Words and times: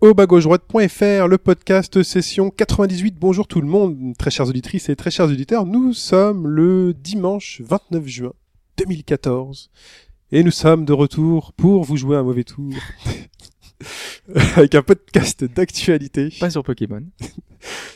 Go. 0.00 0.08
Au 0.08 0.14
bas 0.14 0.26
gauche 0.26 0.44
droite.fr, 0.44 1.26
le 1.26 1.38
podcast 1.38 2.02
session 2.02 2.50
98. 2.50 3.16
Bonjour 3.18 3.46
tout 3.46 3.60
le 3.60 3.66
monde, 3.66 4.14
très 4.18 4.30
chères 4.30 4.48
auditrices 4.48 4.88
et 4.88 4.96
très 4.96 5.10
chers 5.10 5.26
auditeurs. 5.26 5.66
Nous 5.66 5.92
sommes 5.92 6.46
le 6.46 6.94
dimanche 6.94 7.60
29 7.64 8.06
juin 8.06 8.32
2014 8.78 9.70
et 10.30 10.42
nous 10.44 10.50
sommes 10.50 10.84
de 10.84 10.92
retour 10.92 11.52
pour 11.52 11.84
vous 11.84 11.96
jouer 11.96 12.16
un 12.16 12.22
mauvais 12.22 12.44
tour 12.44 12.72
avec 14.56 14.74
un 14.74 14.82
podcast 14.82 15.44
d'actualité. 15.44 16.30
Pas 16.38 16.50
sur 16.50 16.62
Pokémon. 16.62 17.02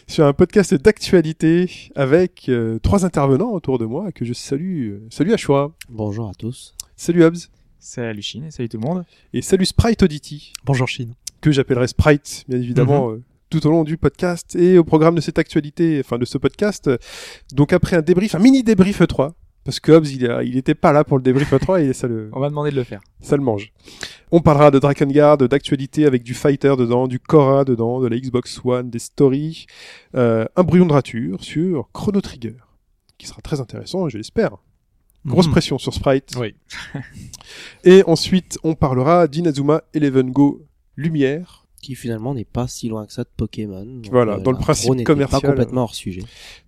Sur 0.08 0.26
un 0.26 0.32
podcast 0.32 0.74
d'actualité 0.74 1.70
avec 1.94 2.48
euh, 2.48 2.78
trois 2.80 3.06
intervenants 3.06 3.52
autour 3.52 3.78
de 3.78 3.86
moi 3.86 4.10
que 4.12 4.24
je 4.24 4.32
salue. 4.32 4.96
Salut 5.08 5.32
Ashwa, 5.32 5.72
Bonjour 5.88 6.28
à 6.28 6.34
tous. 6.34 6.74
salut 6.96 7.22
Hobbs 7.24 7.48
Salut 7.78 8.20
Chine 8.20 8.44
et 8.44 8.50
salut 8.50 8.68
tout 8.68 8.78
le 8.78 8.86
monde. 8.86 9.04
et 9.32 9.40
salut 9.40 9.64
Sprite 9.64 10.02
Audity. 10.02 10.52
Bonjour 10.64 10.88
Chine. 10.88 11.14
Que 11.42 11.52
j'appellerai 11.52 11.88
Sprite, 11.88 12.44
bien 12.48 12.58
évidemment, 12.58 13.08
Mhm. 13.10 13.14
euh, 13.16 13.22
tout 13.50 13.66
au 13.66 13.70
long 13.70 13.84
du 13.84 13.98
podcast 13.98 14.56
et 14.56 14.78
au 14.78 14.84
programme 14.84 15.14
de 15.14 15.20
cette 15.20 15.38
actualité, 15.38 16.00
enfin 16.02 16.16
de 16.16 16.24
ce 16.24 16.38
podcast. 16.38 16.88
Donc 17.52 17.74
après 17.74 17.96
un 17.96 18.00
débrief, 18.00 18.34
un 18.34 18.38
mini 18.38 18.62
débrief 18.62 19.02
E3, 19.02 19.32
parce 19.64 19.78
que 19.78 19.92
Hobbs, 19.92 20.06
il, 20.10 20.26
a- 20.30 20.42
il 20.42 20.56
était 20.56 20.74
pas 20.74 20.90
là 20.92 21.04
pour 21.04 21.18
le 21.18 21.22
débrief 21.22 21.52
E3 21.52 21.82
et 21.84 21.92
ça 21.92 22.08
le, 22.08 22.30
On 22.32 22.40
m'a 22.40 22.48
demandé 22.48 22.70
de 22.70 22.76
le 22.76 22.84
faire. 22.84 23.00
ça 23.20 23.36
le 23.36 23.42
mange. 23.42 23.72
On 24.30 24.40
parlera 24.40 24.70
de 24.70 24.78
Drakengard, 24.78 25.36
d'actualité 25.36 26.06
avec 26.06 26.22
du 26.22 26.32
Fighter 26.32 26.74
dedans, 26.78 27.06
du 27.06 27.20
Korra 27.20 27.64
dedans, 27.64 28.00
de 28.00 28.06
la 28.08 28.16
Xbox 28.18 28.58
One, 28.64 28.88
des 28.88 28.98
stories, 28.98 29.66
euh, 30.16 30.46
un 30.56 30.62
brouillon 30.62 30.86
de 30.86 30.92
rature 30.94 31.44
sur 31.44 31.90
Chrono 31.92 32.20
Trigger, 32.22 32.54
qui 33.18 33.26
sera 33.26 33.42
très 33.42 33.60
intéressant, 33.60 34.08
je 34.08 34.16
l'espère. 34.16 34.56
Grosse 35.26 35.46
Mhm. 35.46 35.52
pression 35.52 35.78
sur 35.78 35.92
Sprite. 35.94 36.34
Oui. 36.40 36.54
Et 37.84 38.02
ensuite, 38.06 38.58
on 38.64 38.74
parlera 38.74 39.28
d'Inazuma 39.28 39.82
Eleven 39.94 40.30
Go 40.32 40.62
Lumière, 40.96 41.66
Qui 41.80 41.94
finalement 41.94 42.34
n'est 42.34 42.44
pas 42.44 42.68
si 42.68 42.88
loin 42.88 43.06
que 43.06 43.12
ça 43.12 43.24
de 43.24 43.30
Pokémon. 43.36 44.02
Voilà, 44.10 44.38
dans 44.38 44.52
le 44.52 44.58
principe 44.58 45.04
commercial, 45.04 45.40
Pas 45.40 45.48
complètement 45.48 45.82
hors 45.82 45.94
sujet. 45.94 46.22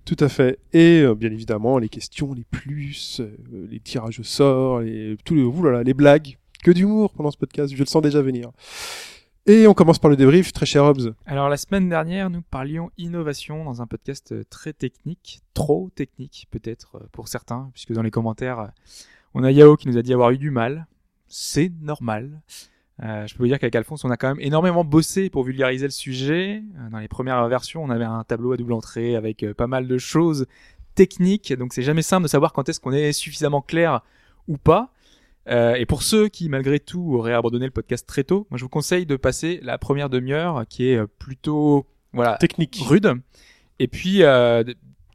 Tout 0.05 0.17
à 0.21 0.29
fait. 0.29 0.59
Et 0.73 1.03
euh, 1.03 1.15
bien 1.15 1.31
évidemment, 1.31 1.79
les 1.79 1.89
questions, 1.89 2.35
les 2.35 2.45
plus, 2.45 3.21
euh, 3.21 3.37
les 3.71 3.81
tirages 3.81 4.21
au 4.21 4.25
sort, 4.25 4.81
les, 4.81 5.17
tout 5.25 5.35
le, 5.35 5.45
oulala, 5.45 5.83
les 5.83 5.95
blagues. 5.95 6.37
Que 6.63 6.71
d'humour 6.71 7.13
pendant 7.13 7.31
ce 7.31 7.37
podcast, 7.37 7.75
je 7.75 7.79
le 7.79 7.87
sens 7.87 8.03
déjà 8.03 8.23
venir. 8.23 8.51
Et 9.47 9.67
on 9.67 9.75
commence 9.75 9.99
par 9.99 10.09
le 10.09 10.17
débrief, 10.17 10.55
très 10.55 10.65
cher 10.65 10.85
Hobbs. 10.85 11.13
Alors 11.27 11.51
la 11.51 11.59
semaine 11.59 11.91
dernière, 11.91 12.31
nous 12.31 12.41
parlions 12.41 12.91
innovation 12.97 13.63
dans 13.63 13.83
un 13.83 13.87
podcast 13.87 14.33
euh, 14.33 14.43
très 14.49 14.73
technique, 14.73 15.41
trop 15.53 15.91
technique 15.95 16.49
peut-être 16.51 16.97
euh, 16.97 17.07
pour 17.13 17.29
certains, 17.29 17.69
puisque 17.75 17.93
dans 17.93 18.01
les 18.01 18.11
commentaires, 18.11 18.59
euh, 18.59 18.67
on 19.35 19.45
a 19.45 19.51
Yao 19.51 19.77
qui 19.77 19.89
nous 19.89 19.99
a 19.99 20.03
dit 20.03 20.15
avoir 20.15 20.31
eu 20.31 20.39
du 20.39 20.51
mal. 20.51 20.87
C'est 21.29 21.71
normal. 21.83 22.41
Euh, 23.03 23.27
je 23.27 23.35
peux 23.35 23.43
vous 23.43 23.49
dire 23.49 23.59
qu'avec 23.59 23.75
Alphonse, 23.75 24.05
on 24.05 24.11
a 24.11 24.17
quand 24.17 24.29
même 24.29 24.41
énormément 24.41 24.85
bossé 24.85 25.29
pour 25.31 25.43
vulgariser 25.43 25.87
le 25.87 25.91
sujet. 25.91 26.63
Euh, 26.79 26.91
Dans 26.91 26.99
les 26.99 27.09
premières 27.09 27.47
versions, 27.49 27.83
on 27.83 27.91
avait 27.91 28.05
un 28.05 28.23
tableau 28.25 28.53
à 28.53 28.57
double 28.57 28.73
entrée 28.73 29.17
avec 29.17 29.43
euh, 29.43 29.53
pas 29.53 29.67
mal 29.67 29.89
de 29.89 29.99
choses 29.99 30.47
techniques, 30.95 31.53
donc 31.53 31.73
c'est 31.73 31.83
jamais 31.83 32.03
simple 32.03 32.23
de 32.23 32.29
savoir 32.29 32.53
quand 32.53 32.69
est-ce 32.69 32.79
qu'on 32.79 32.93
est 32.93 33.13
suffisamment 33.13 33.63
clair 33.63 34.03
ou 34.47 34.59
pas. 34.59 34.93
Euh, 35.49 35.75
et 35.75 35.87
pour 35.87 36.03
ceux 36.03 36.29
qui, 36.29 36.49
malgré 36.49 36.79
tout, 36.79 37.17
auraient 37.17 37.35
abandonné 37.35 37.65
le 37.67 37.73
podcast 37.73 38.07
très 38.07 38.23
tôt, 38.25 38.47
moi 38.51 38.59
je 38.59 38.63
vous 38.63 38.69
conseille 38.69 39.05
de 39.05 39.17
passer 39.17 39.59
la 39.63 39.77
première 39.77 40.09
demi-heure 40.09 40.65
qui 40.69 40.87
est 40.87 41.07
plutôt 41.19 41.87
voilà 42.13 42.37
Technique. 42.37 42.81
rude, 42.87 43.13
et 43.81 43.89
puis 43.89 44.23
euh, 44.23 44.63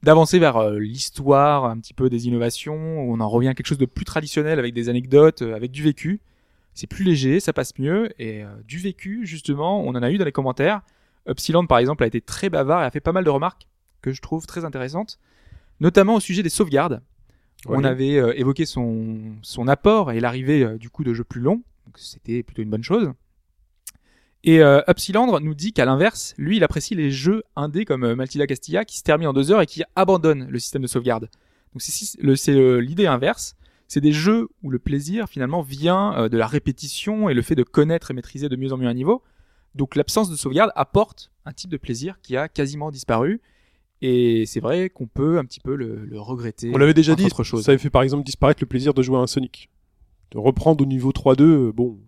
d'avancer 0.04 0.38
vers 0.38 0.58
euh, 0.58 0.80
l'histoire 0.80 1.66
un 1.66 1.78
petit 1.80 1.94
peu 1.94 2.10
des 2.10 2.28
innovations, 2.28 3.02
où 3.04 3.14
on 3.14 3.20
en 3.20 3.30
revient 3.30 3.48
à 3.48 3.54
quelque 3.54 3.68
chose 3.68 3.78
de 3.78 3.86
plus 3.86 4.06
traditionnel 4.06 4.60
avec 4.60 4.74
des 4.74 4.90
anecdotes, 4.90 5.42
avec 5.42 5.72
du 5.72 5.82
vécu. 5.82 6.22
C'est 6.80 6.88
plus 6.88 7.04
léger, 7.04 7.42
ça 7.42 7.52
passe 7.52 7.78
mieux, 7.78 8.10
et 8.22 8.42
euh, 8.42 8.48
du 8.66 8.78
vécu 8.78 9.26
justement, 9.26 9.82
on 9.82 9.90
en 9.90 10.02
a 10.02 10.10
eu 10.12 10.18
dans 10.18 10.24
les 10.24 10.32
commentaires. 10.32 10.80
Upsilon 11.28 11.68
par 11.68 11.78
exemple 11.78 12.06
a 12.06 12.08
été 12.08 12.22
très 12.22 12.50
bavard 12.50 12.82
et 12.82 12.86
a 12.86 12.90
fait 12.90 13.02
pas 13.02 13.12
mal 13.12 13.26
de 13.26 13.30
remarques 13.30 13.68
que 14.02 14.14
je 14.14 14.22
trouve 14.22 14.46
très 14.46 14.64
intéressantes, 14.64 15.20
notamment 15.82 16.16
au 16.16 16.22
sujet 16.22 16.42
des 16.42 16.48
sauvegardes. 16.50 17.02
On 17.68 17.84
avait 17.84 18.18
euh, 18.18 18.32
évoqué 18.40 18.66
son, 18.66 19.18
son 19.42 19.68
apport 19.68 20.14
et 20.14 20.22
l'arrivée 20.22 20.64
euh, 20.64 20.78
du 20.78 20.90
coup 20.90 21.04
de 21.04 21.14
jeux 21.14 21.26
plus 21.26 21.42
longs, 21.42 21.62
donc 21.86 21.98
c'était 21.98 22.44
plutôt 22.44 22.62
une 22.62 22.70
bonne 22.70 22.86
chose. 22.86 23.12
Et 24.46 24.62
euh, 24.62 24.80
Upsilandre 24.88 25.42
nous 25.42 25.56
dit 25.56 25.74
qu'à 25.74 25.84
l'inverse, 25.84 26.34
lui, 26.38 26.56
il 26.56 26.64
apprécie 26.64 26.96
les 26.96 27.12
jeux 27.12 27.44
indés 27.58 27.84
comme 27.84 28.14
Maltida 28.14 28.48
Castilla 28.48 28.86
qui 28.86 29.00
se 29.00 29.04
terminent 29.04 29.32
en 29.32 29.34
deux 29.34 29.52
heures 29.52 29.62
et 29.62 29.66
qui 29.66 29.84
abandonnent 29.98 30.48
le 30.50 30.60
système 30.60 30.84
de 30.84 30.88
sauvegarde. 30.88 31.30
Donc 31.74 31.82
c'est 31.82 32.80
l'idée 32.80 33.06
inverse. 33.06 33.58
C'est 33.90 34.00
des 34.02 34.14
jeux 34.14 34.48
où 34.64 34.70
le 34.70 34.80
plaisir 34.80 35.28
finalement 35.28 35.62
vient 35.62 36.14
euh, 36.18 36.30
de 36.30 36.38
la 36.38 36.48
répétition 36.48 37.28
et 37.28 37.34
le 37.34 37.42
fait 37.42 37.56
de 37.56 37.64
connaître 37.64 38.12
et 38.12 38.14
maîtriser 38.14 38.48
de 38.48 38.56
mieux 38.56 38.72
en 38.72 38.78
mieux 38.78 38.88
un 38.88 38.94
niveau. 38.94 39.22
Donc 39.76 39.96
l'absence 39.98 40.30
de 40.30 40.36
sauvegarde 40.38 40.72
apporte 40.76 41.32
un 41.46 41.52
type 41.52 41.70
de 41.72 41.78
plaisir 41.78 42.20
qui 42.22 42.38
a 42.38 42.48
quasiment 42.48 42.92
disparu. 42.92 43.42
Et 44.02 44.46
c'est 44.46 44.62
vrai 44.62 44.90
qu'on 44.90 45.08
peut 45.08 45.38
un 45.40 45.44
petit 45.46 45.60
peu 45.60 45.76
le, 45.76 46.06
le 46.06 46.20
regretter. 46.22 46.72
On 46.74 46.78
l'avait 46.78 46.94
déjà 46.94 47.16
dit, 47.16 47.26
autre 47.26 47.44
chose. 47.44 47.66
ça 47.66 47.72
avait 47.72 47.80
fait 47.80 47.90
par 47.90 48.02
exemple 48.04 48.24
disparaître 48.24 48.62
le 48.64 48.68
plaisir 48.68 48.94
de 48.94 49.02
jouer 49.02 49.18
à 49.18 49.20
un 49.22 49.28
Sonic. 49.28 49.70
De 50.32 50.38
reprendre 50.38 50.82
au 50.84 50.88
niveau 50.88 51.12
3-2, 51.12 51.42
euh, 51.42 51.72
bon, 51.74 52.00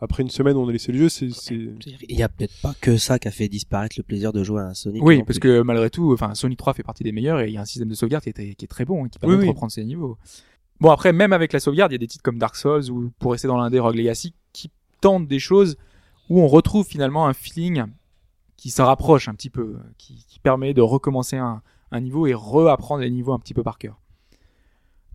après 0.00 0.22
une 0.24 0.30
semaine 0.30 0.56
on 0.56 0.66
a 0.68 0.72
laissé 0.72 0.90
le 0.90 0.98
jeu, 0.98 1.08
c'est... 1.08 1.30
c'est- 1.30 1.54
Il 1.54 2.16
y 2.16 2.22
a 2.24 2.28
peut-être 2.28 2.54
pas 2.62 2.74
que 2.80 2.96
ça 2.96 3.18
qui 3.20 3.28
a 3.28 3.30
fait 3.30 3.48
disparaître 3.48 3.94
le 3.98 4.02
plaisir 4.02 4.32
de 4.32 4.42
jouer 4.42 4.62
à 4.62 4.64
un 4.64 4.74
Sonic. 4.74 5.02
Oui, 5.04 5.18
parce 5.22 5.38
plus. 5.38 5.48
que 5.50 5.60
malgré 5.62 5.90
tout, 5.90 6.12
enfin, 6.12 6.34
Sonic 6.34 6.58
3 6.58 6.74
fait 6.74 6.82
partie 6.82 7.04
des 7.04 7.12
meilleurs 7.12 7.40
et 7.40 7.48
il 7.48 7.52
y 7.52 7.58
a 7.58 7.60
un 7.60 7.66
système 7.66 7.88
de 7.90 7.94
sauvegarde 7.94 8.24
qui 8.24 8.30
est, 8.30 8.54
qui 8.54 8.64
est 8.64 8.68
très 8.68 8.84
bon 8.86 9.04
et 9.06 9.10
qui 9.10 9.18
permet 9.18 9.34
Oui, 9.34 9.38
de 9.40 9.42
oui. 9.44 9.48
reprendre 9.50 9.70
ses 9.70 9.84
niveaux. 9.84 10.16
Bon, 10.82 10.90
après, 10.90 11.12
même 11.12 11.32
avec 11.32 11.52
la 11.52 11.60
sauvegarde, 11.60 11.92
il 11.92 11.94
y 11.94 11.96
a 11.96 11.98
des 11.98 12.08
titres 12.08 12.24
comme 12.24 12.38
Dark 12.38 12.56
Souls 12.56 12.90
ou 12.90 13.12
pour 13.20 13.30
rester 13.30 13.46
dans 13.46 13.56
l'indé 13.56 13.78
Rogue 13.78 13.94
Legacy 13.94 14.34
qui 14.52 14.68
tentent 15.00 15.28
des 15.28 15.38
choses 15.38 15.76
où 16.28 16.40
on 16.40 16.48
retrouve 16.48 16.84
finalement 16.84 17.28
un 17.28 17.34
feeling 17.34 17.84
qui 18.56 18.70
s'en 18.70 18.86
rapproche 18.86 19.28
un 19.28 19.34
petit 19.34 19.48
peu, 19.48 19.76
qui, 19.96 20.26
permet 20.42 20.74
de 20.74 20.80
recommencer 20.80 21.36
un, 21.36 21.62
un 21.92 22.00
niveau 22.00 22.26
et 22.26 22.34
reapprendre 22.34 23.02
les 23.02 23.10
niveaux 23.10 23.32
un 23.32 23.38
petit 23.38 23.54
peu 23.54 23.62
par 23.62 23.78
cœur. 23.78 24.00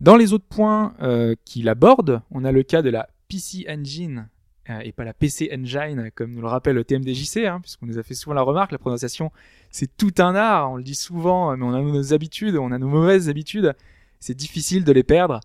Dans 0.00 0.16
les 0.16 0.32
autres 0.32 0.46
points 0.48 0.94
euh, 1.02 1.34
qu'il 1.44 1.68
aborde, 1.68 2.22
on 2.30 2.46
a 2.46 2.50
le 2.52 2.62
cas 2.62 2.80
de 2.80 2.88
la 2.88 3.10
PC 3.28 3.66
Engine 3.68 4.30
euh, 4.70 4.78
et 4.78 4.92
pas 4.92 5.04
la 5.04 5.12
PC 5.12 5.50
Engine, 5.52 6.10
comme 6.14 6.32
nous 6.32 6.40
le 6.40 6.48
rappelle 6.48 6.76
le 6.76 6.84
TMDJC, 6.84 7.44
hein, 7.44 7.60
puisqu'on 7.60 7.84
nous 7.84 7.98
a 7.98 8.02
fait 8.02 8.14
souvent 8.14 8.32
la 8.32 8.40
remarque, 8.40 8.72
la 8.72 8.78
prononciation 8.78 9.32
c'est 9.70 9.98
tout 9.98 10.14
un 10.16 10.34
art, 10.34 10.70
on 10.70 10.76
le 10.76 10.82
dit 10.82 10.94
souvent, 10.94 11.54
mais 11.58 11.64
on 11.66 11.74
a 11.74 11.82
nos 11.82 12.14
habitudes, 12.14 12.56
on 12.56 12.72
a 12.72 12.78
nos 12.78 12.88
mauvaises 12.88 13.28
habitudes, 13.28 13.74
c'est 14.18 14.34
difficile 14.34 14.82
de 14.82 14.92
les 14.92 15.02
perdre. 15.02 15.40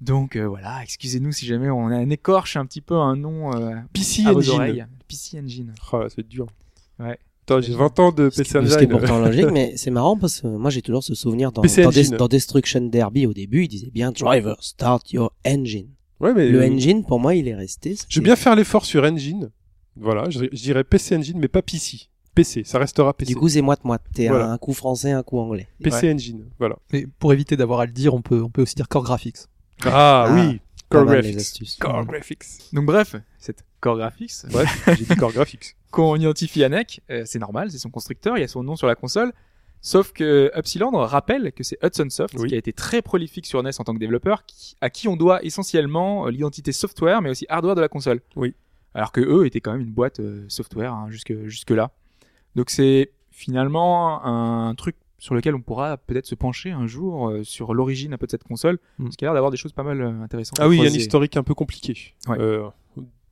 Donc 0.00 0.36
euh, 0.36 0.44
voilà, 0.46 0.82
excusez-nous 0.82 1.32
si 1.32 1.46
jamais 1.46 1.70
on 1.70 1.86
a 1.88 1.96
un 1.96 2.10
écorche 2.10 2.56
un 2.56 2.66
petit 2.66 2.80
peu 2.80 2.94
un 2.96 3.16
nom 3.16 3.54
euh, 3.56 3.74
PC 3.92 4.24
à 4.26 4.32
vos 4.32 4.40
Engine. 4.40 4.52
oreilles. 4.54 4.84
PC 5.08 5.40
Engine. 5.40 5.74
Oh 5.92 5.98
là, 6.00 6.08
c'est 6.14 6.26
dur. 6.28 6.46
Ouais. 6.98 7.18
Attends, 7.46 7.60
j'ai 7.60 7.74
20 7.74 7.98
ans 8.00 8.12
de 8.12 8.28
PC 8.28 8.44
ce 8.44 8.50
qui 8.50 8.56
est 8.56 8.76
Engine. 8.76 8.88
pourtant 8.88 9.18
logique, 9.20 9.46
mais 9.52 9.74
c'est 9.76 9.90
marrant 9.90 10.16
parce 10.16 10.40
que 10.40 10.46
moi 10.46 10.70
j'ai 10.70 10.82
toujours 10.82 11.02
ce 11.04 11.14
souvenir 11.14 11.52
dans, 11.52 11.62
dans, 11.62 11.68
Engine. 11.88 12.10
Des- 12.10 12.16
dans 12.16 12.28
Destruction 12.28 12.80
Derby 12.82 13.26
au 13.26 13.32
début, 13.32 13.64
il 13.64 13.68
disait 13.68 13.90
bien 13.90 14.12
Driver, 14.12 14.56
start 14.62 15.12
your 15.12 15.32
engine. 15.46 15.88
Ouais, 16.20 16.32
mais 16.34 16.48
Le 16.48 16.62
euh, 16.62 16.70
engine, 16.72 17.04
pour 17.04 17.18
moi, 17.20 17.34
il 17.34 17.48
est 17.48 17.54
resté. 17.54 17.96
je 18.08 18.20
veux 18.20 18.24
bien 18.24 18.36
faire 18.36 18.54
l'effort 18.56 18.84
sur 18.84 19.02
Engine. 19.04 19.50
Voilà, 19.96 20.28
je, 20.30 20.40
je 20.52 20.62
dirais 20.62 20.84
PC 20.84 21.16
Engine, 21.16 21.38
mais 21.38 21.48
pas 21.48 21.60
PC. 21.62 22.08
PC, 22.34 22.62
ça 22.64 22.78
restera 22.78 23.12
PC. 23.14 23.32
Du 23.32 23.36
coup, 23.36 23.48
c'est 23.48 23.60
moite-moite. 23.62 24.02
T'es 24.12 24.28
Voilà. 24.28 24.50
un 24.50 24.58
coup 24.58 24.72
français, 24.72 25.12
un 25.12 25.22
coup 25.22 25.38
anglais. 25.38 25.68
PC 25.82 26.12
Engine, 26.12 26.46
voilà. 26.58 26.76
Mais 26.92 27.06
pour 27.18 27.32
éviter 27.32 27.56
d'avoir 27.56 27.80
à 27.80 27.86
le 27.86 27.92
dire, 27.92 28.14
on 28.14 28.22
peut, 28.22 28.42
on 28.42 28.48
peut 28.50 28.62
aussi 28.62 28.74
dire 28.74 28.88
Core 28.88 29.04
Graphics. 29.04 29.36
Ah, 29.84 30.26
Ah, 30.28 30.34
oui, 30.34 30.60
Core 30.88 31.04
Graphics. 31.06 31.78
Core 31.80 32.04
Graphics. 32.06 32.44
Donc 32.72 32.86
bref, 32.86 33.16
cette 33.38 33.64
Core 33.80 33.96
Graphics, 33.98 34.32
Ouais, 34.52 34.64
j'ai 34.96 35.04
dit 35.04 35.16
Core 35.16 35.32
Graphics. 35.32 35.76
qu'on 35.90 36.16
identifie 36.16 36.64
à 36.64 36.68
NEC, 36.68 37.00
euh, 37.10 37.22
c'est 37.26 37.38
normal, 37.38 37.70
c'est 37.70 37.78
son 37.78 37.90
constructeur, 37.90 38.36
il 38.36 38.40
y 38.40 38.44
a 38.44 38.48
son 38.48 38.62
nom 38.62 38.76
sur 38.76 38.86
la 38.86 38.94
console. 38.94 39.32
Sauf 39.80 40.12
que 40.12 40.50
Upsilandre 40.56 40.98
rappelle 41.00 41.52
que 41.52 41.62
c'est 41.62 41.76
Hudson 41.84 42.08
Soft 42.08 42.34
Oui. 42.38 42.48
qui 42.48 42.54
a 42.54 42.58
été 42.58 42.72
très 42.72 43.02
prolifique 43.02 43.44
sur 43.46 43.62
NES 43.62 43.70
en 43.78 43.84
tant 43.84 43.92
que 43.92 43.98
développeur, 43.98 44.46
qui- 44.46 44.76
à 44.80 44.88
qui 44.88 45.08
on 45.08 45.16
doit 45.16 45.44
essentiellement 45.44 46.26
euh, 46.26 46.30
l'identité 46.30 46.72
software, 46.72 47.20
mais 47.20 47.28
aussi 47.30 47.44
hardware 47.50 47.74
de 47.74 47.82
la 47.82 47.88
console. 47.88 48.20
Oui. 48.34 48.54
Alors 48.94 49.12
que 49.12 49.20
eux 49.20 49.44
étaient 49.44 49.60
quand 49.60 49.72
même 49.72 49.82
une 49.82 49.92
boîte 49.92 50.20
euh, 50.20 50.46
software 50.48 50.92
hein, 50.94 51.06
jusque 51.10 51.34
jusque 51.44 51.70
là. 51.70 51.90
Donc 52.56 52.70
c'est 52.70 53.10
finalement 53.30 54.24
un 54.24 54.74
truc 54.74 54.96
sur 55.18 55.34
lequel 55.34 55.54
on 55.54 55.60
pourra 55.62 55.96
peut-être 55.96 56.26
se 56.26 56.34
pencher 56.34 56.70
un 56.70 56.86
jour 56.86 57.28
euh, 57.28 57.44
sur 57.44 57.72
l'origine 57.74 58.12
un 58.12 58.18
peu 58.18 58.26
de 58.26 58.30
cette 58.30 58.44
console, 58.44 58.78
Mm. 58.98 59.04
parce 59.04 59.16
qu'il 59.16 59.26
a 59.26 59.30
l'air 59.30 59.34
d'avoir 59.34 59.50
des 59.50 59.56
choses 59.56 59.72
pas 59.72 59.82
mal 59.82 60.00
euh, 60.00 60.22
intéressantes. 60.22 60.58
Ah 60.60 60.68
oui, 60.68 60.76
il 60.78 60.84
y 60.84 60.86
a 60.86 60.90
un 60.90 60.94
historique 60.94 61.36
un 61.36 61.42
peu 61.42 61.54
compliqué. 61.54 62.14
Ouais. 62.28 62.36
Euh, 62.38 62.68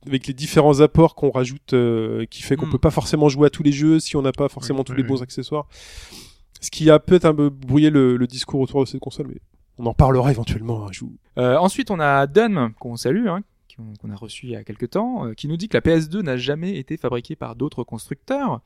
avec 0.05 0.27
les 0.27 0.33
différents 0.33 0.81
apports 0.81 1.15
qu'on 1.15 1.31
rajoute, 1.31 1.73
euh, 1.73 2.25
qui 2.25 2.41
fait 2.41 2.55
qu'on 2.55 2.65
Mm. 2.67 2.71
peut 2.71 2.77
pas 2.79 2.91
forcément 2.91 3.29
jouer 3.29 3.47
à 3.47 3.49
tous 3.49 3.63
les 3.63 3.71
jeux 3.71 3.99
si 3.99 4.15
on 4.17 4.21
n'a 4.21 4.31
pas 4.33 4.49
forcément 4.49 4.79
Oui, 4.79 4.85
tous 4.85 4.91
oui, 4.93 4.97
les 4.97 5.03
oui. 5.03 5.09
bons 5.09 5.21
accessoires. 5.21 5.67
Ce 6.61 6.71
qui 6.71 6.89
a 6.89 6.99
peut-être 6.99 7.25
un 7.25 7.35
peu 7.35 7.49
brouillé 7.49 7.89
le, 7.89 8.15
le 8.17 8.27
discours 8.27 8.59
autour 8.61 8.81
de 8.81 8.87
cette 8.87 8.99
console, 9.01 9.27
mais 9.27 9.37
On 9.77 9.85
en 9.85 9.93
parlera 9.93 10.29
éventuellement 10.31 10.87
un 10.87 10.91
jour. 10.91 11.09
Euh, 11.37 11.57
ensuite, 11.57 11.89
on 11.91 11.99
a 11.99 12.27
Dunm, 12.27 12.73
qu'on 12.79 12.95
salue, 12.95 13.27
hein, 13.27 13.41
qu'on 13.75 13.93
qu'on 13.99 14.11
a 14.11 14.15
reçu 14.15 14.45
il 14.47 14.51
y 14.51 14.55
a 14.55 14.63
quelques 14.63 14.91
temps, 14.91 15.25
euh, 15.25 15.33
qui 15.33 15.47
nous 15.47 15.57
dit 15.57 15.67
que 15.67 15.75
la 15.75 15.81
PS2 15.81 16.21
n'a 16.21 16.37
jamais 16.37 16.77
été 16.77 16.95
fabriquée 16.97 17.35
par 17.35 17.55
d'autres 17.55 17.83
constructeurs. 17.83 18.61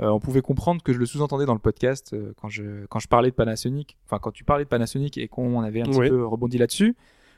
Euh, 0.00 0.08
on 0.08 0.18
pouvait 0.18 0.42
comprendre 0.42 0.82
que 0.82 0.92
je 0.92 0.98
le 0.98 1.06
sous-entendais 1.06 1.46
dans 1.46 1.52
le 1.52 1.60
podcast 1.60 2.12
euh, 2.14 2.32
quand 2.40 2.48
je 2.48 2.84
quand 2.86 2.98
je 2.98 3.06
parlais 3.06 3.30
de 3.30 3.34
Panasonic, 3.34 3.96
enfin 4.06 4.18
quand 4.18 4.32
tu 4.32 4.42
parlais 4.42 4.64
de 4.64 4.68
Panasonic 4.68 5.18
et 5.18 5.28
qu'on 5.28 5.60
avait 5.62 5.82
un 5.82 5.84
petit 5.84 6.08
peu 6.08 6.26
rebondi 6.26 6.58
là-dessus. 6.58 6.96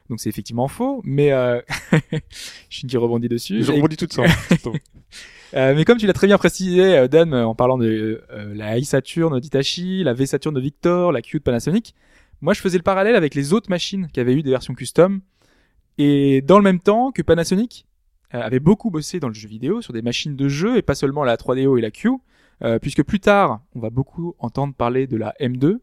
Donc 0.08 0.20
c'est 0.20 0.28
effectivement 0.28 0.68
faux, 0.68 1.00
mais 1.04 1.32
euh... 1.32 1.60
Shinji 2.70 2.96
rebondit 2.96 3.28
dessus. 3.28 3.62
Je 3.62 3.72
Et- 3.72 3.76
rebondis 3.76 3.96
tout 3.96 4.06
ça. 4.10 4.22
euh, 5.54 5.74
mais 5.74 5.84
comme 5.84 5.98
tu 5.98 6.06
l'as 6.06 6.12
très 6.12 6.26
bien 6.26 6.38
précisé, 6.38 6.96
euh, 6.96 7.08
Dan, 7.08 7.34
euh, 7.34 7.44
en 7.44 7.54
parlant 7.54 7.78
de 7.78 8.22
la 8.54 8.78
i 8.78 8.84
Saturn 8.84 9.38
d'Hitachi, 9.40 10.04
la 10.04 10.14
V 10.14 10.26
Saturn 10.26 10.54
de 10.54 10.60
Victor, 10.60 11.12
la 11.12 11.22
Q 11.22 11.38
de 11.38 11.42
Panasonic, 11.42 11.94
moi 12.40 12.54
je 12.54 12.60
faisais 12.60 12.78
le 12.78 12.82
parallèle 12.82 13.16
avec 13.16 13.34
les 13.34 13.52
autres 13.52 13.70
machines 13.70 14.08
qui 14.12 14.20
avaient 14.20 14.34
eu 14.34 14.42
des 14.42 14.50
versions 14.50 14.74
custom. 14.74 15.20
Et 15.98 16.42
dans 16.42 16.58
le 16.58 16.64
même 16.64 16.80
temps 16.80 17.10
que 17.10 17.22
Panasonic 17.22 17.86
avait 18.30 18.60
beaucoup 18.60 18.90
bossé 18.90 19.18
dans 19.18 19.28
le 19.28 19.34
jeu 19.34 19.48
vidéo 19.48 19.80
sur 19.80 19.92
des 19.92 20.02
machines 20.02 20.36
de 20.36 20.48
jeu 20.48 20.76
et 20.76 20.82
pas 20.82 20.94
seulement 20.94 21.24
la 21.24 21.36
3DO 21.36 21.78
et 21.78 21.80
la 21.80 21.90
Q, 21.90 22.10
euh, 22.62 22.78
puisque 22.78 23.02
plus 23.02 23.20
tard 23.20 23.60
on 23.74 23.80
va 23.80 23.90
beaucoup 23.90 24.34
entendre 24.38 24.74
parler 24.74 25.06
de 25.06 25.16
la 25.16 25.34
M2 25.40 25.78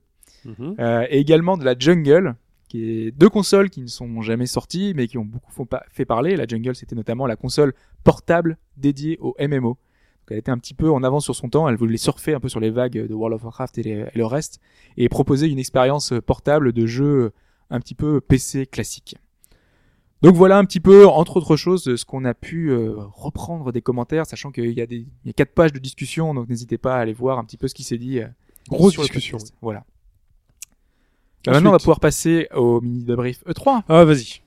Mhm. 0.46 0.76
euh, 0.80 1.06
et 1.10 1.20
également 1.20 1.56
de 1.58 1.64
la 1.64 1.74
Jungle, 1.78 2.36
qui 2.68 2.84
est 3.08 3.12
deux 3.12 3.30
consoles 3.30 3.70
qui 3.70 3.82
ne 3.82 3.88
sont 3.88 4.22
jamais 4.22 4.46
sorties, 4.46 4.94
mais 4.96 5.08
qui 5.08 5.18
ont 5.18 5.24
beaucoup 5.26 5.52
fait 5.90 6.06
parler. 6.06 6.36
La 6.36 6.46
Jungle, 6.48 6.76
c'était 6.76 6.96
notamment 6.96 7.28
la 7.28 7.36
console 7.38 7.74
portable 8.04 8.58
dédiée 8.76 9.18
au 9.22 9.36
MMO. 9.40 9.70
Donc, 9.70 9.78
elle 10.32 10.38
était 10.38 10.52
un 10.52 10.58
petit 10.58 10.74
peu 10.74 10.90
en 10.92 11.04
avance 11.04 11.24
sur 11.24 11.36
son 11.36 11.50
temps. 11.50 11.70
Elle 11.70 11.76
voulait 11.76 11.96
surfer 11.98 12.34
un 12.34 12.40
peu 12.42 12.50
sur 12.50 12.60
les 12.60 12.72
vagues 12.72 13.08
de 13.08 13.14
World 13.14 13.36
of 13.36 13.44
Warcraft 13.44 13.78
et, 13.78 13.84
les- 13.84 13.92
et 14.14 14.18
le 14.18 14.26
reste, 14.26 14.60
et 14.98 15.08
proposer 15.08 15.48
une 15.48 15.60
expérience 15.60 16.14
portable 16.26 16.74
de 16.74 16.86
jeu 16.88 17.32
un 17.70 17.80
petit 17.80 17.96
peu 17.96 18.20
PC 18.20 18.66
classique. 18.66 19.16
Donc 20.24 20.36
voilà 20.36 20.58
un 20.58 20.66
petit 20.66 20.80
peu, 20.80 21.06
entre 21.06 21.38
autres 21.38 21.56
choses, 21.58 21.96
ce 21.96 22.06
qu'on 22.06 22.24
a 22.26 22.34
pu 22.34 22.70
euh, 22.72 22.94
reprendre 23.14 23.72
des 23.74 23.82
commentaires, 23.82 24.26
sachant 24.26 24.52
qu'il 24.52 24.72
y 24.72 24.82
a 24.82 24.86
des, 24.86 25.06
il 25.24 25.28
y 25.28 25.30
a 25.30 25.34
quatre 25.34 25.54
pages 25.54 25.74
de 25.74 25.80
discussion, 25.80 26.34
donc 26.34 26.48
n'hésitez 26.50 26.78
pas 26.78 26.96
à 26.96 27.00
aller 27.00 27.14
voir 27.14 27.38
un 27.40 27.44
petit 27.44 27.58
peu 27.58 27.68
ce 27.68 27.74
qui 27.76 27.84
s'est 27.84 27.98
dit. 27.98 28.20
euh, 28.20 28.28
Grosse 28.70 28.98
discussion. 28.98 29.38
Voilà. 29.62 29.84
Euh, 31.48 31.52
Maintenant, 31.52 31.70
on 31.70 31.74
va 31.74 31.80
pouvoir 31.80 32.00
passer 32.00 32.48
au 32.56 32.80
mini 32.80 33.04
débrief 33.04 33.44
E3. 33.46 33.84
Ah, 33.90 34.06
vas-y. 34.06 34.40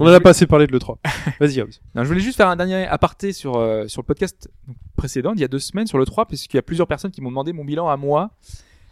On 0.00 0.06
en 0.08 0.12
a 0.12 0.18
pas 0.18 0.30
assez 0.30 0.48
parlé 0.48 0.66
de 0.66 0.72
l'E3. 0.76 0.96
Vas-y, 1.38 1.60
Hobbs. 1.60 1.80
Non, 1.94 2.02
je 2.02 2.08
voulais 2.08 2.18
juste 2.20 2.36
faire 2.36 2.48
un 2.48 2.56
dernier 2.56 2.84
aparté 2.88 3.32
sur 3.32 3.54
euh, 3.58 3.86
sur 3.86 4.02
le 4.02 4.06
podcast 4.06 4.50
précédent, 4.96 5.34
il 5.34 5.40
y 5.40 5.44
a 5.44 5.48
deux 5.48 5.60
semaines 5.60 5.86
sur 5.86 5.98
le 5.98 6.04
3, 6.04 6.26
parce 6.26 6.48
qu'il 6.48 6.56
y 6.56 6.58
a 6.58 6.62
plusieurs 6.62 6.88
personnes 6.88 7.12
qui 7.12 7.20
m'ont 7.20 7.28
demandé 7.28 7.52
mon 7.52 7.64
bilan 7.64 7.88
à 7.88 7.96
moi. 7.96 8.32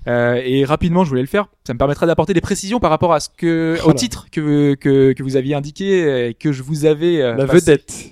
Euh, 0.09 0.41
et 0.45 0.65
rapidement, 0.65 1.05
je 1.05 1.09
voulais 1.11 1.21
le 1.23 1.27
faire. 1.29 1.47
Ça 1.65 1.75
me 1.75 1.79
permettra 1.79 2.07
d'apporter 2.07 2.35
des 2.35 2.41
précisions 2.41 2.81
par 2.81 2.91
rapport 2.91 3.13
à 3.13 3.21
ce 3.21 3.29
que, 3.29 3.79
au 3.85 3.93
titre 3.93 4.27
que, 4.31 4.75
que 4.75 5.13
que 5.13 5.23
vous 5.23 5.37
aviez 5.37 5.55
indiqué 5.55 6.29
et 6.29 6.35
que 6.35 6.51
je 6.53 6.63
vous 6.63 6.85
avais 6.87 7.21
euh, 7.23 7.35
La 7.37 7.47
passé. 7.47 7.61
vedette. 7.61 8.11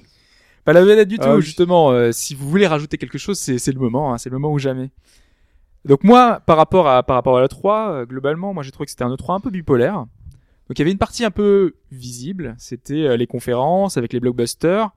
Pas 0.64 0.72
la 0.72 0.84
vedette 0.84 1.08
du 1.08 1.16
tout, 1.18 1.24
Ah 1.26 1.36
oui. 1.36 1.42
justement. 1.42 1.90
euh, 1.90 2.12
si 2.12 2.34
vous 2.34 2.48
voulez 2.48 2.66
rajouter 2.66 2.96
quelque 2.98 3.18
chose, 3.18 3.38
c'est 3.38 3.72
le 3.72 3.80
moment. 3.80 4.12
hein, 4.12 4.18
c'est 4.18 4.30
le 4.30 4.38
moment 4.38 4.52
ou 4.52 4.58
jamais. 4.58 4.90
Donc 5.84 6.04
moi, 6.04 6.40
par 6.46 6.56
rapport 6.58 6.86
à 6.88 7.02
par 7.02 7.16
rapport 7.16 7.38
à 7.38 7.42
l'E3, 7.42 7.90
euh, 7.90 8.06
globalement, 8.06 8.52
moi 8.54 8.62
j'ai 8.62 8.70
trouvé 8.70 8.84
que 8.84 8.90
c'était 8.90 9.04
un 9.04 9.14
E3 9.14 9.36
un 9.36 9.40
peu 9.40 9.50
bipolaire. 9.50 9.94
Donc 10.68 10.78
il 10.78 10.78
y 10.78 10.82
avait 10.82 10.92
une 10.92 10.98
partie 10.98 11.24
un 11.24 11.30
peu 11.32 11.74
visible, 11.90 12.54
c'était 12.58 13.02
euh, 13.06 13.16
les 13.16 13.26
conférences 13.26 13.96
avec 13.96 14.12
les 14.12 14.20
blockbusters. 14.20 14.90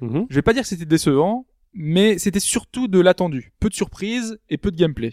Mhm. 0.00 0.26
Je 0.30 0.34
vais 0.34 0.42
pas 0.42 0.52
dire 0.54 0.62
que 0.62 0.68
c'était 0.68 0.86
décevant, 0.86 1.44
mais 1.74 2.16
c'était 2.18 2.40
surtout 2.40 2.88
de 2.88 3.00
l'attendu. 3.00 3.52
Peu 3.60 3.68
de 3.68 3.74
surprises 3.74 4.38
et 4.48 4.56
peu 4.56 4.70
de 4.70 4.76
gameplay. 4.76 5.12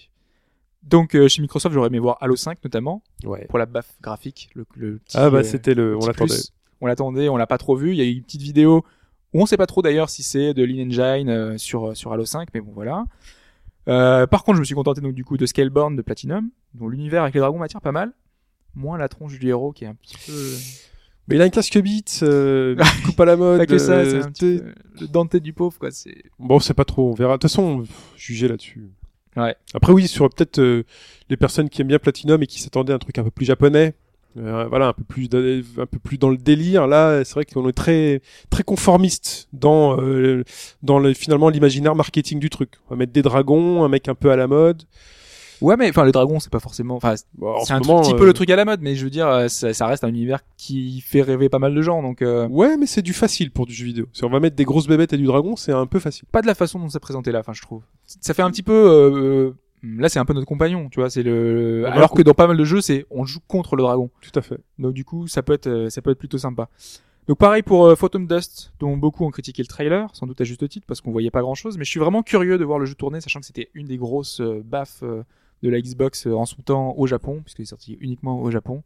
Donc 0.84 1.16
euh, 1.16 1.28
chez 1.28 1.42
Microsoft, 1.42 1.74
j'aurais 1.74 1.88
aimé 1.88 2.00
voir 2.00 2.18
Halo 2.22 2.36
5 2.36 2.58
notamment 2.64 3.04
Ouais. 3.24 3.46
pour 3.50 3.60
la 3.60 3.66
baffe 3.66 3.94
graphique, 4.02 4.50
le, 4.56 4.66
le 4.76 4.98
petit, 4.98 5.18
Ah, 5.18 5.30
bah, 5.30 5.40
euh, 5.40 5.44
c'était 5.44 5.74
le, 5.76 5.96
on 5.96 6.06
l'attendait. 6.08 6.34
On 6.82 6.88
l'attendait, 6.88 7.30
on 7.30 7.38
l'a 7.38 7.46
pas 7.48 7.60
trop 7.60 7.76
vu. 7.76 7.92
Il 7.92 7.98
y 7.98 8.02
a 8.02 8.06
eu 8.06 8.14
une 8.14 8.24
petite 8.24 8.42
vidéo 8.42 8.84
où 9.34 9.42
on 9.42 9.46
sait 9.46 9.58
pas 9.58 9.68
trop 9.68 9.82
d'ailleurs 9.82 10.10
si 10.10 10.24
c'est 10.24 10.54
de 10.54 10.64
l'in-engine 10.64 11.30
euh, 11.30 11.58
sur 11.58 11.96
sur 11.96 12.12
Halo 12.12 12.26
5, 12.26 12.50
mais 12.54 12.62
bon 12.62 12.72
voilà. 12.74 13.06
Euh, 13.88 14.28
par 14.28 14.44
contre, 14.44 14.56
je 14.58 14.62
me 14.62 14.66
suis 14.66 14.76
contenté 14.76 15.02
donc 15.02 15.14
du 15.14 15.24
coup 15.24 15.38
de 15.38 15.46
Scaleborn 15.46 15.96
de 15.96 16.02
Platinum, 16.02 16.50
dont 16.74 16.88
l'univers 16.88 17.22
avec 17.24 17.34
les 17.36 17.40
dragons 17.40 17.60
m'attire 17.60 17.82
pas 17.82 17.92
mal. 17.92 18.12
Moins 18.74 18.98
la 18.98 19.10
tronche 19.10 19.38
du 19.38 19.48
héros 19.50 19.72
qui 19.74 19.84
est 19.84 19.88
un 19.88 19.96
petit 19.96 20.16
peu 20.26 20.34
Mais 21.28 21.36
il 21.36 21.42
a 21.42 21.46
un 21.46 21.50
casque 21.50 21.78
Beats, 21.80 22.24
euh, 22.24 22.76
coupe 23.06 23.20
à 23.20 23.26
la 23.26 23.36
mode. 23.36 23.60
pas 23.60 23.66
que 23.66 23.78
ça, 23.78 24.04
c'est 24.06 24.24
un 24.24 24.32
petit 24.32 24.58
peu 24.60 24.74
le 25.02 25.08
Dante 25.08 25.36
du 25.36 25.52
pauvre 25.54 25.78
quoi. 25.78 25.92
C'est 25.92 26.24
Bon, 26.40 26.60
c'est 26.60 26.74
pas 26.74 26.86
trop, 26.86 27.10
on 27.12 27.14
verra. 27.14 27.34
De 27.34 27.42
toute 27.42 27.50
façon, 27.50 27.84
juger 28.16 28.48
là-dessus. 28.48 28.90
Ouais. 29.38 29.56
Après, 29.74 29.94
oui, 29.94 30.08
sur 30.08 30.30
peut-être 30.30 30.60
euh, 30.60 30.84
les 31.30 31.38
personnes 31.38 31.70
qui 31.70 31.82
aiment 31.82 31.88
bien 31.88 32.00
Platinum 32.00 32.42
et 32.44 32.48
qui 32.48 32.62
s'attendaient 32.62 32.94
à 32.94 32.98
un 32.98 33.00
truc 33.00 33.18
un 33.18 33.24
peu 33.24 33.32
plus 33.32 33.46
japonais. 33.46 33.94
euh, 34.38 34.66
voilà, 34.70 34.90
un 34.90 34.94
peu 34.94 35.04
plus, 35.04 35.26
un 35.78 35.86
peu 35.86 36.00
plus 36.00 36.18
dans 36.18 36.30
le 36.30 36.38
délire. 36.38 36.88
Là, 36.88 37.24
c'est 37.24 37.34
vrai 37.36 37.46
qu'on 37.46 37.68
est 37.70 37.74
très, 37.74 38.22
très 38.50 38.64
conformiste 38.64 39.48
dans, 39.54 40.00
euh, 40.02 40.44
dans 40.84 41.00
le, 41.00 41.14
finalement 41.14 41.50
l'imaginaire 41.50 41.96
marketing 41.96 42.40
du 42.40 42.50
truc. 42.50 42.72
On 42.88 42.96
va 42.96 42.98
mettre 42.98 43.14
des 43.14 43.22
dragons, 43.22 43.84
un 43.84 43.90
mec 43.90 44.08
un 44.08 44.16
peu 44.16 44.32
à 44.32 44.36
la 44.36 44.48
mode. 44.48 44.84
Ouais, 45.62 45.78
mais 45.78 45.90
enfin, 45.90 46.04
le 46.06 46.12
dragon, 46.12 46.40
c'est 46.40 46.52
pas 46.52 46.60
forcément. 46.60 46.96
Enfin, 46.96 47.16
Bon, 47.36 47.54
en 47.56 47.60
c'est 47.60 47.68
ce 47.68 47.74
un 47.74 47.80
moment, 47.80 48.02
petit 48.02 48.14
peu 48.16 48.26
le 48.26 48.34
truc 48.34 48.50
à 48.50 48.56
la 48.56 48.66
mode, 48.66 48.82
mais 48.82 48.96
je 48.96 49.04
veux 49.04 49.10
dire, 49.10 49.28
euh, 49.28 49.48
ça, 49.48 49.74
ça 49.74 49.86
reste 49.88 50.04
un 50.04 50.10
univers 50.10 50.40
qui 50.58 51.02
fait 51.02 51.22
rêver 51.22 51.50
pas 51.50 51.60
mal 51.60 51.74
de 51.76 51.82
gens, 51.82 52.02
donc 52.02 52.22
euh, 52.22 52.48
Ouais, 52.48 52.78
mais 52.78 52.86
c'est 52.88 53.02
du 53.02 53.14
facile 53.14 53.52
pour 53.52 53.66
du 53.66 53.74
jeu 53.74 53.86
vidéo. 53.86 54.06
Si 54.14 54.24
on 54.24 54.30
va 54.30 54.40
mettre 54.40 54.56
des 54.56 54.66
grosses 54.66 54.88
bébêtes 54.88 55.14
et 55.14 55.18
du 55.18 55.26
dragon, 55.26 55.56
c'est 55.56 55.72
un 55.72 55.86
peu 55.86 56.00
facile. 56.00 56.26
pas 56.32 56.42
de 56.42 56.48
la 56.48 56.56
façon 56.56 56.80
dont 56.80 56.90
c'est 56.90 57.00
présenté 57.00 57.32
là. 57.32 57.40
Enfin, 57.40 57.54
je 57.54 57.62
trouve. 57.62 57.84
Ça 58.06 58.34
fait 58.34 58.42
un 58.42 58.50
petit 58.52 58.64
peu. 58.64 58.74
euh, 58.74 59.12
euh, 59.14 59.54
là, 59.84 60.10
c'est 60.10 60.20
un 60.20 60.26
peu 60.26 60.34
notre 60.34 60.48
compagnon, 60.48 60.90
tu 60.90 61.00
vois. 61.00 61.10
C'est 61.10 61.24
le. 61.24 61.86
Alors 61.88 62.12
que 62.12 62.22
dans 62.22 62.34
pas 62.34 62.48
mal 62.48 62.58
de 62.58 62.64
jeux, 62.66 62.82
c'est 62.82 63.06
on 63.12 63.26
joue 63.26 63.40
contre 63.48 63.76
le 63.76 63.84
dragon. 63.84 64.10
Tout 64.22 64.38
à 64.40 64.42
fait. 64.42 64.60
Donc 64.80 64.94
du 64.94 65.06
coup, 65.06 65.28
ça 65.28 65.44
peut 65.44 65.54
être, 65.54 65.68
euh, 65.68 65.90
ça 65.90 66.02
peut 66.02 66.12
être 66.12 66.20
plutôt 66.20 66.38
sympa. 66.38 66.70
Donc 67.28 67.38
pareil 67.38 67.62
pour 67.62 67.86
euh, 67.86 67.96
Phantom 67.96 68.26
Dust, 68.26 68.74
dont 68.80 68.98
beaucoup 68.98 69.24
ont 69.26 69.30
critiqué 69.30 69.62
le 69.62 69.68
trailer, 69.68 70.10
sans 70.14 70.26
doute 70.26 70.42
à 70.42 70.44
juste 70.44 70.68
titre, 70.68 70.86
parce 70.88 71.02
qu'on 71.02 71.12
voyait 71.12 71.30
pas 71.30 71.42
grand-chose. 71.42 71.78
Mais 71.78 71.86
je 71.86 71.90
suis 71.92 72.00
vraiment 72.00 72.24
curieux 72.24 72.58
de 72.58 72.66
voir 72.66 72.80
le 72.80 72.86
jeu 72.88 72.96
tourner, 72.96 73.22
sachant 73.22 73.40
que 73.40 73.46
c'était 73.46 73.70
une 73.76 73.86
des 73.88 73.98
grosses 73.98 74.42
euh, 74.42 74.62
baffes 74.66 75.04
euh, 75.04 75.24
de 75.64 75.70
la 75.70 75.80
Xbox 75.82 76.28
euh, 76.28 76.34
en 76.34 76.46
son 76.46 76.62
temps 76.62 76.94
au 76.98 77.08
Japon, 77.08 77.42
puisqu'il 77.44 77.64
est 77.64 77.66
sorti 77.66 77.98
uniquement 78.02 78.42
au 78.42 78.50
Japon. 78.52 78.84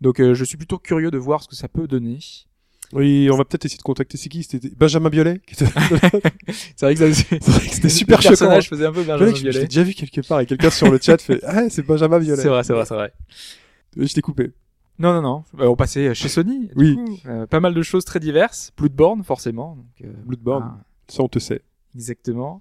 Donc 0.00 0.20
euh, 0.20 0.34
je 0.34 0.44
suis 0.44 0.56
plutôt 0.56 0.78
curieux 0.78 1.10
de 1.10 1.18
voir 1.18 1.42
ce 1.42 1.48
que 1.48 1.54
ça 1.56 1.68
peut 1.68 1.86
donner. 1.86 2.18
Oui, 2.92 3.28
on 3.30 3.36
va 3.36 3.44
peut-être 3.44 3.64
essayer 3.66 3.78
de 3.78 3.82
contacter 3.82 4.16
c'est 4.16 4.28
qui 4.28 4.42
C'était 4.42 4.70
Benjamin 4.74 5.10
Biolay 5.10 5.40
était... 5.46 5.64
C'est 6.76 6.86
vrai 6.86 6.94
que 6.96 7.12
c'était 7.12 7.88
super 7.88 8.16
le 8.18 8.22
choquant. 8.22 8.30
personnage 8.30 8.68
faisait 8.68 8.86
un 8.86 8.92
peu 8.92 9.04
Benjamin 9.04 9.30
l'ai 9.30 9.50
Violet. 9.50 9.66
déjà 9.66 9.82
vu 9.84 9.94
quelque 9.94 10.26
part 10.26 10.40
et 10.40 10.46
quelqu'un 10.46 10.70
sur 10.70 10.90
le 10.90 10.98
chat 11.00 11.20
fait 11.22 11.38
Ah, 11.44 11.68
c'est 11.70 11.86
Benjamin 11.86 12.18
Violet. 12.18 12.42
C'est 12.42 12.48
vrai, 12.48 12.64
c'est 12.64 12.72
vrai, 12.72 12.84
c'est 12.86 12.94
vrai. 12.94 13.12
Euh, 13.96 14.06
Je 14.06 14.12
t'ai 14.12 14.22
coupé. 14.22 14.50
Non, 14.98 15.12
non, 15.14 15.22
non. 15.22 15.44
Euh, 15.60 15.68
on 15.68 15.76
passait 15.76 16.12
chez 16.14 16.28
Sony. 16.28 16.66
du 16.66 16.72
Oui. 16.74 16.96
coup. 16.96 17.18
Euh, 17.26 17.46
pas 17.46 17.60
mal 17.60 17.74
de 17.74 17.82
choses 17.82 18.04
très 18.04 18.18
diverses. 18.18 18.72
Bloodborne, 18.76 19.22
forcément. 19.22 19.76
Donc, 19.76 20.10
Bloodborne. 20.26 20.78
Ça, 21.06 21.22
on 21.22 21.28
te 21.28 21.38
sait. 21.38 21.62
Exactement. 21.94 22.60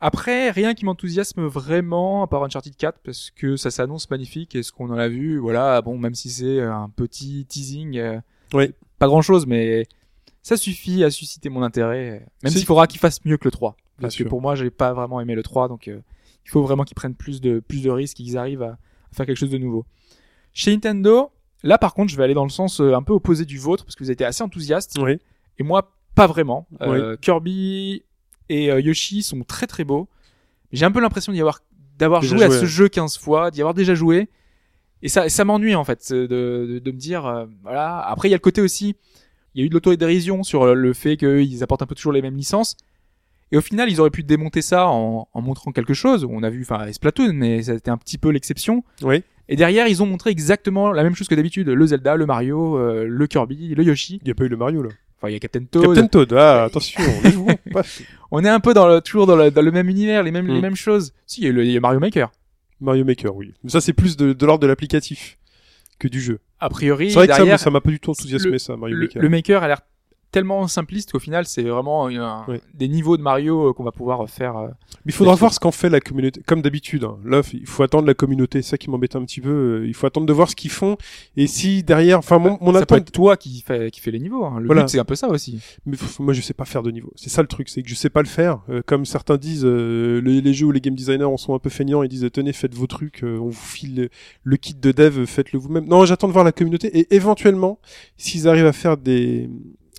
Après, 0.00 0.50
rien 0.50 0.72
qui 0.74 0.84
m'enthousiasme 0.86 1.44
vraiment, 1.46 2.22
à 2.22 2.26
part 2.26 2.42
Uncharted 2.42 2.74
4, 2.74 3.00
parce 3.04 3.30
que 3.30 3.56
ça 3.56 3.70
s'annonce 3.70 4.08
magnifique, 4.10 4.54
et 4.54 4.62
ce 4.62 4.72
qu'on 4.72 4.88
en 4.90 4.96
a 4.98 5.08
vu, 5.08 5.38
voilà, 5.38 5.82
bon, 5.82 5.98
même 5.98 6.14
si 6.14 6.30
c'est 6.30 6.60
un 6.62 6.88
petit 6.88 7.44
teasing, 7.46 7.98
euh, 7.98 8.18
Oui. 8.54 8.72
pas 8.98 9.06
grand 9.08 9.20
chose, 9.20 9.46
mais 9.46 9.86
ça 10.42 10.56
suffit 10.56 11.04
à 11.04 11.10
susciter 11.10 11.50
mon 11.50 11.62
intérêt, 11.62 12.26
même 12.42 12.52
s'il 12.52 12.64
faudra 12.64 12.86
qu'il 12.86 12.98
fasse 12.98 13.22
mieux 13.26 13.36
que 13.36 13.44
le 13.46 13.50
3. 13.50 13.72
Bien 13.98 14.06
Parce 14.06 14.14
que 14.14 14.22
sûr. 14.24 14.28
pour 14.30 14.40
moi, 14.40 14.54
j'ai 14.54 14.70
pas 14.70 14.94
vraiment 14.94 15.20
aimé 15.20 15.34
le 15.34 15.42
3, 15.42 15.68
donc 15.68 15.86
euh, 15.88 16.00
il 16.46 16.50
faut 16.50 16.62
vraiment 16.62 16.84
qu'ils 16.84 16.94
prennent 16.94 17.14
plus 17.14 17.42
de, 17.42 17.60
plus 17.60 17.82
de 17.82 17.90
risques, 17.90 18.16
qu'ils 18.16 18.38
arrivent 18.38 18.62
à, 18.62 18.70
à 18.72 19.14
faire 19.14 19.26
quelque 19.26 19.36
chose 19.36 19.50
de 19.50 19.58
nouveau. 19.58 19.84
Chez 20.54 20.70
Nintendo, 20.72 21.30
là 21.62 21.76
par 21.76 21.92
contre, 21.92 22.10
je 22.10 22.16
vais 22.16 22.24
aller 22.24 22.32
dans 22.34 22.44
le 22.44 22.48
sens 22.50 22.80
euh, 22.80 22.94
un 22.94 23.02
peu 23.02 23.12
opposé 23.12 23.44
du 23.44 23.58
vôtre, 23.58 23.84
parce 23.84 23.96
que 23.96 24.02
vous 24.02 24.08
avez 24.08 24.14
été 24.14 24.24
assez 24.24 24.42
enthousiaste, 24.42 24.96
Oui. 24.98 25.18
et 25.58 25.62
moi, 25.62 25.92
pas 26.14 26.26
vraiment. 26.26 26.66
Euh, 26.80 27.18
Kirby 27.18 28.02
et 28.50 28.70
euh, 28.70 28.80
Yoshi 28.80 29.22
sont 29.22 29.42
très 29.44 29.66
très 29.66 29.84
beaux. 29.84 30.08
J'ai 30.72 30.84
un 30.84 30.90
peu 30.90 31.00
l'impression 31.00 31.32
d'y 31.32 31.40
avoir 31.40 31.60
d'avoir 31.98 32.22
joué, 32.22 32.44
à 32.44 32.50
ce 32.50 32.66
jeu 32.66 32.88
15 32.88 33.18
fois, 33.18 33.50
d'y 33.50 33.60
avoir 33.60 33.74
déjà 33.74 33.94
joué. 33.94 34.28
Et 35.02 35.08
ça, 35.08 35.28
ça 35.28 35.44
m'ennuie 35.44 35.74
en 35.74 35.84
fait 35.84 36.12
de, 36.12 36.26
de, 36.26 36.78
de 36.78 36.90
me 36.90 36.96
dire 36.98 37.26
euh, 37.26 37.46
voilà. 37.62 38.00
Après, 38.00 38.28
il 38.28 38.32
y 38.32 38.34
a 38.34 38.36
le 38.36 38.42
côté 38.42 38.60
aussi, 38.60 38.96
il 39.54 39.60
y 39.60 39.62
a 39.62 39.66
eu 39.66 39.68
de 39.68 39.74
l'autodérision 39.74 40.42
sur 40.42 40.74
le 40.74 40.92
fait 40.92 41.16
qu'ils 41.16 41.62
apportent 41.62 41.82
un 41.82 41.86
peu 41.86 41.94
toujours 41.94 42.12
les 42.12 42.22
mêmes 42.22 42.36
licences. 42.36 42.76
Et 43.52 43.56
au 43.56 43.60
final, 43.60 43.90
ils 43.90 44.00
auraient 44.00 44.10
pu 44.10 44.22
démonter 44.22 44.62
ça 44.62 44.88
en, 44.88 45.28
en 45.32 45.42
montrant 45.42 45.72
quelque 45.72 45.94
chose. 45.94 46.24
On 46.28 46.42
a 46.42 46.50
vu, 46.50 46.62
enfin, 46.62 46.90
Splatoon, 46.92 47.32
mais 47.32 47.62
ça 47.64 47.72
a 47.72 47.74
été 47.74 47.90
un 47.90 47.96
petit 47.96 48.18
peu 48.18 48.30
l'exception. 48.30 48.84
Oui. 49.02 49.24
Et 49.48 49.56
derrière, 49.56 49.88
ils 49.88 50.02
ont 50.02 50.06
montré 50.06 50.30
exactement 50.30 50.92
la 50.92 51.02
même 51.02 51.16
chose 51.16 51.26
que 51.26 51.34
d'habitude. 51.34 51.68
Le 51.68 51.86
Zelda, 51.86 52.14
le 52.14 52.26
Mario, 52.26 52.78
euh, 52.78 53.06
le 53.08 53.26
Kirby, 53.26 53.74
le 53.74 53.82
Yoshi. 53.82 54.20
Il 54.22 54.26
n'y 54.26 54.30
a 54.30 54.34
pas 54.34 54.44
eu 54.44 54.48
le 54.48 54.56
Mario, 54.56 54.82
là. 54.82 54.90
Enfin, 55.20 55.28
il 55.28 55.34
y 55.34 55.36
a 55.36 55.38
Captain 55.38 55.64
Toad. 55.64 55.84
Captain 55.94 56.06
Toad. 56.06 56.32
Ah, 56.32 56.64
attention. 56.64 57.00
jouons. 57.30 57.46
On 58.30 58.42
est 58.44 58.48
un 58.48 58.60
peu 58.60 58.72
dans 58.72 58.88
le, 58.88 59.00
toujours 59.02 59.26
dans 59.26 59.36
le, 59.36 59.50
dans 59.50 59.60
le 59.62 59.70
même 59.70 59.88
univers, 59.88 60.22
les 60.22 60.30
mêmes, 60.30 60.46
Mm. 60.46 60.54
les 60.54 60.60
mêmes 60.62 60.76
choses. 60.76 61.12
Si, 61.26 61.42
il 61.42 61.46
y 61.46 61.50
a, 61.50 61.52
le, 61.52 61.64
il 61.64 61.72
y 61.72 61.76
a 61.76 61.80
Mario 61.80 62.00
Maker. 62.00 62.30
Mario 62.80 63.04
Maker, 63.04 63.34
oui. 63.36 63.52
Mais 63.62 63.70
ça, 63.70 63.80
c'est 63.82 63.92
plus 63.92 64.16
de, 64.16 64.32
de 64.32 64.46
l'ordre 64.46 64.62
de 64.62 64.66
l'applicatif 64.66 65.36
que 65.98 66.08
du 66.08 66.20
jeu. 66.22 66.38
A 66.58 66.70
priori, 66.70 67.10
C'est 67.10 67.16
vrai 67.16 67.26
que 67.26 67.32
ça, 67.34 67.38
derrière, 67.38 67.58
ça 67.60 67.70
m'a 67.70 67.80
pas 67.82 67.90
du 67.90 68.00
tout 68.00 68.10
enthousiasmé, 68.10 68.52
le- 68.52 68.58
ça, 68.58 68.76
Mario 68.76 68.96
le, 68.96 69.02
Maker. 69.06 69.22
le 69.22 69.28
Maker 69.28 69.62
a 69.62 69.68
l'air 69.68 69.80
tellement 70.30 70.66
simpliste 70.68 71.12
qu'au 71.12 71.18
final 71.18 71.44
c'est 71.46 71.62
vraiment 71.62 72.08
un- 72.08 72.46
des 72.74 72.88
niveaux 72.88 73.16
de 73.16 73.22
Mario 73.22 73.68
euh, 73.68 73.72
qu'on 73.72 73.84
va 73.84 73.92
pouvoir 73.92 74.28
faire. 74.28 74.56
euh. 74.56 74.68
Mais 75.04 75.10
il 75.10 75.12
faudra 75.12 75.34
voir 75.34 75.52
ce 75.52 75.60
qu'en 75.60 75.70
fait 75.72 75.88
la 75.88 76.00
communauté. 76.00 76.40
Comme 76.46 76.62
d'habitude, 76.62 77.04
hein. 77.04 77.18
là, 77.24 77.42
il 77.52 77.66
faut 77.66 77.82
attendre 77.82 78.06
la 78.06 78.14
communauté. 78.14 78.62
C'est 78.62 78.70
ça 78.70 78.78
qui 78.78 78.90
m'embête 78.90 79.16
un 79.16 79.24
petit 79.24 79.40
peu. 79.40 79.50
Euh, 79.82 79.86
Il 79.86 79.94
faut 79.94 80.06
attendre 80.06 80.26
de 80.26 80.32
voir 80.32 80.48
ce 80.50 80.56
qu'ils 80.56 80.70
font. 80.70 80.96
Et 81.36 81.46
si 81.46 81.82
derrière, 81.82 82.18
enfin, 82.18 82.38
mon, 82.38 82.58
mon 82.60 82.72
ça 82.72 82.80
peut 82.86 82.94
attente, 82.94 82.98
être 83.08 83.12
toi 83.12 83.36
qui 83.36 83.60
fait 83.60 83.90
qui 83.90 84.00
fait 84.00 84.10
les 84.10 84.20
niveaux. 84.20 84.44
hein. 84.44 84.60
Le 84.60 84.66
Voilà. 84.66 84.82
but 84.82 84.88
c'est 84.88 84.98
un 84.98 85.04
peu 85.04 85.14
ça 85.14 85.28
aussi. 85.28 85.60
mais 85.86 85.96
pff, 85.96 86.18
moi, 86.20 86.32
je 86.34 86.40
sais 86.40 86.54
pas 86.54 86.64
faire 86.64 86.82
de 86.82 86.90
niveau. 86.90 87.12
C'est 87.16 87.30
ça 87.30 87.42
le 87.42 87.48
truc, 87.48 87.68
c'est 87.68 87.82
que 87.82 87.88
je 87.88 87.94
sais 87.94 88.10
pas 88.10 88.22
le 88.22 88.28
faire. 88.28 88.60
Euh, 88.68 88.82
comme 88.86 89.04
certains 89.04 89.36
disent, 89.36 89.64
euh, 89.64 90.20
les, 90.20 90.40
les 90.40 90.54
jeux 90.54 90.66
où 90.66 90.72
les 90.72 90.80
game 90.80 90.94
designers 90.94 91.24
en 91.24 91.36
sont 91.36 91.54
un 91.54 91.58
peu 91.58 91.70
feignants, 91.70 92.02
ils 92.02 92.08
disent, 92.08 92.28
tenez, 92.32 92.52
faites 92.52 92.74
vos 92.74 92.86
trucs, 92.86 93.24
euh, 93.24 93.38
on 93.40 93.46
vous 93.48 93.52
file 93.52 93.96
le, 93.96 94.08
le 94.44 94.56
kit 94.56 94.74
de 94.74 94.92
dev, 94.92 95.24
faites-le 95.26 95.58
vous-même. 95.58 95.86
Non, 95.86 96.04
j'attends 96.04 96.28
de 96.28 96.32
voir 96.32 96.44
la 96.44 96.52
communauté 96.52 96.96
et 96.98 97.14
éventuellement, 97.14 97.78
s'ils 98.16 98.48
arrivent 98.48 98.66
à 98.66 98.72
faire 98.72 98.96
des 98.96 99.48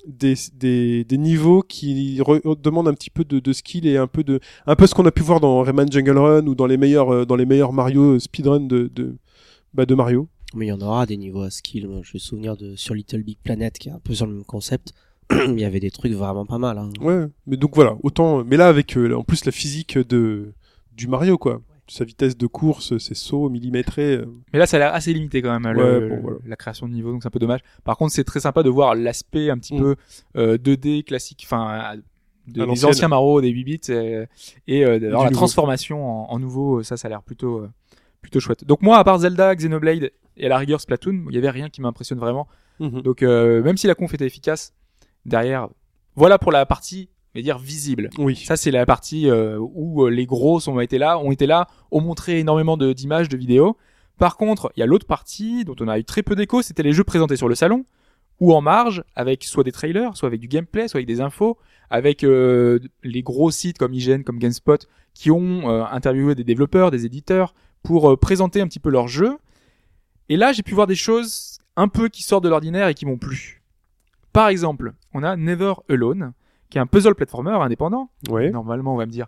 des, 0.08 0.36
des, 0.53 1.03
des 1.03 1.17
niveaux 1.17 1.62
qui 1.62 2.20
demandent 2.62 2.88
un 2.88 2.93
petit 2.93 3.10
peu 3.10 3.24
de, 3.24 3.39
de 3.39 3.53
skill 3.53 3.86
et 3.88 3.98
un 3.98 4.08
peu 4.08 4.24
de 4.24 4.39
un 4.65 4.75
peu 4.75 4.88
ce 4.88 4.96
qu'on 4.96 5.05
a 5.05 5.12
pu 5.12 5.24
voir 5.24 5.39
dans 5.39 5.62
Rayman 5.62 5.91
Jungle 5.91 6.17
Run 6.17 6.48
ou 6.48 6.55
dans 6.55 6.67
les 6.67 6.77
meilleurs 6.77 7.13
euh, 7.13 7.25
dans 7.25 7.36
les 7.36 7.46
meilleurs 7.46 7.74
Mario 7.74 8.15
euh, 8.15 8.20
speedrun 8.20 8.62
de 8.62 8.89
de 8.93 9.15
bah 9.74 9.86
de 9.86 9.96
Mario. 9.96 10.27
Mais 10.53 10.65
il 10.65 10.70
y 10.70 10.74
en 10.74 10.81
aura 10.81 11.05
des 11.05 11.17
niveaux 11.17 11.43
à 11.43 11.50
skill. 11.50 11.88
Moi, 11.88 12.01
je 12.03 12.12
me 12.13 12.20
souviens 12.20 12.55
de 12.55 12.75
sur 12.75 12.93
Little 12.93 13.24
Big 13.24 13.38
Planet, 13.41 13.77
qui 13.77 13.88
est 13.88 13.93
un 13.93 14.01
peu 14.03 14.13
sur 14.13 14.25
le 14.25 14.34
même 14.34 14.43
concept. 14.43 14.93
il 15.31 15.60
y 15.60 15.63
avait 15.63 15.79
des 15.79 15.91
trucs 15.91 16.12
vraiment 16.12 16.46
pas 16.46 16.58
mal. 16.58 16.77
Hein. 16.77 16.89
Ouais, 17.00 17.25
mais 17.48 17.58
donc 17.58 17.75
voilà, 17.75 17.96
autant 18.03 18.43
mais 18.43 18.58
là 18.58 18.67
avec 18.67 18.98
euh, 18.98 19.13
en 19.13 19.24
plus 19.24 19.46
la 19.46 19.51
physique 19.51 19.98
de 19.98 20.53
du 20.96 21.08
Mario 21.08 21.38
quoi. 21.38 21.62
Sa 21.93 22.05
vitesse 22.05 22.38
de 22.38 22.48
course, 22.48 22.98
ses 23.00 23.15
sauts 23.15 23.50
millimétrés. 23.50 24.15
euh, 24.15 24.25
Mais 24.53 24.60
là 24.60 24.65
ça 24.65 24.77
a 24.77 24.79
l'air 24.79 24.93
assez 24.93 25.13
limité 25.13 25.41
quand 25.41 25.57
même 25.60 25.75
Ouais, 25.77 26.00
le- 26.00 26.07
bon, 26.10 26.19
voilà. 26.21 26.38
la 26.45 26.55
création 26.55 26.88
de 26.88 26.93
niveaux 26.93 27.12
donc 27.12 27.21
c'est 27.21 27.27
un 27.27 27.31
peu 27.31 27.39
dommage. 27.39 27.60
Par 27.83 27.98
contre 27.98 28.13
c'est 28.13 28.24
très 28.24 28.39
sympa 28.39 28.63
de 28.63 28.69
voir 28.69 28.95
l'aspect 28.95 29.50
un 29.50 29.57
petit 29.57 29.74
Mm. 29.75 29.79
peu 29.79 29.95
euh, 30.38 30.57
2D 30.57 31.03
classique, 31.03 31.41
enfin 31.45 31.95
de, 32.48 32.65
des 32.65 32.86
anciens 32.86 33.07
Mario, 33.10 33.41
des 33.41 33.50
8 33.50 33.63
bits 33.65 33.79
et, 33.89 34.24
et 34.67 34.86
euh, 34.86 35.00
Du 35.00 35.05
la 35.07 35.17
nouveau. 35.17 35.29
transformation 35.31 36.03
en, 36.05 36.33
en 36.33 36.39
nouveau. 36.39 36.81
Ça 36.83 36.95
ça 36.98 37.07
a 37.07 37.10
l'air 37.10 37.24
plutôt 37.24 37.60
euh, 37.60 37.69
plutôt 38.21 38.39
chouette. 38.39 38.63
Donc 38.65 38.81
moi 38.81 38.98
à 38.98 39.03
part 39.03 39.19
Zelda, 39.19 39.53
Xenoblade 39.55 40.12
et 40.38 40.45
à 40.45 40.50
la 40.50 40.57
rigueur 40.57 40.79
Splatoon, 40.79 41.25
il 41.29 41.36
y 41.36 41.38
avait 41.38 41.50
rien 41.50 41.69
qui 41.69 41.81
m'impressionne 41.81 42.19
vraiment. 42.19 42.48
mhm. 42.79 43.01
Donc 43.01 43.21
euh, 43.21 43.62
même 43.63 43.75
si 43.77 43.88
la 43.88 43.95
conf 43.95 44.13
était 44.13 44.25
efficace, 44.25 44.74
derrière, 45.25 45.67
voilà 46.15 46.39
pour 46.39 46.51
la 46.53 46.65
partie, 46.65 47.10
va 47.39 47.41
dire 47.41 47.57
visible. 47.57 48.09
Oui. 48.17 48.35
Ça 48.35 48.57
c'est 48.57 48.71
la 48.71 48.85
partie 48.85 49.29
euh, 49.29 49.57
où 49.59 50.05
euh, 50.05 50.09
les 50.09 50.25
grosses 50.25 50.67
ont 50.67 50.79
été 50.79 50.97
là, 50.97 51.17
ont 51.19 51.31
été 51.31 51.45
là, 51.45 51.67
ont 51.91 52.01
montré 52.01 52.39
énormément 52.39 52.77
de- 52.77 52.93
d'images, 52.93 53.29
de, 53.29 53.38
vidéos. 53.38 53.77
Par 54.17 54.38
contre, 54.38 54.71
il 54.75 54.81
y 54.81 54.83
a 54.83 54.85
l'autre 54.85 55.07
partie 55.07 55.63
dont 55.65 55.75
on 55.79 55.88
a 55.88 55.97
eu 55.97 56.03
très 56.03 56.23
peu 56.23 56.35
d'écho, 56.35 56.61
c'était 56.61 56.83
les 56.83 56.93
jeux 56.93 57.03
présentés 57.03 57.38
sur 57.38 57.47
le 57.47 57.55
salon 57.55 57.85
ou 58.39 58.53
en 58.53 58.61
marge, 58.61 59.03
avec 59.15 59.43
soit 59.43 59.63
des 59.63 59.71
trailers, 59.71 60.17
soit 60.17 60.27
avec 60.27 60.39
du 60.39 60.47
gameplay, 60.47 60.88
soit 60.88 60.97
avec 60.97 61.07
des 61.07 61.21
infos, 61.21 61.59
avec 61.91 62.23
euh, 62.23 62.79
les 63.03 63.21
gros 63.21 63.51
sites 63.51 63.77
comme 63.77 63.93
IGN, 63.93 64.23
comme 64.23 64.39
GameSpot, 64.39 64.88
qui 65.13 65.29
ont 65.29 65.69
euh, 65.69 65.83
interviewé 65.85 66.33
des 66.33 66.43
développeurs, 66.43 66.89
des 66.89 67.05
éditeurs, 67.05 67.53
pour 67.83 68.17
présenter 68.19 68.59
un 68.59 68.67
petit 68.67 68.79
peu 68.79 68.89
leurs 68.89 69.07
jeux. 69.07 69.38
Et 70.27 70.38
là, 70.38 70.53
j'ai 70.53 70.63
pu 70.63 70.73
voir 70.73 70.88
des 70.88 70.95
choses 70.95 71.59
un 71.75 71.88
peu 71.88 72.09
qui 72.09 72.23
sortent 72.23 72.43
de 72.43 72.50
l'ordinaire 72.50 72.88
et 72.88 72.93
qui 72.93 73.05
m'ont 73.05 73.17
plu. 73.17 73.61
Par 74.33 74.47
exemple, 74.47 74.93
on 75.13 75.23
a 75.23 75.35
Never 75.35 75.73
Alone, 75.89 76.33
qui 76.71 76.77
est 76.79 76.81
un 76.81 76.87
puzzle 76.87 77.13
platformer 77.13 77.51
indépendant. 77.51 78.09
Ouais. 78.29 78.49
Normalement, 78.49 78.95
on 78.95 78.97
va 78.97 79.05
me 79.05 79.11
dire 79.11 79.27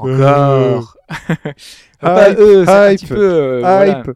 Euh. 0.00 0.76
encore. 0.78 0.96
Pas 2.00 2.30
Hype, 2.30 2.38
eux, 2.40 2.64
c'est 2.64 2.70
un 2.72 2.90
hype, 2.90 2.98
petit 3.00 3.06
peu. 3.06 3.16
euh, 3.20 3.60
voilà. 3.60 3.98
Hype. 4.00 4.10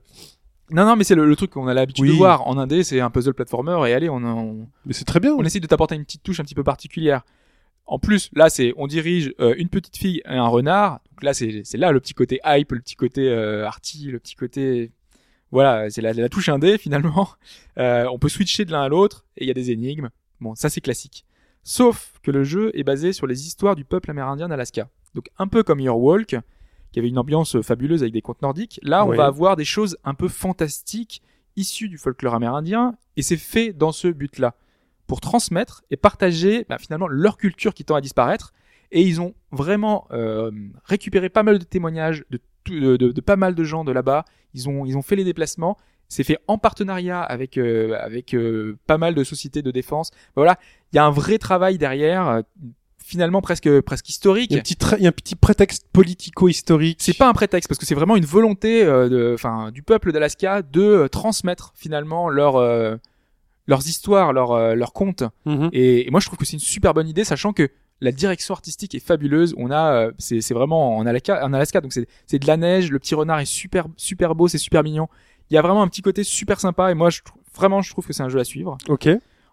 Non, 0.71 0.87
non, 0.87 0.97
mais 0.97 1.05
c'est 1.05 1.15
le, 1.15 1.27
le 1.27 1.37
truc 1.37 1.51
qu'on 1.51 1.69
a 1.69 1.75
l'habitude 1.75 2.05
Oui. 2.05 2.11
de 2.13 2.17
voir 2.17 2.47
en 2.49 2.57
indé, 2.57 2.83
c'est 2.83 3.01
un 3.01 3.11
puzzle 3.11 3.35
platformer 3.35 3.79
et 3.89 3.93
allez, 3.93 4.09
on, 4.09 4.17
on, 4.25 4.69
Mais 4.87 4.95
c'est 4.95 5.05
très 5.05 5.21
bien. 5.21 5.35
on 5.35 5.43
essaie 5.45 5.61
de 5.61 5.67
t'apporter 5.67 5.95
une 5.95 6.05
petite 6.05 6.23
touche 6.23 6.41
un 6.41 6.45
petit 6.45 6.55
peu 6.55 6.65
particulière. 6.65 7.23
En 7.85 7.99
plus, 7.99 8.31
là, 8.35 8.49
c'est 8.49 8.73
on 8.79 8.87
dirige 8.87 9.35
euh, 9.41 9.55
une 9.59 9.69
petite 9.69 9.97
fille 9.99 10.23
et 10.25 10.29
un 10.37 10.47
renard. 10.47 11.01
Donc 11.11 11.25
là, 11.25 11.35
c'est 11.35 11.61
c'est 11.65 11.77
là 11.77 11.93
le 11.93 12.01
petit 12.01 12.15
côté 12.15 12.41
hype, 12.47 12.73
le 12.73 12.81
petit 12.81 12.97
côté 12.97 13.29
euh, 13.29 13.67
arty, 13.67 14.07
le 14.11 14.19
petit 14.19 14.35
côté 14.35 14.93
voilà, 15.51 15.91
c'est 15.91 16.01
la, 16.01 16.15
la 16.15 16.29
touche 16.31 16.49
indé 16.49 16.79
finalement. 16.79 17.29
Euh, 17.79 18.05
on 18.13 18.19
peut 18.19 18.29
switcher 18.29 18.67
de 18.67 18.71
l'un 18.71 18.83
à 18.83 18.89
l'autre 18.91 19.25
et 19.39 19.45
il 19.45 19.49
y 19.49 19.51
a 19.51 19.55
des 19.55 19.71
énigmes. 19.71 20.11
Bon, 20.41 20.55
ça 20.55 20.69
c'est 20.69 20.83
classique. 20.83 21.25
Sauf 21.63 22.15
que 22.23 22.31
le 22.31 22.45
jeu 22.45 22.71
est 22.75 22.83
basé 22.85 23.13
sur 23.13 23.27
les 23.27 23.47
histoires 23.47 23.77
du 23.77 23.85
peuple 23.85 24.11
amérindien 24.11 24.49
d'Alaska. 24.49 24.89
Donc 25.15 25.29
un 25.39 25.47
peu 25.47 25.63
comme 25.63 25.81
Your 25.81 25.99
Walk, 26.01 26.37
qui 26.93 26.99
avait 26.99 27.09
une 27.09 27.19
ambiance 27.19 27.61
fabuleuse 27.63 28.03
avec 28.03 28.13
des 28.13 28.23
contes 28.23 28.43
nordiques. 28.43 28.81
Là, 28.83 29.05
on 29.05 29.11
Ouais. 29.11 29.17
va 29.17 29.27
avoir 29.27 29.57
des 29.57 29.65
choses 29.65 29.97
un 30.05 30.15
peu 30.15 30.29
fantastiques 30.29 31.23
issues 31.57 31.89
du 31.89 31.99
folklore 31.99 32.35
amérindien 32.35 32.97
et 33.17 33.23
c'est 33.23 33.37
fait 33.37 33.73
dans 33.73 33.93
ce 33.93 34.09
but-là 34.09 34.55
pour 35.07 35.21
transmettre 35.21 35.83
et 35.91 35.97
partager 35.97 36.65
bah, 36.69 36.79
finalement 36.79 37.07
leur 37.09 37.37
culture 37.37 37.75
qui 37.75 37.85
tend 37.85 37.95
à 37.95 38.01
disparaître. 38.01 38.53
Et 38.91 39.03
ils 39.03 39.21
ont 39.21 39.35
vraiment 39.53 40.07
euh, 40.13 40.51
récupéré 40.85 41.29
pas 41.29 41.43
mal 41.43 41.59
de 41.59 41.65
témoignages 41.65 42.25
de, 42.31 42.39
tout- 42.65 42.79
de, 42.79 42.97
de- 42.97 43.13
de 43.13 43.21
pas 43.21 43.37
mal 43.37 43.55
de 43.55 43.65
gens 43.65 43.85
de 43.85 43.93
là-bas. 43.93 44.25
Ils 44.55 44.69
ont, 44.69 44.85
ils 44.85 44.97
ont 44.97 45.03
fait 45.03 45.17
les 45.17 45.25
déplacements. 45.25 45.79
C'est 46.13 46.25
fait 46.25 46.39
en 46.47 46.59
partenariat 46.59 47.23
avec, 47.23 47.57
euh, 47.57 47.97
avec 48.01 48.35
euh, 48.35 48.77
pas 48.87 48.99
mal 48.99 49.15
de 49.15 49.25
sociétés 49.25 49.63
de 49.63 49.71
défense. 49.71 50.11
Voilà, 50.37 50.59
il 50.93 50.97
y 50.97 50.99
a 50.99 51.05
un 51.05 51.11
vrai 51.11 51.39
travail 51.39 51.79
derrière, 51.79 52.29
euh, 52.29 52.43
finalement 52.99 53.41
presque, 53.41 53.81
presque 53.81 54.09
historique. 54.09 54.51
Il 54.51 54.55
y 54.55 54.57
a 54.57 54.61
un 54.61 54.63
petit, 54.63 55.03
y 55.03 55.07
a 55.07 55.09
un 55.09 55.13
petit 55.13 55.35
prétexte 55.35 55.87
politico-historique. 55.93 56.99
C'est 57.01 57.17
pas 57.17 57.29
un 57.29 57.33
prétexte 57.33 57.69
parce 57.69 57.79
que 57.79 57.87
c'est 57.87 57.95
vraiment 57.95 58.17
une 58.17 58.25
volonté 58.25 58.85
euh, 58.85 59.09
de, 59.09 59.33
enfin, 59.35 59.71
du 59.71 59.83
peuple 59.83 60.13
d'Alaska 60.13 60.63
de 60.63 60.83
euh, 60.83 61.09
transmettre 61.09 61.73
finalement 61.77 62.29
leur, 62.29 62.57
euh, 62.57 62.97
leurs 63.67 63.87
histoires, 63.87 64.33
leurs, 64.33 64.75
leurs 64.77 64.93
contes. 64.93 65.25
Mhm. 65.45 65.71
Et, 65.73 66.07
et 66.07 66.11
moi, 66.11 66.21
je 66.21 66.27
trouve 66.27 66.39
que 66.39 66.45
c'est 66.45 66.55
une 66.55 66.61
super 66.61 66.95
bonne 66.95 67.09
idée, 67.09 67.25
sachant 67.25 67.53
que 67.53 67.69
la 68.01 68.13
direction 68.13 68.55
artistique 68.55 68.95
est 68.95 69.05
fabuleuse. 69.05 69.55
On 69.57 69.71
a, 69.71 70.11
c'est, 70.19 70.41
c'est 70.41 70.55
vraiment 70.55 70.97
en 70.97 71.07
Alaska, 71.07 71.45
en 71.45 71.53
Alaska, 71.53 71.81
donc 71.81 71.93
c'est, 71.93 72.09
c'est 72.27 72.39
de 72.39 72.47
la 72.47 72.57
neige. 72.57 72.91
Le 72.91 72.99
petit 72.99 73.15
renard 73.15 73.41
est 73.41 73.45
super, 73.45 73.87
super 73.97 74.35
beau, 74.35 74.49
c'est 74.49 74.59
super 74.59 74.83
mignon. 74.83 75.09
Il 75.51 75.55
y 75.55 75.59
a 75.59 75.63
vraiment 75.63 75.83
un 75.83 75.89
petit 75.89 76.03
côté 76.03 76.25
super 76.25 76.61
sympa. 76.61 76.91
Et 76.91 76.95
moi, 76.95 77.11
je, 77.11 77.21
vraiment, 77.55 77.83
je 77.83 77.91
trouve 77.91 78.07
que 78.07 78.13
c'est 78.13 78.23
un 78.23 78.29
jeu 78.29 78.39
à 78.39 78.45
suivre. 78.45 78.79
Ok. 78.89 79.09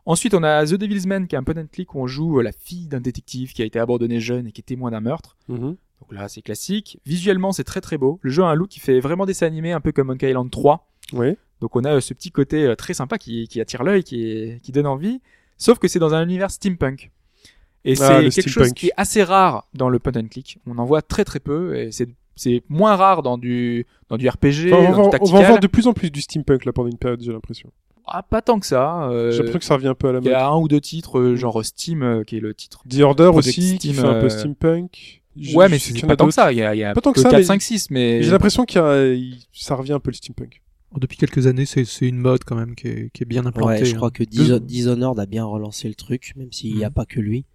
Ensuite, 0.05 0.33
on 0.33 0.43
a 0.43 0.65
The 0.65 0.73
Devil's 0.75 1.05
Man, 1.05 1.27
qui 1.27 1.35
est 1.35 1.37
un 1.37 1.43
point 1.43 1.57
and 1.61 1.67
click 1.71 1.93
où 1.93 1.99
on 1.99 2.07
joue 2.07 2.39
euh, 2.39 2.43
la 2.43 2.51
fille 2.51 2.87
d'un 2.87 3.01
détective 3.01 3.53
qui 3.53 3.61
a 3.61 3.65
été 3.65 3.79
abandonné 3.79 4.19
jeune 4.19 4.47
et 4.47 4.51
qui 4.51 4.61
est 4.61 4.63
témoin 4.63 4.91
d'un 4.91 5.01
meurtre. 5.01 5.37
Mhm. 5.49 5.75
Donc 6.01 6.11
là, 6.11 6.29
c'est 6.29 6.41
classique. 6.41 6.99
Visuellement, 7.05 7.51
c'est 7.51 7.65
très 7.65 7.81
très 7.81 7.97
beau. 7.97 8.19
Le 8.21 8.31
jeu 8.31 8.43
a 8.43 8.47
un 8.47 8.55
look 8.55 8.69
qui 8.69 8.79
fait 8.79 8.99
vraiment 9.01 9.25
dessin 9.25 9.45
animé, 9.45 9.71
un 9.73 9.81
peu 9.81 9.91
comme 9.91 10.07
Monkey 10.07 10.29
Island 10.29 10.49
3. 10.49 10.87
Ouais. 11.13 11.37
Donc 11.61 11.75
on 11.75 11.83
a 11.83 11.95
euh, 11.95 11.99
ce 12.01 12.13
petit 12.13 12.31
côté 12.31 12.65
euh, 12.65 12.75
très 12.75 12.93
sympa 12.93 13.17
qui, 13.17 13.47
qui 13.49 13.59
attire 13.59 13.83
l'œil, 13.83 14.03
qui, 14.03 14.59
donne 14.71 14.87
envie. 14.87 15.21
Sauf 15.57 15.77
que 15.77 15.87
c'est 15.89 15.99
dans 15.99 16.13
un 16.13 16.23
univers 16.23 16.51
steampunk. 16.51 17.11
Et 17.83 17.93
Ah, 17.93 17.95
c'est 17.95 18.21
quelque 18.21 18.31
steampunk. 18.31 18.53
chose 18.53 18.73
qui 18.73 18.87
est 18.87 18.93
assez 18.95 19.23
rare 19.23 19.67
dans 19.73 19.89
le 19.89 19.99
point 19.99 20.13
and 20.15 20.27
click. 20.29 20.59
On 20.65 20.77
en 20.77 20.85
voit 20.85 21.01
très 21.01 21.25
très 21.25 21.39
peu 21.41 21.75
et 21.77 21.91
c'est 21.91 22.07
c'est 22.39 22.63
moins 22.69 22.95
rare 22.95 23.21
dans 23.21 23.37
du 23.37 23.85
dans 24.09 24.17
du 24.17 24.27
RPG, 24.27 24.71
Enfin, 24.73 24.77
on, 24.77 24.81
va, 24.81 24.87
du 24.87 24.93
voir- 24.93 24.99
on 24.99 25.01
va 25.01 25.07
en 25.07 25.09
tactical. 25.09 25.45
voir 25.45 25.59
de 25.59 25.67
plus 25.67 25.87
en 25.87 25.93
plus 25.93 26.09
du 26.11 26.21
steampunk 26.21 26.65
là 26.65 26.71
pendant 26.73 26.89
une 26.89 26.97
période, 26.97 27.21
j'ai 27.21 27.31
l'impression. 27.31 27.69
Ah, 28.11 28.23
pas 28.23 28.41
tant 28.41 28.59
que 28.59 28.65
ça. 28.65 29.07
euh, 29.09 29.29
J'ai 29.31 29.37
l'impression 29.37 29.59
que 29.59 29.65
ça 29.65 29.75
revient 29.75 29.87
un 29.89 29.93
peu 29.93 30.07
à 30.09 30.13
la 30.13 30.19
il 30.19 30.25
y 30.25 30.29
mode. 30.29 30.33
a 30.37 30.47
un 30.47 30.57
ou 30.57 30.67
deux 30.67 30.81
titres, 30.81 31.19
euh, 31.19 31.35
genre 31.35 31.63
Steam, 31.63 32.01
euh, 32.01 32.23
qui 32.23 32.37
est 32.37 32.39
le 32.39 32.53
titre. 32.55 32.81
The 32.89 33.01
Order 33.01 33.25
aussi, 33.33 33.77
qui 33.77 33.93
fait 33.93 34.01
un 34.03 34.19
peu 34.19 34.29
steampunk. 34.29 35.21
Je- 35.39 35.55
ouais, 35.55 35.69
mais 35.69 35.77
c'est 35.77 36.05
pas 36.07 36.15
tant 36.15 36.25
que 36.25 36.33
ça. 36.33 36.51
Il 36.51 36.57
y 36.57 36.63
a, 36.63 36.73
il 36.73 36.79
y 36.79 36.83
a 36.83 36.93
Pas 36.93 37.01
tant 37.01 37.11
que 37.11 37.17
que 37.17 37.21
ça, 37.21 37.29
4, 37.29 37.37
mais 37.39 37.43
5, 37.43 37.61
6, 37.61 37.91
mais 37.91 38.23
J'ai 38.23 38.31
l'impression 38.31 38.65
qu'il 38.65 38.81
y 38.81 38.83
a, 38.83 39.05
il- 39.13 39.37
ça 39.53 39.75
revient 39.75 39.93
un 39.93 39.99
peu 39.99 40.09
le 40.09 40.15
steampunk. 40.15 40.61
Depuis 40.97 41.17
quelques 41.17 41.45
années, 41.45 41.67
c'est 41.67 41.85
c'est 41.85 42.07
une 42.07 42.17
mode 42.17 42.43
quand 42.45 42.55
même 42.55 42.73
qui 42.73 42.87
est, 42.87 43.09
qui 43.13 43.21
est 43.21 43.25
bien 43.27 43.45
implantée. 43.45 43.73
Ouais, 43.81 43.85
je 43.85 43.93
hein. 43.93 43.97
crois 43.97 44.09
que 44.09 44.23
Dis- 44.23 44.59
Dishonored 44.59 45.19
a 45.19 45.27
bien 45.27 45.45
relancé 45.45 45.87
le 45.87 45.93
truc, 45.93 46.33
même 46.35 46.51
s'il 46.51 46.75
n'y 46.75 46.83
a 46.83 46.87
Mhm. 46.87 46.93
pas 46.95 47.05
que 47.05 47.19
lui. 47.19 47.45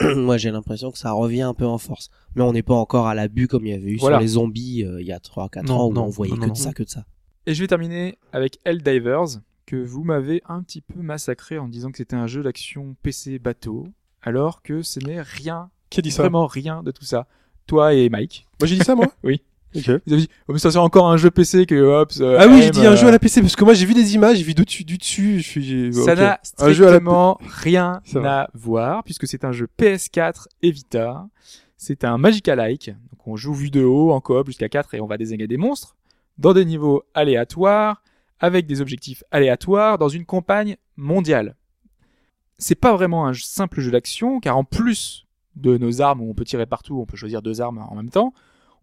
Moi, 0.16 0.36
j'ai 0.36 0.50
l'impression 0.50 0.90
que 0.90 0.98
ça 0.98 1.12
revient 1.12 1.42
un 1.42 1.54
peu 1.54 1.66
en 1.66 1.78
force. 1.78 2.10
Mais 2.34 2.42
on 2.42 2.52
n'est 2.52 2.62
pas 2.62 2.74
encore 2.74 3.06
à 3.06 3.14
l'abus 3.14 3.48
comme 3.48 3.66
il 3.66 3.70
y 3.70 3.74
avait 3.74 3.90
eu 3.90 3.96
Voilà. 3.96 4.16
sur 4.18 4.20
les 4.22 4.28
zombies 4.28 4.84
euh, 4.84 5.00
il 5.00 5.06
y 5.06 5.12
a 5.12 5.18
3-4 5.18 5.66
Non, 5.66 5.74
ans 5.74 5.86
où 5.88 5.92
non, 5.92 6.04
on 6.04 6.08
voyait 6.08 6.32
non, 6.34 6.40
que 6.40 6.46
non, 6.46 6.52
de 6.52 6.58
ça, 6.58 6.72
que 6.72 6.82
de 6.84 6.88
ça. 6.88 7.04
Et 7.46 7.54
je 7.54 7.60
vais 7.62 7.66
terminer 7.66 8.18
avec 8.32 8.58
Helldivers, 8.64 9.40
que 9.66 9.76
vous 9.76 10.04
m'avez 10.04 10.42
un 10.48 10.62
petit 10.62 10.80
peu 10.80 11.00
massacré 11.00 11.58
en 11.58 11.68
disant 11.68 11.90
que 11.90 11.96
c'était 11.98 12.16
un 12.16 12.26
jeu 12.26 12.42
d'action 12.42 12.94
PC 13.02 13.38
bateau, 13.38 13.86
alors 14.22 14.62
que 14.62 14.82
ce 14.82 15.00
n'est 15.00 15.20
rien, 15.20 15.70
Qui 15.90 16.00
a 16.00 16.02
dit 16.02 16.10
ça? 16.10 16.22
vraiment 16.22 16.46
rien 16.46 16.82
de 16.82 16.90
tout 16.90 17.04
ça. 17.04 17.26
Toi 17.66 17.94
et 17.94 18.08
Mike. 18.08 18.46
Moi 18.60 18.66
j'ai 18.68 18.76
dit 18.76 18.84
ça 18.84 18.94
moi? 18.94 19.06
Oui. 19.24 19.42
Ok. 19.74 19.84
Vous 20.06 20.12
avez 20.12 20.22
dit, 20.22 20.28
oh, 20.48 20.52
mais 20.52 20.58
ça 20.58 20.70
c'est 20.70 20.78
encore 20.78 21.08
un 21.10 21.16
jeu 21.16 21.30
PC 21.30 21.66
que 21.66 21.74
hop. 21.74 22.10
Ah 22.20 22.46
oui, 22.48 22.62
j'ai 22.62 22.70
dit 22.70 22.86
un 22.86 22.96
jeu 22.96 23.08
à 23.08 23.10
la 23.10 23.18
PC 23.18 23.40
parce 23.40 23.56
que 23.56 23.64
moi 23.64 23.74
j'ai 23.74 23.86
vu 23.86 23.94
des 23.94 24.14
images, 24.14 24.38
j'ai 24.38 24.44
vu 24.44 24.54
du 24.54 24.64
dessus, 24.64 24.84
du 24.84 24.96
dessus, 24.96 25.40
je 25.40 25.48
suis. 25.48 25.94
Ça 25.94 26.00
ok. 26.00 26.06
n'a 26.06 26.12
à 26.12 26.16
la 26.18 26.40
strictement 26.42 27.38
rien 27.40 28.00
Ça 28.04 28.40
à 28.40 28.48
voir, 28.54 29.04
puisque 29.04 29.26
c'est 29.26 29.44
un 29.44 29.52
jeu 29.52 29.68
PS4 29.78 30.46
et 30.62 30.70
Vita. 30.70 31.26
C'est 31.76 32.04
un 32.04 32.18
Magica-like. 32.18 32.88
Donc 32.88 33.26
on 33.26 33.36
joue 33.36 33.54
vue 33.54 33.70
de 33.70 33.82
haut, 33.84 34.10
en 34.12 34.20
coop 34.20 34.46
jusqu'à 34.46 34.68
4 34.68 34.94
et 34.94 35.00
on 35.00 35.06
va 35.06 35.16
désigner 35.16 35.46
des 35.46 35.56
monstres 35.56 35.96
dans 36.38 36.52
des 36.52 36.64
niveaux 36.64 37.04
aléatoires, 37.14 38.02
avec 38.40 38.66
des 38.66 38.80
objectifs 38.80 39.24
aléatoires, 39.30 39.98
dans 39.98 40.08
une 40.08 40.24
campagne 40.24 40.76
mondiale. 40.96 41.56
C'est 42.58 42.74
pas 42.74 42.92
vraiment 42.92 43.26
un 43.26 43.34
simple 43.34 43.80
jeu 43.80 43.90
d'action, 43.90 44.40
car 44.40 44.56
en 44.56 44.64
plus 44.64 45.26
de 45.56 45.76
nos 45.76 46.00
armes 46.00 46.20
où 46.20 46.30
on 46.30 46.34
peut 46.34 46.44
tirer 46.44 46.66
partout, 46.66 47.00
on 47.00 47.06
peut 47.06 47.16
choisir 47.16 47.42
deux 47.42 47.60
armes 47.60 47.78
en 47.78 47.94
même 47.94 48.10
temps, 48.10 48.32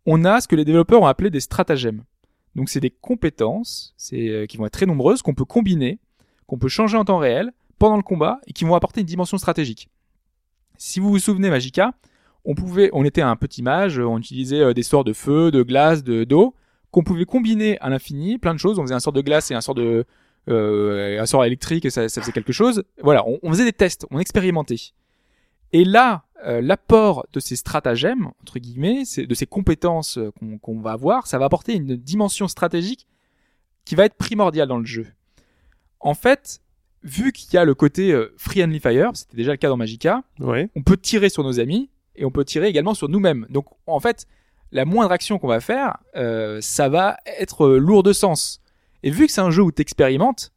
on 0.06 0.26
a 0.26 0.42
ce 0.42 0.48
que 0.48 0.56
les 0.56 0.66
développeurs 0.66 1.02
ont 1.02 1.08
appelé 1.08 1.30
des 1.30 1.40
stratagèmes. 1.40 2.04
Donc 2.56 2.70
c'est 2.70 2.80
des 2.80 2.92
compétences, 2.92 3.94
c'est 3.98 4.30
euh, 4.30 4.46
qui 4.46 4.58
vont 4.58 4.66
être 4.66 4.74
très 4.74 4.86
nombreuses, 4.86 5.22
qu'on 5.22 5.34
peut 5.34 5.46
combiner, 5.46 6.00
qu'on 6.48 6.58
peut 6.58 6.70
changer 6.70 6.98
en 6.98 7.06
temps 7.06 7.18
réel 7.18 7.52
pendant 7.80 7.98
le 7.98 8.04
combat 8.04 8.40
et 8.48 8.54
qui 8.54 8.64
vont 8.64 8.76
apporter 8.76 9.02
une 9.02 9.08
dimension 9.08 9.38
stratégique. 9.38 9.90
Si 10.78 11.00
vous 11.00 11.10
vous 11.10 11.20
souvenez 11.20 11.50
Magica, 11.50 11.94
on 12.46 12.56
pouvait, 12.56 12.90
on 12.94 13.04
était 13.04 13.22
un 13.22 13.36
petit 13.36 13.62
mage, 13.62 14.00
on 14.00 14.18
utilisait 14.20 14.62
euh, 14.62 14.74
des 14.74 14.84
sorts 14.84 15.04
de 15.04 15.14
feu, 15.14 15.52
de 15.52 15.64
glace, 15.64 16.04
de 16.04 16.24
d'eau, 16.24 16.56
qu'on 16.92 17.04
pouvait 17.04 17.26
combiner 17.26 17.78
à 17.80 17.90
l'infini, 17.90 18.38
plein 18.38 18.54
de 18.54 18.60
choses. 18.60 18.80
On 18.80 18.84
faisait 18.84 18.94
un 18.94 19.00
sort 19.00 19.14
de 19.14 19.22
glace 19.22 19.52
et 19.52 19.56
un 19.56 19.62
sort 19.62 19.76
de 19.76 20.06
euh, 20.48 21.20
un 21.20 21.26
sort 21.26 21.44
électrique, 21.44 21.86
et 21.86 21.90
ça, 21.90 22.08
faisait 22.08 22.32
quelque 22.32 22.54
chose. 22.54 22.84
Voilà, 23.02 23.24
on 23.26 23.50
faisait 23.50 23.66
des 23.66 23.74
tests, 23.74 24.06
on 24.12 24.20
expérimentait. 24.20 24.94
Et 25.74 25.84
là, 25.84 26.25
euh, 26.44 26.62
l'apport 26.62 27.26
de 27.34 27.40
ces 27.40 27.56
stratagèmes, 27.56 28.28
entre 28.42 28.60
guillemets, 28.60 29.04
de 29.18 29.34
ces 29.34 29.46
compétences 29.46 30.18
euh, 30.18 30.32
qu'on 30.62 30.80
va 30.80 30.92
avoir, 30.92 31.28
ça 31.28 31.38
va 31.38 31.46
apporter 31.46 31.74
une 31.76 31.96
dimension 31.96 32.48
stratégique 32.48 33.08
qui 33.86 33.96
va 33.96 34.06
être 34.06 34.16
primordiale 34.16 34.68
dans 34.68 34.78
le 34.80 34.86
jeu. 34.86 35.08
En 36.00 36.14
fait, 36.14 36.60
vu 37.04 37.32
qu'il 37.32 37.54
y 37.54 37.58
a 37.58 37.66
le 37.66 37.74
côté 37.76 38.12
euh, 38.12 38.34
free 38.38 38.64
and 38.64 38.72
fire, 38.82 39.12
c'était 39.14 39.38
déjà 39.38 39.52
le 39.52 39.58
cas 39.58 39.70
dans 39.70 39.78
Magica, 39.78 40.24
Ouais. 40.40 40.70
on 40.76 40.82
peut 40.84 40.98
tirer 40.98 41.30
sur 41.30 41.44
nos 41.44 41.60
amis 41.60 41.90
et 42.16 42.26
on 42.26 42.32
peut 42.32 42.44
tirer 42.46 42.68
également 42.68 42.94
sur 42.94 43.10
nous-mêmes. 43.10 43.46
Donc 43.50 43.66
en 43.88 44.00
fait, 44.00 44.26
la 44.72 44.86
moindre 44.86 45.12
action 45.12 45.38
qu'on 45.40 45.48
va 45.48 45.60
faire, 45.62 45.98
euh, 46.16 46.60
ça 46.62 46.90
va 46.90 47.18
être 47.40 47.68
lourd 47.70 48.04
de 48.04 48.12
sens. 48.14 48.60
Et 49.04 49.10
vu 49.12 49.28
que 49.28 49.32
c'est 49.32 49.42
un 49.42 49.52
jeu 49.52 49.62
où 49.62 49.72
tu 49.72 49.82
expérimentes, 49.82 50.52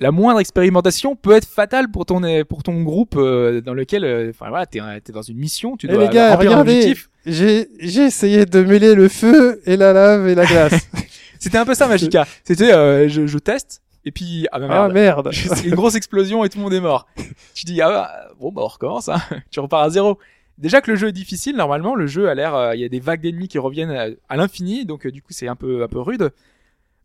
la 0.00 0.10
moindre 0.10 0.40
expérimentation 0.40 1.14
peut 1.14 1.32
être 1.32 1.46
fatale 1.46 1.90
pour 1.90 2.06
ton 2.06 2.22
pour 2.44 2.62
ton 2.62 2.82
groupe 2.82 3.14
euh, 3.16 3.60
dans 3.60 3.74
lequel 3.74 4.04
euh, 4.04 4.30
enfin 4.30 4.48
voilà, 4.48 4.66
t'es 4.66 4.78
es 4.80 5.12
dans 5.12 5.22
une 5.22 5.36
mission, 5.38 5.76
tu 5.76 5.86
Eh, 5.88 5.92
dois 5.92 6.04
les 6.04 6.08
gars, 6.08 6.36
regardez. 6.36 6.72
objectif. 6.76 7.10
J'ai 7.26 7.68
j'ai 7.78 8.02
essayé 8.04 8.46
de 8.46 8.62
mêler 8.62 8.94
le 8.94 9.08
feu 9.08 9.60
et 9.66 9.76
la 9.76 9.92
lave 9.92 10.26
et 10.28 10.34
la 10.34 10.46
glace. 10.46 10.88
C'était 11.38 11.58
un 11.58 11.64
peu 11.66 11.74
ça 11.74 11.86
Magica. 11.86 12.26
C'était 12.44 12.72
euh, 12.72 13.08
je, 13.08 13.26
je 13.26 13.38
teste 13.38 13.82
et 14.06 14.10
puis 14.12 14.46
ah 14.52 14.58
bah 14.58 14.66
ah 14.70 14.88
merde. 14.88 14.92
merde. 14.94 15.30
c'est 15.32 15.66
une 15.66 15.74
grosse 15.74 15.94
explosion 15.94 16.44
et 16.44 16.48
tout 16.48 16.56
le 16.58 16.64
monde 16.64 16.72
est 16.74 16.80
mort. 16.80 17.06
tu 17.54 17.66
dis 17.66 17.80
ah 17.82 17.88
bah, 17.90 18.10
bon 18.40 18.50
bah 18.52 18.62
on 18.64 18.68
recommence 18.68 19.08
hein. 19.10 19.20
tu 19.50 19.60
repars 19.60 19.82
à 19.82 19.90
zéro. 19.90 20.18
Déjà 20.56 20.80
que 20.82 20.90
le 20.90 20.96
jeu 20.96 21.08
est 21.08 21.12
difficile 21.12 21.56
normalement, 21.56 21.94
le 21.94 22.06
jeu 22.06 22.28
a 22.28 22.34
l'air 22.34 22.54
euh, 22.54 22.74
il 22.74 22.80
y 22.80 22.84
a 22.84 22.88
des 22.88 23.00
vagues 23.00 23.20
d'ennemis 23.22 23.48
qui 23.48 23.58
reviennent 23.58 23.90
à, 23.90 24.06
à 24.28 24.36
l'infini 24.36 24.84
donc 24.86 25.06
euh, 25.06 25.10
du 25.10 25.20
coup 25.22 25.32
c'est 25.32 25.48
un 25.48 25.56
peu 25.56 25.82
un 25.82 25.88
peu 25.88 26.00
rude. 26.00 26.30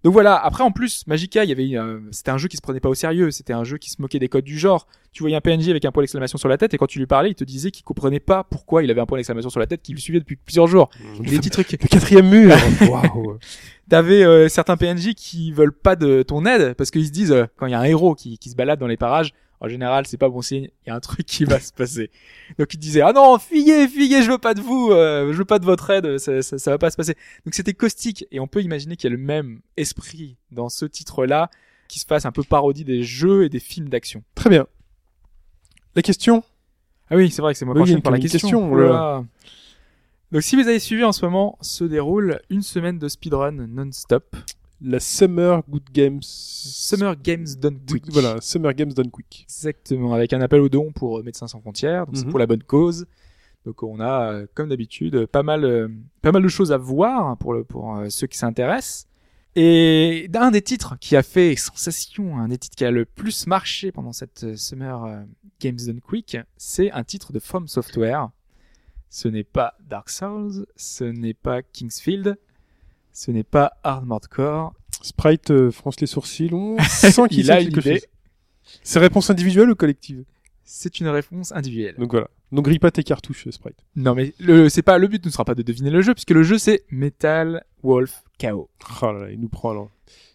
Donc 0.05 0.13
voilà, 0.13 0.35
après 0.35 0.63
en 0.63 0.69
plus 0.69 1.07
Magica, 1.07 1.43
il 1.43 1.49
y 1.49 1.51
avait 1.51 1.75
euh, 1.75 1.99
c'était 2.11 2.29
un 2.29 2.37
jeu 2.37 2.47
qui 2.47 2.57
se 2.57 2.61
prenait 2.61 2.79
pas 2.79 2.89
au 2.89 2.93
sérieux, 2.93 3.31
c'était 3.31 3.53
un 3.53 3.63
jeu 3.63 3.79
qui 3.79 3.89
se 3.89 3.99
moquait 3.99 4.19
des 4.19 4.27
codes 4.27 4.43
du 4.43 4.59
genre. 4.59 4.85
Tu 5.11 5.23
voyais 5.23 5.35
un 5.35 5.41
PNJ 5.41 5.69
avec 5.69 5.83
un 5.83 5.91
point 5.91 6.03
d'exclamation 6.03 6.37
sur 6.37 6.47
la 6.47 6.59
tête 6.59 6.75
et 6.75 6.77
quand 6.77 6.85
tu 6.85 6.99
lui 6.99 7.07
parlais, 7.07 7.31
il 7.31 7.33
te 7.33 7.43
disait 7.43 7.71
qu'il 7.71 7.83
comprenait 7.83 8.19
pas 8.19 8.43
pourquoi 8.43 8.83
il 8.83 8.91
avait 8.91 9.01
un 9.01 9.07
point 9.07 9.17
d'exclamation 9.17 9.49
sur 9.49 9.59
la 9.59 9.65
tête 9.65 9.81
qui 9.81 9.93
le 9.93 9.97
suivait 9.97 10.19
depuis 10.19 10.35
plusieurs 10.35 10.67
jours. 10.67 10.91
Des 11.21 11.37
petits 11.37 11.49
trucs. 11.49 11.71
Le 11.71 11.87
quatrième 11.87 12.29
mur. 12.29 12.55
Waouh. 12.87 13.39
T'avais 13.89 14.23
euh, 14.23 14.47
certains 14.47 14.77
PNJ 14.77 15.15
qui 15.15 15.51
veulent 15.51 15.73
pas 15.73 15.95
de 15.95 16.21
ton 16.21 16.45
aide 16.45 16.75
parce 16.75 16.91
qu'ils 16.91 17.07
se 17.07 17.11
disent 17.11 17.31
euh, 17.31 17.45
quand 17.57 17.65
il 17.65 17.71
y 17.71 17.75
a 17.75 17.79
un 17.79 17.85
héros 17.85 18.13
qui, 18.13 18.37
qui 18.37 18.51
se 18.51 18.55
balade 18.55 18.77
dans 18.79 18.85
les 18.85 18.97
parages, 18.97 19.33
en 19.59 19.67
général 19.67 20.05
c'est 20.07 20.17
pas 20.17 20.29
bon 20.29 20.41
signe, 20.41 20.69
il 20.85 20.89
y 20.89 20.89
a 20.89 20.95
un 20.95 20.99
truc 20.99 21.25
qui 21.25 21.45
va 21.45 21.59
se 21.59 21.71
passer. 21.73 22.11
Donc 22.57 22.73
ils 22.73 22.77
disaient 22.77 23.01
ah 23.01 23.13
non 23.13 23.37
fuyez 23.39 23.87
fuyez 23.87 24.21
je 24.21 24.31
veux 24.31 24.37
pas 24.37 24.53
de 24.53 24.61
vous, 24.61 24.91
euh, 24.91 25.31
je 25.31 25.37
veux 25.37 25.45
pas 25.45 25.59
de 25.59 25.65
votre 25.65 25.89
aide, 25.89 26.17
ça, 26.17 26.41
ça, 26.41 26.57
ça 26.57 26.71
va 26.71 26.77
pas 26.77 26.91
se 26.91 26.97
passer. 26.97 27.15
Donc 27.45 27.53
c'était 27.53 27.73
caustique 27.73 28.25
et 28.31 28.39
on 28.39 28.47
peut 28.47 28.61
imaginer 28.61 28.95
qu'il 28.95 29.09
y 29.09 29.13
a 29.13 29.15
le 29.15 29.21
même 29.21 29.61
esprit 29.77 30.37
dans 30.51 30.69
ce 30.69 30.85
titre-là 30.85 31.49
qui 31.87 31.99
se 31.99 32.05
fasse 32.05 32.25
un 32.25 32.31
peu 32.31 32.43
parodie 32.43 32.83
des 32.83 33.03
jeux 33.03 33.43
et 33.43 33.49
des 33.49 33.59
films 33.59 33.89
d'action. 33.89 34.23
Très 34.33 34.49
bien. 34.49 34.67
La 35.95 36.01
question 36.01 36.43
Ah 37.09 37.15
oui 37.15 37.31
c'est 37.31 37.41
vrai 37.41 37.53
que 37.53 37.59
c'est 37.59 37.65
moi 37.65 37.75
qui 37.75 37.91
il 37.91 38.01
par 38.01 38.11
la 38.11 38.19
question. 38.19 38.39
question, 38.39 38.71
Oh. 38.73 39.25
Donc 40.31 40.41
si 40.41 40.55
vous 40.55 40.67
avez 40.67 40.79
suivi 40.79 41.03
en 41.03 41.11
ce 41.11 41.23
moment 41.25 41.57
se 41.61 41.83
déroule 41.83 42.41
une 42.49 42.61
semaine 42.61 42.99
de 42.99 43.07
speedrun 43.07 43.51
non-stop. 43.51 44.35
La 44.81 44.99
Summer 44.99 45.63
Good 45.69 45.89
Games. 45.93 46.19
Summer 46.21 47.15
Games 47.15 47.47
Done 47.59 47.79
Quick. 47.89 48.03
Voilà, 48.11 48.39
Summer 48.41 48.73
Games 48.73 48.91
Done 48.93 49.09
Quick. 49.09 49.45
Exactement, 49.47 50.13
avec 50.13 50.33
un 50.33 50.41
appel 50.41 50.59
aux 50.61 50.69
dons 50.69 50.91
pour 50.91 51.19
euh, 51.19 51.23
Médecins 51.23 51.47
sans 51.47 51.61
frontières, 51.61 52.05
donc 52.05 52.17
c'est 52.17 52.25
Mhm. 52.25 52.29
pour 52.31 52.39
la 52.39 52.45
bonne 52.47 52.63
cause. 52.63 53.05
Donc 53.65 53.81
on 53.83 53.99
a, 53.99 54.31
euh, 54.33 54.47
comme 54.53 54.69
d'habitude, 54.69 55.25
pas 55.27 55.41
mal, 55.43 55.63
euh, 55.63 55.87
pas 56.21 56.31
mal 56.31 56.43
de 56.43 56.47
choses 56.47 56.71
à 56.71 56.77
voir 56.77 57.37
pour, 57.37 57.53
le, 57.53 57.63
pour 57.63 57.95
euh, 57.97 58.09
ceux 58.09 58.27
qui 58.27 58.37
s'intéressent. 58.37 59.07
Et 59.55 60.29
un 60.35 60.51
des 60.51 60.61
titres 60.61 60.97
qui 60.99 61.15
a 61.15 61.23
fait 61.23 61.55
sensation, 61.55 62.37
un 62.37 62.49
des 62.49 62.57
titres 62.57 62.75
qui 62.75 62.83
a 62.83 62.91
le 62.91 63.05
plus 63.05 63.47
marché 63.47 63.91
pendant 63.93 64.11
cette 64.11 64.57
Summer 64.57 65.23
Games 65.61 65.77
Done 65.87 66.01
Quick, 66.01 66.37
c'est 66.57 66.91
un 66.91 67.05
titre 67.05 67.31
de 67.31 67.39
From 67.39 67.67
Software. 67.69 68.29
Ce 69.09 69.29
n'est 69.29 69.45
pas 69.45 69.75
Dark 69.87 70.09
Souls, 70.09 70.65
ce 70.75 71.05
n'est 71.05 71.33
pas 71.33 71.61
Kingsfield, 71.61 72.37
ce 73.15 73.31
n'est 73.31 73.43
pas 73.43 73.71
Armored 73.83 74.27
Core. 74.27 74.73
Sprite 75.01 75.49
euh, 75.51 75.71
fronce 75.71 75.99
les 76.01 76.07
sourcils. 76.07 76.49
On 76.53 76.77
sent 76.89 77.27
qu'il 77.29 77.39
Il 77.39 77.51
a 77.51 77.63
quelque 77.63 77.79
chose. 77.81 78.01
C'est 78.83 78.99
réponse 78.99 79.29
individuelle 79.29 79.69
ou 79.69 79.75
collective? 79.75 80.25
C'est 80.65 80.99
une 80.99 81.07
réponse 81.07 81.51
individuelle. 81.53 81.95
Donc 81.97 82.11
voilà. 82.11 82.27
Ne 82.51 82.59
grille 82.61 82.79
pas 82.79 82.91
tes 82.91 83.03
cartouches, 83.03 83.49
Sprite. 83.49 83.77
Non 83.95 84.15
mais 84.15 84.33
le 84.39 84.67
c'est 84.69 84.81
pas 84.81 84.97
le 84.97 85.07
but 85.07 85.23
ne 85.25 85.29
sera 85.31 85.45
pas 85.45 85.55
de 85.55 85.61
deviner 85.63 85.89
le 85.91 86.01
jeu 86.01 86.13
puisque 86.13 86.31
le 86.31 86.43
jeu 86.43 86.57
c'est 86.57 86.83
Metal 86.89 87.63
Wolf 87.83 88.23
KO. 88.39 88.69
Oh 89.01 89.05
là 89.05 89.13
là, 89.13 89.31
il 89.31 89.39
nous 89.39 89.49
prend 89.49 89.71
alors. 89.71 89.91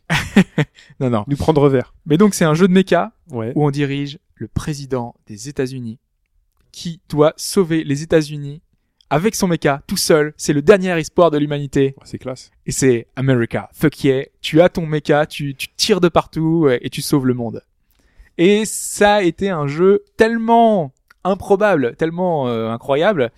Non 1.01 1.11
non. 1.11 1.25
Il 1.27 1.33
nous 1.33 1.37
prend 1.37 1.53
de 1.53 1.59
revers. 1.59 1.93
Mais 2.07 2.16
donc 2.16 2.35
c'est 2.35 2.45
un 2.45 2.55
jeu 2.55 2.66
de 2.66 2.73
mecha 2.73 3.12
Ouais. 3.31 3.53
où 3.55 3.64
on 3.66 3.71
dirige 3.71 4.19
le 4.37 4.49
président 4.49 5.14
des 5.27 5.49
États-Unis 5.49 5.99
qui 6.73 7.01
doit 7.09 7.35
sauver 7.37 7.85
les 7.85 8.03
États-Unis 8.03 8.62
avec 9.11 9.35
son 9.35 9.49
mecha 9.49 9.83
tout 9.87 9.96
seul. 9.96 10.33
C'est 10.37 10.53
le 10.53 10.62
dernier 10.62 10.99
espoir 10.99 11.31
de 11.31 11.38
l'humanité 11.38 11.94
C'est 12.05 12.18
classe. 12.18 12.51
et 12.66 12.73
c'est 12.73 13.07
America. 13.16 13.68
Fuck 13.75 14.05
yeah. 14.05 14.25
Tu 14.40 14.61
as 14.61 14.68
ton 14.68 14.87
mecha, 14.87 15.27
tu 15.27 15.55
tu 15.55 15.68
tires 15.77 16.01
de 16.01 16.09
partout 16.09 16.66
euh, 16.68 16.79
et 16.81 16.90
tu 16.90 17.03
sauves 17.03 17.27
le 17.27 17.35
monde. 17.35 17.62
Et 18.38 18.64
ça 18.64 19.16
a 19.16 19.23
été 19.23 19.51
un 19.51 19.66
jeu 19.66 20.05
tellement 20.16 20.92
improbable, 21.25 21.94
tellement 21.96 22.49
euh, 22.49 22.70
incroyable 22.70 23.31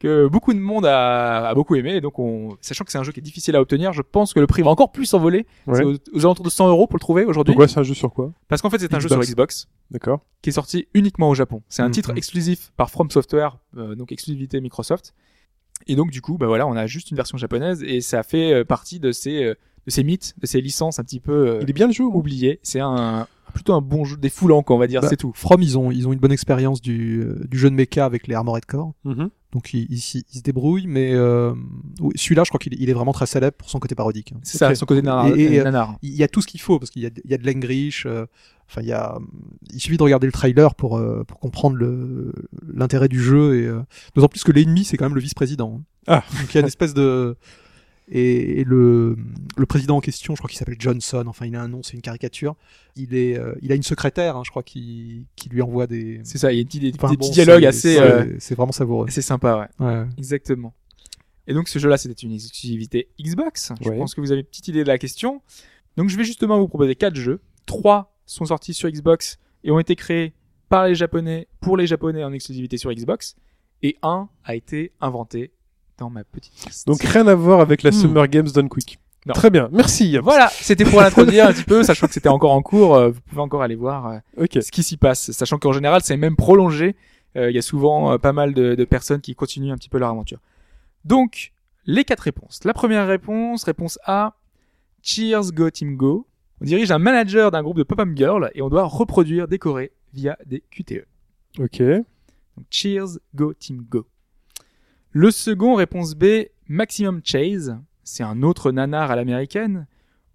que 0.00 0.26
beaucoup 0.26 0.52
de 0.52 0.58
monde 0.58 0.86
a, 0.86 1.48
a 1.48 1.54
beaucoup 1.54 1.76
aimé. 1.76 1.94
Et 1.94 2.00
donc, 2.00 2.18
on, 2.18 2.56
sachant 2.60 2.84
que 2.84 2.90
c'est 2.90 2.98
un 2.98 3.02
jeu 3.04 3.12
qui 3.12 3.20
est 3.20 3.22
difficile 3.22 3.54
à 3.54 3.60
obtenir, 3.60 3.92
je 3.92 4.02
pense 4.02 4.32
que 4.34 4.40
le 4.40 4.46
prix 4.48 4.62
va 4.62 4.70
encore 4.70 4.90
plus 4.90 5.06
s'envoler. 5.06 5.46
Ouais. 5.68 5.76
C'est 5.76 5.84
aux, 5.84 5.94
aux 6.14 6.20
alentours 6.24 6.44
de 6.44 6.50
100 6.50 6.68
euros 6.68 6.86
pour 6.88 6.96
le 6.96 7.00
trouver 7.00 7.24
aujourd'hui. 7.24 7.54
Ouais, 7.54 7.68
c'est 7.68 7.78
un 7.78 7.84
jeu 7.84 7.94
sur 7.94 8.12
quoi? 8.12 8.32
Parce 8.48 8.60
qu'en 8.62 8.70
fait, 8.70 8.78
c'est 8.78 8.92
un 8.94 8.98
jeu 8.98 9.08
sur 9.08 9.20
Xbox. 9.20 9.68
D'accord. 9.92 10.20
qui 10.42 10.50
est 10.50 10.52
sorti 10.52 10.86
uniquement 10.94 11.28
au 11.28 11.34
Japon. 11.34 11.62
C'est 11.68 11.82
un 11.82 11.86
Mhm. 11.86 11.92
titre 11.92 12.12
exclusif 12.16 12.72
par 12.76 12.90
From 12.90 13.10
Software, 13.10 13.58
euh, 13.76 13.94
donc 13.94 14.10
exclusivité 14.12 14.60
Microsoft. 14.60 15.14
Et 15.86 15.96
donc 15.96 16.10
du 16.10 16.20
coup, 16.22 16.38
bah 16.38 16.46
voilà, 16.46 16.66
on 16.66 16.76
a 16.76 16.86
juste 16.86 17.10
une 17.10 17.16
version 17.16 17.38
japonaise 17.38 17.82
et 17.82 18.00
ça 18.00 18.22
fait 18.22 18.52
euh, 18.52 18.64
partie 18.64 19.00
de 19.00 19.10
ces 19.12 19.42
euh, 19.44 19.54
de 19.86 19.90
ces 19.90 20.04
mythes, 20.04 20.34
de 20.40 20.46
ces 20.46 20.60
licences 20.60 20.98
un 20.98 21.04
petit 21.04 21.20
peu 21.20 21.32
euh, 21.32 21.58
Il 21.62 21.70
est 21.70 21.72
bien 21.72 21.86
le 21.86 21.92
jeu 21.92 22.04
ou 22.04 22.16
oubliées. 22.16 22.60
C'est 22.62 22.80
un 22.80 23.26
plutôt 23.52 23.74
un 23.74 23.80
bon 23.80 24.04
jeu, 24.04 24.16
des 24.16 24.28
foulants, 24.28 24.62
quoi, 24.62 24.76
on 24.76 24.78
va 24.78 24.86
dire, 24.86 25.00
Bah, 25.00 25.08
c'est 25.10 25.16
tout. 25.16 25.32
From, 25.34 25.60
ils 25.60 25.76
ont, 25.76 25.90
ils 25.90 26.06
ont 26.06 26.12
une 26.12 26.20
bonne 26.20 26.30
expérience 26.30 26.80
du, 26.80 27.20
euh, 27.20 27.44
du 27.50 27.58
jeu 27.58 27.68
de 27.68 27.74
mecha 27.74 28.04
avec 28.04 28.28
les 28.28 28.34
Armored 28.36 28.64
Core. 28.64 28.92
Mhm. 29.04 29.28
Donc 29.52 29.74
ils, 29.74 29.88
ils, 29.90 29.98
se 30.00 30.18
débrouillent, 30.44 30.86
mais 30.86 31.12
euh, 31.14 31.52
celui-là, 32.14 32.44
je 32.44 32.50
crois 32.50 32.60
qu'il 32.60 32.74
est- 32.74 32.76
il 32.78 32.88
est 32.88 32.92
vraiment 32.92 33.12
très 33.12 33.26
célèbre 33.26 33.56
pour 33.56 33.68
son 33.68 33.80
côté 33.80 33.96
parodique. 33.96 34.32
C'est 34.44 34.58
ça, 34.58 34.72
son 34.76 34.86
côté 34.86 35.02
nanar. 35.02 35.26
Et- 35.36 35.54
et, 35.54 35.60
euh, 35.60 35.64
nanar. 35.64 35.96
Il 36.02 36.14
y 36.14 36.22
a 36.22 36.28
tout 36.28 36.40
ce 36.40 36.46
qu'il 36.46 36.60
faut 36.60 36.78
parce 36.78 36.92
qu'il 36.92 37.02
y 37.02 37.06
a, 37.06 37.10
il 37.24 37.28
y 37.30 37.34
a 37.34 37.38
de 37.38 37.44
l'English. 37.44 38.06
euh, 38.06 38.26
Enfin, 38.68 38.82
il 38.82 38.86
y 38.86 38.92
a, 38.92 39.18
il 39.72 39.80
suffit 39.80 39.96
de 39.96 40.02
regarder 40.04 40.28
le 40.28 40.32
trailer 40.32 40.76
pour 40.76 40.96
euh, 40.96 41.24
pour 41.26 41.40
comprendre 41.40 41.74
le 41.74 42.32
l'intérêt 42.72 43.08
du 43.08 43.20
jeu 43.20 43.56
et 43.56 43.66
euh, 43.66 43.80
d'autant 44.14 44.28
plus 44.28 44.44
que 44.44 44.52
l'ennemi 44.52 44.84
c'est 44.84 44.96
quand 44.96 45.06
même 45.06 45.16
le 45.16 45.20
vice-président. 45.20 45.80
Ah. 46.06 46.22
Donc 46.38 46.50
il 46.50 46.54
y 46.54 46.58
a 46.58 46.60
une 46.60 46.68
espèce 46.68 46.94
de 46.94 47.36
et, 48.10 48.60
et 48.60 48.64
le 48.64 49.16
le 49.56 49.66
président 49.66 49.96
en 49.96 50.00
question, 50.00 50.34
je 50.34 50.40
crois 50.40 50.48
qu'il 50.50 50.58
s'appelle 50.58 50.76
Johnson. 50.78 51.24
Enfin, 51.26 51.46
il 51.46 51.54
a 51.56 51.62
un 51.62 51.68
nom, 51.68 51.82
c'est 51.82 51.94
une 51.94 52.02
caricature. 52.02 52.56
Il 52.96 53.14
est, 53.14 53.38
euh, 53.38 53.54
il 53.62 53.70
a 53.72 53.74
une 53.76 53.82
secrétaire, 53.82 54.36
hein, 54.36 54.42
je 54.44 54.50
crois, 54.50 54.62
qui 54.62 55.26
qui 55.36 55.48
lui 55.48 55.62
envoie 55.62 55.86
des. 55.86 56.20
C'est 56.24 56.38
ça, 56.38 56.52
il 56.52 56.58
y 56.58 56.60
a 56.60 56.64
des, 56.64 56.92
Enfin, 56.96 57.10
des 57.10 57.16
bon, 57.16 57.26
petits 57.26 57.32
dialogues 57.32 57.62
c'est- 57.62 57.66
assez, 57.68 57.94
c'est 57.94 58.00
euh, 58.00 58.36
c'est 58.38 58.54
vraiment 58.54 58.72
savoureux. 58.72 59.06
assez 59.08 59.22
sympas, 59.22 59.68
ouais. 59.78 59.86
Ouais. 59.86 60.04
Exactement. 60.18 60.74
Et 61.46 61.54
donc 61.54 61.68
ce 61.68 61.78
jeu-là, 61.78 61.96
c'était 61.98 62.14
une 62.22 62.32
exclusivité 62.32 63.08
Xbox. 63.20 63.72
Je 63.80 63.88
Ouais. 63.88 63.96
pense 63.98 64.14
que 64.14 64.20
vous 64.20 64.30
avez 64.32 64.40
une 64.40 64.46
petite 64.46 64.68
idée 64.68 64.82
de 64.82 64.88
la 64.88 64.98
question. 64.98 65.40
Donc 65.96 66.08
je 66.08 66.16
vais 66.16 66.24
justement 66.24 66.58
vous 66.58 66.68
proposer 66.68 66.94
quatre 66.94 67.16
jeux. 67.16 67.40
Trois 67.66 68.16
sont 68.26 68.44
sortis 68.44 68.74
sur 68.74 68.88
Xbox 68.90 69.38
et 69.64 69.70
ont 69.70 69.78
été 69.80 69.96
créés 69.96 70.34
par 70.68 70.86
les 70.86 70.94
Japonais 70.94 71.48
pour 71.60 71.76
les 71.76 71.86
Japonais 71.86 72.22
en 72.24 72.32
exclusivité 72.32 72.76
sur 72.76 72.92
Xbox. 72.92 73.36
Et 73.82 73.96
un 74.02 74.28
a 74.44 74.54
été 74.54 74.92
inventé 75.00 75.52
dans 76.00 76.10
ma 76.10 76.24
petite 76.24 76.66
liste. 76.66 76.86
Donc 76.88 77.00
rien 77.02 77.26
à 77.28 77.34
voir 77.36 77.60
avec 77.60 77.82
la 77.84 77.90
Hmm. 77.90 77.94
Summer 77.94 78.26
Games 78.28 78.48
Done 78.52 78.68
Quick. 78.68 78.98
Non. 79.26 79.34
Très 79.34 79.50
bien, 79.50 79.68
merci. 79.70 80.16
voilà, 80.18 80.48
c'était 80.48 80.84
pour 80.86 81.00
l'introduire 81.02 81.46
un 81.46 81.52
petit 81.52 81.62
peu, 81.64 81.82
sachant 81.82 82.06
que 82.06 82.14
c'était 82.14 82.30
encore 82.30 82.52
en 82.52 82.62
cours. 82.62 82.94
euh, 82.96 83.10
Vous 83.10 83.20
pouvez 83.20 83.42
encore 83.42 83.62
aller 83.62 83.74
voir 83.74 84.06
euh, 84.38 84.46
ce 84.60 84.70
qui 84.72 84.82
s'y 84.82 84.96
passe, 84.96 85.30
sachant 85.32 85.58
qu'en 85.58 85.72
général 85.72 86.00
c'est 86.02 86.16
même 86.16 86.36
prolongé. 86.36 86.96
Euh, 87.36 87.50
Il 87.50 87.54
y 87.54 87.58
a 87.58 87.62
souvent 87.62 88.18
pas 88.18 88.32
mal 88.32 88.54
de, 88.54 88.74
de 88.74 88.84
personnes 88.84 89.20
qui 89.20 89.34
continuent 89.34 89.72
un 89.72 89.76
petit 89.76 89.90
peu 89.90 89.98
leur 89.98 90.08
aventure. 90.08 90.38
Donc 91.04 91.52
les 91.84 92.04
quatre 92.04 92.20
réponses. 92.20 92.60
La 92.64 92.72
première 92.72 93.06
réponse, 93.06 93.62
réponse 93.64 93.98
A, 94.04 94.34
Cheers 95.02 95.52
Go 95.52 95.68
Team 95.70 95.96
Go. 95.96 96.26
On 96.62 96.64
dirige 96.64 96.90
un 96.90 96.98
manager 96.98 97.50
d'un 97.50 97.62
groupe 97.62 97.76
de 97.76 97.82
pop-up 97.82 98.08
girl 98.14 98.50
et 98.54 98.62
on 98.62 98.68
doit 98.70 98.84
reproduire, 98.84 99.48
décorer 99.48 99.92
via 100.14 100.36
des 100.46 100.62
QTE. 100.70 101.04
Ok. 101.58 101.80
Donc 101.82 102.66
Cheers 102.70 103.18
Go 103.34 103.52
Team 103.54 103.84
Go. 103.88 104.06
Le 105.12 105.30
second, 105.30 105.74
réponse 105.74 106.14
B, 106.14 106.46
Maximum 106.68 107.20
Chase. 107.24 107.76
C'est 108.04 108.22
un 108.22 108.42
autre 108.42 108.70
nanar 108.70 109.10
à 109.10 109.16
l'américaine 109.16 109.86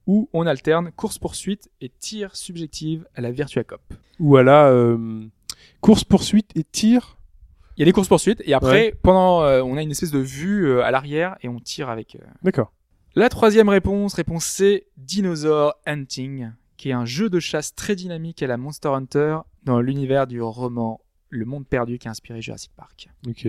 où 0.05 0.29
on 0.33 0.45
alterne 0.45 0.91
course-poursuite 0.91 1.69
et 1.81 1.89
tir 1.89 2.35
subjective 2.35 3.07
à 3.15 3.21
la 3.21 3.31
Virtua 3.31 3.63
Cop. 3.63 3.81
Ou 4.19 4.35
à 4.35 4.43
la 4.43 4.67
euh, 4.67 5.25
course-poursuite 5.81 6.51
et 6.55 6.63
tir? 6.63 7.17
Il 7.77 7.81
y 7.81 7.83
a 7.83 7.85
des 7.85 7.91
courses-poursuites 7.93 8.41
et 8.45 8.53
après, 8.53 8.93
pendant, 9.01 9.43
euh, 9.43 9.61
on 9.61 9.77
a 9.77 9.81
une 9.81 9.91
espèce 9.91 10.11
de 10.11 10.19
vue 10.19 10.67
euh, 10.67 10.83
à 10.83 10.91
l'arrière 10.91 11.37
et 11.41 11.49
on 11.49 11.59
tire 11.59 11.89
avec. 11.89 12.15
euh. 12.15 12.25
D'accord. 12.43 12.71
La 13.15 13.29
troisième 13.29 13.69
réponse, 13.69 14.13
réponse 14.13 14.45
C, 14.45 14.87
Dinosaur 14.97 15.73
Hunting, 15.85 16.51
qui 16.75 16.89
est 16.89 16.93
un 16.93 17.05
jeu 17.05 17.29
de 17.29 17.39
chasse 17.39 17.73
très 17.73 17.95
dynamique 17.95 18.43
à 18.43 18.47
la 18.47 18.57
Monster 18.57 18.89
Hunter 18.89 19.37
dans 19.63 19.79
l'univers 19.79 20.27
du 20.27 20.41
roman 20.41 20.99
Le 21.29 21.45
Monde 21.45 21.65
Perdu 21.65 21.97
qui 21.97 22.09
a 22.09 22.11
inspiré 22.11 22.41
Jurassic 22.41 22.71
Park. 22.75 23.09
Ok. 23.27 23.47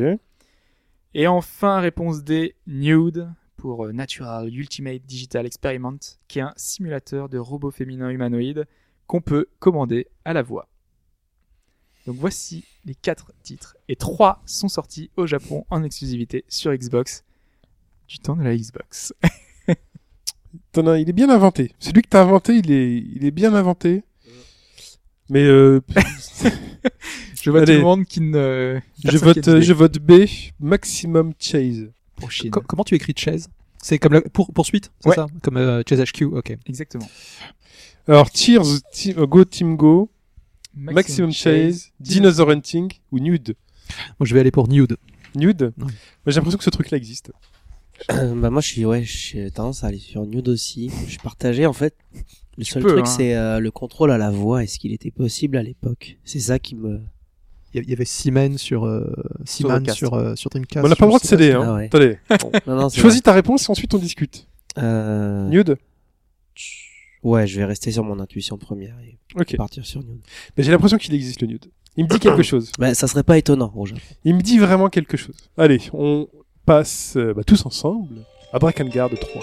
Et 1.14 1.26
enfin, 1.26 1.80
réponse 1.80 2.24
D, 2.24 2.54
Nude, 2.66 3.28
pour 3.56 3.86
euh, 3.86 3.92
Natural 3.92 4.54
Ultimate 4.54 5.02
Digital 5.06 5.46
Experiment, 5.46 5.98
qui 6.28 6.38
est 6.38 6.42
un 6.42 6.52
simulateur 6.56 7.28
de 7.28 7.38
robots 7.38 7.70
féminins 7.70 8.10
humanoïdes 8.10 8.66
qu'on 9.06 9.20
peut 9.20 9.46
commander 9.58 10.08
à 10.24 10.32
la 10.32 10.42
voix. 10.42 10.68
Donc 12.06 12.16
voici 12.16 12.64
les 12.84 12.94
quatre 12.94 13.32
titres. 13.42 13.76
Et 13.88 13.96
trois 13.96 14.42
sont 14.46 14.68
sortis 14.68 15.10
au 15.16 15.26
Japon 15.26 15.64
en 15.70 15.82
exclusivité 15.82 16.44
sur 16.48 16.72
Xbox. 16.72 17.24
Du 18.06 18.18
temps 18.18 18.36
de 18.36 18.42
la 18.42 18.56
Xbox. 18.56 19.12
Il 20.76 21.08
est 21.08 21.12
bien 21.12 21.30
inventé. 21.30 21.72
Celui 21.78 22.02
que 22.02 22.08
t'as 22.08 22.22
inventé, 22.22 22.56
il 22.56 22.70
est, 22.70 22.98
il 22.98 23.24
est 23.24 23.30
bien 23.30 23.54
inventé. 23.54 24.04
Mais 25.28 25.42
euh, 25.44 25.80
Je 27.42 27.50
vois 27.50 27.64
tout 27.64 27.72
le 27.72 27.80
monde 27.80 28.04
qui 28.04 28.20
ne... 28.20 28.80
je 29.04 29.18
vote, 29.18 29.38
je 29.60 29.98
B, 29.98 30.28
maximum 30.60 31.32
chase. 31.38 31.90
pour 32.16 32.30
Chine. 32.30 32.50
Co- 32.50 32.60
comment 32.60 32.84
tu 32.84 32.94
écris 32.94 33.14
Chase? 33.16 33.48
C'est 33.82 33.98
comme 33.98 34.14
la 34.14 34.20
pour, 34.22 34.52
poursuite, 34.52 34.90
c'est 35.00 35.10
Ouais. 35.10 35.14
ça? 35.14 35.26
Comme 35.42 35.56
euh, 35.56 35.82
Chase 35.88 36.00
HQ, 36.02 36.22
ok. 36.24 36.56
Exactement. 36.66 37.08
Alors 38.08 38.28
Cheers, 38.34 38.62
Team- 38.92 39.18
euh, 39.18 39.26
Go 39.26 39.44
Team 39.44 39.76
Go, 39.76 40.10
Maximum, 40.74 41.32
Chase, 41.32 41.92
Dinosaur 42.00 42.50
Hunting 42.50 42.92
ou 43.12 43.18
Nude? 43.20 43.54
Moi, 44.18 44.26
je 44.26 44.34
vais 44.34 44.40
aller 44.40 44.50
pour 44.50 44.68
Nude. 44.68 44.96
Nude? 45.34 45.72
Ouais. 45.78 45.86
J'ai 46.26 46.34
l'impression 46.36 46.58
que 46.58 46.64
ce 46.64 46.70
truc-là 46.70 46.96
existe. 46.98 47.30
bah 48.08 48.50
moi 48.50 48.60
je 48.60 48.66
suis 48.68 48.84
ouais, 48.84 49.04
j'ai 49.04 49.50
tendance 49.50 49.82
à 49.82 49.86
aller 49.86 49.98
sur 49.98 50.26
Nude 50.26 50.48
aussi. 50.48 50.90
Je 51.06 51.10
suis 51.12 51.18
partagé 51.18 51.64
en 51.66 51.72
fait. 51.72 51.94
Le 52.58 52.64
seul 52.64 52.82
peux, 52.82 52.88
truc 52.88 53.00
hein. 53.02 53.04
c'est 53.04 53.34
euh, 53.34 53.60
le 53.60 53.70
contrôle 53.70 54.10
à 54.10 54.18
la 54.18 54.30
voix. 54.30 54.62
Est-ce 54.62 54.78
qu'il 54.78 54.92
était 54.92 55.10
possible 55.10 55.56
à 55.56 55.62
l'époque? 55.62 56.18
C'est 56.24 56.40
ça 56.40 56.58
qui 56.58 56.74
me. 56.74 57.00
Il 57.74 57.90
y 57.90 57.92
avait 57.92 58.06
Seaman 58.06 58.56
sur 58.56 58.84
euh, 58.86 59.12
Seaman 59.44 59.86
sur 59.90 60.14
euh, 60.14 60.34
sur 60.34 60.48
Dreamcast. 60.48 60.86
on 60.86 60.88
n'a 60.88 60.96
pas 60.96 61.04
le 61.04 61.10
droit 61.10 61.18
de 61.20 61.26
céder. 61.26 61.52
Hein. 61.52 61.62
Ah 61.66 61.74
ouais. 61.74 61.86
Attendez. 61.86 62.18
Non 62.66 62.76
non. 62.76 62.88
c'est 62.88 63.00
Choisis 63.00 63.22
ta 63.22 63.32
réponse 63.32 63.68
et 63.68 63.70
ensuite 63.70 63.92
on 63.92 63.98
discute. 63.98 64.48
Euh... 64.78 65.46
Nude. 65.48 65.76
Ouais, 67.22 67.46
je 67.46 67.58
vais 67.58 67.64
rester 67.64 67.90
sur 67.90 68.04
mon 68.04 68.18
intuition 68.20 68.56
première 68.56 68.96
et 69.00 69.18
Ok. 69.38 69.56
partir 69.56 69.84
sur 69.84 70.02
Nude. 70.02 70.20
Mais 70.56 70.62
j'ai 70.62 70.70
l'impression 70.70 70.96
qu'il 70.96 71.12
existe 71.12 71.42
le 71.42 71.48
Nude. 71.48 71.66
Il 71.96 72.04
me 72.04 72.08
dit 72.08 72.18
quelque 72.18 72.42
chose. 72.44 72.72
Bah 72.78 72.94
ça 72.94 73.06
serait 73.08 73.24
pas 73.24 73.36
étonnant 73.36 73.72
Japon. 73.84 74.00
Il 74.24 74.34
me 74.34 74.40
dit 74.40 74.58
vraiment 74.58 74.88
quelque 74.88 75.16
chose. 75.16 75.36
Allez, 75.58 75.80
on 75.92 76.28
passe 76.64 77.14
euh, 77.16 77.34
bah, 77.34 77.44
tous 77.44 77.66
ensemble 77.66 78.24
à 78.52 78.58
Drakengard 78.58 79.10
3. 79.10 79.42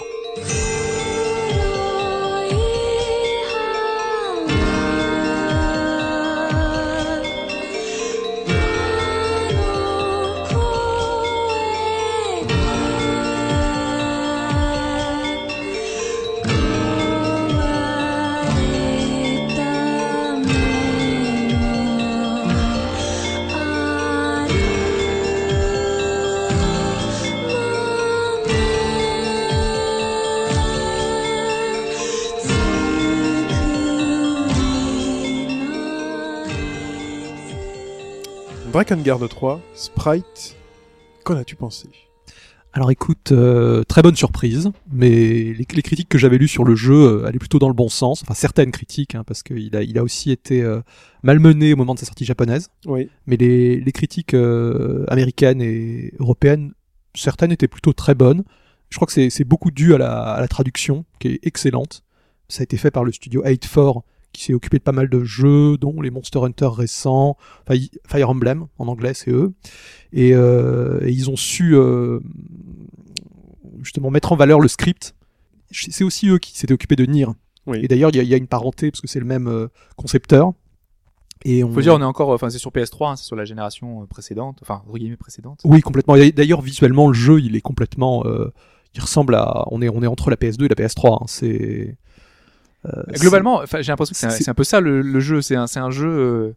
Drakengard 38.74 39.20
3, 39.28 39.60
Sprite, 39.76 40.56
qu'en 41.22 41.36
as-tu 41.36 41.54
pensé? 41.54 41.86
Alors 42.72 42.90
écoute, 42.90 43.30
euh, 43.30 43.84
très 43.84 44.02
bonne 44.02 44.16
surprise, 44.16 44.72
mais 44.90 45.10
les, 45.10 45.54
les 45.54 45.82
critiques 45.82 46.08
que 46.08 46.18
j'avais 46.18 46.38
lues 46.38 46.48
sur 46.48 46.64
le 46.64 46.74
jeu 46.74 46.92
euh, 46.92 47.24
allaient 47.24 47.38
plutôt 47.38 47.60
dans 47.60 47.68
le 47.68 47.74
bon 47.74 47.88
sens. 47.88 48.22
Enfin 48.24 48.34
certaines 48.34 48.72
critiques, 48.72 49.14
hein, 49.14 49.22
parce 49.24 49.44
qu'il 49.44 49.76
a, 49.76 49.82
il 49.84 49.96
a 49.96 50.02
aussi 50.02 50.32
été 50.32 50.60
euh, 50.60 50.80
malmené 51.22 51.72
au 51.72 51.76
moment 51.76 51.94
de 51.94 52.00
sa 52.00 52.06
sortie 52.06 52.24
japonaise. 52.24 52.68
Oui. 52.84 53.08
Mais 53.28 53.36
les, 53.36 53.78
les 53.78 53.92
critiques 53.92 54.34
américaines 54.34 55.62
et 55.62 56.12
européennes, 56.18 56.72
certaines 57.14 57.52
étaient 57.52 57.68
plutôt 57.68 57.92
très 57.92 58.16
bonnes. 58.16 58.42
Je 58.90 58.96
crois 58.96 59.06
que 59.06 59.12
c'est 59.12 59.30
c'est 59.30 59.44
beaucoup 59.44 59.70
dû 59.70 59.94
à 59.94 59.98
la, 59.98 60.20
à 60.20 60.40
la 60.40 60.48
traduction, 60.48 61.04
qui 61.20 61.28
est 61.28 61.46
excellente. 61.46 62.02
Ça 62.48 62.62
a 62.62 62.64
été 62.64 62.76
fait 62.76 62.90
par 62.90 63.04
le 63.04 63.12
studio 63.12 63.44
8-4, 63.44 64.02
qui 64.34 64.44
s'est 64.44 64.52
occupé 64.54 64.76
de 64.78 64.82
pas 64.82 64.92
mal 64.92 65.08
de 65.08 65.24
jeux, 65.24 65.78
dont 65.78 66.00
les 66.02 66.10
Monster 66.10 66.40
Hunter 66.40 66.68
récents, 66.72 67.36
Fire 68.06 68.28
Emblem, 68.30 68.66
en 68.78 68.88
anglais, 68.88 69.14
c'est 69.14 69.30
eux. 69.30 69.52
Et, 70.12 70.34
euh, 70.34 71.00
et 71.02 71.10
ils 71.10 71.30
ont 71.30 71.36
su 71.36 71.74
euh, 71.74 72.20
justement 73.82 74.10
mettre 74.10 74.32
en 74.32 74.36
valeur 74.36 74.60
le 74.60 74.68
script. 74.68 75.14
C'est 75.70 76.04
aussi 76.04 76.28
eux 76.28 76.38
qui 76.38 76.56
s'étaient 76.58 76.74
occupés 76.74 76.96
de 76.96 77.06
Nier. 77.06 77.26
Oui. 77.66 77.78
Et 77.82 77.88
d'ailleurs, 77.88 78.10
il 78.10 78.16
y, 78.16 78.20
a- 78.20 78.22
il 78.22 78.28
y 78.28 78.34
a 78.34 78.36
une 78.36 78.46
parenté, 78.46 78.90
parce 78.90 79.00
que 79.00 79.08
c'est 79.08 79.18
le 79.18 79.24
même 79.24 79.48
euh, 79.48 79.68
concepteur. 79.96 80.52
Et 81.44 81.64
on... 81.64 81.72
Faut 81.72 81.80
dire, 81.80 81.94
on 81.94 82.00
est 82.00 82.04
encore, 82.04 82.30
enfin, 82.30 82.48
c'est 82.50 82.58
sur 82.58 82.70
PS3, 82.70 83.12
hein, 83.12 83.16
c'est 83.16 83.24
sur 83.24 83.36
la 83.36 83.44
génération 83.44 84.06
précédente, 84.06 84.58
enfin, 84.62 84.82
précédente. 85.18 85.60
Oui, 85.64 85.80
complètement. 85.80 86.16
D'ailleurs, 86.16 86.60
visuellement, 86.60 87.08
le 87.08 87.14
jeu, 87.14 87.40
il 87.40 87.56
est 87.56 87.60
complètement. 87.60 88.24
euh, 88.26 88.52
il 88.94 89.00
ressemble 89.00 89.34
à. 89.34 89.64
On 89.70 89.82
est, 89.82 89.88
on 89.88 90.02
est 90.02 90.06
entre 90.06 90.30
la 90.30 90.36
PS2 90.36 90.64
et 90.66 90.68
la 90.68 90.74
PS3. 90.76 91.22
hein. 91.22 91.24
C'est. 91.26 91.96
Euh, 92.86 93.02
Globalement, 93.18 93.60
enfin, 93.62 93.80
j'ai 93.82 93.92
l'impression 93.92 94.12
que 94.12 94.32
c'est 94.34 94.48
un, 94.48 94.54
peu 94.54 94.64
ça 94.64 94.80
le, 94.80 95.00
le 95.02 95.20
jeu. 95.20 95.40
C'est 95.42 95.56
un, 95.56 95.66
c'est 95.66 95.80
un 95.80 95.90
jeu 95.90 96.08
euh, 96.08 96.52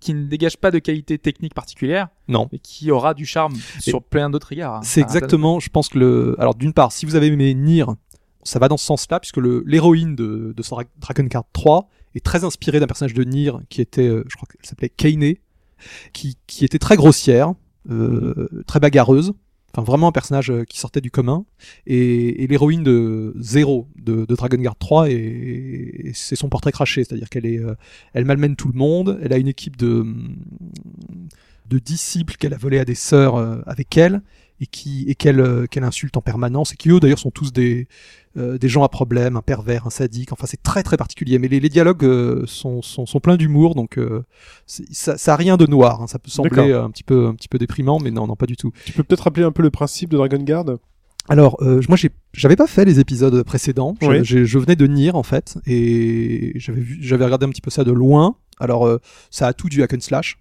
qui 0.00 0.14
ne 0.14 0.24
dégage 0.26 0.56
pas 0.56 0.70
de 0.70 0.78
qualité 0.78 1.18
technique 1.18 1.54
particulière, 1.54 2.08
Non. 2.28 2.48
mais 2.52 2.58
qui 2.58 2.90
aura 2.90 3.14
du 3.14 3.24
charme 3.26 3.54
sur 3.78 4.02
plein 4.02 4.30
d'autres 4.30 4.52
égards. 4.52 4.76
hein. 4.76 4.80
C'est 4.82 5.00
exactement, 5.00 5.60
je 5.60 5.68
pense 5.70 5.88
que 5.88 5.98
le. 5.98 6.36
Alors, 6.38 6.54
d'une 6.54 6.72
part, 6.72 6.90
si 6.92 7.06
vous 7.06 7.14
avez 7.14 7.26
aimé 7.28 7.54
Nier, 7.54 7.84
ça 8.42 8.58
va 8.58 8.68
dans 8.68 8.76
ce 8.76 8.86
sens-là, 8.86 9.20
puisque 9.20 9.36
le- 9.36 9.62
l'héroïne 9.66 10.16
de, 10.16 10.52
de 10.56 10.62
Dra- 10.62 10.84
Dragon 10.98 11.28
Card 11.28 11.44
3 11.52 11.88
est 12.14 12.24
très 12.24 12.44
inspirée 12.44 12.80
d'un 12.80 12.86
personnage 12.86 13.14
de 13.14 13.22
Nier 13.24 13.52
qui 13.68 13.80
était, 13.80 14.06
euh, 14.08 14.24
je 14.28 14.36
crois 14.36 14.48
qu'elle 14.50 14.66
s'appelait 14.68 14.88
Kaine, 14.88 15.34
qui, 16.12 16.36
qui 16.46 16.64
était 16.64 16.78
très 16.78 16.96
grossière, 16.96 17.52
euh, 17.90 18.48
très 18.66 18.80
bagarreuse. 18.80 19.32
Enfin, 19.74 19.82
vraiment 19.84 20.08
un 20.08 20.12
personnage 20.12 20.50
euh, 20.50 20.64
qui 20.64 20.78
sortait 20.78 21.00
du 21.00 21.10
commun. 21.10 21.44
Et, 21.86 22.42
et 22.44 22.46
l'héroïne 22.46 22.82
de 22.82 23.34
Zero 23.40 23.88
de, 23.96 24.24
de 24.26 24.34
Dragon 24.34 24.58
Guard 24.58 24.76
3, 24.76 25.08
est- 25.10 25.14
est- 25.14 26.12
c'est 26.14 26.36
son 26.36 26.48
portrait 26.48 26.72
craché. 26.72 27.04
C'est-à-dire 27.04 27.28
qu'elle 27.30 27.46
est, 27.46 27.58
euh, 27.58 27.74
elle 28.12 28.24
malmène 28.26 28.56
tout 28.56 28.68
le 28.68 28.78
monde. 28.78 29.18
Elle 29.22 29.32
a 29.32 29.38
une 29.38 29.48
équipe 29.48 29.76
de, 29.76 30.04
de 31.70 31.78
disciples 31.78 32.34
qu'elle 32.36 32.54
a 32.54 32.58
volé 32.58 32.78
à 32.78 32.84
des 32.84 32.94
sœurs 32.94 33.36
euh, 33.36 33.60
avec 33.66 33.96
elle 33.96 34.20
et 34.62 34.66
qui 34.66 35.04
et 35.08 35.14
qu'elle 35.14 35.40
euh, 35.40 35.66
qu'elle 35.66 35.84
insulte 35.84 36.16
en 36.16 36.22
permanence 36.22 36.72
et 36.72 36.76
qui 36.76 36.88
eux 36.90 37.00
d'ailleurs 37.00 37.18
sont 37.18 37.30
tous 37.30 37.52
des 37.52 37.88
euh, 38.38 38.56
des 38.58 38.68
gens 38.68 38.84
à 38.84 38.88
problème, 38.88 39.36
un 39.36 39.42
pervers, 39.42 39.86
un 39.86 39.90
sadique. 39.90 40.32
Enfin, 40.32 40.46
c'est 40.48 40.62
très 40.62 40.82
très 40.82 40.96
particulier. 40.96 41.38
Mais 41.38 41.48
les, 41.48 41.60
les 41.60 41.68
dialogues 41.68 42.04
euh, 42.04 42.44
sont, 42.46 42.80
sont 42.80 43.04
sont 43.04 43.20
pleins 43.20 43.36
d'humour, 43.36 43.74
donc 43.74 43.98
euh, 43.98 44.22
ça 44.66 45.18
ça 45.18 45.32
a 45.34 45.36
rien 45.36 45.56
de 45.56 45.66
noir. 45.66 46.00
hein. 46.00 46.06
Ça 46.06 46.18
peut 46.18 46.30
sembler 46.30 46.72
un 46.72 46.90
petit 46.90 47.04
peu 47.04 47.26
un 47.26 47.34
petit 47.34 47.48
peu 47.48 47.58
déprimant, 47.58 47.98
mais 48.00 48.10
non 48.10 48.26
non 48.26 48.36
pas 48.36 48.46
du 48.46 48.56
tout. 48.56 48.72
Tu 48.86 48.92
peux 48.92 49.02
peut-être 49.02 49.24
rappeler 49.24 49.44
un 49.44 49.52
peu 49.52 49.62
le 49.62 49.70
principe 49.70 50.08
de 50.10 50.16
Dragon 50.16 50.42
Guard? 50.42 50.66
Alors, 51.28 51.56
euh, 51.62 51.80
moi, 51.88 51.96
j'avais 52.32 52.56
pas 52.56 52.66
fait 52.66 52.84
les 52.84 52.98
épisodes 52.98 53.44
précédents. 53.44 53.94
Je, 54.00 54.06
Oui. 54.08 54.24
je 54.24 54.58
venais 54.58 54.74
de 54.74 54.86
Nier 54.88 55.12
en 55.12 55.22
fait, 55.22 55.56
et 55.66 56.52
j'avais 56.56 56.80
vu, 56.80 56.98
j'avais 57.00 57.24
regardé 57.24 57.46
un 57.46 57.50
petit 57.50 57.60
peu 57.60 57.70
ça 57.70 57.84
de 57.84 57.92
loin. 57.92 58.34
Alors, 58.58 58.86
euh, 58.88 58.98
ça 59.30 59.46
a 59.46 59.52
tout 59.52 59.68
du 59.68 59.82
hack 59.84 59.94
and 59.94 60.00
slash. 60.00 60.38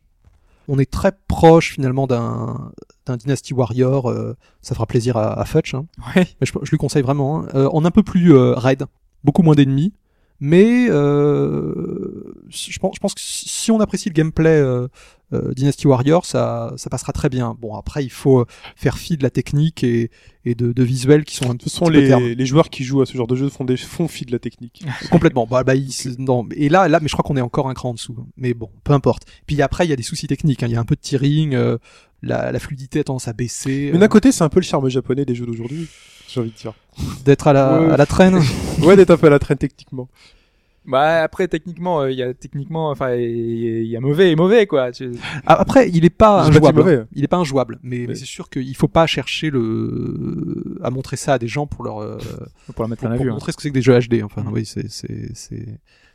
On 0.68 0.78
est 0.80 0.90
très 0.90 1.12
proche 1.28 1.74
finalement 1.74 2.08
d'un, 2.08 2.72
d'un 3.06 3.18
Dynasty 3.18 3.54
Warrior. 3.54 4.10
euh, 4.10 4.36
ça 4.62 4.76
fera 4.76 4.86
plaisir 4.86 5.18
à, 5.18 5.40
à 5.40 5.46
Futch, 5.46 5.74
hein. 5.74 5.86
Ouais. 6.16 6.28
mais 6.40 6.48
je, 6.48 6.54
je 6.62 6.70
lui 6.72 6.78
conseille 6.78 7.02
vraiment. 7.04 7.42
hein. 7.42 7.48
Euh, 7.56 7.68
en 7.72 7.84
un 7.86 7.92
peu 7.92 8.04
plus 8.04 8.34
euh, 8.34 8.54
raid, 8.56 8.86
beaucoup 9.24 9.42
moins 9.44 9.56
d'ennemis. 9.56 9.94
Mais 10.40 10.88
euh, 10.90 12.34
je, 12.50 12.80
pense, 12.80 12.96
je 12.96 13.00
pense 13.00 13.14
que 13.14 13.22
si 13.22 13.48
si 13.48 13.72
on 13.72 13.80
apprécie 13.80 14.10
le 14.10 14.14
gameplay 14.14 14.60
euh, 14.60 14.88
euh, 15.34 15.54
Dynasty 15.54 15.88
Warrior, 15.88 16.26
ça, 16.26 16.74
ça 16.78 16.90
passera 16.90 17.14
très 17.14 17.30
bien. 17.30 17.56
Bon, 17.60 17.76
après, 17.76 18.04
il 18.04 18.10
faut 18.12 18.46
faire 18.76 18.98
fi 18.98 19.18
de 19.18 19.24
la 19.24 19.30
technique 19.30 19.84
et, 19.84 20.12
et 20.46 20.56
de, 20.56 20.72
de 20.74 20.84
visuels 20.84 21.24
qui 21.26 21.36
sont 21.36 21.46
un 21.50 21.54
Ce 21.54 21.58
petit 21.58 21.70
sont 21.70 21.86
peu 21.86 21.92
les, 21.92 22.36
les 22.36 22.46
joueurs 22.46 22.70
qui 22.70 22.84
jouent 22.84 23.02
à 23.02 23.06
ce 23.06 23.16
genre 23.16 23.28
de 23.28 23.36
jeu 23.36 23.50
font 23.50 23.64
des 23.64 23.78
font 23.78 24.08
fi 24.08 24.26
de 24.26 24.32
la 24.32 24.40
technique. 24.40 24.84
Complètement. 25.12 25.48
Bah, 25.48 25.64
bah, 25.64 25.76
il- 25.76 25.92
c'est- 25.92 26.20
non. 26.20 26.48
Et 26.56 26.70
là, 26.70 26.88
là, 26.88 27.00
mais 27.02 27.08
je 27.08 27.14
crois 27.14 27.24
qu'on 27.24 27.38
est 27.38 27.42
encore 27.42 27.70
un 27.70 27.74
cran 27.74 27.90
en 27.90 27.94
dessous. 27.94 28.16
Mais 28.38 28.54
bon, 28.54 28.70
peu 28.84 28.94
importe. 28.94 29.24
Puis 29.48 29.62
après, 29.62 29.86
il 29.86 29.90
y 29.90 29.94
a 29.94 29.96
des 29.96 30.04
soucis 30.04 30.28
techniques. 30.28 30.64
hein. 30.64 30.68
Il 30.68 30.74
y 30.74 30.76
a 30.76 30.80
un 30.80 30.86
peu 30.86 30.96
de 30.96 31.02
tearing. 31.02 31.54
euh, 31.56 31.78
la, 32.24 32.52
la 32.52 32.60
fluidité 32.60 33.00
a 33.00 33.04
tendance 33.04 33.28
à 33.28 33.34
baisser, 33.34 33.90
Mais 33.92 33.98
euh, 33.98 34.02
d'un 34.02 34.08
côté, 34.08 34.32
c'est 34.32 34.44
un 34.44 34.50
peu 34.50 34.60
le 34.60 34.66
charme 34.66 34.88
japonais 34.90 35.26
des 35.26 35.34
jeux 35.34 35.48
d'aujourd'hui. 35.48 35.88
J'ai 36.28 36.40
envie 36.40 36.52
de 36.52 36.56
dire. 36.56 36.74
d'être 37.26 37.48
à 37.48 37.54
la, 37.54 37.82
Ouais. 37.82 37.92
à 37.94 37.98
la 37.98 38.06
traîne. 38.06 38.40
Ouais, 38.84 38.96
d'être 38.96 39.10
un 39.12 39.18
peu 39.18 39.28
à 39.28 39.32
la 39.32 39.40
traîne 39.40 39.58
techniquement. 39.58 40.08
Bah 40.86 41.22
après 41.22 41.48
techniquement, 41.48 42.02
euh, 42.02 42.12
il 42.12 42.18
y 42.18 42.24
a 42.24 42.34
techniquement, 42.34 42.90
enfin 42.90 43.14
il 43.14 43.84
y, 43.84 43.88
y 43.90 43.96
a 43.96 44.00
mauvais 44.00 44.32
et 44.32 44.36
mauvais 44.36 44.66
quoi. 44.66 44.92
Tu- 44.92 45.12
Ah, 45.46 45.54
Après, 45.62 45.88
il 45.90 46.04
est 46.06 46.10
pas 46.10 46.42
pas 46.42 46.48
injouable. 46.48 46.80
mauvais. 46.80 47.04
Il 47.14 47.24
est 47.24 47.28
pas 47.28 47.38
injouable, 47.38 47.78
mais, 47.84 48.00
mais 48.00 48.08
Mais- 48.08 48.16
c'est 48.16 48.26
sûr 48.26 48.50
qu'il 48.50 48.76
faut 48.76 48.88
pas 48.88 49.06
chercher 49.06 49.52
le 49.52 50.80
à 50.84 50.90
montrer 50.90 51.18
ça 51.18 51.34
à 51.34 51.40
des 51.40 51.48
gens 51.48 51.68
pour 51.68 51.84
leur 51.84 52.00
euh, 52.02 52.18
Pour 52.76 52.84
la 52.84 52.88
mettre 52.90 53.02
pour, 53.02 53.10
la 53.10 53.16
pour 53.16 53.26
vue. 53.26 53.30
hein. 53.30 53.34
montrer 53.34 53.52
ce 53.52 53.58
que 53.58 53.64
c'est 53.64 53.70
que 53.70 53.76
des 53.76 53.82
jeux 53.84 53.98
HD. 54.00 54.24
Enfin, 54.24 54.42
Mm. 54.44 54.54
oui, 54.54 54.66
c'est 54.66 54.90
c'est 54.90 55.34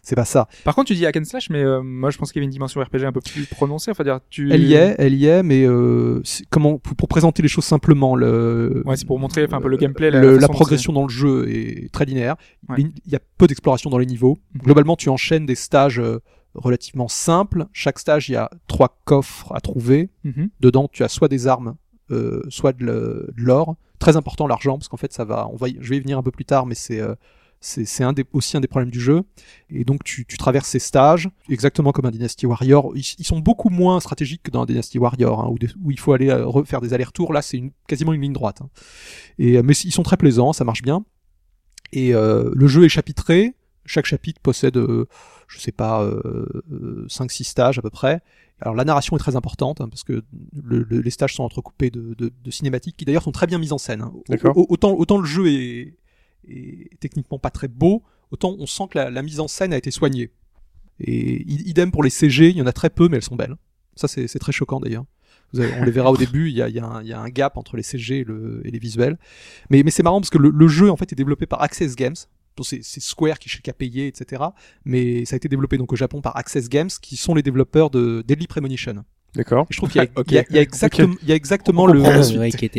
c'est 0.08 0.14
pas 0.14 0.24
ça. 0.24 0.46
Par 0.62 0.76
contre, 0.76 0.86
tu 0.86 0.94
dis 0.94 1.04
hack 1.04 1.16
and 1.16 1.24
slash, 1.24 1.50
mais 1.50 1.62
euh, 1.64 1.82
moi 1.82 2.10
je 2.10 2.16
pense 2.18 2.30
qu'il 2.30 2.38
y 2.38 2.42
avait 2.42 2.46
une 2.46 2.52
dimension 2.52 2.80
RPG 2.80 3.02
un 3.04 3.12
peu 3.12 3.20
plus 3.20 3.44
prononcée. 3.46 3.90
Enfin 3.90 4.04
dire, 4.04 4.20
tu. 4.30 4.52
Elle 4.52 4.62
y 4.64 4.74
est, 4.74 4.94
elle 4.98 5.14
y 5.14 5.26
est, 5.26 5.42
mais 5.42 5.64
euh, 5.66 6.22
comment 6.50 6.78
pour, 6.78 6.94
pour 6.94 7.08
présenter 7.08 7.42
les 7.42 7.48
choses 7.48 7.64
simplement 7.64 8.14
le 8.14 8.82
Ouais, 8.86 8.96
c'est 8.96 9.04
pour 9.06 9.18
montrer 9.18 9.44
enfin, 9.46 9.56
un 9.56 9.60
peu 9.60 9.68
le 9.68 9.76
gameplay, 9.76 10.10
la, 10.12 10.20
le- 10.20 10.38
la 10.38 10.48
progression 10.48 10.92
dans 10.92 11.02
le 11.02 11.08
jeu 11.08 11.48
est 11.50 11.92
très 11.92 12.04
linéaire. 12.04 12.36
Ouais. 12.68 12.76
Il 12.78 13.12
y 13.12 13.16
a 13.16 13.20
peu 13.36 13.48
d'exploration 13.48 13.90
dans 13.90 13.98
les 13.98 14.06
niveaux. 14.06 14.38
Mhm. 14.54 14.62
Globalement, 14.62 14.94
tu 14.96 15.08
enchaînes 15.08 15.44
des 15.44 15.56
stages 15.56 15.98
euh, 15.98 16.20
relativement 16.54 17.08
simples. 17.08 17.66
Chaque 17.72 17.98
stage, 17.98 18.28
il 18.28 18.32
y 18.32 18.36
a 18.36 18.48
trois 18.68 19.00
coffres 19.06 19.52
à 19.54 19.60
trouver. 19.60 20.10
Mhm. 20.24 20.50
Dedans, 20.60 20.88
tu 20.92 21.02
as 21.02 21.08
soit 21.08 21.28
des 21.28 21.48
armes, 21.48 21.74
euh, 22.12 22.42
soit 22.48 22.72
de 22.72 23.26
l'or. 23.36 23.74
Très 23.98 24.16
important 24.16 24.46
l'argent, 24.46 24.78
parce 24.78 24.86
qu'en 24.88 24.96
fait, 24.98 25.12
ça 25.12 25.24
va. 25.24 25.48
On 25.52 25.56
va, 25.56 25.68
y- 25.68 25.78
je 25.80 25.90
vais 25.90 25.96
y 25.96 26.00
venir 26.00 26.16
un 26.18 26.22
peu 26.22 26.30
plus 26.30 26.44
tard, 26.44 26.64
mais 26.66 26.74
c'est 26.76 27.00
euh, 27.00 27.14
c'est 27.66 27.84
c'est 27.84 28.04
un 28.04 28.12
des, 28.12 28.24
aussi 28.32 28.56
un 28.56 28.60
des 28.60 28.68
problèmes 28.68 28.90
du 28.90 29.00
jeu. 29.00 29.22
Et 29.70 29.84
donc, 29.84 30.04
tu, 30.04 30.24
tu 30.24 30.36
traverses 30.36 30.68
ces 30.68 30.78
stages, 30.78 31.28
exactement 31.48 31.92
comme 31.92 32.06
un 32.06 32.10
Dynasty 32.10 32.46
Warrior. 32.46 32.92
Ils, 32.96 33.04
ils 33.18 33.24
sont 33.26 33.40
beaucoup 33.40 33.68
moins 33.70 33.98
stratégiques 34.00 34.42
que 34.44 34.50
dans 34.50 34.62
un 34.62 34.66
Dynasty 34.66 34.98
Warrior, 34.98 35.40
hein, 35.44 35.48
où, 35.50 35.58
des- 35.58 35.68
où 35.82 35.90
il 35.90 35.98
faut 35.98 36.12
aller 36.12 36.28
euh, 36.30 36.46
refaire 36.46 36.80
des 36.80 36.94
allers-retours. 36.94 37.32
Là, 37.32 37.42
c'est 37.42 37.62
quasiment 37.88 38.12
une 38.12 38.22
ligne 38.22 38.32
droite. 38.32 38.60
hein. 38.62 38.68
Et, 39.38 39.58
euh, 39.58 39.62
mais 39.64 39.74
ils 39.74 39.92
sont 39.92 40.02
très 40.02 40.16
plaisants, 40.16 40.52
ça 40.52 40.64
marche 40.64 40.82
bien. 40.82 41.04
Et 41.92 42.14
euh, 42.14 42.50
le 42.54 42.66
jeu 42.68 42.84
est 42.84 42.88
chapitré. 42.88 43.54
Chaque 43.84 44.06
chapitre 44.06 44.40
possède, 44.40 44.76
euh, 44.76 45.06
je 45.46 45.60
sais 45.60 45.70
pas, 45.72 46.02
euh, 46.02 47.06
5-6 47.08 47.44
stages 47.44 47.78
à 47.78 47.82
peu 47.82 47.90
près. 47.90 48.20
Alors 48.60 48.74
la 48.74 48.84
narration 48.84 49.16
est 49.16 49.20
très 49.20 49.36
importante 49.36 49.80
hein, 49.80 49.88
parce 49.88 50.02
que 50.02 50.24
le- 50.64 50.82
le- 50.88 51.00
les 51.00 51.10
stages 51.10 51.34
sont 51.34 51.44
entrecoupés 51.44 51.90
de, 51.90 52.14
de- 52.18 52.32
de 52.42 52.50
cinématiques 52.50 52.96
qui 52.96 53.04
d'ailleurs 53.04 53.22
sont 53.22 53.30
très 53.32 53.46
bien 53.46 53.58
mises 53.58 53.72
en 53.72 53.78
scène. 53.78 54.00
hein. 54.02 54.12
Autant 54.56 55.18
le 55.18 55.26
jeu 55.26 55.46
est, 55.48 55.94
techniquement 57.00 57.38
pas 57.38 57.50
très 57.50 57.68
beau, 57.68 58.02
autant 58.30 58.56
on 58.58 58.66
sent 58.66 58.84
que 58.90 58.98
la, 58.98 59.22
mise 59.22 59.40
en 59.40 59.48
scène 59.48 59.72
a 59.72 59.76
été 59.76 59.90
soignée. 59.90 60.30
Et 61.00 61.42
idem 61.48 61.90
pour 61.90 62.02
les 62.02 62.10
CG, 62.10 62.48
il 62.48 62.56
y 62.56 62.62
en 62.62 62.66
a 62.66 62.72
très 62.72 62.90
peu, 62.90 63.08
mais 63.08 63.16
elles 63.16 63.22
sont 63.22 63.36
belles. 63.36 63.56
Ça 63.94 64.08
c'est 64.08 64.38
très 64.38 64.52
choquant 64.52 64.80
d'ailleurs. 64.80 65.04
On 65.54 65.84
les 65.84 65.90
verra 65.90 66.10
au 66.10 66.16
début, 66.16 66.48
il 66.50 66.56
y 66.56 66.60
a, 66.62 66.84
un- 66.84 67.28
gap 67.30 67.56
entre 67.56 67.76
les 67.76 67.82
CG 67.82 68.18
et, 68.18 68.24
le- 68.24 68.60
et 68.64 68.70
les 68.70 68.78
visuels. 68.78 69.16
Mais, 69.70 69.82
c'est 69.90 70.02
marrant 70.02 70.20
parce 70.20 70.30
que 70.30 70.38
le, 70.38 70.68
jeu 70.68 70.90
en 70.90 70.96
fait 70.96 71.12
est 71.12 71.16
développé 71.16 71.46
par 71.46 71.62
Access 71.62 71.96
Games. 71.96 72.16
C'est 72.62 72.82
Square 72.82 73.38
qui, 73.38 73.50
qui 73.50 73.68
a 73.68 73.74
payé, 73.74 74.06
etc. 74.06 74.42
Mais 74.86 75.26
ça 75.26 75.34
a 75.34 75.36
été 75.36 75.48
développé 75.48 75.76
donc 75.76 75.92
au 75.92 75.96
Japon 75.96 76.22
par 76.22 76.36
Access 76.38 76.70
Games, 76.70 76.88
qui 77.02 77.16
sont 77.16 77.34
les 77.34 77.42
développeurs 77.42 77.90
de 77.90 78.24
Deadly 78.26 78.46
Premonition. 78.46 79.04
D'accord. 79.36 79.66
Je 79.70 79.76
trouve 79.76 79.90
qu'il 79.90 80.02
y 80.02 80.04
a, 80.04 80.08
Ok. 80.16 80.26
il 80.30 80.34
y 80.34 80.38
a- 80.38 80.44
il 80.50 80.56
y 80.56 80.58
a 80.58 80.62
exactement, 80.62 81.14
il 81.22 81.28
y 81.28 81.32
a 81.32 81.34
exactement 81.34 81.82
On 81.82 81.86
le, 81.86 82.00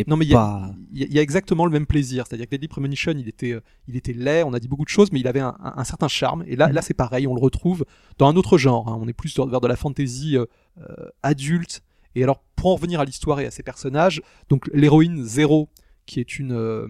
Non, 0.07 0.17
mais 0.17 0.25
il 0.25 0.31
y 0.31 0.33
a- 0.33 0.37
pas. 0.37 0.71
il 0.91 0.99
y, 0.99 1.03
a- 1.03 1.07
il 1.07 1.13
y 1.13 1.19
a 1.19 1.21
exactement 1.21 1.65
le 1.65 1.71
même 1.71 1.85
plaisir. 1.85 2.25
C'est-à-dire 2.27 2.45
que 2.47 2.51
Deadly 2.51 2.67
Premonition, 2.67 3.13
il 3.17 3.27
était, 3.29 3.51
euh, 3.53 3.61
il 3.87 3.95
était 3.95 4.13
laid, 4.13 4.43
on 4.43 4.53
a 4.53 4.59
dit 4.59 4.67
beaucoup 4.67 4.83
de 4.85 4.89
choses, 4.89 5.11
mais 5.11 5.19
il 5.19 5.27
avait 5.27 5.39
un, 5.39 5.55
un- 5.63 5.73
un 5.77 5.83
certain 5.83 6.07
charme. 6.07 6.43
Et 6.47 6.55
là, 6.55 6.71
là 6.71 6.81
c'est 6.81 6.93
pareil, 6.93 7.27
on 7.27 7.35
le 7.35 7.41
retrouve 7.41 7.85
dans 8.17 8.27
un 8.27 8.35
autre 8.35 8.57
genre. 8.57 8.87
hein. 8.89 8.97
On 9.01 9.07
est 9.07 9.13
plus 9.13 9.35
vers 9.37 9.47
vers 9.47 9.61
de 9.61 9.67
la 9.67 9.75
fantasy 9.75 10.35
euh, 10.37 10.45
euh, 10.81 11.09
adulte. 11.23 11.81
Et 12.15 12.23
alors, 12.23 12.41
pour 12.55 12.71
en 12.71 12.75
revenir 12.75 12.99
à 12.99 13.05
l'histoire 13.05 13.39
et 13.39 13.45
à 13.45 13.51
ses 13.51 13.61
personnages, 13.63 14.21
donc 14.49 14.67
l'héroïne 14.73 15.23
Zero, 15.23 15.69
qui 16.07 16.19
est 16.19 16.39
une, 16.39 16.51
euh, 16.53 16.87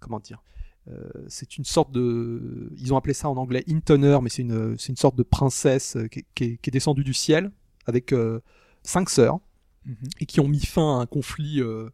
comment 0.00 0.20
dire, 0.20 0.42
euh, 0.88 1.08
c'est 1.28 1.56
une 1.58 1.64
sorte 1.64 1.90
de, 1.92 2.70
ils 2.78 2.92
ont 2.92 2.96
appelé 2.96 3.14
ça 3.14 3.28
en 3.28 3.36
anglais 3.36 3.64
Intoner, 3.68 4.18
mais 4.22 4.28
c'est 4.28 4.42
une, 4.42 4.76
c'est 4.78 4.88
une 4.90 4.96
sorte 4.96 5.16
de 5.16 5.22
princesse 5.22 5.96
qui, 6.12 6.20
est- 6.20 6.24
qui 6.34 6.44
est, 6.44 6.56
qui 6.58 6.70
est 6.70 6.72
descendue 6.72 7.02
du 7.04 7.14
ciel 7.14 7.50
avec 7.86 8.12
euh, 8.12 8.40
cinq 8.86 9.10
sœurs 9.10 9.38
Mhm. 9.84 9.94
et 10.20 10.26
qui 10.26 10.40
ont 10.40 10.48
mis 10.48 10.64
fin 10.66 10.98
à 10.98 11.02
un 11.02 11.06
conflit 11.06 11.60
euh, 11.60 11.88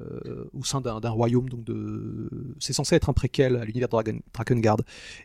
euh, 0.00 0.44
au 0.52 0.64
sein 0.64 0.80
d'un 0.80 0.98
royaume. 1.10 1.48
Donc 1.48 1.62
de, 1.64 2.28
c'est 2.58 2.72
censé 2.72 2.96
être 2.96 3.08
un 3.10 3.12
préquel 3.12 3.54
à 3.56 3.64
l'univers 3.64 3.86
de 3.88 3.92
Dragon, 3.92 4.18
Drakengard. 4.32 4.78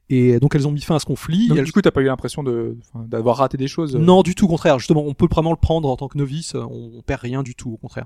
Et 0.10 0.40
donc 0.40 0.54
elles 0.56 0.68
ont 0.68 0.72
mis 0.72 0.82
fin 0.82 0.96
à 0.96 1.00
ce 1.00 1.06
conflit. 1.06 1.48
Donc, 1.48 1.58
Elles- 1.58 1.66
du 1.66 1.72
coup, 1.72 1.82
t'as 1.82 1.90
pas 1.92 2.02
eu 2.02 2.06
l'impression 2.06 2.44
de 2.44 2.78
d'avoir 3.08 3.38
raté 3.38 3.58
des 3.58 3.68
choses. 3.68 3.96
euh, 3.96 4.00
non, 4.00 4.22
du 4.22 4.36
tout, 4.36 4.46
au 4.46 4.48
contraire. 4.48 4.78
Justement, 4.80 5.04
on 5.06 5.14
peut 5.16 5.28
vraiment 5.30 5.50
le 5.52 5.58
prendre 5.58 5.90
en 5.90 5.96
tant 5.96 6.08
que 6.08 6.18
novice. 6.20 6.54
On, 6.56 6.92
on 6.98 7.02
perd 7.02 7.22
rien 7.22 7.42
du 7.44 7.56
tout, 7.56 7.72
au 7.74 7.78
contraire. 7.78 8.06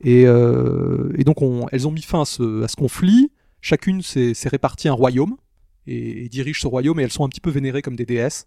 Et, 0.00 0.24
euh, 0.26 1.12
et 1.18 1.24
donc, 1.24 1.42
on, 1.42 1.66
elles 1.72 1.86
ont 1.88 1.92
mis 1.92 2.02
fin 2.02 2.22
à 2.22 2.24
ce, 2.24 2.62
à 2.62 2.68
ce 2.68 2.76
conflit. 2.76 3.30
Chacune 3.60 4.02
s'est 4.02 4.34
s'est 4.34 4.48
répartie 4.48 4.86
un 4.88 4.92
royaume 4.92 5.36
et, 5.88 6.24
et 6.24 6.28
dirige 6.28 6.60
ce 6.60 6.68
royaume. 6.68 7.00
Et 7.00 7.02
elles 7.02 7.12
sont 7.12 7.24
un 7.24 7.28
petit 7.28 7.40
peu 7.40 7.50
vénérées 7.50 7.82
comme 7.82 7.96
des 7.96 8.06
déesses. 8.06 8.46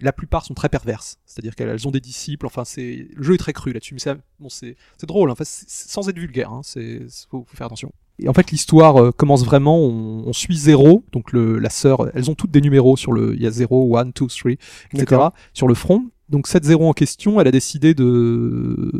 La 0.00 0.12
plupart 0.12 0.44
sont 0.44 0.54
très 0.54 0.68
perverses, 0.68 1.18
c'est-à-dire 1.26 1.54
qu'elles 1.56 1.68
elles 1.68 1.88
ont 1.88 1.90
des 1.90 2.00
disciples. 2.00 2.46
Enfin, 2.46 2.64
c'est 2.64 3.08
le 3.14 3.22
jeu 3.22 3.34
est 3.34 3.38
très 3.38 3.52
cru 3.52 3.72
là-dessus, 3.72 3.94
mais 3.94 4.00
c'est 4.00 4.14
bon, 4.38 4.48
c'est 4.48 4.76
drôle. 5.06 5.30
Enfin, 5.30 5.44
c'est- 5.44 5.64
c'est- 5.68 5.90
sans 5.90 6.08
être 6.08 6.18
vulgaire, 6.18 6.52
hein, 6.52 6.60
c'est 6.62 7.00
faut, 7.30 7.44
faut 7.48 7.56
faire 7.56 7.66
attention. 7.66 7.92
Et 8.20 8.28
en 8.28 8.32
fait, 8.34 8.50
l'histoire 8.50 8.96
euh, 9.00 9.10
commence 9.12 9.44
vraiment. 9.44 9.78
On, 9.78 10.24
on 10.26 10.32
suit 10.32 10.56
Zéro, 10.56 11.04
donc 11.12 11.32
le, 11.32 11.58
la 11.58 11.70
sœur. 11.70 12.10
Elles 12.14 12.30
ont 12.30 12.34
toutes 12.34 12.50
des 12.50 12.60
numéros 12.60 12.96
sur 12.96 13.12
le. 13.12 13.34
Il 13.36 13.42
y 13.42 13.46
a 13.46 13.50
0, 13.50 13.96
1, 13.96 14.06
2, 14.06 14.12
3, 14.12 14.50
etc. 14.92 15.20
Sur 15.52 15.68
le 15.68 15.74
front. 15.74 16.06
Donc 16.28 16.46
cette 16.46 16.64
zéro 16.64 16.86
en 16.86 16.92
question, 16.92 17.40
elle 17.40 17.48
a 17.48 17.50
décidé 17.50 17.94
de 17.94 18.90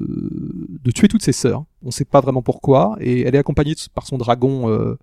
de 0.83 0.91
tuer 0.91 1.09
toutes 1.09 1.23
ses 1.23 1.33
sœurs. 1.33 1.65
On 1.83 1.91
sait 1.91 2.05
pas 2.07 2.21
vraiment 2.21 2.43
pourquoi, 2.43 2.97
et 3.01 3.21
elle 3.23 3.35
est 3.35 3.39
accompagnée 3.39 3.75
par 3.95 4.07
son 4.07 4.17
dragon 4.19 4.71
euh, 4.71 4.97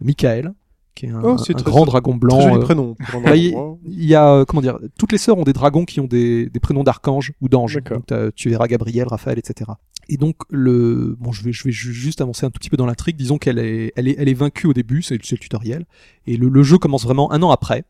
Michael, 0.00 0.52
qui 0.94 1.06
est 1.06 1.10
un, 1.10 1.20
Oh, 1.22 1.36
un 1.38 1.62
grand 1.62 1.84
dragon 1.86 2.14
blanc. 2.14 2.56
Euh, 2.56 2.60
prénom. 2.60 2.96
bah, 3.24 3.34
il, 3.36 3.54
il 3.86 4.04
y 4.04 4.14
a 4.14 4.28
euh, 4.32 4.44
comment 4.44 4.60
dire, 4.62 4.78
toutes 4.98 5.12
les 5.12 5.18
sœurs 5.18 5.38
ont 5.38 5.44
des 5.44 5.52
dragons 5.52 5.84
qui 5.84 6.00
ont 6.00 6.06
des, 6.06 6.48
des 6.50 6.60
prénoms 6.60 6.82
d'archanges 6.84 7.32
ou 7.40 7.48
d'anges. 7.48 7.78
Tu 8.36 8.50
verras 8.50 8.66
Gabriel, 8.66 9.06
Raphaël, 9.08 9.38
etc. 9.38 9.70
Et 10.08 10.16
donc 10.16 10.36
le 10.50 11.16
bon, 11.18 11.32
je 11.32 11.42
vais 11.44 11.52
je 11.52 11.64
vais 11.64 11.70
ju- 11.72 11.92
juste 11.92 12.20
avancer 12.20 12.44
un 12.44 12.50
tout 12.50 12.58
petit 12.58 12.70
peu 12.70 12.76
dans 12.76 12.86
l'intrigue. 12.86 13.16
Disons 13.16 13.38
qu'elle 13.38 13.58
est 13.58 13.92
elle 13.96 14.08
est 14.08 14.16
elle 14.18 14.28
est 14.28 14.34
vaincue 14.34 14.66
au 14.66 14.72
début, 14.72 15.00
c'est 15.02 15.14
le 15.14 15.20
tutoriel, 15.20 15.86
et 16.26 16.36
le, 16.36 16.48
le 16.48 16.62
jeu 16.62 16.76
commence 16.78 17.04
vraiment 17.04 17.32
un 17.32 17.42
an 17.42 17.50
après. 17.50 17.84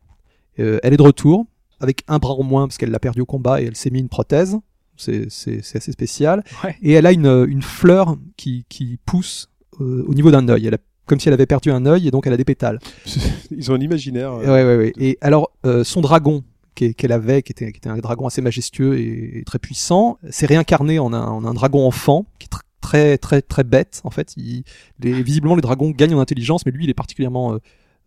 Euh, 0.59 0.77
elle 0.83 0.93
est 0.93 0.97
de 0.97 1.01
retour 1.01 1.45
avec 1.79 2.03
un 2.07 2.19
bras 2.19 2.35
en 2.35 2.43
moins 2.43 2.67
parce 2.67 2.77
qu'elle 2.77 2.91
l'a 2.91 2.99
perdu 2.99 3.21
au 3.21 3.25
combat 3.25 3.61
et 3.61 3.65
elle 3.65 3.75
s'est 3.75 3.89
mis 3.89 3.99
une 3.99 4.09
prothèse. 4.09 4.57
C'est 4.95 5.25
c'est 5.29 5.61
c'est 5.63 5.79
assez 5.79 5.91
spécial. 5.91 6.43
Ouais. 6.63 6.75
Et 6.83 6.91
elle 6.93 7.07
a 7.07 7.11
une 7.11 7.45
une 7.49 7.63
fleur 7.63 8.15
qui 8.37 8.63
qui 8.69 8.99
pousse 9.05 9.49
euh, 9.81 10.05
au 10.07 10.13
niveau 10.13 10.29
d'un 10.29 10.47
œil. 10.49 10.67
Elle 10.67 10.75
a 10.75 10.77
comme 11.05 11.19
si 11.19 11.27
elle 11.27 11.33
avait 11.33 11.45
perdu 11.45 11.71
un 11.71 11.85
œil 11.85 12.07
et 12.07 12.11
donc 12.11 12.27
elle 12.27 12.33
a 12.33 12.37
des 12.37 12.45
pétales. 12.45 12.79
Ils 13.51 13.71
ont 13.71 13.75
un 13.75 13.79
imaginaire. 13.81 14.31
euh, 14.33 14.45
Ouais, 14.45 14.63
ouais, 14.63 14.77
ouais. 14.77 14.93
Et 14.97 15.17
alors, 15.21 15.51
euh, 15.65 15.83
son 15.83 16.01
dragon 16.01 16.43
qu'elle 16.75 17.11
avait, 17.11 17.43
qui 17.43 17.51
était, 17.51 17.71
qui 17.71 17.77
était 17.77 17.89
un 17.89 17.97
dragon 17.97 18.25
assez 18.25 18.41
majestueux 18.41 18.97
et, 18.97 19.39
et 19.39 19.43
très 19.43 19.59
puissant, 19.59 20.17
s'est 20.29 20.47
réincarné 20.47 20.97
en 20.99 21.13
un, 21.13 21.21
en 21.25 21.45
un 21.45 21.53
dragon 21.53 21.85
enfant 21.85 22.25
qui 22.39 22.47
est 22.47 22.55
tr- 22.55 22.61
très, 22.81 23.17
très, 23.19 23.41
très 23.43 23.63
bête. 23.63 24.01
En 24.03 24.09
fait, 24.09 24.33
il, 24.37 24.63
les, 24.99 25.21
visiblement, 25.21 25.55
les 25.55 25.61
dragons 25.61 25.91
gagnent 25.91 26.15
en 26.15 26.19
intelligence, 26.19 26.65
mais 26.65 26.71
lui, 26.71 26.85
il 26.85 26.89
est 26.89 26.95
particulièrement, 26.95 27.59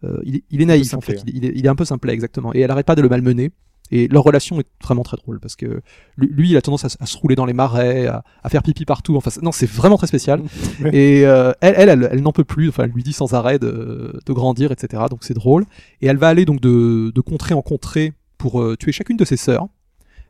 euh, 0.05 0.21
il, 0.25 0.37
est, 0.37 0.45
il 0.51 0.61
est 0.63 0.67
naïf 0.67 0.95
en 0.95 1.01
fait. 1.01 1.23
Il, 1.33 1.45
est, 1.45 1.53
il 1.55 1.65
est 1.65 1.69
un 1.69 1.77
peu 1.77 1.85
simplet, 1.85 2.13
exactement. 2.13 2.53
Et 2.55 2.61
elle 2.61 2.71
arrête 2.73 2.87
pas 2.87 2.97
de 2.97 3.03
le 3.03 3.09
malmener. 3.09 3.53
Et 3.93 4.09
leur 4.09 4.25
relation 4.25 4.59
est 4.59 4.67
vraiment 4.83 5.05
très 5.05 5.17
drôle 5.17 5.39
parce 5.39 5.55
que 5.55 5.81
lui, 6.17 6.51
il 6.51 6.57
a 6.57 6.63
tendance 6.63 6.85
à, 6.85 6.89
se- 6.89 6.97
à 7.01 7.07
se 7.07 7.17
rouler 7.17 7.37
dans 7.37 7.47
les 7.47 7.53
marais, 7.53 8.07
à, 8.09 8.25
à 8.43 8.49
faire 8.49 8.63
pipi 8.63 8.85
partout. 8.85 9.17
Enfin, 9.17 9.31
non, 9.43 9.53
c'est 9.53 9.71
vraiment 9.71 9.97
très 9.97 10.09
spécial. 10.09 10.43
Et 10.93 11.25
euh, 11.25 11.53
elle, 11.61 11.75
elle, 11.77 11.89
elle, 11.91 12.09
elle 12.13 12.23
n'en 12.23 12.33
peut 12.33 12.45
plus. 12.45 12.69
Enfin, 12.69 12.85
elle 12.85 12.91
lui 12.91 13.03
dit 13.05 13.13
sans 13.13 13.35
arrêt 13.35 13.59
de, 13.61 14.19
de 14.25 14.33
grandir, 14.33 14.73
etc. 14.73 15.05
Donc 15.09 15.21
c'est 15.23 15.35
drôle. 15.35 15.65
Et 16.03 16.07
elle 16.09 16.17
va 16.17 16.29
aller 16.29 16.45
donc 16.45 16.61
de, 16.61 17.13
de 17.15 17.21
contrée 17.21 17.55
en 17.55 17.63
contrée 17.63 18.13
pour 18.39 18.61
euh, 18.61 18.77
tuer 18.77 18.93
chacune 18.93 19.17
de 19.17 19.25
ses 19.25 19.37
sœurs. 19.37 19.67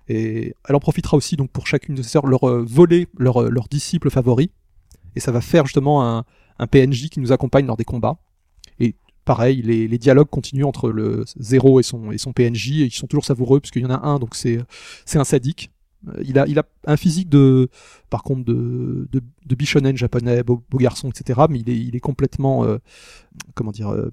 Et 0.09 0.55
elle 0.69 0.77
en 0.77 0.81
profitera 0.81 1.17
aussi 1.17 1.37
donc 1.37 1.51
pour 1.51 1.67
chacune 1.67 1.95
de 1.95 2.03
ses 2.03 2.11
sœurs 2.11 2.27
leur 2.27 2.49
euh, 2.49 2.65
voler 2.69 3.09
leur, 3.19 3.43
leur 3.51 3.69
disciple 3.69 4.11
favori. 4.11 4.51
Et 5.17 5.21
ça 5.21 5.33
va 5.33 5.41
faire 5.41 5.65
justement 5.65 6.07
un, 6.07 6.25
un 6.59 6.67
PNJ 6.67 7.09
qui 7.09 7.21
nous 7.21 7.33
accompagne 7.33 7.67
lors 7.67 7.77
des 7.79 7.85
combats. 7.85 8.19
Pareil, 9.27 9.61
les, 9.61 9.87
les 9.89 9.99
dialogues 9.99 10.31
continuent 10.31 10.65
entre 10.65 10.89
le 10.91 11.25
Zéro 11.39 11.81
et 11.81 11.83
son, 11.83 12.13
et 12.13 12.19
son 12.19 12.33
PNJ 12.33 12.71
et 12.81 12.85
ils 12.87 12.91
sont 12.95 13.07
toujours 13.09 13.27
savoureux 13.27 13.61
parce 13.61 13.71
qu'il 13.73 13.83
y 13.83 13.87
en 13.87 13.91
a 13.91 14.07
un, 14.07 14.19
donc 14.19 14.35
c'est 14.37 14.59
c'est 15.05 15.19
un 15.19 15.25
sadique. 15.25 15.71
Euh, 16.09 16.23
Il 16.25 16.39
a, 16.39 16.47
il 16.47 16.59
a 16.59 16.65
un 16.87 16.97
physique 16.97 17.29
de, 17.29 17.69
par 18.09 18.23
contre, 18.23 18.45
de, 18.45 19.09
de, 19.11 19.21
de 19.45 19.55
bichonen 19.55 19.97
japonais, 19.97 20.43
beau, 20.45 20.63
beau 20.71 20.79
garçon, 20.79 21.11
etc. 21.11 21.41
Mais 21.51 21.59
il 21.59 21.69
est, 21.69 21.77
il 21.79 21.97
est 21.97 22.01
complètement, 22.01 22.65
euh, 22.65 22.79
comment 23.55 23.73
dire, 23.73 23.89
euh, 23.93 24.11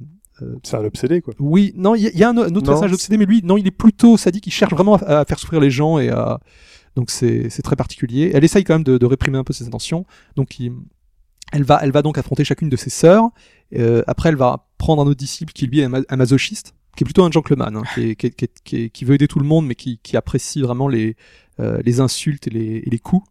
C'est 0.63 0.77
un 0.77 0.83
obsédé, 0.85 1.21
quoi. 1.21 1.33
oui, 1.39 1.73
non, 1.75 1.93
il 1.95 2.01
y, 2.03 2.07
a- 2.07 2.11
il 2.11 2.17
y 2.19 2.23
a 2.23 2.29
un, 2.29 2.37
un 2.37 2.55
autre 2.55 2.65
personnage 2.65 2.93
obsédé, 2.93 3.17
mais 3.17 3.25
lui, 3.25 3.41
non, 3.43 3.55
il 3.57 3.67
est 3.67 3.71
plutôt 3.85 4.17
sadique. 4.17 4.47
Il 4.47 4.51
cherche 4.51 4.73
vraiment 4.73 4.95
à, 4.95 5.19
à 5.19 5.25
faire 5.25 5.37
souffrir 5.37 5.59
les 5.61 5.69
gens 5.69 5.99
et 5.99 6.09
à... 6.09 6.39
donc 6.95 7.11
c'est 7.11 7.49
c'est 7.51 7.61
très 7.61 7.75
particulier. 7.75 8.31
Elle 8.33 8.43
essaye 8.43 8.63
quand 8.63 8.73
même 8.73 8.83
de, 8.83 8.97
de 8.97 9.05
réprimer 9.05 9.37
un 9.37 9.43
peu 9.43 9.53
ses 9.53 9.67
intentions. 9.67 10.05
Donc 10.35 10.59
il- 10.59 10.71
elle 11.53 11.63
va 11.63 11.79
elle 11.81 11.91
va 11.91 12.01
donc 12.01 12.17
affronter 12.17 12.43
chacune 12.43 12.67
de 12.69 12.75
ses 12.75 12.89
sœurs. 12.89 13.29
Euh, 13.77 14.03
après, 14.07 14.29
elle 14.29 14.35
va 14.35 14.67
prendre 14.77 15.01
un 15.01 15.05
autre 15.05 15.17
disciple 15.19 15.53
qui 15.53 15.65
lui 15.67 15.79
est 15.79 15.85
un, 15.85 15.89
ma- 15.89 16.01
un 16.09 16.15
masochiste, 16.17 16.73
qui 16.97 17.03
est 17.03 17.05
plutôt 17.05 17.23
un 17.23 17.31
gentleman, 17.31 17.75
hein, 17.77 17.83
qui, 17.95 18.09
est- 18.09 18.15
qui, 18.15 18.27
est- 18.27 18.31
qui, 18.31 18.45
est- 18.45 18.61
qui 18.63 18.75
est- 18.83 18.89
qui 18.89 19.05
veut 19.05 19.15
aider 19.15 19.27
tout 19.27 19.39
le 19.39 19.45
monde, 19.45 19.65
mais 19.65 19.75
qui, 19.75 19.99
qui 20.03 20.17
apprécie 20.17 20.61
vraiment 20.61 20.87
les 20.89 21.15
euh, 21.59 21.79
les 21.85 21.99
insultes 21.99 22.47
et 22.47 22.49
les, 22.49 22.83
et 22.85 22.89
les 22.89 22.99
coups. 22.99 23.25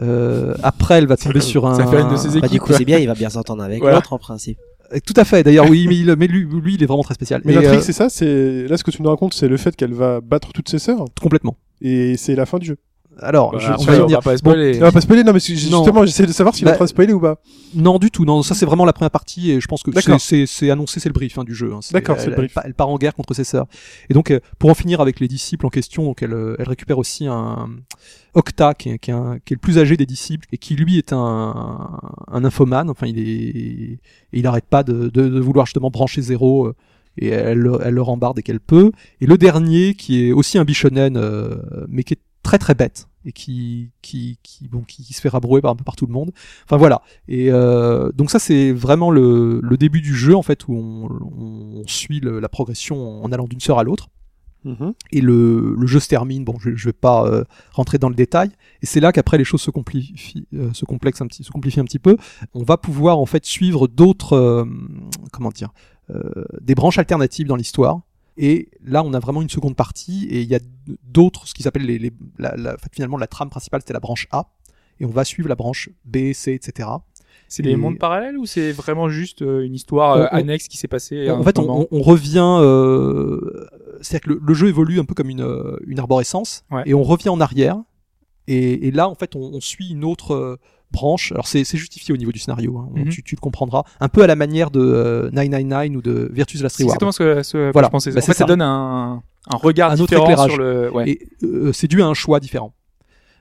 Euh, 0.00 0.54
après, 0.62 0.98
elle 0.98 1.06
va 1.06 1.16
tomber 1.16 1.40
sur 1.52 1.66
un. 1.66 1.74
Ça 1.74 1.86
fait 1.86 2.00
une 2.00 2.10
de 2.10 2.16
ses 2.16 2.28
Bah, 2.28 2.38
équipes. 2.38 2.50
du 2.52 2.60
coup, 2.60 2.72
c'est 2.72 2.84
bien, 2.84 2.98
il 2.98 3.06
va 3.06 3.14
bien 3.14 3.30
s'entendre 3.30 3.62
avec 3.62 3.80
Voilà. 3.80 3.96
l'autre 3.96 4.12
en 4.12 4.18
principe. 4.18 4.58
Euh, 4.92 4.98
Tout 5.04 5.14
à 5.16 5.24
fait. 5.24 5.42
D'ailleurs, 5.42 5.68
oui, 5.68 5.86
mais, 5.88 5.96
il, 5.96 6.14
mais 6.16 6.26
lui, 6.26 6.44
lui, 6.44 6.74
il 6.74 6.82
est 6.82 6.86
vraiment 6.86 7.02
très 7.02 7.14
spécial. 7.14 7.40
Mais 7.44 7.54
l'intrigue, 7.54 7.78
euh, 7.78 7.82
c'est 7.82 7.92
ça, 7.94 8.08
c'est 8.08 8.68
là 8.68 8.76
ce 8.76 8.84
que 8.84 8.90
tu 8.90 9.02
nous 9.02 9.08
racontes, 9.08 9.34
c'est 9.34 9.48
le 9.48 9.56
fait 9.56 9.74
qu'elle 9.74 9.94
va 9.94 10.20
battre 10.20 10.52
toutes 10.52 10.68
ses 10.68 10.78
sœurs? 10.78 11.04
Complètement. 11.20 11.56
et 11.80 12.16
c'est 12.16 12.34
la 12.34 12.46
fin 12.46 12.58
du 12.58 12.66
jeu. 12.66 12.76
Alors, 13.18 13.52
Bah, 13.52 13.58
je- 13.58 13.72
on 13.72 13.84
va, 13.84 14.04
on 14.04 14.06
va 14.08 14.18
pas 14.20 14.32
Bon, 14.32 14.36
spoiler. 14.36 14.76
On 14.76 14.80
va 14.80 14.92
pas 14.92 15.00
spoiler, 15.00 15.24
non 15.24 15.32
mais 15.32 15.40
justement, 15.40 16.04
j'essaie 16.04 16.26
de 16.26 16.32
savoir 16.32 16.54
s'il 16.54 16.64
est 16.64 16.70
Bah, 16.70 16.72
en 16.72 16.76
train 16.76 16.84
de 16.84 16.90
spoiler 16.90 17.12
ou 17.14 17.20
pas. 17.20 17.40
Non, 17.74 17.98
du 17.98 18.10
tout. 18.10 18.24
Non, 18.26 18.42
ça 18.42 18.54
c'est 18.54 18.66
vraiment 18.66 18.84
la 18.84 18.92
première 18.92 19.10
partie 19.10 19.50
et 19.52 19.60
je 19.60 19.66
pense 19.68 19.82
que 19.82 19.90
c'est- 20.00 20.18
c'est 20.18 20.46
c'est 20.46 20.70
annoncé, 20.70 21.00
c'est 21.00 21.08
le 21.08 21.14
brief 21.14 21.38
hein, 21.38 21.44
du 21.44 21.54
jeu. 21.54 21.72
hein. 21.72 21.80
D'accord, 21.92 22.16
c'est 22.18 22.24
elle- 22.24 22.30
le 22.30 22.36
brief. 22.36 22.50
Elle, 22.56 22.62
pa- 22.62 22.62
elle 22.66 22.74
part 22.74 22.88
en 22.90 22.98
guerre 22.98 23.14
contre 23.14 23.32
ses 23.32 23.44
sœurs. 23.44 23.66
Et 24.10 24.14
donc, 24.14 24.30
euh, 24.30 24.40
pour 24.58 24.68
en 24.70 24.74
finir 24.74 25.00
avec 25.00 25.18
les 25.20 25.28
disciples 25.28 25.64
en 25.66 25.70
question, 25.70 26.04
donc 26.04 26.22
elle, 26.22 26.34
euh, 26.34 26.56
elle 26.58 26.68
récupère 26.68 26.98
aussi 26.98 27.26
un 27.26 27.68
Octa 28.34 28.74
qui 28.74 28.90
est, 28.90 28.98
qui 28.98 29.10
est 29.10 29.14
un- 29.14 29.38
qui 29.44 29.54
est 29.54 29.56
le 29.56 29.60
plus 29.60 29.78
âgé 29.78 29.96
des 29.96 30.04
disciples 30.06 30.46
et 30.52 30.58
qui 30.58 30.74
lui 30.76 30.98
est 30.98 31.12
un, 31.14 31.98
un 32.30 32.44
infomane. 32.44 32.90
Enfin, 32.90 33.06
il 33.06 33.18
est, 33.18 33.22
et 33.22 33.98
il 34.32 34.46
arrête 34.46 34.66
pas 34.68 34.82
de, 34.82 35.08
de, 35.08 35.28
de 35.28 35.40
vouloir 35.40 35.64
justement 35.66 35.90
brancher 35.90 36.20
zéro. 36.22 36.66
euh, 36.66 36.74
et 37.18 37.28
elle, 37.28 37.56
le- 37.56 37.78
elle 37.82 37.94
le 37.94 38.02
rembarde 38.02 38.36
dès 38.36 38.42
qu'elle 38.42 38.60
peut. 38.60 38.92
Et 39.22 39.26
le 39.26 39.38
dernier, 39.38 39.94
qui 39.94 40.26
est 40.28 40.32
aussi 40.32 40.58
un 40.58 40.64
bichonen, 40.64 41.16
euh, 41.16 41.54
mais 41.88 42.02
qui 42.02 42.12
est 42.12 42.20
très 42.46 42.58
très 42.58 42.74
bête 42.82 43.08
et 43.28 43.32
qui 43.32 43.90
qui 44.02 44.38
qui 44.42 44.68
bon 44.68 44.82
qui, 44.90 45.02
qui 45.06 45.12
se 45.12 45.20
fait 45.20 45.28
rabrouer 45.36 45.60
par 45.60 45.72
un 45.72 45.76
peu 45.76 45.84
par 45.84 45.96
tout 45.96 46.06
le 46.06 46.12
monde. 46.12 46.30
Enfin 46.64 46.76
voilà. 46.76 47.02
Et 47.26 47.50
euh, 47.50 48.10
donc 48.12 48.30
ça 48.30 48.38
c'est 48.38 48.72
vraiment 48.72 49.10
le, 49.10 49.60
le 49.62 49.76
début 49.76 50.00
du 50.00 50.14
jeu 50.14 50.34
en 50.36 50.42
fait 50.42 50.60
où 50.68 50.72
on, 50.74 51.08
on 51.82 51.82
suit 51.86 52.20
le- 52.20 52.38
la 52.40 52.48
progression 52.48 52.96
en 53.24 53.32
allant 53.32 53.48
d'une 53.48 53.60
sœur 53.60 53.78
à 53.80 53.84
l'autre. 53.84 54.08
Mhm. 54.64 54.94
Et 55.12 55.20
le, 55.20 55.74
le 55.78 55.86
jeu 55.86 56.00
se 56.00 56.08
termine. 56.08 56.44
Bon, 56.44 56.56
je, 56.58 56.70
je 56.74 56.86
vais 56.88 56.92
pas 57.08 57.24
euh, 57.26 57.44
rentrer 57.72 57.98
dans 57.98 58.08
le 58.08 58.16
détail. 58.16 58.50
Et 58.82 58.86
c'est 58.86 59.00
là 59.00 59.12
qu'après 59.12 59.38
les 59.38 59.44
choses 59.44 59.60
se 59.60 59.70
complifient, 59.70 60.46
euh, 60.54 60.72
se 60.72 60.84
complexent 60.84 61.22
un 61.22 61.28
petit, 61.28 61.44
se 61.44 61.50
un 61.54 61.84
petit 61.84 62.00
peu. 62.00 62.16
On 62.52 62.64
va 62.64 62.76
pouvoir 62.76 63.18
en 63.18 63.26
fait 63.26 63.44
suivre 63.44 63.86
d'autres, 63.86 64.34
euh, 64.34 64.64
comment 65.32 65.50
dire, 65.50 65.72
des 66.60 66.74
branches 66.74 66.98
alternatives 66.98 67.46
dans 67.48 67.56
l'histoire. 67.56 68.00
Et 68.38 68.68
là, 68.84 69.02
on 69.02 69.14
a 69.14 69.18
vraiment 69.18 69.42
une 69.42 69.48
seconde 69.50 69.76
partie. 69.76 70.26
Et 70.30 70.42
il 70.42 70.48
y 70.48 70.54
a 70.54 70.60
d'autres, 71.04 71.46
ce 71.48 71.54
qui 71.54 71.62
s'appelle 71.62 71.84
les, 71.86 71.98
les 71.98 72.12
la, 72.38 72.54
la- 72.56 72.76
finalement 72.92 73.16
la 73.16 73.26
trame 73.26 73.48
principale, 73.50 73.80
c'était 73.80 73.94
la 73.94 74.00
branche 74.00 74.26
A. 74.30 74.50
Et 75.00 75.04
on 75.04 75.10
va 75.10 75.24
suivre 75.24 75.48
la 75.48 75.54
branche 75.56 75.90
B, 76.04 76.32
C, 76.32 76.52
etc. 76.52 76.88
C'est 77.48 77.62
des 77.62 77.70
Et- 77.70 77.76
mondes 77.76 77.98
parallèles 77.98 78.36
ou 78.38 78.44
c'est 78.46 78.72
vraiment 78.72 79.08
juste 79.08 79.42
euh, 79.42 79.64
une 79.64 79.74
histoire 79.74 80.14
euh, 80.14 80.24
On- 80.32 80.36
on- 80.36 80.38
annexe 80.38 80.68
qui 80.68 80.76
s'est 80.78 80.88
passée 80.88 81.28
à 81.28 81.36
en 81.36 81.42
fait, 81.42 81.58
on, 81.58 81.86
on- 81.90 82.02
revient. 82.02 82.58
Euh, 82.60 83.66
C'est-à-dire 84.00 84.20
que 84.24 84.30
le, 84.30 84.40
le 84.46 84.54
jeu 84.54 84.68
évolue 84.68 84.98
un 85.00 85.04
peu 85.04 85.14
comme 85.14 85.30
une, 85.30 85.42
euh, 85.42 85.76
une 85.86 85.98
arborescence, 85.98 86.64
Ouais. 86.70 86.82
et 86.86 86.94
on 86.94 87.02
revient 87.02 87.28
en 87.30 87.40
arrière. 87.40 87.76
Et, 88.48 88.86
et 88.88 88.90
là, 88.90 89.08
en 89.08 89.14
fait, 89.14 89.34
on, 89.36 89.40
on 89.54 89.60
suit 89.60 89.90
une 89.90 90.04
autre 90.04 90.32
euh, 90.34 90.56
branche. 90.90 91.32
Alors, 91.32 91.46
c'est 91.46 91.64
justifié 91.64 92.14
au 92.14 92.16
niveau 92.16 92.32
du 92.32 92.38
scénario. 92.38 92.78
hein. 92.78 92.88
Mhm. 92.94 93.08
tu, 93.10 93.22
tu 93.22 93.34
le 93.34 93.40
comprendras. 93.40 93.84
Un 94.00 94.08
peu 94.08 94.22
à 94.22 94.26
la 94.26 94.36
manière 94.36 94.70
de 94.70 94.80
euh, 94.80 95.30
999 95.32 95.96
ou 95.96 96.02
de 96.02 96.30
Virtus 96.32 96.62
Last 96.62 96.76
C'est 96.76 96.82
Reward. 96.84 96.94
exactement 96.94 97.12
ce 97.12 97.18
que, 97.18 97.42
ce 97.42 97.52
que 97.52 97.72
Voilà. 97.72 97.88
je 97.88 97.90
pensais. 97.92 98.10
Bah, 98.12 98.18
en 98.18 98.20
fait, 98.22 98.26
ça, 98.32 98.38
ça. 98.38 98.44
donne 98.44 98.62
un, 98.62 99.22
un 99.50 99.56
regard 99.56 99.90
Un 99.90 99.94
autre 99.94 100.04
différent 100.04 100.24
éclairage. 100.24 100.50
sur 100.52 100.58
le. 100.60 100.90
Ouais. 100.92 101.10
Et 101.10 101.28
euh, 101.44 101.72
c'est 101.72 101.88
dû 101.88 102.02
à 102.02 102.06
un 102.06 102.14
choix 102.14 102.40
différent. 102.40 102.72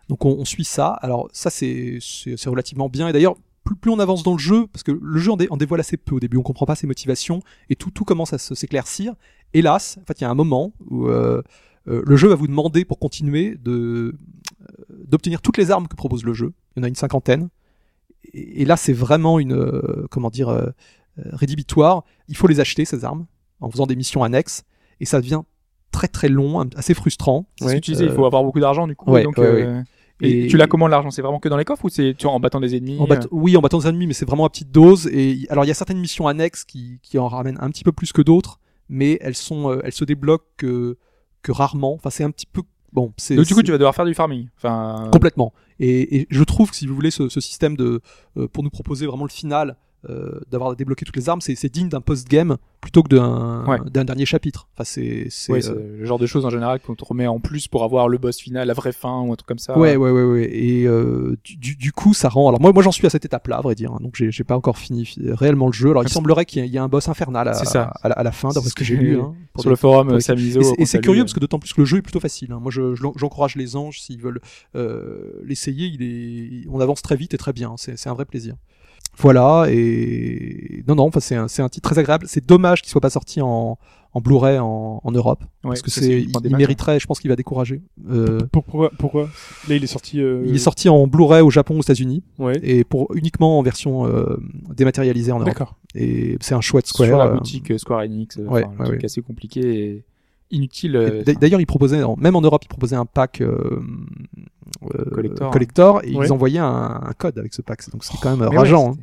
Donc 0.10 0.24
on, 0.26 0.30
on 0.40 0.46
suit 0.46 0.66
ça. 0.66 0.90
Alors 0.90 1.28
ça 1.34 1.50
c'est 1.50 1.98
relativement 2.46 2.90
bien. 2.90 3.08
Et 3.08 3.14
d'ailleurs 3.14 3.36
plus, 3.64 3.76
plus 3.76 3.90
on 3.90 3.98
avance 4.00 4.22
dans 4.22 4.34
le 4.34 4.38
jeu, 4.40 4.68
parce 4.72 4.84
que 4.84 4.92
le 4.92 5.18
jeu 5.20 5.32
en, 5.32 5.38
dé- 5.38 5.48
en 5.50 5.58
dévoile 5.58 5.80
assez 5.80 5.98
peu 5.98 6.14
au 6.16 6.20
début, 6.20 6.38
on 6.38 6.44
comprend 6.44 6.68
pas 6.68 6.76
ses 6.76 6.86
motivations 6.86 7.40
et 7.72 7.76
tout 7.76 7.90
tout 7.90 8.04
commence 8.06 8.32
à 8.32 8.38
s'éclaircir. 8.38 9.14
Hélas, 9.56 9.98
en 10.00 10.06
fait 10.06 10.20
il 10.20 10.24
y 10.24 10.28
a 10.28 10.30
un 10.30 10.36
moment 10.36 10.74
où 10.92 11.08
euh, 11.08 11.42
euh, 11.88 12.04
le 12.06 12.16
jeu 12.18 12.28
va 12.28 12.36
vous 12.36 12.46
demander 12.46 12.86
pour 12.86 13.00
continuer 13.00 13.58
de 13.64 14.14
d'obtenir 15.08 15.42
toutes 15.42 15.58
les 15.58 15.72
armes 15.72 15.88
que 15.88 15.96
propose 15.96 16.24
le 16.24 16.34
jeu. 16.34 16.54
Il 16.76 16.80
y 16.80 16.82
en 16.82 16.84
a 16.84 16.88
une 16.88 16.96
cinquantaine. 16.96 17.50
Et, 18.34 18.62
et 18.62 18.66
là 18.66 18.78
c'est 18.78 18.94
vraiment 18.94 19.40
une 19.40 19.54
euh, 19.54 20.08
comment 20.12 20.30
dire 20.30 20.50
euh, 20.50 20.68
euh, 21.20 21.24
rédhibitoire. 21.34 22.04
Il 22.28 22.36
faut 22.38 22.48
les 22.48 22.60
acheter 22.60 22.86
ces 22.86 23.06
armes 23.06 23.26
en 23.62 23.70
faisant 23.70 23.86
des 23.86 23.96
missions 23.96 24.24
annexes 24.24 24.64
et 25.00 25.06
ça 25.06 25.22
devient 25.22 25.42
très 25.92 26.08
très 26.08 26.28
long, 26.28 26.68
assez 26.76 26.94
frustrant. 26.94 27.48
C'est 27.60 27.68
ce 27.70 27.74
que 27.76 27.80
tu 27.80 27.92
disais, 27.92 28.06
il 28.06 28.12
faut 28.12 28.26
avoir 28.26 28.44
beaucoup 28.44 28.60
d'argent 28.60 28.88
du 28.88 28.96
coup. 28.96 29.10
ouais, 29.10 29.24
donc, 29.24 29.38
ouais, 29.38 29.46
euh, 29.46 29.82
Et, 30.22 30.46
Et- 30.46 30.48
tu 30.48 30.58
l'as 30.58 30.68
comment 30.68 30.88
l'argent? 30.88 31.12
C'est 31.12 31.22
vraiment 31.22 31.40
que 31.40 31.48
dans 31.50 31.58
les 31.58 31.66
coffres 31.66 31.86
ou 31.86 31.90
c'est 31.90 32.16
en 32.26 32.40
battant 32.40 32.60
des 32.60 32.76
ennemis 32.76 32.98
En 33.00 33.04
euh, 33.06 33.08
bat- 33.08 33.28
oui, 33.32 33.56
en 33.58 33.62
battant 33.62 33.80
des 33.80 33.88
ennemis, 33.88 34.08
mais 34.08 34.14
c'est 34.14 34.26
vraiment 34.26 34.46
à 34.46 34.50
petite 34.50 34.72
dose. 34.72 35.08
Et 35.08 35.46
alors, 35.50 35.64
il 35.66 35.68
y 35.68 35.72
a 35.72 35.74
certaines 35.74 36.00
missions 36.00 36.28
annexes 36.28 36.64
qui, 36.64 37.00
qui 37.02 37.18
en 37.20 37.28
ramènent 37.28 37.58
un 37.62 37.70
petit 37.70 37.84
peu 37.84 37.92
plus 37.92 38.12
que 38.14 38.22
d'autres, 38.22 38.60
mais 38.90 39.18
elles 39.22 39.36
sont, 39.36 39.78
elles 39.84 39.92
se 39.94 40.04
débloquent 40.06 40.46
que, 40.58 40.98
que 41.42 41.52
rarement. 41.52 41.94
Enfin, 41.94 42.10
c'est 42.10 42.24
un 42.24 42.32
petit 42.32 42.46
peu 42.46 42.62
bon. 42.96 43.14
C'est 43.18 43.36
Donc 43.36 43.46
du 43.46 43.54
coup, 43.54 43.62
tu 43.62 43.72
vas 43.72 43.78
devoir 43.78 43.94
faire 43.94 44.06
du 44.06 44.16
farming. 44.16 44.48
Enfin, 44.58 45.10
complètement. 45.12 45.54
Et, 45.80 46.22
et 46.22 46.28
je 46.30 46.44
trouve 46.44 46.72
que 46.72 46.76
si 46.76 46.88
vous 46.88 46.96
voulez 46.96 47.12
ce, 47.12 47.30
ce 47.30 47.40
système 47.42 47.76
de 47.76 48.02
euh, 48.38 48.48
pour 48.48 48.64
nous 48.64 48.70
proposer 48.72 49.06
vraiment 49.06 49.26
le 49.26 49.30
final, 49.30 49.76
d'avoir 50.52 50.76
débloqué 50.76 51.06
toutes 51.06 51.16
les 51.16 51.30
armes, 51.30 51.42
c'est 51.42 51.70
digne 51.74 51.90
d'un 51.90 52.02
post-game 52.02 52.58
plutôt 52.82 53.02
que 53.02 53.10
d'un 53.10 53.66
Ouais. 53.68 53.80
dernier 54.06 54.26
chapitre. 54.26 54.68
Enfin, 54.76 54.84
c'est 54.84 55.28
c'est 55.30 55.52
ouais, 55.52 55.68
euh, 55.68 55.98
le 56.00 56.06
genre 56.06 56.20
de 56.20 56.28
choses 56.28 56.46
en 56.46 56.52
général 56.52 56.80
qu'on 56.80 56.94
te 56.94 57.04
remet 57.04 57.26
en 57.26 57.40
plus 57.40 57.68
pour 57.68 57.84
avoir 57.84 58.08
le 58.08 58.18
boss 58.20 58.38
final, 58.40 58.68
la 58.68 58.74
vraie 58.76 58.92
fin 58.92 59.22
ou 59.22 59.32
un 59.34 59.36
truc 59.36 59.48
comme 59.48 59.58
ça. 59.60 59.78
Ouais, 59.78 59.96
ouais, 59.96 60.12
ouais, 60.12 60.24
ouais. 60.24 60.50
Et 60.56 60.86
euh, 60.88 61.36
du, 61.44 61.92
coup, 61.92 62.14
ça 62.14 62.30
rend. 62.30 62.48
Alors 62.50 62.62
moi, 62.62 62.72
moi, 62.74 62.84
j'en 62.84 62.92
suis 62.92 63.08
à 63.08 63.10
cette 63.10 63.26
étape-là, 63.26 63.58
à 63.58 63.62
vrai 63.62 63.74
dire. 63.76 63.92
hein. 63.92 63.98
Donc, 64.02 64.16
j'ai 64.18 64.44
pas 64.44 64.56
encore 64.56 64.78
fini 64.78 65.06
fi- 65.06 65.20
réellement 65.32 65.66
le 65.68 65.74
jeu. 65.74 65.90
Alors, 65.90 66.04
il 66.04 66.10
semblerait 66.10 66.46
qu'il 66.46 66.64
y, 66.64 66.70
y 66.70 66.78
a 66.78 66.84
un 66.84 66.88
boss 66.88 67.10
infernal 67.10 67.48
à, 67.48 67.54
C'est 67.56 67.66
ça. 67.66 67.92
à, 68.04 68.10
la, 68.10 68.16
à 68.16 68.24
la 68.24 68.32
fin, 68.32 68.50
d'après 68.50 68.70
ce 68.70 68.76
que 68.76 68.80
que 68.80 68.86
j'ai 68.86 68.98
lu. 68.98 69.20
hein, 69.20 69.34
Sur 69.60 69.70
le 69.72 69.76
forum, 69.76 70.10
euh, 70.12 70.20
Samizo. 70.20 70.62
Et 70.78 70.86
c'est- 70.86 71.00
curieux 71.02 71.22
euh. 71.22 71.24
parce 71.24 71.34
que 71.34 71.40
d'autant 71.40 71.58
plus 71.60 71.74
que 71.74 71.82
le 71.82 71.86
jeu 71.86 71.98
est 71.98 72.02
plutôt 72.04 72.20
facile. 72.20 72.52
hein. 72.52 72.60
Moi, 72.62 72.72
je- 72.72 72.94
je 72.94 73.04
j'encourage 73.16 73.56
les 73.56 73.76
anges 73.76 74.00
s'ils 74.02 74.22
veulent 74.22 74.42
euh, 74.76 75.32
l'essayer. 75.44 75.88
Il 75.88 76.02
est, 76.04 76.68
on 76.70 76.80
avance 76.80 77.02
très 77.02 77.16
vite 77.16 77.34
et 77.34 77.38
très 77.38 77.54
bien. 77.54 77.74
C'est 77.78 78.08
un 78.08 78.14
vrai 78.14 78.26
plaisir. 78.26 78.56
Voilà. 79.18 79.66
Et 79.70 80.84
non, 80.88 80.96
non. 80.96 81.04
Enfin, 81.06 81.20
c'est 81.20 81.36
un, 81.36 81.48
c'est 81.48 81.62
un 81.62 81.70
titre 81.70 81.90
très 81.90 82.00
agréable. 82.00 82.26
C'est 82.30 82.46
dommage 82.46 82.82
qu'il 82.82 82.90
soit 82.92 83.02
pas 83.02 83.10
sorti 83.10 83.42
en, 83.42 83.78
en 84.14 84.22
Blu-ray 84.22 84.60
en, 84.60 85.02
en 85.04 85.12
Europe 85.12 85.42
Ouais, 85.64 85.70
parce 85.72 85.82
que 85.82 85.92
c'est, 85.92 86.22
il 86.22 86.56
mériterait. 86.58 87.00
Je 87.00 87.08
pense 87.08 87.20
qu'il 87.20 87.30
va 87.30 87.36
décourager. 87.36 87.82
Euh, 88.10 88.40
Pourquoi, 88.52 88.92
pourquoi? 88.98 89.30
Là, 89.68 89.76
il 89.76 89.84
est 89.84 89.88
sorti. 89.88 90.22
euh, 90.22 90.44
il 90.46 90.56
est 90.56 90.60
sorti 90.60 90.90
en 90.90 91.08
Blu-ray 91.08 91.42
au 91.42 91.50
Japon, 91.50 91.78
aux 91.78 91.82
États-Unis, 91.82 92.24
Ouais. 92.40 92.60
et 92.64 92.84
pour 92.84 93.14
uniquement 93.16 93.58
en 93.60 93.64
version 93.64 94.06
euh, 94.06 94.38
dématérialisée 94.76 95.32
en 95.32 95.40
Europe. 95.40 95.50
D'accord. 95.50 95.76
Et 95.96 96.38
c'est 96.42 96.56
un 96.56 96.62
chouette 96.62 96.88
Square. 96.88 97.08
sur 97.08 97.18
la 97.18 97.26
euh, 97.28 97.34
boutique 97.36 97.72
euh, 97.72 97.78
Square 97.78 98.02
Enix. 98.02 98.38
euh, 98.38 98.44
Ouais, 98.46 98.64
enfin, 98.66 98.84
un 98.84 98.88
truc 98.88 99.04
assez 99.04 99.22
compliqué 99.22 99.62
et 99.62 100.06
inutile. 100.52 100.96
euh, 100.96 101.24
d'a- 101.24 101.34
D'ailleurs, 101.34 101.60
ils 101.62 101.66
proposaient, 101.66 102.04
en- 102.04 102.16
même 102.18 102.36
en 102.36 102.42
Europe, 102.42 102.64
ils 102.66 102.68
proposaient 102.70 102.96
un 102.96 103.06
pack 103.06 103.42
euh, 103.42 103.80
euh, 104.96 105.06
Collector. 105.52 106.02
et 106.04 106.16
Ouais. 106.16 106.28
ils 106.28 106.32
envoyaient 106.34 106.60
un, 106.60 107.02
un 107.04 107.14
code 107.18 107.38
avec 107.38 107.54
ce 107.54 107.62
pack. 107.62 107.80
Donc 107.92 108.04
c'est 108.04 108.18
quand 108.22 108.36
même 108.36 108.48
mais 108.50 108.58
rageant. 108.58 108.92
ouais, 108.92 108.96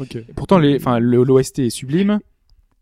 hein. 0.00 0.04
Pourtant, 0.36 0.58
les, 0.58 0.76
enfin, 0.76 0.98
le- 0.98 1.24
l'OST 1.24 1.58
est 1.66 1.70
sublime. 1.70 2.20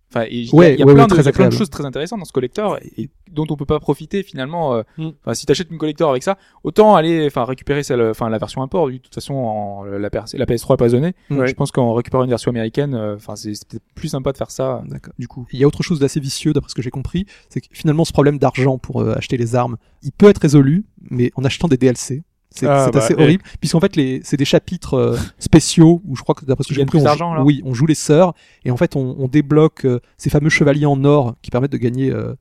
Enfin, 0.08 0.24
il 0.30 0.44
y 0.44 0.50
a- 0.50 0.54
Ouais, 0.54 0.74
il 0.74 0.78
y 0.78 0.82
a, 0.82 0.86
ouais, 0.86 0.94
plein, 0.94 1.02
ouais, 1.02 1.08
de, 1.08 1.14
très 1.14 1.22
il 1.22 1.26
y 1.26 1.28
a 1.28 1.32
plein 1.32 1.44
de 1.44 1.46
agréable. 1.48 1.56
choses 1.56 1.68
très 1.70 1.84
intéressantes 1.84 2.20
dans 2.20 2.24
ce 2.24 2.32
collector 2.32 2.78
et 2.96 3.10
dont 3.32 3.44
on 3.50 3.56
peut 3.56 3.66
pas 3.66 3.80
profiter 3.80 4.22
finalement. 4.22 4.74
euh, 4.76 4.82
Mm. 4.98 5.10
Si 5.34 5.46
t'achètes 5.46 5.68
une 5.70 5.78
collector 5.78 6.10
avec 6.10 6.22
ça, 6.22 6.38
autant 6.62 6.94
aller, 6.94 7.26
enfin, 7.26 7.44
récupérer 7.44 7.82
celle, 7.82 8.00
enfin, 8.02 8.28
la 8.30 8.38
version 8.38 8.62
import. 8.62 8.88
De 8.88 8.96
toute 8.98 9.14
façon, 9.14 9.34
en, 9.34 9.84
la, 9.84 10.08
PS 10.08 10.34
la 10.34 10.46
PS3 10.46 10.74
est 10.74 10.76
pas 10.76 10.88
zonée. 10.90 11.14
Ouais. 11.30 11.48
Je 11.48 11.54
pense 11.54 11.72
qu'en 11.72 11.92
récupérant 11.94 12.22
une 12.24 12.30
version 12.30 12.50
américaine, 12.50 12.94
euh, 12.94 13.16
enfin, 13.16 13.34
c'est 13.36 13.54
c'est 13.54 13.66
peut-être 13.68 13.84
plus 13.96 14.08
sympa 14.08 14.30
de 14.32 14.36
faire 14.36 14.50
ça. 14.52 14.82
D'accord. 14.86 15.12
Du 15.18 15.26
coup, 15.28 15.46
Il 15.52 15.58
y 15.58 15.64
a 15.64 15.66
autre 15.66 15.82
chose 15.82 15.98
d'assez 15.98 16.20
vicieux, 16.20 16.52
d'après 16.52 16.70
ce 16.70 16.74
que 16.76 16.82
j'ai 16.82 16.90
compris, 16.90 17.26
c'est 17.48 17.60
que 17.60 17.66
finalement 17.72 18.04
ce 18.04 18.12
problème 18.12 18.38
d'argent 18.38 18.78
pour 18.78 19.00
euh, 19.02 19.14
acheter 19.16 19.36
les 19.36 19.54
armes, 19.56 19.76
il 20.02 20.12
peut 20.12 20.28
être 20.28 20.38
résolu, 20.40 20.84
mais 21.10 21.32
en 21.34 21.44
achetant 21.44 21.66
des 21.68 21.76
DLC. 21.76 22.22
C'est 22.58 22.66
Ah, 22.66 22.90
bah, 22.92 22.98
assez 23.04 23.14
eh. 23.18 23.22
horrible, 23.22 23.42
puisqu'en 23.60 23.80
fait 23.80 23.94
les 23.96 24.20
c'est 24.24 24.36
des 24.36 24.44
chapitres 24.44 24.94
euh, 24.94 25.16
spéciaux 25.38 26.00
où 26.06 26.16
je 26.16 26.22
crois 26.22 26.34
que 26.34 26.44
d'après 26.44 26.64
ce 26.64 26.68
que 26.68 26.74
j'ai 26.74 26.82
compris, 26.84 26.98
on, 27.06 27.14
joue- 27.16 27.42
oui, 27.44 27.62
on 27.64 27.74
joue 27.74 27.86
les 27.86 27.94
sœurs 27.94 28.34
et 28.64 28.70
en 28.70 28.76
fait 28.76 28.96
on, 28.96 29.14
on 29.18 29.28
débloque 29.28 29.84
euh, 29.84 30.00
ces 30.16 30.30
fameux 30.30 30.48
chevaliers 30.50 30.86
en 30.86 31.04
or 31.04 31.34
qui 31.42 31.50
permettent 31.50 31.72
de 31.72 31.76
gagner 31.78 32.10
euh, 32.10 32.34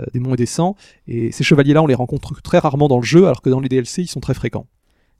euh, 0.00 0.04
des 0.12 0.20
monts 0.20 0.34
et 0.34 0.36
des 0.36 0.46
sangs. 0.46 0.74
Et 1.06 1.32
ces 1.32 1.44
chevaliers-là, 1.44 1.82
on 1.82 1.86
les 1.86 1.94
rencontre 1.94 2.40
très 2.42 2.58
rarement 2.58 2.88
dans 2.88 2.96
le 2.96 3.02
jeu, 3.04 3.24
alors 3.26 3.42
que 3.42 3.50
dans 3.50 3.60
les 3.60 3.68
DLC, 3.68 4.02
ils 4.02 4.06
sont 4.06 4.20
très 4.20 4.34
fréquents. 4.34 4.66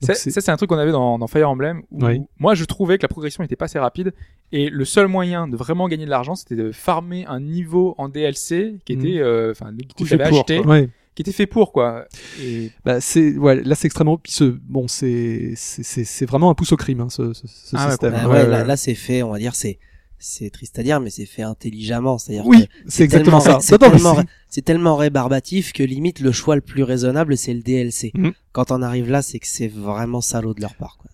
Donc 0.01 0.15
ça, 0.15 0.15
c'est- 0.15 0.49
un 0.49 0.57
truc 0.57 0.69
qu'on 0.69 0.77
avait 0.79 0.91
dans, 0.91 1.17
dans 1.19 1.27
Fire 1.27 1.49
Emblem 1.49 1.83
où 1.91 2.03
Oui. 2.05 2.21
moi 2.37 2.55
je 2.55 2.65
trouvais 2.65 2.97
que 2.97 3.03
la 3.03 3.07
progression 3.07 3.41
était 3.43 3.55
pas 3.55 3.65
assez 3.65 3.79
rapide 3.79 4.13
et 4.51 4.69
le 4.69 4.83
seul 4.83 5.07
moyen 5.07 5.47
de 5.47 5.55
vraiment 5.55 5.87
gagner 5.87 6.03
de 6.03 6.09
l'argent 6.09 6.35
c'était 6.35 6.57
de 6.57 6.73
farmer 6.73 7.25
un 7.27 7.39
niveau 7.39 7.95
en 7.97 8.09
DLC 8.09 8.79
qui 8.85 8.97
Mhm. 8.97 9.05
était 9.05 9.19
euh, 9.19 9.51
enfin 9.51 9.71
que 9.71 9.93
tu 9.95 10.05
fait 10.05 10.15
avais 10.19 10.29
pour, 10.29 10.39
acheté 10.39 10.59
Ouais. 10.59 10.89
Qui 11.15 11.21
était 11.21 11.31
fait 11.31 11.45
pour 11.47 11.71
quoi 11.71 12.05
et 12.41 12.71
Bah, 12.85 12.99
c'est 13.01 13.35
ouais, 13.37 13.61
là 13.63 13.75
c'est 13.75 13.85
extrêmement 13.87 14.17
puis 14.17 14.31
ce- 14.31 14.43
bon 14.45 14.87
c'est 14.87 15.53
c'est 15.55 15.83
c'est 16.03 16.25
vraiment 16.25 16.49
un 16.49 16.55
pouce 16.55 16.71
au 16.71 16.77
crime 16.77 17.01
hein, 17.01 17.07
ce, 17.09 17.33
ce, 17.33 17.47
ce 17.47 17.75
Ah 17.75 17.85
ouais, 17.85 17.91
système. 17.91 18.11
Bah 18.13 18.27
Ouais, 18.27 18.43
ouais, 18.43 18.49
ouais, 18.49 18.65
là, 18.65 18.77
c'est 18.77 18.95
fait, 18.95 19.23
on 19.23 19.31
va 19.31 19.39
dire, 19.39 19.55
c'est 19.55 19.79
c'est 20.25 20.49
triste 20.51 20.79
à 20.79 20.83
dire, 20.83 21.01
mais 21.01 21.09
c'est 21.09 21.25
fait 21.25 21.41
intelligemment. 21.41 22.17
C'est-à-dire 22.17 22.45
oui, 22.47 22.65
que 22.67 22.71
c'est 22.87 23.03
exactement 23.03 23.39
tellement- 23.41 23.59
ça. 23.59 23.67
C'est 23.67 23.77
tellement, 23.77 24.15
c'est- 24.49 24.61
tellement 24.61 24.95
rébarbatif 24.95 25.73
que 25.73 25.83
limite 25.83 26.21
le 26.21 26.31
choix 26.31 26.55
le 26.55 26.61
plus 26.61 26.83
raisonnable, 26.83 27.35
c'est 27.35 27.53
le 27.53 27.61
DLC. 27.61 28.11
Mhm. 28.15 28.31
Quand 28.53 28.71
on 28.71 28.81
arrive 28.81 29.09
là, 29.09 29.21
c'est 29.21 29.39
que 29.39 29.47
c'est 29.47 29.67
vraiment 29.67 30.21
salaud 30.21 30.53
de 30.53 30.61
leur 30.61 30.75
part. 30.75 30.97
Quoi. 30.97 31.09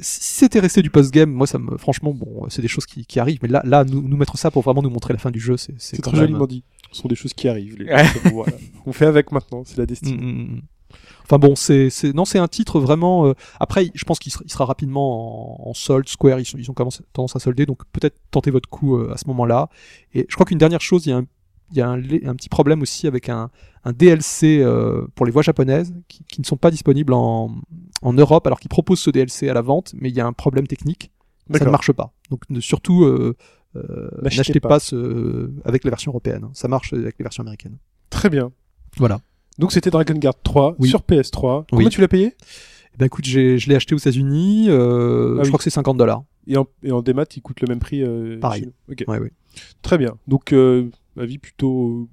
si 0.00 0.38
c'était 0.38 0.60
resté 0.60 0.80
du 0.80 0.88
post-game, 0.88 1.30
moi 1.30 1.46
ça 1.46 1.58
me 1.58 1.76
franchement 1.76 2.14
bon, 2.14 2.46
c'est 2.48 2.62
des 2.62 2.68
choses 2.68 2.86
qui, 2.86 3.04
qui 3.04 3.20
arrivent 3.20 3.40
mais 3.42 3.48
là 3.48 3.60
là 3.66 3.84
nous, 3.84 4.00
nous 4.00 4.16
mettre 4.16 4.38
ça 4.38 4.50
pour 4.50 4.62
vraiment 4.62 4.80
nous 4.80 4.88
montrer 4.88 5.12
la 5.12 5.18
fin 5.18 5.30
du 5.30 5.38
jeu, 5.38 5.58
c'est 5.58 5.74
c'est 5.76 5.96
C'est 5.96 6.02
quand 6.02 6.12
très 6.12 6.20
joliment 6.20 6.46
dit. 6.46 6.64
Ce 6.96 7.02
sont 7.02 7.08
des 7.08 7.14
choses 7.14 7.34
qui 7.34 7.46
arrivent. 7.48 7.76
Les... 7.78 7.86
Ouais. 7.92 8.06
voilà. 8.32 8.52
On 8.86 8.92
fait 8.92 9.06
avec 9.06 9.32
maintenant. 9.32 9.62
C'est 9.64 9.78
la 9.78 9.86
destinée. 9.86 10.16
Mm, 10.16 10.30
mm, 10.30 10.54
mm. 10.56 10.60
Enfin 11.24 11.38
bon, 11.38 11.56
c'est 11.56 11.88
non, 12.14 12.24
c'est 12.24 12.38
un 12.38 12.48
titre 12.48 12.78
vraiment. 12.80 13.26
euh, 13.26 13.34
Après, 13.60 13.90
je 13.94 14.04
pense 14.04 14.18
qu'il 14.18 14.32
sera, 14.32 14.64
rapidement 14.64 15.66
en, 15.66 15.70
en 15.70 15.74
solde. 15.74 16.08
Square, 16.08 16.38
ils, 16.40 16.70
ont 16.70 16.74
commencé, 16.74 17.02
tendance 17.12 17.34
à 17.36 17.40
solder, 17.40 17.66
donc 17.66 17.82
peut-être 17.92 18.16
tentez 18.30 18.50
votre 18.50 18.68
coup 18.68 18.96
euh, 18.96 19.12
à 19.12 19.16
ce 19.16 19.26
moment-là. 19.28 19.68
Et 20.14 20.24
je 20.28 20.34
crois 20.34 20.46
qu'une 20.46 20.58
dernière 20.58 20.80
chose, 20.80 21.04
il 21.06 21.10
y 21.10 21.12
a 21.12 21.18
un 21.18 21.26
il 21.72 21.78
y 21.78 21.80
a 21.80 21.88
un, 21.88 21.96
lé- 21.96 22.22
un 22.24 22.36
petit 22.36 22.48
problème 22.48 22.80
aussi 22.80 23.08
avec 23.08 23.28
un, 23.28 23.50
un 23.82 23.92
DLC 23.92 24.60
euh, 24.62 25.04
pour 25.16 25.26
les 25.26 25.32
voix 25.32 25.42
japonaises 25.42 25.92
qui, 26.06 26.22
qui 26.22 26.40
ne 26.40 26.46
sont 26.46 26.56
pas 26.56 26.70
disponibles 26.70 27.12
en, 27.12 27.50
en 28.02 28.12
Europe 28.12 28.46
alors 28.46 28.60
qu'ils 28.60 28.68
proposent 28.68 29.00
ce 29.00 29.10
DLC 29.10 29.48
à 29.48 29.52
la 29.54 29.62
vente, 29.62 29.92
mais 30.00 30.08
il 30.10 30.14
y 30.16 30.20
a 30.20 30.26
un 30.26 30.32
problème 30.32 30.68
technique, 30.68 31.10
ça 31.52 31.64
ne 31.64 31.70
marche 31.70 31.90
pas. 31.90 32.12
Donc 32.30 32.42
ne- 32.50 32.60
surtout 32.60 33.04
N'achetez 34.22 34.38
n'achetez 34.38 34.60
pas. 34.60 34.68
pas, 34.70 34.78
ce, 34.80 35.50
avec 35.64 35.84
la 35.84 35.90
version 35.90 36.10
européenne, 36.10 36.44
hein. 36.44 36.50
ça 36.54 36.68
marche 36.68 36.92
avec 36.92 37.16
les 37.18 37.22
versions 37.22 37.42
américaines. 37.42 37.76
Très 38.10 38.30
bien. 38.30 38.52
Voilà. 38.96 39.20
Donc 39.58 39.72
c'était 39.72 39.90
Dragon 39.90 40.14
Guard 40.14 40.34
3 40.42 40.76
Oui. 40.78 40.88
sur 40.88 41.00
PS3. 41.00 41.64
Combien 41.70 41.86
Oui. 41.86 41.90
tu 41.92 42.00
l'as 42.00 42.08
payé? 42.08 42.34
Eh 42.94 42.98
ben 42.98 43.06
écoute, 43.06 43.26
je 43.26 43.68
l'ai 43.68 43.74
acheté 43.74 43.94
aux 43.94 43.98
États-Unis, 43.98 44.66
euh, 44.68 45.34
Ah 45.34 45.38
je 45.38 45.42
oui. 45.42 45.48
crois 45.48 45.58
que 45.58 45.64
c'est 45.64 45.70
50 45.70 45.96
dollars. 45.96 46.22
et 46.46 46.56
en, 46.56 46.66
et 46.82 46.92
en 46.92 47.02
démat, 47.02 47.24
il 47.36 47.42
coûte 47.42 47.60
le 47.60 47.68
même 47.68 47.78
prix 47.78 48.02
euh, 48.02 48.38
Pareil. 48.40 48.60
chez 48.62 48.66
nous. 48.66 48.72
Ok. 48.92 49.04
Ouais, 49.08 49.18
ouais. 49.18 49.32
Très 49.82 49.98
bien. 49.98 50.16
Donc 50.28 50.52
euh, 50.52 50.88
avis 51.18 51.38
plutôt 51.38 52.08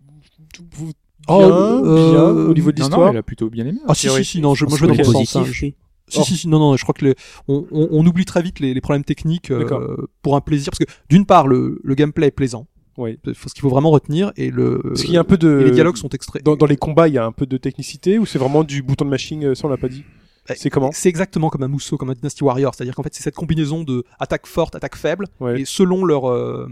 euh, 0.60 0.74
bien, 0.76 0.94
Oh, 1.28 1.82
bien 1.84 2.24
euh, 2.26 2.50
au 2.50 2.54
niveau 2.54 2.72
de 2.72 2.80
Non, 2.82 2.86
non, 2.86 2.90
l'histoire. 2.90 3.10
elle 3.12 3.18
a 3.18 3.24
plutôt 3.24 3.50
bien 3.50 3.66
aimé. 3.66 3.80
Ah 3.88 3.94
si, 3.96 4.10
si, 4.10 4.26
si, 4.26 4.42
non, 4.42 4.56
je, 4.56 4.66
moi 4.66 4.78
je 4.78 4.86
Ok. 4.86 4.92
vais 4.92 4.98
dans 5.04 5.10
le 5.10 5.26
sens. 5.26 5.34
positif, 5.34 5.64
hein. 5.64 5.83
Si, 6.14 6.24
si, 6.24 6.38
si, 6.38 6.48
non, 6.48 6.60
non, 6.60 6.76
je 6.78 6.84
crois 6.84 6.94
que 6.94 7.06
les, 7.06 7.16
on, 7.48 7.66
on, 7.72 7.88
on 7.92 8.06
oublie 8.06 8.26
très 8.26 8.42
vite 8.42 8.60
les, 8.60 8.74
les 8.74 8.82
problèmes 8.82 9.04
techniques 9.04 9.52
euh, 9.52 9.96
pour 10.22 10.36
un 10.36 10.42
plaisir, 10.42 10.72
parce 10.72 10.80
que 10.80 10.92
d'une 11.10 11.26
part, 11.26 11.48
le, 11.48 11.80
le 11.84 11.96
gameplay 11.96 12.28
est 12.28 12.32
plaisant, 12.32 12.68
Oui. 12.98 13.18
ce 13.26 13.54
qu'il 13.54 13.62
faut 13.62 13.70
vraiment 13.70 13.92
retenir, 13.92 14.32
et 14.38 14.50
le 14.52 14.80
Parce 14.84 15.04
qu'il 15.04 15.14
y 15.14 15.18
a 15.18 15.22
un 15.22 15.24
peu 15.26 15.38
de 15.38 15.62
et 15.62 15.64
les 15.66 15.72
dialogues 15.72 15.98
sont 15.98 16.10
extraits. 16.10 16.44
dans, 16.44 16.56
dans 16.56 16.66
les 16.68 16.78
combats, 16.78 17.08
il 17.08 17.14
y 17.16 17.18
a 17.18 17.26
un 17.26 17.32
peu 17.32 17.46
de 17.46 17.58
technicité 17.58 18.20
ou 18.20 18.26
c'est 18.26 18.40
vraiment 18.40 18.64
du 18.64 18.82
bouton 18.84 19.06
de 19.06 19.10
machine 19.10 19.44
euh, 19.44 19.56
Ça 19.56 19.66
on 19.68 19.70
l'a 19.70 19.78
pas 19.78 19.90
dit. 19.90 20.04
Ouais. 20.50 20.56
C'est 20.58 20.70
comment 20.70 20.92
C'est 20.92 21.08
exactement 21.10 21.50
comme 21.50 21.64
un 21.64 21.70
Musso, 21.70 21.96
comme 21.98 22.10
un 22.10 22.14
Dynasty 22.16 22.44
Warrior, 22.44 22.76
c'est-à-dire 22.76 22.94
qu'en 22.96 23.04
fait 23.04 23.14
c'est 23.16 23.24
cette 23.24 23.36
combinaison 23.36 23.84
de 23.84 24.04
attaque 24.20 24.46
forte, 24.46 24.76
attaque 24.76 24.98
faible, 24.98 25.26
Ouais. 25.40 25.62
et 25.62 25.66
selon 25.66 26.04
leur 26.04 26.30
euh, 26.30 26.68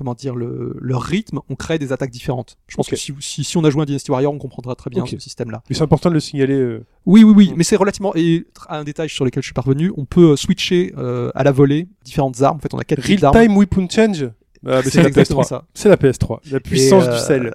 comment 0.00 0.14
dire 0.14 0.34
le, 0.34 0.74
leur 0.80 1.02
rythme, 1.02 1.40
on 1.50 1.56
crée 1.56 1.78
des 1.78 1.92
attaques 1.92 2.10
différentes. 2.10 2.56
Je 2.68 2.76
pense 2.76 2.88
que 2.88 2.96
si, 2.96 3.12
si, 3.20 3.44
si 3.44 3.56
on 3.58 3.64
a 3.64 3.68
joué 3.70 3.82
un 3.82 3.84
Dynasty 3.84 4.10
Warrior, 4.10 4.32
on 4.32 4.38
comprendra 4.38 4.74
très 4.74 4.88
bien 4.88 5.04
ce 5.04 5.18
système-là. 5.18 5.62
Mais 5.68 5.76
c'est 5.76 5.82
important 5.82 6.08
de 6.08 6.14
le 6.14 6.20
signaler. 6.20 6.54
euh, 6.54 6.86
Oui, 7.04 7.22
oui, 7.22 7.34
oui, 7.36 7.50
Mm. 7.50 7.54
mais 7.58 7.64
c'est 7.64 7.76
relativement 7.76 8.12
et 8.16 8.46
un 8.70 8.82
détail 8.82 9.10
sur 9.10 9.26
lequel 9.26 9.42
je 9.42 9.48
suis 9.48 9.52
parvenu, 9.52 9.92
on 9.98 10.06
peut 10.06 10.30
euh, 10.32 10.36
switcher 10.36 10.94
euh, 10.96 11.30
à 11.34 11.44
la 11.44 11.52
volée 11.52 11.86
différentes 12.02 12.40
armes. 12.40 12.56
En 12.56 12.60
fait, 12.60 12.72
on 12.72 12.78
a 12.78 12.84
quatre 12.84 13.02
types 13.02 13.20
Real 13.20 13.32
time 13.46 13.58
weapon 13.58 13.86
change? 13.90 14.30
Ah, 14.66 14.80
c'est 14.84 15.02
la 15.02 15.08
exactement 15.08 15.42
PS3. 15.42 15.48
ça. 15.48 15.64
C'est 15.74 15.88
la 15.90 15.96
PS3. 15.96 16.38
La 16.50 16.60
puissance 16.60 17.04
euh, 17.06 17.12
du 17.12 17.18
sel. 17.18 17.54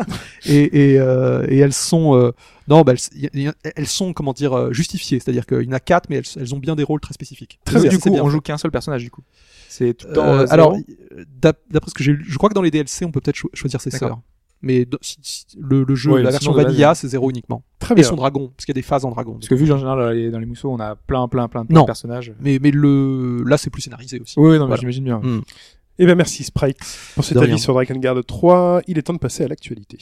et, 0.46 0.92
et, 0.92 1.00
euh, 1.00 1.46
et 1.48 1.58
elles 1.58 1.72
sont 1.72 2.14
euh, 2.14 2.32
non 2.68 2.82
bah, 2.82 2.92
elles, 2.92 3.18
y- 3.34 3.46
y- 3.46 3.50
elles 3.74 3.86
sont 3.86 4.12
comment 4.12 4.32
dire 4.32 4.72
justifiées 4.72 5.18
c'est-à-dire 5.20 5.46
qu'il 5.46 5.62
y 5.62 5.68
en 5.68 5.72
a 5.72 5.80
quatre 5.80 6.08
mais 6.10 6.16
elles, 6.16 6.24
elles 6.36 6.54
ont 6.54 6.58
bien 6.58 6.74
des 6.76 6.82
rôles 6.82 7.00
très 7.00 7.14
spécifiques 7.14 7.58
Très 7.64 7.88
du 7.88 7.98
coup, 7.98 8.10
bien 8.10 8.22
on 8.22 8.28
joue 8.30 8.40
qu'un 8.40 8.58
seul 8.58 8.70
personnage 8.70 9.02
du 9.02 9.10
coup. 9.10 9.22
C'est 9.78 9.94
tout 9.94 10.08
le 10.08 10.14
temps. 10.14 10.24
Euh, 10.26 10.42
euh, 10.42 10.46
alors 10.50 10.76
d'ap- 11.40 11.60
d'après 11.70 11.90
ce 11.90 11.94
que 11.94 12.02
j'ai 12.04 12.12
lu 12.12 12.24
je 12.28 12.36
crois 12.36 12.48
que 12.48 12.54
dans 12.54 12.62
les 12.62 12.70
DLC 12.70 13.04
on 13.04 13.10
peut 13.12 13.20
peut-être 13.20 13.36
cho- 13.36 13.50
choisir 13.54 13.80
ses 13.80 13.90
sœurs 13.90 14.18
mais 14.62 14.84
dans- 14.86 14.98
si- 15.02 15.18
si- 15.22 15.44
le, 15.58 15.84
le 15.84 15.94
jeu 15.94 16.12
Ouais, 16.12 16.22
la 16.22 16.30
version 16.30 16.52
de 16.52 16.56
vanilla 16.62 16.94
c'est 16.94 17.08
zéro 17.08 17.28
uniquement 17.30 17.62
Très 17.78 17.92
et 17.92 17.96
bien. 17.96 18.04
son 18.04 18.16
dragon 18.16 18.52
parce 18.56 18.64
qu'il 18.64 18.72
y 18.74 18.78
a 18.78 18.80
des 18.80 18.86
phases 18.86 19.04
en 19.04 19.10
dragon 19.10 19.34
parce 19.34 19.48
que 19.48 19.54
vu 19.54 19.70
en 19.70 19.76
général 19.76 19.98
dans 19.98 20.10
les, 20.10 20.30
dans 20.30 20.38
les 20.38 20.46
mousseaux, 20.46 20.70
on 20.70 20.80
a 20.80 20.96
plein, 20.96 21.28
plein, 21.28 21.46
plein, 21.48 21.64
plein 21.66 21.74
Non. 21.74 21.82
de 21.82 21.86
personnages. 21.86 22.32
mais 22.40 22.58
mais 22.62 22.70
le 22.70 23.42
là 23.46 23.58
c'est 23.58 23.70
plus 23.70 23.82
scénarisé 23.82 24.18
aussi 24.20 24.34
Oui, 24.38 24.56
Voilà. 24.58 24.76
j'imagine 24.76 25.04
bien. 25.04 25.18
Mm. 25.20 25.42
Eh 25.98 26.06
bien 26.06 26.14
merci 26.14 26.42
Sprite 26.44 26.78
pour 27.14 27.24
cet 27.24 27.36
De 27.38 27.42
avis 27.42 27.58
sur 27.58 27.72
Dragon 27.74 27.94
Guard 27.96 28.22
3. 28.26 28.80
Il 28.86 28.98
est 28.98 29.02
temps 29.02 29.12
de 29.14 29.18
passer 29.18 29.44
à 29.44 29.48
l'actualité. 29.48 29.98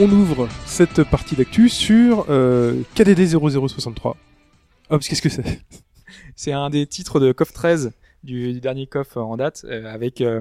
On 0.00 0.10
ouvre 0.10 0.48
cette 0.66 1.02
partie 1.04 1.34
d'actu 1.34 1.68
sur 1.68 2.26
euh, 2.28 2.82
KDD 2.94 3.26
0063. 3.26 4.16
Hop, 4.90 5.02
qu'est-ce 5.02 5.22
que 5.22 5.28
c'est? 5.28 5.60
C'est 6.36 6.52
un 6.52 6.70
des 6.70 6.86
titres 6.86 7.20
de 7.20 7.32
KOF 7.32 7.52
13 7.52 7.92
du, 8.22 8.52
du 8.52 8.60
dernier 8.60 8.86
KOF 8.86 9.16
en 9.16 9.36
date, 9.36 9.62
euh, 9.68 9.92
avec 9.92 10.20
euh, 10.20 10.40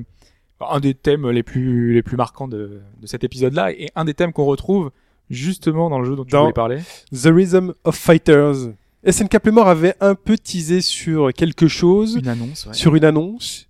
un 0.62 0.80
des 0.80 0.94
thèmes 0.94 1.30
les 1.30 1.44
plus 1.44 1.94
les 1.94 2.04
plus 2.04 2.18
marquants 2.18 2.48
de, 2.48 2.82
de 3.02 3.08
cet 3.08 3.24
épisode-là, 3.24 3.72
et 3.72 3.90
un 3.96 4.06
des 4.06 4.14
thèmes 4.14 4.32
qu'on 4.32 4.46
retrouve 4.46 4.92
justement 5.30 5.90
dans 5.90 6.00
le 6.00 6.06
jeu 6.06 6.16
dont 6.16 6.24
tu 6.24 6.32
Dans- 6.32 6.42
voulais 6.44 6.54
parler. 6.54 6.80
The 7.12 7.26
Rhythm 7.34 7.74
of 7.84 7.96
Fighters. 7.96 8.56
SNK 9.10 9.40
Playmore 9.40 9.68
avait 9.70 9.96
un 10.02 10.16
peu 10.16 10.38
teasé 10.38 10.82
sur 10.82 11.32
quelque 11.34 11.68
chose, 11.68 12.16
Une 12.22 12.28
annonce. 12.28 12.66
ouais. 12.68 12.74
sur 12.74 12.96
une 12.96 13.06
annonce. 13.06 13.68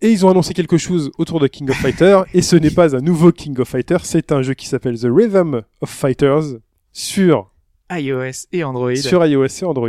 Et 0.00 0.10
ils 0.10 0.26
ont 0.26 0.30
annoncé 0.30 0.52
quelque 0.54 0.76
chose 0.76 1.10
autour 1.18 1.40
de 1.40 1.46
King 1.46 1.70
of 1.70 1.76
Fighters. 1.76 2.24
et 2.34 2.42
ce 2.42 2.56
n'est 2.56 2.70
pas 2.70 2.94
un 2.96 3.00
nouveau 3.00 3.32
King 3.32 3.58
of 3.60 3.68
Fighters, 3.68 4.04
c'est 4.04 4.32
un 4.32 4.42
jeu 4.42 4.54
qui 4.54 4.66
s'appelle 4.66 4.98
The 4.98 5.06
Rhythm 5.10 5.62
of 5.80 5.88
Fighters 5.90 6.42
sur 6.92 7.50
iOS 7.92 8.46
et 8.52 8.64
Android. 8.64 8.96
sur 8.96 9.24
iOS 9.24 9.46
et 9.62 9.64
Android 9.64 9.88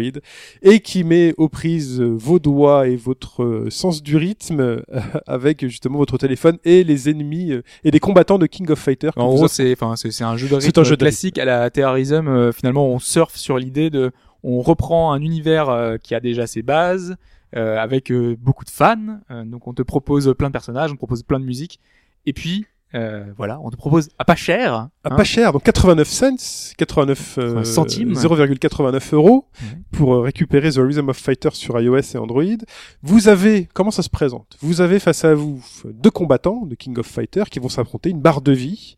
et 0.62 0.80
qui 0.82 1.04
met 1.04 1.34
aux 1.38 1.48
prises 1.50 2.02
vos 2.02 2.40
doigts 2.40 2.88
et 2.88 2.96
votre 2.98 3.44
euh, 3.44 3.70
sens 3.70 4.04
du 4.04 4.18
rythme 4.18 4.60
euh, 4.60 4.82
avec 5.28 5.62
justement 5.62 5.98
votre 5.98 6.18
téléphone 6.18 6.58
et 6.66 6.84
les 6.84 7.10
ennemis 7.10 7.52
euh, 7.54 7.64
et 7.86 7.92
les 7.92 8.00
combattants 8.00 8.38
de 8.38 8.46
King 8.48 8.70
of 8.70 8.80
Fighters. 8.80 9.14
que 9.14 9.20
En 9.20 9.28
gros, 9.34 9.46
offre- 9.46 9.52
c'est 9.54 9.72
enfin 9.74 9.96
c'est 9.96 10.24
un 10.24 10.36
jeu 10.38 10.48
de 10.48 10.60
C'est 10.60 10.68
rythme 10.68 10.80
un 10.82 10.84
jeu 10.84 10.98
de 10.98 11.02
classique 11.04 11.38
à 11.40 11.46
la 11.46 11.70
Terrorism. 11.70 12.28
euh, 12.28 12.52
finalement, 12.52 12.86
on 12.88 13.00
surfe 13.00 13.38
sur 13.38 13.58
l'idée 13.58 13.90
de, 13.90 14.12
on 14.44 14.62
reprend 14.62 15.14
un 15.14 15.22
univers 15.22 15.70
euh, 15.70 15.98
qui 15.98 16.14
a 16.16 16.20
déjà 16.20 16.48
ses 16.48 16.62
bases, 16.64 17.16
euh, 17.56 17.78
avec 17.78 18.12
euh, 18.12 18.36
beaucoup 18.40 18.66
de 18.66 18.70
fans. 18.70 19.20
Euh, 19.32 19.44
donc, 19.46 19.68
on 19.68 19.74
te 19.74 19.82
propose 19.82 20.34
plein 20.38 20.48
de 20.48 20.54
personnages, 20.54 20.92
on 20.92 20.94
te 20.94 21.00
propose 21.00 21.24
plein 21.24 21.40
de 21.40 21.46
musique, 21.46 21.80
et 22.26 22.34
puis 22.34 22.66
euh, 22.96 23.26
voilà, 23.36 23.60
on 23.62 23.70
te 23.70 23.76
propose 23.76 24.10
à 24.18 24.24
pas 24.24 24.36
cher. 24.36 24.74
à 24.74 24.90
hein. 25.04 25.16
pas 25.16 25.24
cher, 25.26 25.52
donc 25.52 25.64
89 25.64 26.08
cents, 26.08 26.74
89 26.78 27.38
euh, 27.38 27.64
Centimes. 27.64 28.14
0,89 28.14 29.16
euros 29.16 29.50
pour 29.92 30.24
récupérer 30.24 30.72
The 30.72 30.78
Rhythm 30.78 31.10
of 31.10 31.18
Fighters 31.18 31.56
sur 31.56 31.80
iOS 31.80 32.14
et 32.14 32.18
Android. 32.18 32.44
Vous 33.02 33.28
avez, 33.28 33.68
comment 33.74 33.92
ça 33.92 34.02
se 34.02 34.10
présente? 34.10 34.58
Vous 34.62 34.80
avez 34.80 35.00
face 35.00 35.26
à 35.26 35.34
vous 35.34 35.62
deux 35.86 36.12
combattants 36.12 36.66
de 36.66 36.76
King 36.76 36.98
of 36.98 37.08
Fighters 37.08 37.50
qui 37.50 37.60
vont 37.60 37.70
s'affronter, 37.70 38.12
une 38.12 38.22
barre 38.22 38.42
de 38.42 38.54
vie, 38.54 38.96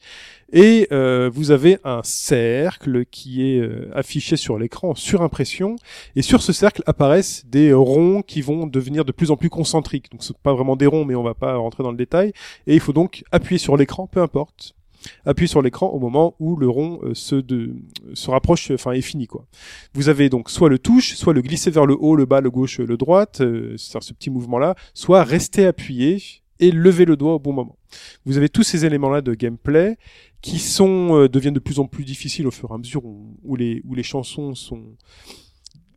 et 0.51 0.87
euh, 0.91 1.29
vous 1.33 1.51
avez 1.51 1.77
un 1.83 2.01
cercle 2.03 3.05
qui 3.05 3.49
est 3.49 3.59
euh, 3.59 3.89
affiché 3.93 4.37
sur 4.37 4.57
l'écran 4.57 4.89
en 4.89 4.95
surimpression, 4.95 5.75
et 6.15 6.21
sur 6.21 6.41
ce 6.41 6.53
cercle 6.53 6.83
apparaissent 6.85 7.45
des 7.45 7.73
ronds 7.73 8.21
qui 8.21 8.41
vont 8.41 8.67
devenir 8.67 9.05
de 9.05 9.11
plus 9.11 9.31
en 9.31 9.37
plus 9.37 9.49
concentriques. 9.49 10.11
Donc 10.11 10.23
c'est 10.23 10.37
pas 10.37 10.53
vraiment 10.53 10.75
des 10.75 10.87
ronds, 10.87 11.05
mais 11.05 11.15
on 11.15 11.23
va 11.23 11.33
pas 11.33 11.55
rentrer 11.55 11.83
dans 11.83 11.91
le 11.91 11.97
détail, 11.97 12.33
et 12.65 12.73
il 12.73 12.79
faut 12.79 12.93
donc 12.93 13.23
appuyer 13.31 13.59
sur 13.59 13.77
l'écran, 13.77 14.07
peu 14.07 14.21
importe 14.21 14.73
appuyer 15.25 15.47
sur 15.47 15.61
l'écran 15.61 15.87
au 15.87 15.99
moment 15.99 16.35
où 16.39 16.55
le 16.55 16.67
rond 16.67 16.99
euh, 17.03 17.13
se, 17.13 17.41
se 18.13 18.31
rapproche, 18.31 18.71
enfin 18.71 18.91
est 18.91 19.01
fini 19.01 19.27
quoi. 19.27 19.45
Vous 19.93 20.09
avez 20.09 20.29
donc 20.29 20.49
soit 20.49 20.69
le 20.69 20.79
touche, 20.79 21.15
soit 21.15 21.33
le 21.33 21.41
glisser 21.41 21.71
vers 21.71 21.85
le 21.85 21.95
haut, 21.97 22.15
le 22.15 22.25
bas, 22.25 22.41
le 22.41 22.49
gauche, 22.49 22.79
le 22.79 22.97
droite, 22.97 23.41
euh, 23.41 23.75
c'est 23.77 24.01
ce 24.01 24.13
petit 24.13 24.29
mouvement 24.29 24.59
là, 24.59 24.75
soit 24.93 25.23
rester 25.23 25.65
appuyé 25.65 26.21
et 26.59 26.71
lever 26.71 27.05
le 27.05 27.15
doigt 27.15 27.35
au 27.35 27.39
bon 27.39 27.53
moment. 27.53 27.77
Vous 28.25 28.37
avez 28.37 28.49
tous 28.49 28.63
ces 28.63 28.85
éléments 28.85 29.09
là 29.09 29.21
de 29.21 29.33
gameplay 29.33 29.97
qui 30.41 30.59
sont 30.59 31.15
euh, 31.15 31.27
deviennent 31.29 31.53
de 31.55 31.59
plus 31.59 31.79
en 31.79 31.85
plus 31.85 32.05
difficiles 32.05 32.47
au 32.47 32.51
fur 32.51 32.69
et 32.71 32.73
à 32.73 32.77
mesure 32.77 33.03
où, 33.05 33.37
où 33.43 33.55
les 33.55 33.81
où 33.85 33.95
les 33.95 34.03
chansons 34.03 34.53
sont 34.55 34.83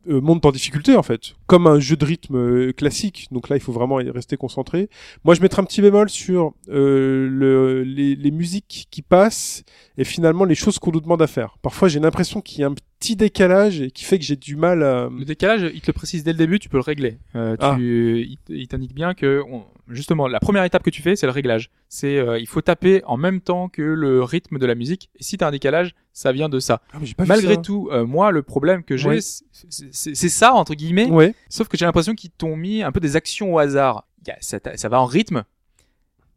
euh, 0.07 0.19
montent 0.19 0.45
en 0.47 0.51
difficulté 0.51 0.95
en 0.95 1.03
fait, 1.03 1.35
comme 1.45 1.67
un 1.67 1.79
jeu 1.79 1.95
de 1.95 2.03
rythme 2.05 2.35
euh, 2.35 2.73
classique. 2.73 3.27
Donc 3.31 3.49
là, 3.49 3.55
il 3.55 3.59
faut 3.59 3.71
vraiment 3.71 3.97
rester 3.97 4.35
concentré. 4.35 4.89
Moi, 5.23 5.35
je 5.35 5.41
mettrais 5.41 5.61
un 5.61 5.65
petit 5.65 5.79
bémol 5.81 6.09
sur 6.09 6.53
euh, 6.69 7.27
le, 7.29 7.83
les, 7.83 8.15
les 8.15 8.31
musiques 8.31 8.87
qui 8.89 9.03
passent 9.03 9.63
et 9.99 10.03
finalement 10.03 10.43
les 10.43 10.55
choses 10.55 10.79
qu'on 10.79 10.91
nous 10.91 11.01
demande 11.01 11.21
à 11.21 11.27
faire. 11.27 11.57
Parfois, 11.61 11.87
j'ai 11.87 11.99
l'impression 11.99 12.41
qu'il 12.41 12.61
y 12.61 12.63
a 12.63 12.67
un 12.67 12.73
petit 12.99 13.15
décalage 13.15 13.79
et 13.81 13.91
qui 13.91 14.03
fait 14.03 14.17
que 14.17 14.25
j'ai 14.25 14.35
du 14.35 14.55
mal 14.55 14.81
à. 14.81 15.07
Le 15.15 15.23
décalage, 15.23 15.69
il 15.71 15.81
te 15.81 15.87
le 15.87 15.93
précise 15.93 16.23
dès 16.23 16.31
le 16.31 16.37
début, 16.39 16.57
tu 16.57 16.67
peux 16.67 16.77
le 16.77 16.81
régler. 16.83 17.19
Euh, 17.35 17.55
Ah. 17.59 17.75
tu, 17.77 18.21
il, 18.27 18.37
il 18.55 18.67
t'indique 18.67 18.95
bien 18.95 19.13
que, 19.13 19.43
on- 19.51 19.65
justement, 19.91 20.27
la 20.27 20.39
première 20.39 20.63
étape 20.63 20.83
que 20.83 20.89
tu 20.89 21.01
fais, 21.01 21.15
c'est 21.15 21.25
le 21.25 21.31
réglage. 21.31 21.69
C'est, 21.89 22.17
euh, 22.17 22.39
il 22.39 22.47
faut 22.47 22.61
taper 22.61 23.03
en 23.05 23.17
même 23.17 23.41
temps 23.41 23.69
que 23.69 23.81
le 23.81 24.23
rythme 24.23 24.57
de 24.59 24.65
la 24.65 24.75
musique. 24.75 25.09
Et 25.19 25.23
si 25.23 25.37
t'as 25.37 25.47
un 25.47 25.51
décalage, 25.51 25.93
ça 26.13 26.31
vient 26.31 26.49
de 26.49 26.59
ça. 26.59 26.81
Ah, 26.93 26.97
mais 27.01 27.07
pas 27.15 27.25
Malgré 27.25 27.55
ça. 27.55 27.61
tout, 27.61 27.89
euh, 27.91 28.05
moi, 28.05 28.31
le 28.31 28.41
problème 28.43 28.83
que 28.83 28.97
j'ai, 28.97 29.09
Ouais. 29.09 29.19
c'est- 29.21 30.29
ça 30.29 30.53
entre 30.53 30.73
guillemets. 30.73 31.09
Ouais. 31.09 31.33
Sauf 31.49 31.67
que 31.67 31.77
j'ai 31.77 31.85
l'impression 31.85 32.15
qu'ils 32.15 32.31
t'ont 32.31 32.55
mis 32.55 32.83
un 32.83 32.91
peu 32.91 32.99
des 32.99 33.15
actions 33.15 33.53
au 33.53 33.59
hasard. 33.59 34.07
Ça, 34.41 34.59
va 34.89 34.99
en 35.01 35.05
rythme. 35.05 35.43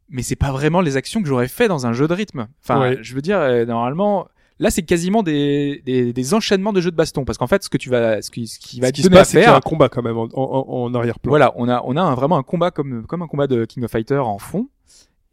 mais 0.07 0.21
c'est 0.21 0.35
pas 0.35 0.51
vraiment 0.51 0.81
les 0.81 0.97
actions 0.97 1.21
que 1.23 1.27
j'aurais 1.27 1.47
fait 1.47 1.67
dans 1.67 1.87
un 1.87 1.93
jeu 1.93 2.07
de 2.07 2.13
rythme. 2.13 2.47
Enfin, 2.63 2.79
Ouais. 2.79 2.97
je 3.01 3.15
veux 3.15 3.21
dire, 3.23 3.39
euh, 3.39 3.65
normalement, 3.65 4.27
là, 4.59 4.69
c'est 4.69 4.83
quasiment 4.83 5.23
des, 5.23 5.81
des, 5.85 6.13
des 6.13 6.33
enchaînements 6.33 6.73
de 6.73 6.81
jeux 6.81 6.91
de 6.91 6.95
baston, 6.95 7.25
parce 7.25 7.37
qu'en 7.37 7.47
fait, 7.47 7.63
ce 7.63 7.69
que 7.69 7.77
tu 7.77 7.89
vas, 7.89 8.21
ce 8.21 8.31
qui, 8.31 8.47
ce 8.47 8.59
qui 8.59 8.79
va 8.79 8.87
Ce 8.87 8.91
te 8.91 8.95
qui 8.97 9.01
se 9.03 9.07
à 9.07 9.11
passe, 9.11 9.29
c'est 9.29 9.37
qu'il 9.37 9.41
y 9.41 9.43
a 9.43 9.47
faire, 9.47 9.55
un 9.55 9.61
combat 9.61 9.89
quand 9.89 10.01
même 10.03 10.17
en, 10.17 10.27
en, 10.33 10.65
en 10.83 10.93
arrière-plan. 10.93 11.29
voilà, 11.29 11.53
on 11.55 11.67
a, 11.69 11.81
on 11.85 11.95
a 11.97 12.01
un- 12.01 12.15
vraiment 12.15 12.37
un 12.37 12.43
combat 12.43 12.71
comme, 12.71 13.05
comme 13.05 13.21
un 13.21 13.27
combat 13.27 13.47
de 13.47 13.65
King 13.65 13.83
of 13.83 13.91
Fighter 13.91 14.17
en 14.19 14.37
fond, 14.39 14.69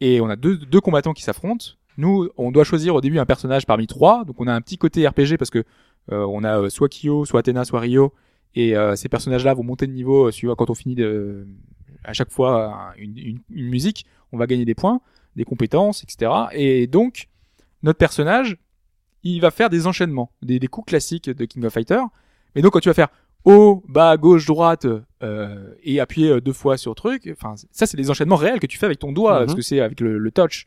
et 0.01 0.19
on 0.21 0.29
a 0.29 0.35
deux, 0.35 0.57
deux 0.57 0.81
combattants 0.81 1.13
qui 1.13 1.23
s'affrontent. 1.23 1.65
Nous, 1.97 2.29
on 2.37 2.51
doit 2.51 2.63
choisir 2.63 2.95
au 2.95 3.01
début 3.01 3.19
un 3.19 3.25
personnage 3.25 3.65
parmi 3.65 3.85
trois, 3.87 4.25
donc 4.25 4.35
on 4.39 4.47
a 4.47 4.53
un 4.53 4.61
petit 4.61 4.77
côté 4.77 5.07
RPG 5.07 5.37
parce 5.37 5.51
que 5.51 5.59
euh, 6.11 6.25
on 6.27 6.43
a 6.43 6.59
euh, 6.59 6.69
soit 6.69 6.89
Kyo, 6.89 7.23
soit 7.25 7.41
Athena, 7.41 7.63
soit 7.65 7.79
Ryo, 7.79 8.13
et 8.55 8.75
euh, 8.75 8.95
ces 8.95 9.09
personnages-là 9.09 9.53
vont 9.53 9.63
monter 9.63 9.87
de 9.87 9.93
niveau 9.93 10.27
euh, 10.27 10.31
suivant 10.31 10.55
quand 10.55 10.69
on 10.69 10.73
finit 10.73 10.95
de, 10.95 11.47
à 12.03 12.13
chaque 12.13 12.31
fois 12.31 12.93
une, 12.97 13.17
une, 13.17 13.39
une 13.51 13.69
musique, 13.69 14.05
on 14.31 14.37
va 14.37 14.47
gagner 14.47 14.65
des 14.65 14.75
points, 14.75 15.01
des 15.35 15.43
compétences, 15.45 16.03
etc. 16.03 16.31
Et 16.51 16.87
donc 16.87 17.29
notre 17.83 17.99
personnage, 17.99 18.57
il 19.23 19.39
va 19.39 19.51
faire 19.51 19.69
des 19.69 19.87
enchaînements, 19.87 20.31
des, 20.41 20.59
des 20.59 20.67
coups 20.67 20.87
classiques 20.87 21.29
de 21.29 21.45
King 21.45 21.63
of 21.65 21.73
Fighter. 21.73 22.01
Mais 22.55 22.61
donc 22.61 22.73
quand 22.73 22.79
tu 22.79 22.89
vas 22.89 22.93
faire 22.93 23.07
haut, 23.45 23.83
bas, 23.87 24.15
gauche, 24.17 24.45
droite 24.45 24.85
euh, 25.23 25.73
et 25.83 25.99
appuyer 25.99 26.29
euh, 26.29 26.41
deux 26.41 26.53
fois 26.53 26.77
sur 26.77 26.95
truc, 26.95 27.29
enfin 27.31 27.55
ça 27.71 27.85
c'est 27.85 27.97
des 27.97 28.09
enchaînements 28.09 28.35
réels 28.37 28.59
que 28.59 28.67
tu 28.67 28.77
fais 28.77 28.85
avec 28.85 28.99
ton 28.99 29.11
doigt 29.11 29.39
Mhm. 29.39 29.45
parce 29.45 29.55
que 29.55 29.61
c'est 29.61 29.79
avec 29.79 29.99
le, 29.99 30.17
le 30.17 30.31
touch. 30.31 30.65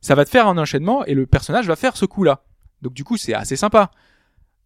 Ça 0.00 0.14
va 0.14 0.24
te 0.24 0.30
faire 0.30 0.46
un 0.46 0.56
enchaînement 0.58 1.04
et 1.04 1.14
le 1.14 1.26
personnage 1.26 1.66
va 1.66 1.74
faire 1.76 1.96
ce 1.96 2.04
coup-là. 2.06 2.42
Donc 2.82 2.92
du 2.94 3.02
coup 3.04 3.16
c'est 3.16 3.34
assez 3.34 3.56
sympa. 3.56 3.90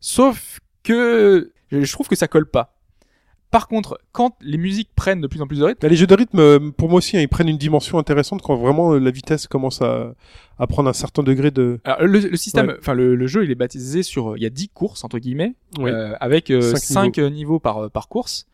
Sauf 0.00 0.60
que 0.82 1.52
je 1.70 1.92
trouve 1.92 2.08
que 2.08 2.16
ça 2.16 2.26
colle 2.28 2.46
pas. 2.50 2.74
Par 3.50 3.66
contre, 3.66 3.98
quand 4.12 4.36
les 4.40 4.58
musiques 4.58 4.90
prennent 4.94 5.20
de 5.20 5.26
plus 5.26 5.42
en 5.42 5.46
plus 5.48 5.58
de 5.58 5.64
rythme, 5.64 5.78
Là, 5.82 5.88
les 5.88 5.96
jeux 5.96 6.06
de 6.06 6.14
rythme, 6.14 6.38
euh, 6.38 6.70
pour 6.70 6.88
moi 6.88 6.98
aussi, 6.98 7.16
hein, 7.16 7.20
ils 7.20 7.28
prennent 7.28 7.48
une 7.48 7.58
dimension 7.58 7.98
intéressante 7.98 8.42
quand 8.42 8.54
vraiment 8.54 8.92
euh, 8.92 8.98
la 9.00 9.10
vitesse 9.10 9.48
commence 9.48 9.82
à, 9.82 10.14
à 10.58 10.66
prendre 10.68 10.88
un 10.88 10.92
certain 10.92 11.22
degré 11.24 11.50
de. 11.50 11.80
alors, 11.84 12.06
le, 12.06 12.20
le 12.20 12.36
système, 12.36 12.68
Ouais. 12.68 12.76
enfin 12.78 12.94
le, 12.94 13.16
le 13.16 13.26
jeu, 13.26 13.42
il 13.44 13.50
est 13.50 13.56
baptisé 13.56 14.02
sur, 14.04 14.36
il 14.36 14.42
y 14.42 14.46
a 14.46 14.50
10 14.50 14.68
courses 14.68 15.02
entre 15.02 15.18
guillemets, 15.18 15.54
euh, 15.80 16.14
avec 16.20 16.46
Cinq 16.48 17.16
5 17.16 17.18
niveaux. 17.18 17.58
par 17.58 17.78
euh, 17.78 17.88
par 17.88 18.08
course. 18.08 18.46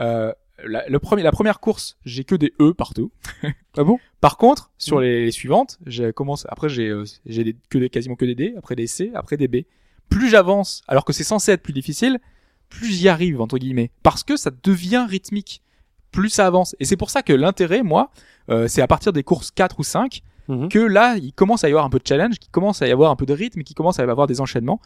Euh, 0.00 0.32
la, 0.64 0.86
le 0.88 0.98
premier, 0.98 1.22
la 1.22 1.32
première 1.32 1.58
course, 1.58 1.96
j'ai 2.04 2.24
que 2.24 2.34
des 2.34 2.52
E 2.60 2.72
partout. 2.72 3.10
Ah 3.78 3.84
bon? 3.84 3.98
Par 4.20 4.36
contre, 4.36 4.70
sur 4.78 4.98
Mm. 4.98 5.02
les, 5.02 5.24
les 5.26 5.30
suivantes, 5.30 5.78
j'ai 5.86 6.12
commencé. 6.12 6.44
Après, 6.50 6.68
j'ai 6.68 6.88
euh, 6.88 7.04
j'ai 7.26 7.56
que 7.68 7.78
des, 7.78 7.88
quasiment 7.88 8.16
que 8.16 8.24
des 8.24 8.34
D, 8.34 8.54
après 8.58 8.74
des 8.76 8.86
C, 8.88 9.10
après 9.14 9.36
des 9.36 9.46
B. 9.48 9.58
Plus 10.08 10.28
j'avance, 10.28 10.82
alors 10.88 11.04
que 11.04 11.12
c'est 11.12 11.22
censé 11.24 11.52
être 11.52 11.62
plus 11.62 11.72
difficile, 11.72 12.18
plus 12.70 12.86
j'y 12.92 13.08
arrive 13.08 13.40
entre 13.42 13.58
guillemets, 13.58 13.90
parce 14.02 14.24
que 14.24 14.36
ça 14.36 14.50
devient 14.62 15.06
rythmique. 15.08 15.60
Plus 16.12 16.30
ça 16.30 16.46
avance, 16.46 16.74
et 16.80 16.84
c'est 16.84 16.96
pour 16.96 17.10
ça 17.10 17.22
que 17.22 17.32
l'intérêt, 17.32 17.82
moi, 17.82 18.10
euh, 18.48 18.66
c'est 18.66 18.80
à 18.82 18.86
partir 18.88 19.12
des 19.12 19.22
courses 19.22 19.50
4 19.50 19.78
ou 19.78 19.84
5 19.84 20.22
Mhm. 20.48 20.68
que 20.68 20.80
là, 20.80 21.16
il 21.16 21.32
commence 21.32 21.62
à 21.62 21.68
y 21.68 21.70
avoir 21.70 21.84
un 21.84 21.90
peu 21.90 22.00
de 22.00 22.06
challenge, 22.06 22.38
qu'il 22.40 22.50
commence 22.50 22.82
à 22.82 22.88
y 22.88 22.90
avoir 22.90 23.12
un 23.12 23.16
peu 23.16 23.24
de 23.26 23.32
rythme, 23.32 23.62
qu'il 23.62 23.76
commence 23.76 24.00
à 24.00 24.02
y 24.04 24.10
avoir 24.10 24.26
des 24.26 24.40
enchaînements. 24.40 24.80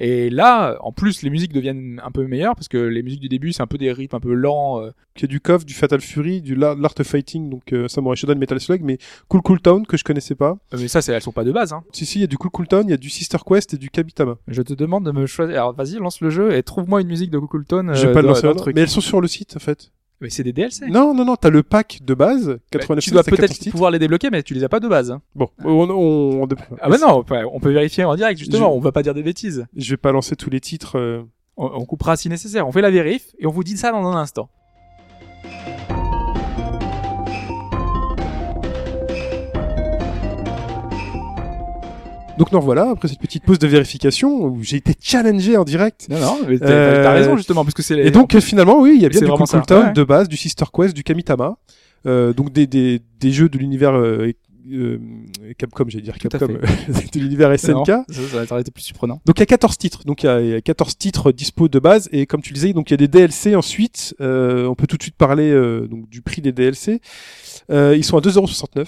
Et 0.00 0.30
là, 0.30 0.76
en 0.80 0.92
plus, 0.92 1.22
les 1.22 1.30
musiques 1.30 1.52
deviennent 1.52 2.00
un 2.04 2.10
peu 2.12 2.24
meilleures 2.26 2.54
parce 2.54 2.68
que 2.68 2.78
les 2.78 3.02
musiques 3.02 3.20
du 3.20 3.28
début, 3.28 3.52
c'est 3.52 3.62
un 3.62 3.66
peu 3.66 3.78
des 3.78 3.90
rythmes 3.92 4.14
un 4.16 4.20
peu 4.20 4.32
lents. 4.32 4.80
euh, 4.80 4.90
Qui 5.14 5.24
est 5.24 5.28
du 5.28 5.40
KOF, 5.40 5.64
du 5.66 5.74
Fatal 5.74 6.00
Fury, 6.00 6.40
du 6.40 6.54
La- 6.54 6.76
l'Art 6.76 6.94
of 7.00 7.06
Fighting, 7.08 7.50
donc 7.50 7.72
euh, 7.72 7.88
Samurai 7.88 8.14
Shodown, 8.14 8.38
Metal 8.38 8.60
Slug, 8.60 8.82
mais 8.84 8.98
Cool 9.26 9.42
Cool 9.42 9.60
Town 9.60 9.84
que 9.84 9.96
je 9.96 10.04
connaissais 10.04 10.36
pas. 10.36 10.56
mais 10.72 10.86
ça, 10.86 11.00
elles 11.12 11.20
sont 11.20 11.32
pas 11.32 11.42
de 11.42 11.50
base. 11.50 11.72
Hein. 11.72 11.82
Si 11.92 12.06
si, 12.06 12.18
il 12.18 12.20
y 12.20 12.24
a 12.24 12.28
du 12.28 12.38
Cool 12.38 12.52
Cool 12.52 12.68
Town, 12.68 12.84
il 12.86 12.90
y 12.90 12.94
a 12.94 12.96
du 12.96 13.10
Sister 13.10 13.38
Quest 13.44 13.74
et 13.74 13.78
du 13.78 13.90
Kabitama. 13.90 14.36
Je 14.46 14.62
te 14.62 14.74
demande 14.74 15.04
de 15.04 15.10
me 15.10 15.26
choisir. 15.26 15.56
Alors, 15.56 15.74
vas-y, 15.74 15.96
lance 15.98 16.20
le 16.20 16.30
jeu 16.30 16.54
et 16.54 16.62
trouve-moi 16.62 17.00
une 17.00 17.08
musique 17.08 17.30
de 17.32 17.38
Cookleton. 17.40 17.92
je 17.94 18.02
vais 18.02 18.08
euh, 18.10 18.12
pas 18.14 18.20
le 18.20 18.28
dans- 18.28 18.28
lancer 18.34 18.46
maintenant, 18.46 18.62
truc. 18.62 18.76
mais 18.76 18.82
elles 18.82 18.88
sont 18.88 19.00
sur 19.00 19.20
le 19.20 19.26
site 19.26 19.56
en 19.56 19.60
fait. 19.60 19.90
Mais 20.20 20.30
c'est 20.30 20.42
des 20.42 20.52
DLC. 20.52 20.86
Non 20.88 21.14
non 21.14 21.24
non, 21.24 21.36
t'as 21.36 21.50
le 21.50 21.62
pack 21.62 22.00
de 22.02 22.14
base, 22.14 22.48
Bah, 22.48 22.56
89 22.70 23.04
tu 23.04 23.10
dois 23.12 23.22
c'est 23.22 23.30
14 23.30 23.48
peut-être 23.58 23.70
pouvoir 23.70 23.90
les 23.92 23.98
débloquer, 24.00 24.30
mais 24.30 24.42
tu 24.42 24.52
les 24.54 24.64
as 24.64 24.68
pas 24.68 24.80
de 24.80 24.88
base. 24.88 25.10
Hein. 25.12 25.22
Bon, 25.36 25.48
on, 25.64 25.88
on, 25.90 26.42
on- 26.42 26.48
Ah 26.80 26.88
bah 26.88 26.98
non, 26.98 27.18
on 27.18 27.22
peut- 27.22 27.36
on 27.52 27.60
peut 27.60 27.70
vérifier 27.72 28.04
en 28.04 28.16
direct 28.16 28.38
justement. 28.38 28.70
Je- 28.70 28.76
On 28.76 28.80
va 28.80 28.90
pas 28.92 29.02
dire 29.02 29.14
des 29.14 29.22
bêtises. 29.22 29.66
Je 29.76 29.90
vais 29.90 29.96
pas 29.96 30.10
lancer 30.12 30.34
tous 30.34 30.50
les 30.50 30.60
titres. 30.60 30.98
euh, 30.98 31.22
On, 31.56 31.66
on 31.66 31.84
coupera 31.84 32.16
si 32.16 32.28
nécessaire. 32.28 32.66
On 32.68 32.72
fait 32.72 32.80
la 32.82 32.90
vérif 32.90 33.26
et 33.38 33.46
on 33.46 33.50
vous 33.50 33.64
dit 33.64 33.76
ça 33.76 33.90
dans 33.92 34.04
un 34.06 34.16
instant. 34.16 34.48
Donc 42.38 42.52
nous 42.52 42.60
voilà, 42.60 42.90
après 42.90 43.08
cette 43.08 43.18
petite 43.18 43.44
pause 43.44 43.58
de 43.58 43.66
vérification 43.66 44.44
où 44.44 44.62
j'ai 44.62 44.76
été 44.76 44.94
challengé 45.00 45.56
en 45.56 45.64
direct. 45.64 46.06
Non, 46.08 46.18
non, 46.20 46.38
mais 46.48 46.58
t'as 46.58 46.66
Euh, 46.66 47.10
raison 47.12 47.36
justement, 47.36 47.64
parce 47.64 47.74
que 47.74 47.82
c'est. 47.82 47.96
les- 47.96 48.06
Et 48.06 48.10
donc 48.10 48.34
euh, 48.34 48.40
finalement, 48.40 48.80
oui, 48.80 48.92
il 48.96 49.02
y 49.02 49.06
a 49.06 49.08
bien 49.08 49.20
du 49.20 49.26
Cool 49.26 49.62
Town 49.66 49.86
ouais. 49.86 49.92
de 49.92 50.04
base, 50.04 50.28
du 50.28 50.36
Sister 50.36 50.64
Quest, 50.72 50.94
du 50.94 51.02
Kamitama, 51.02 51.56
euh, 52.06 52.32
donc 52.32 52.52
des, 52.52 52.66
des, 52.66 53.00
des 53.20 53.32
jeux 53.32 53.48
de 53.48 53.58
l'univers 53.58 53.94
euh, 53.96 54.30
euh, 54.70 54.98
Capcom, 55.56 55.84
j'allais 55.88 56.02
dire 56.04 56.18
Tout 56.18 56.28
Capcom, 56.28 56.46
de 57.14 57.18
l'univers 57.20 57.48
Non, 57.50 57.56
SNK. 57.56 57.86
ça, 57.86 58.04
ça, 58.08 58.46
ça 58.46 58.52
aurait 58.54 58.60
été 58.60 58.70
plus 58.70 58.82
surprenant. 58.82 59.20
Donc 59.24 59.38
il 59.38 59.40
y 59.40 59.42
a 59.42 59.46
14 59.46 59.78
titres, 59.78 60.04
donc 60.04 60.22
il 60.22 60.26
y 60.26 60.28
a, 60.28 60.40
il 60.42 60.48
y 60.50 60.54
a 60.54 60.60
14 60.60 60.96
titres 60.98 61.32
dispo 61.32 61.68
de 61.68 61.78
base 61.78 62.08
et 62.12 62.26
comme 62.26 62.42
tu 62.42 62.50
le 62.50 62.54
disais, 62.54 62.72
donc 62.74 62.90
il 62.90 62.92
y 62.92 62.94
a 62.94 62.98
des 62.98 63.08
DLC 63.08 63.56
ensuite. 63.56 64.14
Euh, 64.20 64.66
on 64.66 64.74
peut 64.74 64.86
tout 64.86 64.96
de 64.98 65.02
suite 65.02 65.16
parler 65.16 65.50
euh, 65.50 65.86
donc 65.88 66.08
du 66.10 66.20
prix 66.22 66.42
des 66.42 66.52
DLC. 66.52 67.00
Euh, 67.70 67.94
ils 67.96 68.04
sont 68.04 68.16
à 68.18 68.20
2,69€ 68.20 68.86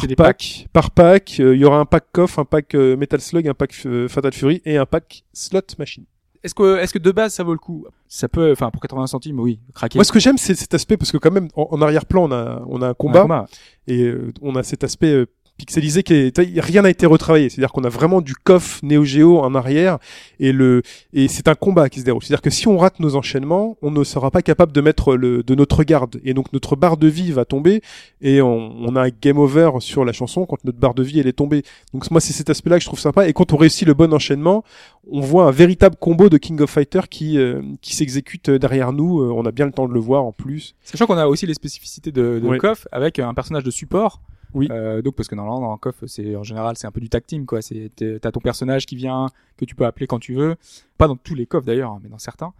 par 0.00 0.16
pack. 0.16 0.68
Par 0.72 0.90
pack, 0.90 1.36
euh, 1.40 1.54
il 1.54 1.60
y 1.60 1.64
aura 1.64 1.78
un 1.78 1.84
pack 1.84 2.04
KOF, 2.12 2.38
un 2.38 2.44
pack 2.44 2.74
euh, 2.74 2.96
Metal 2.96 3.20
Slug, 3.20 3.48
un 3.48 3.54
pack 3.54 3.74
euh, 3.86 4.08
Fatal 4.08 4.32
Fury 4.32 4.62
et 4.64 4.76
un 4.76 4.86
pack 4.86 5.24
Slot 5.32 5.62
Machine. 5.78 6.04
Est-ce 6.42 6.54
que, 6.54 6.78
est-ce 6.78 6.92
que 6.92 6.98
de 7.00 7.10
base 7.10 7.34
ça 7.34 7.42
vaut 7.42 7.52
le 7.52 7.58
coup? 7.58 7.86
Ça 8.06 8.28
peut, 8.28 8.52
enfin 8.52 8.70
pour 8.70 8.80
80 8.80 9.08
centimes, 9.08 9.40
oui, 9.40 9.58
craquer. 9.74 9.98
Moi, 9.98 10.04
ce 10.04 10.12
que 10.12 10.20
j'aime, 10.20 10.38
c'est 10.38 10.54
cet 10.54 10.74
aspect 10.74 10.96
parce 10.96 11.10
que 11.10 11.18
quand 11.18 11.32
même, 11.32 11.48
en, 11.56 11.68
en 11.72 11.82
arrière-plan, 11.82 12.24
on 12.24 12.32
a, 12.32 12.62
on 12.68 12.82
a 12.82 12.86
un 12.86 12.90
Un 12.90 12.94
combat, 12.94 13.46
et 13.88 14.02
euh, 14.04 14.32
on 14.42 14.54
a 14.54 14.62
cet 14.62 14.84
aspect 14.84 15.12
euh, 15.12 15.26
pixelisé 15.56 16.02
qui 16.02 16.14
est, 16.14 16.60
rien 16.60 16.82
n'a 16.82 16.90
été 16.90 17.06
retravaillé. 17.06 17.48
C'est-à-dire 17.48 17.72
qu'on 17.72 17.84
a 17.84 17.88
vraiment 17.88 18.20
du 18.20 18.34
coff 18.34 18.80
Neo 18.82 19.04
Geo 19.04 19.38
en 19.40 19.54
arrière 19.54 19.98
et 20.38 20.52
le, 20.52 20.82
et 21.12 21.28
c'est 21.28 21.48
un 21.48 21.54
combat 21.54 21.88
qui 21.88 22.00
se 22.00 22.04
déroule. 22.04 22.22
C'est-à-dire 22.22 22.42
que 22.42 22.50
si 22.50 22.68
on 22.68 22.78
rate 22.78 23.00
nos 23.00 23.16
enchaînements, 23.16 23.76
on 23.82 23.90
ne 23.90 24.04
sera 24.04 24.30
pas 24.30 24.42
capable 24.42 24.72
de 24.72 24.80
mettre 24.80 25.16
le, 25.16 25.42
de 25.42 25.54
notre 25.54 25.84
garde 25.84 26.20
et 26.24 26.34
donc 26.34 26.52
notre 26.52 26.76
barre 26.76 26.96
de 26.96 27.08
vie 27.08 27.32
va 27.32 27.44
tomber 27.44 27.80
et 28.20 28.40
on, 28.42 28.72
on 28.80 28.96
a 28.96 29.02
un 29.02 29.10
game 29.22 29.38
over 29.38 29.70
sur 29.80 30.04
la 30.04 30.12
chanson 30.12 30.46
quand 30.46 30.62
notre 30.64 30.78
barre 30.78 30.94
de 30.94 31.02
vie 31.02 31.20
elle 31.20 31.26
est 31.26 31.32
tombée. 31.32 31.62
Donc 31.92 32.10
moi, 32.10 32.20
c'est 32.20 32.32
cet 32.32 32.50
aspect-là 32.50 32.76
que 32.78 32.82
je 32.82 32.88
trouve 32.88 33.00
sympa. 33.00 33.28
Et 33.28 33.32
quand 33.32 33.52
on 33.52 33.56
réussit 33.56 33.86
le 33.86 33.94
bon 33.94 34.12
enchaînement, 34.12 34.64
on 35.10 35.20
voit 35.20 35.46
un 35.46 35.50
véritable 35.50 35.96
combo 35.96 36.28
de 36.28 36.36
King 36.36 36.60
of 36.60 36.70
Fighter 36.70 37.00
qui, 37.10 37.38
euh, 37.38 37.62
qui 37.80 37.94
s'exécute 37.96 38.50
derrière 38.50 38.92
nous. 38.92 39.20
Euh, 39.20 39.32
on 39.34 39.44
a 39.46 39.52
bien 39.52 39.66
le 39.66 39.72
temps 39.72 39.88
de 39.88 39.94
le 39.94 40.00
voir 40.00 40.24
en 40.24 40.32
plus. 40.32 40.74
Sachant 40.82 41.06
qu'on 41.06 41.16
a 41.16 41.26
aussi 41.26 41.46
les 41.46 41.54
spécificités 41.54 42.12
de, 42.12 42.38
de 42.42 42.46
Ouais. 42.46 42.58
KOF 42.58 42.86
avec 42.92 43.18
un 43.18 43.34
personnage 43.34 43.64
de 43.64 43.70
support. 43.70 44.20
Oui. 44.56 44.68
Euh, 44.70 45.02
donc 45.02 45.16
parce 45.16 45.28
que 45.28 45.34
normalement 45.34 45.60
dans 45.60 45.76
KOF 45.76 46.06
c'est 46.06 46.34
en 46.34 46.42
général 46.42 46.78
c'est 46.78 46.86
un 46.86 46.90
peu 46.90 47.00
du 47.00 47.10
tag 47.10 47.24
team 47.26 47.44
quoi. 47.44 47.60
C'est 47.60 47.92
t'as 47.94 48.32
ton 48.32 48.40
personnage 48.40 48.86
qui 48.86 48.96
vient 48.96 49.28
que 49.58 49.66
tu 49.66 49.74
peux 49.74 49.84
appeler 49.84 50.06
quand 50.06 50.18
tu 50.18 50.32
veux. 50.32 50.56
Pas 50.96 51.08
dans 51.08 51.16
tous 51.16 51.34
les 51.34 51.44
KOF 51.44 51.66
d'ailleurs, 51.66 51.90
hein, 51.90 52.00
mais 52.02 52.08
dans 52.08 52.18
certains. 52.18 52.54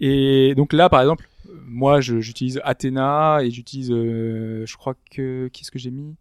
Et 0.00 0.54
donc 0.56 0.72
là 0.72 0.88
par 0.88 1.02
exemple, 1.02 1.28
euh, 1.50 1.52
moi 1.66 2.00
j'utilise 2.00 2.58
Athena 2.64 3.40
et 3.42 3.50
j'utilise, 3.50 3.90
euh, 3.92 4.64
je 4.64 4.76
crois 4.78 4.94
que 5.10 5.48
qui 5.52 5.62
est-ce 5.62 5.70
que 5.70 5.78
j'ai 5.78 5.90
mis? 5.90 6.14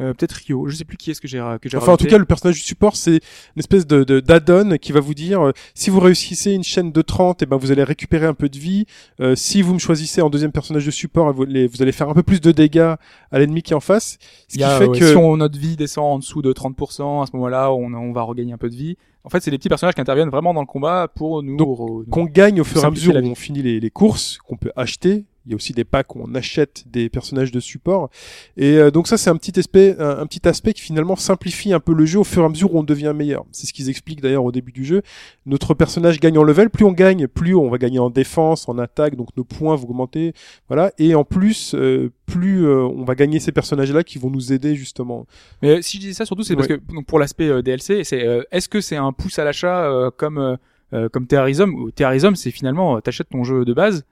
Euh, 0.00 0.14
Peut-être 0.14 0.32
Rio. 0.32 0.68
Je 0.68 0.76
sais 0.76 0.84
plus 0.84 0.96
qui 0.96 1.10
est-ce 1.10 1.20
que 1.20 1.28
j'ai 1.28 1.38
que 1.60 1.68
j'ai 1.68 1.76
Enfin, 1.76 1.92
en 1.92 1.96
tout 1.96 2.06
cas, 2.06 2.18
le 2.18 2.24
personnage 2.24 2.56
du 2.56 2.62
support, 2.62 2.96
c'est 2.96 3.16
une 3.16 3.60
espèce 3.60 3.86
de, 3.86 4.04
de 4.04 4.20
d'add-on 4.20 4.76
qui 4.78 4.92
va 4.92 5.00
vous 5.00 5.14
dire 5.14 5.40
euh, 5.40 5.52
si 5.74 5.90
vous 5.90 6.00
réussissez 6.00 6.52
une 6.52 6.62
chaîne 6.62 6.92
de 6.92 7.02
30, 7.02 7.42
et 7.42 7.46
ben 7.46 7.56
vous 7.56 7.72
allez 7.72 7.84
récupérer 7.84 8.26
un 8.26 8.34
peu 8.34 8.48
de 8.48 8.58
vie. 8.58 8.86
Euh, 9.20 9.34
si 9.34 9.62
vous 9.62 9.74
me 9.74 9.78
choisissez 9.78 10.22
en 10.22 10.30
deuxième 10.30 10.52
personnage 10.52 10.86
de 10.86 10.90
support, 10.90 11.32
vous 11.32 11.42
allez, 11.42 11.66
vous 11.66 11.82
allez 11.82 11.92
faire 11.92 12.08
un 12.08 12.14
peu 12.14 12.22
plus 12.22 12.40
de 12.40 12.52
dégâts 12.52 12.94
à 13.30 13.38
l'ennemi 13.38 13.62
qui 13.62 13.72
est 13.72 13.76
en 13.76 13.80
face. 13.80 14.18
Ce 14.48 14.54
Il 14.54 14.58
qui 14.58 14.60
y 14.60 14.64
a, 14.64 14.78
fait 14.78 14.86
ouais, 14.86 14.98
que 14.98 15.10
si 15.10 15.16
on, 15.16 15.36
notre 15.36 15.58
vie 15.58 15.76
descend 15.76 16.04
en 16.04 16.18
dessous 16.18 16.42
de 16.42 16.52
30%, 16.52 17.22
à 17.22 17.26
ce 17.26 17.36
moment-là, 17.36 17.72
on, 17.72 17.92
on 17.92 18.12
va 18.12 18.22
regagner 18.22 18.52
un 18.52 18.58
peu 18.58 18.70
de 18.70 18.76
vie. 18.76 18.96
En 19.24 19.30
fait, 19.30 19.40
c'est 19.40 19.50
des 19.50 19.58
petits 19.58 19.68
personnages 19.68 19.94
qui 19.94 20.00
interviennent 20.00 20.30
vraiment 20.30 20.54
dans 20.54 20.60
le 20.60 20.66
combat 20.66 21.08
pour 21.14 21.42
nous. 21.42 22.04
Qu'on 22.10 22.24
gagne 22.24 22.60
au 22.60 22.64
fur 22.64 22.82
et 22.82 22.86
à 22.86 22.90
mesure 22.90 23.14
où 23.14 23.26
on 23.26 23.34
finit 23.34 23.62
les, 23.62 23.80
les 23.80 23.90
courses, 23.90 24.38
qu'on 24.38 24.56
peut 24.56 24.72
acheter. 24.76 25.26
Il 25.48 25.52
y 25.52 25.54
a 25.54 25.56
aussi 25.56 25.72
des 25.72 25.84
packs 25.84 26.14
où 26.14 26.20
on 26.22 26.34
achète 26.34 26.84
des 26.86 27.08
personnages 27.08 27.50
de 27.50 27.58
support. 27.58 28.10
Et 28.58 28.76
euh, 28.76 28.90
donc 28.90 29.08
ça, 29.08 29.16
c'est 29.16 29.30
un 29.30 29.36
petit 29.36 29.58
aspect, 29.58 29.96
un, 29.98 30.18
un 30.18 30.26
petit 30.26 30.46
aspect 30.46 30.74
qui 30.74 30.82
finalement 30.82 31.16
simplifie 31.16 31.72
un 31.72 31.80
peu 31.80 31.94
le 31.94 32.04
jeu 32.04 32.18
au 32.18 32.24
fur 32.24 32.42
et 32.42 32.44
à 32.44 32.48
mesure 32.50 32.74
où 32.74 32.78
on 32.78 32.82
devient 32.82 33.14
meilleur. 33.16 33.46
C'est 33.50 33.66
ce 33.66 33.72
qu'ils 33.72 33.88
expliquent 33.88 34.20
d'ailleurs 34.20 34.44
au 34.44 34.52
début 34.52 34.72
du 34.72 34.84
jeu. 34.84 35.02
Notre 35.46 35.72
personnage 35.72 36.20
gagne 36.20 36.36
en 36.36 36.42
level. 36.42 36.68
Plus 36.68 36.84
on 36.84 36.92
gagne, 36.92 37.26
plus 37.26 37.54
on 37.54 37.70
va 37.70 37.78
gagner 37.78 37.98
en 37.98 38.10
défense, 38.10 38.68
en 38.68 38.78
attaque. 38.78 39.16
Donc 39.16 39.34
nos 39.36 39.44
points 39.44 39.74
vont 39.74 39.88
augmenter. 39.88 40.34
Voilà. 40.68 40.92
Et 40.98 41.14
en 41.14 41.24
plus, 41.24 41.74
euh, 41.74 42.12
plus 42.26 42.66
euh, 42.66 42.82
on 42.82 43.04
va 43.04 43.14
gagner 43.14 43.40
ces 43.40 43.52
personnages-là 43.52 44.04
qui 44.04 44.18
vont 44.18 44.30
nous 44.30 44.52
aider 44.52 44.74
justement. 44.74 45.26
Mais 45.62 45.80
si 45.80 45.96
je 45.96 46.02
dis 46.08 46.14
ça, 46.14 46.26
surtout, 46.26 46.42
c'est 46.42 46.56
parce 46.56 46.68
que 46.68 46.74
donc, 46.92 47.06
pour 47.06 47.18
l'aspect 47.18 47.48
euh, 47.48 47.62
DLC, 47.62 48.04
c'est 48.04 48.26
euh, 48.26 48.42
est-ce 48.52 48.68
que 48.68 48.82
c'est 48.82 48.96
un 48.96 49.12
pouce 49.12 49.38
à 49.38 49.44
l'achat 49.44 49.84
euh, 49.90 50.10
comme 50.14 50.38
euh, 50.38 50.56
euh, 50.94 51.08
comme 51.08 51.26
Terrorism 51.26 51.74
ou 51.74 51.90
Terrorism, 51.90 52.34
c'est 52.34 52.50
finalement 52.50 52.96
euh, 52.96 53.00
t'achètes 53.00 53.28
ton 53.28 53.44
jeu 53.44 53.66
de 53.66 53.74
base, 53.74 54.06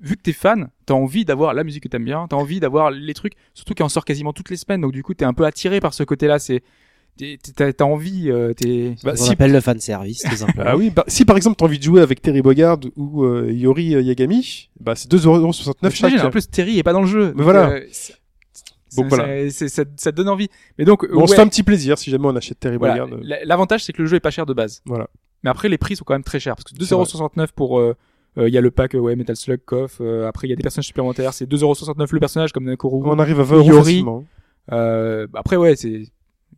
vu 0.00 0.16
que 0.16 0.22
t'es 0.22 0.32
fan, 0.32 0.70
t'as 0.86 0.94
envie 0.94 1.24
d'avoir 1.24 1.52
la 1.54 1.62
musique 1.64 1.82
que 1.82 1.88
t'aimes 1.88 2.04
bien, 2.04 2.26
t'as 2.28 2.36
envie 2.36 2.58
d'avoir 2.60 2.90
les 2.90 3.14
trucs, 3.14 3.34
surtout 3.54 3.74
qu'il 3.74 3.84
en 3.84 3.88
sort 3.88 4.04
quasiment 4.04 4.32
toutes 4.32 4.50
les 4.50 4.56
semaines, 4.56 4.80
donc 4.80 4.92
du 4.92 5.02
coup 5.02 5.14
t'es 5.14 5.24
un 5.24 5.34
peu 5.34 5.44
attiré 5.44 5.80
par 5.80 5.92
ce 5.94 6.02
côté-là. 6.04 6.38
C'est 6.38 6.62
t'es- 7.18 7.38
t'as 7.54 7.72
t'as 7.72 7.84
envie, 7.84 8.30
euh, 8.30 8.54
t'es 8.54 8.94
Bah, 9.04 9.12
on 9.12 9.16
si, 9.16 9.30
appelle 9.32 9.52
le 9.52 9.60
fan 9.60 9.78
service, 9.78 10.22
tout 10.22 10.36
simplement. 10.36 10.64
ah 10.70 10.76
oui, 10.76 10.90
bah, 10.90 11.04
si 11.06 11.24
par 11.24 11.36
exemple 11.36 11.56
t'as 11.58 11.66
envie 11.66 11.78
de 11.78 11.82
jouer 11.84 12.00
avec 12.00 12.22
Terry 12.22 12.40
Bogard 12.42 12.78
ou 12.96 13.24
euh, 13.24 13.50
Yori 13.52 13.94
euh, 13.94 14.00
Yagami, 14.02 14.70
bah 14.80 14.94
c'est 14.96 15.10
2,69€ 15.10 15.90
chaque. 15.90 16.24
En 16.24 16.30
plus, 16.30 16.48
Terry 16.48 16.78
est 16.78 16.82
pas 16.82 16.92
dans 16.94 17.02
le 17.02 17.06
jeu. 17.08 17.32
Mais 17.36 17.42
voilà. 17.42 17.70
euh, 17.70 17.84
c'est- 17.92 18.14
Donc 18.96 19.06
C'est- 19.10 19.16
voilà. 19.16 19.50
ça, 19.50 19.68
ça 19.68 19.84
te 19.84 20.16
donne 20.16 20.28
envie. 20.28 20.48
Mais 20.78 20.84
donc, 20.84 21.08
Bon, 21.08 21.22
on 21.22 21.26
se 21.26 21.30
ouais, 21.32 21.36
fait 21.36 21.42
un 21.42 21.46
petit 21.48 21.62
plaisir 21.62 21.96
si 21.98 22.10
jamais 22.10 22.26
on 22.26 22.34
achète 22.34 22.58
Terry 22.58 22.76
voilà. 22.76 23.04
Bogard. 23.04 23.20
L- 23.22 23.40
L'avantage, 23.44 23.84
c'est 23.84 23.92
que 23.92 24.02
le 24.02 24.08
jeu 24.08 24.16
est 24.16 24.20
pas 24.20 24.32
cher 24.32 24.46
de 24.46 24.52
base. 24.54 24.82
Voilà. 24.84 25.08
Mais 25.44 25.50
après, 25.50 25.68
les 25.68 25.78
prix 25.78 25.94
sont 25.94 26.04
quand 26.04 26.14
même 26.14 26.24
très 26.24 26.40
chers. 26.40 26.56
Parce 26.56 26.64
que 26.64 26.70
C'est 26.70 26.94
vrai. 26.94 27.04
2,69€ 27.04 27.52
pour, 27.54 27.78
euh, 27.78 27.94
euh, 28.38 28.48
il 28.48 28.54
y 28.54 28.58
a 28.58 28.60
le 28.60 28.70
pack, 28.70 28.94
euh, 28.94 28.98
ouais, 28.98 29.16
Metal 29.16 29.36
Slug, 29.36 29.60
KOF, 29.64 29.98
euh, 30.00 30.26
après, 30.28 30.46
il 30.46 30.50
y 30.50 30.52
a 30.52 30.56
des 30.56 30.62
personnages 30.62 30.86
supplémentaires. 30.86 31.32
C'est 31.34 31.46
2,69€ 31.50 32.08
le 32.12 32.20
personnage, 32.20 32.52
comme 32.52 32.64
Nakuru. 32.64 33.02
On 33.04 33.18
arrive 33.18 33.40
à 33.40 33.44
20 33.44 33.56
euros 33.56 33.68
Yori. 33.68 33.82
facilement. 33.84 34.24
Euh, 34.72 35.26
après, 35.34 35.56
ouais, 35.56 35.74
c'est, 35.76 36.02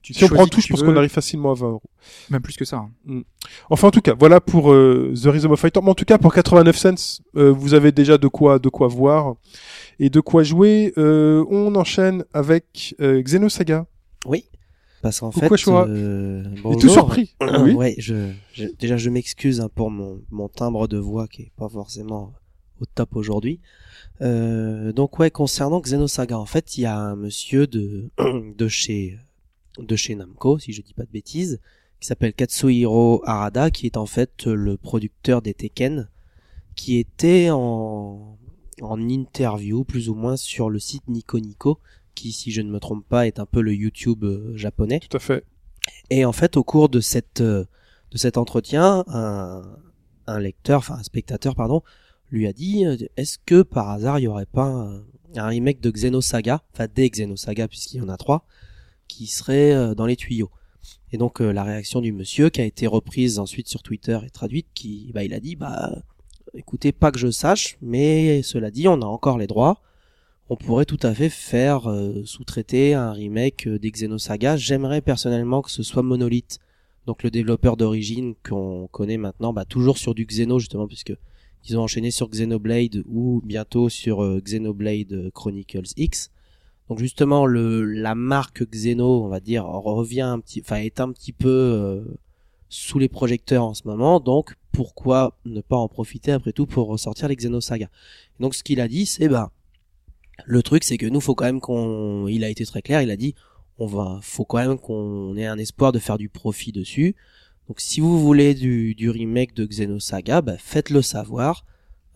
tu 0.03 0.13
Si 0.15 0.25
on 0.25 0.29
prend 0.29 0.47
tout, 0.47 0.61
je 0.61 0.69
pense 0.69 0.83
qu'on 0.83 0.97
arrive 0.97 1.11
facilement 1.11 1.53
à 1.53 1.55
20 1.55 1.69
euros. 1.69 1.83
Même 2.31 2.43
plus 2.43 2.57
que 2.57 2.65
ça. 2.65 2.85
hein. 3.09 3.23
Enfin, 3.71 3.89
en 3.89 3.91
tout 3.93 4.01
cas, 4.01 4.15
voilà 4.19 4.41
pour 4.41 4.73
euh, 4.73 5.13
The 5.15 5.27
Rhythm 5.27 5.53
of 5.53 5.61
Fighter. 5.61 5.81
Mais 5.83 5.91
en 5.91 5.95
tout 5.95 6.05
cas, 6.05 6.19
pour 6.19 6.35
89 6.35 6.77
cents, 6.77 7.21
euh, 7.37 7.51
vous 7.53 7.75
avez 7.75 7.93
déjà 7.93 8.19
de 8.19 8.27
quoi, 8.29 8.59
de 8.59 8.69
quoi 8.69 8.89
voir 8.89 9.35
et 10.01 10.11
de 10.11 10.21
quoi 10.21 10.43
jouer. 10.43 10.93
Euh, 10.99 11.45
on 11.51 11.75
enchaîne 11.77 12.25
avec 12.35 12.95
euh, 13.01 13.23
Xenosaga. 13.23 13.87
Oui. 14.27 14.45
Parce 15.03 15.21
qu'en 15.21 15.33
fait, 15.33 15.49
euh, 15.69 16.45
Et 16.45 16.55
tout 16.55 16.63
bonjour. 16.63 16.91
surpris. 16.93 17.35
oui. 17.61 17.73
Ouais, 17.75 17.95
je, 17.99 18.31
je- 18.55 18.69
déjà 18.79 18.97
je 18.97 19.11
m'excuse 19.11 19.61
hein, 19.61 19.69
pour 19.75 19.91
mon, 19.91 20.23
mon 20.31 20.49
timbre 20.49 20.87
de 20.89 20.97
voix 20.97 21.27
qui 21.29 21.43
est 21.43 21.53
pas 21.57 21.69
forcément 21.69 22.33
au 22.81 22.85
top 22.87 23.17
aujourd'hui. 23.17 23.61
Euh, 24.21 24.93
donc 24.93 25.19
ouais, 25.19 25.31
concernant 25.31 25.81
Xenosaga, 25.81 26.39
en 26.39 26.47
fait, 26.47 26.77
il 26.79 26.83
y 26.83 26.87
a 26.87 26.97
un 26.97 27.17
monsieur 27.17 27.67
de 27.67 28.11
de 28.57 28.69
chez 28.69 29.19
de 29.79 29.97
chez 29.97 30.15
Namco, 30.15 30.59
si 30.59 30.73
je 30.73 30.83
dis 30.83 30.95
pas 30.95 31.05
de 31.05 31.11
bêtises, 31.11 31.61
qui 32.01 32.07
s'appelle 32.07 32.33
Katsuhiro 32.35 33.23
Harada, 33.27 33.71
qui 33.71 33.87
est 33.87 33.97
en 33.97 34.07
fait 34.07 34.45
le 34.47 34.77
producteur 34.77 35.43
des 35.43 35.55
Tekken, 35.55 36.09
qui 36.77 36.99
était 36.99 37.49
en 37.51 38.39
en 38.81 39.09
interview 39.09 39.85
plus 39.85 40.09
ou 40.09 40.15
moins 40.15 40.37
sur 40.37 40.71
le 40.71 40.79
site 40.79 41.07
Nico 41.09 41.39
Nico, 41.41 41.79
qui 42.15 42.33
si 42.33 42.51
je 42.51 42.61
ne 42.63 42.71
me 42.71 42.81
trompe 42.81 43.07
pas 43.07 43.27
est 43.27 43.39
un 43.39 43.47
peu 43.47 43.61
le 43.61 43.75
YouTube 43.75 44.25
euh, 44.25 44.57
japonais. 44.57 45.01
Tout 45.01 45.17
à 45.17 45.21
fait. 45.21 45.45
Et 46.11 46.25
en 46.25 46.33
fait, 46.33 46.57
au 46.57 46.65
cours 46.65 46.89
de 46.89 47.01
cette 47.01 47.41
euh, 47.41 47.65
de 48.11 48.19
cet 48.19 48.37
entretien, 48.37 49.05
un, 49.09 49.63
un 50.27 50.39
lecteur, 50.39 50.79
enfin 50.79 50.95
un 50.95 51.03
spectateur, 51.03 51.55
pardon, 51.55 51.83
lui 52.31 52.47
a 52.47 52.53
dit 52.53 52.85
euh, 52.85 52.97
Est-ce 53.17 53.39
que 53.45 53.63
par 53.63 53.91
hasard 53.91 54.19
il 54.19 54.23
y 54.23 54.29
aurait 54.29 54.47
pas 54.47 54.65
un, 54.65 55.05
un 55.37 55.47
remake 55.47 55.81
de 55.81 55.91
Xenosaga, 55.91 56.63
enfin 56.73 56.87
des 56.95 57.09
Xenosaga 57.09 57.69
puisqu'il 57.69 57.99
y 57.99 58.01
en 58.01 58.09
a 58.09 58.17
trois, 58.17 58.47
qui 59.09 59.27
serait 59.27 59.95
dans 59.95 60.07
les 60.07 60.17
tuyaux? 60.17 60.51
Et 61.13 61.19
donc 61.19 61.41
la 61.41 61.63
réaction 61.63 62.01
du 62.01 62.13
monsieur, 62.13 62.51
qui 62.51 62.61
a 62.61 62.65
été 62.65 62.87
reprise 62.87 63.39
ensuite 63.39 63.69
sur 63.69 63.83
Twitter 63.83 64.19
et 64.27 64.31
traduite, 64.31 64.67
qui, 64.75 65.11
bah, 65.15 65.25
il 65.25 65.33
a 65.33 65.41
dit 65.41 65.57
Bah, 65.57 66.03
écoutez, 66.55 66.93
pas 66.93 67.11
que 67.11 67.19
je 67.19 67.31
sache, 67.31 67.79
mais 67.81 68.43
cela 68.43 68.71
dit, 68.71 68.89
on 68.89 69.01
a 69.03 69.07
encore 69.07 69.39
les 69.39 69.47
droits. 69.47 69.81
On 70.53 70.57
pourrait 70.57 70.85
tout 70.85 70.99
à 71.03 71.15
fait 71.15 71.31
faire 71.31 71.91
euh, 71.91 72.27
sous-traiter 72.27 72.93
un 72.93 73.11
remake 73.11 73.67
euh, 73.67 73.79
des 73.79 73.91
Xenosaga. 73.91 74.59
J'aimerais 74.59 75.01
personnellement 75.01 75.63
que 75.63 75.71
ce 75.71 75.83
soit 75.83 76.03
Monolith, 76.03 76.59
donc 77.07 77.23
le 77.23 77.31
développeur 77.31 77.79
d'origine 77.79 78.35
qu'on 78.47 78.87
connaît 78.89 79.17
maintenant, 79.17 79.55
bah, 79.55 79.65
toujours 79.65 79.97
sur 79.97 80.15
du 80.15 80.27
Xeno 80.27 80.59
justement, 80.59 80.87
puisque 80.87 81.15
ils 81.65 81.79
ont 81.79 81.81
enchaîné 81.81 82.11
sur 82.11 82.29
Xenoblade 82.29 83.03
ou 83.09 83.41
bientôt 83.43 83.89
sur 83.89 84.23
euh, 84.23 84.43
Xenoblade 84.45 85.31
Chronicles 85.33 85.95
X. 85.97 86.31
Donc 86.91 86.99
justement, 86.99 87.47
la 87.47 88.15
marque 88.15 88.63
Xeno, 88.63 89.25
on 89.25 89.29
va 89.29 89.41
dire, 89.41 89.65
revient 89.65 90.21
un 90.21 90.39
petit, 90.39 90.61
enfin 90.61 90.77
est 90.77 91.01
un 91.01 91.13
petit 91.13 91.33
peu 91.33 92.05
sous 92.69 92.99
les 92.99 93.09
projecteurs 93.09 93.65
en 93.65 93.73
ce 93.73 93.89
moment. 93.89 94.21
Donc 94.21 94.57
pourquoi 94.71 95.39
ne 95.47 95.63
pas 95.63 95.77
en 95.77 95.89
profiter 95.89 96.31
après 96.31 96.53
tout 96.53 96.67
pour 96.67 96.89
ressortir 96.89 97.29
les 97.29 97.37
Xenosaga? 97.37 97.89
Donc 98.39 98.55
ce 98.55 98.63
qu'il 98.63 98.83
a 98.83 98.89
dit, 98.89 99.07
c'est 99.07 99.29
bah 99.29 99.51
le 100.45 100.63
truc, 100.63 100.85
c'est 100.85 100.99
que 100.99 101.07
nous, 101.07 101.21
faut 101.21 101.35
quand 101.35 101.45
même 101.45 101.61
qu'on, 101.61 102.27
il 102.29 102.45
a 102.45 102.49
été 102.49 102.65
très 102.65 102.83
clair, 102.83 103.03
il 103.03 103.11
a 103.11 103.17
dit, 103.17 103.35
on 103.79 103.87
va, 103.87 104.19
faut 104.23 104.45
quand 104.45 104.59
même 104.59 104.79
qu'on 104.79 105.37
ait 105.37 105.47
un 105.47 105.59
espoir 105.59 105.93
de 105.93 105.99
faire 105.99 106.19
du 106.19 106.29
profit 106.29 106.73
dessus. 106.73 107.15
Donc, 107.69 107.81
si 107.81 108.01
vous 108.01 108.21
voulez 108.21 108.55
du, 108.55 108.95
du 108.95 109.09
remake 109.11 109.55
de 109.55 109.67
Xenosaga, 109.67 110.43
bah, 110.43 110.57
faites-le 110.59 111.01
savoir. 111.03 111.65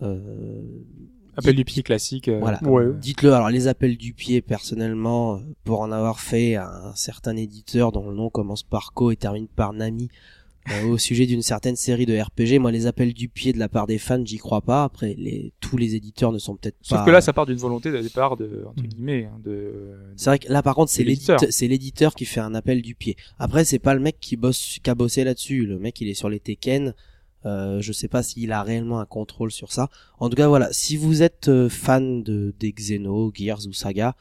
Euh, 0.03 0.63
Appel 1.37 1.55
du 1.55 1.65
pied 1.65 1.83
classique. 1.83 2.29
euh, 2.29 2.39
voilà. 2.41 2.63
Ouais. 2.65 2.87
Dites-le. 2.99 3.33
Alors, 3.33 3.51
les 3.51 3.69
appels 3.69 3.97
du 3.97 4.13
pied, 4.13 4.41
personnellement, 4.41 5.37
euh, 5.37 5.41
pour 5.65 5.81
en 5.81 5.93
avoir 5.93 6.21
fait 6.21 6.57
à 6.57 6.69
un 6.69 6.95
certain 6.95 7.37
éditeur 7.37 7.93
dont 7.93 8.09
le 8.09 8.17
nom 8.17 8.31
commence 8.31 8.63
par 8.63 8.93
Co 8.93 9.11
et 9.11 9.17
termine 9.17 9.47
par 9.47 9.73
Nami, 9.73 10.09
euh, 10.73 10.89
au 10.89 10.99
sujet 10.99 11.27
d'une 11.27 11.43
certaine 11.43 11.77
série 11.77 12.07
de 12.07 12.19
RPG, 12.19 12.59
moi, 12.61 12.73
les 12.73 12.87
appels 12.87 13.13
du 13.15 13.29
pied 13.29 13.53
de 13.53 13.59
la 13.59 13.69
part 13.69 13.87
des 13.87 13.99
fans, 13.99 14.25
j'y 14.25 14.39
crois 14.39 14.61
pas. 14.63 14.85
Après, 14.85 15.15
les, 15.17 15.53
tous 15.61 15.77
les 15.77 15.95
éditeurs 15.95 16.33
ne 16.33 16.39
sont 16.39 16.57
peut-être 16.57 16.77
pas. 16.79 16.97
Sauf 16.97 17.05
que 17.05 17.11
là, 17.11 17.21
ça 17.21 17.33
part 17.33 17.47
d'une 17.47 17.57
volonté 17.59 17.93
de 17.93 18.01
départ 18.01 18.37
de, 18.37 18.65
entre 18.67 18.83
Mm. 18.83 18.87
guillemets, 18.87 19.25
hein, 19.33 19.39
de, 19.45 19.95
C'est 20.17 20.31
vrai 20.31 20.39
que 20.39 20.53
là, 20.53 20.63
par 20.63 20.75
contre, 20.75 20.91
c'est 20.91 21.05
l'éditeur, 21.05 21.39
c'est 21.51 21.69
l'éditeur 21.69 22.15
qui 22.15 22.25
fait 22.25 22.41
un 22.41 22.55
appel 22.55 22.83
du 22.83 22.95
pied. 22.95 23.17
Après, 23.39 23.65
c'est 23.65 23.79
pas 23.79 23.95
le 23.95 24.01
mec 24.01 24.19
qui 24.21 24.37
bosse, 24.37 24.79
qui 24.83 24.91
a 24.91 24.95
bossé 24.95 25.25
là-dessus. 25.25 25.67
Le 25.67 25.79
mec, 25.79 26.01
il 26.01 26.09
est 26.09 26.15
sur 26.15 26.29
les 26.29 26.41
Tekken. 26.41 26.95
Euh, 27.45 27.81
je 27.81 27.93
sais 27.93 28.09
pas 28.09 28.25
s'il 28.25 28.51
a 28.51 28.63
réellement 28.65 28.99
un 28.99 29.07
contrôle 29.07 29.53
sur 29.53 29.71
ça. 29.71 29.89
En 30.19 30.29
tout 30.29 30.35
cas, 30.37 30.49
voilà. 30.49 30.69
Si 30.73 30.97
vous 30.97 31.23
êtes 31.23 31.47
euh, 31.49 31.69
fan 31.69 32.25
de 32.25 32.53
des 32.59 32.73
Xeno, 32.73 33.31
Gears 33.33 33.67
ou 33.69 33.73
Saga, 33.73 34.17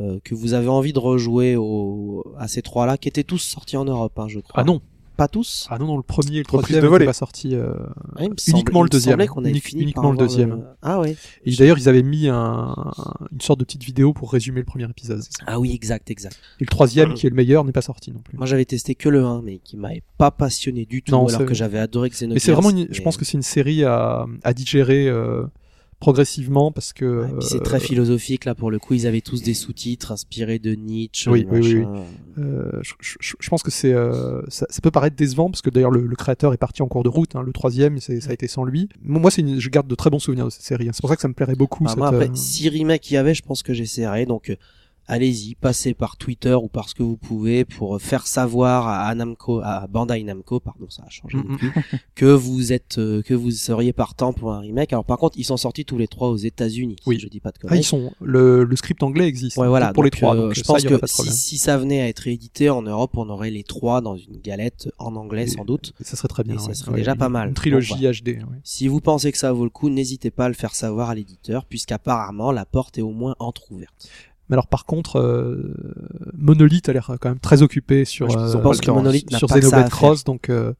euh, 0.00 0.18
que 0.22 0.34
vous 0.34 0.52
avez 0.52 0.68
envie 0.68 0.92
de 0.92 0.98
rejouer 0.98 1.56
au, 1.56 2.22
à 2.36 2.48
ces 2.48 2.60
trois-là, 2.60 2.98
qui 2.98 3.08
étaient 3.08 3.24
tous 3.24 3.38
sortis 3.38 3.78
en 3.78 3.86
Europe, 3.86 4.18
hein, 4.18 4.26
je 4.28 4.40
crois. 4.40 4.60
Ah 4.60 4.64
non, 4.64 4.82
Pas 5.16 5.28
tous. 5.28 5.66
ah 5.70 5.78
non, 5.78 5.86
non, 5.86 5.96
le 5.96 6.02
premier 6.02 6.36
et 6.36 6.38
le 6.38 6.44
troisième 6.44 6.82
de 6.82 6.88
n'étaient 6.88 7.04
pas 7.06 7.12
sortis. 7.14 7.54
euh, 7.54 7.72
il 8.20 8.28
me 8.30 8.34
uniquement 8.50 8.82
le 8.82 8.86
me 8.86 8.90
deuxième. 8.90 9.26
qu'on 9.26 9.40
avait 9.40 9.50
Unique- 9.50 9.64
fini 9.64 9.82
uniquement 9.82 10.02
par 10.02 10.12
le 10.12 10.18
deuxième. 10.18 10.64
Ah 10.82 11.00
ouais. 11.00 11.16
Et 11.44 11.54
d'ailleurs, 11.56 11.78
ils 11.78 11.88
avaient 11.88 12.02
mis 12.02 12.28
un, 12.28 12.74
une 13.32 13.40
sorte 13.40 13.58
de 13.60 13.64
petite 13.64 13.82
vidéo 13.84 14.12
pour 14.12 14.30
résumer 14.32 14.60
le 14.60 14.66
premier 14.66 14.84
épisode. 14.84 15.22
Ah 15.46 15.58
oui, 15.58 15.72
exact, 15.72 16.10
exact. 16.10 16.38
Et 16.60 16.64
le 16.64 16.68
troisième, 16.68 17.14
qui 17.14 17.26
est 17.26 17.30
le 17.30 17.36
meilleur, 17.36 17.64
n'est 17.64 17.72
pas 17.72 17.80
sorti 17.82 18.12
non 18.12 18.20
plus. 18.20 18.36
Moi, 18.36 18.46
j'avais 18.46 18.64
testé 18.66 18.94
que 18.94 19.08
le 19.08 19.24
1, 19.24 19.42
mais 19.42 19.58
qui 19.58 19.76
m'avait 19.76 20.02
pas 20.18 20.30
passionné 20.30 20.84
du 20.84 21.02
tout, 21.02 21.12
Non, 21.12 21.26
alors 21.26 21.40
c'est- 21.40 21.46
que 21.46 21.54
j'avais 21.54 21.78
adoré 21.78 22.10
Xenogears. 22.10 22.34
Mais 22.34 22.40
c'est 22.40 22.52
vraiment, 22.52 22.70
une- 22.70 22.88
je 22.90 23.00
pense 23.02 23.16
que 23.16 23.24
c'est 23.24 23.38
une 23.38 23.42
série 23.42 23.84
à, 23.84 24.26
à 24.44 24.52
digérer 24.54 25.08
euh, 25.08 25.44
progressivement 26.00 26.72
parce 26.72 26.92
que. 26.92 27.22
Ouais, 27.22 27.28
c'est 27.40 27.56
euh, 27.56 27.60
très 27.60 27.80
philosophique 27.80 28.44
là 28.44 28.54
pour 28.54 28.70
le 28.70 28.78
coup. 28.78 28.94
Ils 28.94 29.06
avaient 29.06 29.20
tous 29.20 29.42
des 29.42 29.54
sous-titres 29.54 30.12
inspirés 30.12 30.58
de 30.58 30.74
Nietzsche. 30.74 31.30
Oui, 31.30 31.46
oui, 31.50 31.60
oui. 31.74 31.84
Euh, 32.38 32.70
je, 32.82 32.92
je- 33.00 33.34
je 33.38 33.48
pense 33.48 33.62
que 33.62 33.70
c'est 33.70 33.92
euh, 33.92 34.42
ça, 34.48 34.66
ça 34.68 34.80
peut 34.82 34.90
paraître 34.90 35.16
décevant 35.16 35.50
parce 35.50 35.62
que 35.62 35.70
d'ailleurs 35.70 35.90
le, 35.90 36.06
le 36.06 36.16
créateur 36.16 36.52
est 36.52 36.58
parti 36.58 36.82
en 36.82 36.86
cours 36.88 37.02
de 37.02 37.08
route. 37.08 37.34
hein, 37.34 37.42
le 37.42 37.52
troisième, 37.52 37.98
c'est- 37.98 38.20
ça 38.20 38.30
a 38.30 38.32
été 38.34 38.46
sans 38.46 38.64
lui. 38.64 38.88
Moi, 39.02 39.30
c'est 39.30 39.40
une- 39.42 39.58
je 39.58 39.68
garde 39.70 39.86
de 39.88 39.94
très 39.94 40.10
bons 40.10 40.18
souvenirs 40.18 40.44
de 40.46 40.50
cette 40.50 40.62
série. 40.62 40.88
hein. 40.88 40.92
C'est 40.92 41.00
pour 41.00 41.10
ça 41.10 41.16
que 41.16 41.22
ça 41.22 41.28
me 41.28 41.34
plairait 41.34 41.54
beaucoup. 41.56 41.84
Bah, 41.84 41.90
cette, 41.90 41.98
moi 41.98 42.08
après, 42.08 42.28
euh, 42.28 42.34
y 43.10 43.16
avait, 43.16 43.34
je 43.34 43.42
pense 43.42 43.62
que 43.62 43.72
j'essaierai. 43.74 44.26
Donc 44.26 44.50
euh, 44.50 44.56
allez-y, 45.08 45.54
passez 45.54 45.94
par 45.94 46.16
Twitter 46.16 46.54
ou 46.54 46.68
par 46.68 46.88
ce 46.88 46.94
que 46.94 47.02
vous 47.02 47.16
pouvez 47.16 47.64
pour 47.64 48.00
faire 48.00 48.26
savoir 48.26 48.88
à 48.88 49.14
Namco, 49.14 49.60
à 49.62 49.86
Bandai 49.86 50.22
Namco, 50.22 50.60
pardon, 50.60 50.88
ça 50.90 51.04
a 51.06 51.10
changé 51.10 51.38
depuis, 51.38 51.68
que 52.14 52.26
vous 52.26 52.72
êtes, 52.72 52.98
euh, 52.98 53.22
que 53.22 53.34
vous 53.34 53.50
seriez 53.50 53.92
partant 53.92 54.32
pour 54.32 54.52
un 54.52 54.60
remake. 54.60 54.92
Alors 54.92 55.04
par 55.04 55.18
contre, 55.18 55.38
ils 55.38 55.44
sont 55.44 55.56
sortis 55.56 55.84
tous 55.84 55.98
les 55.98 56.08
trois 56.08 56.28
aux 56.30 56.36
États-Unis. 56.36 56.96
Oui. 57.06 57.16
Si 57.16 57.22
je 57.22 57.28
dis 57.28 57.40
pas 57.40 57.50
de 57.50 57.56
ah, 57.58 57.62
conneries. 57.62 57.80
ils 57.80 57.84
sont 57.84 58.12
le, 58.20 58.64
le 58.64 58.76
script 58.76 59.02
anglais 59.02 59.26
existe 59.26 59.56
Ouais, 59.56 59.68
voilà. 59.68 59.92
pour 59.92 60.02
les 60.04 60.10
trois. 60.10 60.34
euh, 60.36 60.46
donc 60.48 60.54
je 60.54 60.62
ça, 60.62 60.72
pense 60.72 60.84
que 60.84 61.06
si, 61.30 61.58
ça 61.58 61.78
venait 61.78 62.00
à 62.00 62.08
être 62.08 62.26
édité 62.26 62.70
en 62.70 62.82
Europe, 62.82 63.12
on 63.16 63.28
aurait 63.28 63.50
les 63.50 63.62
trois 63.64 64.00
dans 64.00 64.16
une 64.16 64.38
galette 64.40 64.88
en 64.98 65.14
anglais 65.16 65.44
Et- 65.44 65.48
sans 65.48 65.64
doute. 65.64 65.92
Et 66.00 66.04
ça 66.04 66.16
serait 66.16 66.28
très 66.28 66.42
bien. 66.44 66.56
Et 66.56 66.58
ça 66.58 66.74
serait 66.74 66.90
Ouais, 66.92 66.98
déjà 66.98 67.12
une- 67.12 67.18
pas 67.18 67.28
mal. 67.28 67.48
Une 67.48 67.54
trilogie 67.54 67.94
Donc, 68.00 68.14
HD. 68.22 68.38
Si 68.64 68.88
vous 68.88 69.00
pensez 69.00 69.30
que 69.32 69.38
ça 69.38 69.52
vaut 69.52 69.64
le 69.64 69.70
coup, 69.70 69.88
n'hésitez 69.88 70.30
pas 70.30 70.46
à 70.46 70.48
le 70.48 70.54
faire 70.54 70.74
savoir 70.74 71.10
à 71.10 71.14
l'éditeur, 71.14 71.64
puisqu'apparemment 71.64 72.50
la 72.52 72.64
porte 72.66 72.98
est 72.98 73.02
au 73.02 73.12
moins 73.12 73.36
entrouverte. 73.38 74.08
Mais 74.48 74.54
alors 74.54 74.68
par 74.68 74.84
contre, 74.84 75.18
euh, 75.18 75.74
Monolith 76.36 76.88
a 76.88 76.92
l'air 76.92 77.16
quand 77.20 77.28
même 77.28 77.40
très 77.40 77.62
occupé 77.62 78.04
sur, 78.04 78.26
Ouais, 78.26 78.32
je 78.32 78.58
pense 78.58 78.78
euh, 78.78 78.80
que 78.80 78.90
Monolith 78.90 79.34
sur 79.34 79.48
Xenoblade. 79.48 79.90
Cross, 79.90 80.24
donc 80.24 80.50
euh, 80.50 80.72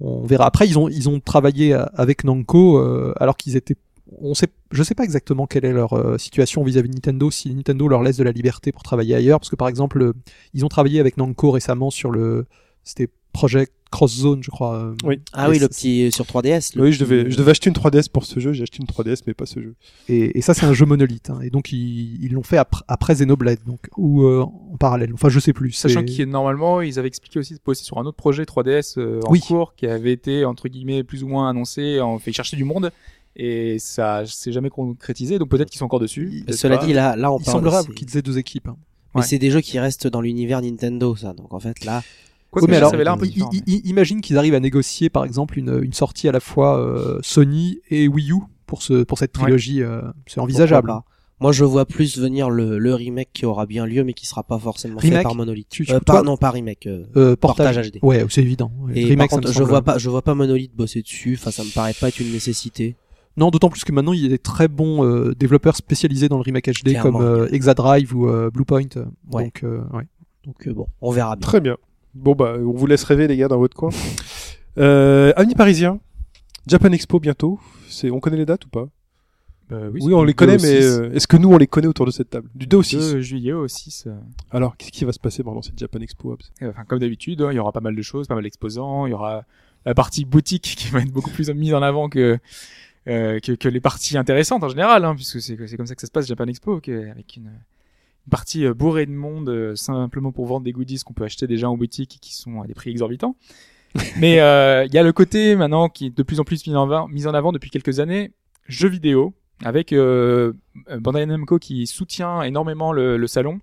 on 0.00 0.26
verra. 0.26 0.46
Après, 0.46 0.66
ils 0.66 0.78
ont 0.78 0.88
ils 0.88 1.08
ont 1.08 1.20
travaillé 1.20 1.74
euh, 1.74 1.84
avec 1.94 2.24
Namco 2.24 2.78
euh, 2.78 3.14
alors 3.18 3.36
qu'ils 3.36 3.56
étaient. 3.56 3.76
On 4.20 4.34
sait, 4.34 4.48
je 4.72 4.82
sais 4.82 4.94
pas 4.94 5.04
exactement 5.04 5.46
quelle 5.46 5.64
est 5.64 5.72
leur 5.72 5.94
euh, 5.94 6.18
situation 6.18 6.62
vis-à-vis 6.62 6.90
de 6.90 6.94
Nintendo, 6.94 7.30
si 7.30 7.54
Nintendo 7.54 7.88
leur 7.88 8.02
laisse 8.02 8.18
de 8.18 8.24
la 8.24 8.32
liberté 8.32 8.70
pour 8.70 8.82
travailler 8.82 9.14
ailleurs, 9.14 9.40
parce 9.40 9.48
que 9.48 9.56
par 9.56 9.68
exemple, 9.68 10.12
ils 10.52 10.64
ont 10.66 10.68
travaillé 10.68 11.00
avec 11.00 11.16
Namco 11.16 11.50
récemment 11.50 11.90
sur 11.90 12.10
le, 12.10 12.44
c'était 12.84 13.08
Project 13.32 13.72
Cross 13.90 14.16
Zone, 14.16 14.42
je 14.42 14.50
crois. 14.50 14.74
euh, 14.76 14.94
Oui. 15.04 15.20
Ah 15.34 15.48
Et 15.48 15.50
oui, 15.52 15.58
le 15.58 15.68
petit 15.68 16.10
sur 16.12 16.24
3DS. 16.24 16.76
le 16.76 16.82
Oui, 16.84 16.92
je 16.92 17.00
devais, 17.00 17.30
je 17.30 17.36
devais 17.36 17.50
acheter 17.50 17.68
une 17.68 17.74
3DS 17.76 18.08
pour 18.10 18.24
ce 18.24 18.40
jeu. 18.40 18.52
J'ai 18.52 18.62
acheté 18.62 18.78
une 18.80 18.86
3DS, 18.86 19.22
mais 19.26 19.34
pas 19.34 19.44
ce 19.46 19.60
jeu. 19.60 19.74
Et, 20.08 20.38
et 20.38 20.40
ça, 20.42 20.54
c'est 20.54 20.64
un 20.64 20.72
jeu 20.72 20.86
monolithe. 20.86 21.28
hein. 21.30 21.40
Et 21.42 21.50
donc, 21.50 21.72
ils 21.72 22.22
ils 22.24 22.32
l'ont 22.32 22.42
fait 22.42 22.56
après, 22.56 22.82
après 22.88 23.14
Xenoblade, 23.14 23.58
donc, 23.66 23.80
ou 23.98 24.22
euh, 24.24 24.42
en 24.42 24.76
parallèle. 24.78 25.12
Enfin, 25.12 25.28
je 25.28 25.38
sais 25.40 25.52
plus. 25.52 25.72
Sachant 25.72 26.04
qu'il 26.04 26.20
est 26.22 26.26
normalement, 26.26 26.80
ils 26.80 26.98
avaient 26.98 27.08
expliqué 27.08 27.38
aussi 27.38 27.52
de 27.54 27.60
bosser 27.64 27.84
sur 27.84 27.98
un 27.98 28.02
autre 28.04 28.16
projet 28.16 28.44
3DS 28.44 28.98
euh, 28.98 29.20
en 29.26 29.30
Oui. 29.30 29.40
cours 29.40 29.74
qui 29.74 29.86
avait 29.86 30.12
été 30.12 30.44
entre 30.46 30.68
guillemets 30.68 31.04
plus 31.04 31.22
ou 31.22 31.28
moins 31.28 31.48
annoncé, 31.50 32.00
en 32.00 32.18
fait 32.18 32.32
chercher 32.32 32.56
du 32.56 32.64
monde 32.64 32.90
et 33.36 33.78
ça 33.78 34.24
s'est 34.26 34.52
jamais 34.52 34.68
concrétisé. 34.70 35.38
Donc 35.38 35.48
peut-être 35.48 35.70
qu'ils 35.70 35.78
sont 35.78 35.84
encore 35.86 36.00
dessus. 36.00 36.28
Il- 36.32 36.44
peut-être 36.44 36.58
Cela 36.58 36.78
pas. 36.78 36.86
dit, 36.86 36.92
là, 36.92 37.16
là, 37.16 37.32
on 37.32 37.38
il 37.38 37.44
parle. 37.44 37.56
semblerait 37.56 37.84
qu'ils 37.94 38.16
aient 38.16 38.22
deux 38.22 38.38
équipes. 38.38 38.68
hein. 38.68 38.76
Mais 39.14 39.20
Ouais. 39.20 39.26
c'est 39.26 39.38
des 39.38 39.50
jeux 39.50 39.60
qui 39.60 39.78
restent 39.78 40.06
dans 40.06 40.20
l'univers 40.22 40.62
Nintendo, 40.62 41.14
ça. 41.16 41.34
Donc 41.34 41.52
en 41.52 41.60
fait, 41.60 41.84
là, 41.84 42.02
Oui, 42.54 42.62
mais 42.68 42.74
ça 42.74 42.78
alors, 42.78 42.94
avait 42.94 43.04
l'air 43.04 43.12
un 43.14 43.16
peu 43.16 43.26
i- 43.26 43.30
différent, 43.30 43.50
i- 43.52 43.62
mais- 43.66 43.72
i- 43.74 43.88
imagine 43.88 44.20
qu'ils 44.20 44.36
arrivent 44.38 44.54
à 44.54 44.60
négocier, 44.60 45.08
par 45.10 45.24
exemple, 45.24 45.58
une, 45.58 45.80
une 45.82 45.92
sortie 45.92 46.28
à 46.28 46.32
la 46.32 46.40
fois 46.40 46.78
euh, 46.78 47.18
Sony 47.22 47.78
et 47.90 48.08
Wii 48.08 48.32
U 48.32 48.36
pour 48.66 48.82
ce 48.82 49.02
pour 49.04 49.18
cette 49.18 49.36
Ouais. 49.38 49.44
trilogie. 49.44 49.82
euh, 49.82 50.02
c'est 50.26 50.40
envisageable. 50.40 50.88
pourquoi 50.88 51.02
pas. 51.02 51.06
Moi, 51.40 51.50
je 51.50 51.64
vois 51.64 51.86
plus 51.86 52.18
venir 52.18 52.50
le, 52.50 52.78
le 52.78 52.94
remake 52.94 53.30
qui 53.32 53.46
aura 53.46 53.66
bien 53.66 53.84
lieu, 53.84 54.04
mais 54.04 54.12
qui 54.12 54.26
sera 54.26 54.44
pas 54.44 54.58
forcément 54.60 55.00
fait 55.00 55.22
par 55.24 55.34
Monolith. 55.34 55.66
Tu- 55.70 55.84
tu- 55.84 55.92
Euh, 55.92 55.98
toi- 55.98 56.22
non, 56.22 56.36
pas 56.36 56.50
remake. 56.52 56.86
euh, 56.86 57.04
Euh, 57.16 57.34
portage, 57.34 57.74
portage, 57.74 57.90
HD. 57.90 57.98
Ouais, 58.02 58.24
c'est 58.28 58.42
évident. 58.42 58.70
Ouais. 58.80 58.92
Et 58.94 59.04
Remake, 59.06 59.30
par 59.30 59.40
contre, 59.40 59.52
je 59.52 59.62
vois 59.64 59.82
pas, 59.82 59.98
je 59.98 60.08
vois 60.08 60.22
pas 60.22 60.34
Monolith 60.36 60.72
bosser 60.76 61.02
dessus. 61.02 61.36
Enfin, 61.40 61.50
ça 61.50 61.64
me 61.64 61.74
paraît 61.74 61.94
pas 61.94 62.08
être 62.08 62.20
une 62.20 62.30
nécessité. 62.30 62.94
Non, 63.36 63.50
d'autant 63.50 63.70
plus 63.70 63.82
que 63.82 63.90
maintenant 63.92 64.12
il 64.12 64.20
y 64.22 64.26
a 64.26 64.28
des 64.28 64.38
très 64.38 64.68
bons 64.68 65.04
euh, 65.04 65.34
développeurs 65.34 65.74
spécialisés 65.74 66.28
dans 66.28 66.36
le 66.36 66.42
remake 66.42 66.68
HD 66.68 66.90
Clairement. 66.90 67.18
comme 67.18 67.22
euh, 67.26 67.48
Exadrive 67.50 68.14
ou 68.14 68.28
euh, 68.28 68.50
Bluepoint. 68.50 68.82
Ouais. 69.32 69.44
Donc, 69.44 69.64
euh, 69.64 69.80
ouais. 69.94 70.04
Donc 70.44 70.68
euh, 70.68 70.72
bon, 70.74 70.86
on 71.00 71.10
verra 71.10 71.34
bien. 71.34 71.40
Très 71.48 71.60
bien. 71.60 71.76
Bon 72.14 72.34
bah, 72.34 72.56
on 72.58 72.72
vous 72.72 72.86
laisse 72.86 73.04
rêver 73.04 73.26
les 73.26 73.36
gars 73.36 73.48
dans 73.48 73.58
votre 73.58 73.76
coin. 73.76 73.90
Euh, 74.78 75.32
amis 75.36 75.54
parisiens, 75.54 75.98
Japan 76.66 76.92
Expo 76.92 77.20
bientôt. 77.20 77.58
C'est, 77.88 78.10
on 78.10 78.20
connaît 78.20 78.36
les 78.36 78.46
dates 78.46 78.66
ou 78.66 78.68
pas? 78.68 78.88
Bah 79.70 79.78
Oui, 79.92 80.02
c'est 80.02 80.12
on 80.12 80.22
les 80.24 80.32
2 80.32 80.36
connaît, 80.36 80.52
mais 80.58 80.82
6. 80.82 80.86
euh, 80.86 81.10
est-ce 81.12 81.26
que 81.26 81.36
nous 81.36 81.50
on 81.52 81.56
les 81.58 81.66
connaît 81.66 81.86
autour 81.86 82.04
de 82.06 82.10
cette 82.10 82.30
table? 82.30 82.48
Du 82.54 82.66
2 82.66 82.76
au 82.78 82.82
6. 82.82 82.96
2 83.14 83.20
juillet 83.20 83.52
au 83.52 83.66
6. 83.68 84.04
euh, 84.06 84.14
Alors, 84.50 84.76
qu'est-ce 84.76 84.90
qui 84.92 85.04
va 85.04 85.12
se 85.12 85.18
passer 85.18 85.42
pendant 85.42 85.62
cette 85.62 85.78
Japan 85.78 86.00
Expo 86.00 86.36
Et, 86.60 86.66
Enfin, 86.66 86.84
comme 86.84 86.98
d'habitude, 86.98 87.40
hein, 87.42 87.48
il 87.52 87.56
y 87.56 87.58
aura 87.58 87.72
pas 87.72 87.80
mal 87.80 87.94
de 87.96 88.02
choses, 88.02 88.26
pas 88.26 88.34
mal 88.34 88.44
d'exposants. 88.44 89.06
Il 89.06 89.10
y 89.10 89.14
aura 89.14 89.44
la 89.86 89.94
partie 89.94 90.24
boutique 90.24 90.62
qui 90.76 90.88
va 90.88 91.00
être 91.00 91.10
beaucoup 91.12 91.30
plus 91.30 91.48
mise 91.50 91.74
en 91.74 91.82
avant 91.82 92.08
que 92.08 92.38
euh, 93.08 93.40
que, 93.40 93.52
que 93.52 93.68
les 93.68 93.80
parties 93.80 94.16
intéressantes 94.16 94.62
en 94.62 94.68
général, 94.68 95.04
hein, 95.04 95.14
puisque 95.16 95.40
c'est 95.40 95.56
c'est 95.66 95.76
comme 95.76 95.86
ça 95.86 95.94
que 95.94 96.00
ça 96.00 96.06
se 96.06 96.12
passe 96.12 96.26
Japan 96.28 96.46
Expo, 96.46 96.80
que- 96.80 97.10
avec 97.10 97.36
une, 97.36 97.50
une 98.26 98.30
partie 98.30 98.64
euh, 98.64 98.74
bourrée 98.74 99.06
de 99.06 99.12
monde 99.12 99.48
euh, 99.48 99.76
simplement 99.76 100.32
pour 100.32 100.46
vendre 100.46 100.64
des 100.64 100.72
goodies 100.72 101.00
qu'on 101.00 101.12
peut 101.14 101.24
acheter 101.24 101.46
déjà 101.46 101.68
en 101.68 101.76
boutique 101.76 102.16
et 102.16 102.18
qui 102.18 102.34
sont 102.34 102.62
à 102.62 102.66
des 102.66 102.74
prix 102.74 102.90
exorbitants. 102.90 103.36
Mais 104.18 104.40
euh, 104.40 104.84
il 104.86 104.94
y 104.94 104.98
a 104.98 105.02
le 105.02 105.12
côté 105.12 105.54
maintenant 105.56 105.88
qui 105.88 106.06
est 106.06 106.16
de 106.16 106.22
plus 106.22 106.40
en 106.40 106.44
plus 106.44 106.66
mis 106.66 106.74
en, 106.74 106.84
avant, 106.84 107.08
mis 107.08 107.26
en 107.26 107.34
avant 107.34 107.52
depuis 107.52 107.70
quelques 107.70 108.00
années, 108.00 108.32
jeux 108.66 108.88
vidéo, 108.88 109.34
avec 109.64 109.92
euh, 109.92 110.52
Bandai 110.98 111.26
Namco 111.26 111.58
qui 111.58 111.86
soutient 111.86 112.42
énormément 112.42 112.92
le, 112.92 113.16
le 113.16 113.26
salon, 113.26 113.60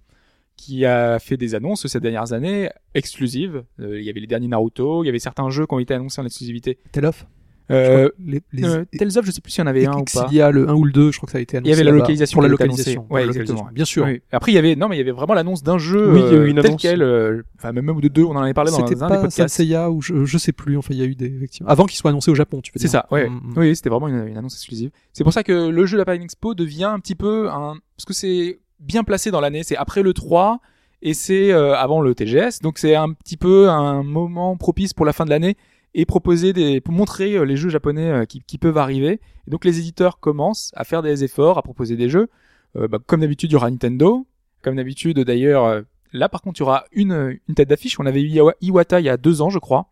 qui 0.55 0.85
a 0.85 1.19
fait 1.19 1.37
des 1.37 1.55
annonces 1.55 1.87
ces 1.87 1.99
dernières 1.99 2.33
années 2.33 2.69
exclusives. 2.93 3.63
Euh, 3.79 3.99
Il 3.99 4.05
y 4.05 4.09
avait 4.09 4.19
les 4.19 4.27
derniers 4.27 4.49
Naruto, 4.49 5.03
il 5.03 5.07
y 5.07 5.09
avait 5.09 5.19
certains 5.19 5.49
jeux 5.49 5.65
qui 5.65 5.73
ont 5.73 5.79
été 5.79 5.93
annoncés 5.93 6.21
en 6.21 6.25
exclusivité. 6.25 6.79
Tell 6.91 7.05
of 7.05 7.25
Euh, 7.71 8.09
les, 8.25 8.41
les, 8.51 8.65
euh, 8.65 8.83
Tales 8.97 9.17
of, 9.17 9.25
je 9.25 9.31
sais 9.31 9.41
plus 9.41 9.51
s'il 9.51 9.61
y 9.61 9.63
en 9.63 9.67
avait 9.67 9.85
un 9.85 9.91
ou 9.93 10.03
pas. 10.03 10.23
Exilia, 10.23 10.49
le 10.49 10.67
1 10.67 10.73
ou 10.73 10.85
le 10.85 10.91
2, 10.91 11.11
je 11.11 11.17
crois 11.17 11.27
que 11.27 11.31
ça 11.33 11.37
a 11.37 11.41
été 11.41 11.57
annoncé. 11.57 11.69
Il 11.69 11.71
y 11.71 11.73
avait 11.75 11.83
la 11.83 11.91
localisation 11.91 12.35
pour 12.35 12.41
la 12.41 12.47
localisation. 12.47 13.01
annoncée. 13.01 13.07
pour 13.07 13.15
la 13.17 13.21
Ouais, 13.21 13.27
localisation, 13.27 13.53
exactement. 13.53 13.73
Bien 13.73 13.85
sûr. 13.85 14.05
Oui. 14.05 14.21
Après, 14.31 14.51
il 14.51 14.55
y 14.55 14.57
avait 14.57 14.75
non, 14.75 14.87
mais 14.89 14.95
il 14.95 14.99
y 14.99 15.01
avait 15.01 15.11
vraiment 15.11 15.35
l'annonce 15.35 15.61
d'un 15.61 15.77
jeu 15.77 16.11
Oui, 16.13 16.19
il 16.19 16.25
y 16.25 16.29
a 16.29 16.31
eu 16.31 16.35
euh, 16.37 16.47
une 16.47 16.55
tel 16.57 16.65
annonce. 16.67 16.81
quel, 16.81 17.01
euh, 17.03 17.43
enfin 17.57 17.71
même 17.71 17.89
ou 17.89 18.01
de 18.01 18.07
deux, 18.07 18.23
on 18.23 18.31
en 18.31 18.41
avait 18.41 18.53
parlé 18.53 18.71
dans 18.71 18.79
un 18.79 18.83
des 18.83 18.95
C'était 18.95 18.99
pas 18.99 19.19
podcasts. 19.21 19.55
Seiya 19.55 19.91
ou 19.91 20.01
je, 20.01 20.25
je 20.25 20.37
sais 20.37 20.51
plus. 20.51 20.77
Enfin, 20.77 20.93
il 20.93 20.99
y 20.99 21.03
a 21.03 21.05
eu 21.05 21.15
des 21.15 21.27
effectivement. 21.27 21.69
Avant 21.69 21.85
qu'il 21.85 21.97
soit 21.97 22.09
annoncé 22.09 22.31
au 22.31 22.35
Japon, 22.35 22.61
tu 22.61 22.71
peux 22.71 22.79
C'est 22.79 22.87
ça, 22.87 23.05
ouais. 23.11 23.29
Mm, 23.29 23.33
mm. 23.33 23.53
Oui, 23.57 23.75
c'était 23.75 23.89
vraiment 23.89 24.07
une, 24.07 24.27
une 24.27 24.37
annonce 24.37 24.55
exclusive. 24.55 24.89
C'est 25.13 25.23
pour 25.23 25.33
ça 25.33 25.43
que 25.43 25.69
le 25.69 25.85
jeu 25.85 25.95
de 25.97 25.99
la 25.99 26.05
Paris 26.05 26.19
Expo 26.23 26.55
devient 26.55 26.85
un 26.85 26.99
petit 26.99 27.15
peu 27.15 27.49
un, 27.49 27.75
parce 27.95 28.05
que 28.05 28.13
c'est 28.13 28.59
bien 28.79 29.03
placé 29.03 29.29
dans 29.31 29.41
l'année. 29.41 29.61
C'est 29.63 29.77
après 29.77 30.01
le 30.01 30.13
3 30.13 30.59
et 31.01 31.13
c'est 31.13 31.51
euh, 31.51 31.75
avant 31.75 32.01
le 32.01 32.13
TGS, 32.13 32.59
donc 32.61 32.77
c'est 32.77 32.95
un 32.95 33.13
petit 33.13 33.37
peu 33.37 33.69
un 33.69 34.03
moment 34.03 34.57
propice 34.57 34.93
pour 34.93 35.05
la 35.05 35.13
fin 35.13 35.23
de 35.25 35.29
l'année 35.29 35.55
et 35.95 36.05
proposer 36.05 36.53
des, 36.53 36.81
pour 36.81 36.93
montrer 36.93 37.35
euh, 37.35 37.43
les 37.43 37.57
jeux 37.57 37.69
japonais 37.69 38.09
euh, 38.11 38.25
qui, 38.25 38.41
qui 38.41 38.57
peuvent 38.57 38.77
arriver. 38.77 39.19
Et 39.47 39.51
donc 39.51 39.65
les 39.65 39.79
éditeurs 39.79 40.19
commencent 40.19 40.71
à 40.75 40.83
faire 40.83 41.01
des 41.01 41.23
efforts, 41.23 41.57
à 41.57 41.61
proposer 41.63 41.95
des 41.95 42.09
jeux. 42.09 42.27
Euh, 42.75 42.87
bah, 42.87 42.99
comme 43.05 43.21
d'habitude, 43.21 43.49
il 43.51 43.53
y 43.53 43.55
aura 43.55 43.69
Nintendo. 43.71 44.25
Comme 44.61 44.75
d'habitude, 44.75 45.19
d'ailleurs, 45.19 45.65
euh, 45.65 45.81
là 46.13 46.29
par 46.29 46.41
contre, 46.41 46.59
il 46.59 46.63
y 46.63 46.63
aura 46.63 46.85
une, 46.91 47.39
une 47.47 47.55
tête 47.55 47.69
d'affiche. 47.69 47.99
On 47.99 48.05
avait 48.05 48.21
eu 48.21 48.27
Iwa- 48.29 48.55
Iwata 48.61 48.99
il 48.99 49.05
y 49.05 49.09
a 49.09 49.17
deux 49.17 49.41
ans, 49.41 49.49
je 49.49 49.59
crois. 49.59 49.87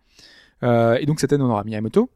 Euh, 0.64 0.96
et 1.00 1.06
donc 1.06 1.20
cette 1.20 1.34
année, 1.34 1.44
on 1.44 1.50
aura 1.50 1.64
Miyamoto. 1.64 2.10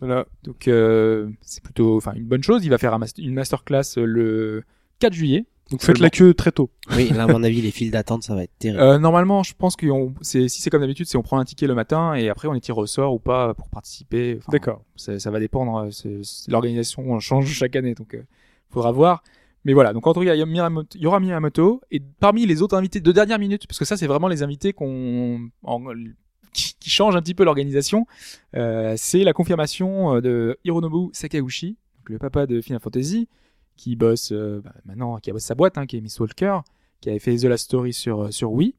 Voilà. 0.00 0.24
Donc 0.44 0.66
euh, 0.68 1.28
c'est 1.42 1.62
plutôt, 1.62 1.96
enfin 1.98 2.12
une 2.14 2.24
bonne 2.24 2.42
chose. 2.42 2.64
Il 2.64 2.70
va 2.70 2.78
faire 2.78 2.94
un 2.94 2.98
master- 2.98 3.22
une 3.24 3.34
masterclass 3.34 3.96
le 3.96 4.62
4 5.00 5.12
juillet. 5.12 5.44
Donc 5.70 5.82
faites 5.82 5.98
la 5.98 6.10
queue 6.10 6.34
très 6.34 6.50
tôt. 6.52 6.70
Oui, 6.96 7.10
là, 7.10 7.24
à 7.24 7.26
mon 7.26 7.42
avis, 7.44 7.60
les 7.62 7.70
files 7.70 7.90
d'attente, 7.90 8.22
ça 8.24 8.34
va 8.34 8.42
être 8.44 8.56
terrible. 8.58 8.80
Euh, 8.80 8.98
normalement, 8.98 9.42
je 9.42 9.54
pense 9.56 9.76
que 9.76 9.86
on- 9.86 10.14
c'est, 10.20 10.48
si 10.48 10.60
c'est 10.62 10.70
comme 10.70 10.80
d'habitude, 10.80 11.06
c'est 11.06 11.16
on 11.16 11.22
prend 11.22 11.38
un 11.38 11.44
ticket 11.44 11.66
le 11.66 11.74
matin 11.74 12.14
et 12.14 12.28
après 12.28 12.48
on 12.48 12.54
est 12.54 12.60
tiré 12.60 12.78
au 12.80 12.86
sort 12.86 13.14
ou 13.14 13.18
pas 13.18 13.54
pour 13.54 13.68
participer. 13.68 14.36
Enfin, 14.38 14.52
D'accord. 14.52 14.82
ça, 14.96 15.18
ça 15.20 15.30
va 15.30 15.38
dépendre. 15.40 15.76
euh, 15.76 15.90
c'est- 15.90 16.20
c'est- 16.24 16.50
L'organisation 16.50 17.18
change 17.20 17.46
chaque 17.46 17.76
année, 17.76 17.94
donc 17.94 18.14
euh, 18.14 18.22
faudra 18.70 18.90
voir. 18.92 19.22
Mais 19.64 19.74
voilà, 19.74 19.92
donc 19.92 20.06
en 20.06 20.14
tout 20.14 20.22
cas, 20.24 20.34
il 20.34 20.38
y, 20.40 21.06
aura 21.06 21.20
Miyamoto 21.20 21.82
et 21.90 22.00
parmi 22.18 22.46
les 22.46 22.62
autres 22.62 22.74
invités 22.76 23.00
de 23.00 23.12
dernière 23.12 23.38
minute, 23.38 23.66
parce 23.66 23.78
que 23.78 23.84
ça 23.84 23.98
c'est 23.98 24.06
vraiment 24.06 24.26
les 24.28 24.42
invités 24.42 24.72
qu'on 24.72 25.50
en- 25.62 25.82
qui, 26.54 26.74
qui 26.80 26.88
changent 26.90 27.14
un 27.14 27.20
petit 27.20 27.34
peu 27.34 27.44
l'organisation, 27.44 28.06
euh, 28.56 28.94
c'est 28.96 29.22
la 29.22 29.34
confirmation 29.34 30.16
euh, 30.16 30.20
de 30.22 30.58
Hironobu 30.64 31.10
Sakauchi, 31.12 31.76
donc 31.98 32.08
le 32.08 32.18
papa 32.18 32.46
de 32.46 32.60
Final 32.62 32.80
Fantasy, 32.80 33.28
qui 33.80 33.96
bosse 33.96 34.32
euh, 34.32 34.60
bah, 34.62 34.74
maintenant, 34.84 35.16
qui 35.18 35.30
a 35.30 35.32
bossé 35.32 35.46
sa 35.46 35.54
boîte, 35.54 35.78
hein, 35.78 35.86
qui 35.86 35.96
est 35.96 36.02
Miss 36.02 36.20
Walker, 36.20 36.58
qui 37.00 37.08
avait 37.08 37.18
fait 37.18 37.34
The 37.36 37.44
Last 37.44 37.64
Story 37.64 37.94
sur 37.94 38.24
euh, 38.24 38.30
sur 38.30 38.52
Wii, 38.52 38.74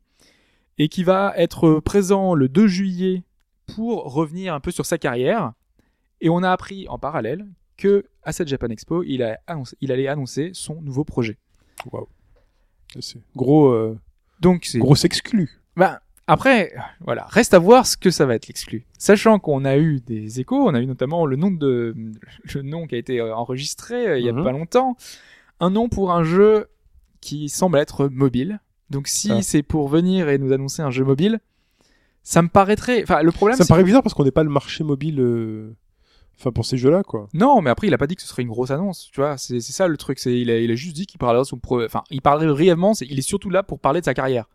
et 0.78 0.90
qui 0.90 1.04
va 1.04 1.34
être 1.38 1.80
présent 1.80 2.36
le 2.36 2.48
2 2.48 2.68
juillet 2.68 3.24
pour 3.66 4.14
revenir 4.14 4.54
un 4.54 4.60
peu 4.60 4.70
sur 4.70 4.86
sa 4.86 5.00
carrière. 5.00 5.54
Et 6.22 6.30
on 6.30 6.44
a 6.44 6.52
appris 6.52 6.88
en 6.88 7.00
parallèle 7.00 7.48
que 7.78 8.06
à 8.22 8.32
cette 8.32 8.48
Japan 8.48 8.68
Expo, 8.68 9.02
il, 9.02 9.24
a 9.24 9.40
annoncé, 9.48 9.76
il 9.82 9.92
allait 9.92 10.08
annoncer 10.08 10.52
son 10.54 10.80
nouveau 10.84 11.04
projet. 11.04 11.40
C'est 13.00 13.20
gros, 13.36 13.70
euh, 13.70 13.98
Donc 14.40 14.66
c'est 14.66 14.78
gros 14.78 14.96
exclu. 14.96 15.50
ben, 15.76 15.98
après, 16.34 16.74
voilà, 17.00 17.26
reste 17.30 17.54
à 17.54 17.60
voir 17.60 17.86
ce 17.86 17.98
que 17.98 18.10
ça 18.12 18.26
va 18.26 18.36
être 18.36 18.48
l'exclu. 18.48 18.86
Sachant 18.98 19.40
qu'on 19.40 19.66
a 19.66 19.78
eu 19.78 20.00
des 20.02 20.40
échos, 20.40 20.58
on 20.68 20.74
a 20.74 20.80
eu 20.80 20.86
notamment 20.86 21.26
le 21.26 21.36
nom 21.36 21.52
de 21.52 21.96
le 22.54 22.62
nom 22.62 22.88
qui 22.88 22.96
a 22.96 22.98
été 22.98 23.20
euh, 23.20 23.36
enregistré 23.36 24.08
euh, 24.08 24.20
il 24.20 24.26
y 24.26 24.30
a 24.30 24.34
Mhm. 24.34 24.44
pas 24.44 24.52
longtemps, 24.52 24.96
un 25.60 25.70
nom 25.70 25.90
pour 25.90 26.12
un 26.12 26.24
jeu 26.24 26.68
qui 27.22 27.50
semble 27.50 27.78
être 27.78 28.08
mobile. 28.08 28.60
Donc 28.90 29.08
si 29.08 29.32
Ah. 29.32 29.42
c'est 29.42 29.64
pour 29.64 29.88
venir 29.88 30.28
et 30.30 30.38
nous 30.38 30.52
annoncer 30.54 30.82
un 30.82 30.92
jeu 30.92 31.04
mobile, 31.06 31.40
ça 32.24 32.42
me 32.42 32.48
paraîtrait. 32.50 33.02
Enfin, 33.04 33.22
le 33.22 33.32
problème. 33.32 33.58
Ça 33.58 33.64
me 33.64 33.68
paraît 33.70 33.84
bizarre 33.84 34.04
parce 34.04 34.14
qu'on 34.14 34.24
n'est 34.26 34.32
pas 34.32 34.44
le 34.44 34.50
marché 34.50 34.84
mobile. 34.84 35.20
euh, 35.20 35.76
Enfin, 36.40 36.52
pour 36.52 36.66
ces 36.66 36.76
jeux-là, 36.76 37.04
quoi. 37.04 37.28
Non, 37.36 37.62
mais 37.62 37.70
après, 37.70 37.86
il 37.86 37.94
a 37.94 38.00
pas 38.00 38.08
dit 38.08 38.16
que 38.16 38.22
ce 38.24 38.28
serait 38.28 38.42
une 38.42 38.48
grosse 38.48 38.72
annonce, 38.72 39.10
tu 39.14 39.20
vois. 39.22 39.38
C'est 39.38 39.60
ça 39.62 39.88
le 39.88 39.96
truc. 39.96 40.18
C'est 40.18 40.34
il 40.40 40.50
a, 40.50 40.58
il 40.58 40.72
a 40.72 40.76
juste 40.76 40.96
dit 40.96 41.06
qu'il 41.06 41.20
parlerait 41.20 41.44
de 41.44 41.48
son 41.48 41.60
pro. 41.60 41.84
Enfin, 41.86 42.04
il 42.10 42.20
parlerait 42.24 42.48
brièvement. 42.48 42.94
Il 43.02 43.20
est 43.20 43.22
surtout 43.22 43.52
là 43.52 43.62
pour 43.62 43.80
parler 43.80 44.00
de 44.00 44.06
sa 44.06 44.16
carrière. 44.16 44.46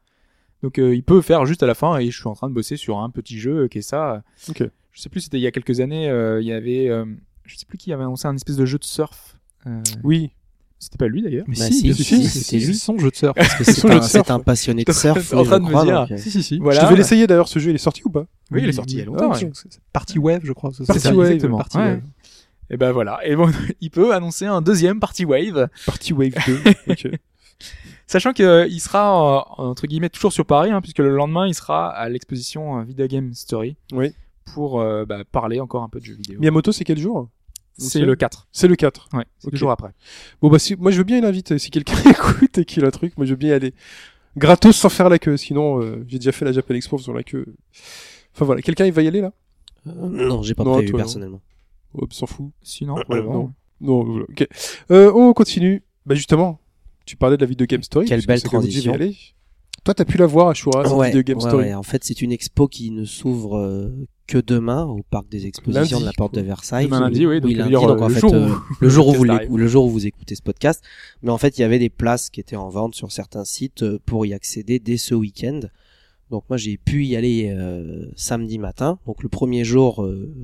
Donc, 0.62 0.78
euh, 0.78 0.94
il 0.94 1.02
peut 1.02 1.20
faire 1.20 1.44
juste 1.46 1.62
à 1.62 1.66
la 1.66 1.74
fin. 1.74 1.98
Et 1.98 2.10
je 2.10 2.18
suis 2.18 2.28
en 2.28 2.34
train 2.34 2.48
de 2.48 2.54
bosser 2.54 2.76
sur 2.76 2.98
un 2.98 3.10
petit 3.10 3.38
jeu 3.38 3.68
qui 3.68 3.78
est 3.78 3.82
ça. 3.82 4.22
Ok. 4.48 4.62
Je 4.92 5.00
sais 5.00 5.08
plus. 5.08 5.20
C'était 5.20 5.38
il 5.38 5.42
y 5.42 5.46
a 5.46 5.50
quelques 5.50 5.80
années. 5.80 6.08
euh, 6.08 6.40
il 6.40 6.46
y 6.46 6.52
avait. 6.52 6.88
euh, 6.88 7.04
je 7.44 7.56
sais 7.56 7.66
plus 7.66 7.78
qui 7.78 7.92
avait 7.92 8.02
annoncé 8.02 8.26
un 8.26 8.34
espèce 8.34 8.56
de 8.56 8.66
jeu 8.66 8.78
de 8.78 8.84
surf. 8.84 9.36
Euh, 9.66 9.80
Oui. 10.04 10.30
C'était 10.78 10.98
pas 10.98 11.08
lui 11.08 11.22
d'ailleurs. 11.22 11.46
Mais 11.48 11.56
Bah 11.58 11.66
si, 11.66 11.94
si, 11.94 12.04
si, 12.04 12.24
c'était 12.28 12.44
c'est 12.44 12.66
lui. 12.66 12.74
son 12.74 12.98
jeu 12.98 13.10
de 13.10 13.16
surf. 13.16 13.32
Parce 13.34 13.54
que 13.54 13.64
c'est 13.72 13.90
un, 13.90 14.02
surf. 14.02 14.30
un 14.30 14.40
passionné 14.40 14.84
de 14.84 14.92
surf. 14.92 15.32
en 15.32 15.38
oui, 15.40 15.44
train 15.46 15.58
de 15.58 15.64
me 15.64 15.68
crois, 15.70 15.84
dire. 15.84 16.00
donc, 16.02 16.10
euh, 16.12 16.16
si, 16.18 16.30
si, 16.30 16.42
si. 16.42 16.58
Voilà. 16.58 16.80
Je 16.80 16.84
devais 16.86 16.96
l'essayer 16.96 17.26
d'ailleurs, 17.26 17.48
ce 17.48 17.58
jeu, 17.58 17.70
il 17.70 17.74
est 17.74 17.78
sorti 17.78 18.02
ou 18.04 18.10
pas? 18.10 18.26
Oui, 18.50 18.60
il 18.62 18.68
est 18.68 18.72
sorti 18.72 18.94
il 18.94 18.98
y 18.98 19.02
a 19.02 19.04
longtemps. 19.06 19.32
Ah, 19.32 19.38
ouais. 19.38 19.50
C'est 19.54 19.80
Party 19.92 20.18
Wave, 20.18 20.42
je 20.44 20.52
crois. 20.52 20.72
c'est 20.74 20.84
ça. 20.84 20.92
Party 20.92 21.00
ça, 21.08 21.14
Wave, 21.14 21.26
exactement. 21.30 21.56
Party 21.58 21.78
Ouais. 21.78 21.84
Wave. 21.84 22.02
Et 22.68 22.76
ben 22.76 22.92
voilà. 22.92 23.20
Et 23.26 23.34
bon, 23.36 23.50
il 23.80 23.90
peut 23.90 24.14
annoncer 24.14 24.44
un 24.44 24.60
deuxième 24.60 25.00
Party 25.00 25.24
Wave. 25.24 25.68
Party 25.86 26.12
Wave 26.12 26.34
2. 26.46 26.60
ok. 26.90 27.08
Sachant 28.06 28.32
qu'il 28.32 28.80
sera, 28.80 29.56
euh, 29.58 29.62
entre 29.62 29.86
guillemets, 29.86 30.08
toujours 30.10 30.32
sur 30.32 30.46
Paris, 30.46 30.70
hein, 30.70 30.80
puisque 30.80 30.98
le 31.00 31.14
lendemain, 31.14 31.46
il 31.46 31.54
sera 31.54 31.88
à 31.88 32.08
l'exposition 32.08 32.78
euh, 32.78 32.82
Video 32.84 33.06
Game 33.06 33.32
Story. 33.34 33.76
Oui. 33.92 34.12
Pour 34.54 34.80
euh, 34.80 35.04
bah, 35.04 35.24
parler 35.24 35.58
encore 35.60 35.82
un 35.82 35.88
peu 35.88 35.98
de 35.98 36.04
jeux 36.04 36.14
vidéo. 36.14 36.38
Miyamoto, 36.38 36.70
c'est 36.70 36.84
quel 36.84 36.98
jour 36.98 37.28
C'est 37.76 38.00
le 38.00 38.14
4. 38.14 38.46
C'est 38.52 38.68
le 38.68 38.76
4. 38.76 39.08
Ouais, 39.12 39.24
c'est 39.38 39.48
Ok. 39.48 39.52
deux 39.54 39.58
jours 39.58 39.72
après. 39.72 39.90
Bon, 40.40 40.48
bah, 40.48 40.60
si, 40.60 40.76
moi, 40.76 40.92
je 40.92 40.98
veux 40.98 41.04
bien 41.04 41.20
l'inviter. 41.20 41.58
Si 41.58 41.70
quelqu'un 41.70 41.96
écoute 42.10 42.58
et 42.58 42.64
qu'il 42.64 42.84
a 42.84 42.88
un 42.88 42.92
truc, 42.92 43.16
moi, 43.16 43.26
je 43.26 43.32
veux 43.32 43.36
bien 43.36 43.50
y 43.50 43.52
aller. 43.52 43.74
Gratos 44.36 44.76
sans 44.76 44.88
faire 44.88 45.08
la 45.08 45.18
queue. 45.18 45.36
Sinon, 45.36 45.82
euh, 45.82 46.04
j'ai 46.06 46.18
déjà 46.18 46.30
fait 46.30 46.44
la 46.44 46.52
Japan 46.52 46.74
Expo 46.74 46.98
sur 46.98 47.12
la 47.12 47.24
queue. 47.24 47.44
Enfin, 48.34 48.44
voilà. 48.44 48.62
Quelqu'un, 48.62 48.84
il 48.86 48.92
va 48.92 49.02
y 49.02 49.08
aller, 49.08 49.20
là? 49.20 49.32
euh, 49.88 49.92
non, 50.08 50.42
j'ai 50.42 50.54
pas 50.54 50.62
Non, 50.62 50.74
prévu 50.74 50.90
toi, 50.90 50.98
personnellement. 50.98 51.40
Hop, 51.94 52.12
s'en 52.12 52.26
fout. 52.26 52.50
Sinon, 52.62 52.96
non. 53.10 53.52
Non, 53.80 54.04
voilà. 54.04 54.24
Ok. 54.28 54.46
Euh, 54.92 55.10
on 55.12 55.32
continue. 55.32 55.82
Bah, 56.04 56.14
justement. 56.14 56.60
Tu 57.06 57.16
parlais 57.16 57.36
de 57.36 57.42
la 57.42 57.46
Video 57.48 57.66
Game 57.66 57.82
Story. 57.82 58.06
Quelle 58.06 58.24
belle 58.26 58.42
que 58.42 58.48
transition. 58.48 58.92
aller. 58.92 59.16
Toi, 59.84 59.94
t'as 59.94 60.04
pu 60.04 60.18
la 60.18 60.26
voir 60.26 60.48
à 60.48 60.54
Shura, 60.54 60.84
cette 60.84 60.92
Ouais, 60.96 61.06
Video 61.08 61.22
Game 61.22 61.38
ouais, 61.38 61.48
Story. 61.48 61.64
ouais. 61.66 61.74
En 61.74 61.84
fait, 61.84 62.02
c'est 62.02 62.20
une 62.20 62.32
expo 62.32 62.66
qui 62.66 62.90
ne 62.90 63.04
s'ouvre 63.04 63.56
euh, 63.58 63.90
que 64.26 64.38
demain 64.38 64.84
au 64.84 65.02
parc 65.08 65.28
des 65.28 65.46
expositions 65.46 65.98
Lundi, 65.98 66.00
de 66.00 66.06
la 66.06 66.12
Porte 66.12 66.32
quoi. 66.32 66.42
de 66.42 66.46
Versailles. 66.46 66.86
Demain 66.86 67.00
lundi, 67.00 67.24
oui, 67.24 67.40
donc 67.40 67.48
Oui, 67.50 67.56
ça 67.56 67.62
veut 67.64 67.70
lundi, 67.70 67.78
dire, 67.80 67.88
donc 67.94 68.02
en 68.02 68.08
le 68.08 68.14
fait, 68.14 68.20
jour 68.20 68.32
où- 68.32 68.34
euh, 68.34 68.54
le 68.80 68.88
jour 68.88 69.06
où 69.08 69.12
le 69.12 69.18
vous 69.18 69.22
podcast 69.24 69.38
l'éc- 69.40 69.46
arrive. 69.46 69.52
ou 69.52 69.56
le 69.58 69.66
jour 69.68 69.84
où 69.86 69.90
vous 69.90 70.06
écoutez 70.06 70.34
ce 70.34 70.42
podcast. 70.42 70.82
Mais 71.22 71.30
en 71.30 71.38
fait, 71.38 71.56
il 71.56 71.60
y 71.60 71.64
avait 71.64 71.78
des 71.78 71.90
places 71.90 72.28
qui 72.30 72.40
étaient 72.40 72.56
en 72.56 72.68
vente 72.68 72.96
sur 72.96 73.12
certains 73.12 73.44
sites 73.44 73.84
euh, 73.84 74.00
pour 74.04 74.26
y 74.26 74.34
accéder 74.34 74.80
dès 74.80 74.96
ce 74.96 75.14
week-end. 75.14 75.60
Donc 76.30 76.42
moi, 76.48 76.56
j'ai 76.56 76.76
pu 76.76 77.04
y 77.06 77.14
aller 77.14 77.54
euh, 77.56 78.06
samedi 78.16 78.58
matin. 78.58 78.98
Donc 79.06 79.22
le 79.22 79.28
premier 79.28 79.62
jour 79.62 80.02
euh, 80.02 80.34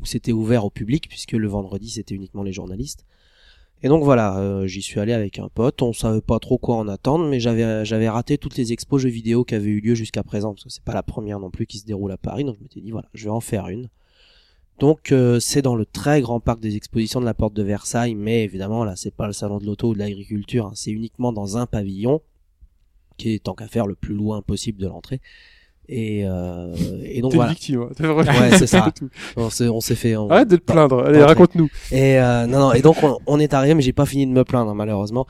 où 0.00 0.06
c'était 0.06 0.32
ouvert 0.32 0.64
au 0.64 0.70
public, 0.70 1.06
puisque 1.10 1.32
le 1.32 1.46
vendredi, 1.48 1.90
c'était 1.90 2.14
uniquement 2.14 2.42
les 2.42 2.52
journalistes. 2.54 3.04
Et 3.82 3.88
donc 3.88 4.04
voilà, 4.04 4.38
euh, 4.38 4.66
j'y 4.66 4.82
suis 4.82 5.00
allé 5.00 5.12
avec 5.12 5.38
un 5.38 5.48
pote. 5.48 5.80
On 5.82 5.92
savait 5.92 6.20
pas 6.20 6.38
trop 6.38 6.58
quoi 6.58 6.76
en 6.76 6.88
attendre, 6.88 7.26
mais 7.26 7.40
j'avais 7.40 7.84
j'avais 7.84 8.08
raté 8.08 8.36
toutes 8.36 8.56
les 8.56 8.72
expos 8.72 9.00
jeux 9.00 9.08
vidéo 9.08 9.44
qui 9.44 9.54
avaient 9.54 9.70
eu 9.70 9.80
lieu 9.80 9.94
jusqu'à 9.94 10.22
présent, 10.22 10.52
parce 10.52 10.64
que 10.64 10.70
c'est 10.70 10.84
pas 10.84 10.94
la 10.94 11.02
première 11.02 11.40
non 11.40 11.50
plus 11.50 11.66
qui 11.66 11.78
se 11.78 11.86
déroule 11.86 12.12
à 12.12 12.18
Paris. 12.18 12.44
Donc 12.44 12.56
je 12.58 12.62
m'étais 12.62 12.80
dit 12.80 12.90
voilà, 12.90 13.08
je 13.14 13.24
vais 13.24 13.30
en 13.30 13.40
faire 13.40 13.68
une. 13.68 13.88
Donc 14.78 15.12
euh, 15.12 15.40
c'est 15.40 15.62
dans 15.62 15.76
le 15.76 15.86
très 15.86 16.20
grand 16.20 16.40
parc 16.40 16.60
des 16.60 16.76
expositions 16.76 17.20
de 17.20 17.26
la 17.26 17.34
porte 17.34 17.54
de 17.54 17.62
Versailles, 17.62 18.14
mais 18.14 18.44
évidemment 18.44 18.84
là 18.84 18.96
c'est 18.96 19.14
pas 19.14 19.26
le 19.26 19.32
salon 19.32 19.58
de 19.58 19.66
l'auto 19.66 19.88
ou 19.88 19.94
de 19.94 19.98
l'agriculture, 19.98 20.66
hein. 20.66 20.72
c'est 20.74 20.90
uniquement 20.90 21.32
dans 21.32 21.58
un 21.58 21.66
pavillon 21.66 22.22
qui 23.18 23.34
est 23.34 23.44
tant 23.44 23.54
qu'à 23.54 23.68
faire 23.68 23.86
le 23.86 23.94
plus 23.94 24.14
loin 24.14 24.40
possible 24.40 24.80
de 24.80 24.88
l'entrée. 24.88 25.20
Et, 25.88 26.22
euh, 26.24 26.72
et 27.04 27.20
donc 27.20 27.34
voilà, 27.34 27.50
victime. 27.50 27.82
hein. 27.82 27.88
Ouais, 28.40 28.56
c'est 28.58 28.66
ça. 28.68 28.92
tout. 28.96 29.08
on 29.36 29.50
s'est 29.50 29.68
on 29.68 29.80
s'est 29.80 29.96
fait. 29.96 30.16
on- 30.16 30.30
Arrête 30.30 30.48
de 30.48 30.56
te 30.56 30.62
plaindre. 30.62 31.04
Allez, 31.04 31.22
raconte-nous. 31.22 31.68
Et 31.90 32.18
euh, 32.20 32.46
non, 32.46 32.60
non, 32.60 32.72
et 32.72 32.80
donc 32.82 33.02
on, 33.02 33.18
on 33.26 33.40
est 33.40 33.52
arrivé, 33.54 33.74
mais 33.74 33.82
j'ai 33.82 33.92
pas 33.92 34.06
fini 34.06 34.26
de 34.26 34.30
me 34.32 34.44
plaindre 34.44 34.70
hein, 34.70 34.74
malheureusement. 34.74 35.26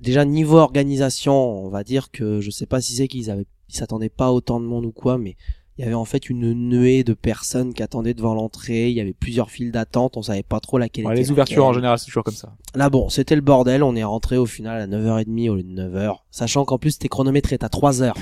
Déjà 0.00 0.24
niveau 0.24 0.58
organisation, 0.58 1.32
on 1.64 1.68
va 1.68 1.84
dire 1.84 2.10
que 2.10 2.40
je 2.40 2.50
sais 2.50 2.66
pas 2.66 2.80
si 2.80 2.94
c'est 2.94 3.08
qu'ils 3.08 3.30
avaient, 3.30 3.46
ils 3.70 3.74
s'attendaient 3.76 4.08
pas 4.10 4.26
à 4.26 4.30
autant 4.32 4.60
de 4.60 4.66
monde 4.66 4.84
ou 4.84 4.90
quoi, 4.92 5.16
mais 5.16 5.36
il 5.78 5.84
y 5.84 5.84
avait 5.86 5.94
en 5.94 6.04
fait 6.04 6.28
une 6.28 6.52
nuée 6.52 7.02
de 7.04 7.14
personnes 7.14 7.72
qui 7.72 7.82
attendaient 7.82 8.12
devant 8.12 8.34
l'entrée. 8.34 8.90
Il 8.90 8.96
y 8.96 9.00
avait 9.00 9.14
plusieurs 9.14 9.50
files 9.50 9.72
d'attente, 9.72 10.16
on 10.18 10.22
savait 10.22 10.42
pas 10.42 10.60
trop 10.60 10.76
laquelle. 10.76 11.06
Ouais, 11.06 11.12
était 11.14 11.22
les 11.22 11.30
ouvertures 11.30 11.64
en 11.64 11.72
général, 11.72 11.98
c'est 11.98 12.06
toujours 12.06 12.24
comme 12.24 12.34
ça. 12.34 12.52
Là 12.74 12.90
bon, 12.90 13.08
c'était 13.08 13.34
le 13.36 13.40
bordel. 13.40 13.82
On 13.82 13.94
est 13.96 14.04
rentré 14.04 14.36
au 14.36 14.44
final 14.46 14.78
à 14.82 14.86
9h30 14.86 15.48
au 15.48 15.54
lieu 15.54 15.62
de 15.62 15.88
9h, 15.88 16.16
sachant 16.30 16.64
qu'en 16.66 16.76
plus 16.78 16.98
t'es 16.98 17.08
chronométré, 17.08 17.56
t'as 17.56 17.70
3 17.70 18.02
heures. 18.02 18.16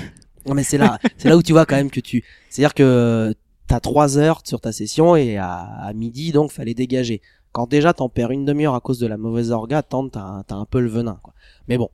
Non 0.45 0.53
mais 0.53 0.63
c'est 0.63 0.77
là, 0.77 0.99
c'est 1.17 1.29
là 1.29 1.37
où 1.37 1.43
tu 1.43 1.51
vois 1.51 1.65
quand 1.65 1.75
même 1.75 1.91
que 1.91 1.99
tu, 1.99 2.23
c'est-à-dire 2.49 2.73
que 2.73 3.33
t'as 3.67 3.79
3 3.79 4.17
heures 4.17 4.41
sur 4.45 4.59
ta 4.59 4.71
session 4.71 5.15
et 5.15 5.37
à, 5.37 5.59
à 5.59 5.93
midi 5.93 6.31
donc 6.31 6.51
fallait 6.51 6.73
dégager. 6.73 7.21
Quand 7.51 7.67
déjà 7.67 7.93
t'en 7.93 8.09
perds 8.09 8.31
une 8.31 8.45
demi-heure 8.45 8.75
à 8.75 8.79
cause 8.79 8.99
de 8.99 9.07
la 9.07 9.17
mauvaise 9.17 9.51
orga, 9.51 9.83
tant 9.83 10.07
t'as 10.09 10.43
t'as 10.47 10.55
un 10.55 10.65
peu 10.65 10.79
le 10.79 10.89
venin 10.89 11.19
quoi. 11.21 11.33
Mais 11.67 11.77
bon, 11.77 11.89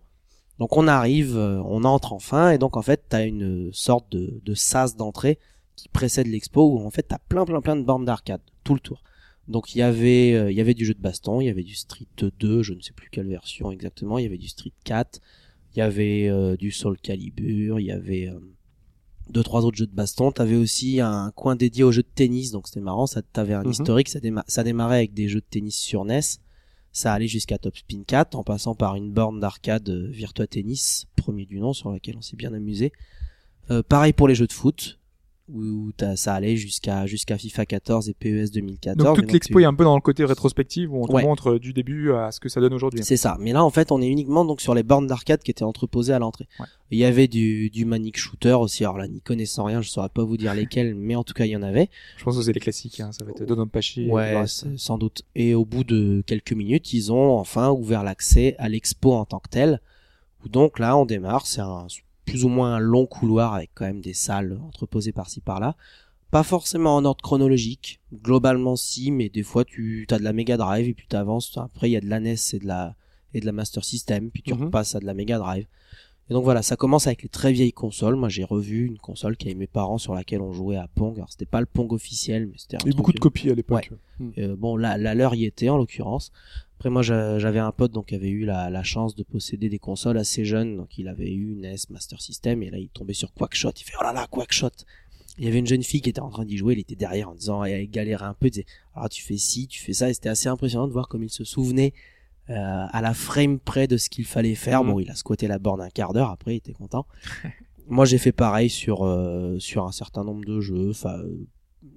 donc 0.59 0.77
on 0.77 0.87
arrive, 0.87 1.35
euh, 1.37 1.61
on 1.65 1.83
entre 1.83 2.13
enfin 2.13 2.51
et 2.51 2.57
donc 2.57 2.77
en 2.77 2.81
fait 2.81 3.03
t'as 3.09 3.25
une 3.25 3.71
sorte 3.73 4.11
de, 4.11 4.39
de 4.43 4.53
sas 4.53 4.95
d'entrée 4.95 5.39
qui 5.75 5.89
précède 5.89 6.27
l'expo 6.27 6.63
où 6.67 6.85
en 6.85 6.89
fait 6.89 7.03
t'as 7.03 7.19
plein 7.29 7.45
plein 7.45 7.61
plein 7.61 7.75
de 7.75 7.83
bornes 7.83 8.05
d'arcade 8.05 8.41
tout 8.63 8.73
le 8.73 8.79
tour. 8.79 9.03
Donc 9.47 9.75
il 9.75 9.79
y 9.79 9.81
avait 9.81 10.33
euh, 10.33 10.51
il 10.51 10.57
y 10.57 10.61
avait 10.61 10.73
du 10.73 10.85
jeu 10.85 10.93
de 10.93 11.01
baston, 11.01 11.41
il 11.41 11.45
y 11.45 11.49
avait 11.49 11.63
du 11.63 11.75
Street 11.75 12.07
2, 12.17 12.63
je 12.63 12.73
ne 12.73 12.81
sais 12.81 12.93
plus 12.93 13.09
quelle 13.09 13.27
version 13.27 13.71
exactement, 13.71 14.17
il 14.17 14.23
y 14.23 14.27
avait 14.27 14.37
du 14.37 14.49
Street 14.49 14.73
4, 14.83 15.21
il 15.77 15.81
y 15.81 15.83
avait 15.83 16.27
euh, 16.27 16.57
du 16.57 16.71
Soul 16.71 16.97
Calibur, 16.97 17.79
il 17.79 17.85
y 17.85 17.91
avait 17.91 18.27
euh, 18.27 18.39
deux 19.29 19.43
trois 19.43 19.63
autres 19.63 19.77
jeux 19.77 19.85
de 19.85 19.93
baston, 19.93 20.31
t'avais 20.31 20.55
aussi 20.55 20.99
un 21.01 21.31
coin 21.35 21.55
dédié 21.55 21.83
aux 21.83 21.91
jeux 21.91 22.01
de 22.01 22.07
tennis, 22.15 22.49
donc 22.51 22.67
c'était 22.67 22.79
marrant, 22.81 23.05
ça 23.05 23.21
t'avais 23.21 23.53
un 23.53 23.63
Mhm. 23.63 23.71
historique, 23.71 24.09
ça, 24.09 24.19
déma- 24.19 24.43
ça 24.47 24.63
démarrait 24.63 24.97
avec 24.97 25.13
des 25.13 25.27
jeux 25.27 25.39
de 25.41 25.45
tennis 25.47 25.75
sur 25.77 26.03
NES, 26.03 26.39
ça 26.91 27.13
allait 27.13 27.27
jusqu'à 27.27 27.59
Top 27.59 27.77
Spin 27.77 28.01
4 28.07 28.33
en 28.35 28.43
passant 28.43 28.73
par 28.73 28.95
une 28.95 29.11
borne 29.11 29.39
d'arcade 29.39 29.87
euh, 29.89 30.07
Virtua 30.09 30.47
Tennis, 30.47 31.05
premier 31.15 31.45
du 31.45 31.59
nom 31.59 31.73
sur 31.73 31.91
laquelle 31.91 32.17
on 32.17 32.21
s'est 32.21 32.37
bien 32.37 32.53
amusé. 32.55 32.91
Euh, 33.69 33.83
pareil 33.83 34.13
pour 34.13 34.27
les 34.27 34.33
jeux 34.33 34.47
de 34.47 34.53
foot 34.53 34.96
où 35.53 35.91
t'as- 35.95 36.15
ça 36.17 36.33
allait 36.33 36.57
jusqu'à 36.57 37.05
jusqu'à 37.05 37.37
FIFA 37.37 37.65
14 37.65 38.09
et 38.09 38.13
PES 38.13 38.51
2014. 38.51 38.97
Donc 39.05 39.15
toute 39.15 39.27
tu- 39.27 39.33
l'expo 39.33 39.59
est 39.59 39.65
un 39.65 39.73
peu 39.73 39.85
dans 39.85 39.95
le 39.95 40.01
côté 40.01 40.25
rétrospective 40.25 40.93
où 40.93 41.01
on 41.03 41.07
te 41.07 41.13
Ouais. 41.13 41.23
montre 41.23 41.53
euh, 41.53 41.59
du 41.59 41.71
début 41.71 42.11
à 42.11 42.31
ce 42.31 42.39
que 42.39 42.49
ça 42.49 42.59
donne 42.59 42.73
aujourd'hui. 42.73 43.01
C'est 43.03 43.15
ça. 43.17 43.37
Mais 43.39 43.53
là, 43.53 43.63
en 43.63 43.69
fait, 43.69 43.91
on 43.91 44.01
est 44.01 44.07
uniquement 44.07 44.43
donc 44.43 44.59
sur 44.59 44.73
les 44.73 44.83
bornes 44.83 45.07
d'arcade 45.07 45.41
qui 45.41 45.51
étaient 45.51 45.63
entreposées 45.63 46.11
à 46.13 46.19
l'entrée. 46.19 46.47
Ouais. 46.59 46.65
Il 46.91 46.97
y 46.97 47.05
avait 47.05 47.27
du, 47.27 47.69
du 47.69 47.85
Manic 47.85 48.17
Shooter 48.17 48.53
aussi. 48.53 48.83
Alors 48.83 48.97
là, 48.97 49.07
n'y 49.07 49.21
connaissant 49.21 49.63
rien, 49.63 49.81
je 49.81 49.89
saurais 49.89 50.09
pas 50.09 50.23
vous 50.23 50.35
dire 50.37 50.53
lesquels, 50.83 50.95
mais 50.95 51.15
en 51.15 51.23
tout 51.23 51.33
cas, 51.33 51.45
il 51.45 51.51
y 51.51 51.55
en 51.55 51.63
avait. 51.63 51.89
Je 52.17 52.23
pense 52.25 52.35
que 52.37 52.43
c'est 52.43 52.53
les 52.53 52.59
classiques, 52.59 52.99
hein. 52.99 53.11
ça 53.13 53.23
va 53.23 53.31
être 53.31 53.45
Dononpachi. 53.45 54.03
et 54.07 54.11
Ouais, 54.11 54.31
le 54.33 54.37
reste. 54.39 54.65
c'est- 54.69 54.77
sans 54.77 54.97
doute. 54.97 55.21
Et 55.35 55.53
au 55.55 55.63
bout 55.65 55.83
de 55.85 56.23
quelques 56.27 56.53
minutes, 56.53 56.91
ils 56.93 57.11
ont 57.13 57.37
enfin 57.37 57.71
ouvert 57.71 58.03
l'accès 58.03 58.55
à 58.59 58.67
l'expo 58.67 59.13
en 59.13 59.23
tant 59.25 59.39
que 59.39 59.49
tel. 59.49 59.81
Où 60.45 60.49
donc 60.49 60.77
là, 60.79 60.97
on 60.97 61.05
démarre. 61.05 61.45
C'est 61.47 61.61
un 61.61 61.87
plus 62.27 62.43
ou 62.45 62.49
moins 62.49 62.75
un 62.75 62.79
long 62.79 63.05
couloir 63.07 63.53
avec 63.55 63.71
quand 63.73 63.85
même 63.85 64.01
des 64.01 64.13
salles 64.13 64.59
entreposées 64.67 65.11
par-ci 65.13 65.41
par-là. 65.41 65.75
Pas 66.29 66.43
forcément 66.43 66.95
en 66.95 67.05
ordre 67.05 67.21
chronologique. 67.23 67.99
Globalement, 68.13 68.75
si, 68.75 69.11
mais 69.11 69.29
des 69.29 69.43
fois, 69.43 69.63
tu 69.65 70.05
as 70.11 70.19
de 70.19 70.23
la 70.23 70.33
Mega 70.33 70.57
Drive 70.57 70.87
et 70.89 70.93
puis 70.93 71.07
t'avances. 71.07 71.57
Après, 71.57 71.89
il 71.89 71.93
y 71.93 71.97
a 71.97 72.01
de 72.01 72.07
la 72.09 72.19
NES 72.19 72.35
et 72.53 72.59
de 72.59 72.67
la 72.67 72.95
et 73.33 73.39
de 73.41 73.45
la 73.45 73.51
Master 73.51 73.83
System, 73.83 74.29
puis 74.31 74.41
tu 74.41 74.53
Mhm. 74.53 74.65
repasses 74.65 74.95
à 74.95 74.99
de 74.99 75.05
la 75.05 75.13
Mega 75.13 75.37
Drive. 75.37 75.65
Et 76.29 76.33
donc 76.33 76.43
voilà, 76.43 76.61
ça 76.61 76.75
commence 76.75 77.07
avec 77.07 77.23
les 77.23 77.29
très 77.29 77.51
vieilles 77.53 77.71
consoles. 77.73 78.15
Moi, 78.15 78.27
j'ai 78.29 78.43
revu 78.43 78.85
une 78.85 78.97
console 78.97 79.37
qui 79.37 79.47
avait 79.47 79.55
mes 79.55 79.67
parents 79.67 79.97
sur 79.97 80.13
laquelle 80.13 80.41
on 80.41 80.51
jouait 80.53 80.75
à 80.77 80.87
Pong. 80.95 81.15
Alors, 81.17 81.29
c'était 81.31 81.45
pas 81.45 81.59
le 81.61 81.65
Pong 81.65 81.91
officiel, 81.93 82.47
mais 82.47 82.57
c'était 82.57 82.75
un 82.77 82.79
Il 82.85 82.91
y 82.93 82.95
beaucoup 82.95 83.13
de 83.13 83.19
copies 83.19 83.49
à 83.49 83.53
l'époque. 83.55 83.91
euh, 84.37 84.55
bon, 84.57 84.75
la, 84.75 84.97
la 84.97 85.13
leur 85.15 85.35
y 85.35 85.45
était 85.45 85.69
en 85.69 85.77
l'occurrence. 85.77 86.31
Après 86.77 86.89
moi 86.91 87.01
j'a- 87.01 87.39
j'avais 87.39 87.59
un 87.59 87.71
pote 87.71 87.91
donc 87.91 88.07
qui 88.07 88.15
avait 88.15 88.29
eu 88.29 88.45
la, 88.45 88.69
la 88.69 88.83
chance 88.83 89.15
de 89.15 89.23
posséder 89.23 89.67
des 89.67 89.79
consoles 89.79 90.17
assez 90.17 90.45
jeunes, 90.45 90.77
donc 90.77 90.97
il 90.99 91.07
avait 91.07 91.31
eu 91.33 91.55
NES, 91.55 91.75
Master 91.89 92.21
System, 92.21 92.61
et 92.61 92.69
là 92.69 92.77
il 92.77 92.89
tombait 92.89 93.13
sur 93.13 93.33
Quackshot, 93.33 93.71
il 93.77 93.83
fait 93.83 93.93
oh 93.99 94.03
là 94.03 94.13
là 94.13 94.27
Quackshot. 94.29 94.69
Il 95.39 95.45
y 95.45 95.47
avait 95.47 95.59
une 95.59 95.67
jeune 95.67 95.83
fille 95.83 96.01
qui 96.01 96.09
était 96.09 96.21
en 96.21 96.29
train 96.29 96.45
d'y 96.45 96.57
jouer, 96.57 96.73
elle 96.73 96.79
était 96.79 96.95
derrière 96.95 97.29
en 97.29 97.35
disant, 97.35 97.63
elle 97.63 97.87
galérait 97.89 98.25
un 98.25 98.33
peu, 98.33 98.45
elle 98.47 98.51
disait 98.51 98.65
alors 98.95 99.09
tu 99.09 99.23
fais 99.23 99.37
ci, 99.37 99.67
tu 99.67 99.81
fais 99.81 99.93
ça, 99.93 100.09
et 100.09 100.13
c'était 100.13 100.29
assez 100.29 100.49
impressionnant 100.49 100.87
de 100.87 100.93
voir 100.93 101.07
comme 101.07 101.23
il 101.23 101.29
se 101.31 101.43
souvenait 101.43 101.93
euh, 102.49 102.53
à 102.55 103.01
la 103.01 103.13
frame 103.15 103.59
près 103.59 103.87
de 103.87 103.97
ce 103.97 104.09
qu'il 104.09 104.25
fallait 104.25 104.55
faire. 104.55 104.83
Mhm. 104.83 104.91
Bon, 104.91 104.99
il 104.99 105.09
a 105.09 105.15
squatté 105.15 105.47
la 105.47 105.57
borne 105.59 105.81
un 105.81 105.89
quart 105.89 106.13
d'heure, 106.13 106.29
après 106.29 106.53
il 106.53 106.57
était 106.57 106.73
content. 106.73 107.07
Moi 107.87 108.05
j'ai 108.05 108.17
fait 108.19 108.31
pareil 108.33 108.69
sur 108.69 109.03
euh, 109.03 109.57
sur 109.59 109.85
un 109.85 109.91
certain 109.91 110.23
nombre 110.23 110.43
de 110.45 110.59
jeux, 110.59 110.89
enfin 110.91 111.17
euh, 111.19 111.47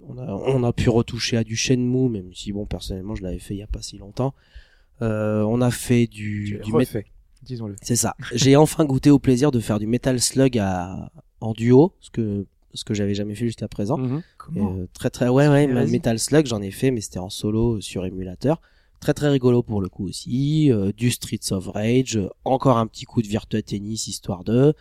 on 0.08 0.16
a, 0.18 0.26
on 0.26 0.62
a 0.64 0.72
pu 0.72 0.88
retoucher 0.88 1.36
à 1.36 1.44
du 1.44 1.56
Shenmue, 1.56 2.08
même 2.08 2.32
si 2.32 2.52
bon 2.52 2.64
personnellement 2.64 3.14
je 3.14 3.22
l'avais 3.22 3.38
fait 3.40 3.54
il 3.54 3.58
y 3.58 3.62
a 3.62 3.66
pas 3.66 3.82
si 3.82 3.98
longtemps. 3.98 4.34
Euh, 5.03 5.42
on 5.42 5.61
a 5.61 5.70
fait 5.70 6.07
du, 6.07 6.61
du 6.64 6.72
refait, 6.72 7.07
disons-le. 7.42 7.76
c'est 7.82 7.96
ça. 7.96 8.14
J'ai 8.34 8.57
enfin 8.57 8.84
goûté 8.84 9.11
au 9.11 9.18
plaisir 9.18 9.51
de 9.51 9.61
faire 9.61 9.78
du 9.78 9.86
Metal 9.86 10.20
Slug 10.20 10.59
à, 10.59 11.11
en 11.40 11.53
duo, 11.53 11.94
ce 12.01 12.11
que 12.11 12.46
ce 12.72 12.84
que 12.84 12.94
j'avais 12.94 13.14
jamais 13.14 13.34
fait 13.34 13.46
jusqu'à 13.46 13.66
présent. 13.66 13.98
Mhm. 13.98 14.22
Comment 14.38 14.76
Euh, 14.76 14.86
très 14.94 15.11
très 15.11 15.28
ouais 15.28 15.48
ouais. 15.48 15.66
Metal 15.86 16.18
Slug 16.18 16.46
j'en 16.46 16.62
ai 16.62 16.70
fait 16.70 16.90
mais 16.92 17.01
c'était 17.01 17.18
en 17.18 17.30
solo 17.30 17.80
sur 17.80 18.05
émulateur. 18.07 18.61
Très 19.01 19.14
très 19.14 19.28
rigolo 19.30 19.62
pour 19.62 19.80
le 19.80 19.88
coup 19.88 20.07
aussi. 20.07 20.70
Euh, 20.70 20.92
du 20.96 21.11
Streets 21.11 21.53
of 21.53 21.66
Rage, 21.68 22.16
euh, 22.18 22.28
encore 22.44 22.76
un 22.78 22.86
petit 22.86 23.07
coup 23.07 23.22
de 23.22 23.26
Virtua 23.28 23.62
Tennis 23.62 24.07
histoire 24.07 24.44
de. 24.44 24.74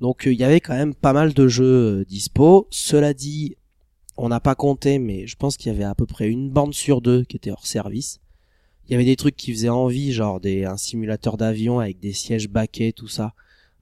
Donc 0.00 0.26
euh, 0.26 0.32
il 0.32 0.40
y 0.40 0.44
avait 0.44 0.60
quand 0.60 0.74
même 0.74 0.94
pas 0.94 1.12
mal 1.12 1.34
de 1.34 1.46
jeux 1.46 2.00
euh, 2.00 2.04
dispo. 2.06 2.66
Cela 2.70 3.12
dit, 3.12 3.56
on 4.16 4.28
n'a 4.30 4.40
pas 4.40 4.54
compté 4.54 4.98
mais 4.98 5.26
je 5.26 5.36
pense 5.36 5.56
qu'il 5.58 5.70
y 5.70 5.74
avait 5.74 5.84
à 5.84 5.94
peu 5.94 6.06
près 6.06 6.28
une 6.28 6.50
bande 6.50 6.72
sur 6.74 7.00
deux 7.02 7.24
qui 7.24 7.36
était 7.36 7.50
hors 7.52 7.66
service. 7.66 8.18
Il 8.90 8.94
y 8.94 8.96
avait 8.96 9.04
des 9.04 9.14
trucs 9.14 9.36
qui 9.36 9.52
faisaient 9.52 9.68
envie, 9.68 10.12
genre 10.12 10.40
des 10.40 10.64
un 10.64 10.76
simulateur 10.76 11.36
d'avion 11.36 11.78
avec 11.78 12.00
des 12.00 12.12
sièges 12.12 12.48
baquets, 12.48 12.90
tout 12.90 13.06
ça. 13.06 13.34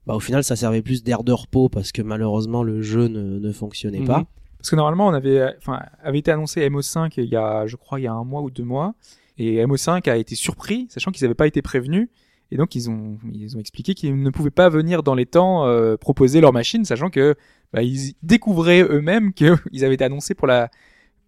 Bah 0.05 0.13
au 0.15 0.19
final 0.19 0.43
ça 0.43 0.55
servait 0.55 0.83
plus 0.83 1.03
d'air 1.03 1.23
de 1.23 1.31
repos 1.31 1.67
parce 1.67 1.91
que 1.91 2.03
malheureusement 2.03 2.61
le 2.61 2.83
jeu 2.83 3.07
ne, 3.07 3.51
fonctionnait 3.51 4.01
Mhm. 4.01 4.07
pas. 4.07 4.25
Parce 4.59 4.69
que 4.69 4.75
normalement, 4.75 5.07
on 5.07 5.13
avait, 5.13 5.39
euh, 5.39 5.51
enfin, 5.57 5.79
avait 6.03 6.19
été 6.19 6.31
annoncé 6.31 6.61
MO5 6.69 7.13
il 7.17 7.25
y 7.25 7.35
a, 7.37 7.65
je 7.65 7.75
crois, 7.75 7.99
il 7.99 8.03
y 8.03 8.07
a 8.07 8.13
un 8.13 8.23
mois 8.23 8.41
ou 8.41 8.51
deux 8.51 8.63
mois, 8.63 8.93
et 9.37 9.65
MO5 9.65 10.07
a 10.09 10.17
été 10.17 10.35
surpris, 10.35 10.87
sachant 10.89 11.11
qu'ils 11.11 11.23
n'avaient 11.23 11.33
pas 11.33 11.47
été 11.47 11.61
prévenus, 11.61 12.09
et 12.51 12.57
donc 12.57 12.75
ils 12.75 12.89
ont, 12.89 13.17
ils 13.31 13.55
ont 13.55 13.59
expliqué 13.59 13.93
qu'ils 13.93 14.21
ne 14.21 14.29
pouvaient 14.29 14.49
pas 14.51 14.67
venir 14.69 15.01
dans 15.01 15.15
les 15.15 15.25
temps 15.25 15.65
euh, 15.65 15.95
proposer 15.95 16.41
leur 16.41 16.51
machine, 16.53 16.83
sachant 16.85 17.09
que 17.09 17.35
bah, 17.71 17.81
ils 17.83 18.13
découvraient 18.21 18.81
eux-mêmes 18.83 19.33
qu'ils 19.73 19.85
avaient 19.85 19.95
été 19.95 20.03
annoncés 20.03 20.35
pour 20.35 20.45
la, 20.47 20.69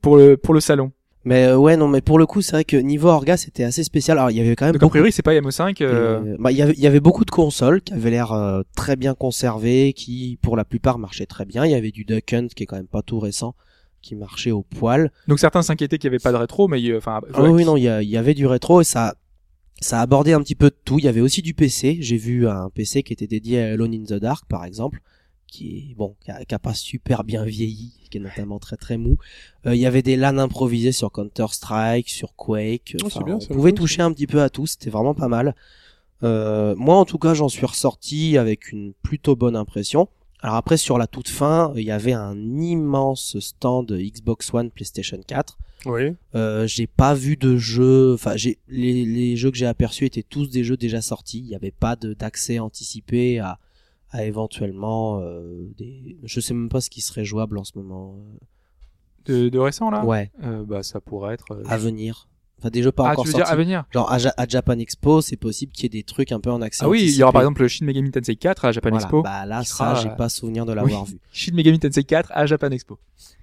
pour 0.02 0.18
le, 0.18 0.36
pour 0.38 0.54
le 0.54 0.60
salon. 0.60 0.92
Mais 1.24 1.46
euh, 1.46 1.58
ouais, 1.58 1.78
non, 1.78 1.88
mais 1.88 2.02
pour 2.02 2.18
le 2.18 2.26
coup, 2.26 2.42
c'est 2.42 2.54
vrai 2.54 2.64
que 2.64 2.78
niveau 2.78 3.08
orga, 3.10 3.38
c'était 3.38 3.64
assez 3.64 3.84
spécial. 3.84 4.18
Alors, 4.18 4.32
il 4.32 4.38
y 4.38 4.42
avait 4.42 4.56
quand 4.56 4.66
même 4.66 4.74
Donc 4.74 4.82
a 4.82 4.86
beaucoup, 4.86 4.92
priori, 4.94 5.12
c'est 5.12 5.22
pas 5.22 5.34
MO5. 5.34 5.76
euh, 5.84 6.20
euh, 6.20 6.36
bah, 6.40 6.52
il 6.52 6.58
y 6.58 6.62
avait, 6.64 6.74
il 6.74 6.80
y 6.80 6.88
avait 6.88 7.00
beaucoup 7.00 7.26
de 7.26 7.32
consoles 7.32 7.82
qui 7.82 7.94
avaient 7.94 8.10
l'air 8.10 8.32
euh, 8.32 8.64
très 8.76 8.96
bien 8.96 9.14
conservées, 9.14 9.94
qui 9.94 10.40
pour 10.42 10.58
la 10.58 10.66
plupart 10.66 10.98
marchaient 10.98 11.28
très 11.28 11.46
bien. 11.46 11.64
Il 11.66 11.72
y 11.72 11.76
avait 11.76 11.92
du 11.92 12.06
Duck 12.06 12.34
Hunt 12.34 12.48
qui 12.56 12.64
est 12.64 12.66
quand 12.66 12.76
même 12.78 12.88
pas 12.88 13.04
tout 13.04 13.20
récent, 13.20 13.54
qui 14.02 14.16
marchait 14.16 14.50
au 14.52 14.64
poil. 14.64 15.12
Donc 15.28 15.40
certains 15.40 15.62
s'inquiétaient 15.62 16.00
qu'il 16.00 16.10
n'y 16.10 16.16
avait 16.16 16.24
pas 16.24 16.32
de 16.32 16.38
rétro, 16.38 16.68
mais 16.68 16.82
euh, 16.90 16.98
enfin, 16.98 17.22
Ah 17.36 17.44
oui, 17.44 17.50
oui, 17.50 17.66
non, 17.66 17.78
il 17.78 17.84
y, 17.84 17.88
a- 17.90 18.02
il 18.02 18.10
y 18.10 18.18
avait 18.18 18.34
du 18.34 18.48
rétro 18.48 18.82
et 18.82 18.84
ça, 18.84 19.14
ça 19.80 20.02
abordait 20.02 20.34
un 20.34 20.42
petit 20.42 20.56
peu 20.56 20.72
de 20.72 20.76
tout. 20.86 20.98
Il 20.98 21.06
y 21.06 21.08
avait 21.08 21.22
aussi 21.22 21.44
du 21.44 21.54
PC. 21.54 21.98
J'ai 22.02 22.18
vu 22.18 22.48
un 22.48 22.70
PC 22.74 23.04
qui 23.04 23.14
était 23.14 23.28
dédié 23.28 23.62
à 23.62 23.74
Alone 23.74 23.94
in 23.94 24.04
the 24.06 24.20
Dark, 24.20 24.46
par 24.48 24.66
exemple, 24.66 25.00
qui 25.52 25.90
est 25.92 25.96
bon, 25.96 26.16
qui 26.24 26.32
a, 26.32 26.44
qui 26.46 26.56
a 26.56 26.60
pas 26.60 26.74
super 26.74 27.24
bien 27.24 27.44
vieilli, 27.44 27.94
qui 28.10 28.18
est 28.18 28.22
notamment 28.22 28.58
très 28.58 28.78
très 28.78 28.98
mou. 28.98 29.18
Euh, 29.68 29.76
il 29.76 29.82
y 29.82 29.86
avait 29.86 30.02
des 30.02 30.16
LAN 30.16 30.38
improvisés 30.38 30.94
sur 30.94 31.12
Counter 31.12 31.48
Strike, 31.52 32.10
sur 32.10 32.34
Quake. 32.36 32.96
Oh, 33.04 33.24
bien, 33.24 33.38
on 33.38 33.54
pouvait 33.54 33.74
toucher 33.74 34.02
un 34.02 34.12
petit 34.14 34.28
peu 34.28 34.42
à 34.42 34.50
tout. 34.50 34.66
C'était 34.66 34.90
vraiment 34.90 35.14
pas 35.14 35.28
mal. 35.28 35.54
Euh, 36.24 36.74
moi, 36.78 36.96
en 36.96 37.06
tout 37.06 37.18
cas, 37.18 37.34
j'en 37.34 37.50
suis 37.50 37.66
ressorti 37.66 38.38
avec 38.38 38.72
une 38.72 38.94
plutôt 39.04 39.36
bonne 39.36 39.56
impression. 39.56 40.08
Alors 40.40 40.56
après, 40.56 40.78
sur 40.78 40.98
la 40.98 41.06
toute 41.06 41.28
fin, 41.28 41.74
il 41.76 41.84
y 41.84 41.92
avait 41.92 42.14
un 42.14 42.38
immense 42.60 43.38
stand 43.40 43.92
Xbox 43.92 44.54
One, 44.54 44.72
PlayStation 44.72 45.20
4. 45.28 45.58
Oui. 45.86 46.14
Euh, 46.36 46.66
j'ai 46.66 46.88
pas 46.88 47.14
vu 47.14 47.38
de 47.38 47.58
jeux, 47.58 48.14
enfin 48.14 48.38
j'ai 48.38 48.60
les, 48.68 49.04
les 49.04 49.36
jeux 49.36 49.50
que 49.50 49.58
j'ai 49.58 49.66
aperçus 49.66 50.06
étaient 50.06 50.24
tous 50.24 50.50
des 50.50 50.64
jeux 50.64 50.78
déjà 50.78 51.02
sortis. 51.02 51.40
Il 51.40 51.46
n'y 51.46 51.56
avait 51.56 51.72
pas 51.72 51.96
d'accès 51.96 52.60
anticipé 52.60 53.40
à, 53.40 53.58
à 54.12 54.26
éventuellement 54.26 55.20
euh, 55.22 55.68
des. 55.78 56.18
Je 56.24 56.40
sais 56.40 56.54
même 56.54 56.70
pas 56.70 56.82
ce 56.82 56.90
qui 56.90 57.02
serait 57.02 57.26
jouable 57.26 57.58
en 57.58 57.64
ce 57.64 57.72
moment. 57.78 58.18
de, 59.26 59.50
de 59.50 59.60
récent 59.60 59.90
là? 59.90 60.04
Ouais, 60.06 60.32
Euh, 60.44 60.64
bah 60.66 60.84
ça 60.84 61.00
pourrait 61.00 61.34
être. 61.36 61.52
euh, 61.54 61.64
à 61.68 61.78
venir. 61.78 62.28
Enfin, 62.60 62.70
des 62.70 62.84
jeux 62.84 62.92
pas 62.92 63.08
Ah, 63.08 63.12
encore 63.14 63.24
tu 63.24 63.30
veux 63.30 63.34
dire 63.34 63.46
sortis. 63.48 63.54
à 63.54 63.56
venir? 63.56 63.86
Genre 63.92 64.12
à, 64.12 64.20
Ja- 64.20 64.34
à 64.38 64.48
Japan 64.48 64.78
Expo, 64.78 65.22
c'est 65.22 65.36
possible 65.36 65.72
qu'il 65.72 65.84
y 65.84 65.86
ait 65.88 65.90
des 65.90 66.04
trucs 66.04 66.32
un 66.32 66.40
peu 66.40 66.52
en 66.52 66.62
accès 66.62 66.86
Ah 66.86 66.90
oui, 66.90 67.02
il 67.06 67.16
y 67.16 67.24
aura 67.24 67.32
par 67.32 67.42
exemple 67.42 67.62
le 67.64 67.68
Shin 67.68 67.86
Megami 67.86 68.12
Tensei 68.12 68.36
4 68.36 68.66
à 68.66 68.72
Japan 68.72 68.90
Voilà. 68.92 69.04
Expo. 69.04 69.24
Bah 69.24 69.46
là, 69.48 69.64
ça, 69.64 69.74
sera, 69.76 69.96
j'ai 69.96 70.10
euh, 70.10 70.16
pas 70.16 70.30
souvenir 70.30 70.66
de 70.68 70.74
l'avoir 70.74 71.06
vu. 71.06 71.18
Shin 71.32 71.54
Megami 71.56 71.80
Tensei 71.80 72.04
4 72.04 72.32
à 72.36 72.46
Japan 72.46 72.70
Expo. 72.70 73.00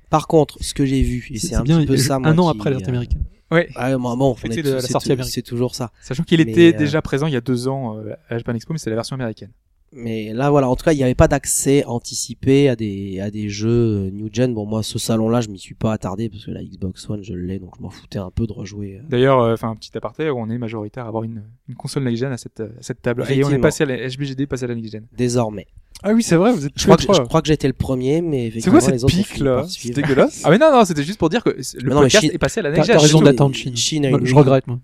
Par 0.09 0.29
contre, 0.29 0.57
ce 0.63 0.73
que 0.73 0.87
j'ai 0.87 1.03
vu, 1.03 1.27
et 1.31 1.39
c'est 1.39 1.55
un 1.57 1.63
bien 1.63 1.79
petit 1.79 1.87
peu 1.87 1.97
ça, 1.97 2.19
moi, 2.21 2.29
un 2.29 2.39
an 2.39 2.53
qui, 2.53 2.59
après 2.61 2.73
euh, 2.73 2.87
américaine. 2.87 3.25
Ouais. 3.51 3.69
Ouais, 3.77 3.97
moi, 3.97 4.15
bon, 4.15 4.35
Fêter 4.37 4.55
on 4.55 4.59
est 4.59 4.63
de 4.63 4.69
tous- 4.69 4.75
la 4.77 4.81
c'est 4.83 4.93
sortie 4.93 5.09
tou- 5.09 5.13
américaine. 5.15 5.33
c'est 5.33 5.43
toujours 5.43 5.75
ça. 5.75 5.91
Sachant 6.01 6.23
qu'il 6.23 6.45
Mais, 6.45 6.51
était 6.53 6.75
euh, 6.75 6.79
déjà 6.79 7.03
présent 7.03 7.27
il 7.27 7.33
y 7.33 7.37
a 7.37 7.41
deux 7.41 7.67
ans 7.67 7.99
euh, 7.99 8.15
à 8.29 8.39
Japan 8.39 8.55
Expo, 8.55 8.73
mais 8.73 8.79
c'est 8.79 8.91
la 8.91 8.97
version 8.97 9.15
américaine. 9.15 9.51
Mais 9.93 10.33
là, 10.35 10.51
voilà, 10.51 10.69
en 10.69 10.77
tout 10.77 10.85
cas, 10.85 10.93
il 10.93 10.97
n'y 10.97 11.03
avait 11.03 11.15
pas 11.15 11.29
d'accès 11.29 11.85
anticipé 11.85 12.69
à 12.69 12.77
des 12.77 13.21
à 13.21 13.31
des 13.31 13.49
jeux 13.49 13.69
euh, 14.07 14.11
new 14.11 14.29
gen. 14.33 14.53
Bon, 14.53 14.67
moi, 14.67 14.83
ce 14.83 14.99
salon-là, 14.99 15.41
je 15.41 15.49
m'y 15.49 15.59
suis 15.59 15.75
pas 15.75 15.93
attardé 15.93 16.29
parce 16.29 16.45
que 16.45 16.51
la 16.51 16.63
Xbox 16.63 17.09
One, 17.09 17.23
je 17.23 17.35
l'ai, 17.35 17.59
donc 17.59 17.75
je 17.79 17.83
m'en 17.83 17.91
foutais 17.91 18.19
un 18.19 18.31
peu 18.31 18.47
de 18.47 18.53
rejouer. 18.53 18.97
euh. 18.99 19.03
D'ailleurs, 19.09 19.41
euh, 19.41 19.55
enfin 19.55 19.71
un 19.71 19.77
petit 19.77 19.97
aparté, 19.97 20.31
on 20.31 20.51
est 20.51 20.59
majoritaire 20.59 21.05
à 21.05 21.09
avoir 21.09 21.25
une, 21.25 21.43
une 21.69 21.75
console 21.75 22.05
next 22.05 22.21
gen 22.21 22.33
à 22.33 22.37
cette, 22.37 22.61
à 22.61 22.69
cette 22.81 23.01
table. 23.01 23.25
Et 23.31 23.43
on 23.45 23.51
est 23.51 23.59
passé 23.59 23.85
à 23.85 23.87
la 23.87 23.97
HBGD, 24.09 24.47
passé 24.47 24.65
à 24.65 24.69
la 24.69 24.75
next 24.75 24.93
gen. 24.93 25.07
Désormais, 25.17 25.67
Ah 26.05 26.13
oui, 26.13 26.23
c'est 26.23 26.37
vrai, 26.37 26.53
vous 26.53 26.65
êtes 26.67 26.73
je 26.77 26.85
crois, 26.85 26.97
que, 26.97 27.03
je 27.03 27.23
crois 27.23 27.43
que 27.43 27.49
j'étais 27.49 27.67
le 27.67 27.73
premier, 27.73 28.21
mais 28.23 28.53
C'est 28.61 28.71
quoi 28.71 28.81
cette 28.81 29.05
pique 29.07 29.39
là 29.39 29.65
C'est 29.69 29.91
dégueulasse. 29.93 30.43
Ah 30.45 30.51
mais 30.51 30.59
non 30.59 30.71
non, 30.71 30.85
c'était 30.85 31.03
juste 31.03 31.19
pour 31.19 31.29
dire 31.29 31.43
que 31.43 31.51
le 31.51 31.57
non, 31.91 31.97
mais 31.97 32.03
podcast 32.03 32.21
Chine- 32.25 32.31
est 32.35 32.39
passé 32.39 32.61
à 32.61 32.63
la 32.63 32.71
T'as 32.71 32.77
next 32.77 32.91
t'as 32.93 32.99
raison 33.01 33.21
d'attendre 33.21 33.55
Chine. 33.57 33.77
Chine 33.77 34.07
a 34.07 34.11
Moi, 34.11 34.21
une 34.21 34.27
Je 34.27 34.35
regrette, 34.35 34.67
moi. 34.69 34.79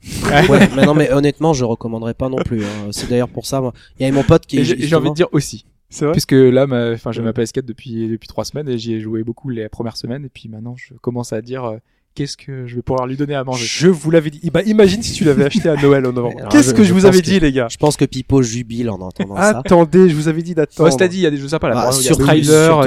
ouais, 0.48 0.68
mais 0.74 0.84
non, 0.84 0.94
mais 0.94 1.12
honnêtement, 1.12 1.52
je 1.52 1.64
recommanderais 1.64 2.14
pas 2.14 2.28
non 2.28 2.38
plus. 2.38 2.64
hein. 2.64 2.88
C'est 2.90 3.08
d'ailleurs 3.08 3.28
pour 3.28 3.46
ça, 3.46 3.60
moi. 3.60 3.72
Il 3.98 4.02
y 4.02 4.06
avait 4.06 4.14
mon 4.16 4.24
pote 4.24 4.44
qui 4.46 4.64
j'ai 4.64 4.96
envie 4.96 5.10
de 5.10 5.14
dire 5.14 5.28
aussi, 5.30 5.64
C'est 5.88 6.04
vrai. 6.04 6.12
puisque 6.12 6.32
là, 6.32 6.66
ma- 6.66 6.90
enfin 6.92 7.12
j'ai 7.12 7.22
ma 7.22 7.30
PS4 7.32 7.64
depuis 7.64 8.08
depuis 8.08 8.26
trois 8.28 8.44
semaines 8.44 8.68
et 8.68 8.76
j'y 8.78 8.94
ai 8.94 9.00
joué 9.00 9.22
beaucoup 9.22 9.50
les 9.50 9.68
premières 9.68 9.96
semaines 9.96 10.24
et 10.24 10.28
puis 10.28 10.48
maintenant 10.48 10.74
je 10.76 10.94
commence 10.94 11.32
à 11.32 11.40
dire 11.42 11.64
euh, 11.64 11.76
qu'est-ce 12.14 12.36
que 12.36 12.66
je 12.66 12.76
vais 12.76 12.82
pouvoir 12.82 13.06
lui 13.06 13.16
donner 13.16 13.34
à 13.34 13.44
manger. 13.44 13.64
Je 13.66 13.88
vous 13.88 14.10
l'avais 14.10 14.30
dit. 14.30 14.50
Bah, 14.50 14.62
imagine 14.62 15.02
si 15.02 15.12
tu 15.12 15.24
l'avais 15.24 15.44
acheté 15.44 15.68
à 15.68 15.76
Noël 15.76 16.06
en 16.06 16.12
novembre. 16.12 16.48
Qu'est-ce 16.50 16.72
que 16.74 16.82
je 16.82 16.88
je 16.88 16.94
vous 16.94 17.06
avais 17.06 17.18
que- 17.20 17.24
dit, 17.24 17.40
les 17.40 17.52
gars 17.52 17.66
Je 17.70 17.76
pense 17.76 17.96
que 17.96 18.04
Pipo 18.04 18.42
jubile 18.42 18.90
en 18.90 19.00
entendant 19.00 19.36
ça. 19.36 19.58
Attendez, 19.58 20.08
je 20.08 20.14
vous 20.14 20.28
avais 20.28 20.42
dit 20.42 20.54
d'attendre. 20.54 20.88
Oh, 20.88 20.96
c'est-à-dire, 20.96 21.20
il 21.20 21.22
y 21.22 21.26
a 21.26 21.30
des 21.30 21.36
jeux 21.36 21.48
sympas 21.48 21.68
là. 21.68 21.74
Bah, 21.74 21.80
trailer, 21.90 22.02
surtout 22.02 22.32
il 22.36 22.44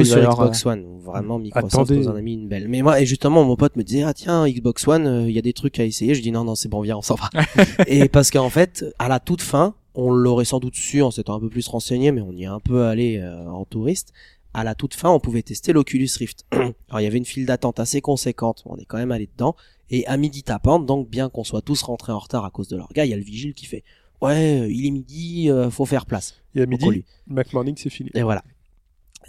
sur 0.08 0.18
avoir, 0.18 0.36
Xbox 0.36 0.66
One, 0.66 0.86
où 0.86 1.00
vraiment 1.00 1.40
Microsoft 1.40 1.74
Attendez. 1.74 1.98
nous 1.98 2.08
en 2.08 2.16
a 2.16 2.22
mis 2.22 2.34
une 2.34 2.48
belle. 2.48 2.68
Mais 2.70 2.82
moi, 2.82 3.02
et 3.02 3.06
justement, 3.06 3.44
mon 3.44 3.56
pote 3.56 3.76
me 3.76 3.84
disait, 3.84 4.04
ah 4.04 4.14
tiens, 4.14 4.48
Xbox 4.48 4.88
One, 4.88 5.06
euh, 5.08 5.30
il 5.30 5.36
y 5.36 5.40
a 5.40 5.42
des 5.42 5.54
trucs 5.54 5.80
à 5.80 5.84
essayer. 5.84 6.16
Je 6.16 6.22
dis 6.22 6.32
non, 6.32 6.44
non, 6.46 6.56
c'est 6.56 6.70
bon, 6.70 6.82
viens, 6.82 6.98
on 6.98 7.02
s'en 7.02 7.16
va. 7.16 7.30
et 7.88 8.08
parce 8.08 8.32
qu'en 8.32 8.50
fait, 8.50 8.86
à 9.00 9.08
la 9.10 9.20
toute 9.20 9.42
fin, 9.42 9.76
on 9.94 10.12
l'aurait 10.12 10.46
sans 10.46 10.60
doute 10.60 10.76
su 10.76 11.02
en 11.02 11.12
s'étant 11.12 11.36
un 11.36 11.40
peu 11.40 11.50
plus 11.50 11.68
renseigné, 11.68 12.12
mais 12.12 12.22
on 12.22 12.32
y 12.32 12.44
est 12.44 12.48
un 12.48 12.60
peu 12.60 12.84
allé 12.86 13.20
euh, 13.22 13.50
en 13.50 13.66
touriste. 13.66 14.14
À 14.58 14.64
la 14.64 14.74
toute 14.74 14.96
fin, 14.96 15.12
on 15.12 15.20
pouvait 15.20 15.44
tester 15.44 15.72
l'Oculus 15.72 16.10
Rift. 16.18 16.48
Alors, 16.52 17.00
il 17.00 17.04
y 17.04 17.06
avait 17.06 17.20
une 17.20 17.26
file 17.26 17.46
d'attente 17.46 17.80
assez 17.80 18.02
conséquente. 18.02 18.64
On 18.66 18.76
est 18.78 18.86
quand 18.86 18.98
même 18.98 19.12
allé 19.12 19.28
dedans. 19.28 19.56
Et 19.92 20.04
à 20.08 20.18
midi 20.18 20.42
tapante, 20.42 20.88
donc 20.88 21.08
bien 21.08 21.30
qu'on 21.30 21.44
soit 21.44 21.62
tous 21.62 21.84
rentrés 21.84 22.12
en 22.12 22.18
retard 22.18 22.44
à 22.44 22.50
cause 22.50 22.68
de 22.68 22.76
leur 22.76 22.92
gars, 22.92 23.06
il 23.06 23.10
y 23.10 23.14
a 23.14 23.18
le 23.18 23.22
vigile 23.22 23.54
qui 23.54 23.68
fait, 23.68 23.84
ouais, 24.20 24.62
euh, 24.62 24.68
il 24.68 24.88
est 24.88 24.90
midi, 24.90 25.52
euh, 25.52 25.70
faut 25.70 25.86
faire 25.86 26.08
place. 26.08 26.42
Et 26.56 26.64
à 26.64 26.66
midi, 26.66 26.84
colis. 26.84 27.06
McMorning, 27.28 27.76
c'est 27.78 27.92
fini. 27.92 28.10
Et 28.16 28.24
voilà. 28.24 28.44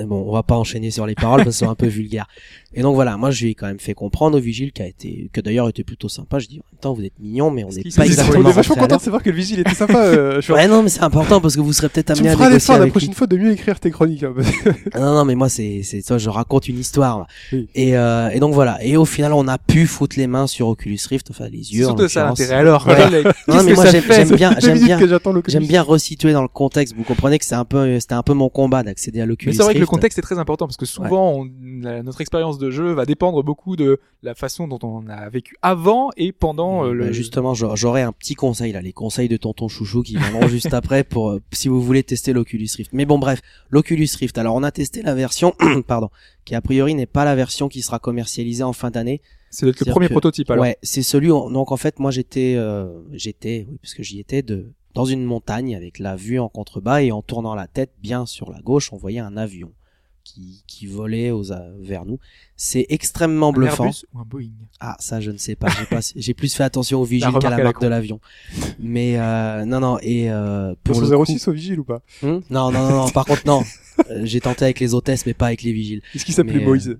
Bon, 0.04 0.24
on 0.28 0.32
va 0.32 0.44
pas 0.44 0.56
enchaîner 0.56 0.92
sur 0.92 1.06
les 1.06 1.16
paroles 1.16 1.42
parce 1.42 1.56
que 1.56 1.58
c'est 1.64 1.66
un 1.66 1.74
peu 1.74 1.86
vulgaire. 1.88 2.26
Et 2.74 2.82
donc 2.82 2.94
voilà, 2.94 3.16
moi 3.16 3.30
je 3.32 3.44
lui 3.44 3.50
ai 3.50 3.54
quand 3.54 3.66
même 3.66 3.80
fait 3.80 3.94
comprendre 3.94 4.36
au 4.38 4.40
vigile 4.40 4.70
qui 4.72 4.82
a 4.82 4.86
été, 4.86 5.28
que 5.32 5.40
d'ailleurs 5.40 5.68
était 5.68 5.82
plutôt 5.82 6.08
sympa. 6.08 6.38
Je 6.38 6.46
dis, 6.46 6.60
en 6.60 6.64
même 6.70 6.80
temps, 6.80 6.92
vous 6.94 7.02
êtes 7.02 7.18
mignon, 7.18 7.50
mais 7.50 7.64
on 7.64 7.70
n'est 7.70 7.82
pas 7.82 7.90
s'est- 7.90 8.00
on 8.00 8.04
exactement 8.04 8.48
est 8.50 8.52
vachement 8.52 8.74
content 8.76 8.96
de 8.98 9.00
savoir 9.02 9.22
que 9.22 9.30
le 9.30 9.36
vigile 9.36 9.58
était 9.60 9.74
sympa. 9.74 9.98
euh, 10.04 10.40
je 10.42 10.52
Ouais, 10.52 10.68
non, 10.68 10.82
mais 10.84 10.88
c'est 10.88 11.02
important 11.02 11.40
parce 11.40 11.56
que 11.56 11.60
vous 11.60 11.72
serez 11.72 11.88
peut-être 11.88 12.06
Tu 12.14 12.20
amené 12.20 12.28
me 12.28 12.32
à 12.34 12.36
feras 12.36 12.48
négocier 12.50 12.54
l'effort 12.58 12.76
la 12.76 12.82
avec 12.82 12.92
lui. 12.94 12.98
prochaine 13.00 13.14
fois 13.14 13.26
de 13.26 13.36
mieux 13.38 13.50
écrire 13.52 13.80
tes 13.80 13.90
chroniques. 13.90 14.22
hein, 14.22 14.34
parce 14.36 14.50
que- 14.50 14.98
Non, 15.00 15.14
non, 15.14 15.24
mais 15.24 15.34
moi 15.34 15.48
c'est, 15.48 15.80
c'est, 15.82 16.02
toi, 16.02 16.18
je 16.18 16.28
raconte 16.28 16.68
une 16.68 16.78
histoire. 16.78 17.26
Oui. 17.52 17.68
Et, 17.74 17.96
euh, 17.96 18.28
et 18.28 18.38
donc 18.38 18.54
voilà. 18.54 18.78
Et 18.84 18.96
au 18.96 19.04
final, 19.06 19.32
on 19.32 19.48
a 19.48 19.58
pu 19.58 19.86
foutre 19.86 20.16
les 20.18 20.26
mains 20.28 20.46
sur 20.46 20.68
Oculus 20.68 21.00
Rift, 21.08 21.28
enfin 21.30 21.48
les 21.50 21.74
yeux. 21.74 21.86
surtout 21.86 22.06
ça 22.08 22.24
l'intérêt. 22.26 22.54
Alors, 22.54 22.86
Ouais. 22.86 23.22
Non, 23.48 23.62
mais 23.64 23.72
moi 23.72 23.86
j'aime, 23.90 24.04
bien, 24.36 24.54
j'aime 24.60 24.78
bien, 24.78 24.98
j'aime 25.48 25.64
resituer 25.82 26.32
dans 26.32 26.42
le 26.42 26.48
contexte. 26.48 26.94
Vous 26.94 27.02
comprenez 27.02 27.38
que 27.38 27.44
c'est 27.46 27.54
un 27.56 27.64
peu, 27.64 27.98
c'était 27.98 28.14
un 28.14 28.22
peu 28.22 28.34
mon 28.34 28.48
combat 28.50 28.82
d'accéder 28.84 29.20
à 29.22 29.26
l'Oculus 29.26 29.52
vrai 29.64 29.74
que 29.78 29.82
le 29.82 29.86
contexte 29.86 30.18
est 30.18 30.22
très 30.22 30.38
important 30.38 30.66
parce 30.66 30.76
que 30.76 30.86
souvent 30.86 31.32
on- 31.40 31.48
la- 31.82 32.02
notre 32.02 32.20
expérience 32.20 32.58
de 32.58 32.70
jeu 32.70 32.92
va 32.92 33.06
dépendre 33.06 33.42
beaucoup 33.42 33.76
de 33.76 34.00
la 34.22 34.34
façon 34.34 34.68
dont 34.68 34.78
on 34.82 35.08
a 35.08 35.28
vécu 35.28 35.56
avant 35.62 36.10
et 36.16 36.32
pendant 36.32 36.84
euh, 36.84 36.88
Bah, 36.88 36.94
le. 37.06 37.12
justement, 37.12 37.54
j'a- 37.54 37.74
j'aurais 37.74 38.02
un 38.02 38.12
petit 38.12 38.34
conseil 38.34 38.72
là, 38.72 38.80
les 38.80 38.92
conseils 38.92 39.28
de 39.28 39.36
tonton 39.36 39.68
chouchou 39.68 40.02
qui 40.02 40.16
viendront 40.16 40.46
juste 40.48 40.74
après 40.74 41.04
pour 41.04 41.30
euh, 41.30 41.40
si 41.52 41.68
vous 41.68 41.80
voulez 41.82 42.02
tester 42.02 42.32
l'Oculus 42.32 42.68
Rift. 42.76 42.92
Mais 42.92 43.04
bon, 43.06 43.18
bref, 43.18 43.40
l'Oculus 43.70 44.08
Rift. 44.18 44.36
Alors, 44.38 44.54
on 44.54 44.62
a 44.62 44.70
testé 44.70 45.02
la 45.02 45.14
version, 45.14 45.54
pardon, 45.86 46.08
qui 46.44 46.54
a 46.54 46.60
priori 46.60 46.94
n'est 46.94 47.06
pas 47.06 47.24
la 47.24 47.34
version 47.34 47.68
qui 47.68 47.82
sera 47.82 47.98
commercialisée 47.98 48.62
en 48.62 48.72
fin 48.72 48.90
d'année. 48.90 49.20
C'est 49.50 49.64
le 49.64 49.72
premier 49.72 50.08
que- 50.08 50.12
prototype 50.12 50.50
alors. 50.50 50.62
Ouais, 50.62 50.76
c'est 50.82 51.02
celui. 51.02 51.30
où- 51.30 51.50
donc 51.50 51.72
en 51.72 51.76
fait, 51.78 51.98
moi 52.00 52.10
j'étais, 52.10 52.54
euh, 52.56 52.86
j'étais, 53.12 53.66
oui, 53.70 53.78
parce 53.80 53.94
que 53.94 54.02
j'y 54.02 54.20
étais 54.20 54.42
de 54.42 54.72
dans 54.98 55.04
une 55.04 55.22
montagne 55.22 55.76
avec 55.76 56.00
la 56.00 56.16
vue 56.16 56.40
en 56.40 56.48
contrebas 56.48 57.02
et 57.02 57.12
en 57.12 57.22
tournant 57.22 57.54
la 57.54 57.68
tête 57.68 57.92
bien 58.02 58.26
sur 58.26 58.50
la 58.50 58.58
gauche, 58.60 58.92
on 58.92 58.96
voyait 58.96 59.20
un 59.20 59.36
avion 59.36 59.70
qui 60.24 60.64
qui 60.66 60.88
volait 60.88 61.30
aux, 61.30 61.44
vers 61.78 62.04
nous. 62.04 62.18
C'est 62.56 62.84
extrêmement 62.88 63.50
Un 63.50 63.52
bluffant. 63.52 63.84
Airbus 63.84 64.04
ou 64.12 64.18
un 64.18 64.24
Boeing? 64.24 64.50
Ah, 64.80 64.96
ça, 64.98 65.20
je 65.20 65.30
ne 65.30 65.36
sais 65.36 65.54
pas. 65.54 65.68
J'ai 66.16 66.34
plus 66.34 66.52
fait 66.52 66.64
attention 66.64 67.00
au 67.00 67.04
vigile 67.14 67.30
qu'à 67.40 67.48
la 67.48 67.62
marque 67.62 67.80
de 67.80 67.86
l'avion. 67.86 68.18
Mais 68.80 69.20
euh, 69.20 69.64
non, 69.66 69.78
non. 69.78 69.98
Et 70.02 70.32
euh, 70.32 70.74
pour 70.82 71.00
le 71.00 71.06
06 71.24 71.44
coup- 71.44 71.50
au 71.50 71.52
vigile 71.52 71.78
ou 71.78 71.84
pas? 71.84 72.02
Hmm? 72.20 72.40
Non, 72.50 72.72
non, 72.72 72.90
non. 72.90 73.08
Par 73.10 73.24
contre, 73.24 73.46
non. 73.46 73.62
Euh, 74.10 74.22
j'ai 74.24 74.40
tenté 74.40 74.64
avec 74.64 74.80
les 74.80 74.94
hôtesses, 74.94 75.26
mais 75.26 75.34
pas 75.34 75.46
avec 75.46 75.62
les 75.62 75.72
vigiles. 75.72 76.02
Est-ce 76.12 76.24
qu'il 76.24 76.34
s'appelait 76.34 76.58
Moïse 76.58 76.98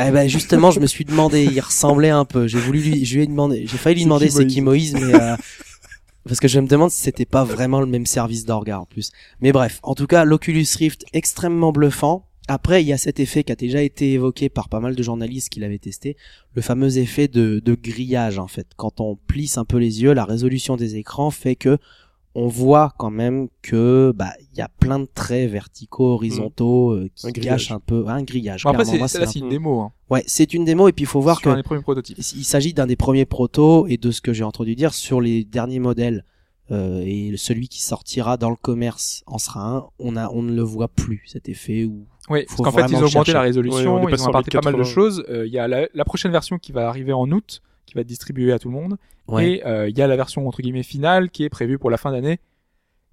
Eh 0.00 0.10
ben, 0.12 0.26
justement, 0.28 0.70
je 0.70 0.80
me 0.80 0.86
suis 0.86 1.04
demandé. 1.04 1.44
Il 1.44 1.60
ressemblait 1.60 2.08
un 2.08 2.24
peu. 2.24 2.46
J'ai 2.46 2.58
voulu 2.58 2.80
lui, 2.80 3.04
je 3.04 3.16
lui 3.16 3.24
ai 3.24 3.26
demandé. 3.26 3.66
J'ai 3.66 3.76
failli 3.76 3.96
lui 3.96 4.04
demander 4.04 4.30
c'est 4.30 4.46
qui 4.46 4.62
Moïse, 4.62 4.94
mais 4.94 5.14
euh, 5.14 5.36
parce 6.24 6.40
que 6.40 6.48
je 6.48 6.60
me 6.60 6.66
demande 6.66 6.90
si 6.90 7.00
c'était 7.00 7.24
pas 7.24 7.44
vraiment 7.44 7.80
le 7.80 7.86
même 7.86 8.06
service 8.06 8.44
d'orga 8.44 8.80
en 8.80 8.86
plus. 8.86 9.10
Mais 9.40 9.52
bref, 9.52 9.80
en 9.82 9.94
tout 9.94 10.06
cas, 10.06 10.24
l'Oculus 10.24 10.66
Rift 10.76 11.04
extrêmement 11.12 11.72
bluffant. 11.72 12.26
Après, 12.50 12.82
il 12.82 12.86
y 12.86 12.94
a 12.94 12.98
cet 12.98 13.20
effet 13.20 13.44
qui 13.44 13.52
a 13.52 13.56
déjà 13.56 13.82
été 13.82 14.12
évoqué 14.12 14.48
par 14.48 14.70
pas 14.70 14.80
mal 14.80 14.96
de 14.96 15.02
journalistes 15.02 15.50
qui 15.50 15.60
l'avaient 15.60 15.78
testé, 15.78 16.16
le 16.54 16.62
fameux 16.62 16.96
effet 16.96 17.28
de, 17.28 17.60
de 17.62 17.74
grillage 17.74 18.38
en 18.38 18.48
fait. 18.48 18.68
Quand 18.76 19.00
on 19.00 19.16
plisse 19.16 19.58
un 19.58 19.66
peu 19.66 19.76
les 19.76 20.02
yeux, 20.02 20.14
la 20.14 20.24
résolution 20.24 20.76
des 20.76 20.96
écrans 20.96 21.30
fait 21.30 21.56
que 21.56 21.78
on 22.34 22.46
voit 22.46 22.92
quand 22.98 23.10
même 23.10 23.48
que 23.62 24.12
bah 24.14 24.32
il 24.52 24.58
y 24.58 24.60
a 24.60 24.68
plein 24.68 24.98
de 25.00 25.08
traits 25.12 25.50
verticaux, 25.50 26.12
horizontaux 26.12 26.90
euh, 26.92 27.08
qui 27.14 27.26
Un 27.26 27.30
grillage. 27.30 27.52
gâchent 27.68 27.72
un 27.72 27.80
peu 27.80 28.06
un 28.08 28.22
grillage. 28.22 28.62
Bon, 28.64 28.70
après, 28.70 28.84
c'est, 28.84 29.08
c'est- 29.08 29.38
un 29.38 29.42
une 29.44 29.48
démo. 29.48 29.80
Hein, 29.80 29.92
Ouais, 30.10 30.22
c'est 30.26 30.54
une 30.54 30.64
démo 30.64 30.88
et 30.88 30.92
puis 30.92 31.02
il 31.04 31.08
faut 31.08 31.20
voir 31.20 31.38
sur 31.38 31.44
que 31.44 31.50
un 31.50 31.56
des 31.56 31.62
premiers 31.62 31.82
prototypes. 31.82 32.16
il 32.18 32.44
s'agit 32.44 32.72
d'un 32.74 32.86
des 32.86 32.96
premiers 32.96 33.26
protos 33.26 33.86
et 33.88 33.96
de 33.96 34.10
ce 34.10 34.20
que 34.20 34.32
j'ai 34.32 34.44
entendu 34.44 34.74
dire 34.76 34.94
sur 34.94 35.20
les 35.20 35.44
derniers 35.44 35.80
modèles 35.80 36.24
euh, 36.70 37.02
et 37.04 37.32
celui 37.36 37.68
qui 37.68 37.82
sortira 37.82 38.36
dans 38.36 38.50
le 38.50 38.56
commerce 38.56 39.22
en 39.26 39.38
sera 39.38 39.76
un, 39.76 39.84
on 39.98 40.16
a 40.16 40.28
on 40.30 40.42
ne 40.42 40.52
le 40.54 40.62
voit 40.62 40.88
plus 40.88 41.22
cet 41.26 41.48
effet 41.48 41.84
où 41.86 42.06
Oui, 42.28 42.44
Faut 42.48 42.62
parce 42.62 42.74
qu'en 42.76 42.82
fait, 42.88 42.92
ils 42.92 42.96
ont 42.96 42.98
augmenté 42.98 43.10
chercher. 43.10 43.32
la 43.32 43.40
Ouais, 43.40 43.46
résolution, 43.46 43.94
on 43.96 44.08
ils 44.08 44.22
ont 44.22 44.26
apporté 44.28 44.50
pas 44.58 44.62
mal 44.62 44.74
de 44.74 44.78
1080. 44.80 44.84
choses. 44.94 45.24
Euh, 45.30 45.46
Il 45.46 45.52
y 45.52 45.58
a 45.58 45.66
la, 45.66 45.88
la 45.94 46.04
prochaine 46.04 46.30
version 46.30 46.58
qui 46.58 46.72
va 46.72 46.86
arriver 46.88 47.12
en 47.14 47.30
août, 47.32 47.62
qui 47.88 47.94
va 47.94 48.02
être 48.02 48.06
distribuée 48.06 48.52
à 48.52 48.58
tout 48.58 48.68
le 48.68 48.74
monde. 48.74 48.96
ouais. 49.26 49.52
Et 49.54 49.66
euh, 49.66 49.88
il 49.88 49.96
y 49.98 50.02
a 50.02 50.06
la 50.06 50.16
version 50.16 50.46
entre 50.46 50.62
guillemets 50.62 50.82
finale 50.82 51.30
qui 51.30 51.42
est 51.44 51.48
prévue 51.48 51.78
pour 51.78 51.90
la 51.90 51.96
fin 51.96 52.12
d'année. 52.12 52.38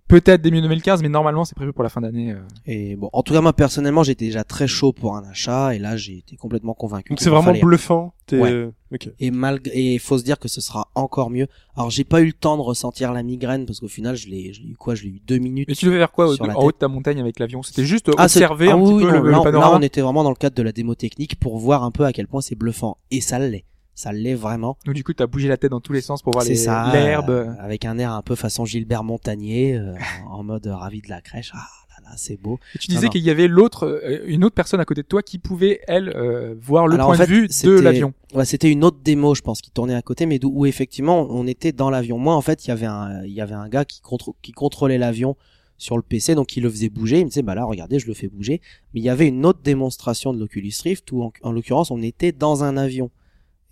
Peut-être 0.07 0.43
début 0.43 0.61
2015, 0.61 1.01
mais 1.01 1.09
normalement 1.09 1.45
c'est 1.45 1.55
prévu 1.55 1.73
pour 1.73 1.82
la 1.82 1.89
fin 1.89 1.99
d'année. 1.99 2.32
euh. 2.32 2.38
Et 2.67 2.95
bon, 2.95 3.09
en 3.11 3.23
tout 3.23 3.34
cas 3.34 3.41
moi 3.41 3.53
personnellement 3.53 4.03
j'étais 4.03 4.26
déjà 4.26 4.43
très 4.43 4.67
chaud 4.67 4.93
pour 4.93 5.15
un 5.15 5.23
achat 5.28 5.73
et 5.73 5.80
là 5.80 5.97
j'ai 5.97 6.19
été 6.19 6.36
complètement 6.36 6.76
convaincu. 6.76 7.09
Donc 7.09 7.17
qu'il 7.17 7.23
c'est 7.26 7.32
en 7.32 7.38
vraiment 7.38 7.53
fallait. 7.53 7.61
bluffant. 7.61 8.13
T'es- 8.28 8.39
Ouais. 8.39 8.69
Ok. 8.93 9.09
Et 9.19 9.32
malgré, 9.32 9.71
et 9.95 9.97
faut 9.97 10.19
se 10.19 10.23
dire 10.23 10.38
que 10.38 10.47
ce 10.47 10.61
sera 10.61 10.89
encore 10.93 11.32
mieux. 11.32 11.47
Alors 11.76 11.89
j'ai 11.89 12.03
pas 12.03 12.21
eu 12.21 12.28
le 12.28 12.34
temps 12.34 12.55
de 12.55 12.61
ressentir 12.61 13.13
la 13.13 13.23
migraine 13.23 13.65
parce 13.65 13.80
qu'au 13.80 13.88
final 13.88 14.15
je 14.15 14.28
l'ai, 14.30 14.53
je 14.53 14.61
l'ai 14.61 14.67
eu 14.69 14.76
quoi, 14.76 14.93
je 14.93 15.05
l'ai 15.05 15.09
eu 15.09 15.21
deux 15.26 15.39
minutes. 15.39 15.67
Mais 15.69 15.73
tu 15.73 15.86
devais 15.86 15.97
faire 15.97 16.11
quoi 16.11 16.28
au- 16.28 16.36
Sur 16.36 16.45
la 16.45 16.55
en 16.55 16.61
haut 16.63 16.71
de 16.71 16.78
ta 16.78 16.88
montagne 16.88 17.19
avec 17.19 17.39
l'avion? 17.39 17.63
C'était 17.63 17.84
juste 17.84 18.11
Ah, 18.19 18.28
c'est- 18.28 18.41
observer 18.43 18.69
ah 18.69 18.76
un 18.76 18.78
oui, 18.80 18.84
petit 18.86 18.93
oui, 18.93 19.01
peu 19.05 19.07
non, 19.07 19.13
le, 19.17 19.23
le 19.23 19.32
là, 19.32 19.38
là, 19.38 19.43
panorama? 19.43 19.76
on 19.78 19.82
était 19.82 20.01
vraiment 20.01 20.23
dans 20.23 20.30
le 20.30 20.36
cadre 20.36 20.55
de 20.55 20.61
la 20.61 20.71
démo 20.71 20.93
technique 20.93 21.39
pour 21.39 21.57
voir 21.57 21.84
un 21.84 21.89
peu 21.89 22.05
à 22.05 22.13
quel 22.13 22.28
point 22.28 22.41
c'est 22.41 22.53
bluffant. 22.55 22.97
Et 23.09 23.21
ça 23.21 23.39
l'est. 23.39 23.65
Ça 23.95 24.11
l'est 24.11 24.35
vraiment. 24.35 24.77
Donc 24.85 24.93
du 24.93 25.03
coup, 25.03 25.13
t'as 25.13 25.25
bougé 25.25 25.47
la 25.47 25.55
tête 25.57 25.71
dans 25.71 25.79
tous 25.79 25.93
les 25.93 26.01
sens 26.01 26.21
pour 26.21 26.33
voir 26.33 26.43
C'est 26.43 26.49
les- 26.51 26.55
ça. 26.57 26.91
l'herbe. 26.93 27.29
euh, 27.29 27.53
avec 27.59 27.85
un 27.85 27.97
air 27.97 28.11
un 28.11 28.21
peu 28.21 28.35
façon 28.35 28.65
Gilbert 28.65 29.03
Montagnier, 29.05 29.75
euh, 29.77 29.93
en 30.29 30.43
mode 30.43 30.67
euh, 30.67 30.75
ravi 30.75 31.01
de 31.01 31.09
la 31.09 31.21
crèche. 31.21 31.51
Ah 31.55 31.65
là 32.03 32.09
là, 32.09 32.15
c'est 32.17 32.35
beau. 32.35 32.59
Et 32.75 32.79
tu 32.79 32.87
disais 32.87 33.07
qu'il 33.07 33.21
y 33.21 33.29
avait 33.29 33.47
l'autre, 33.47 33.85
euh, 33.87 34.21
une 34.27 34.43
autre 34.43 34.53
personne 34.53 34.81
à 34.81 34.85
côté 34.85 35.01
de 35.01 35.07
toi 35.07 35.21
qui 35.23 35.39
pouvait 35.39 35.79
elle 35.87 36.09
euh, 36.09 36.55
voir 36.61 36.87
le 36.87 36.95
Alors, 36.95 37.07
point 37.07 37.15
en 37.15 37.19
fait, 37.19 37.25
de 37.25 37.31
vue 37.31 37.47
de 37.47 37.79
l'avion. 37.79 38.13
Ouais, 38.33 38.43
c'était 38.43 38.69
une 38.69 38.83
autre 38.83 38.97
démo, 39.01 39.33
je 39.33 39.41
pense, 39.41 39.61
qui 39.61 39.71
tournait 39.71 39.95
à 39.95 40.01
côté, 40.01 40.25
mais 40.25 40.43
où 40.43 40.65
effectivement 40.65 41.25
on 41.29 41.47
était 41.47 41.71
dans 41.71 41.89
l'avion. 41.89 42.17
Moi, 42.17 42.35
en 42.35 42.41
fait, 42.41 42.65
il 42.65 42.67
y 42.67 42.71
avait 42.71 42.85
un, 42.85 43.23
il 43.23 43.31
y 43.31 43.39
avait 43.39 43.55
un 43.55 43.69
gars 43.69 43.85
qui, 43.85 44.01
contr- 44.01 44.33
qui 44.41 44.51
contrôlait 44.51 44.97
l'avion 44.97 45.37
sur 45.77 45.95
le 45.95 46.03
PC, 46.03 46.35
donc 46.35 46.55
il 46.57 46.63
le 46.63 46.69
faisait 46.69 46.89
bouger. 46.89 47.19
Il 47.19 47.25
me 47.25 47.29
disait, 47.29 47.41
bah 47.43 47.55
là, 47.55 47.63
regardez, 47.63 47.99
je 47.99 48.07
le 48.07 48.13
fais 48.13 48.27
bouger. 48.27 48.59
Mais 48.93 48.99
il 48.99 49.03
y 49.03 49.09
avait 49.09 49.27
une 49.29 49.45
autre 49.45 49.59
démonstration 49.63 50.33
de 50.33 50.39
l'Oculus 50.39 50.73
Rift 50.83 51.09
où, 51.13 51.23
en, 51.23 51.31
en 51.43 51.51
l'occurrence, 51.53 51.91
on 51.91 52.01
était 52.01 52.33
dans 52.33 52.65
un 52.65 52.75
avion. 52.75 53.09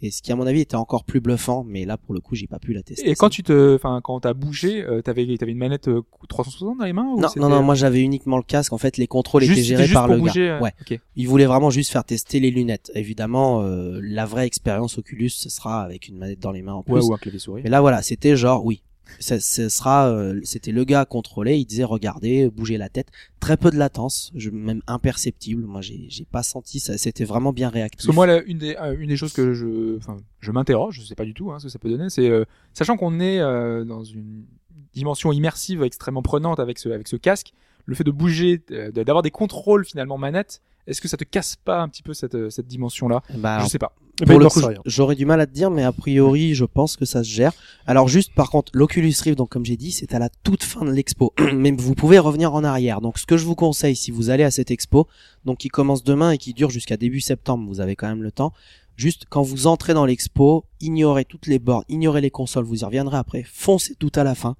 Et 0.05 0.11
ce 0.11 0.21
qui 0.21 0.31
à 0.33 0.35
mon 0.35 0.45
avis 0.45 0.59
était 0.59 0.75
encore 0.75 1.05
plus 1.05 1.21
bluffant, 1.21 1.63
mais 1.65 1.85
là 1.85 1.95
pour 1.97 2.13
le 2.13 2.19
coup 2.19 2.35
j'ai 2.35 2.45
pas 2.45 2.59
pu 2.59 2.73
la 2.73 2.83
tester. 2.83 3.09
Et 3.09 3.15
quand 3.15 3.29
tu 3.29 3.41
te, 3.41 3.73
enfin, 3.75 4.01
quand 4.03 4.19
t'as 4.19 4.33
bougé, 4.33 4.83
euh, 4.83 5.01
t'avais, 5.01 5.25
t'avais 5.37 5.53
une 5.53 5.57
manette 5.57 5.87
euh, 5.87 6.01
360 6.27 6.77
dans 6.77 6.83
les 6.85 6.91
mains 6.91 7.03
ou 7.15 7.19
non, 7.21 7.29
non, 7.37 7.47
non, 7.49 7.63
moi 7.63 7.73
j'avais 7.73 8.01
uniquement 8.01 8.35
le 8.37 8.43
casque. 8.43 8.73
En 8.73 8.77
fait, 8.77 8.97
les 8.97 9.07
contrôles 9.07 9.43
Juste- 9.43 9.53
étaient 9.59 9.63
gérés 9.67 9.83
juste 9.83 9.93
par 9.93 10.07
pour 10.07 10.15
le 10.15 10.19
bouger, 10.19 10.47
gars. 10.47 10.57
euh, 10.57 10.61
Ouais. 10.61 10.99
Il 11.15 11.27
voulait 11.29 11.45
vraiment 11.45 11.69
juste 11.69 11.91
faire 11.91 12.03
tester 12.03 12.39
les 12.41 12.51
lunettes. 12.51 12.91
Évidemment, 12.95 13.61
euh, 13.63 13.99
la 14.03 14.25
vraie 14.25 14.45
expérience 14.45 14.97
Oculus, 14.97 15.29
ce 15.29 15.49
sera 15.49 15.81
avec 15.83 16.09
une 16.09 16.17
manette 16.17 16.39
dans 16.39 16.51
les 16.51 16.61
mains 16.61 16.73
en 16.73 16.83
plus. 16.83 16.93
Ouais, 16.95 17.01
ou 17.01 17.13
un 17.13 17.17
clavier 17.17 17.39
souris. 17.39 17.61
Mais 17.63 17.69
là, 17.69 17.79
voilà, 17.79 18.01
c'était 18.01 18.35
genre, 18.35 18.65
oui, 18.65 18.83
ça, 19.19 19.39
ce 19.39 19.69
sera, 19.69 20.09
euh, 20.09 20.39
c'était 20.43 20.71
le 20.71 20.83
gars 20.83 21.05
contrôlé. 21.05 21.57
Il 21.57 21.65
disait, 21.65 21.83
regardez, 21.83 22.49
bougez 22.49 22.77
la 22.77 22.89
tête. 22.89 23.07
Très 23.39 23.57
peu 23.57 23.71
de 23.71 23.77
latence, 23.77 24.31
je, 24.35 24.49
même 24.49 24.81
imperceptible. 24.87 25.63
Moi, 25.63 25.81
j'ai, 25.81 26.05
j'ai 26.09 26.25
pas 26.25 26.43
senti 26.43 26.79
ça. 26.79 26.97
C'était 26.97 27.25
vraiment 27.25 27.53
bien 27.53 27.69
réactif. 27.69 27.97
Parce 27.97 28.07
que 28.07 28.15
moi, 28.15 28.27
là, 28.27 28.41
une 28.43 28.57
des, 28.57 28.75
euh, 28.75 28.95
une 28.97 29.09
des 29.09 29.17
choses 29.17 29.33
que 29.33 29.53
je, 29.53 29.97
enfin, 29.97 30.17
je 30.39 30.51
m'interroge, 30.51 30.99
je 31.01 31.05
sais 31.05 31.15
pas 31.15 31.25
du 31.25 31.33
tout 31.33 31.51
hein, 31.51 31.59
ce 31.59 31.65
que 31.65 31.69
ça 31.69 31.79
peut 31.79 31.89
donner, 31.89 32.09
c'est 32.09 32.29
euh, 32.29 32.45
sachant 32.73 32.97
qu'on 32.97 33.19
est 33.19 33.39
euh, 33.39 33.83
dans 33.83 34.03
une 34.03 34.45
dimension 34.93 35.31
immersive 35.31 35.83
extrêmement 35.83 36.21
prenante 36.21 36.59
avec 36.59 36.77
ce, 36.77 36.89
avec 36.89 37.07
ce 37.07 37.15
casque, 37.15 37.53
le 37.85 37.95
fait 37.95 38.03
de 38.03 38.11
bouger, 38.11 38.61
euh, 38.71 38.91
d'avoir 38.91 39.23
des 39.23 39.31
contrôles 39.31 39.85
finalement 39.85 40.17
manette, 40.17 40.61
est-ce 40.87 41.01
que 41.01 41.07
ça 41.07 41.17
te 41.17 41.23
casse 41.23 41.55
pas 41.55 41.81
un 41.81 41.89
petit 41.89 42.03
peu 42.03 42.13
cette, 42.13 42.35
euh, 42.35 42.49
cette 42.49 42.67
dimension-là? 42.67 43.21
Bah, 43.35 43.59
Je 43.63 43.67
sais 43.67 43.79
pas. 43.79 43.93
Eh 44.21 44.25
ben, 44.25 44.33
Pour 44.33 44.39
le 44.39 44.47
coup, 44.47 44.61
j'aurais 44.85 45.15
du 45.15 45.25
mal 45.25 45.41
à 45.41 45.47
te 45.47 45.51
dire, 45.51 45.71
mais 45.71 45.83
a 45.83 45.91
priori, 45.91 46.53
je 46.53 46.65
pense 46.65 46.97
que 46.97 47.05
ça 47.05 47.23
se 47.23 47.29
gère. 47.29 47.51
Alors 47.87 48.07
juste, 48.07 48.31
par 48.35 48.51
contre, 48.51 48.71
l'Oculus 48.75 49.13
Rift, 49.19 49.37
donc 49.37 49.49
comme 49.49 49.65
j'ai 49.65 49.75
dit, 49.75 49.91
c'est 49.91 50.13
à 50.13 50.19
la 50.19 50.29
toute 50.29 50.63
fin 50.63 50.85
de 50.85 50.91
l'expo. 50.91 51.33
mais 51.55 51.71
vous 51.71 51.95
pouvez 51.95 52.19
revenir 52.19 52.53
en 52.53 52.63
arrière. 52.63 53.01
Donc 53.01 53.17
ce 53.17 53.25
que 53.25 53.37
je 53.37 53.45
vous 53.45 53.55
conseille, 53.55 53.95
si 53.95 54.11
vous 54.11 54.29
allez 54.29 54.43
à 54.43 54.51
cette 54.51 54.69
expo, 54.69 55.07
donc 55.45 55.57
qui 55.57 55.69
commence 55.69 56.03
demain 56.03 56.31
et 56.31 56.37
qui 56.37 56.53
dure 56.53 56.69
jusqu'à 56.69 56.95
début 56.95 57.21
septembre, 57.21 57.67
vous 57.67 57.79
avez 57.79 57.95
quand 57.95 58.07
même 58.07 58.21
le 58.21 58.31
temps. 58.31 58.53
Juste 58.97 59.25
quand 59.27 59.41
vous 59.41 59.65
entrez 59.65 59.95
dans 59.95 60.05
l'expo, 60.05 60.65
ignorez 60.79 61.25
toutes 61.25 61.47
les 61.47 61.57
bornes, 61.57 61.83
ignorez 61.89 62.21
les 62.21 62.29
consoles, 62.29 62.65
vous 62.65 62.81
y 62.81 62.85
reviendrez 62.85 63.17
après. 63.17 63.43
Foncez 63.51 63.95
tout 63.95 64.11
à 64.13 64.23
la 64.23 64.35
fin. 64.35 64.55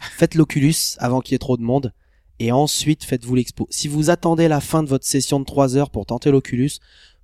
Faites 0.00 0.34
l'Oculus 0.34 0.96
avant 0.98 1.20
qu'il 1.20 1.32
y 1.32 1.36
ait 1.36 1.38
trop 1.38 1.58
de 1.58 1.62
monde. 1.62 1.92
Et 2.40 2.52
ensuite, 2.52 3.04
faites-vous 3.04 3.34
l'expo. 3.34 3.66
Si 3.70 3.88
vous 3.88 4.10
attendez 4.10 4.48
la 4.48 4.60
fin 4.60 4.82
de 4.82 4.88
votre 4.88 5.06
session 5.06 5.40
de 5.40 5.44
3 5.44 5.76
heures 5.76 5.90
pour 5.90 6.06
tenter 6.06 6.30
l'Oculus, 6.30 6.70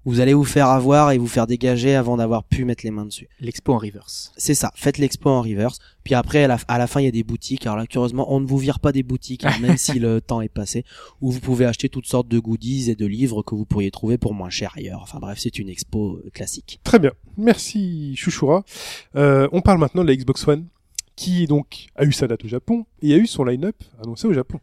vous 0.07 0.21
allez 0.21 0.33
vous 0.33 0.45
faire 0.45 0.69
avoir 0.69 1.11
et 1.11 1.19
vous 1.19 1.27
faire 1.27 1.47
dégager 1.47 1.95
avant 1.95 2.17
d'avoir 2.17 2.45
pu 2.45 2.65
mettre 2.65 2.85
les 2.85 2.91
mains 2.91 3.05
dessus. 3.05 3.29
L'expo 3.39 3.75
en 3.75 3.79
reverse. 3.79 4.33
C'est 4.37 4.55
ça, 4.55 4.73
faites 4.75 4.97
l'expo 4.97 5.29
en 5.29 5.43
reverse. 5.43 5.79
Puis 6.05 6.15
après, 6.15 6.45
à 6.45 6.49
la, 6.49 6.59
à 6.69 6.79
la 6.79 6.87
fin, 6.87 7.01
il 7.01 7.05
y 7.05 7.09
a 7.09 7.13
des 7.13 7.23
boutiques. 7.23 7.67
Alors 7.67 7.77
là, 7.77 7.87
curieusement, 7.87 8.33
on 8.33 8.41
ne 8.41 8.47
vous 8.47 8.57
vire 8.57 8.81
pas 8.81 8.93
des 8.93 9.03
boutiques, 9.03 9.45
hein, 9.45 9.53
même 9.61 9.77
si 9.77 9.99
le 9.99 10.23
temps 10.23 10.41
est 10.41 10.49
passé, 10.49 10.85
où 11.21 11.31
vous 11.31 11.41
pouvez 11.41 11.67
acheter 11.67 11.91
toutes 11.91 12.07
sortes 12.07 12.29
de 12.29 12.39
goodies 12.39 12.91
et 12.91 12.95
de 12.95 13.05
livres 13.05 13.43
que 13.43 13.55
vous 13.55 13.67
pourriez 13.67 13.91
trouver 13.91 14.17
pour 14.17 14.33
moins 14.33 14.51
cher 14.51 14.73
ailleurs. 14.77 15.01
Enfin 15.03 15.19
bref, 15.21 15.39
c'est 15.39 15.59
une 15.59 15.69
expo 15.69 16.17
euh, 16.17 16.31
classique. 16.33 16.81
Très 16.83 16.99
bien. 16.99 17.13
Merci, 17.37 18.15
Chouchoura. 18.17 18.65
Euh, 19.17 19.49
on 19.53 19.61
parle 19.61 19.79
maintenant 19.79 20.03
de 20.03 20.09
la 20.09 20.17
Xbox 20.17 20.49
One, 20.49 20.67
qui 21.15 21.47
donc 21.47 21.89
a 21.97 22.05
eu 22.05 22.13
sa 22.13 22.27
date 22.27 22.45
au 22.47 22.49
Japon 22.49 22.87
et 23.03 23.13
a 23.13 23.19
eu 23.19 23.27
son 23.27 23.45
line-up 23.45 23.77
annoncé 24.03 24.27
au 24.27 24.33
Japon. 24.33 24.61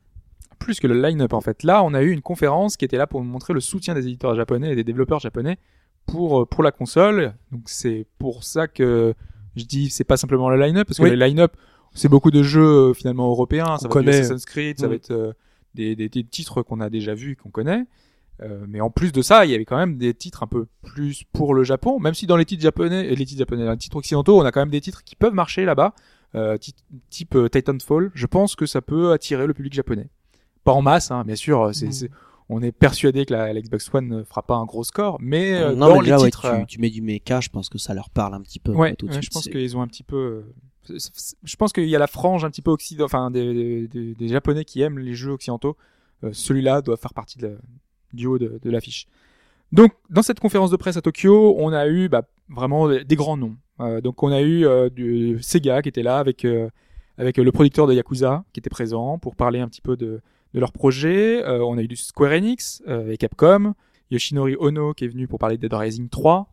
Plus 0.59 0.79
que 0.79 0.87
le 0.87 0.99
line-up 1.01 1.33
en 1.33 1.41
fait. 1.41 1.63
Là, 1.63 1.83
on 1.83 1.93
a 1.93 2.01
eu 2.01 2.11
une 2.11 2.21
conférence 2.21 2.77
qui 2.77 2.85
était 2.85 2.97
là 2.97 3.07
pour 3.07 3.23
montrer 3.23 3.53
le 3.53 3.59
soutien 3.59 3.93
des 3.93 4.07
éditeurs 4.07 4.35
japonais 4.35 4.71
et 4.71 4.75
des 4.75 4.83
développeurs 4.83 5.19
japonais 5.19 5.57
pour 6.05 6.41
euh, 6.41 6.45
pour 6.45 6.63
la 6.63 6.71
console. 6.71 7.33
Donc 7.51 7.63
c'est 7.65 8.05
pour 8.17 8.43
ça 8.43 8.67
que 8.67 9.13
je 9.55 9.65
dis 9.65 9.89
c'est 9.89 10.03
pas 10.03 10.17
simplement 10.17 10.49
le 10.49 10.57
line-up 10.59 10.87
parce 10.87 10.97
que 10.99 11.03
Oui. 11.03 11.09
le 11.11 11.15
line-up 11.15 11.55
c'est 11.93 12.09
beaucoup 12.09 12.31
de 12.31 12.43
jeux 12.43 12.89
euh, 12.89 12.93
finalement 12.93 13.29
européens. 13.29 13.77
Ça 13.77 13.87
On 13.89 13.93
va 13.93 14.01
être. 14.01 14.07
Assassin's 14.09 14.45
Creed, 14.45 14.79
ça 14.79 14.87
Mm. 14.87 14.89
va 14.89 14.95
être 14.95 15.11
euh, 15.11 15.33
des, 15.73 15.95
des, 15.95 16.09
des 16.09 16.23
titres 16.23 16.61
qu'on 16.63 16.79
a 16.79 16.89
déjà 16.89 17.13
vus, 17.13 17.35
qu'on 17.35 17.49
connaît. 17.49 17.83
Euh, 18.43 18.65
mais 18.67 18.81
en 18.81 18.91
plus 18.91 19.11
de 19.11 19.21
ça, 19.23 19.45
il 19.45 19.51
y 19.51 19.55
avait 19.55 19.65
quand 19.65 19.77
même 19.77 19.97
des 19.97 20.13
titres 20.13 20.43
un 20.43 20.47
peu 20.47 20.67
plus 20.83 21.23
pour 21.33 21.55
le 21.55 21.63
Japon, 21.63 21.99
même 21.99 22.13
si 22.13 22.27
dans 22.27 22.37
les 22.37 22.45
titres 22.45 22.61
japonais, 22.61 23.07
et 23.07 23.15
les 23.15 23.25
titres 23.25 23.39
japonais, 23.39 23.67
les 23.67 23.77
titres 23.77 23.95
occidentaux, 23.97 24.39
on 24.39 24.45
a 24.45 24.51
quand 24.51 24.59
même 24.61 24.69
des 24.69 24.81
titres 24.81 25.03
qui 25.03 25.15
peuvent 25.15 25.33
marcher 25.33 25.65
là-bas, 25.65 25.95
euh, 26.35 26.55
type 27.09 27.35
Titanfall. 27.51 28.11
Je 28.13 28.25
pense 28.27 28.55
que 28.55 28.67
ça 28.67 28.81
peut 28.83 29.11
attirer 29.11 29.47
le 29.47 29.55
public 29.55 29.73
japonais. 29.73 30.09
Pas 30.67 30.73
en 30.73 30.81
masse, 30.81 31.11
hein, 31.11 31.23
bien 31.25 31.35
sûr. 31.35 31.69
C'est, 31.73 31.87
Mm. 31.87 31.91
c'est- 31.93 32.11
on 32.49 32.61
est 32.61 32.71
persuadé 32.71 33.25
que 33.25 33.33
la, 33.33 33.53
la 33.53 33.61
Xbox 33.61 33.89
One 33.93 34.07
ne 34.07 34.23
fera 34.23 34.41
pas 34.41 34.55
un 34.55 34.65
gros 34.65 34.83
score, 34.83 35.17
mais 35.21 35.53
euh, 35.53 35.73
non, 35.73 35.87
dans 35.87 35.93
mais 35.95 35.99
les 35.99 36.11
déjà, 36.11 36.17
titres, 36.17 36.45
euh, 36.45 36.59
tu, 36.61 36.65
tu 36.75 36.79
mets 36.81 36.89
du 36.89 37.01
mecha, 37.01 37.39
je 37.41 37.49
pense 37.49 37.69
que 37.69 37.77
ça 37.77 37.93
leur 37.93 38.09
parle 38.09 38.33
un 38.35 38.41
petit 38.41 38.59
peu. 38.59 38.73
Ouais, 38.73 38.93
tout 38.95 39.05
de 39.05 39.11
ouais, 39.11 39.17
suite. 39.21 39.25
je 39.25 39.29
pense 39.33 39.47
qu'ils 39.47 39.75
ont 39.77 39.81
un 39.81 39.87
petit 39.87 40.03
peu. 40.03 40.43
euh, 40.89 40.97
Je 41.43 41.55
pense 41.57 41.73
qu'il 41.73 41.85
y 41.87 41.95
a 41.95 41.99
la 41.99 42.07
frange 42.07 42.45
un 42.45 42.49
petit 42.49 42.61
peu 42.61 42.71
occident, 42.71 43.05
enfin 43.05 43.31
des, 43.31 43.53
des, 43.53 43.87
des- 43.87 44.13
des 44.15 44.27
japonais 44.29 44.63
qui 44.65 44.81
aiment 44.81 44.99
les 44.99 45.13
jeux 45.15 45.31
occidentaux. 45.31 45.75
Euh, 46.23 46.29
Celui-là 46.33 46.81
doit 46.81 46.97
faire 46.97 47.13
partie 47.13 47.37
de 47.37 47.47
la- 47.47 47.53
du 48.13 48.25
haut 48.27 48.37
de, 48.37 48.59
de 48.61 48.69
l'affiche. 48.69 49.07
Donc, 49.73 49.91
dans 50.09 50.21
cette 50.21 50.39
conférence 50.39 50.71
de 50.71 50.77
presse 50.77 50.95
à 50.97 51.01
Tokyo, 51.01 51.55
on 51.59 51.73
a 51.73 51.87
eu 51.87 52.07
bah, 52.07 52.23
vraiment 52.49 52.87
des 52.89 53.15
grands 53.17 53.35
noms. 53.37 53.55
Euh, 53.81 53.99
donc, 54.01 54.21
on 54.23 54.31
a 54.31 54.41
eu 54.41 54.65
euh, 54.65 54.89
du 54.89 55.37
Sega 55.41 55.81
qui 55.81 55.89
était 55.89 56.03
là 56.03 56.17
avec 56.19 56.43
euh, 56.45 56.69
avec 57.17 57.37
le 57.37 57.51
producteur 57.51 57.87
de 57.87 57.93
Yakuza 57.93 58.45
qui 58.53 58.59
était 58.61 58.69
présent 58.69 59.17
pour 59.17 59.35
parler 59.35 59.59
un 59.59 59.67
petit 59.67 59.81
peu 59.81 59.97
de 59.97 60.21
de 60.57 60.61
leur 60.61 60.71
projet. 60.71 61.43
Euh, 61.45 61.63
on 61.63 61.77
a 61.77 61.81
eu 61.83 61.87
du 61.87 61.95
Square 61.95 62.31
Enix 62.31 62.81
euh, 62.87 63.11
et 63.11 63.17
Capcom. 63.17 63.73
Yoshinori 64.09 64.55
Ono 64.59 64.93
qui 64.93 65.05
est 65.05 65.07
venu 65.09 65.27
pour 65.27 65.37
parler 65.37 65.57
de 65.57 65.61
Dead 65.61 65.73
Rising 65.73 66.09
3. 66.09 66.49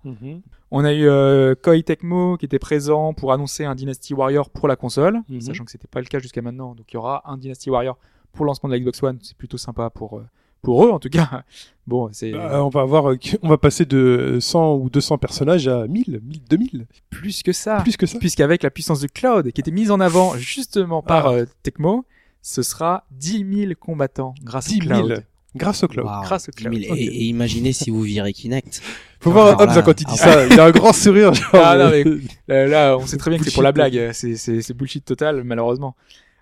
On 0.73 0.85
a 0.85 0.93
eu 0.93 1.07
euh, 1.07 1.55
Koei 1.55 1.83
Tecmo 1.85 2.37
qui 2.37 2.45
était 2.47 2.59
présent 2.59 3.15
pour 3.15 3.33
annoncer 3.33 3.65
un 3.65 3.75
Dynasty 3.77 4.13
Warrior 4.13 4.51
pour 4.51 4.67
la 4.69 4.75
console, 4.77 5.21
Mhm. 5.29 5.41
sachant 5.41 5.65
que 5.65 5.71
c'était 5.71 5.87
pas 5.87 6.01
le 6.01 6.07
cas 6.07 6.19
jusqu'à 6.19 6.43
maintenant. 6.43 6.75
Donc 6.75 6.87
il 6.91 6.95
y 6.95 6.97
aura 6.97 7.23
un 7.31 7.37
Dynasty 7.39 7.71
Warrior 7.71 7.97
pour 8.33 8.45
le 8.45 8.49
lancement 8.49 8.69
de 8.69 8.75
la 8.75 8.81
Xbox 8.81 9.03
One. 9.05 9.19
C'est 9.23 9.37
plutôt 9.37 9.57
sympa 9.57 9.89
pour 9.89 10.19
euh, 10.19 10.25
pour 10.63 10.85
eux 10.85 10.91
en 10.91 10.99
tout 10.99 11.09
cas. 11.11 11.45
Bon, 11.87 12.09
c'est 12.13 12.33
Euh, 12.35 12.63
on 12.63 12.71
va 12.71 12.81
avoir, 12.81 13.15
on 13.43 13.49
va 13.49 13.59
passer 13.59 13.85
de 13.85 14.39
100 14.41 14.77
ou 14.77 14.89
200 14.91 15.19
personnages 15.19 15.69
à 15.69 15.87
1000, 15.87 16.21
1000, 16.25 16.41
2000, 16.49 16.87
plus 17.11 17.43
que 17.43 17.53
ça. 17.53 17.77
plus 17.83 17.97
que 17.99 18.07
ça. 18.07 18.19
Puisqu'avec 18.19 18.63
la 18.63 18.71
puissance 18.71 19.01
du 19.01 19.09
cloud 19.09 19.53
qui 19.53 19.61
était 19.61 19.71
mise 19.71 19.91
en 19.91 20.01
avant 20.01 20.35
justement 20.39 21.03
par 21.03 21.27
Ah. 21.29 21.33
euh, 21.35 21.47
Tecmo, 21.63 22.05
ce 22.47 22.63
sera 22.63 23.07
10 23.13 23.47
000 23.69 23.73
combattants 23.81 24.35
grâce 24.43 24.67
10 24.69 24.81
au 24.81 24.85
000 24.95 25.07
cloud. 25.07 25.25
grâce 25.57 25.83
au 25.83 25.89
cloud. 25.89 26.07
Grâce 26.25 26.49
au 26.51 26.53
10 26.53 26.63
cloud. 26.65 26.75
000. 26.79 26.95
Et, 26.95 27.03
et 27.05 27.23
imaginez 27.25 27.73
si 27.73 27.89
vous 27.89 28.03
virez 28.03 28.35
Kinect. 28.35 28.83
Faut 29.21 29.31
voir 29.31 29.59
Hobbs 29.59 29.83
quand 29.83 29.99
il 29.99 30.05
dit 30.05 30.13
ah 30.15 30.17
ça. 30.19 30.47
Il 30.47 30.61
a 30.61 30.67
un 30.67 30.71
grand 30.71 30.93
sourire. 30.93 31.33
Genre, 31.35 31.51
Ah, 31.55 31.79
non, 31.79 31.91
euh, 31.91 32.21
Là, 32.47 32.67
là, 32.67 32.97
on 32.99 33.07
sait 33.07 33.17
très 33.17 33.31
bien 33.31 33.39
que 33.39 33.45
c'est 33.47 33.55
pour 33.55 33.63
la 33.63 33.73
Bullshit. 33.73 33.93
blague. 33.95 34.13
C'est, 34.13 34.37
c'est, 34.37 34.61
c'est 34.61 34.75
bullshit 34.75 35.03
total, 35.05 35.43
malheureusement. 35.45 35.97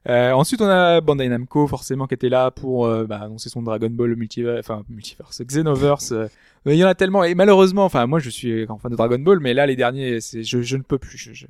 Euh, 0.08 0.32
ensuite, 0.32 0.60
on 0.60 0.66
a 0.68 1.00
Bandai 1.00 1.28
Namco, 1.28 1.68
forcément, 1.68 2.08
qui 2.08 2.14
était 2.14 2.28
là 2.28 2.50
pour 2.50 2.86
euh, 2.86 3.06
bah, 3.06 3.20
annoncer 3.22 3.48
son 3.48 3.62
Dragon 3.62 3.88
Ball 3.88 4.16
multiverse, 4.16 4.58
enfin 4.58 4.82
multiverse, 4.88 5.40
Xenoverse. 5.46 6.10
euh, 6.10 6.26
il 6.66 6.74
y 6.74 6.84
en 6.84 6.88
a 6.88 6.96
tellement, 6.96 7.22
et 7.22 7.36
malheureusement, 7.36 7.84
enfin, 7.84 8.08
moi, 8.08 8.18
je 8.18 8.28
suis 8.28 8.66
grand 8.66 8.78
fan 8.78 8.90
de 8.90 8.96
Dragon 8.96 9.20
Ball, 9.20 9.38
mais 9.38 9.54
là, 9.54 9.64
les 9.64 9.76
derniers, 9.76 10.20
c'est, 10.20 10.42
je, 10.42 10.60
je 10.62 10.76
ne 10.76 10.82
peux 10.82 10.98
plus. 10.98 11.16
Je, 11.16 11.32
je- 11.32 11.46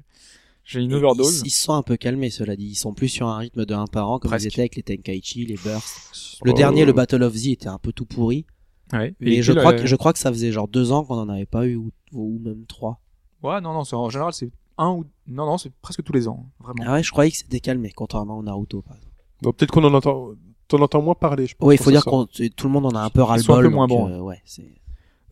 j'ai 0.64 0.80
une 0.80 0.94
overdose. 0.94 1.40
Ils, 1.40 1.46
ils 1.48 1.50
se 1.50 1.62
sont 1.62 1.74
un 1.74 1.82
peu 1.82 1.96
calmés, 1.96 2.30
cela 2.30 2.54
dit. 2.56 2.66
Ils 2.66 2.74
sont 2.74 2.92
plus 2.94 3.08
sur 3.08 3.26
un 3.28 3.36
rythme 3.38 3.64
de 3.64 3.74
un 3.74 3.86
par 3.86 4.10
an, 4.10 4.18
comme 4.18 4.30
Presque. 4.30 4.44
ils 4.44 4.48
étaient 4.48 4.60
avec 4.62 4.76
les 4.76 4.82
Tenkaichi, 4.82 5.44
les 5.46 5.56
Bursts. 5.56 6.38
Le 6.44 6.52
Oh. 6.52 6.54
dernier, 6.54 6.84
le 6.84 6.92
Battle 6.92 7.22
of 7.22 7.34
Z, 7.34 7.48
était 7.48 7.68
un 7.68 7.78
peu 7.78 7.92
tout 7.92 8.04
pourri. 8.06 8.46
Ouais. 8.92 9.14
Mais 9.20 9.36
Et 9.36 9.42
je 9.42 9.52
crois, 9.52 9.72
que, 9.72 9.86
je 9.86 9.96
crois 9.96 10.12
que 10.12 10.18
ça 10.18 10.30
faisait 10.30 10.52
genre 10.52 10.68
deux 10.68 10.92
ans 10.92 11.04
qu'on 11.04 11.16
en 11.18 11.28
avait 11.28 11.46
pas 11.46 11.66
eu, 11.66 11.76
ou, 11.76 11.90
ou 12.12 12.38
même 12.44 12.64
trois. 12.66 13.00
Ouais, 13.42 13.60
non, 13.60 13.72
non, 13.72 13.82
en 13.92 14.10
général, 14.10 14.32
c'est 14.32 14.50
un 14.78 14.90
ou, 14.90 15.04
non, 15.26 15.46
non, 15.46 15.58
c'est 15.58 15.72
presque 15.82 16.02
tous 16.02 16.12
les 16.12 16.28
ans, 16.28 16.46
vraiment. 16.60 16.82
Ah 16.86 16.92
ouais, 16.94 17.02
je 17.02 17.10
croyais 17.10 17.30
que 17.30 17.36
c'était 17.36 17.60
calmé, 17.60 17.90
contrairement 17.94 18.38
au 18.38 18.42
Naruto. 18.42 18.82
Par 18.82 18.96
exemple. 18.96 19.14
Bon, 19.42 19.52
peut-être 19.52 19.70
qu'on 19.72 19.84
en 19.84 19.92
entend, 19.94 20.30
t'en 20.68 20.80
entends 20.80 21.02
moins 21.02 21.14
parler. 21.14 21.46
Je 21.46 21.54
pense, 21.56 21.66
Oui, 21.66 21.74
il 21.74 21.82
faut 21.82 21.90
dire 21.90 22.04
qu'on 22.04 22.26
tout 22.26 22.66
le 22.66 22.68
monde 22.68 22.86
en 22.86 22.90
a 22.96 23.00
un 23.00 23.10
peu 23.10 23.22
ras 23.22 23.34
Ils 23.36 23.38
le 23.38 23.42
sont 23.44 23.54
un 23.54 23.62
peu 23.62 23.68
moins 23.68 23.86
bons. 23.88 24.08
euh, 24.08 24.20
ouais, 24.20 24.40
c'est. 24.44 24.72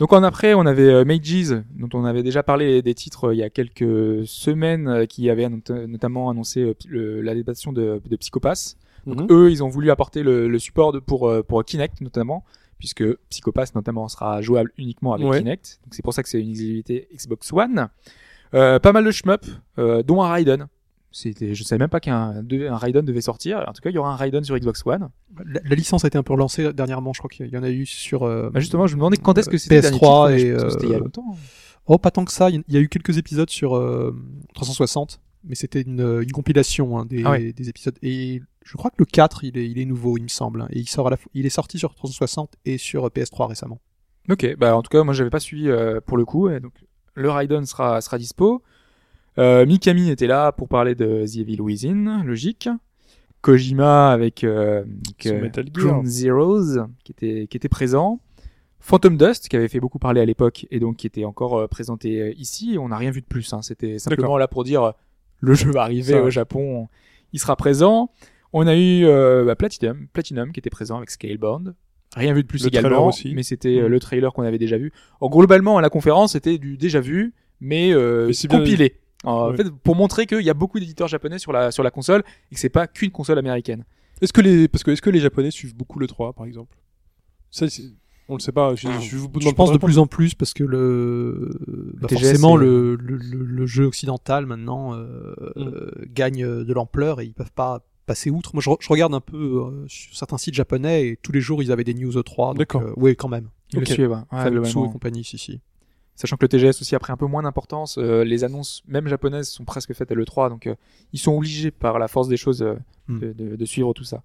Donc 0.01 0.13
en 0.13 0.23
après, 0.25 0.55
on 0.55 0.67
avait 0.67 0.89
euh, 0.89 1.05
Mages, 1.05 1.55
dont 1.79 1.89
on 1.93 2.05
avait 2.05 2.23
déjà 2.23 2.43
parlé 2.43 2.83
des 2.83 2.95
titres 2.95 3.27
euh, 3.29 3.35
il 3.35 3.39
y 3.39 3.43
a 3.43 3.51
quelques 3.51 4.27
semaines, 4.27 4.89
euh, 4.89 5.07
qui 5.07 5.31
avaient 5.31 5.49
not- 5.49 5.87
notamment 5.87 6.31
annoncé 6.31 6.75
l'adaptation 6.89 7.73
de, 7.73 8.01
de 8.05 8.17
Psychopass. 8.17 8.77
Mhm. 9.07 9.27
Eux, 9.31 9.51
ils 9.51 9.63
ont 9.63 9.69
voulu 9.69 9.91
apporter 9.91 10.23
le, 10.23 10.49
le 10.49 10.59
support 10.59 10.93
de, 10.93 10.99
pour, 10.99 11.31
pour 11.47 11.63
Kinect 11.65 12.01
notamment, 12.01 12.45
puisque 12.79 13.05
Psychopass 13.29 13.75
notamment 13.75 14.09
sera 14.09 14.41
jouable 14.41 14.73
uniquement 14.79 15.13
avec 15.13 15.27
Ouais. 15.27 15.39
Kinect. 15.39 15.81
Donc 15.85 15.95
c'est 15.95 16.03
pour 16.03 16.15
ça 16.15 16.23
que 16.23 16.29
c'est 16.31 16.41
une 16.41 16.49
exclusivité 16.51 17.07
Xbox 17.15 17.53
One. 17.53 17.89
Euh, 18.55 18.79
pas 18.79 18.93
mal 18.93 19.05
de 19.05 19.11
shmup, 19.11 19.45
euh, 19.79 20.03
dont 20.03 20.23
un 20.23 20.33
Raiden. 20.33 20.67
C'était, 21.13 21.55
je 21.57 21.65
savais 21.65 21.81
même 21.81 21.89
pas 21.89 21.99
qu'un 22.01 22.35
un 22.51 22.77
Raiden 22.77 23.05
devait 23.05 23.21
sortir. 23.21 23.65
En 23.67 23.73
tout 23.73 23.83
cas, 23.83 23.91
il 23.91 23.95
y 23.95 23.99
aura 23.99 24.13
un 24.13 24.17
Raiden 24.17 24.45
sur 24.45 24.57
Xbox 24.57 24.83
One. 24.87 25.09
La, 25.45 25.61
la 25.65 25.75
licence 25.75 26.05
a 26.05 26.09
été 26.09 26.17
un 26.19 26.23
peu 26.23 26.33
relancée 26.35 26.73
dernièrement, 26.73 27.13
je 27.13 27.19
crois 27.19 27.29
qu'il 27.31 27.49
y 27.49 27.57
en 27.57 27.63
a 27.65 27.71
eu 27.71 27.85
sur 27.85 28.23
euh, 28.23 28.49
Bah 28.51 28.61
justement, 28.61 28.87
je 28.87 28.95
me 28.95 28.99
demandais 29.01 29.17
quand 29.17 29.37
est-ce 29.37 29.49
que 29.51 29.59
c'était 29.59 29.77
le 29.77 29.83
dernier 29.83 29.99
PS3 29.99 29.99
titre, 29.99 30.29
mais 30.31 30.39
je 30.39 30.47
et, 30.47 30.53
pense 30.53 30.63
que 30.65 30.71
c'était 30.71 30.87
il 30.87 30.91
y 30.91 30.95
a 30.95 30.97
euh, 30.97 31.01
longtemps. 31.01 31.37
Oh, 31.87 31.99
pas 31.99 32.11
tant 32.13 32.25
que 32.25 32.31
ça. 32.33 32.49
Il 32.51 32.63
y 32.69 32.77
a- 32.77 32.81
eu 32.81 32.89
quelques 32.89 33.19
épisodes 33.19 33.51
sur 33.51 33.77
euh, 33.77 34.15
360, 34.55 35.21
mais 35.45 35.55
c'était 35.57 35.81
une, 35.83 36.21
une 36.23 36.31
compilation 36.33 36.99
hein, 36.99 37.07
des, 37.07 37.23
Ah 37.25 37.33
ouais. 37.33 37.53
des 37.53 37.69
épisodes. 37.69 37.97
Et 38.03 38.41
je 38.65 38.77
crois 38.77 38.91
que 38.91 38.97
le 38.99 39.05
4, 39.07 39.43
il 39.45 39.59
est, 39.59 39.69
il 39.69 39.79
est 39.81 39.85
nouveau, 39.87 40.17
il 40.17 40.23
me 40.23 40.29
semble. 40.29 40.63
hein. 40.63 40.69
Et 40.71 40.79
il 40.79 40.89
sort 40.89 41.09
à 41.09 41.11
la, 41.11 41.17
il 41.35 41.45
est 41.47 41.51
sorti 41.51 41.79
sur 41.79 41.95
360 41.95 42.53
et 42.67 42.79
sur 42.79 43.07
euh, 43.07 43.11
PS3 43.11 43.49
récemment. 43.49 43.81
Ok, 44.29 44.55
bah 44.59 44.77
en 44.77 44.83
tout 44.83 44.91
cas 44.91 45.03
moi 45.03 45.13
j'avais 45.15 45.31
pas 45.31 45.41
suivi 45.41 45.69
euh, 45.69 46.01
pour 46.07 46.17
le 46.19 46.25
coup, 46.25 46.49
et 46.51 46.61
donc 46.61 46.75
le 47.15 47.31
Raiden 47.31 47.65
sera 47.67 48.01
sera 48.01 48.17
dispo. 48.19 48.63
Euh, 49.39 49.65
Mikami 49.67 50.11
était 50.11 50.27
là 50.27 50.53
pour 50.53 50.69
parler 50.69 50.95
de 50.95 51.25
The 51.27 51.37
Evil 51.39 51.61
Within, 51.61 52.23
logique. 52.25 52.69
Kojima 53.43 54.13
avec 54.13 54.45
euh, 54.45 54.85
Son 55.23 55.31
euh. 55.31 55.49
Ground 55.73 56.07
Zeroes 56.07 56.87
qui 57.05 57.13
était 57.13 57.47
qui 57.49 57.57
était 57.57 57.69
présent. 57.71 58.21
Phantom 58.81 59.17
Dust 59.17 59.49
qui 59.49 59.57
avait 59.57 59.69
fait 59.69 59.81
beaucoup 59.81 59.99
parler 59.99 60.21
à 60.21 60.25
l'époque 60.25 60.67
et 60.71 60.81
donc 60.81 60.97
qui 60.97 61.07
était 61.07 61.25
encore 61.25 61.59
euh, 61.59 61.67
présenté 61.67 62.21
euh, 62.21 62.33
ici. 62.37 62.77
On 62.79 62.89
n'a 62.89 62.97
rien 62.97 63.11
vu 63.11 63.21
de 63.23 63.27
plus. 63.27 63.53
Hein. 63.53 63.63
C'était 63.63 63.99
simplement 63.99 64.37
là 64.37 64.47
pour 64.49 64.65
dire 64.65 64.93
le 65.41 65.55
jeu 65.55 65.71
va 65.71 65.83
arriver 65.83 66.13
Ça, 66.15 66.23
au. 66.23 66.31
Japon, 66.31 66.89
il 67.33 67.39
sera 67.41 67.57
présent. 67.57 68.11
On 68.53 68.67
a 68.67 68.77
eu 68.77 69.05
euh, 69.07 69.45
bah, 69.45 69.55
Platinum, 69.57 70.07
Platinum 70.13 70.53
qui 70.53 70.61
était 70.61 70.71
présent 70.71 70.97
avec 70.99 71.11
Scalebound. 71.11 71.75
Rien 72.17 72.35
vu 72.35 72.43
de 72.43 72.49
plus 72.49 72.63
Le 72.65 72.69
également, 72.69 73.07
aussi. 73.07 73.33
mais 73.35 73.45
c'était 73.45 73.81
Mm. 73.83 73.87
le 73.87 74.01
trailer 74.01 74.33
qu'on 74.33 74.43
avait 74.43 74.59
déjà 74.59 74.77
vu. 74.77 74.93
En 75.21 75.31
globalement, 75.31 75.79
à 75.79 75.81
la 75.81 75.89
conférence, 75.91 76.33
c'était 76.33 76.59
du 76.59 76.77
déjà 76.77 77.01
vu, 77.01 77.33
mais, 77.61 77.93
euh, 77.95 78.27
Mais 78.27 78.49
bien- 78.49 78.59
compilé. 78.59 78.97
En 79.25 79.51
Ouais. 79.51 79.57
fait, 79.57 79.71
pour 79.71 79.97
montrer 79.97 80.27
qu'il 80.27 80.41
y 80.43 80.51
a 80.51 80.55
beaucoup 80.55 80.81
d'éditeurs 80.81 81.09
japonais 81.09 81.39
sur 81.39 81.53
la 81.53 81.71
sur 81.71 81.83
la 81.83 81.91
console 81.91 82.23
et 82.51 82.55
que 82.55 82.61
c'est 82.61 82.69
pas 82.71 82.87
qu'une 82.87 83.11
console 83.11 83.39
américaine. 83.39 83.85
Est-ce 84.23 84.33
que 84.33 84.41
les 84.41 84.69
parce 84.69 84.83
que 84.85 84.91
est-ce 84.91 85.03
que 85.03 85.11
les 85.11 85.21
Japonais 85.21 85.51
suivent 85.51 85.75
beaucoup 85.77 85.99
le 85.99 86.07
3 86.07 86.33
par 86.33 86.47
exemple? 86.47 86.77
Ça, 87.51 87.67
on 88.29 88.35
le 88.35 88.41
sait 88.41 88.53
pas. 88.53 88.75
Je, 88.77 88.87
je 89.01 89.17
vous 89.17 89.29
Je 89.35 89.39
demande 89.41 89.57
pense 89.57 89.73
de 89.73 89.79
plus 89.79 89.99
en 89.99 90.07
plus 90.07 90.35
parce 90.35 90.53
que 90.55 90.63
le, 90.63 91.51
bah, 92.01 92.07
TGS, 92.09 92.21
forcément 92.21 92.57
le, 92.57 92.95
le, 92.97 93.67
jeu 93.67 93.85
occidental 93.85 94.47
maintenant 94.47 94.95
euh, 94.95 95.35
Mm. 95.57 95.63
euh, 95.63 95.91
gagne 96.15 96.47
de 96.65 96.73
l'ampleur 96.73 97.21
et 97.21 97.25
ils 97.27 97.35
peuvent 97.35 97.53
pas 97.53 97.85
passer 98.07 98.31
outre. 98.31 98.51
Moi, 98.55 98.63
je, 98.63 98.71
re- 98.71 98.77
je 98.81 98.89
regarde 98.89 99.15
un 99.15 99.21
peu 99.21 99.37
euh, 99.37 99.85
sur 99.89 100.15
certains 100.17 100.39
sites 100.39 100.55
japonais 100.55 101.09
et 101.09 101.17
tous 101.17 101.33
les 101.33 101.41
jours 101.41 101.63
ils 101.63 101.73
avaient 101.73 101.85
des 101.85 101.95
news 101.95 102.13
E3. 102.13 102.49
donc, 102.51 102.59
D'accord. 102.59 102.83
euh, 102.83 102.93
oui, 102.97 103.17
quand 103.17 103.29
même. 103.29 103.49
Ils 103.73 103.79
Ok. 103.81 103.89
le 103.89 103.95
suivent. 103.95 104.11
ouais. 104.11 104.17
Ouais, 104.17 104.25
Famitsu 104.31 104.51
globalement. 104.51 104.87
et 104.87 104.93
compagnie, 104.93 105.25
si 105.25 105.39
si. 105.39 105.61
Sachant 106.21 106.37
que 106.37 106.45
le 106.45 106.49
TGS 106.49 106.81
aussi 106.83 106.95
a 106.95 106.99
pris 106.99 107.13
un 107.13 107.17
peu 107.17 107.25
moins 107.27 107.43
d'importance, 107.43 107.97
euh, 107.97 108.25
les 108.25 108.45
annonces 108.45 108.83
même 108.87 109.09
japonaises 109.09 109.49
sont 109.49 109.65
presque 109.65 109.95
faites 109.95 110.13
à 110.13 110.15
l'E3, 110.15 110.51
donc 110.51 110.67
euh, 110.67 110.75
ils 111.15 111.19
sont 111.19 111.33
obligés 111.35 111.71
par 111.71 111.99
la 111.99 112.09
force 112.09 112.29
des 112.29 112.37
choses 112.37 112.63
euh, 112.63 112.75
Hmm. 113.09 113.19
de, 113.19 113.33
de- 113.33 113.57
de 113.57 113.65
suivre 113.65 113.93
tout 113.95 114.05
ça. 114.05 114.23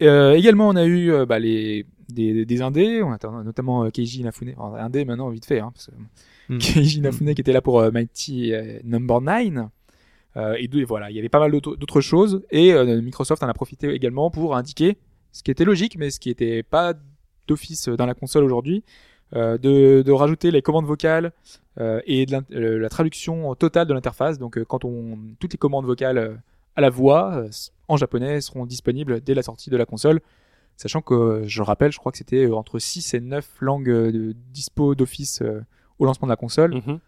Également, 0.00 0.68
on 0.68 0.76
a 0.76 0.84
eu 0.86 1.12
bah, 1.26 1.38
les 1.38 1.86
des, 2.08 2.44
des 2.44 2.62
indés, 2.62 3.02
on 3.02 3.12
a 3.12 3.42
notamment 3.44 3.88
Keiji 3.90 4.20
Inafune, 4.20 4.54
enfin, 4.56 4.78
indé 4.84 5.04
maintenant 5.04 5.28
vite 5.28 5.44
fait, 5.46 5.60
hein, 5.60 5.70
parce 5.74 5.86
que 5.86 5.92
Hmm. 6.52 6.58
Keiji 6.58 6.98
Inafune 6.98 7.32
qui 7.34 7.40
était 7.40 7.52
là 7.52 7.60
pour 7.62 7.80
Mighty 7.92 8.52
Number 8.84 9.20
9. 9.20 9.68
Euh, 10.36 10.54
et 10.58 10.84
voilà, 10.84 11.10
il 11.10 11.16
y 11.16 11.18
avait 11.18 11.28
pas 11.28 11.38
mal 11.38 11.50
d'autres 11.52 12.00
choses 12.00 12.42
et 12.50 12.72
Microsoft 13.00 13.42
en 13.42 13.48
a 13.48 13.54
profité 13.54 13.88
également 13.94 14.30
pour 14.30 14.56
indiquer 14.56 14.96
ce 15.32 15.42
qui 15.42 15.50
était 15.50 15.64
logique, 15.64 15.96
mais 15.98 16.10
ce 16.10 16.18
qui 16.20 16.30
était 16.30 16.62
pas 16.62 16.94
d'office 17.46 17.88
dans 17.88 18.06
la 18.06 18.14
console 18.14 18.44
aujourd'hui, 18.44 18.82
euh, 19.34 19.58
de, 19.58 20.02
de 20.02 20.12
rajouter 20.12 20.50
les 20.50 20.62
commandes 20.62 20.86
vocales 20.86 21.32
euh, 21.78 22.00
et 22.06 22.26
de 22.26 22.36
euh, 22.52 22.78
la 22.78 22.88
traduction 22.88 23.54
totale 23.54 23.86
de 23.86 23.94
l'interface. 23.94 24.38
Donc, 24.38 24.58
euh, 24.58 24.64
quand 24.64 24.84
on 24.84 25.18
toutes 25.38 25.52
les 25.52 25.58
commandes 25.58 25.86
vocales 25.86 26.40
à 26.76 26.80
la 26.80 26.90
voix 26.90 27.34
euh, 27.34 27.48
en 27.88 27.96
japonais 27.96 28.40
seront 28.40 28.66
disponibles 28.66 29.20
dès 29.20 29.34
la 29.34 29.42
sortie 29.42 29.70
de 29.70 29.76
la 29.76 29.86
console. 29.86 30.20
Sachant 30.76 31.02
que, 31.02 31.42
je 31.44 31.62
rappelle, 31.62 31.92
je 31.92 31.98
crois 31.98 32.10
que 32.10 32.18
c'était 32.18 32.50
entre 32.50 32.78
6 32.78 33.14
et 33.14 33.20
9 33.20 33.48
langues 33.60 33.90
de 33.90 34.34
dispo 34.52 34.94
d'office 34.94 35.42
euh, 35.42 35.60
au 35.98 36.06
lancement 36.06 36.26
de 36.26 36.32
la 36.32 36.36
console. 36.36 36.74
Mhm. 36.74 37.00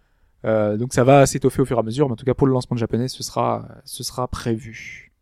Euh, 0.45 0.77
donc 0.77 0.93
ça 0.93 1.05
va 1.05 1.25
s'étoffer 1.25 1.63
au 1.63 1.65
fur 1.65 1.77
et 1.77 1.81
à 1.81 1.83
mesure, 1.83 2.09
mais 2.09 2.13
en 2.13 2.17
tout 2.17 2.27
cas 2.27 2.35
pour 2.35 2.47
le 2.47 2.53
lancement 2.53 2.75
de 2.75 2.81
japonais, 2.81 3.09
ce 3.09 3.23
sera, 3.23 3.67
ce 3.85 4.03
sera 4.03 4.29
prévu. 4.29 5.13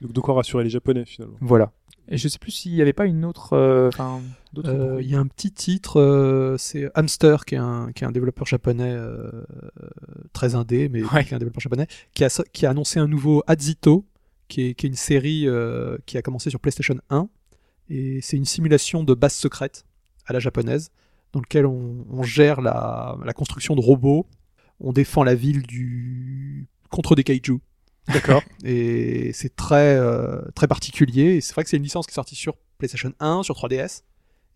Donc 0.00 0.12
de 0.12 0.20
quoi 0.20 0.34
rassurer 0.34 0.64
les 0.64 0.70
Japonais 0.70 1.04
finalement. 1.04 1.36
Voilà. 1.40 1.70
Et 2.12 2.16
je 2.18 2.26
sais 2.28 2.38
plus 2.38 2.50
s'il 2.50 2.74
y 2.74 2.82
avait 2.82 2.92
pas 2.92 3.06
une 3.06 3.24
autre, 3.24 3.52
euh, 3.52 3.88
enfin. 3.88 4.20
Euh. 4.64 4.98
Il 5.00 5.08
y 5.08 5.14
a 5.14 5.20
un 5.20 5.26
petit 5.28 5.52
titre, 5.52 6.00
euh, 6.00 6.56
c'est 6.58 6.90
Hamster, 6.96 7.44
qui 7.44 7.54
est 7.54 7.58
un, 7.58 7.92
qui 7.94 8.02
est 8.02 8.06
un 8.06 8.10
développeur 8.10 8.46
japonais 8.46 8.96
très 10.32 10.54
indé, 10.54 10.88
mais 10.88 11.02
Ouais. 11.04 11.24
qui 11.24 11.30
est 11.32 11.34
un 11.34 11.38
développeur 11.38 11.60
japonais, 11.60 11.86
qui 12.14 12.24
a, 12.24 12.28
so- 12.28 12.44
qui 12.52 12.66
a 12.66 12.70
annoncé 12.70 12.98
un 12.98 13.06
nouveau 13.06 13.42
Azito, 13.46 14.06
qui 14.48 14.62
est, 14.62 14.74
qui 14.74 14.86
est 14.86 14.88
une 14.88 14.96
série 14.96 15.46
qui 16.06 16.18
a 16.18 16.22
commencé 16.22 16.50
sur 16.50 16.60
PlayStation 16.60 16.96
1, 17.10 17.28
et 17.90 18.20
c'est 18.22 18.36
une 18.36 18.44
simulation 18.44 19.04
de 19.04 19.14
base 19.14 19.34
secrète 19.34 19.84
à 20.26 20.32
la 20.32 20.38
japonaise, 20.40 20.90
dans 21.32 21.40
lequel 21.40 21.64
on, 21.66 22.04
on 22.10 22.22
gère 22.24 22.60
la, 22.60 23.16
la 23.24 23.32
construction 23.32 23.76
de 23.76 23.80
robots, 23.80 24.26
on 24.80 24.92
défend 24.92 25.22
la 25.22 25.34
ville 25.34 25.62
du 25.62 26.66
contre 26.90 27.14
des 27.14 27.22
kaiju. 27.22 27.60
D'accord. 28.12 28.42
Et 28.64 29.32
c'est 29.32 29.54
très, 29.56 29.96
euh, 29.96 30.40
très 30.54 30.66
particulier. 30.68 31.36
Et 31.36 31.40
c'est 31.40 31.54
vrai 31.54 31.64
que 31.64 31.70
c'est 31.70 31.76
une 31.76 31.82
licence 31.82 32.06
qui 32.06 32.12
est 32.12 32.14
sortie 32.14 32.34
sur 32.36 32.56
PlayStation 32.78 33.12
1, 33.20 33.42
sur 33.42 33.54
3DS. 33.56 34.02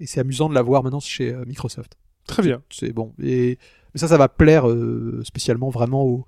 Et 0.01 0.07
c'est 0.07 0.21
amusant 0.21 0.49
de 0.49 0.55
la 0.55 0.63
voir 0.63 0.83
maintenant 0.83 1.01
chez 1.01 1.33
euh, 1.33 1.45
Microsoft. 1.47 1.97
Très 2.27 2.43
bien. 2.43 2.63
C'est 2.71 2.93
bon. 2.93 3.13
Et 3.23 3.59
mais 3.95 4.01
ça, 4.01 4.09
ça 4.09 4.17
va 4.17 4.29
plaire 4.29 4.69
euh, 4.69 5.23
spécialement 5.25 5.71
vraiment 5.71 6.03
au. 6.05 6.27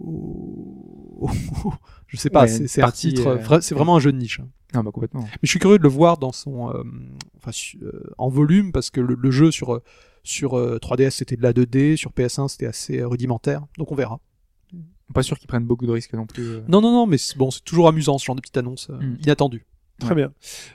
au- 0.00 1.28
je 2.06 2.16
sais 2.16 2.30
pas, 2.30 2.42
Ouais, 2.42 2.48
c'est 2.68 2.82
un 2.82 2.90
titre. 2.90 3.26
euh, 3.26 3.36
vra- 3.38 3.60
c'est 3.60 3.74
vraiment 3.74 3.96
un 3.96 4.00
jeu 4.00 4.12
de 4.12 4.18
niche. 4.18 4.40
hein. 4.40 4.48
Non, 4.74 4.82
bah 4.84 4.90
complètement. 4.92 5.22
Mais 5.22 5.38
je 5.44 5.48
suis 5.50 5.58
curieux 5.58 5.78
de 5.78 5.82
le 5.82 5.88
voir 5.88 6.18
dans 6.18 6.30
son, 6.32 6.70
euh, 6.70 6.82
enfin, 7.38 7.52
su- 7.52 7.78
euh, 7.82 8.02
en 8.18 8.28
volume 8.28 8.70
parce 8.70 8.90
que 8.90 9.00
le, 9.00 9.14
le 9.14 9.30
jeu 9.30 9.50
sur 9.50 9.80
sur 10.24 10.58
euh, 10.58 10.78
3DS 10.78 11.10
c'était 11.10 11.36
de 11.36 11.42
la 11.42 11.52
2D, 11.54 11.96
sur 11.96 12.10
PS1 12.12 12.48
c'était 12.48 12.66
assez 12.66 13.02
rudimentaire. 13.02 13.62
Donc 13.78 13.90
on 13.92 13.94
verra. 13.94 14.20
Pas 15.14 15.22
sûr 15.22 15.38
qu'ils 15.38 15.48
prennent 15.48 15.64
beaucoup 15.64 15.86
de 15.86 15.92
risques 15.92 16.12
non 16.12 16.26
plus. 16.26 16.44
euh. 16.46 16.60
Non, 16.68 16.80
non, 16.80 16.92
non, 16.92 17.06
mais 17.06 17.16
bon, 17.36 17.50
c'est 17.50 17.64
toujours 17.64 17.88
amusant 17.88 18.18
ce 18.18 18.24
genre 18.26 18.36
de 18.36 18.40
petite 18.40 18.56
annonce 18.58 18.88
euh, 18.90 18.98
Mm. 18.98 19.16
inattendue. 19.24 19.64
Très 20.00 20.14
bien. 20.14 20.32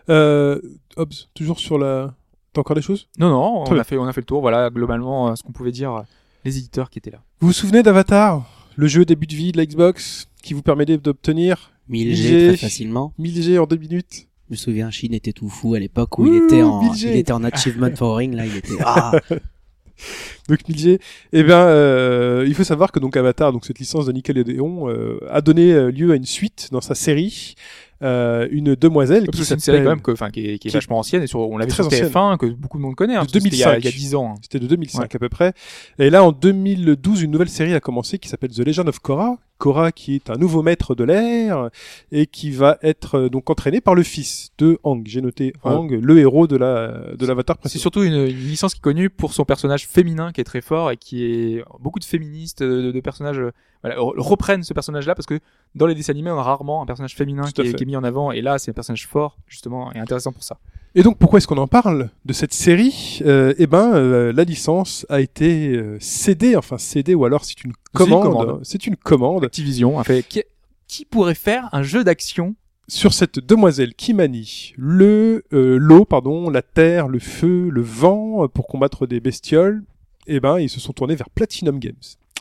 Euh, 0.10 0.60
Hobbs, 0.98 1.30
toujours 1.34 1.60
sur 1.60 1.78
la. 1.78 2.14
T'as 2.52 2.62
encore 2.62 2.76
des 2.76 2.82
choses? 2.82 3.08
Non, 3.18 3.30
non, 3.30 3.64
Très 3.64 3.72
on 3.72 3.76
bien. 3.76 3.82
a 3.82 3.84
fait, 3.84 3.98
on 3.98 4.06
a 4.06 4.14
fait 4.14 4.22
le 4.22 4.26
tour. 4.26 4.42
Voilà, 4.42 4.70
globalement, 4.70 5.30
euh, 5.30 5.36
ce 5.36 5.44
qu'on 5.44 5.52
pouvait 5.54 5.72
dire, 5.72 6.04
les 6.46 6.58
éditeurs 6.58 6.90
qui 6.90 7.00
étaient 7.00 7.10
là. 7.12 7.22
Vous 7.40 7.48
vous 7.48 7.54
souvenez 7.54 7.84
d'Avatar, 7.84 8.46
le 8.76 8.88
jeu 8.88 9.06
début 9.06 9.28
de 9.28 9.34
vie 9.36 9.52
de 9.52 9.58
la 9.58 9.66
Xbox 9.66 10.28
qui 10.44 10.54
vous 10.54 10.62
permettait 10.62 10.98
d'obtenir 10.98 11.72
1000 11.88 12.16
G. 12.16 12.28
G 12.28 12.48
très 12.50 12.58
facilement. 12.58 13.14
1000 13.18 13.42
G 13.42 13.58
en 13.60 13.66
deux 13.66 13.78
minutes 13.78 14.28
Je 14.50 14.54
me 14.54 14.56
souviens, 14.58 14.92
Chine 14.92 15.14
était 15.14 15.32
tout 15.32 15.48
fou 15.50 15.74
à 15.74 15.80
l'époque 15.80 16.20
où 16.20 16.24
Ouh, 16.24 16.34
il 16.34 16.44
était 16.44 16.62
en, 16.64 16.82
1000 16.84 16.94
G. 16.96 17.10
il 17.12 17.16
était 17.18 17.32
en 17.32 17.44
achievement 17.44 17.90
foring, 17.96 18.36
là, 18.36 18.46
il 18.46 18.58
était, 18.58 18.76
ah, 18.84 19.14
Donc 20.50 20.68
1000 20.68 20.78
G. 20.78 21.00
Eh 21.32 21.44
bien, 21.44 21.60
euh, 21.60 22.44
il 22.48 22.54
faut 22.56 22.64
savoir 22.64 22.92
que 22.92 23.00
donc 23.00 23.16
Avatar, 23.16 23.54
donc 23.54 23.66
cette 23.66 23.80
licence 23.80 24.06
de 24.06 24.12
Nickelodeon, 24.12 24.90
euh, 24.90 25.20
a 25.30 25.42
donné 25.42 25.72
euh, 25.72 25.90
lieu 25.92 26.12
à 26.12 26.16
une 26.16 26.26
suite 26.26 26.70
dans 26.72 26.82
sa 26.82 26.96
série, 26.96 27.56
euh, 28.02 28.48
une 28.52 28.76
demoiselle 28.76 29.26
Parce 29.26 29.38
qui 29.38 29.42
que 29.44 29.48
c'est 29.48 29.54
une 29.54 29.60
série 29.62 29.78
s'appelle- 29.78 29.86
quand 29.86 29.96
même 29.96 30.02
que, 30.02 30.12
enfin, 30.12 30.30
qui 30.30 30.42
est, 30.42 30.44
qui 30.44 30.54
est 30.54 30.58
qui 30.60 30.68
est 30.68 30.72
vachement 30.72 31.00
ancienne 31.00 31.24
et 31.24 31.28
sur, 31.28 31.40
on 31.40 31.58
l'avait 31.58 31.70
très 31.72 31.84
sur 31.84 31.86
ancienne. 31.88 32.10
TF1 32.10 32.38
que 32.38 32.48
beaucoup 32.48 32.78
de 32.78 32.84
monde 32.84 32.96
connaît. 32.96 33.16
Hein, 33.16 33.22
De 33.22 33.32
parce 33.32 33.34
que 33.34 33.40
c'était 33.40 33.56
il 33.56 33.60
y 33.60 33.64
a- 33.64 33.68
2005. 33.74 33.84
Il 33.84 33.86
y 33.86 33.88
a 33.88 33.98
10 33.98 34.16
ans. 34.16 34.34
hein. 34.36 34.40
C'était 34.42 34.60
de 34.60 34.68
2005 34.68 35.16
à 35.16 35.20
peu 35.20 35.30
près. 35.30 35.54
Et 36.00 36.10
là, 36.10 36.24
en 36.24 36.32
2012, 36.34 37.22
une 37.22 37.32
nouvelle 37.32 37.50
série 37.50 37.74
a 37.74 37.80
commencé 37.80 38.20
qui 38.20 38.28
s'appelle 38.28 38.52
The 38.52 38.60
Legend 38.60 38.90
of 38.90 39.00
Korra. 39.00 39.38
Korra 39.64 39.94
qui 39.94 40.16
est 40.16 40.30
un 40.30 40.36
nouveau 40.36 40.62
maître 40.62 40.94
de 40.94 41.06
l'air 41.06 41.70
et 42.12 42.26
qui 42.28 42.52
va 42.52 42.78
être 42.82 43.16
euh, 43.18 43.30
donc 43.30 43.50
entraîné 43.50 43.80
par 43.80 43.96
le 43.96 44.04
fils 44.04 44.50
de 44.58 44.78
Aang. 44.84 45.04
J'ai 45.06 45.22
noté 45.22 45.54
Ouais. 45.64 45.72
Aang, 45.72 45.88
le 45.90 46.20
héros 46.20 46.48
de 46.48 46.58
la 46.58 47.16
de 47.18 47.26
l'avatar 47.26 47.56
C'est 47.64 47.78
surtout 47.78 48.04
une, 48.04 48.14
une 48.14 48.28
licence 48.28 48.74
qui 48.74 48.80
est 48.80 48.82
connue 48.82 49.10
pour 49.10 49.32
son 49.34 49.46
personnage 49.46 49.88
féminin 49.88 50.34
qui 50.34 50.42
est 50.42 50.44
très 50.44 50.60
fort 50.60 50.92
et 50.92 50.98
qui 50.98 51.24
est 51.24 51.64
beaucoup 51.80 52.00
de 52.00 52.04
féministes, 52.04 52.62
de, 52.62 52.92
de 52.92 53.00
personnages 53.00 53.40
euh, 53.40 53.52
voilà, 53.84 53.96
reprennent 54.00 54.64
ce 54.64 54.74
personnage-là 54.74 55.16
parce 55.16 55.28
que 55.28 55.40
dans 55.76 55.88
les 55.88 55.96
dessins 55.96 56.12
animés 56.12 56.32
on 56.32 56.38
a 56.38 56.44
rarement 56.44 56.84
un 56.84 56.86
personnage 56.86 57.16
féminin 57.16 57.44
qui 57.44 57.62
est, 57.62 57.74
qui 57.74 57.84
est 57.84 57.86
mis 57.86 57.96
en 57.96 58.04
avant 58.04 58.34
et 58.34 58.42
là 58.42 58.58
c'est 58.60 58.72
un 58.72 58.74
personnage 58.74 59.08
fort 59.08 59.38
justement 59.48 59.94
et 59.94 60.00
intéressant 60.00 60.34
pour 60.34 60.44
ça. 60.44 60.58
Et 60.96 61.02
donc 61.02 61.18
pourquoi 61.18 61.38
est-ce 61.38 61.48
qu'on 61.48 61.58
en 61.58 61.68
parle 61.68 62.10
de 62.26 62.34
cette 62.34 62.54
série 62.54 63.20
euh, 63.26 63.56
Eh 63.58 63.66
ben, 63.66 63.94
euh, 63.94 64.32
la 64.32 64.44
licence 64.44 65.08
a 65.10 65.22
été 65.22 65.70
euh, 65.70 65.98
cédée, 66.00 66.56
enfin 66.56 66.78
cédée 66.78 67.16
ou 67.16 67.26
alors 67.26 67.46
c'est 67.46 67.64
une 67.64 67.72
une 67.72 67.98
commande. 67.98 68.24
commande. 68.24 68.60
C'est 68.64 68.86
une 68.86 68.96
commande 68.96 69.46
Activision 69.46 70.00
a 70.00 70.04
fait 70.04 70.24
qui, 70.28 70.44
qui 70.88 71.06
pourrait 71.06 71.36
faire 71.36 71.70
un 71.72 71.84
jeu 71.84 72.04
d'action 72.04 72.56
sur 72.88 73.14
cette 73.14 73.40
demoiselle 73.40 73.96
qui 73.96 74.14
manie 74.14 74.74
le 74.78 75.44
euh, 75.54 75.78
l'eau, 75.78 76.06
pardon, 76.06 76.50
la 76.50 76.62
terre, 76.62 77.08
le 77.08 77.20
feu, 77.20 77.70
le 77.70 77.82
vent 77.82 78.48
pour 78.48 78.68
combattre 78.68 79.08
des 79.08 79.20
bestioles. 79.20 79.84
Eh 80.28 80.40
ben, 80.40 80.60
ils 80.60 80.70
se 80.70 80.80
sont 80.80 80.94
tournés 80.94 81.16
vers 81.16 81.30
Platinum 81.30 81.80
Games. 81.80 81.96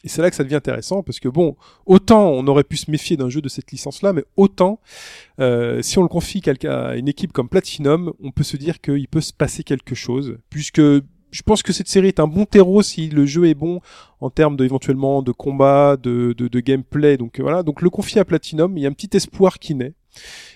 Et 0.04 0.08
c'est 0.08 0.20
là 0.20 0.30
que 0.30 0.36
ça 0.36 0.42
devient 0.42 0.56
intéressant 0.56 1.02
parce 1.02 1.20
que 1.20 1.28
bon, 1.28 1.56
autant 1.86 2.28
on 2.30 2.46
aurait 2.46 2.64
pu 2.64 2.76
se 2.76 2.90
méfier 2.90 3.16
d'un 3.16 3.28
jeu 3.28 3.40
de 3.40 3.48
cette 3.48 3.70
licence-là, 3.70 4.12
mais 4.12 4.24
autant 4.36 4.80
euh, 5.40 5.80
si 5.82 5.98
on 5.98 6.02
le 6.02 6.08
confie 6.08 6.42
à 6.66 6.96
une 6.96 7.08
équipe 7.08 7.32
comme 7.32 7.48
Platinum, 7.48 8.12
on 8.22 8.32
peut 8.32 8.42
se 8.42 8.56
dire 8.56 8.80
qu'il 8.80 9.06
peut 9.08 9.20
se 9.20 9.32
passer 9.32 9.62
quelque 9.62 9.94
chose, 9.94 10.38
puisque 10.50 10.80
je 11.32 11.42
pense 11.42 11.62
que 11.62 11.72
cette 11.72 11.88
série 11.88 12.08
est 12.08 12.20
un 12.20 12.26
bon 12.26 12.44
terreau 12.44 12.82
si 12.82 13.08
le 13.08 13.26
jeu 13.26 13.46
est 13.46 13.54
bon 13.54 13.80
en 14.20 14.28
termes 14.28 14.56
de, 14.56 14.64
éventuellement 14.64 15.22
de 15.22 15.32
combat, 15.32 15.96
de, 15.96 16.34
de, 16.36 16.60
gameplay. 16.60 17.16
Donc 17.16 17.40
voilà, 17.40 17.62
donc 17.62 17.80
le 17.80 17.90
confier 17.90 18.20
à 18.20 18.24
Platinum, 18.24 18.76
il 18.76 18.82
y 18.82 18.86
a 18.86 18.88
un 18.88 18.92
petit 18.92 19.16
espoir 19.16 19.58
qui 19.58 19.74
naît 19.74 19.94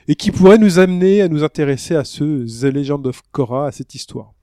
et 0.06 0.14
qui 0.14 0.30
pourrait 0.30 0.58
nous 0.58 0.78
amener 0.78 1.22
à 1.22 1.28
nous 1.28 1.42
intéresser 1.42 1.96
à 1.96 2.04
ce 2.04 2.44
The 2.44 2.72
Legend 2.72 3.06
of 3.06 3.22
Korra, 3.32 3.68
à 3.68 3.72
cette 3.72 3.94
histoire. 3.94 4.35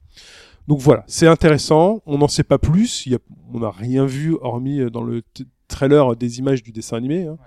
Donc 0.67 0.79
voilà, 0.79 1.03
c'est 1.07 1.27
intéressant. 1.27 2.01
On 2.05 2.17
n'en 2.17 2.27
sait 2.27 2.43
pas 2.43 2.57
plus. 2.57 3.05
Il 3.05 3.11
y 3.11 3.15
a, 3.15 3.19
on 3.53 3.59
n'a 3.59 3.69
rien 3.71 4.05
vu 4.05 4.35
hormis 4.41 4.79
euh, 4.79 4.89
dans 4.89 5.03
le 5.03 5.21
t- 5.21 5.43
trailer 5.67 6.15
des 6.15 6.39
images 6.39 6.63
du 6.63 6.71
dessin 6.71 6.97
animé. 6.97 7.25
hein. 7.27 7.37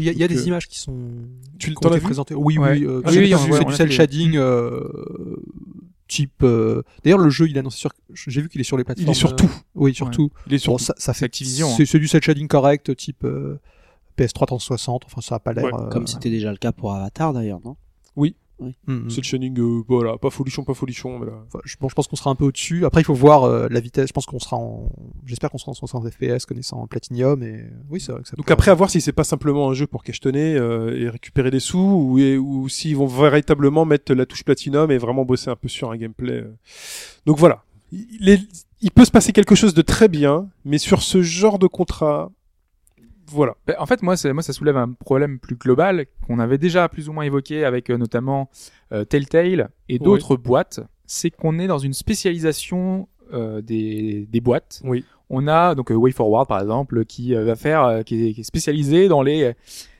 Il 0.00 0.04
y 0.04 0.08
a, 0.08 0.12
y 0.12 0.28
des 0.28 0.38
euh, 0.42 0.46
images 0.46 0.68
qui 0.68 0.78
sont 0.78 0.96
Tu 1.58 1.74
t'en 1.74 1.90
as 1.92 1.98
présentées. 2.00 2.34
Oui, 2.34 2.58
Ouais. 2.58 2.72
oui. 2.78 2.84
euh, 2.84 3.00
Ah 3.04 3.10
c'est 3.12 3.18
oui, 3.20 3.28
du- 3.28 3.34
oui, 3.34 3.40
c'est 3.52 3.64
du 3.64 3.72
cel 3.74 3.90
shading 3.92 4.36
euh, 4.36 5.36
type. 6.08 6.42
euh, 6.42 6.82
D'ailleurs, 7.04 7.18
le 7.18 7.30
jeu, 7.30 7.48
il 7.48 7.56
est 7.56 7.60
annoncé 7.60 7.78
sur. 7.78 7.90
J'ai 8.14 8.40
vu 8.42 8.48
qu'il 8.48 8.60
est 8.60 8.64
sur 8.64 8.76
les 8.76 8.84
plateformes. 8.84 9.08
Il 9.08 9.10
est 9.10 9.14
sur 9.14 9.34
tout. 9.36 9.50
Oui, 9.74 9.94
sur 9.94 10.06
Ouais. 10.06 10.12
tout. 10.12 10.30
Il 10.46 10.54
est 10.54 10.58
sur 10.58 10.72
Bon, 10.72 10.78
tout. 10.78 10.84
ça, 10.84 10.94
ça 10.98 11.14
fait 11.14 11.24
Activision, 11.26 11.68
hein. 11.68 11.74
C'est 11.76 11.86
c'est 11.86 11.98
du 11.98 12.08
cel 12.08 12.22
shading 12.22 12.48
correct, 12.48 12.94
type 12.96 13.24
euh, 13.24 13.58
PS3 14.16 14.46
360. 14.46 15.04
Enfin, 15.06 15.20
ça 15.20 15.36
a 15.36 15.38
pas 15.38 15.52
l'air. 15.52 15.64
Ouais, 15.64 15.74
euh, 15.74 15.88
comme 15.88 16.06
c'était 16.06 16.30
déjà 16.30 16.50
le 16.50 16.58
cas 16.58 16.72
pour 16.72 16.92
Avatar 16.94 17.32
d'ailleurs, 17.32 17.60
non? 17.64 17.76
Mm, 18.60 19.08
C'est 19.08 19.18
le 19.18 19.22
shining, 19.22 19.58
euh, 19.60 19.82
voilà, 19.86 20.18
pas 20.18 20.30
folichon, 20.30 20.64
pas 20.64 20.74
folichon, 20.74 21.18
mais 21.18 21.26
là. 21.26 21.32
Enfin, 21.46 21.60
je, 21.64 21.76
bon, 21.80 21.88
je 21.88 21.94
pense 21.94 22.06
qu'on 22.08 22.16
sera 22.16 22.30
un 22.30 22.34
peu 22.34 22.44
au-dessus. 22.46 22.84
Après, 22.84 23.00
il 23.00 23.04
faut 23.04 23.14
voir 23.14 23.44
euh, 23.44 23.68
la 23.70 23.78
vitesse. 23.80 24.08
Je 24.08 24.12
pense 24.12 24.26
qu'on 24.26 24.38
sera 24.40 24.56
en. 24.56 24.90
J'espère 25.26 25.50
qu'on 25.50 25.58
sera 25.58 25.70
en 25.70 25.74
60 25.74 26.10
FPS 26.10 26.44
connaissant 26.46 26.86
Platinum. 26.86 27.42
Et 27.42 27.64
oui, 27.90 28.00
c'est 28.00 28.12
vrai 28.12 28.22
que 28.22 28.28
ça 28.28 28.34
Donc 28.36 28.50
après, 28.50 28.70
à 28.70 28.74
voir 28.74 28.90
si 28.90 29.00
c'est 29.00 29.12
pas 29.12 29.24
simplement 29.24 29.70
un 29.70 29.74
jeu 29.74 29.86
pour 29.86 30.02
cachetonner 30.02 30.56
euh, 30.56 30.96
et 30.98 31.08
récupérer 31.08 31.50
des 31.50 31.60
sous, 31.60 31.78
ou, 31.78 32.18
et- 32.18 32.36
ou 32.36 32.68
s'ils 32.68 32.96
vont 32.96 33.06
véritablement 33.06 33.84
mettre 33.84 34.12
la 34.14 34.26
touche 34.26 34.42
platinum 34.44 34.90
et 34.90 34.98
vraiment 34.98 35.24
bosser 35.24 35.50
un 35.50 35.56
peu 35.56 35.68
sur 35.68 35.90
un 35.92 35.96
gameplay. 35.96 36.40
euh. 36.42 36.54
Donc 37.26 37.38
voilà. 37.38 37.62
Il, 37.92 38.28
est- 38.28 38.66
il 38.80 38.90
peut 38.90 39.04
se 39.04 39.10
passer 39.10 39.32
quelque 39.32 39.54
chose 39.54 39.72
de 39.74 39.82
très 39.82 40.08
bien, 40.08 40.48
mais 40.64 40.78
sur 40.78 41.02
ce 41.02 41.22
genre 41.22 41.58
de 41.58 41.66
contrat, 41.66 42.30
voilà. 43.28 43.56
Ben, 43.66 43.76
en 43.78 43.86
fait, 43.86 44.02
moi, 44.02 44.14
moi, 44.32 44.42
ça 44.42 44.52
soulève 44.52 44.76
un 44.76 44.92
problème 44.92 45.38
plus 45.38 45.56
global 45.56 46.06
qu'on 46.26 46.38
avait 46.38 46.58
déjà 46.58 46.88
plus 46.88 47.08
ou 47.08 47.12
moins 47.12 47.24
évoqué 47.24 47.64
avec 47.64 47.90
euh, 47.90 47.96
notamment 47.98 48.50
euh, 48.92 49.04
Telltale 49.04 49.70
et 49.88 49.98
d'autres 49.98 50.36
boîtes. 50.36 50.80
C'est 51.06 51.30
qu'on 51.30 51.58
est 51.58 51.66
dans 51.66 51.78
une 51.78 51.94
spécialisation 51.94 53.08
euh, 53.32 53.60
des, 53.62 54.26
des 54.30 54.40
boîtes. 54.40 54.80
Oui. 54.84 55.04
On 55.30 55.46
a 55.48 55.74
donc 55.74 55.90
euh, 55.90 55.94
WayForward 55.94 56.48
par 56.48 56.60
exemple 56.60 57.04
qui 57.04 57.34
va 57.34 57.54
faire, 57.56 58.02
qui, 58.04 58.28
est, 58.28 58.32
qui 58.32 58.40
est 58.40 58.44
spécialisé 58.44 59.08
dans 59.08 59.22
les 59.22 59.54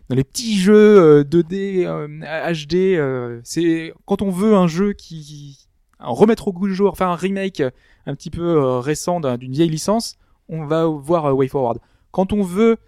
dans 0.09 0.16
les 0.16 0.24
petits 0.24 0.56
jeux 0.56 1.20
euh, 1.20 1.22
2D 1.24 1.84
euh, 1.86 2.09
HD. 2.55 3.40
c'est 3.44 3.92
quand 4.06 4.22
on 4.22 4.30
veut 4.30 4.55
un 4.55 4.66
jeu 4.66 4.94
qui, 4.94 5.66
remettre 6.00 6.48
au 6.48 6.52
goût 6.52 6.66
du 6.66 6.74
jour, 6.74 6.96
faire 6.96 7.09
un 7.09 7.14
remake 7.16 7.62
un 8.06 8.14
petit 8.14 8.30
peu 8.30 8.78
récent 8.78 9.20
d'un- 9.20 9.36
d'une 9.36 9.52
vieille 9.52 9.68
licence, 9.68 10.16
on 10.48 10.64
va 10.64 10.86
voir 10.86 11.36
WayForward. 11.36 11.78
Quand 12.10 12.32
on 12.32 12.42
veut 12.42 12.78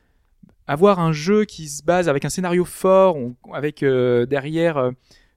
avoir 0.71 1.01
un 1.01 1.13
jeu 1.13 1.45
qui 1.45 1.69
se 1.69 1.83
base 1.83 2.09
avec 2.09 2.25
un 2.25 2.29
scénario 2.29 2.65
fort, 2.65 3.17
on- 3.17 3.35
avec 3.53 3.83
euh, 3.83 4.27
derrière 4.27 4.77
euh, 4.79 4.91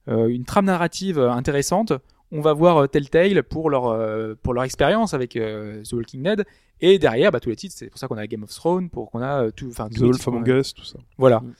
euh, 0.09 0.27
une 0.27 0.45
trame 0.45 0.65
narrative 0.65 1.17
intéressante, 1.19 1.93
on 2.31 2.41
va 2.41 2.53
voir 2.53 2.77
euh, 2.77 2.87
Telltale 2.87 3.43
pour 3.43 3.69
leur 3.69 3.87
euh, 3.87 4.35
pour 4.43 4.53
leur 4.53 4.63
expérience 4.63 5.13
avec 5.13 5.35
euh, 5.35 5.81
The 5.83 5.93
Walking 5.93 6.23
Dead 6.23 6.45
et 6.81 6.99
derrière 6.99 7.31
bah, 7.31 7.39
tous 7.39 7.49
les 7.49 7.55
titres 7.55 7.75
c'est 7.77 7.87
pour 7.89 7.99
ça 7.99 8.07
qu'on 8.07 8.17
a 8.17 8.27
Game 8.27 8.43
of 8.43 8.49
Thrones 8.49 8.89
pour 8.89 9.11
qu'on 9.11 9.21
a 9.21 9.43
euh, 9.45 9.51
tout 9.51 9.67
enfin 9.69 9.87
The 9.89 9.99
Wolf 9.99 10.27
Among. 10.27 10.47
Us, 10.47 10.73
tout 10.73 10.83
ça. 10.85 10.99
voilà 11.17 11.39
Mm. 11.41 11.53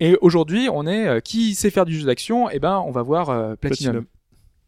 et 0.00 0.16
aujourd'hui 0.20 0.68
on 0.72 0.86
est 0.86 1.06
euh, 1.06 1.20
qui 1.20 1.54
sait 1.54 1.70
faire 1.70 1.84
du 1.86 1.98
jeu 1.98 2.06
d'action? 2.06 2.50
Et 2.50 2.58
ben 2.58 2.78
on 2.86 2.90
va 2.90 3.02
voir 3.02 3.30
euh, 3.30 3.54
Platinum. 3.56 3.92
Platinum. 3.92 4.06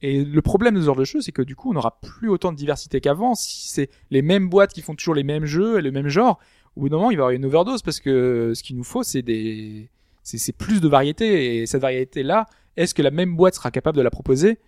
Et 0.01 0.25
le 0.25 0.43
problème 0.43 0.77
de 0.77 0.81
ce 0.81 0.87
genre 0.87 0.95
de 0.95 1.03
jeu, 1.05 1.21
c'est 1.21 1.33
que 1.33 1.43
du 1.43 1.57
coup, 1.57 1.71
on 1.71 1.75
n'aura 1.75 1.99
plus 2.01 2.29
autant 2.29 2.53
de 2.53 2.57
diversité 2.57 3.01
qu'avant. 3.01 3.35
Si 3.35 3.67
c'est 3.69 3.91
les 4.13 4.23
mêmes 4.23 4.49
boîtes 4.49 4.73
qui 4.73 4.81
font 4.81 4.95
toujours 4.95 5.17
les 5.17 5.25
mêmes 5.25 5.45
jeux 5.45 5.81
et 5.81 5.83
le 5.83 5.91
même 5.91 6.07
genre, 6.07 6.39
au 6.79 6.83
bout 6.83 6.89
d'un 6.91 6.97
moment, 6.97 7.11
il 7.11 7.17
va 7.17 7.23
y 7.23 7.25
avoir 7.25 7.31
une 7.31 7.45
overdose 7.45 7.83
parce 7.83 7.99
que 7.99 8.53
ce 8.55 8.63
qu'il 8.63 8.77
nous 8.77 8.85
faut, 8.85 9.03
c'est 9.03 9.23
des, 9.23 9.91
c'est, 10.23 10.53
plus 10.53 10.81
de 10.81 10.87
variété. 10.87 11.57
Et 11.57 11.67
cette 11.67 11.83
variété-là, 11.83 12.47
est-ce 12.77 12.95
que 12.95 13.03
la 13.03 13.11
même 13.11 13.35
boîte 13.35 13.57
sera 13.57 13.73
capable 13.73 13.97
de 13.97 14.03
la 14.03 14.11
proposer? 14.11 14.59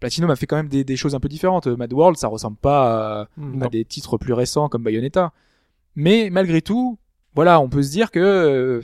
Platinum 0.00 0.30
a 0.30 0.36
fait 0.36 0.46
quand 0.46 0.56
même 0.56 0.68
des, 0.68 0.84
des 0.84 0.96
choses 0.96 1.14
un 1.14 1.20
peu 1.20 1.28
différentes. 1.28 1.66
Mad 1.66 1.92
World, 1.92 2.16
ça 2.16 2.28
ressemble 2.28 2.56
pas 2.56 3.20
à, 3.20 3.28
à 3.60 3.68
des 3.68 3.84
titres 3.84 4.16
plus 4.16 4.32
récents 4.32 4.70
comme 4.70 4.82
Bayonetta. 4.82 5.32
Mais 5.96 6.30
malgré 6.32 6.62
tout, 6.62 6.98
voilà, 7.34 7.60
on 7.60 7.68
peut 7.68 7.82
se 7.82 7.90
dire 7.90 8.10
que 8.10 8.20
euh, 8.20 8.80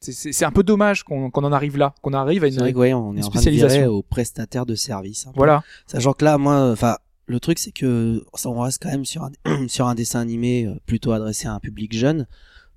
c'est, 0.00 0.44
un 0.46 0.50
peu 0.50 0.62
dommage 0.62 1.02
qu'on, 1.02 1.30
qu'on 1.30 1.44
en 1.44 1.52
arrive 1.52 1.76
là, 1.76 1.94
qu'on 2.00 2.14
arrive 2.14 2.42
à 2.42 2.48
vrai 2.48 2.68
une, 2.68 2.74
que, 2.74 2.78
ouais, 2.78 2.94
on 2.94 3.12
une 3.12 3.18
est 3.18 3.24
en 3.24 3.28
train 3.28 3.32
de 3.32 3.34
spécialisation. 3.34 3.80
virer 3.80 3.86
aux 3.86 4.02
prestataires 4.02 4.64
de 4.64 4.74
services. 4.74 5.26
un 5.26 5.32
peu. 5.32 5.36
voilà. 5.36 5.62
Sachant 5.86 6.14
que 6.14 6.24
là, 6.24 6.38
moi, 6.38 6.70
enfin, 6.72 6.96
le 7.28 7.38
truc 7.40 7.58
c'est 7.58 7.70
que 7.72 8.24
ça, 8.34 8.48
on 8.50 8.60
reste 8.60 8.82
quand 8.82 8.90
même 8.90 9.04
sur 9.04 9.22
un, 9.22 9.30
sur 9.68 9.86
un 9.86 9.94
dessin 9.94 10.20
animé 10.20 10.66
euh, 10.66 10.74
plutôt 10.86 11.12
adressé 11.12 11.46
à 11.46 11.54
un 11.54 11.60
public 11.60 11.92
jeune. 11.96 12.26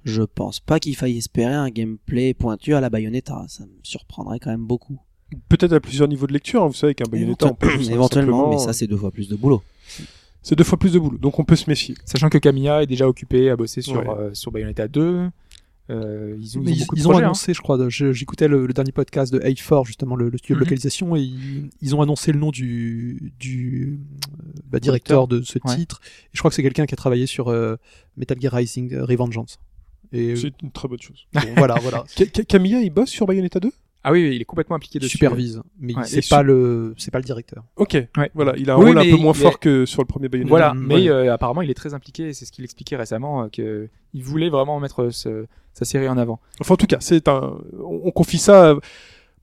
Je 0.03 0.21
pense 0.23 0.59
pas 0.59 0.79
qu'il 0.79 0.95
faille 0.95 1.17
espérer 1.17 1.53
un 1.53 1.69
gameplay 1.69 2.33
pointu 2.33 2.73
à 2.73 2.81
la 2.81 2.89
Bayonetta. 2.89 3.45
Ça 3.47 3.63
me 3.65 3.69
surprendrait 3.83 4.39
quand 4.39 4.49
même 4.49 4.65
beaucoup. 4.65 4.97
Peut-être 5.47 5.73
à 5.73 5.79
plusieurs 5.79 6.07
niveaux 6.07 6.27
de 6.27 6.33
lecture, 6.33 6.63
hein, 6.63 6.67
vous 6.67 6.73
savez 6.73 6.93
qu'un 6.95 7.09
Bayonetta, 7.09 7.47
on 7.47 7.53
peut 7.55 7.67
Éventuellement, 7.89 8.07
simplement- 8.07 8.49
mais 8.49 8.57
ça 8.57 8.73
c'est 8.73 8.87
deux 8.87 8.97
fois 8.97 9.11
plus 9.11 9.29
de 9.29 9.35
boulot. 9.35 9.61
c'est 10.41 10.55
deux 10.55 10.63
fois 10.63 10.77
plus 10.77 10.91
de 10.93 10.99
boulot, 10.99 11.17
donc 11.17 11.39
on 11.39 11.45
peut 11.45 11.55
se 11.55 11.69
méfier. 11.69 11.95
Sachant 12.05 12.29
que 12.29 12.37
Camilla 12.39 12.83
est 12.83 12.87
déjà 12.87 13.07
occupée 13.07 13.49
à 13.49 13.55
bosser 13.55 13.81
sur, 13.81 13.97
Ouais. 13.99 14.09
euh, 14.09 14.33
sur 14.33 14.51
Bayonetta 14.51 14.87
2. 14.87 15.29
Euh, 15.89 16.35
ils 16.39 16.57
ont, 16.57 16.63
ils 16.63 16.83
ont 16.83 16.85
ils, 16.95 17.01
projets, 17.03 17.19
hein. 17.19 17.25
annoncé, 17.25 17.53
je 17.53 17.59
crois, 17.61 17.77
j'écoutais 17.89 18.47
le, 18.47 18.65
le 18.65 18.73
dernier 18.73 18.91
podcast 18.93 19.33
de 19.33 19.39
A4, 19.39 19.85
justement, 19.85 20.15
le, 20.15 20.29
le 20.29 20.37
studio 20.37 20.55
Mhm. 20.55 20.59
de 20.59 20.65
localisation, 20.65 21.15
et 21.15 21.21
ils, 21.21 21.69
ils 21.81 21.95
ont 21.95 22.01
annoncé 22.01 22.31
le 22.31 22.39
nom 22.39 22.51
du, 22.51 23.33
du 23.39 23.99
bah, 24.69 24.79
directeur 24.79 25.27
de 25.27 25.41
ce 25.41 25.59
Ouais. 25.65 25.75
titre. 25.75 25.99
Et 26.25 26.29
je 26.33 26.39
crois 26.39 26.49
que 26.49 26.55
c'est 26.55 26.63
quelqu'un 26.63 26.85
qui 26.85 26.93
a 26.93 26.97
travaillé 26.97 27.25
sur 27.25 27.49
euh, 27.49 27.75
Metal 28.15 28.39
Gear 28.39 28.53
Rising 28.53 28.93
euh, 28.93 29.03
Revengeance. 29.05 29.59
Et 30.13 30.35
C'est 30.35 30.53
une 30.61 30.71
très 30.71 30.87
bonne 30.87 31.01
chose. 31.01 31.25
bon, 31.33 31.41
voilà, 31.57 31.75
voilà. 31.81 32.03
Ca- 32.07 32.25
Ca- 32.33 32.43
Camilla, 32.43 32.79
il 32.81 32.89
bosse 32.89 33.09
sur 33.09 33.25
Bayonetta 33.25 33.59
2 33.59 33.71
Ah 34.03 34.11
oui, 34.11 34.23
oui, 34.29 34.35
il 34.35 34.41
est 34.41 34.45
complètement 34.45 34.75
impliqué 34.77 34.97
Il 34.99 35.01
dessus. 35.01 35.17
supervise, 35.17 35.61
mais 35.79 35.95
Ouais. 35.95 36.03
c'est 36.05 36.27
pas 36.29 36.39
su- 36.41 36.47
le, 36.47 36.93
c'est 36.97 37.11
pas 37.11 37.19
le 37.19 37.23
directeur. 37.25 37.63
Ok, 37.75 37.97
Ouais. 38.17 38.31
voilà, 38.33 38.53
il 38.57 38.69
a 38.69 38.75
un 38.75 38.77
Oui, 38.77 38.85
rôle 38.87 38.99
un 38.99 39.03
peu 39.09 39.17
moins 39.17 39.33
fort 39.33 39.53
est- 39.53 39.59
que 39.59 39.85
sur 39.85 40.01
le 40.01 40.07
premier 40.07 40.29
Bayonetta. 40.29 40.49
Voilà, 40.49 40.73
Mhm, 40.73 40.85
mais 40.87 40.95
ouais. 40.95 41.09
euh, 41.09 41.33
apparemment 41.33 41.61
il 41.63 41.69
est 41.69 41.73
très 41.75 41.93
impliqué 41.93 42.31
c'est 42.33 42.45
ce 42.45 42.51
qu'il 42.51 42.63
expliquait 42.63 42.95
récemment 42.97 43.43
euh, 43.43 43.47
que 43.49 43.89
il 44.13 44.23
voulait 44.23 44.49
vraiment 44.49 44.79
mettre 44.79 45.09
ce- 45.11 45.45
sa 45.73 45.85
série 45.85 46.07
en 46.09 46.17
avant. 46.17 46.39
Enfin, 46.59 46.73
en 46.73 46.77
tout 46.77 46.87
cas, 46.87 46.97
c'est 46.99 47.27
un. 47.27 47.57
On, 47.79 48.01
on 48.05 48.11
confie 48.11 48.37
ça. 48.37 48.71
à- 48.71 48.75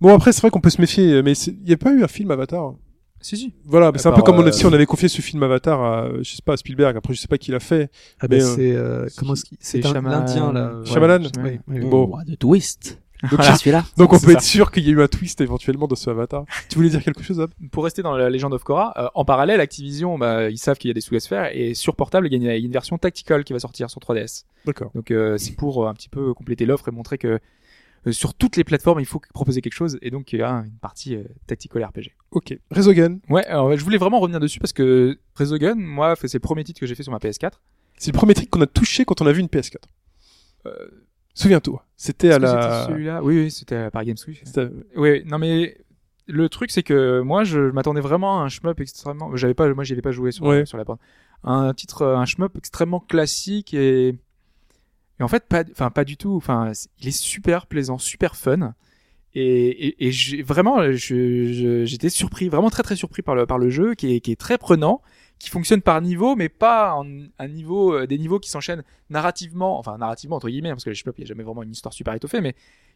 Bon, 0.01 0.15
après, 0.15 0.33
c'est 0.33 0.41
vrai 0.43 0.51
qu'on 0.51 0.61
peut 0.61 0.71
se 0.71 0.81
méfier, 0.81 1.23
mais 1.23 1.35
c'est- 1.35 1.51
il 1.51 1.65
n'y 1.67 1.73
a 1.73 1.77
pas 1.77 1.91
eu 1.93 2.05
un 2.05 2.09
film 2.09 2.31
Avatar? 2.31 2.75
Si 3.21 3.37
si. 3.37 3.53
Voilà, 3.65 3.91
c'est 3.97 4.07
un 4.07 4.13
peu 4.13 4.23
comme 4.23 4.37
on, 4.37 4.43
a- 4.45 4.49
euh, 4.49 4.53
si 4.53 4.65
on 4.65 4.73
avait 4.73 4.87
confié 4.87 5.09
ce 5.09 5.21
film 5.21 5.43
Avatar 5.43 5.83
à, 5.83 6.09
je 6.23 6.31
sais 6.37 6.43
pas, 6.45 6.53
à 6.53 6.57
Spielberg. 6.57 6.97
Après, 6.97 7.15
je 7.15 7.21
sais 7.21 7.27
pas 7.27 7.37
qui 7.39 7.51
l'a 7.51 7.59
fait. 7.59 7.91
Ah 8.21 8.27
Mais, 8.31 8.39
ben 8.39 8.45
euh, 8.45 8.55
c'est 8.55 8.73
euh, 8.77 9.07
comment 9.17 9.33
est-ce 9.35 9.45
qu'il, 9.45 9.59
c'est 9.61 9.85
un 9.85 9.91
Shyamalan. 9.91 10.19
l'Indien 10.21 10.53
là. 10.53 10.79
Ouais, 10.79 10.87
Shyamalan. 10.87 11.23
Oui, 11.43 11.59
oui, 11.67 11.79
oui. 11.83 11.91
Bon. 11.91 12.13
Oh, 12.15 12.19
de 12.25 12.35
twist. 12.37 13.01
Donc, 13.23 13.33
Voilà. 13.33 13.53
Je 13.53 13.59
suis 13.59 13.71
là. 13.71 13.85
Donc, 13.97 14.13
on 14.13 14.19
peut 14.19 14.27
ça. 14.27 14.33
être 14.33 14.43
sûr 14.43 14.71
qu'il 14.71 14.85
y 14.85 14.89
a 14.89 14.93
eu 14.93 15.03
un 15.03 15.09
twist 15.09 15.41
éventuellement 15.41 15.87
dans 15.87 15.97
ce 15.97 16.11
Avatar. 16.11 16.45
tu 16.69 16.77
voulais 16.77 16.91
dire 16.91 17.03
quelque 17.03 17.23
chose, 17.23 17.41
Ab 17.41 17.51
Pour 17.73 17.85
rester 17.85 18.03
dans 18.03 18.17
la 18.17 18.31
légende 18.31 18.55
of 18.55 18.63
Korra, 18.63 18.95
euh, 18.97 19.09
en 19.15 19.25
parallèle, 19.25 19.61
Activision, 19.61 20.19
bah, 20.19 20.51
ils 20.51 20.59
savent 20.59 20.79
qu'il 20.79 20.89
y 20.89 20.91
a 20.93 20.95
des 20.95 21.01
sous 21.01 21.15
à 21.15 21.21
se 21.21 21.29
faire 21.29 21.51
et 21.55 21.75
sur 21.75 21.97
portable, 21.97 22.29
il 22.31 22.43
y 22.43 22.49
a 22.49 22.57
une, 22.57 22.71
version 22.71 22.99
tactical 22.99 23.45
qui 23.45 23.53
va 23.53 23.59
sortir 23.59 23.91
sur 23.91 24.01
3DS. 24.01 24.45
D'accord. 24.67 24.91
Donc 24.95 25.11
euh, 25.11 25.39
c'est 25.39 25.57
pour 25.57 25.85
euh, 25.85 25.89
un 25.89 25.95
petit 25.95 26.09
peu 26.09 26.35
compléter 26.35 26.67
l'offre 26.67 26.89
et 26.89 26.93
montrer 26.93 27.19
que 27.19 27.41
euh, 28.07 28.13
sur 28.13 28.35
toutes 28.35 28.57
les 28.57 28.65
plateformes, 28.65 29.01
il 29.01 29.07
faut 29.07 29.21
proposer 29.33 29.61
quelque 29.61 29.75
chose 29.75 29.99
et 30.03 30.11
donc 30.11 30.33
il 30.33 30.41
y 30.41 30.43
a 30.43 30.51
une 30.51 30.79
partie 30.81 31.17
euh, 31.17 31.25
tactical 31.47 31.85
RPG. 31.85 32.13
Ok. 32.31 32.57
Resogun, 32.71 33.19
Ouais, 33.29 33.45
alors, 33.47 33.77
je 33.77 33.83
voulais 33.85 33.99
vraiment 33.99 34.21
revenir 34.21 34.41
dessus 34.41 34.61
parce 34.61 34.73
que 34.73 35.19
Resogun, 35.35 35.75
moi, 35.75 36.15
c'est 36.17 36.35
le 36.35 36.41
premier 36.41 36.65
titre 36.65 36.81
que 36.81 36.87
j'ai 36.87 36.95
fait 36.95 37.03
sur 37.03 37.13
ma 37.13 37.19
PS4. 37.19 37.53
c'est 37.97 38.13
le 38.13 38.17
premier 38.17 38.35
truc 38.35 38.51
qu'on 38.51 38.61
a 38.61 38.67
touché 38.67 39.05
quand 39.05 39.21
on 39.21 39.27
a 39.27 39.33
vu 39.33 39.41
une 39.41 39.47
PS4. 39.47 39.77
Euh, 40.67 40.89
Souviens-toi. 41.41 41.85
C'était 41.97 42.33
à 42.33 42.39
la. 42.39 42.87
celui-là? 42.89 43.23
Oui, 43.23 43.39
oui, 43.39 43.51
c'était 43.51 43.77
à 43.77 43.91
Paris 43.91 44.07
Games 44.07 44.17
Week. 44.27 44.43
Oui, 44.97 45.23
non 45.25 45.39
mais 45.39 45.77
le 46.27 46.49
truc 46.49 46.71
c'est 46.71 46.83
que 46.83 47.21
moi 47.21 47.45
je 47.45 47.59
m'attendais 47.71 48.01
vraiment 48.03 48.41
à 48.41 48.45
un 48.45 48.49
shmup 48.49 48.81
extrêmement 48.81 49.35
j'avais 49.37 49.55
pas 49.55 49.73
moi 49.73 49.83
j'y 49.85 49.95
avais 49.95 50.03
pas 50.03 50.11
joué 50.13 50.31
sur 50.31 50.45
Ouais. 50.45 50.67
sur 50.67 50.77
la 50.77 50.85
bande. 50.85 50.99
Un 51.45 51.73
titre 51.73 52.05
un 52.05 52.25
shmup 52.27 52.57
extrêmement 52.59 53.01
classique 53.01 53.73
et 53.73 54.09
et 54.09 55.23
en 55.23 55.29
fait 55.29 55.45
pas 55.49 55.65
enfin 55.71 55.91
pas 55.91 56.05
du 56.05 56.17
tout 56.17 56.35
enfin 56.37 56.73
il 57.01 57.09
est 57.09 57.11
super 57.17 57.67
plaisant, 57.67 57.99
super 57.99 58.37
fun. 58.37 58.75
Et, 59.35 59.89
et, 60.05 60.09
et 60.09 60.43
vraiment 60.43 60.91
j'étais 60.93 62.09
surpris 62.11 62.49
vraiment 62.49 62.71
très 62.71 62.83
très 62.83 62.97
surpris 62.97 63.23
par 63.23 63.35
le 63.35 63.47
par 63.47 63.59
le 63.59 63.71
jeu 63.71 63.95
qui 63.95 64.15
est 64.15 64.21
qui 64.21 64.33
est 64.33 64.41
très 64.41 64.59
prenant 64.59 65.01
qui 65.39 65.51
fonctionne 65.51 65.83
par 65.83 66.01
niveau 66.01 66.35
mais 66.37 66.49
pas 66.49 66.95
en 66.95 67.07
un 67.39 67.49
niveau 67.49 67.93
euh, 67.95 68.07
des 68.07 68.19
niveaux 68.19 68.39
qui 68.41 68.51
s'enchaînent 68.51 68.83
narrativement 69.09 69.79
enfin 69.79 69.97
narrativement 69.99 70.37
entre 70.37 70.49
guillemets 70.49 70.71
parce 70.71 70.85
que 70.85 70.91
les 70.91 70.97
shmups 70.97 71.17
il 71.19 71.21
y 71.23 71.25
a 71.25 71.27
jamais 71.29 71.43
vraiment 71.45 71.63
une 71.63 71.71
histoire 71.73 71.93
super 71.93 72.13
étoffée 72.15 72.41
mais 72.41 72.55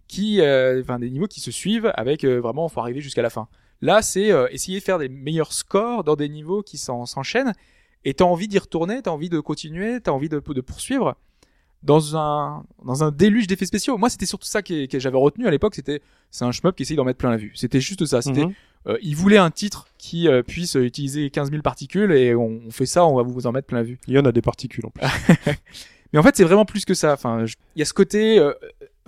qui 0.09 0.41
euh, 0.41 0.81
enfin 0.83 0.99
des 0.99 1.09
niveaux 1.11 1.29
qui 1.29 1.41
se 1.41 1.51
suivent 1.51 1.93
avec 1.95 2.25
euh, 2.25 2.39
vraiment 2.41 2.69
faut 2.69 2.81
arriver 2.81 3.01
jusqu'à 3.01 3.23
la 3.23 3.31
fin. 3.31 3.49
Là 3.81 4.03
c'est 4.03 4.31
euh, 4.33 4.49
essayer 4.51 4.79
de 4.81 4.85
faire 4.85 4.99
des 4.99 5.09
meilleurs 5.09 5.53
scores 5.53 6.05
dans 6.05 6.17
des 6.17 6.29
niveaux 6.29 6.63
qui 6.63 6.79
s'en- 6.79 7.07
s'enchaînent 7.07 7.53
et 8.05 8.15
t'as 8.15 8.25
envie 8.25 8.49
d'y 8.49 8.59
retourner 8.59 9.03
t'as 9.03 9.11
envie 9.13 9.29
de 9.29 9.39
continuer 9.41 10.01
t'as 10.01 10.11
envie 10.13 10.29
de, 10.29 10.41
de 10.45 10.61
poursuivre 10.61 11.15
dans 11.85 12.17
un 12.17 12.65
dans 12.85 13.03
un 13.05 13.11
déluge 13.11 13.47
d'effets 13.49 13.67
spéciaux. 13.67 13.99
Moi 13.99 14.09
c'était 14.09 14.27
surtout 14.27 14.47
ça 14.47 14.63
que, 14.63 14.87
que 14.87 14.99
j'avais 15.01 15.17
retenu 15.19 15.47
à 15.47 15.51
l'époque 15.51 15.75
c'était 15.75 16.01
c'est 16.31 16.45
un 16.45 16.53
shmup 16.53 16.77
qui 16.77 16.83
essaye 16.85 16.97
d'en 16.97 17.05
mettre 17.05 17.19
plein 17.19 17.31
la 17.31 17.37
vue. 17.37 17.53
C'était 17.55 17.81
juste 17.81 18.05
ça 18.07 18.23
c'était 18.23 18.47
Mhm. 18.47 18.55
Euh, 18.87 18.99
il 19.03 19.15
voulait 19.17 19.37
un 19.39 19.51
titre 19.51 19.87
qui 19.99 20.29
euh, 20.29 20.43
puisse 20.43 20.77
euh, 20.77 20.85
utiliser 20.85 21.31
15 21.31 21.51
000 21.51 21.63
particules 21.63 22.11
et 22.13 22.35
on, 22.35 22.61
on 22.67 22.71
fait 22.71 22.87
ça 22.87 23.05
on 23.07 23.15
va 23.17 23.23
vous 23.23 23.47
en 23.47 23.53
mettre 23.53 23.67
plein 23.69 23.79
la 23.79 23.85
vue 23.85 23.99
Il 24.09 24.15
y 24.15 24.19
en 24.19 24.25
a 24.25 24.33
des 24.33 24.43
particules 24.43 24.85
en 24.87 24.91
plus. 24.91 25.07
mais 26.13 26.19
en 26.19 26.23
fait 26.23 26.37
c'est 26.37 26.45
vraiment 26.45 26.65
plus 26.65 26.85
que 26.85 26.95
ça 26.95 27.13
enfin 27.13 27.47
je- 27.47 27.55
il 27.77 27.79
y 27.79 27.83
a 27.83 27.85
ce 27.85 27.95
côté 27.95 28.39
euh, 28.39 28.53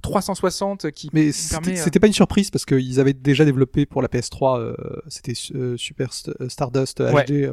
360 0.03 0.91
qui 0.91 1.11
Mais 1.13 1.33
c'était 1.33 1.73
euh, 1.73 1.77
c'était 1.77 1.99
pas 2.01 2.07
une 2.07 2.13
surprise 2.13 2.51
parce 2.51 2.65
qu'ils 2.65 3.01
avaient 3.01 3.13
déjà 3.15 3.45
développé 3.45 3.87
pour 3.87 4.03
la 4.03 4.09
PS3, 4.09 4.59
euh, 4.61 4.75
c'était 5.09 5.33
euh, 5.55 5.77
Super 5.77 6.11
St- 6.11 6.49
Stardust 6.49 7.01
Ouais. 7.01 7.25
HD. 7.25 7.53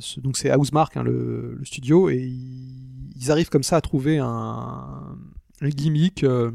ce- 0.00 0.20
donc 0.20 0.36
c'est 0.38 0.52
Housemark 0.54 0.96
hein, 0.96 1.02
le, 1.02 1.56
le 1.58 1.64
studio 1.64 2.08
et 2.08 2.16
ils, 2.16 3.12
ils 3.20 3.30
arrivent 3.30 3.50
comme 3.50 3.62
ça 3.62 3.76
à 3.76 3.80
trouver 3.80 4.18
un, 4.18 5.16
un 5.60 5.68
gimmick 5.68 6.24
euh, 6.24 6.50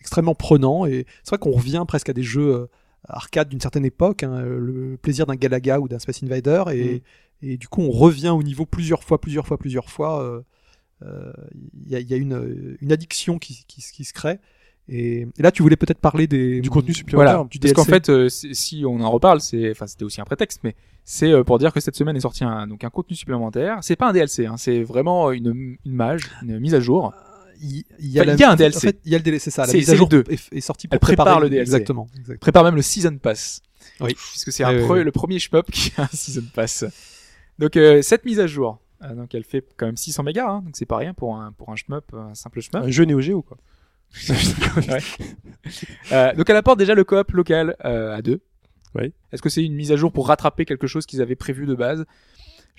extrêmement 0.00 0.34
prenant 0.34 0.84
et 0.86 1.06
c'est 1.24 1.30
vrai 1.30 1.38
qu'on 1.38 1.56
revient 1.56 1.84
presque 1.88 2.08
à 2.10 2.12
des 2.12 2.22
jeux 2.22 2.54
euh, 2.54 2.66
arcade 3.04 3.48
d'une 3.48 3.60
certaine 3.60 3.84
époque, 3.84 4.22
hein, 4.22 4.40
le 4.42 4.96
plaisir 5.00 5.26
d'un 5.26 5.36
Galaga 5.36 5.80
ou 5.80 5.88
d'un 5.88 5.98
Space 5.98 6.22
Invader 6.22 6.64
et, 6.72 7.02
et 7.42 7.56
du 7.56 7.68
coup 7.68 7.82
on 7.82 7.90
revient 7.90 8.30
au 8.30 8.42
niveau 8.42 8.66
plusieurs 8.66 9.02
fois, 9.04 9.20
plusieurs 9.20 9.46
fois, 9.46 9.58
plusieurs 9.58 9.88
fois. 9.90 10.22
euh, 10.22 10.40
euh, 11.02 11.32
Il 11.86 11.92
y 11.92 11.96
a, 11.96 12.00
il 12.00 12.10
y 12.10 12.14
a 12.14 12.16
une, 12.16 12.76
une 12.80 12.92
addiction 12.92 13.38
qui, 13.38 13.64
qui, 13.68 13.82
qui 13.82 14.04
se 14.04 14.12
crée 14.12 14.38
Et, 14.88 15.20
et 15.38 15.42
là, 15.42 15.52
tu 15.52 15.62
voulais 15.62 15.76
peut-être 15.76 16.00
parler 16.00 16.26
des 16.26 16.60
Du 16.60 16.70
contenu 16.70 16.92
supplémentaire. 16.94 17.34
Voilà, 17.34 17.48
du 17.48 17.58
parce 17.60 17.72
qu'en 17.72 17.84
fait, 17.84 18.08
euh, 18.08 18.28
si 18.28 18.84
on 18.86 19.00
en 19.00 19.10
reparle, 19.10 19.40
c'est, 19.40 19.70
enfin, 19.70 19.86
c'était 19.86 20.04
aussi 20.04 20.20
un 20.20 20.24
prétexte, 20.24 20.60
mais 20.64 20.74
c'est 21.04 21.30
euh, 21.30 21.44
pour 21.44 21.58
dire 21.58 21.72
que 21.72 21.80
cette 21.80 21.94
semaine 21.94 22.16
est 22.16 22.20
sorti 22.20 22.42
un, 22.42 22.66
donc 22.66 22.82
un 22.84 22.90
contenu 22.90 23.14
supplémentaire. 23.14 23.78
C'est 23.82 23.96
pas 23.96 24.08
un 24.08 24.12
DLC, 24.12 24.46
hein, 24.46 24.56
c'est 24.56 24.82
vraiment 24.82 25.30
une, 25.30 25.76
une 25.84 25.92
mage, 25.92 26.22
une 26.42 26.58
mise 26.58 26.74
à 26.74 26.80
jour. 26.80 27.12
Il, 27.60 27.84
y 28.00 28.18
a, 28.18 28.22
Enfin, 28.22 28.26
la- 28.30 28.34
il 28.34 28.40
y 28.40 28.44
a 28.44 28.50
un 28.50 28.52
En 28.52 28.56
DLC. 28.56 28.80
fait, 28.80 29.00
il 29.04 29.12
y 29.12 29.14
a 29.14 29.18
le 29.18 29.24
DLC, 29.24 29.44
c'est 29.44 29.50
ça. 29.50 29.62
La 29.62 29.68
C'est- 29.68 29.78
mise 29.78 29.90
à 29.90 29.94
jour 29.94 30.08
les 30.10 30.22
deux. 30.22 30.32
est, 30.32 30.52
est 30.56 30.60
sortie 30.60 30.88
pour 30.88 30.94
Elle 30.94 31.00
prépare 31.00 31.26
préparer 31.26 31.42
le 31.44 31.50
DLC. 31.50 31.62
Exactement. 31.62 32.06
exact. 32.18 32.40
Prépare 32.40 32.64
même 32.64 32.74
le 32.76 32.82
season 32.82 33.16
pass. 33.18 33.62
Oui. 34.00 34.14
puisque 34.14 34.52
c'est 34.52 34.62
pre- 34.64 35.00
le 35.00 35.12
premier 35.12 35.38
shmup 35.38 35.70
qui 35.72 35.92
a 35.96 36.02
un 36.02 36.08
season 36.12 36.44
pass. 36.54 36.84
Donc 37.58 37.76
euh, 37.76 38.02
cette 38.02 38.24
mise 38.24 38.38
à 38.38 38.46
jour, 38.46 38.80
euh, 39.02 39.14
donc 39.14 39.34
elle 39.34 39.42
fait 39.44 39.64
quand 39.76 39.86
même 39.86 39.96
600 39.96 40.22
mégas, 40.22 40.46
hein, 40.48 40.62
donc 40.64 40.76
c'est 40.76 40.86
pas 40.86 40.96
rien 40.98 41.14
pour 41.14 41.36
un 41.36 41.50
pour 41.52 41.70
un 41.70 41.76
shmup, 41.76 42.04
un 42.14 42.34
simple 42.34 42.60
shmup. 42.60 42.84
Un 42.84 42.90
jeu 42.90 43.04
Neo 43.04 43.20
Geo, 43.20 43.42
quoi. 43.42 43.56
Euh, 46.12 46.34
donc 46.34 46.48
elle 46.48 46.56
apporte 46.56 46.78
déjà 46.78 46.94
le 46.94 47.04
coop 47.04 47.30
local 47.32 47.76
euh, 47.84 48.14
à 48.16 48.22
deux. 48.22 48.40
Oui. 48.94 49.12
Est-ce 49.32 49.42
que 49.42 49.48
c'est 49.50 49.62
une 49.62 49.74
mise 49.74 49.92
à 49.92 49.96
jour 49.96 50.12
pour 50.12 50.28
rattraper 50.28 50.64
quelque 50.64 50.86
chose 50.86 51.04
qu'ils 51.04 51.20
avaient 51.20 51.36
prévu 51.36 51.66
de 51.66 51.74
base? 51.74 52.06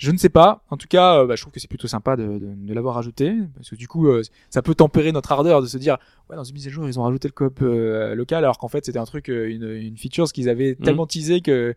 Je 0.01 0.11
ne 0.11 0.17
sais 0.17 0.29
pas. 0.29 0.63
En 0.69 0.77
tout 0.77 0.87
cas, 0.87 1.19
euh, 1.19 1.27
bah, 1.27 1.35
je 1.35 1.41
trouve 1.41 1.51
que 1.51 1.59
c'est 1.59 1.67
plutôt 1.67 1.87
sympa 1.89 2.15
de, 2.15 2.23
de, 2.23 2.53
de 2.55 2.73
l'avoir 2.73 2.95
rajouté 2.95 3.33
parce 3.55 3.69
que 3.69 3.75
du 3.75 3.87
coup, 3.87 4.07
euh, 4.07 4.21
ça 4.49 4.61
peut 4.61 4.73
tempérer 4.73 5.11
notre 5.11 5.31
ardeur 5.33 5.61
de 5.61 5.67
se 5.67 5.77
dire 5.77 5.97
ouais 6.29 6.37
dans 6.37 6.43
une 6.45 6.53
mise 6.53 6.67
à 6.67 6.69
jour 6.69 6.87
ils 6.87 6.97
ont 6.99 7.03
rajouté 7.03 7.27
le 7.27 7.33
coop 7.33 7.59
euh, 7.61 8.15
local 8.15 8.43
alors 8.45 8.57
qu'en 8.57 8.69
fait 8.69 8.85
c'était 8.85 8.97
un 8.99 9.05
truc, 9.05 9.27
une, 9.27 9.69
une 9.69 9.97
feature 9.97 10.31
qu'ils 10.31 10.47
avaient 10.47 10.75
Mhm. 10.79 10.85
tellement 10.85 11.05
teasé 11.05 11.41
que 11.41 11.75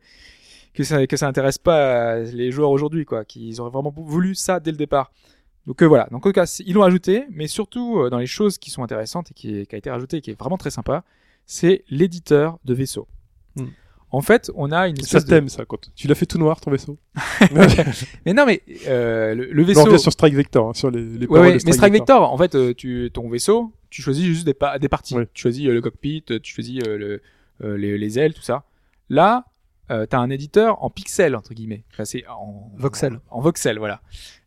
que 0.73 0.85
ça 0.85 1.05
que 1.07 1.17
ça 1.17 1.27
intéresse 1.27 1.59
pas 1.59 2.21
les 2.21 2.51
joueurs 2.53 2.71
aujourd'hui 2.71 3.05
quoi, 3.05 3.25
qu'ils 3.25 3.61
auraient 3.61 3.71
vraiment 3.73 3.93
voulu 3.95 4.35
ça 4.37 4.61
dès 4.61 4.71
le 4.71 4.77
départ. 4.77 5.11
Donc 5.67 5.83
euh, 5.83 5.87
voilà, 5.87 6.09
donc 6.11 6.25
en 6.25 6.29
tout 6.29 6.33
cas, 6.33 6.63
ils 6.65 6.75
l'ont 6.75 6.83
ajouté, 6.83 7.25
mais 7.31 7.47
surtout 7.49 7.99
euh, 8.01 8.11
dans 8.11 8.19
les 8.19 8.27
choses 8.27 8.57
qui 8.59 8.71
sont 8.71 8.83
intéressantes 8.85 9.31
et 9.33 9.35
qui, 9.35 9.67
qui 9.67 9.75
a 9.75 9.79
été 9.79 9.91
rajouté 9.91 10.19
et 10.19 10.21
qui 10.21 10.31
est 10.31 10.39
vraiment 10.39 10.59
très 10.59 10.71
sympa, 10.71 11.05
c'est 11.47 11.85
l'éditeur 11.89 12.59
de 12.65 12.75
vaisseau. 12.75 13.07
Hmm. 13.57 13.67
En 14.15 14.21
fait, 14.21 14.51
on 14.55 14.71
a 14.73 14.89
une 14.89 14.97
Ça 14.97 15.21
de... 15.21 15.27
t'aime, 15.27 15.49
ça, 15.49 15.65
quand 15.65 15.79
tu 15.97 16.07
l'as 16.07 16.15
fait 16.15 16.27
tout 16.27 16.37
noir, 16.39 16.61
ton 16.61 16.71
vaisseau. 16.71 16.99
Mais 18.27 18.35
non, 18.35 18.45
mais 18.47 18.63
euh, 18.87 19.35
le, 19.35 19.47
le 19.53 19.63
On 19.63 19.67
vaisseau. 19.67 19.85
revient 19.85 19.99
sur 19.99 20.13
Strike 20.13 20.35
Vector, 20.35 20.69
hein, 20.69 20.75
sur 20.75 20.91
les, 20.91 21.03
les 21.03 21.27
Ouais, 21.27 21.41
ouais, 21.41 21.59
de 21.59 21.63
mais 21.65 21.73
Strike 21.73 21.93
Vector, 21.93 22.31
en 22.33 22.37
fait, 22.39 22.55
euh, 22.55 22.75
tu, 22.75 23.11
ton 23.13 23.29
vaisseau, 23.29 23.73
tu 23.91 24.03
choisis 24.03 24.25
juste 24.25 24.45
des, 24.45 24.55
pa- 24.55 24.79
des 24.79 24.89
parties. 24.89 25.15
Ouais. 25.15 25.27
Tu 25.33 25.43
choisis 25.43 25.67
euh, 25.67 25.73
le 25.73 25.81
cockpit, 25.81 26.25
euh, 26.31 26.39
tu 26.41 26.55
choisis 26.55 26.81
le, 26.85 27.23
euh, 27.65 27.77
les, 27.79 27.97
les 27.99 28.19
ailes, 28.19 28.35
tout 28.35 28.43
ça. 28.43 28.65
Là, 29.09 29.47
euh, 29.91 30.07
t'as 30.07 30.19
un 30.19 30.31
éditeur 30.31 30.83
en 30.85 30.91
pixels 30.91 31.35
entre 31.35 31.55
guillemets. 31.55 31.85
Enfin, 31.93 32.05
c'est 32.05 32.25
en 32.29 32.71
Voxel. 32.77 33.19
En, 33.31 33.39
en 33.39 33.41
voxel, 33.41 33.79
voilà. 33.79 34.01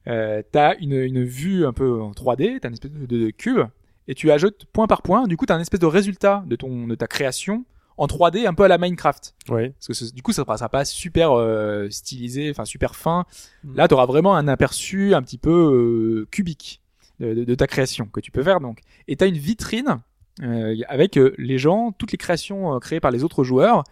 Euh, 0.07 0.41
t'as 0.51 0.75
une, 0.79 0.93
une 0.93 1.23
vue 1.23 1.65
un 1.65 1.73
peu 1.73 2.01
en 2.01 2.11
3D, 2.11 2.59
t'as 2.59 2.67
une 2.67 2.73
espèce 2.75 2.91
de, 2.91 3.05
de 3.07 3.29
cube, 3.31 3.61
et 4.07 4.13
tu 4.15 4.31
ajoutes 4.31 4.65
point 4.71 4.85
par 4.87 5.01
point. 5.01 5.25
Du 5.27 5.37
coup, 5.37 5.45
t'as 5.47 5.55
un 5.55 5.59
espèce 5.59 5.79
de 5.79 5.85
résultat 5.87 6.43
de 6.47 6.55
ton 6.55 6.85
de 6.87 6.93
ta 6.95 7.07
création 7.07 7.65
en 7.97 8.07
3D, 8.07 8.45
un 8.47 8.53
peu 8.53 8.63
à 8.63 8.67
la 8.67 8.77
Minecraft. 8.77 9.34
Ouais. 9.49 9.69
Parce 9.72 9.88
que 9.88 9.93
ce- 9.93 10.13
du 10.13 10.22
coup, 10.22 10.34
ça 10.34 10.43
sera 10.43 10.69
pas 10.69 10.84
super 10.85 11.31
euh, 11.34 11.88
stylisé, 11.89 12.49
enfin 12.51 12.65
super 12.65 12.95
fin. 12.95 13.26
Mm. 13.63 13.76
Là, 13.76 13.88
tu 13.88 13.93
auras 13.93 14.05
vraiment 14.05 14.35
un 14.35 14.47
aperçu 14.47 15.13
un 15.13 15.22
petit 15.22 15.38
peu 15.38 15.51
euh, 16.23 16.27
cubique 16.31 16.81
de, 17.19 17.34
de- 17.34 17.43
de 17.45 17.55
ta 17.55 17.67
création 17.67 18.05
que 18.05 18.19
tu 18.19 18.31
peux 18.31 18.43
faire 18.43 18.59
donc. 18.59 18.80
Et 19.07 19.15
tu 19.15 19.23
as 19.23 19.27
une 19.27 19.38
vitrine 19.38 20.01
euh, 20.43 20.76
avec 20.89 21.17
euh, 21.17 21.34
les 21.38 21.57
gens, 21.57 21.93
toutes 21.97 22.11
les 22.11 22.17
créations 22.17 22.76
euh, 22.76 22.80
créées 22.80 22.99
par 22.99 23.11
les 23.11 23.23
autres 23.23 23.43
joueurs. 23.45 23.84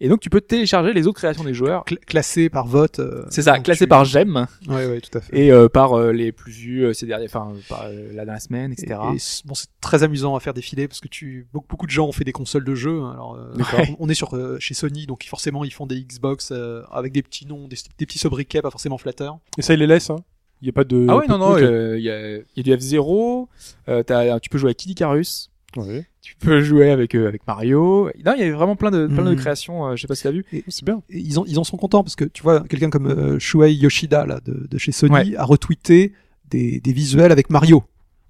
Et 0.00 0.08
donc, 0.08 0.20
tu 0.20 0.30
peux 0.30 0.40
télécharger 0.40 0.92
les 0.92 1.06
autres 1.08 1.18
créations 1.18 1.42
des 1.42 1.54
joueurs. 1.54 1.84
Cl- 1.84 1.98
classé 1.98 2.48
par 2.48 2.66
vote. 2.68 3.00
euh, 3.00 3.24
C'est 3.30 3.42
ça, 3.42 3.58
classé 3.58 3.84
tu- 3.84 3.88
par 3.88 4.04
j'aime 4.04 4.46
Ouais, 4.68 4.86
ouais, 4.86 5.00
tout 5.00 5.18
à 5.18 5.20
fait. 5.20 5.36
et 5.36 5.50
euh, 5.50 5.68
par 5.68 5.94
euh, 5.94 6.12
les 6.12 6.30
plus 6.30 6.52
vus 6.52 6.84
euh, 6.84 6.92
ces 6.92 7.04
derniers, 7.06 7.26
enfin 7.26 7.52
par 7.68 7.84
euh, 7.86 8.12
la 8.14 8.24
dernière 8.24 8.40
semaine, 8.40 8.70
etc. 8.72 8.94
Et, 9.14 9.18
bon, 9.44 9.54
c'est 9.54 9.66
très 9.80 10.04
amusant 10.04 10.36
à 10.36 10.40
faire 10.40 10.54
défiler 10.54 10.86
parce 10.86 11.00
que 11.00 11.08
tu 11.08 11.48
beaucoup, 11.52 11.66
beaucoup 11.68 11.86
de 11.86 11.90
gens 11.90 12.06
ont 12.06 12.12
fait 12.12 12.22
des 12.24 12.32
consoles 12.32 12.64
de 12.64 12.74
jeux. 12.76 13.00
hein, 13.00 13.10
Alors, 13.12 13.34
euh, 13.34 13.54
D'accord. 13.56 13.80
on, 13.90 13.96
on 14.06 14.08
est 14.08 14.14
sur 14.14 14.34
euh, 14.36 14.56
chez 14.60 14.74
Sony, 14.74 15.06
donc 15.06 15.24
forcément 15.24 15.64
ils 15.64 15.72
font 15.72 15.86
des 15.86 16.00
Xbox 16.00 16.50
euh, 16.52 16.82
avec 16.92 17.12
des 17.12 17.22
petits 17.22 17.46
noms, 17.46 17.66
des, 17.66 17.76
des 17.98 18.06
petits 18.06 18.20
sobriquets, 18.20 18.62
pas 18.62 18.70
forcément 18.70 18.98
flatteurs. 18.98 19.38
Et 19.58 19.62
ça, 19.62 19.74
il 19.74 19.80
les 19.80 19.86
laisse, 19.88 20.10
hein. 20.10 20.16
Il 20.62 20.66
y 20.66 20.70
a 20.70 20.72
pas 20.72 20.84
de. 20.84 21.06
Ah 21.08 21.16
ouais, 21.16 21.26
non, 21.28 21.38
non, 21.38 21.56
il 21.58 21.64
y, 22.02 22.10
a, 22.10 22.36
il 22.36 22.66
y 22.68 22.72
a 22.72 22.76
du 22.76 22.84
F0, 22.84 23.46
euh, 23.88 24.02
t'as- 24.02 24.38
tu 24.40 24.48
peux 24.48 24.58
jouer 24.58 24.68
avec 24.68 24.76
Kid 24.78 24.90
Icarus, 24.90 25.50
Ouais. 25.76 26.06
Tu 26.28 26.46
peux 26.46 26.60
jouer 26.62 26.90
avec 26.90 27.14
euh, 27.14 27.28
avec 27.28 27.46
Mario. 27.46 28.10
Non, 28.24 28.32
il 28.36 28.40
y 28.40 28.42
avait 28.42 28.50
vraiment 28.52 28.76
plein 28.76 28.90
de 28.90 29.06
plein 29.06 29.24
de 29.24 29.30
Mhm. 29.30 29.36
créations. 29.36 29.86
euh, 29.86 29.96
je 29.96 30.02
sais 30.02 30.06
pas 30.08 30.14
si 30.14 30.22
t'as 30.24 30.30
vu. 30.30 30.44
C'est 30.68 30.84
bien. 30.84 31.02
Et 31.10 31.18
ils, 31.18 31.38
en, 31.38 31.44
ils 31.46 31.58
en 31.58 31.64
sont 31.64 31.76
contents 31.76 32.02
parce 32.02 32.16
que 32.16 32.24
tu 32.24 32.42
vois, 32.42 32.60
quelqu'un 32.68 32.90
comme 32.90 33.06
euh, 33.06 33.38
Shuei 33.38 33.74
Yoshida 33.74 34.26
là, 34.26 34.40
de, 34.44 34.66
de 34.70 34.78
chez 34.78 34.92
Sony 34.92 35.12
Ouais. 35.14 35.36
a 35.36 35.44
retweeté 35.44 36.12
des, 36.50 36.80
des 36.80 36.92
visuels 36.92 37.32
avec 37.32 37.50
Mario. 37.50 37.82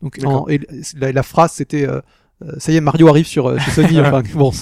Donc, 0.02 0.18
en- 0.24 0.46
et 0.48 0.60
la, 0.98 1.12
la 1.12 1.22
phrase 1.22 1.52
c'était 1.52 1.86
euh, 1.88 2.00
euh, 2.44 2.52
ça 2.58 2.70
y 2.72 2.76
est, 2.76 2.80
Mario 2.80 3.08
arrive 3.08 3.26
sur 3.26 3.46
euh, 3.48 3.58
chez 3.58 3.70
Sony. 3.72 4.00
enfin, 4.00 4.22
bon, 4.34 4.52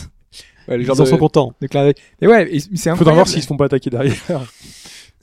Ouais, 0.69 0.79
les 0.79 0.85
ils 0.85 0.91
en 0.91 0.95
de, 0.95 1.05
sont 1.05 1.17
contents. 1.19 1.53
de. 1.61 1.69
Mais 2.21 2.27
ouais, 2.27 2.51
c'est 2.59 2.91
incroyable. 2.91 2.99
Faudra 2.99 3.15
voir 3.15 3.29
s'ils 3.29 3.43
se 3.43 3.47
font 3.47 3.57
pas 3.57 3.67
attaquer 3.67 3.89
derrière. 3.91 4.15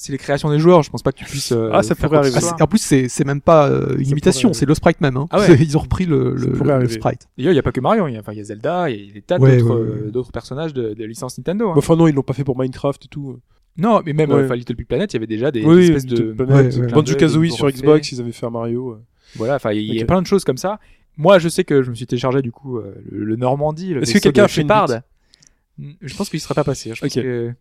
C'est 0.05 0.11
les 0.11 0.17
créations 0.17 0.49
des 0.49 0.59
joueurs. 0.59 0.83
Je 0.83 0.89
pense 0.89 1.01
pas 1.01 1.13
que 1.13 1.17
tu 1.19 1.23
puisses. 1.23 1.53
euh, 1.53 1.69
Ah, 1.71 1.81
ça 1.81 1.95
pourrait 1.95 2.17
Ah, 2.17 2.19
arriver. 2.19 2.41
c'est- 2.41 2.61
en 2.61 2.67
plus, 2.67 2.79
c'est 2.79 3.07
c'est 3.07 3.23
même 3.23 3.39
pas 3.39 3.69
euh, 3.69 3.95
une 3.97 4.03
Ça 4.03 4.11
imitation, 4.11 4.51
c'est 4.51 4.65
le 4.65 4.73
sprite 4.75 4.99
même. 4.99 5.15
Hein. 5.15 5.27
Ah 5.31 5.39
ouais. 5.39 5.47
Ils 5.61 5.77
ont 5.77 5.79
repris 5.79 6.05
le, 6.05 6.35
le, 6.35 6.47
le 6.79 6.89
sprite. 6.89 7.29
D'ailleurs, 7.37 7.53
il 7.53 7.55
y 7.55 7.59
a 7.59 7.63
pas 7.63 7.71
que 7.71 7.79
Mario. 7.79 8.05
Il 8.09 8.13
y 8.13 8.17
a, 8.17 8.19
enfin, 8.19 8.33
il 8.33 8.37
y 8.37 8.41
a 8.41 8.43
Zelda, 8.43 8.89
il 8.89 9.05
y 9.07 9.09
a 9.11 9.13
des 9.13 9.21
tas 9.21 9.37
Ouais, 9.39 9.55
d'autres 9.57 9.73
ouais, 9.79 9.81
ouais. 9.81 10.07
euh, 10.07 10.11
d'autres 10.11 10.33
personnages 10.33 10.73
de, 10.73 10.93
de 10.93 11.05
licence 11.05 11.37
Nintendo. 11.37 11.69
hein. 11.69 11.73
Enfin, 11.77 11.95
non, 11.95 12.07
ils 12.07 12.13
l'ont 12.13 12.21
pas 12.21 12.33
fait 12.33 12.43
pour 12.43 12.59
Minecraft 12.59 13.05
et 13.05 13.07
tout. 13.07 13.39
Non, 13.77 14.01
mais 14.05 14.11
même 14.11 14.29
Ouais. 14.29 14.41
euh, 14.41 14.45
enfin, 14.45 14.55
Little 14.55 14.75
Big 14.75 14.87
Planet, 14.87 15.09
il 15.13 15.15
y 15.15 15.17
avait 15.19 15.25
déjà 15.27 15.51
des, 15.51 15.63
oui, 15.63 15.77
des 15.77 15.83
espèces 15.87 16.05
de 16.05 16.33
Clin 16.33 16.45
d'œil, 17.01 17.51
sur 17.51 17.69
Xbox, 17.71 18.11
ils 18.11 18.19
avaient 18.19 18.31
fait 18.33 18.45
un 18.45 18.49
Mario. 18.49 18.97
Voilà, 19.37 19.55
enfin, 19.55 19.71
il 19.71 19.85
y 19.95 20.01
a 20.01 20.05
plein 20.05 20.21
de 20.21 20.27
choses 20.27 20.43
comme 20.43 20.57
ça. 20.57 20.79
Moi, 21.15 21.39
je 21.39 21.47
sais 21.47 21.63
que 21.63 21.81
je 21.81 21.89
me 21.91 21.95
suis 21.95 22.07
téléchargé 22.07 22.41
du 22.41 22.51
coup 22.51 22.77
le, 23.09 23.35
Normandie. 23.37 23.93
Est-ce 23.93 24.15
que 24.15 24.19
quelqu'un 24.19 24.49
fait 24.49 24.63
une 24.63 24.67
Shepard. 24.67 24.89
Je 26.01 26.15
pense 26.15 26.29
qu'il 26.29 26.39
serait 26.41 26.53
pas 26.53 26.63
passé. 26.65 26.91
hein. 26.91 26.93
Je 26.95 27.01
pense 27.01 27.17
Ok. 27.17 27.23
que- 27.23 27.51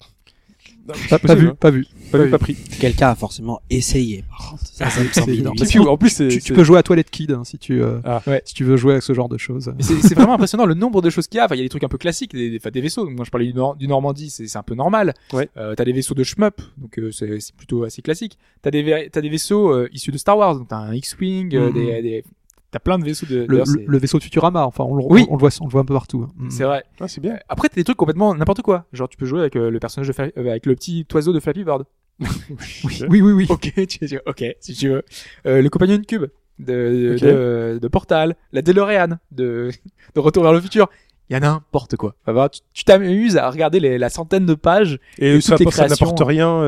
Pas, 0.86 0.94
possible, 0.94 1.20
pas 1.26 1.34
vu, 1.34 1.46
hein. 1.48 1.56
pas 1.60 1.70
vu. 1.70 1.86
Pas 2.10 2.18
vu, 2.18 2.30
pas 2.30 2.38
pris. 2.38 2.54
Quelqu'un 2.80 3.08
a 3.10 3.14
forcément 3.14 3.60
essayé. 3.70 4.24
Par 4.28 4.50
contre, 4.50 4.66
ça, 4.66 4.90
ça 4.90 5.00
me 5.00 5.06
semble 5.08 5.26
c'est- 5.26 5.32
évident. 5.32 5.52
Et 5.60 5.64
puis, 5.64 5.78
en 5.78 5.96
plus. 5.96 6.22
Tu, 6.42 6.52
peux 6.52 6.64
jouer 6.64 6.78
à 6.78 6.82
Toilette 6.82 7.10
Kid 7.10 7.30
hein, 7.32 7.42
si 7.44 7.56
tu 7.58 7.80
euh, 7.82 8.00
Ah. 8.04 8.20
Ouais. 8.26 8.42
si 8.44 8.52
tu 8.54 8.64
veux 8.64 8.76
jouer 8.76 8.92
avec 8.92 9.02
ce 9.02 9.12
genre 9.14 9.28
de 9.28 9.38
choses. 9.38 9.72
Mais 9.76 9.82
c'est 9.82 10.14
vraiment 10.14 10.34
impressionnant 10.34 10.66
le 10.66 10.74
nombre 10.74 11.00
de 11.00 11.08
choses 11.10 11.26
qu'il 11.28 11.38
y 11.38 11.40
a. 11.40 11.44
Enfin, 11.44 11.54
il 11.54 11.58
y 11.58 11.60
a 11.60 11.64
des 11.64 11.68
trucs 11.68 11.84
un 11.84 11.88
peu 11.88 11.98
classiques, 11.98 12.32
des, 12.32 12.50
des, 12.50 12.56
enfin, 12.56 12.70
des 12.70 12.80
vaisseaux. 12.80 13.08
Moi, 13.08 13.24
je 13.24 13.30
parlais 13.30 13.46
du, 13.46 13.54
Nor- 13.54 13.76
du 13.76 13.86
Normandie, 13.88 14.30
c'est 14.30 14.56
un 14.56 14.62
peu 14.62 14.74
normal. 14.74 15.14
Ouais. 15.32 15.48
Euh, 15.56 15.74
t'as 15.74 15.84
des 15.84 15.92
vaisseaux 15.92 16.14
de 16.14 16.24
shmup, 16.24 16.60
donc 16.78 16.98
euh, 16.98 17.10
c'est 17.12 17.54
plutôt 17.56 17.84
assez 17.84 18.02
classique. 18.02 18.36
T'as 18.62 18.70
des 18.70 18.82
vaisseaux 19.28 19.70
euh, 19.72 19.88
issus 19.92 20.10
de 20.10 20.18
Star 20.18 20.36
Wars, 20.36 20.56
donc 20.58 20.68
t'as 20.68 20.76
un 20.78 20.94
X-wing, 20.94 21.48
des, 21.72 22.02
des- 22.02 22.24
t'as 22.72 22.80
plein 22.80 22.98
de 22.98 23.04
vaisseaux 23.04 23.26
de. 23.26 23.46
Le, 23.48 23.98
vaisseau 23.98 24.18
de 24.18 24.24
Futurama, 24.24 24.66
enfin 24.66 24.82
on, 24.82 24.96
le- 24.96 25.04
Oui. 25.08 25.24
on, 25.30 25.34
le 25.36 25.38
voit, 25.40 25.50
on 25.60 25.66
le 25.66 25.70
voit 25.70 25.82
un 25.82 25.84
peu 25.84 25.94
partout. 25.94 26.26
hein. 26.28 26.46
C'est 26.50 26.64
vrai. 26.64 26.82
Ah, 27.00 27.06
c'est 27.06 27.20
bien. 27.20 27.38
Après, 27.48 27.68
t'as 27.68 27.76
des 27.76 27.84
trucs 27.84 27.96
complètement 27.96 28.34
n'importe 28.34 28.62
quoi. 28.62 28.86
Genre, 28.92 29.08
tu 29.08 29.16
peux 29.16 29.26
jouer 29.26 29.38
avec 29.40 29.54
euh, 29.54 29.70
le 29.70 29.78
personnage 29.78 30.08
de 30.08 30.12
Fla- 30.12 30.32
euh, 30.36 30.50
avec 30.50 30.66
le 30.66 30.74
petit 30.74 31.06
oiseau 31.14 31.32
de 31.32 31.38
Flappy 31.38 31.62
Bird. 31.62 31.84
Oui, 33.08 33.20
oui, 33.20 33.32
oui. 33.32 33.46
Ok, 33.48 33.72
dis, 33.76 34.16
ok, 34.26 34.44
si 34.60 34.74
tu 34.74 34.88
veux. 34.88 35.02
Euh, 35.46 35.62
le 35.62 35.70
compagnon 35.70 35.98
de 35.98 36.04
cube 36.04 36.26
de, 36.58 37.16
de, 37.20 37.78
de 37.80 37.88
Portal, 37.88 38.36
la 38.52 38.62
DeLorean 38.62 39.18
de, 39.30 39.70
de 40.14 40.20
Retour 40.20 40.42
vers 40.42 40.52
le 40.52 40.60
futur. 40.60 40.88
Il 41.30 41.34
y 41.34 41.36
a 41.36 41.40
n'importe 41.40 41.96
quoi. 41.96 42.14
Enfin, 42.22 42.32
voilà, 42.32 42.50
tu 42.74 42.84
t'amuses 42.84 43.36
à 43.38 43.48
regarder 43.48 43.80
les, 43.80 43.96
la 43.96 44.10
centaine 44.10 44.44
de 44.44 44.54
pages. 44.54 44.98
Et 45.18 45.36
Et 45.36 45.40
ça, 45.40 45.56
toutes 45.56 45.66
les 45.66 45.72
ça 45.72 45.84
créations- 45.86 46.06
n'apporte 46.06 46.28
rien. 46.28 46.62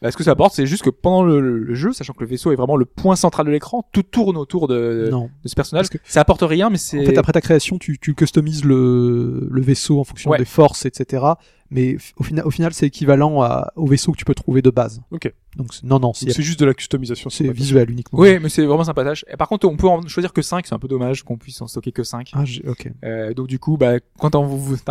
Bah, 0.00 0.10
ce 0.12 0.16
que 0.16 0.22
ça 0.22 0.30
apporte, 0.32 0.54
c'est 0.54 0.66
juste 0.66 0.82
que 0.84 0.90
pendant 0.90 1.22
le, 1.24 1.74
jeu, 1.74 1.92
sachant 1.92 2.12
que 2.12 2.20
le 2.20 2.26
vaisseau 2.28 2.52
est 2.52 2.56
vraiment 2.56 2.76
le 2.76 2.84
point 2.84 3.16
central 3.16 3.46
de 3.46 3.50
l'écran, 3.50 3.88
tout 3.92 4.02
tourne 4.04 4.36
autour 4.36 4.68
de, 4.68 5.08
non. 5.10 5.30
de 5.42 5.48
ce 5.48 5.54
personnage. 5.54 5.88
Que- 5.88 5.98
ça 6.04 6.20
apporte 6.20 6.42
rien, 6.42 6.70
mais 6.70 6.78
c'est. 6.78 7.00
En 7.00 7.04
fait, 7.04 7.18
après 7.18 7.32
ta 7.32 7.40
création, 7.40 7.78
tu, 7.78 7.98
tu 7.98 8.14
customises 8.14 8.64
le, 8.64 9.48
le 9.50 9.60
vaisseau 9.60 9.98
en 10.00 10.04
fonction 10.04 10.30
Ouais. 10.30 10.38
des 10.38 10.44
forces, 10.44 10.86
etc. 10.86 11.24
Mais 11.70 11.96
au, 12.16 12.22
final, 12.22 12.46
au 12.46 12.50
final, 12.50 12.72
c'est 12.72 12.86
équivalent 12.86 13.42
à, 13.42 13.72
au 13.76 13.86
vaisseau 13.86 14.12
que 14.12 14.16
tu 14.16 14.24
peux 14.24 14.34
trouver 14.34 14.62
de 14.62 14.70
base. 14.70 15.02
Ok. 15.10 15.30
Donc 15.56 15.68
non, 15.82 15.98
non, 16.00 16.12
c'est 16.14 16.40
juste 16.42 16.58
de 16.60 16.64
la 16.64 16.72
customisation. 16.72 17.28
c'est 17.30 17.50
visuel 17.52 17.90
uniquement. 17.90 18.18
Oui, 18.18 18.38
mais 18.40 18.48
c'est 18.48 18.64
vraiment 18.64 18.84
sympathique. 18.84 19.24
Et 19.30 19.36
par 19.36 19.48
contre, 19.48 19.66
on 19.68 19.76
peut 19.76 19.86
en 19.88 20.06
choisir 20.08 20.32
que 20.32 20.40
5, 20.40 20.66
c'est 20.66 20.74
un 20.74 20.78
peu 20.78 20.88
dommage 20.88 21.24
qu'on 21.24 21.36
puisse 21.36 21.60
en 21.60 21.66
stocker 21.66 21.92
que 21.92 22.04
5. 22.04 22.30
Ah, 22.34 22.44
j'ai- 22.44 22.66
ok. 22.66 22.90
Euh, 23.04 23.34
donc 23.34 23.48
du 23.48 23.58
coup, 23.58 23.76
bah, 23.76 23.94
quand 24.18 24.30
t'en, 24.30 24.46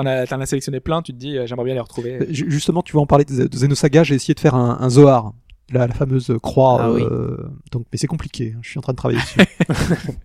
as, 0.06 0.28
t'en 0.28 0.40
as 0.40 0.46
sélectionné 0.46 0.80
plein, 0.80 1.02
tu 1.02 1.14
te 1.14 1.18
dis, 1.18 1.38
euh, 1.38 1.48
j'aimerais 1.48 1.66
bien 1.66 1.74
les 1.74 1.80
retrouver. 1.80 2.22
Euh, 2.22 2.26
ju- 2.30 2.46
Justement, 2.52 2.82
tu 2.84 2.94
vas 2.94 3.00
en 3.02 3.08
parler 3.08 3.26
de, 3.26 3.48
de 3.48 3.56
Xenosaga. 3.58 4.04
J'ai 4.04 4.16
essayé 4.16 4.34
de 4.36 4.40
faire 4.40 4.54
un, 4.56 4.78
un 4.80 4.90
Zohar, 4.90 5.34
la, 5.72 5.88
la 5.88 5.94
fameuse 5.96 6.32
croix. 6.44 6.78
Ah 6.82 6.92
oui. 6.92 7.02
euh, 7.02 7.38
donc, 7.72 7.86
mais 7.92 7.98
c'est 7.98 8.08
compliqué. 8.08 8.54
hein, 8.56 8.60
Je 8.62 8.70
suis 8.70 8.78
en 8.78 8.82
train 8.82 8.94
de 8.94 8.98
travailler 8.98 9.20
dessus. 9.20 9.40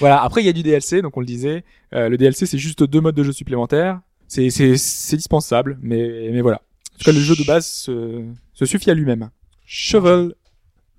Voilà. 0.00 0.22
Après, 0.22 0.42
il 0.42 0.46
y 0.46 0.48
a 0.48 0.52
du 0.52 0.62
DLC, 0.62 1.02
donc 1.02 1.16
on 1.16 1.20
le 1.20 1.26
disait. 1.26 1.62
Euh, 1.94 2.08
le 2.08 2.16
DLC, 2.16 2.46
c'est 2.46 2.56
juste 2.58 2.82
deux 2.84 3.00
modes 3.00 3.14
de 3.14 3.22
jeu 3.22 3.32
supplémentaires. 3.32 4.00
C'est, 4.28 4.50
c'est, 4.50 4.76
c'est 4.76 5.16
dispensable, 5.16 5.78
mais, 5.82 6.28
mais 6.32 6.40
voilà. 6.42 6.58
En 6.94 6.98
tout 6.98 7.04
cas, 7.04 7.12
le 7.12 7.20
jeu 7.20 7.34
de 7.34 7.44
base 7.44 7.66
se, 7.66 8.24
se 8.54 8.64
suffit 8.66 8.90
à 8.90 8.94
lui-même. 8.94 9.30
Shovel 9.64 10.34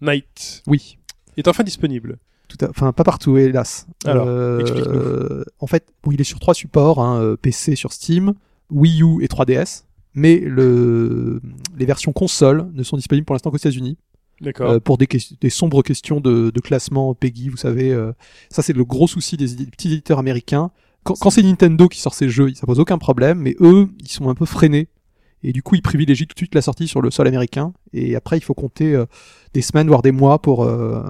Knight 0.02 0.64
oui. 0.68 0.98
est 1.38 1.48
enfin 1.48 1.64
disponible. 1.64 2.18
Tout 2.48 2.58
à- 2.66 2.70
enfin, 2.70 2.92
pas 2.94 3.04
partout, 3.04 3.38
hélas. 3.38 3.86
Alors, 4.06 4.26
Euh, 4.28 5.44
en 5.60 5.68
fait, 5.68 5.86
bon, 6.04 6.12
il 6.12 6.20
est 6.20 6.24
sur 6.24 6.40
trois 6.40 6.54
supports 6.54 7.00
hein, 7.00 7.22
euh, 7.22 7.36
PC 7.38 7.76
sur 7.76 7.94
Steam, 7.94 8.34
Wii 8.72 9.02
U 9.04 9.24
et 9.24 9.28
3DS. 9.28 9.84
Mais 10.16 10.38
le, 10.40 11.40
les 11.78 11.86
versions 11.86 12.12
console 12.12 12.68
ne 12.74 12.82
sont 12.82 12.98
disponibles 12.98 13.26
pour 13.26 13.36
l'instant 13.36 13.52
qu'aux 13.52 13.58
États-Unis. 13.58 13.98
D'accord. 14.42 14.72
Euh, 14.72 14.80
pour 14.80 14.98
des, 14.98 15.08
des 15.40 15.50
sombres 15.50 15.84
questions 15.84 16.20
de, 16.22 16.50
de 16.50 16.60
classement 16.62 17.14
PEGI, 17.14 17.50
vous 17.50 17.58
savez. 17.58 17.92
euh, 17.94 18.12
ça, 18.50 18.62
c'est 18.64 18.74
le 18.74 18.86
gros 18.86 19.08
souci 19.08 19.38
des, 19.38 19.48
petits 19.68 19.90
éditeurs 19.94 20.18
américains. 20.18 20.72
Quand, 21.04 21.16
quand 21.20 21.30
c'est 21.30 21.44
Nintendo 21.44 21.88
qui 21.88 22.00
sort 22.00 22.14
ces 22.14 22.30
jeux, 22.30 22.54
ça 22.54 22.66
pose 22.68 22.80
aucun 22.80 22.98
problème, 22.98 23.40
mais 23.40 23.56
eux, 23.62 23.88
ils 24.00 24.08
sont 24.10 24.30
un 24.30 24.36
peu 24.36 24.46
freinés. 24.46 24.88
Et 25.42 25.54
du 25.54 25.64
coup, 25.64 25.76
ils 25.76 25.82
privilégient 25.82 26.26
tout 26.28 26.34
de 26.34 26.40
suite 26.40 26.54
la 26.54 26.62
sortie 26.62 26.88
sur 26.88 27.02
le 27.02 27.12
sol 27.12 27.26
américain. 27.26 27.72
Et 27.94 28.16
après, 28.18 28.38
il 28.38 28.42
faut 28.44 28.54
compter 28.54 28.94
euh, 28.94 29.06
des 29.54 29.62
semaines, 29.62 29.88
voire 29.88 30.02
des 30.02 30.12
mois 30.12 30.42
pour 30.42 30.66
euh, 30.66 31.02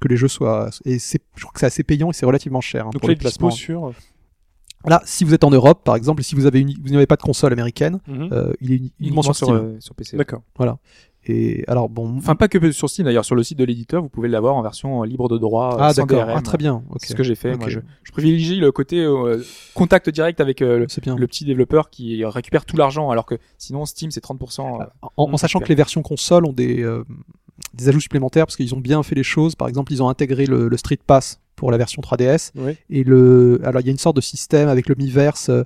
que 0.00 0.08
les 0.08 0.16
jeux 0.16 0.28
soient. 0.28 0.70
Et 0.86 0.98
c'est, 0.98 1.20
je 1.36 1.42
crois 1.42 1.52
que 1.52 1.60
c'est 1.60 1.66
assez 1.66 1.82
payant 1.84 2.10
et 2.10 2.14
c'est 2.14 2.24
relativement 2.24 2.62
cher 2.62 2.86
hein, 2.86 2.90
Donc 2.92 3.00
pour 3.02 3.08
là, 3.08 3.14
les 3.14 3.18
placements. 3.18 3.50
sur. 3.50 3.92
Là, 4.86 5.02
si 5.04 5.24
vous 5.24 5.32
êtes 5.34 5.44
en 5.44 5.50
Europe, 5.50 5.82
par 5.84 5.94
exemple, 5.96 6.20
et 6.20 6.24
si 6.24 6.34
vous 6.34 6.46
avez 6.46 6.60
une, 6.60 6.72
vous 6.82 6.90
n'avez 6.92 7.06
pas 7.06 7.16
de 7.16 7.22
console 7.22 7.52
américaine, 7.52 8.00
Mhm. 8.08 8.28
euh, 8.32 8.52
il 8.62 8.72
est 8.72 8.76
uni- 8.76 8.92
uniquement 9.00 9.22
sur 9.22 9.34
Steam. 9.34 9.54
euh, 9.56 9.80
sur 9.80 9.94
PC. 9.94 10.16
D'accord. 10.16 10.40
Et 11.26 11.64
alors 11.68 11.88
bon. 11.88 12.16
Enfin, 12.18 12.34
pas 12.34 12.48
que 12.48 12.70
sur 12.72 12.88
Steam 12.90 13.06
d'ailleurs, 13.06 13.24
sur 13.24 13.34
le 13.34 13.42
site 13.42 13.58
de 13.58 13.64
l'éditeur, 13.64 14.02
vous 14.02 14.08
pouvez 14.08 14.28
l'avoir 14.28 14.54
en 14.56 14.62
version 14.62 15.02
euh, 15.02 15.06
libre 15.06 15.28
de 15.28 15.38
droit. 15.38 15.74
euh, 15.74 15.78
ah 15.80 15.94
sans 15.94 16.04
d'accord. 16.04 16.26
DRM. 16.26 16.36
Ah 16.38 16.42
très 16.42 16.58
bien. 16.58 16.82
Ok. 16.90 16.98
C'est 17.00 17.08
ce 17.12 17.14
que 17.14 17.22
j'ai 17.22 17.34
fait. 17.34 17.56
Moi, 17.56 17.68
je, 17.68 17.80
je 18.02 18.12
privilégie 18.12 18.60
le 18.60 18.72
côté 18.72 19.00
euh, 19.00 19.42
contact 19.74 20.10
direct 20.10 20.40
avec 20.40 20.60
euh, 20.62 20.80
le, 20.80 20.86
C'est 20.88 21.02
bien. 21.02 21.16
le 21.16 21.26
petit 21.26 21.44
développeur 21.44 21.88
qui 21.90 22.24
récupère 22.24 22.64
tout 22.64 22.76
l'argent, 22.76 23.10
alors 23.10 23.26
que 23.26 23.36
sinon 23.58 23.84
Steam 23.86 24.10
c'est 24.10 24.22
30%. 24.22 24.82
euh, 24.82 24.84
en, 25.16 25.32
en 25.32 25.36
sachant 25.36 25.60
que 25.60 25.68
les 25.68 25.74
versions 25.74 26.02
console 26.02 26.44
ont 26.46 26.52
des, 26.52 26.82
euh, 26.82 27.04
des 27.72 27.88
ajouts 27.88 28.00
supplémentaires 28.00 28.46
parce 28.46 28.56
qu'ils 28.56 28.74
ont 28.74 28.80
bien 28.80 29.02
fait 29.02 29.14
les 29.14 29.22
choses. 29.22 29.54
Par 29.54 29.68
exemple, 29.68 29.92
ils 29.92 30.02
ont 30.02 30.08
intégré 30.08 30.46
le, 30.46 30.68
le 30.68 30.76
Street 30.76 30.98
Pass 31.06 31.40
pour 31.56 31.70
la 31.70 31.78
version 31.78 32.02
3DS 32.02 32.50
Oui. 32.56 32.76
et 32.90 33.04
le 33.04 33.60
alors 33.64 33.80
il 33.80 33.86
y 33.86 33.88
a 33.88 33.92
une 33.92 33.98
sorte 33.98 34.16
de 34.16 34.20
système 34.20 34.68
avec 34.68 34.88
le 34.88 34.96
Miiverse 34.98 35.50
euh, 35.50 35.62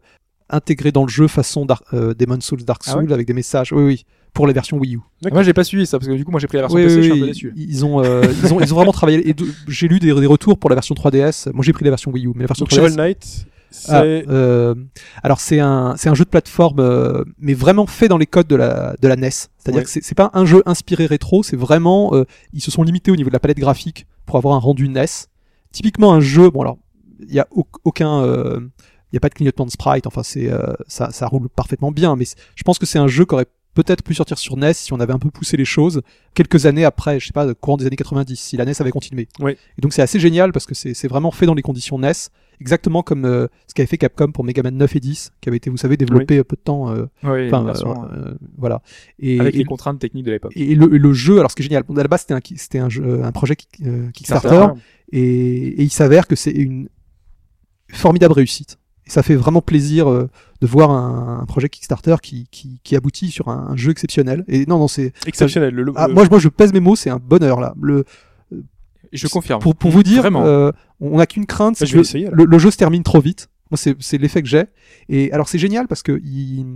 intégré 0.50 0.92
dans 0.92 1.02
le 1.04 1.08
jeu 1.08 1.28
façon 1.28 1.64
Dar- 1.66 1.82
euh, 1.94 2.14
Demon's 2.14 2.44
Souls, 2.44 2.62
Dark 2.64 2.82
Ah 2.86 2.92
Souls 2.92 3.12
avec 3.12 3.26
des 3.26 3.32
messages. 3.34 3.72
Oui 3.72 3.82
oui. 3.82 4.04
Pour 4.34 4.46
les 4.46 4.52
versions 4.52 4.76
Wii 4.78 4.96
U. 4.96 5.00
D'accord. 5.22 5.36
Moi 5.36 5.42
j'ai 5.42 5.52
pas 5.52 5.64
suivi 5.64 5.86
ça 5.86 5.98
parce 5.98 6.08
que 6.08 6.14
du 6.14 6.24
coup 6.24 6.30
moi 6.30 6.38
j'ai 6.40 6.46
pris 6.46 6.56
la 6.58 6.62
version 6.62 6.76
Oui, 6.76 6.84
PC, 6.84 6.96
oui, 6.96 7.02
je 7.02 7.08
suis 7.10 7.18
un 7.18 7.20
peu 7.24 7.26
déçu. 7.26 7.52
Ils 7.56 7.84
ont, 7.84 8.04
euh, 8.04 8.22
ils 8.44 8.52
ont, 8.54 8.60
ils 8.60 8.72
ont 8.72 8.76
vraiment 8.76 8.92
travaillé. 8.92 9.34
J'ai 9.66 9.88
lu 9.88 9.98
des, 9.98 10.12
des 10.14 10.26
retours 10.26 10.58
pour 10.58 10.70
la 10.70 10.76
version 10.76 10.94
3DS. 10.94 11.50
Moi, 11.52 11.64
j'ai 11.64 11.72
pris 11.72 11.84
la 11.84 11.90
version 11.90 12.10
Wii 12.12 12.26
U, 12.26 12.32
mais 12.34 12.42
la 12.42 12.46
version 12.46 12.64
Donc 12.64 12.70
3DS. 12.72 12.76
Shovel 12.76 12.94
Knight, 12.96 13.46
Ah, 13.88 14.02
c'est. 14.02 14.24
euh, 14.28 14.74
alors 15.22 15.40
c'est 15.40 15.58
un 15.60 15.94
c'est 15.96 16.08
un 16.08 16.14
jeu 16.14 16.24
de 16.24 16.30
plateforme 16.30 16.78
euh, 16.80 17.24
mais 17.38 17.54
vraiment 17.54 17.86
fait 17.86 18.08
dans 18.08 18.18
les 18.18 18.26
codes 18.26 18.46
de 18.46 18.56
la 18.56 18.94
de 19.00 19.08
la 19.08 19.16
NES. 19.16 19.30
C'est-à-dire 19.30 19.78
Ouais. 19.80 19.84
que 19.84 19.90
c'est 19.90 20.02
c'est 20.04 20.14
pas 20.14 20.30
un 20.34 20.44
jeu 20.46 20.62
inspiré 20.66 21.06
rétro, 21.06 21.42
c'est 21.42 21.56
vraiment 21.56 22.14
euh, 22.14 22.24
ils 22.52 22.60
se 22.62 22.70
sont 22.70 22.82
limités 22.82 23.10
au 23.10 23.16
niveau 23.16 23.30
de 23.30 23.34
la 23.34 23.40
palette 23.40 23.58
graphique 23.58 24.06
pour 24.24 24.36
avoir 24.36 24.54
un 24.54 24.58
rendu 24.60 24.88
NES. 24.88 25.04
Typiquement 25.72 26.12
un 26.14 26.20
jeu 26.20 26.48
bon 26.50 26.62
alors 26.62 26.78
il 27.20 27.34
y 27.34 27.40
a 27.40 27.46
au- 27.50 27.66
aucun 27.84 28.22
euh, 28.22 28.60
il 29.12 29.16
y 29.16 29.18
a 29.18 29.20
pas 29.20 29.28
de 29.28 29.34
clignotement 29.34 29.66
de 29.66 29.70
sprite, 29.70 30.06
enfin 30.06 30.22
c'est 30.22 30.50
euh, 30.50 30.72
ça 30.86 31.10
ça 31.10 31.26
roule 31.26 31.48
parfaitement 31.48 31.92
bien 31.92 32.14
mais 32.16 32.24
je 32.54 32.62
pense 32.62 32.78
que 32.78 32.86
c'est 32.86 32.98
un 32.98 33.08
jeu 33.08 33.24
qui 33.26 33.34
aurait 33.34 33.46
peut-être 33.82 34.02
pu 34.02 34.12
sortir 34.14 34.38
sur 34.38 34.56
NES 34.56 34.72
si 34.74 34.92
on 34.92 34.98
avait 34.98 35.12
un 35.12 35.18
peu 35.20 35.30
poussé 35.30 35.56
les 35.56 35.64
choses 35.64 36.02
quelques 36.34 36.66
années 36.66 36.84
après, 36.84 37.20
je 37.20 37.26
sais 37.26 37.32
pas, 37.32 37.54
courant 37.54 37.76
des 37.76 37.86
années 37.86 37.96
90, 37.96 38.34
si 38.36 38.56
la 38.56 38.64
NES 38.64 38.72
avait 38.80 38.90
continué. 38.90 39.28
Ouais. 39.38 39.56
Et 39.76 39.80
donc 39.80 39.92
c'est 39.92 40.02
assez 40.02 40.18
génial 40.18 40.52
parce 40.52 40.66
que 40.66 40.74
c'est 40.74 41.06
vraiment 41.08 41.30
fait 41.30 41.46
dans 41.46 41.54
les 41.54 41.62
conditions 41.62 41.96
NES, 41.98 42.10
exactement 42.60 43.02
comme 43.04 43.24
euh, 43.24 43.46
ce 43.68 43.74
qu'avait 43.74 43.86
fait 43.86 43.98
Capcom 43.98 44.32
pour 44.32 44.42
Mega 44.42 44.62
Man 44.64 44.76
9 44.76 44.96
et 44.96 45.00
10, 45.00 45.32
qui 45.40 45.48
avait 45.48 45.58
été, 45.58 45.70
vous 45.70 45.76
savez, 45.76 45.96
développé 45.96 46.38
euh, 46.38 46.44
peu 46.44 46.56
de 46.56 46.60
temps. 46.60 46.90
euh, 46.90 47.06
Oui, 47.22 47.48
version, 47.66 48.04
euh, 48.12 48.34
voilà. 48.56 48.82
Et, 49.20 49.38
avec 49.38 49.54
et, 49.54 49.58
les 49.58 49.64
contraintes 49.64 50.00
techniques 50.00 50.24
de 50.26 50.32
l'époque. 50.32 50.52
et 50.56 50.74
le, 50.74 50.92
et 50.94 50.98
le 50.98 51.12
jeu, 51.12 51.38
alors 51.38 51.50
ce 51.52 51.56
qui 51.56 51.62
est 51.62 51.66
génial, 51.66 51.84
à 51.88 51.92
la 52.02 52.08
base 52.08 52.22
c'était 52.22 52.34
un, 52.34 52.40
ki- 52.40 52.56
c'était 52.58 52.80
un, 52.80 52.88
jeu- 52.88 53.22
un 53.22 53.30
projet 53.32 53.54
kick- 53.54 53.80
Kickstarter, 54.12 54.48
et, 55.12 55.20
et 55.68 55.82
il 55.82 55.90
s'avère 55.90 56.26
que 56.26 56.34
c'est 56.36 56.50
une 56.50 56.88
formidable 57.92 58.34
réussite. 58.34 58.76
Et 59.08 59.10
ça 59.10 59.22
fait 59.22 59.34
vraiment 59.36 59.62
plaisir 59.62 60.08
euh, 60.10 60.28
de 60.60 60.66
voir 60.66 60.90
un, 60.90 61.40
un 61.40 61.46
projet 61.46 61.68
Kickstarter 61.70 62.16
qui, 62.22 62.46
qui, 62.50 62.78
qui 62.84 62.94
aboutit 62.94 63.30
sur 63.30 63.48
un, 63.48 63.68
un 63.70 63.76
jeu 63.76 63.90
exceptionnel. 63.90 64.44
Et 64.48 64.66
non, 64.66 64.78
non, 64.78 64.86
c'est 64.86 65.12
Exceptionnel. 65.26 65.74
Le, 65.74 65.82
le- 65.82 65.92
ah, 65.96 66.08
le- 66.08 66.14
moi, 66.14 66.24
je- 66.24 66.30
moi 66.30 66.38
je 66.38 66.48
pèse 66.48 66.72
mes 66.74 66.80
mots, 66.80 66.94
c'est 66.94 67.08
un 67.10 67.18
bonheur 67.18 67.58
là. 67.60 67.74
Le, 67.80 68.04
Je 69.12 69.26
confirme. 69.28 69.60
pour, 69.62 69.74
pour 69.74 69.90
vous 69.90 70.02
dire, 70.02 70.20
Vraiment. 70.22 70.44
euh, 70.44 70.70
on 71.00 71.16
n'a 71.18 71.26
qu'une 71.26 71.46
crainte, 71.46 71.72
Bah, 71.74 71.76
c'est 71.80 71.86
je 71.86 71.92
que 71.92 71.96
vais 71.96 72.02
essayer, 72.02 72.28
le, 72.32 72.44
le 72.44 72.58
jeu 72.58 72.70
se 72.70 72.76
termine 72.76 73.02
trop 73.02 73.20
vite. 73.20 73.48
Moi, 73.70 73.78
c'est 73.78 73.96
c'est 74.00 74.18
l'effet 74.18 74.42
que 74.42 74.48
j'ai. 74.48 74.64
Et 75.08 75.32
alors, 75.32 75.48
c'est 75.48 75.58
génial 75.58 75.88
parce 75.88 76.02
que 76.02 76.20
il, 76.24 76.66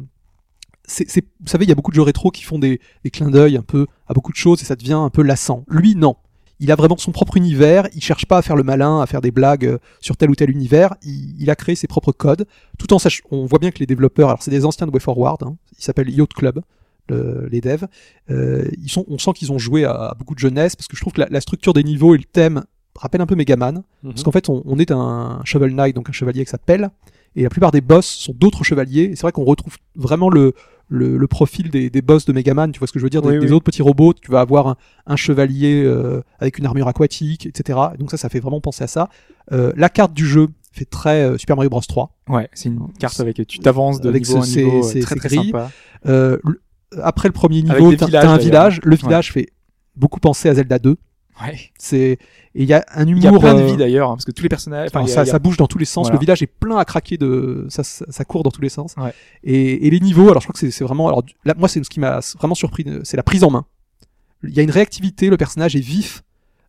c'est, 0.85 1.09
c'est- 1.11 1.25
vous 1.41 1.47
savez, 1.49 1.65
il 1.67 1.69
y 1.69 1.73
a 1.73 1.75
beaucoup 1.75 1.91
de 1.91 1.97
jeux 1.97 2.03
rétro 2.03 2.31
qui 2.31 2.45
font 2.45 2.59
des, 2.59 2.81
des 3.05 3.11
clins 3.11 3.31
d'œil 3.31 3.57
un 3.59 3.63
peu 3.63 3.87
à 4.09 4.15
beaucoup 4.15 4.33
de 4.33 4.37
choses 4.37 4.63
et 4.63 4.65
ça 4.65 4.77
devient 4.77 4.93
un 4.95 5.11
peu 5.11 5.23
lassant. 5.23 5.65
Lui, 5.69 5.95
non. 5.97 6.17
Il 6.61 6.71
a 6.71 6.77
vraiment 6.77 6.97
son 6.97 7.11
propre 7.13 7.37
univers. 7.37 7.89
Il 7.95 8.03
cherche 8.03 8.27
pas 8.27 8.39
à 8.39 8.43
faire 8.43 8.57
le 8.57 8.63
malin, 8.63 9.01
à 9.01 9.07
faire 9.07 9.21
des 9.21 9.31
blagues 9.33 9.67
euh, 9.67 9.79
sur 10.01 10.17
tel 10.17 10.31
ou 10.31 10.35
tel 10.37 10.51
univers. 10.51 10.95
Il, 11.03 11.35
il 11.41 11.51
a 11.51 11.57
créé 11.57 11.75
ses 11.75 11.87
propres 11.89 12.13
codes, 12.13 12.47
tout 12.79 12.93
en 12.93 12.99
sachant. 12.99 13.25
On 13.31 13.47
voit 13.47 13.59
bien 13.59 13.71
que 13.71 13.79
les 13.81 13.87
développeurs, 13.87 14.29
alors 14.29 14.43
c'est 14.43 14.51
des 14.53 14.65
anciens 14.65 14.87
de 14.87 14.93
WayForward. 14.93 15.43
Hein, 15.43 15.57
ils 15.79 15.83
s'appellent 15.85 16.11
Yacht 16.11 16.33
Club, 16.35 16.61
le- 17.09 17.49
les 17.51 17.61
devs. 17.61 17.87
Euh, 18.31 18.69
ils 18.81 18.91
sont, 18.91 19.05
on 19.09 19.19
sent 19.19 19.33
qu'ils 19.35 19.51
ont 19.51 19.59
joué 19.59 19.85
à, 19.85 19.93
à 19.93 20.15
beaucoup 20.15 20.35
de 20.35 20.41
jeunesse 20.41 20.77
parce 20.77 20.87
que 20.87 20.97
je 20.97 21.01
trouve 21.01 21.13
que 21.15 21.21
la, 21.23 21.29
la 21.31 21.41
structure 21.41 21.73
des 21.73 21.83
niveaux 21.83 22.15
et 22.15 22.19
le 22.19 22.25
thème 22.25 22.63
rappellent 22.97 23.23
un 23.23 23.27
peu 23.27 23.35
Megaman. 23.35 23.83
Mhm. 24.03 24.11
Parce 24.13 24.23
qu'en 24.23 24.33
fait, 24.33 24.49
on, 24.49 24.63
on 24.65 24.79
est 24.79 24.93
un 24.93 25.41
Shovel 25.45 25.75
Knight, 25.75 25.97
donc 25.97 26.09
un 26.11 26.13
chevalier 26.13 26.41
avec 26.41 26.49
sa 26.49 26.59
pelle, 26.59 26.91
et 27.35 27.43
la 27.43 27.49
plupart 27.51 27.73
des 27.73 27.81
boss 27.81 28.07
sont 28.07 28.35
d'autres 28.37 28.63
chevaliers. 28.63 29.05
Et 29.05 29.17
c'est 29.17 29.23
vrai 29.23 29.33
qu'on 29.33 29.45
retrouve 29.45 29.79
vraiment 29.97 30.29
le, 30.29 30.55
le, 30.93 31.17
le 31.17 31.27
profil 31.27 31.71
des, 31.71 31.89
des 31.91 32.03
boss 32.03 32.25
de 32.27 32.33
Megaman, 32.33 32.71
tu 32.71 32.79
vois 32.79 32.87
ce 32.87 32.93
que 32.93 32.99
je 32.99 33.05
veux 33.05 33.11
dire, 33.11 33.23
des, 33.23 33.29
Oui, 33.31 33.39
des 33.41 33.47
oui. 33.47 33.53
autres 33.53 33.65
petits 33.65 33.83
robots. 33.83 34.13
Tu 34.13 34.31
vas 34.31 34.41
avoir 34.41 34.69
un, 34.69 34.77
un 35.07 35.17
chevalier 35.17 35.83
euh, 35.85 36.21
avec 36.39 36.59
une 36.59 36.67
armure 36.67 36.87
aquatique, 36.89 37.47
etc. 37.47 37.79
Et 37.95 37.99
donc 37.99 38.11
ça, 38.11 38.17
ça 38.17 38.29
fait 38.29 38.41
vraiment 38.41 38.61
penser 38.61 38.85
à 38.85 38.87
ça. 38.87 39.09
Euh, 39.53 39.73
la 39.77 39.89
carte 39.89 40.13
du 40.13 40.27
jeu 40.27 40.49
fait 40.71 40.85
très 40.85 41.23
euh, 41.25 41.39
Super 41.39 41.57
Mario 41.57 41.71
Bros 41.71 41.81
3. 41.81 42.15
Ouais, 42.29 42.49
c'est 42.53 42.69
une 42.69 42.81
carte 42.99 43.19
avec 43.21 43.47
tu 43.47 43.59
t'avances 43.59 44.01
de 44.01 44.09
Avec 44.09 44.27
niveau 44.27 44.43
ce- 44.45 44.59
en 44.61 44.65
niveau, 44.65 44.83
ces- 44.83 45.01
très 45.01 45.17
très 45.17 45.29
sympa. 45.29 45.71
Après 47.03 47.29
le 47.29 47.33
premier 47.33 47.63
niveau, 47.63 47.95
t'as 47.95 48.29
un 48.29 48.37
village. 48.37 48.81
Le 48.85 48.91
Ouais. 48.93 48.97
village 48.99 49.33
fait 49.33 49.49
beaucoup 49.97 50.21
penser 50.21 50.49
à 50.51 50.55
Zelda 50.55 50.79
2. 50.79 50.97
Ouais. 51.41 51.59
C'est 51.79 52.19
et 52.55 52.63
il 52.63 52.65
y 52.69 52.75
a 52.75 52.85
un 52.95 53.07
humour. 53.07 53.19
Il 53.21 53.25
y 53.25 53.27
a 53.27 53.39
plein 53.39 53.55
de 53.55 53.61
euh, 53.63 53.67
vies 53.67 53.77
d'ailleurs, 53.79 54.11
hein, 54.11 54.15
parce 54.17 54.27
que 54.27 54.33
tous 54.33 54.43
les 54.43 54.49
personnages. 54.51 54.91
Enfin, 54.93 55.07
ça, 55.07 55.25
a- 55.35 55.39
bouge 55.39 55.57
dans 55.57 55.67
tous 55.67 55.79
les 55.79 55.87
sens. 55.87 56.07
Voilà. 56.07 56.17
Le 56.17 56.21
village 56.21 56.43
est 56.43 56.47
plein 56.47 56.77
à 56.77 56.85
craquer 56.85 57.17
de, 57.17 57.67
ça, 57.71 57.83
ça, 57.83 58.05
ça 58.11 58.25
court 58.25 58.43
dans 58.43 58.51
tous 58.51 58.61
les 58.61 58.69
sens. 58.69 58.95
Ouais. 58.99 59.15
Et, 59.43 59.87
et 59.87 59.91
les 59.91 60.01
niveaux, 60.01 60.29
alors 60.31 60.43
je 60.43 60.47
crois 60.49 60.53
que 60.61 60.71
c'est- 60.71 60.85
vraiment, 60.85 61.09
alors 61.09 61.23
là, 61.45 61.55
moi 61.57 61.69
c'est 61.69 61.83
ce 61.83 61.89
qui 61.89 62.01
m'a 62.01 62.21
vraiment 62.39 62.55
surpris, 62.55 62.85
euh, 62.87 63.01
c'est 63.05 63.17
la 63.17 63.23
prise 63.23 63.45
en 63.45 63.51
main. 63.51 63.65
Il 64.45 64.51
y 64.55 64.61
a 64.61 64.63
une 64.63 64.71
réactivité, 64.71 65.31
le 65.31 65.37
personnage 65.37 65.75
est 65.77 65.81
vif. 65.81 66.23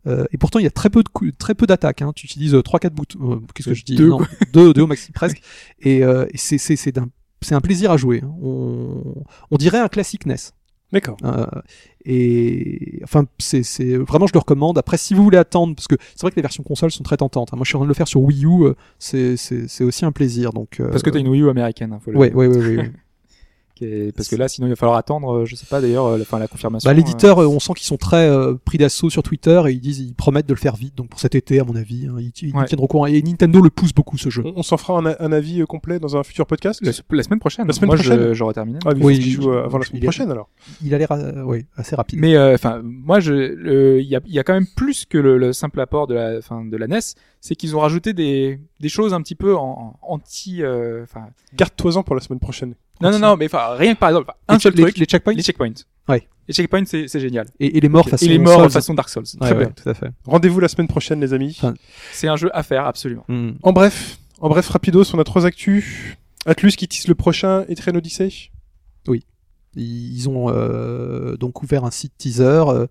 euh, 0.07 0.25
et 0.31 0.37
pourtant, 0.37 0.59
il 0.59 0.63
y 0.63 0.67
a 0.67 0.71
très 0.71 0.89
peu 0.89 1.01
de 1.03 1.09
coups, 1.09 1.31
très 1.37 1.55
peu 1.55 1.65
d'attaques. 1.67 2.01
Hein. 2.01 2.11
Tu 2.15 2.25
utilises 2.25 2.55
trois, 2.63 2.79
quatre 2.79 2.93
boutons. 2.93 3.33
euh, 3.33 3.39
Qu'est-ce 3.53 3.69
que 3.69 3.73
je 3.75 3.83
dis? 3.83 3.95
Deux, 3.95 4.09
Non, 4.09 4.19
deux, 4.53 4.73
deux 4.73 4.81
au 4.83 4.87
maxi 4.87 5.11
presque. 5.13 5.41
Et, 5.81 6.03
euh, 6.03 6.25
et 6.31 6.37
c'est 6.37 6.57
c'est 6.57 6.75
c'est 6.75 6.97
un 7.55 7.61
plaisir 7.61 7.91
à 7.91 7.97
jouer. 7.97 8.21
hein. 8.23 8.31
On, 8.41 9.03
on 9.51 9.57
dirait 9.57 9.79
un 9.79 9.87
classique 9.89 10.25
NES. 10.25 10.35
D'accord. 10.93 11.17
Euh, 11.25 11.45
et 12.05 12.99
enfin, 13.03 13.25
c'est, 13.39 13.63
c'est 13.63 13.97
vraiment, 13.97 14.27
je 14.27 14.33
le 14.33 14.39
recommande. 14.39 14.77
Après, 14.77 14.97
si 14.97 15.13
vous 15.13 15.23
voulez 15.23 15.37
attendre, 15.37 15.75
parce 15.75 15.87
que 15.87 15.95
c'est 16.15 16.21
vrai 16.21 16.31
que 16.31 16.35
les 16.35 16.41
versions 16.41 16.63
consoles 16.63 16.91
sont 16.91 17.03
très 17.03 17.17
tentantes. 17.17 17.49
hein. 17.51 17.55
Moi, 17.57 17.63
je 17.65 17.69
suis 17.69 17.75
en 17.75 17.79
train 17.79 17.85
de 17.85 17.89
le 17.89 17.93
faire 17.95 18.07
sur 18.07 18.21
Wii 18.21 18.45
U. 18.45 18.63
euh, 18.65 18.73
C'est, 18.99 19.35
c'est, 19.37 19.67
c'est 19.67 19.83
aussi 19.83 20.05
un 20.05 20.11
plaisir. 20.11 20.53
Donc, 20.53 20.79
euh, 20.79 20.89
Parce 20.89 21.03
que 21.03 21.09
t'as 21.09 21.19
une 21.19 21.27
Wii 21.29 21.41
U 21.41 21.49
américaine. 21.49 21.91
hein, 21.93 21.99
faut 21.99 22.11
le- 22.11 22.17
Ouais, 22.17 22.31
ouais, 22.33 22.47
ouais, 22.47 22.57
ouais, 22.77 22.91
Parce 24.15 24.27
que 24.29 24.35
là, 24.35 24.47
sinon, 24.47 24.67
il 24.67 24.71
va 24.71 24.75
falloir 24.75 24.97
attendre. 24.97 25.31
euh, 25.33 25.45
Je 25.45 25.55
sais 25.55 25.65
pas 25.65 25.81
d'ailleurs, 25.81 26.05
euh, 26.05 26.17
la, 26.17 26.21
enfin, 26.23 26.39
la 26.39 26.47
confirmation. 26.47 26.89
bah, 26.89 26.93
l'éditeur, 26.93 27.39
euh, 27.41 27.47
on 27.47 27.59
sent 27.59 27.73
qu'ils 27.75 27.85
sont 27.87 27.97
très 27.97 28.27
euh, 28.29 28.55
pris 28.55 28.77
d'assaut 28.77 29.09
sur 29.09 29.23
Twitter 29.23 29.61
et 29.67 29.71
ils 29.71 29.79
disent, 29.79 29.99
ils 29.99 30.13
promettent 30.13 30.47
de 30.47 30.53
le 30.53 30.59
faire 30.59 30.75
vite. 30.75 30.95
Donc 30.95 31.09
pour 31.09 31.19
cet 31.19 31.35
été, 31.35 31.59
à 31.59 31.63
mon 31.63 31.75
avis, 31.75 32.07
hein, 32.07 32.15
ils, 32.19 32.31
ils 32.41 32.53
nous 32.53 32.59
Ouais. 32.59 32.65
tiendront 32.65 32.85
au 32.85 32.87
courant. 32.87 33.05
Et 33.07 33.21
Nintendo 33.21 33.61
le 33.61 33.69
pousse 33.69 33.93
beaucoup 33.93 34.17
ce 34.17 34.29
jeu. 34.29 34.43
On, 34.45 34.53
on 34.57 34.63
s'en 34.63 34.77
fera 34.77 34.99
un, 34.99 35.15
un 35.19 35.31
avis 35.31 35.61
euh, 35.61 35.65
complet 35.65 35.99
dans 35.99 36.15
un 36.17 36.23
futur 36.23 36.45
podcast 36.45 36.79
la, 36.83 36.91
la 37.11 37.23
semaine 37.23 37.39
prochaine. 37.39 37.67
La 37.67 37.73
semaine 37.73 37.87
Moi, 37.87 37.95
je- 37.97 38.03
prochaine 38.09 38.33
j'aurais 38.33 38.53
terminé. 38.53 38.79
Ah, 38.85 38.91
mais 38.95 39.03
Oui, 39.03 39.17
il 39.17 39.29
joue 39.31 39.51
avant 39.51 39.77
la 39.77 39.85
semaine 39.85 40.01
il 40.01 40.05
prochaine 40.05 40.31
alors. 40.31 40.49
Il 40.83 40.93
a 40.93 40.97
l'air, 40.97 41.11
euh, 41.11 41.43
ouais, 41.43 41.65
assez 41.75 41.95
rapide. 41.95 42.19
Mais 42.19 42.35
euh, 42.35 42.53
enfin, 42.55 42.81
moi, 42.83 43.19
je, 43.19 43.99
il 43.99 44.07
y 44.07 44.15
a, 44.15 44.21
il 44.25 44.33
y 44.33 44.39
a 44.39 44.43
quand 44.43 44.53
même 44.53 44.67
plus 44.75 45.05
que 45.05 45.17
le, 45.17 45.37
le 45.37 45.53
simple 45.53 45.79
apport 45.79 46.07
de 46.07 46.13
la, 46.15 46.41
fin, 46.41 46.63
de 46.65 46.77
la 46.77 46.87
NES, 46.87 46.99
c'est 47.41 47.55
qu'ils 47.55 47.75
ont 47.75 47.79
rajouté 47.79 48.13
des, 48.13 48.59
des 48.79 48.89
choses 48.89 49.13
un 49.13 49.21
petit 49.21 49.35
peu 49.35 49.55
en, 49.55 49.97
en 50.01 50.13
anti, 50.13 50.63
euh, 50.63 51.03
enfin, 51.03 51.27
Garde-toi-en 51.55 52.03
pour 52.03 52.15
la 52.15 52.21
semaine 52.21 52.39
prochaine. 52.39 52.73
Non, 53.01 53.11
non, 53.11 53.19
non, 53.19 53.37
mais 53.37 53.45
enfin, 53.45 53.75
rien 53.75 53.95
que 53.95 53.99
par 53.99 54.09
exemple, 54.09 54.31
un 54.47 54.53
les, 54.53 54.59
seul 54.59 54.73
truc, 54.73 54.97
les 54.97 55.05
checkpoints 55.05 55.33
les 55.33 55.43
checkpoints. 55.43 55.73
Ouais. 56.07 56.27
Les 56.47 56.53
checkpoints, 56.53 56.85
c'est, 56.85 57.07
c'est 57.07 57.19
génial. 57.19 57.47
et, 57.59 57.77
et 57.77 57.79
les 57.79 57.89
morts 57.89 58.07
façon 58.09 58.25
Et 58.25 58.29
les 58.29 58.37
morts 58.37 58.61
Souls. 58.61 58.69
façon 58.71 58.93
Dark 58.93 59.09
Souls. 59.09 59.23
Ouais, 59.23 59.47
Très 59.47 59.51
ouais, 59.53 59.65
bien. 59.65 59.69
tout 59.71 59.89
à 59.89 59.93
fait. 59.93 60.09
Rendez-vous 60.25 60.59
la 60.59 60.67
semaine 60.67 60.87
prochaine, 60.87 61.21
les 61.21 61.33
amis. 61.33 61.55
Enfin, 61.57 61.73
C'est 62.11 62.27
un 62.27 62.35
jeu 62.35 62.49
à 62.53 62.63
faire, 62.63 62.85
absolument. 62.85 63.23
Hmm. 63.29 63.51
En 63.63 63.71
bref, 63.73 64.17
en 64.39 64.49
bref, 64.49 64.67
rapidos, 64.69 65.05
on 65.15 65.19
a 65.19 65.23
trois 65.23 65.45
actus. 65.45 66.15
Atlus 66.45 66.71
qui 66.71 66.87
tisse 66.89 67.07
le 67.07 67.15
prochain 67.15 67.63
et 67.69 67.75
Train 67.75 67.95
Odyssey? 67.95 68.29
Ils 69.75 70.29
ont 70.29 70.49
euh, 70.49 71.35
donc 71.37 71.63
ouvert 71.63 71.83
un 71.85 71.91
site 71.91 72.13
teaser 72.17 72.43
euh, 72.67 72.87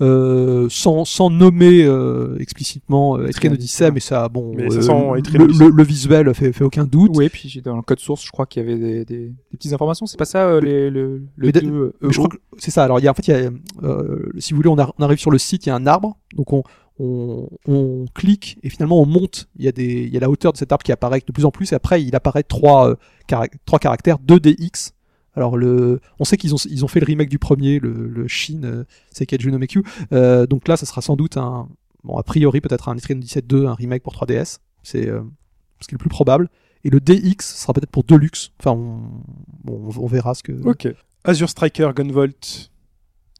euh, 0.00 0.68
sans, 0.70 1.04
sans 1.04 1.30
nommer 1.30 1.84
euh, 1.84 2.36
explicitement 2.38 3.16
euh, 3.18 3.26
Etrian 3.28 3.52
Odyssey, 3.52 3.90
mais 3.90 4.00
ça, 4.00 4.28
bon, 4.28 4.52
Mais 4.54 4.68
ça 4.70 4.76
euh, 4.78 4.82
sent 4.82 5.18
Etrian 5.18 5.44
le, 5.46 5.46
le, 5.52 5.68
le 5.70 5.82
visuel 5.84 6.32
fait, 6.34 6.52
fait 6.52 6.64
aucun 6.64 6.84
doute. 6.84 7.12
Oui, 7.14 7.28
puis 7.28 7.48
j'ai- 7.48 7.60
dans 7.62 7.76
le 7.76 7.82
code 7.82 7.98
source, 8.00 8.24
je 8.24 8.30
crois 8.30 8.46
qu'il 8.46 8.62
y 8.62 8.66
avait 8.66 8.78
des, 8.78 9.04
des, 9.04 9.26
des 9.28 9.32
petites 9.56 9.72
informations. 9.72 10.06
C'est 10.06 10.18
pas 10.18 10.24
ça, 10.26 10.46
euh, 10.46 10.60
les, 10.60 10.90
le, 10.90 11.22
le 11.36 11.46
deux, 11.60 11.94
je 12.02 12.16
crois 12.18 12.28
que 12.28 12.36
c'est 12.58 12.70
ça. 12.70 12.84
Alors, 12.84 12.98
il 13.00 13.04
y 13.04 13.08
a, 13.08 13.10
en 13.10 13.14
fait, 13.14 13.26
il 13.28 13.30
y 13.30 13.34
a, 13.34 13.50
euh, 13.84 14.30
si 14.38 14.52
vous 14.52 14.56
voulez, 14.58 14.68
on, 14.68 14.78
a- 14.78 14.92
on 14.98 15.02
arrive 15.02 15.18
sur 15.18 15.30
le 15.30 15.38
site, 15.38 15.66
il 15.66 15.70
y 15.70 15.72
a 15.72 15.74
un 15.76 15.86
arbre, 15.86 16.16
donc 16.34 16.52
on, 16.52 16.62
on, 16.98 17.48
on 17.66 18.04
clique 18.14 18.58
et 18.62 18.70
finalement 18.70 19.00
on 19.00 19.06
monte. 19.06 19.48
Il 19.58 19.64
y 19.64 19.68
a 19.68 19.72
des, 19.72 19.84
il 20.04 20.12
y 20.12 20.16
a 20.16 20.20
la 20.20 20.30
hauteur 20.30 20.52
de 20.52 20.58
cet 20.58 20.72
arbre 20.72 20.82
qui 20.84 20.92
apparaît 20.92 21.22
de 21.26 21.32
plus 21.32 21.44
en 21.44 21.50
plus, 21.50 21.72
et 21.72 21.74
après 21.74 22.02
il 22.02 22.14
apparaît 22.16 22.42
trois, 22.42 22.90
euh, 22.90 22.94
carac- 23.28 23.52
trois 23.64 23.78
caractères, 23.78 24.18
2DX. 24.18 24.92
Alors 25.36 25.56
le, 25.56 26.00
on 26.18 26.24
sait 26.24 26.36
qu'ils 26.36 26.54
ont, 26.54 26.58
ils 26.68 26.84
ont 26.84 26.88
fait 26.88 27.00
le 27.00 27.06
remake 27.06 27.28
du 27.28 27.38
premier, 27.38 27.78
le, 27.78 27.92
le 27.92 28.26
Shin, 28.26 28.62
euh, 28.64 28.84
Seikaijo 29.12 29.50
no 29.50 29.58
Meku. 29.58 29.82
Euh, 30.12 30.46
donc 30.46 30.66
là, 30.66 30.76
ça 30.76 30.86
sera 30.86 31.02
sans 31.02 31.16
doute 31.16 31.36
un, 31.36 31.68
bon, 32.04 32.16
a 32.16 32.22
priori 32.22 32.60
peut-être 32.60 32.88
un 32.88 32.96
Etrian 32.96 33.18
17 33.18 33.46
2, 33.46 33.66
un 33.66 33.74
remake 33.74 34.02
pour 34.02 34.14
3DS. 34.14 34.58
C'est, 34.82 35.08
euh, 35.08 35.20
ce 35.80 35.88
qui 35.88 35.94
est 35.94 35.96
le 35.96 35.98
plus 35.98 36.08
probable. 36.08 36.48
Et 36.84 36.90
le 36.90 37.00
DX 37.00 37.36
sera 37.40 37.74
peut-être 37.74 37.90
pour 37.90 38.04
Deluxe. 38.04 38.52
Enfin, 38.60 38.72
on, 38.72 39.00
bon, 39.64 39.90
on 39.96 40.06
verra 40.06 40.34
ce 40.34 40.42
que. 40.42 40.52
Ok. 40.66 40.88
Azure 41.24 41.50
Striker 41.50 41.90
Gunvolt 41.94 42.70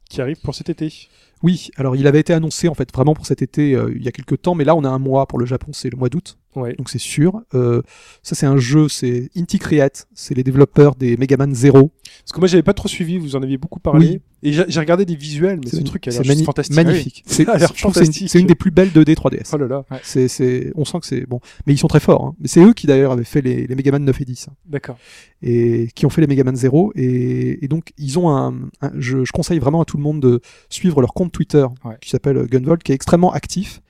qui 0.09 0.21
arrive 0.21 0.41
pour 0.41 0.55
cet 0.55 0.69
été. 0.69 1.09
Oui, 1.43 1.71
alors 1.77 1.97
il 1.97 2.07
avait 2.07 2.21
été 2.21 2.33
annoncé 2.33 2.69
en 2.69 2.75
fait 2.75 2.93
vraiment 2.93 3.15
pour 3.15 3.27
cet 3.27 3.43
été 3.43 3.75
euh, 3.75 3.93
il 3.95 4.03
y 4.03 4.09
a 4.09 4.13
quelques 4.13 4.41
temps, 4.41 4.55
mais 4.55 4.65
là 4.65 4.75
on 4.75 4.85
a 4.85 4.89
un 4.89 4.99
mois 4.99 5.27
pour 5.27 5.39
le 5.39 5.47
Japon, 5.47 5.73
c'est 5.73 5.91
le 5.91 5.97
mois 5.97 6.09
d'août, 6.09 6.39
Ouais. 6.57 6.75
donc 6.75 6.89
c'est 6.91 6.99
sûr. 6.99 7.43
Euh, 7.55 7.83
ça 8.23 8.35
c'est 8.35 8.47
un 8.47 8.57
jeu, 8.57 8.89
c'est 8.89 9.31
Inti 9.37 9.59
Create, 9.59 10.09
c'est 10.15 10.35
les 10.35 10.43
développeurs 10.43 10.95
des 10.97 11.17
Mega 11.17 11.37
Man 11.37 11.55
Zero. 11.55 11.93
Parce 12.21 12.33
que 12.33 12.39
moi 12.41 12.49
j'avais 12.49 12.63
pas 12.63 12.73
trop 12.75 12.89
suivi, 12.89 13.19
vous 13.19 13.37
en 13.37 13.43
aviez 13.43 13.59
beaucoup 13.59 13.79
parlé. 13.81 14.07
Oui. 14.09 14.21
Et 14.43 14.53
j'ai 14.53 14.81
regardé 14.81 15.05
des 15.05 15.17
visuels, 15.17 15.59
mais 15.65 15.71
ce 15.71 15.83
truc 15.83 16.07
a 16.07 16.11
l'air 16.11 16.23
mani- 16.25 16.45
fantastique. 16.45 16.77
magnifique. 16.77 17.25
Oui. 17.27 17.47
C'est 18.29 18.39
une- 18.39 18.47
des 18.47 18.55
plus 18.55 18.71
belles 18.71 18.91
2D 18.91 19.15
3DS. 19.15 19.51
Oh 19.53 19.57
là 19.57 19.67
là, 19.67 19.85
C'est, 20.03 20.29
c'est, 20.29 20.73
on 20.77 20.85
sent 20.85 21.01
que 21.01 21.07
c'est 21.07 21.27
bon, 21.27 21.41
mais 21.67 21.73
ils 21.75 21.79
sont 21.79 21.89
très 21.89 22.01
forts. 22.01 22.25
Hein. 22.25 22.37
Mais 22.41 22.47
c'est 22.49 22.61
eux 22.63 22.73
qui 22.75 22.87
d'ailleurs 22.87 23.13
avaient 23.13 23.25
fait 23.25 23.41
les, 23.41 23.67
les 23.67 23.75
Mega 23.75 23.91
Man 23.93 24.05
9 24.05 24.21
et 24.21 24.25
10 24.25 24.47
hein, 24.49 24.55
d'accord. 24.67 24.99
et 25.43 25.89
qui 25.95 26.07
ont 26.07 26.11
fait 26.11 26.21
les 26.21 26.27
Mega 26.27 26.45
Man 26.45 26.55
0 26.55 26.93
et, 26.95 27.65
et 27.65 27.69
donc 27.69 27.93
ils 27.99 28.19
ont 28.19 28.31
un, 28.31 28.55
un- 28.83 28.93
je, 28.99 29.25
je 29.25 29.33
conseille 29.33 29.59
vraiment 29.59 29.81
à 29.81 29.85
tout 29.85 29.97
le 29.97 30.03
monde 30.03 30.21
de 30.21 30.41
suivre 30.69 31.01
leur 31.01 31.13
compte 31.13 31.33
Twitter 31.33 31.67
Ouais. 31.85 31.97
qui 32.01 32.11
s'appelle 32.11 32.47
Gunvolt, 32.47 32.83
qui 32.83 32.93
est 32.93 32.95
extrêmement 32.95 33.33
actif 33.33 33.81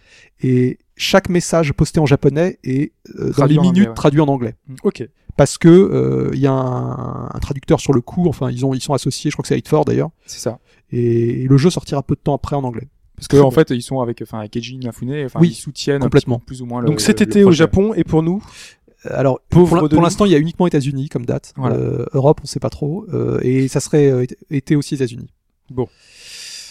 et 0.43 0.79
chaque 0.97 1.29
message 1.29 1.73
posté 1.73 2.01
en 2.01 2.07
japonais 2.07 2.59
est 2.65 2.93
euh, 3.19 3.33
dans 3.37 3.45
les 3.45 3.55
minutes 3.59 3.69
anglais, 3.69 3.89
ouais. 3.89 3.95
traduit 3.95 4.21
en 4.21 4.29
anglais 4.29 4.55
Ok. 4.83 5.09
parce 5.37 5.59
que 5.59 5.69
euh, 5.69 6.31
il 6.33 6.41
y 6.41 6.47
a 6.47 6.53
un, 6.53 7.27
un 7.33 7.39
traducteur 7.41 7.81
sur 7.81 7.93
le 7.93 8.01
coup. 8.01 8.29
Enfin, 8.29 8.51
ils 8.51 8.65
ont 8.65 8.75
ils 8.75 8.81
sont 8.81 8.95
associés. 8.95 9.31
Je 9.31 9.37
crois 9.37 9.43
que 9.43 9.49
c'est 9.49 9.57
8 9.57 9.85
d'ailleurs. 9.87 10.11
C'est 10.27 10.41
ça. 10.41 10.59
Et, 10.91 11.43
et 11.43 11.47
le 11.49 11.57
jeu 11.59 11.71
sortira 11.71 12.03
peu 12.03 12.15
de 12.15 12.21
temps 12.21 12.35
après 12.35 12.57
en 12.57 12.65
anglais. 12.65 12.89
Parce 13.17 13.29
que 13.29 13.37
en 13.39 13.45
bon. 13.45 13.51
fait, 13.51 13.71
ils 13.71 13.83
sont 13.83 14.01
avec, 14.01 14.21
enfin, 14.23 14.41
avec 14.41 14.57
Eiji 14.57 14.75
Inafune, 14.75 15.27
Oui, 15.41 15.49
ils 15.49 15.55
soutiennent 15.55 16.03
complètement. 16.03 16.39
peu 16.39 16.45
plus 16.47 16.63
ou 16.63 16.67
moins 16.67 16.83
le. 16.83 16.87
Donc 16.89 17.01
cet 17.01 17.21
le 17.21 17.27
été 17.27 17.45
au. 17.45 17.53
Japon 17.53 17.95
et 17.95 18.05
pour 18.05 18.23
nous, 18.23 18.43
Alors 19.11 19.41
Pauvre 19.49 19.89
pour, 19.89 20.03
l'instant, 20.03 20.25
il 20.27 20.33
y 20.33 20.35
a 20.35 20.39
uniquement 20.39 20.67
États-Unis 20.67 21.09
comme 21.09 21.25
date. 21.25 21.53
Voilà. 21.57 21.77
Euh, 21.77 22.05
Europe, 22.13 22.41
on 22.43 22.47
sait 22.47 22.61
pas 22.61 22.71
trop. 22.71 23.07
Euh, 23.13 23.39
et 23.43 23.69
ça 23.69 23.81
serait 23.81 24.11
euh, 24.11 24.27
été 24.51 24.77
aussi 24.77 24.95
États-Unis. 24.95 25.29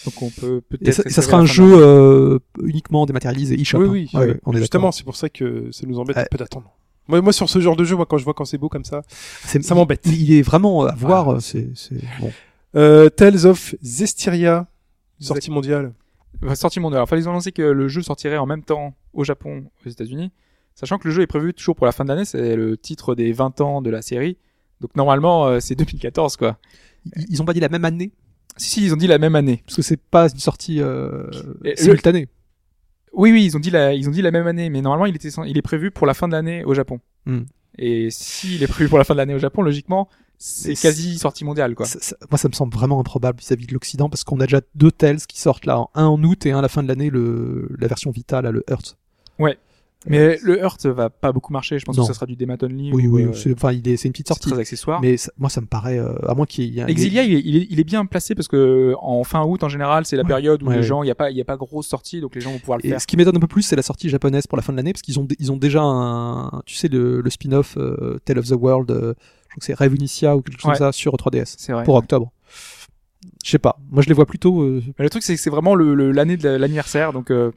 Donc 0.05 0.21
on 0.21 0.29
peut 0.29 0.61
Et 0.71 0.77
peut-être. 0.77 1.09
ça, 1.09 1.21
sera 1.21 1.37
un 1.37 1.45
jeu 1.45 1.65
euh, 1.65 2.39
uniquement 2.63 3.05
dématérialisé, 3.05 3.59
eShop. 3.59 3.79
oui, 3.79 3.85
hein. 3.85 3.91
oui, 3.91 4.09
Ouais, 4.13 4.25
ouais. 4.33 4.39
on 4.45 4.53
est 4.53 4.59
justement, 4.59 4.91
c'est 4.91 5.03
pour 5.03 5.15
ça 5.15 5.29
que 5.29 5.71
ça 5.71 5.85
nous 5.87 5.97
embête 5.99 6.15
Ouais. 6.15 6.21
un 6.23 6.27
peu 6.29 6.37
d'attendre. 6.37 6.71
Moi, 7.07 7.21
moi, 7.21 7.33
sur 7.33 7.49
ce 7.49 7.59
genre 7.59 7.75
de 7.75 7.83
jeu, 7.83 7.95
moi, 7.95 8.05
quand 8.07 8.17
je 8.17 8.23
vois 8.23 8.33
quand 8.33 8.45
c'est 8.45 8.57
beau 8.57 8.69
comme 8.69 8.83
ça, 8.85 9.01
C'est- 9.45 9.61
ça 9.63 9.75
m'embête. 9.75 10.01
Il, 10.05 10.21
il 10.21 10.33
est 10.37 10.41
vraiment 10.41 10.85
à 10.85 10.95
voir. 10.95 11.29
Ah, 11.29 11.33
euh, 11.33 11.39
c'est, 11.39 11.69
c'est 11.75 11.99
bon. 12.19 12.31
euh, 12.75 13.09
Tales 13.09 13.45
of 13.45 13.75
Zestiria, 13.83 14.67
sortie 15.19 15.51
mondiale. 15.51 15.93
Enfin, 16.43 16.55
sortie 16.55 16.79
mondiale. 16.79 17.01
Enfin, 17.03 17.17
ils 17.17 17.27
ont 17.27 17.31
annoncé 17.31 17.51
que 17.51 17.61
le 17.61 17.87
jeu 17.87 18.01
sortirait 18.01 18.37
en 18.37 18.45
même 18.45 18.63
temps 18.63 18.95
au 19.13 19.23
Japon, 19.23 19.63
aux 19.85 19.89
États-Unis, 19.89 20.31
sachant 20.75 20.97
que 20.97 21.07
le 21.07 21.13
jeu 21.13 21.21
est 21.21 21.27
prévu 21.27 21.53
toujours 21.53 21.75
pour 21.75 21.85
la 21.85 21.91
fin 21.91 22.03
de 22.03 22.09
l'année. 22.09 22.25
C'est 22.25 22.55
le 22.55 22.75
titre 22.77 23.15
des 23.15 23.31
20 23.33 23.61
ans 23.61 23.81
de 23.81 23.89
la 23.89 24.01
série. 24.01 24.37
Donc 24.81 24.95
normalement, 24.95 25.45
euh, 25.47 25.59
c'est 25.59 25.75
2014, 25.75 26.35
quoi. 26.37 26.57
Ils, 27.15 27.25
ils 27.29 27.41
ont 27.41 27.45
pas 27.45 27.53
dit 27.53 27.59
la 27.59 27.69
même 27.69 27.85
année 27.85 28.11
Si, 28.57 28.69
si, 28.69 28.85
ils 28.85 28.93
ont 28.93 28.97
dit 28.97 29.07
la 29.07 29.17
même 29.17 29.35
année. 29.35 29.61
parce 29.65 29.75
que 29.75 29.81
c'est 29.81 29.99
pas 29.99 30.29
une 30.29 30.39
sortie 30.39 30.81
euh, 30.81 31.25
le- 31.61 31.75
simultanée. 31.75 32.27
Oui, 33.13 33.31
oui, 33.31 33.45
ils 33.45 33.55
ont 33.55 33.59
dit 33.59 33.69
la, 33.71 33.93
ils 33.93 34.07
ont 34.07 34.11
dit 34.11 34.21
la 34.21 34.31
même 34.31 34.47
année, 34.47 34.69
mais 34.69 34.81
normalement, 34.81 35.05
il 35.05 35.15
était, 35.15 35.29
il 35.47 35.57
est 35.57 35.61
prévu 35.61 35.91
pour 35.91 36.05
la 36.07 36.13
fin 36.13 36.27
de 36.27 36.33
l'année 36.33 36.63
au 36.65 36.73
Japon. 36.73 36.99
Hmm. 37.25 37.43
Et 37.77 38.09
s'il 38.11 38.61
est 38.63 38.67
prévu 38.67 38.89
pour 38.89 38.97
la 38.97 39.03
fin 39.03 39.13
de 39.13 39.17
l'année 39.17 39.33
au 39.35 39.39
Japon, 39.39 39.61
logiquement, 39.61 40.07
c'est 40.37 40.75
quasi 40.75 41.17
sortie 41.17 41.45
mondiale, 41.45 41.75
quoi. 41.75 41.85
Ça- 41.85 41.99
ça- 42.01 42.15
moi, 42.29 42.37
ça 42.37 42.47
me 42.49 42.53
semble 42.53 42.73
vraiment 42.73 42.99
improbable 42.99 43.39
vis-à-vis 43.39 43.67
de 43.67 43.73
l'Occident 43.73 44.09
parce 44.09 44.23
qu'on 44.25 44.39
a 44.41 44.45
déjà 44.45 44.61
deux 44.75 44.91
Tales 44.91 45.19
qui 45.21 45.39
sortent 45.39 45.65
là, 45.65 45.85
un 45.95 46.05
en 46.05 46.21
août 46.23 46.45
et 46.45 46.51
un 46.51 46.59
à 46.59 46.61
la 46.61 46.67
fin 46.69 46.83
de 46.83 46.87
l'année, 46.89 47.09
le, 47.09 47.69
la 47.79 47.87
version 47.87 48.11
Vita, 48.11 48.41
là, 48.41 48.51
le 48.51 48.63
Earth. 48.69 48.97
Mais 50.07 50.37
le 50.43 50.59
Hurt 50.61 50.85
va 50.85 51.09
pas 51.09 51.31
beaucoup 51.31 51.51
marcher. 51.53 51.79
Je 51.79 51.85
pense 51.85 51.97
Non. 51.97 52.03
que 52.03 52.07
ça 52.07 52.13
sera 52.13 52.25
du 52.25 52.35
Demat 52.35 52.57
Only. 52.61 52.91
Oui, 52.93 53.07
ou, 53.07 53.15
oui, 53.15 53.23
euh, 53.25 53.33
c'est, 53.33 53.53
enfin, 53.53 53.71
il 53.71 53.87
est, 53.87 53.97
c'est 53.97 54.07
une 54.07 54.11
petite 54.11 54.27
c'est 54.27 54.33
sortie. 54.35 54.49
très 54.51 54.59
accessoire. 54.59 55.01
Mais 55.01 55.17
ça- 55.17 55.31
moi, 55.37 55.49
ça 55.49 55.61
me 55.61 55.65
paraît, 55.67 55.97
euh, 55.99 56.13
à 56.27 56.35
moins 56.35 56.45
qu'il 56.45 56.65
y 56.73 56.79
ait. 56.79 56.85
Exilia, 56.87 57.23
il 57.23 57.33
est, 57.33 57.41
il, 57.43 57.55
est, 57.57 57.67
il 57.69 57.79
est 57.79 57.83
bien 57.83 58.05
placé 58.05 58.35
parce 58.35 58.47
que 58.47 58.93
en 59.01 59.23
fin 59.23 59.43
août, 59.43 59.63
en 59.63 59.69
général, 59.69 60.05
c'est 60.05 60.15
la 60.15 60.21
Ouais. 60.23 60.27
période 60.27 60.61
où 60.63 60.67
Ouais, 60.67 60.77
les 60.77 60.83
gens, 60.83 61.03
il 61.03 61.07
y 61.07 61.11
a 61.11 61.15
pas, 61.15 61.31
il 61.31 61.37
y 61.37 61.41
a 61.41 61.45
pas 61.45 61.57
grosse 61.57 61.87
sortie, 61.87 62.21
donc 62.21 62.35
les 62.35 62.41
gens 62.41 62.51
vont 62.51 62.59
pouvoir 62.59 62.77
le 62.79 62.85
Et 62.85 62.89
faire. 62.89 63.01
ce 63.01 63.07
qui 63.07 63.17
m'étonne 63.17 63.37
un 63.37 63.39
peu 63.39 63.47
plus, 63.47 63.61
c'est 63.63 63.75
la 63.75 63.81
sortie 63.81 64.09
japonaise 64.09 64.47
pour 64.47 64.57
la 64.57 64.61
fin 64.61 64.73
de 64.73 64.77
l'année, 64.77 64.93
parce 64.93 65.01
qu'ils 65.01 65.19
ont, 65.19 65.27
ils 65.39 65.51
ont 65.51 65.57
déjà 65.57 65.81
un, 65.81 66.61
tu 66.65 66.75
sais, 66.75 66.87
le, 66.87 67.21
le 67.21 67.29
spin-off 67.29 67.75
euh, 67.77 68.17
Tale 68.25 68.39
of 68.39 68.47
the 68.47 68.55
World, 68.59 68.91
euh, 68.91 69.13
je 69.47 69.49
crois 69.49 69.59
que 69.59 69.65
c'est 69.65 69.73
Rêve 69.73 69.95
Initia 69.95 70.35
ou 70.35 70.41
quelque 70.41 70.59
chose 70.59 70.69
Ouais. 70.71 70.77
comme 70.77 70.87
ça 70.87 70.91
sur 70.91 71.13
3DS 71.15 71.55
C'est 71.57 71.71
vrai. 71.73 71.83
pour 71.83 71.95
octobre. 71.95 72.31
Je 73.43 73.49
sais 73.51 73.59
pas. 73.59 73.77
Moi, 73.91 74.01
je 74.03 74.07
les 74.07 74.13
vois 74.13 74.25
plutôt. 74.25 74.61
euh, 74.61 74.81
Mais 74.99 75.03
le 75.05 75.09
truc, 75.09 75.23
c'est 75.23 75.35
que 75.35 75.41
c'est 75.41 75.49
vraiment 75.49 75.75
le- 75.75 75.93
le- 75.95 76.11
l'année 76.11 76.37
de 76.37 76.47
la- 76.47 76.57
l'anniversaire, 76.57 77.13
donc 77.13 77.31
euh, 77.31 77.51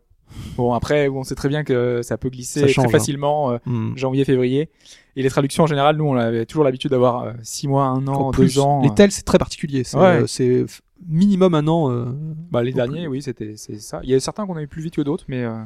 bon 0.56 0.72
après, 0.72 1.08
on 1.08 1.24
sait 1.24 1.34
très 1.34 1.48
bien 1.48 1.64
que 1.64 2.02
ça 2.02 2.16
peut 2.18 2.28
glisser 2.30 2.60
Ça 2.60 2.66
change, 2.68 2.86
très 2.86 2.96
hein. 2.96 2.98
facilement 2.98 3.50
euh, 3.52 3.58
hmm. 3.66 3.96
janvier, 3.96 4.24
février. 4.24 4.68
Et 5.16 5.22
les 5.22 5.30
traductions 5.30 5.64
en 5.64 5.66
général, 5.66 5.96
nous, 5.96 6.04
on 6.04 6.14
avait 6.16 6.46
toujours 6.46 6.64
l'habitude 6.64 6.90
d'avoir 6.90 7.24
euh, 7.24 7.32
six 7.42 7.66
mois, 7.68 7.84
un 7.86 8.06
an, 8.06 8.14
En 8.14 8.30
deux 8.30 8.36
plus, 8.38 8.58
ans. 8.58 8.82
Les 8.82 8.88
euh, 8.88 8.92
Tales, 8.94 9.10
c'est 9.10 9.24
très 9.24 9.38
particulier. 9.38 9.82
C'est, 9.84 9.96
Ouais. 9.96 10.22
euh, 10.40 10.66
minimum 11.08 11.54
un 11.54 11.66
an. 11.68 11.90
euh, 11.90 12.06
Bah, 12.50 12.62
les 12.62 12.72
derniers, 12.72 13.06
oui, 13.08 13.22
c'était 13.22 13.54
c'est 13.56 13.80
ça. 13.80 14.00
Il 14.04 14.10
y 14.10 14.14
a 14.14 14.20
certains 14.20 14.46
qu'on 14.46 14.56
a 14.56 14.62
eu 14.62 14.68
plus 14.68 14.82
vite 14.82 14.94
que 14.94 15.02
d'autres, 15.02 15.24
mais 15.28 15.42
euh, 15.44 15.58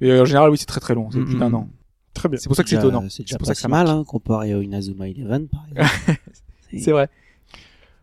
mais 0.00 0.20
en 0.20 0.24
général, 0.24 0.50
oui, 0.50 0.58
c'est 0.58 0.66
très 0.66 0.80
très 0.80 0.94
long, 0.94 1.10
c'est 1.10 1.18
Mm, 1.18 1.24
plus 1.26 1.38
d'un 1.38 1.50
mm. 1.50 1.54
an. 1.54 1.68
Très 2.14 2.28
bien. 2.28 2.38
C'est 2.38 2.48
pour 2.48 2.56
ça 2.56 2.62
que 2.62 2.68
c'est 2.68 2.76
étonnant. 2.76 3.04
C'est 3.08 3.22
déjà 3.22 3.38
pour 3.38 3.46
ça 3.46 3.54
que 3.54 3.60
ça 3.60 3.68
mal, 3.68 3.88
hein, 3.88 4.04
comparé 4.06 4.54
au 4.54 4.60
Inazuma 4.62 5.08
Eleven, 5.08 5.48
par 5.48 5.64
exemple. 5.70 6.20
C'est 6.76 6.90
vrai. 6.92 7.08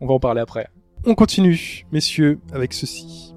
On 0.00 0.06
va 0.06 0.14
en 0.14 0.20
parler 0.20 0.40
après. 0.40 0.68
On 1.04 1.14
continue, 1.14 1.84
messieurs, 1.92 2.38
avec 2.52 2.72
ceci. 2.72 3.29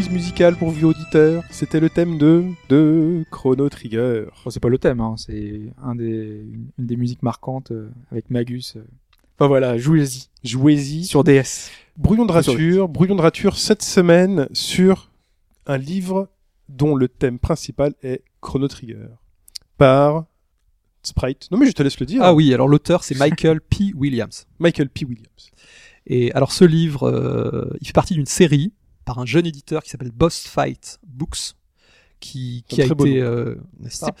Quiz 0.00 0.10
musical 0.10 0.56
pour 0.56 0.70
vieux 0.70 0.86
auditeurs. 0.86 1.42
C'était 1.50 1.78
le 1.78 1.90
thème 1.90 2.16
de 2.16 2.44
de 2.70 3.22
Chrono 3.30 3.68
Trigger. 3.68 4.24
Bon, 4.44 4.50
c'est 4.50 4.60
pas 4.60 4.70
le 4.70 4.78
thème, 4.78 5.00
hein, 5.00 5.14
c'est 5.18 5.60
un 5.82 5.94
des, 5.94 6.42
une, 6.42 6.68
des 6.78 6.96
musiques 6.96 7.22
marquantes 7.22 7.70
euh, 7.70 7.90
avec 8.10 8.30
Magus. 8.30 8.76
euh. 8.76 8.84
Enfin 9.38 9.48
voilà, 9.48 9.76
jouez-y. 9.76 10.28
Jouez-y. 10.42 11.04
Sur 11.04 11.22
DS. 11.22 11.70
Brouillon 11.98 12.24
de 12.24 12.32
Sur- 12.42 12.52
rature, 12.54 12.88
brouillon 12.88 13.14
de 13.14 13.20
rature 13.20 13.58
cette 13.58 13.82
semaine 13.82 14.48
sur 14.54 15.10
un 15.66 15.76
livre 15.76 16.30
dont 16.70 16.94
le 16.94 17.08
thème 17.08 17.38
principal 17.38 17.92
est 18.02 18.22
Chrono 18.40 18.68
Trigger 18.68 19.06
par 19.76 20.24
Sprite. 21.02 21.48
Non 21.50 21.58
mais 21.58 21.66
je 21.66 21.72
te 21.72 21.82
laisse 21.82 22.00
le 22.00 22.06
dire. 22.06 22.22
Ah 22.22 22.32
oui, 22.32 22.54
alors 22.54 22.68
l'auteur, 22.68 23.04
c'est 23.04 23.18
Michael 23.18 23.60
P. 23.60 23.92
Williams. 23.94 24.46
Michael 24.60 24.88
P. 24.88 25.04
Williams. 25.04 25.50
Et 26.06 26.32
alors 26.32 26.52
ce 26.52 26.64
livre, 26.64 27.02
euh, 27.06 27.70
il 27.82 27.86
fait 27.86 27.92
partie 27.92 28.14
d'une 28.14 28.24
série 28.26 28.72
par 29.10 29.18
un 29.18 29.26
jeune 29.26 29.44
éditeur 29.44 29.82
qui 29.82 29.90
s'appelle 29.90 30.12
Boss 30.12 30.46
Fight 30.46 31.00
Books, 31.04 31.56
qui, 32.20 32.64
a 32.78 32.84
été, 32.84 33.20
euh, 33.20 33.56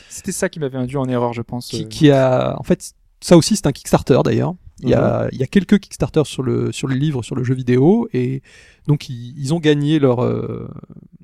C'était 0.08 0.32
ça 0.32 0.48
qui 0.48 0.58
m'avait 0.58 0.78
induit 0.78 0.96
en 0.96 1.08
erreur, 1.08 1.32
je 1.32 1.42
pense. 1.42 1.68
qui, 1.68 1.84
euh. 1.84 1.86
qui 1.86 2.10
a, 2.10 2.56
en 2.58 2.64
fait, 2.64 2.94
ça 3.20 3.36
aussi 3.36 3.54
c'est 3.54 3.68
un 3.68 3.72
Kickstarter 3.72 4.18
d'ailleurs. 4.24 4.56
Il 4.82 4.88
y 4.88 4.94
a, 4.94 5.28
il 5.30 5.38
y 5.38 5.44
a 5.44 5.46
quelques 5.46 5.78
Kickstarter 5.78 6.22
sur 6.24 6.42
le 6.42 6.72
sur 6.72 6.88
le 6.88 6.96
livre, 6.96 7.22
sur 7.22 7.36
le 7.36 7.44
jeu 7.44 7.54
vidéo, 7.54 8.08
et 8.12 8.42
donc 8.88 9.08
ils, 9.08 9.32
ils 9.38 9.54
ont 9.54 9.60
gagné 9.60 10.00
leur 10.00 10.24
euh, 10.24 10.68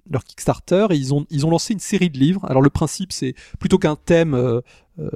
leur 0.09 0.23
Kickstarter 0.23 0.87
et 0.91 0.95
ils 0.95 1.13
ont 1.13 1.27
ils 1.31 1.45
ont 1.45 1.51
lancé 1.51 1.73
une 1.73 1.81
série 1.81 2.11
de 2.11 2.19
livres. 2.19 2.45
Alors 2.45 2.63
le 2.63 2.71
principe 2.71 3.13
c'est 3.13 3.35
plutôt 3.59 3.79
qu'un 3.79 3.97
thème 3.97 4.35
euh, 4.35 4.61
euh, 5.01 5.11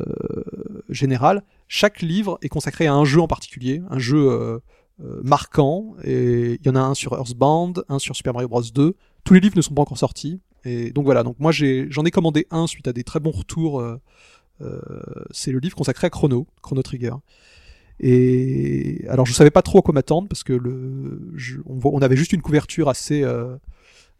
général, 0.88 1.44
chaque 1.68 2.02
livre 2.02 2.36
est 2.42 2.48
consacré 2.48 2.88
à 2.88 2.94
un 2.94 3.04
jeu 3.04 3.20
en 3.20 3.28
particulier, 3.28 3.80
un 3.90 4.00
jeu 4.00 4.60
euh, 5.02 5.16
euh, 5.16 5.20
marquant. 5.22 5.94
Et 6.04 6.58
il 6.60 6.66
y 6.66 6.68
en 6.70 6.76
a 6.76 6.80
un 6.80 6.94
sur 6.94 7.14
Earthbound, 7.14 7.84
un 7.88 7.98
sur 7.98 8.16
Super 8.16 8.32
Mario 8.32 8.48
Bros 8.48 8.62
2. 8.62 8.94
Tous 9.24 9.34
les 9.34 9.40
livres 9.40 9.56
ne 9.56 9.62
sont 9.62 9.74
pas 9.74 9.82
encore 9.82 9.98
sortis. 9.98 10.40
Et 10.64 10.90
donc 10.90 11.04
voilà. 11.04 11.22
Donc 11.22 11.36
moi 11.38 11.52
j'en 11.52 12.04
ai 12.04 12.10
commandé 12.10 12.46
un 12.50 12.66
suite 12.66 12.88
à 12.88 12.92
des 12.92 13.04
très 13.04 13.20
bons 13.20 13.30
retours. 13.30 13.80
euh, 13.80 14.00
euh, 14.62 14.78
c'est 15.30 15.52
le 15.52 15.58
livre 15.58 15.74
consacré 15.74 16.06
à 16.06 16.10
Chrono, 16.10 16.46
Chrono 16.62 16.82
Trigger. 16.82 17.14
Et 17.98 19.04
alors 19.08 19.26
je 19.26 19.32
savais 19.32 19.50
pas 19.50 19.62
trop 19.62 19.78
à 19.78 19.82
quoi 19.82 19.92
m'attendre 19.92 20.28
parce 20.28 20.42
que 20.42 20.52
le, 20.52 21.32
on, 21.66 22.02
avait 22.02 22.16
juste 22.16 22.32
une 22.32 22.40
couverture 22.42 22.88
assez 22.88 23.22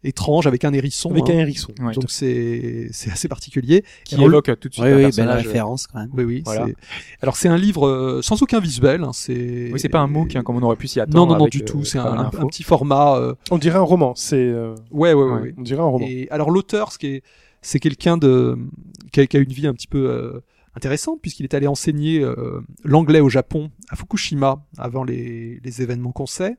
étrange 0.03 0.47
avec 0.47 0.63
un 0.65 0.73
hérisson. 0.73 1.11
Avec 1.11 1.29
hein. 1.29 1.33
un 1.33 1.39
hérisson. 1.39 1.71
Ouais, 1.79 1.93
Donc 1.93 2.05
c'est 2.09 2.87
c'est 2.91 3.11
assez 3.11 3.27
particulier. 3.27 3.83
qui 4.03 4.15
Alors, 4.15 4.27
évoque 4.27 4.59
tout 4.59 4.69
de 4.69 4.73
suite 4.73 4.83
Oui, 4.85 4.91
un 4.91 4.95
oui, 4.95 5.01
belle 5.03 5.11
personnage. 5.13 5.45
référence 5.47 5.87
quand 5.87 5.99
même. 5.99 6.09
Oui, 6.13 6.23
oui. 6.23 6.41
Voilà. 6.45 6.67
Alors 7.21 7.35
c'est 7.37 7.47
un 7.49 7.57
livre 7.57 7.87
euh, 7.87 8.21
sans 8.21 8.41
aucun 8.41 8.59
visuel. 8.59 9.03
Hein, 9.03 9.11
c'est. 9.13 9.69
Oui, 9.71 9.79
c'est 9.79 9.89
pas 9.89 9.99
un 9.99 10.07
MOOC 10.07 10.35
hein, 10.35 10.43
comme 10.43 10.55
on 10.57 10.61
aurait 10.63 10.75
pu 10.75 10.87
s'y 10.87 10.99
attendre. 10.99 11.15
Non, 11.17 11.25
non, 11.25 11.33
non, 11.37 11.41
avec, 11.45 11.51
du 11.53 11.61
euh, 11.61 11.65
tout. 11.65 11.83
C'est 11.83 11.99
un, 11.99 12.05
un- 12.05 12.25
un 12.25 12.47
petit 12.47 12.63
format. 12.63 13.17
euh, 13.17 13.35
On 13.51 13.57
dirait 13.57 13.77
un 13.77 13.81
roman. 13.83 14.13
C'est, 14.15 14.37
euh, 14.37 14.75
Ouais, 14.91 15.13
ouais, 15.13 15.23
ouais. 15.23 15.41
Ouais. 15.41 15.53
on 15.57 15.61
dirait 15.61 15.81
un 15.81 15.85
roman. 15.85 16.05
Et 16.07 16.27
alors 16.31 16.49
l'auteur, 16.51 16.91
ce 16.91 16.97
qui 16.97 17.07
est, 17.07 17.23
c'est 17.61 17.79
quelqu'un 17.79 18.17
de 18.17 18.57
qui 19.11 19.19
a, 19.21 19.27
qui 19.27 19.37
a 19.37 19.39
une 19.39 19.51
vie 19.53 19.67
un 19.67 19.73
petit 19.73 19.87
peu 19.87 20.09
euh, 20.09 20.39
intéressante 20.75 21.19
puisqu'il 21.21 21.43
est 21.43 21.53
allé 21.53 21.67
enseigner 21.67 22.21
euh, 22.23 22.61
l'anglais 22.83 23.19
au 23.19 23.29
Japon 23.29 23.69
à 23.89 23.95
Fukushima 23.95 24.63
avant 24.77 25.03
les, 25.03 25.59
les 25.63 25.81
événements 25.81 26.11
qu'on 26.11 26.25
sait. 26.25 26.55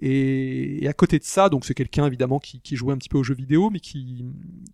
Et, 0.00 0.82
et 0.84 0.88
à 0.88 0.92
côté 0.92 1.18
de 1.18 1.24
ça, 1.24 1.48
donc 1.48 1.64
c'est 1.66 1.74
quelqu'un 1.74 2.06
évidemment 2.06 2.38
qui, 2.38 2.60
qui 2.60 2.74
jouait 2.76 2.92
un 2.92 2.98
petit 2.98 3.08
peu 3.10 3.18
aux 3.18 3.22
jeux 3.22 3.34
vidéo, 3.34 3.68
mais 3.70 3.80
qui 3.80 4.24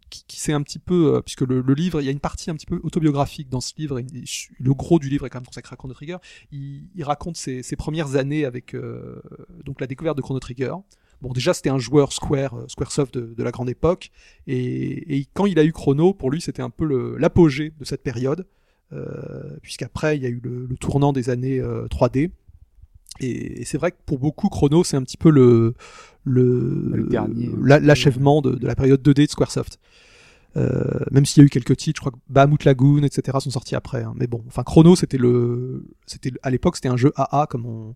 qui, 0.09 0.25
qui 0.27 0.41
s'est 0.41 0.53
un 0.53 0.63
petit 0.63 0.79
peu, 0.79 1.17
euh, 1.17 1.21
puisque 1.21 1.41
le, 1.41 1.61
le 1.61 1.75
livre, 1.75 2.01
il 2.01 2.05
y 2.05 2.09
a 2.09 2.13
une 2.13 2.21
partie 2.21 2.51
un 2.51 2.55
petit 2.55 2.67
peu 2.67 2.81
autobiographique 2.85 3.49
dans 3.49 3.61
ce 3.61 3.73
livre. 3.77 3.99
et 3.99 4.07
le 4.59 4.75
gros 4.75 4.99
du 4.99 5.09
livre 5.09 5.27
est 5.27 5.31
quand 5.31 5.39
même 5.39 5.47
consacré 5.47 5.75
à 5.75 5.77
Chrono 5.77 5.95
Trigger. 5.95 6.19
Il, 6.53 6.89
il 6.95 7.05
raconte 7.05 7.37
ses, 7.37 7.63
ses 7.63 7.77
premières 7.77 8.15
années 8.17 8.45
avec 8.45 8.75
euh, 8.75 9.21
donc 9.65 9.81
la 9.81 9.87
découverte 9.87 10.17
de 10.17 10.23
Chrono 10.23 10.39
Trigger. 10.39 10.75
Bon, 11.23 11.33
déjà, 11.33 11.55
c'était 11.55 11.71
un 11.71 11.79
joueur 11.79 12.13
Square, 12.13 12.55
euh, 12.55 12.69
Squaresoft 12.69 13.15
de, 13.15 13.35
de 13.35 13.43
la 13.43 13.51
grande 13.51 13.71
époque. 13.71 14.11
Et, 14.47 15.19
et 15.19 15.27
quand 15.35 15.47
il 15.47 15.59
a 15.59 15.65
eu 15.65 15.73
Chrono, 15.73 16.15
pour 16.15 16.31
lui, 16.31 16.41
c'était 16.41 16.63
un 16.63 16.71
peu 16.71 17.17
l'apogée 17.19 17.73
de 17.79 17.85
cette 17.85 18.03
période. 18.03 18.47
Euh, 18.93 19.59
Puisqu'après, 19.63 20.17
il 20.17 20.23
y 20.23 20.27
a 20.27 20.29
eu 20.29 20.41
le, 20.43 20.67
le 20.67 20.77
tournant 20.77 21.13
des 21.13 21.31
années 21.31 21.59
euh, 21.59 21.87
3D. 21.89 22.31
Et, 23.21 23.63
et 23.63 23.65
c'est 23.65 23.79
vrai 23.79 23.93
que 23.93 23.97
pour 24.07 24.19
beaucoup, 24.19 24.49
Chrono, 24.49 24.85
c'est 24.85 24.97
un 24.97 25.03
petit 25.03 25.17
peu 25.17 25.31
le 25.31 25.75
le 26.25 27.07
la- 27.63 27.79
l'achèvement 27.81 28.41
de, 28.43 28.53
de 28.57 28.67
la 28.67 28.75
période 28.75 29.01
2D 29.03 29.27
de 29.27 29.31
Squaresoft. 29.31 29.79
Euh, 30.57 31.01
même 31.11 31.27
s'il 31.27 31.43
y 31.43 31.45
a 31.45 31.47
eu 31.47 31.51
quelques 31.51 31.77
titres, 31.77 31.99
je 31.99 32.01
crois 32.01 32.13
que 32.13 32.17
Bahamut 32.33 32.65
Lagoon, 32.65 33.03
etc. 33.03 33.37
sont 33.41 33.51
sortis 33.51 33.75
après. 33.77 34.03
hein. 34.03 34.15
Mais 34.17 34.27
bon, 34.27 34.43
enfin 34.49 34.63
Chrono, 34.63 34.97
c'était 34.97 35.19
le, 35.19 35.85
c'était 36.07 36.33
à 36.43 36.51
l'époque, 36.51 36.77
c'était 36.77 36.89
un 36.89 36.97
jeu 36.97 37.13
AA 37.17 37.47
comme 37.51 37.67
on, 37.67 37.95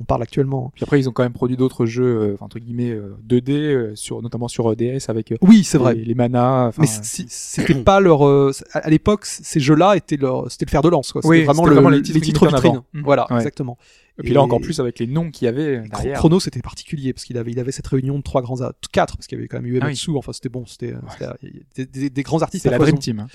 on 0.00 0.04
parle 0.04 0.22
actuellement. 0.22 0.72
Puis 0.74 0.82
après, 0.84 0.98
ils 0.98 1.08
ont 1.08 1.12
quand 1.12 1.22
même 1.22 1.32
produit 1.32 1.56
d'autres 1.56 1.84
jeux, 1.86 2.04
euh, 2.32 2.36
entre 2.40 2.58
guillemets, 2.58 2.90
euh, 2.90 3.14
2D, 3.28 3.50
euh, 3.52 3.94
sur, 3.96 4.22
notamment 4.22 4.48
sur 4.48 4.74
DS 4.74 5.08
avec 5.08 5.30
euh, 5.32 5.36
Oui, 5.42 5.62
c'est 5.62 5.78
vrai. 5.78 5.94
les, 5.94 6.04
les 6.04 6.14
manas. 6.14 6.72
Mais 6.78 6.86
c'était 6.86 7.74
pas 7.74 8.00
leur. 8.00 8.26
euh, 8.26 8.52
à 8.72 8.88
l'époque, 8.90 9.26
ces 9.26 9.60
jeux-là 9.60 9.96
étaient 9.96 10.16
leur, 10.16 10.50
c'était 10.50 10.64
le 10.64 10.70
fer 10.70 10.82
de 10.82 10.88
lance. 10.88 11.12
Quoi. 11.12 11.22
C'était 11.22 11.30
Oui, 11.30 11.44
vraiment, 11.44 11.66
le- 11.66 11.74
vraiment 11.74 11.88
les 11.90 11.98
les 11.98 12.02
titres 12.02 12.20
titres 12.20 12.46
limités 12.46 12.68
en 12.68 12.72
vitrines. 12.72 13.02
Voilà, 13.04 13.26
Ouais. 13.30 13.36
exactement. 13.36 13.78
Et 14.18 14.22
puis 14.22 14.34
là, 14.34 14.42
encore 14.42 14.60
plus 14.60 14.78
avec 14.80 14.98
les 14.98 15.06
noms 15.06 15.30
qu'il 15.30 15.46
y 15.46 15.48
avait 15.48 15.78
derrière. 15.88 16.18
Chrono, 16.18 16.40
c'était 16.40 16.60
particulier 16.60 17.14
parce 17.14 17.24
qu'il 17.24 17.38
avait, 17.38 17.52
il 17.52 17.58
avait 17.58 17.72
cette 17.72 17.86
réunion 17.86 18.18
de 18.18 18.22
trois 18.22 18.42
grands, 18.42 18.56
quatre 18.92 19.16
parce 19.16 19.26
qu'il 19.26 19.38
y 19.38 19.40
avait 19.40 19.48
quand 19.48 19.62
même 19.62 19.66
eu 19.72 19.78
Ah 19.80 19.86
Uematsu. 19.86 20.10
Enfin, 20.14 20.34
c'était 20.34 20.50
bon, 20.50 20.66
c'était 20.66 20.92
c'était 21.18 21.32
des, 21.74 21.86
des- 21.86 22.10
des 22.10 22.22
grands 22.22 22.42
artistes. 22.42 22.64
C'est 22.64 22.68
à 22.68 22.72
la 22.72 22.76
foison. 22.76 22.90
Dream 22.90 22.98
Team. 22.98 23.20
hein. 23.20 23.28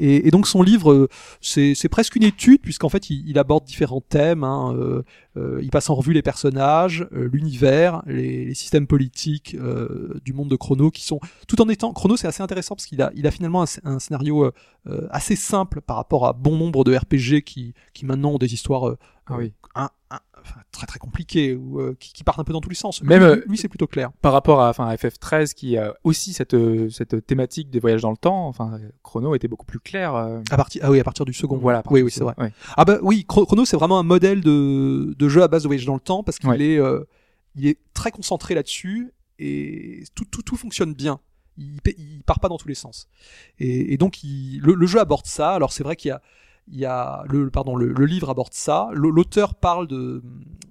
Et, 0.00 0.26
et 0.26 0.30
donc 0.32 0.48
son 0.48 0.62
livre, 0.64 0.90
euh, 0.92 1.08
c'est 1.40 1.76
c'est 1.76 1.88
presque 1.88 2.16
une 2.16 2.24
étude 2.24 2.60
puisqu'en 2.60 2.88
fait 2.88 3.08
il, 3.08 3.22
il 3.28 3.38
aborde 3.38 3.64
différents 3.64 4.00
thèmes. 4.00 4.42
Hein, 4.42 4.74
euh, 4.76 5.04
euh, 5.36 5.60
il 5.62 5.70
passe 5.70 5.88
en 5.90 5.94
revue 5.94 6.11
les 6.12 6.22
personnages, 6.22 7.06
euh, 7.12 7.28
l'univers, 7.32 8.02
les, 8.06 8.44
les 8.46 8.54
systèmes 8.54 8.86
politiques 8.86 9.54
euh, 9.58 10.20
du 10.24 10.32
monde 10.32 10.48
de 10.48 10.56
Chrono 10.56 10.90
qui 10.90 11.04
sont 11.04 11.20
tout 11.48 11.60
en 11.62 11.68
étant 11.68 11.92
Chrono 11.92 12.16
c'est 12.16 12.26
assez 12.28 12.42
intéressant 12.42 12.74
parce 12.76 12.86
qu'il 12.86 13.00
a 13.02 13.10
il 13.14 13.26
a 13.26 13.30
finalement 13.30 13.62
un, 13.62 13.66
un 13.84 13.98
scénario 13.98 14.52
euh, 14.86 15.06
assez 15.10 15.36
simple 15.36 15.80
par 15.80 15.96
rapport 15.96 16.26
à 16.26 16.32
bon 16.32 16.56
nombre 16.56 16.84
de 16.84 16.96
RPG 16.96 17.42
qui 17.44 17.74
qui 17.92 18.06
maintenant 18.06 18.32
ont 18.32 18.38
des 18.38 18.54
histoires 18.54 18.96
Ah 19.26 19.36
oui. 19.38 19.52
un- 19.74 19.90
enfin, 20.42 20.60
très 20.72 20.86
très 20.86 20.98
compliquées 20.98 21.54
ou 21.54 21.80
euh, 21.80 21.96
qui, 21.98 22.12
qui 22.12 22.24
partent 22.24 22.38
un 22.38 22.44
peu 22.44 22.52
dans 22.52 22.60
tous 22.60 22.68
les 22.68 22.74
sens. 22.74 23.02
Même, 23.02 23.22
lui, 23.22 23.28
euh, 23.30 23.44
lui, 23.46 23.56
c'est 23.58 23.68
plutôt 23.68 23.86
clair. 23.86 24.10
Par 24.20 24.32
rapport 24.32 24.60
à, 24.60 24.68
enfin, 24.70 24.86
à 24.86 24.94
FF13 24.96 25.54
qui 25.54 25.76
a 25.76 25.94
aussi 26.04 26.32
cette, 26.32 26.54
euh, 26.54 26.88
cette 26.90 27.26
thématique 27.26 27.70
des 27.70 27.80
voyages 27.80 28.02
dans 28.02 28.10
le 28.10 28.16
temps, 28.16 28.46
enfin, 28.48 28.78
Chrono 29.02 29.34
était 29.34 29.48
beaucoup 29.48 29.66
plus 29.66 29.80
clair. 29.80 30.14
euh, 30.14 30.40
À 30.50 30.56
partir 30.56 30.82
ah 30.84 30.90
oui 30.90 31.00
à 31.00 31.04
partir 31.04 31.24
du 31.24 31.32
second. 31.32 31.56
Voilà. 31.58 31.82
oui 31.90 32.02
oui 32.02 32.10
c'est 32.10 32.24
vrai. 32.24 32.34
Ouais. 32.38 32.52
Ah 32.76 32.84
bah 32.84 32.98
oui, 33.02 33.24
Chro- 33.28 33.46
Chrono 33.46 33.64
c'est 33.64 33.76
vraiment 33.76 33.98
un 33.98 34.02
modèle 34.04 34.40
de, 34.40 35.14
de 35.18 35.28
jeu 35.28 35.42
à 35.42 35.48
base 35.48 35.62
de 35.62 35.68
voyage 35.68 35.86
dans 35.86 35.94
le 35.94 36.00
temps 36.00 36.22
parce 36.22 36.38
qu'il 36.38 36.48
Ouais. 36.50 36.60
est 36.60 36.78
euh, 36.78 37.04
il 37.54 37.66
est 37.66 37.78
très 37.94 38.10
concentré 38.10 38.54
là-dessus 38.54 39.12
et 39.38 40.04
tout 40.14 40.24
tout 40.24 40.42
tout 40.42 40.56
fonctionne 40.56 40.94
bien. 40.94 41.20
Il, 41.58 41.78
il 41.98 42.22
part 42.24 42.40
pas 42.40 42.48
dans 42.48 42.56
tous 42.56 42.68
les 42.68 42.74
sens. 42.74 43.08
Et, 43.58 43.92
et 43.92 43.96
donc 43.98 44.24
il, 44.24 44.58
le, 44.60 44.72
le 44.74 44.86
jeu 44.86 45.00
aborde 45.00 45.26
ça. 45.26 45.50
Alors 45.52 45.72
c'est 45.72 45.82
vrai 45.84 45.96
qu'il 45.96 46.08
y 46.08 46.12
a 46.12 46.22
il 46.72 46.78
y 46.80 46.86
a 46.86 47.22
le 47.30 47.50
pardon 47.50 47.76
le, 47.76 47.92
le 47.92 48.06
livre 48.06 48.30
aborde 48.30 48.52
ça. 48.54 48.88
L'auteur 48.92 49.54
parle 49.54 49.86
de 49.86 50.22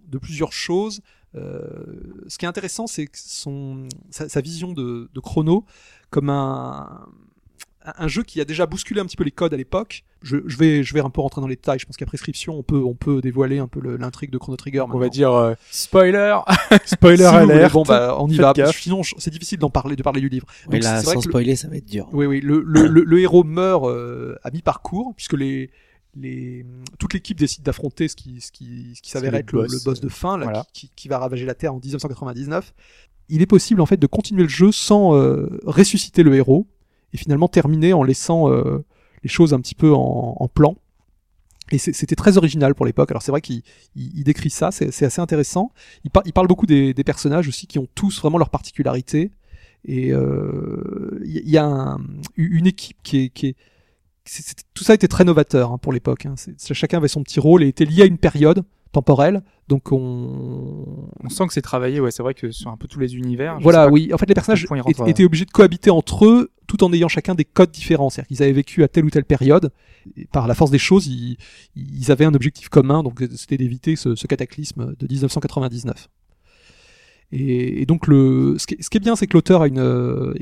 de 0.09 0.17
plusieurs 0.17 0.51
choses. 0.51 1.01
Euh, 1.35 1.61
ce 2.27 2.37
qui 2.37 2.43
est 2.45 2.49
intéressant, 2.49 2.87
c'est 2.87 3.05
que 3.05 3.17
son 3.17 3.87
sa, 4.09 4.27
sa 4.27 4.41
vision 4.41 4.73
de, 4.73 5.09
de 5.13 5.19
Chrono 5.21 5.65
comme 6.09 6.29
un 6.29 7.05
un 7.97 8.07
jeu 8.07 8.21
qui 8.21 8.39
a 8.39 8.45
déjà 8.45 8.67
bousculé 8.67 9.01
un 9.01 9.05
petit 9.05 9.17
peu 9.17 9.23
les 9.23 9.31
codes 9.31 9.55
à 9.55 9.57
l'époque. 9.57 10.03
Je, 10.21 10.37
je 10.45 10.55
vais, 10.55 10.83
je 10.83 10.93
vais 10.93 10.99
un 10.99 11.09
peu 11.09 11.19
rentrer 11.19 11.41
dans 11.41 11.47
les 11.47 11.55
détails. 11.55 11.79
Je 11.79 11.87
pense 11.87 11.97
qu'à 11.97 12.05
prescription, 12.05 12.53
on 12.55 12.61
peut, 12.61 12.77
on 12.77 12.93
peut 12.93 13.21
dévoiler 13.21 13.57
un 13.57 13.67
peu 13.67 13.79
l'intrigue 13.97 14.29
de 14.29 14.37
Chrono 14.37 14.55
Trigger. 14.55 14.81
On 14.81 14.99
va 14.99 15.09
dire 15.09 15.31
euh, 15.33 15.55
spoiler. 15.71 16.37
Spoiler 16.85 17.17
Si 17.17 17.23
vous 17.33 17.39
voulez, 17.39 17.53
alert. 17.55 17.73
Bon, 17.73 17.81
bah, 17.81 18.15
on 18.19 18.27
y 18.27 18.35
Faites 18.35 18.41
va. 18.45 18.53
gaffe. 18.53 18.79
Sinon, 18.79 19.01
c'est 19.17 19.31
difficile 19.31 19.57
d'en 19.57 19.71
parler, 19.71 19.95
de 19.95 20.03
parler 20.03 20.21
du 20.21 20.29
livre. 20.29 20.45
Oui, 20.67 20.73
Donc, 20.75 20.83
là, 20.83 21.01
vrai 21.01 21.13
sans 21.15 21.21
le- 21.21 21.21
spoiler, 21.21 21.55
ça 21.55 21.69
va 21.69 21.77
être 21.77 21.87
dur. 21.87 22.07
Oui, 22.13 22.27
oui. 22.27 22.39
Le, 22.39 22.61
le, 22.63 22.85
le, 22.85 23.03
le 23.03 23.19
héros 23.19 23.43
meurt 23.43 23.85
euh, 23.87 24.35
à 24.43 24.51
mi-parcours 24.51 25.13
puisque 25.15 25.33
les, 25.33 25.71
les, 26.15 26.65
toute 26.99 27.13
l'équipe 27.13 27.37
décide 27.37 27.63
d'affronter 27.63 28.07
ce 28.07 28.15
qui, 28.15 28.41
ce 28.41 28.51
qui, 28.51 28.93
ce 28.95 29.01
qui 29.01 29.09
s'avère 29.11 29.33
être 29.35 29.51
le, 29.53 29.61
boss, 29.63 29.71
le 29.73 29.79
boss 29.83 29.99
de 30.01 30.09
fin, 30.09 30.37
là, 30.37 30.43
voilà. 30.45 30.65
qui, 30.73 31.07
va 31.07 31.17
ravager 31.19 31.45
la 31.45 31.55
Terre 31.55 31.73
en 31.73 31.79
1999. 31.79 32.73
Il 33.29 33.41
est 33.41 33.45
possible 33.45 33.79
en 33.81 33.85
fait 33.85 33.97
de 33.97 34.07
continuer 34.07 34.43
le 34.43 34.49
jeu 34.49 34.71
sans 34.71 35.15
euh, 35.15 35.59
ressusciter 35.65 36.23
le 36.23 36.35
héros 36.35 36.67
et 37.13 37.17
finalement 37.17 37.47
terminer 37.47 37.93
en 37.93 38.03
laissant 38.03 38.51
euh, 38.51 38.83
les 39.23 39.29
choses 39.29 39.53
un 39.53 39.61
petit 39.61 39.75
peu 39.75 39.93
en, 39.93 40.35
en 40.37 40.47
plan. 40.47 40.75
Et 41.73 41.77
c'était 41.77 42.17
très 42.17 42.37
original 42.37 42.75
pour 42.75 42.85
l'époque. 42.85 43.11
Alors 43.11 43.21
c'est 43.21 43.31
vrai 43.31 43.39
qu'il 43.39 43.61
il, 43.95 44.11
il 44.19 44.23
décrit 44.25 44.49
ça, 44.49 44.71
c'est 44.71 45.05
assez 45.05 45.21
intéressant. 45.21 45.71
Il, 46.03 46.11
par- 46.11 46.23
il 46.25 46.33
parle 46.33 46.47
beaucoup 46.47 46.65
des, 46.65 46.93
des 46.93 47.03
personnages 47.05 47.47
aussi 47.47 47.65
qui 47.67 47.79
ont 47.79 47.87
tous 47.95 48.19
vraiment 48.19 48.37
leurs 48.37 48.49
particularités. 48.49 49.31
Et 49.85 50.11
euh, 50.11 51.21
il 51.23 51.47
y, 51.47 51.51
y 51.51 51.57
a 51.57 51.65
un- 51.65 52.01
une 52.35 52.67
équipe 52.67 52.97
qui 53.03 53.19
est, 53.19 53.29
qui 53.29 53.55
tout 54.73 54.83
ça 54.83 54.93
était 54.93 55.07
très 55.07 55.23
novateur 55.23 55.71
hein, 55.71 55.77
pour 55.77 55.91
l'époque. 55.93 56.25
Hein. 56.25 56.35
Chacun 56.73 56.97
avait 56.97 57.07
son 57.07 57.23
petit 57.23 57.39
rôle 57.39 57.63
et 57.63 57.67
était 57.67 57.85
lié 57.85 58.03
à 58.03 58.05
une 58.05 58.17
période 58.17 58.63
temporelle. 58.91 59.41
Donc 59.67 59.91
on, 59.91 61.07
On 61.23 61.29
sent 61.29 61.47
que 61.47 61.53
c'est 61.53 61.61
travaillé, 61.61 61.99
ouais, 61.99 62.11
c'est 62.11 62.23
vrai 62.23 62.33
que 62.33 62.51
sur 62.51 62.69
un 62.69 62.77
peu 62.77 62.87
tous 62.87 62.99
les 62.99 63.15
univers. 63.15 63.57
voilà, 63.61 63.87
oui. 63.89 64.11
En 64.13 64.17
fait, 64.17 64.25
les 64.27 64.33
personnages 64.33 64.65
étaient- 65.09 65.23
obligés 65.23 65.45
de 65.45 65.51
cohabiter 65.51 65.89
entre 65.89 66.25
eux, 66.25 66.51
tout 66.67 66.83
en 66.83 66.91
ayant 66.93 67.07
chacun 67.07 67.33
des 67.35 67.45
codes 67.45 67.71
différents. 67.71 68.09
C'est-à-dire 68.09 68.27
qu'ils 68.27 68.43
avaient 68.43 68.51
vécu 68.51 68.83
à 68.83 68.87
telle 68.87 69.05
ou 69.05 69.09
telle 69.09 69.23
période. 69.25 69.71
Et 70.17 70.25
par 70.25 70.47
la 70.47 70.55
force 70.55 70.71
des 70.71 70.77
choses, 70.79 71.07
ils, 71.07 71.37
ils 71.75 72.11
avaient 72.11 72.25
un 72.25 72.33
objectif 72.33 72.67
commun, 72.69 73.01
donc 73.03 73.21
c'était 73.35 73.57
d'éviter 73.57 73.95
ce, 73.95 74.15
ce 74.15 74.27
cataclysme 74.27 74.93
de 74.99 75.07
1999. 75.07 76.07
Et, 77.33 77.85
donc 77.85 78.07
le, 78.07 78.55
ce 78.57 78.67
qui, 78.67 78.73
est- 78.75 78.81
ce 78.81 78.89
qui 78.89 78.97
est 78.97 79.01
bien, 79.01 79.15
c'est 79.15 79.25
que 79.27 79.33
l'auteur 79.33 79.61
a 79.61 79.67
une, 79.67 79.79
euh, 79.79 80.33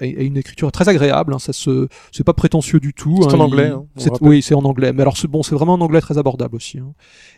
a 0.00 0.04
a 0.04 0.22
une 0.22 0.36
écriture 0.36 0.70
très 0.72 0.88
agréable. 0.88 1.32
hein, 1.34 1.38
ça 1.38 1.52
se, 1.52 1.88
c'est 2.12 2.24
pas 2.24 2.32
prétentieux 2.34 2.80
du 2.80 2.92
tout. 2.94 3.18
C'est 3.22 3.34
hein, 3.34 3.38
en 3.40 3.44
anglais, 3.44 3.68
hein, 3.68 3.84
oui, 4.20 4.42
c'est 4.42 4.54
en 4.54 4.64
anglais. 4.64 4.92
Mais 4.92 5.02
alors 5.02 5.16
c'est 5.16 5.28
bon, 5.28 5.42
c'est 5.42 5.54
vraiment 5.54 5.74
un 5.74 5.80
anglais 5.80 6.00
très 6.00 6.18
abordable 6.18 6.56
aussi. 6.56 6.78
hein. 6.78 6.92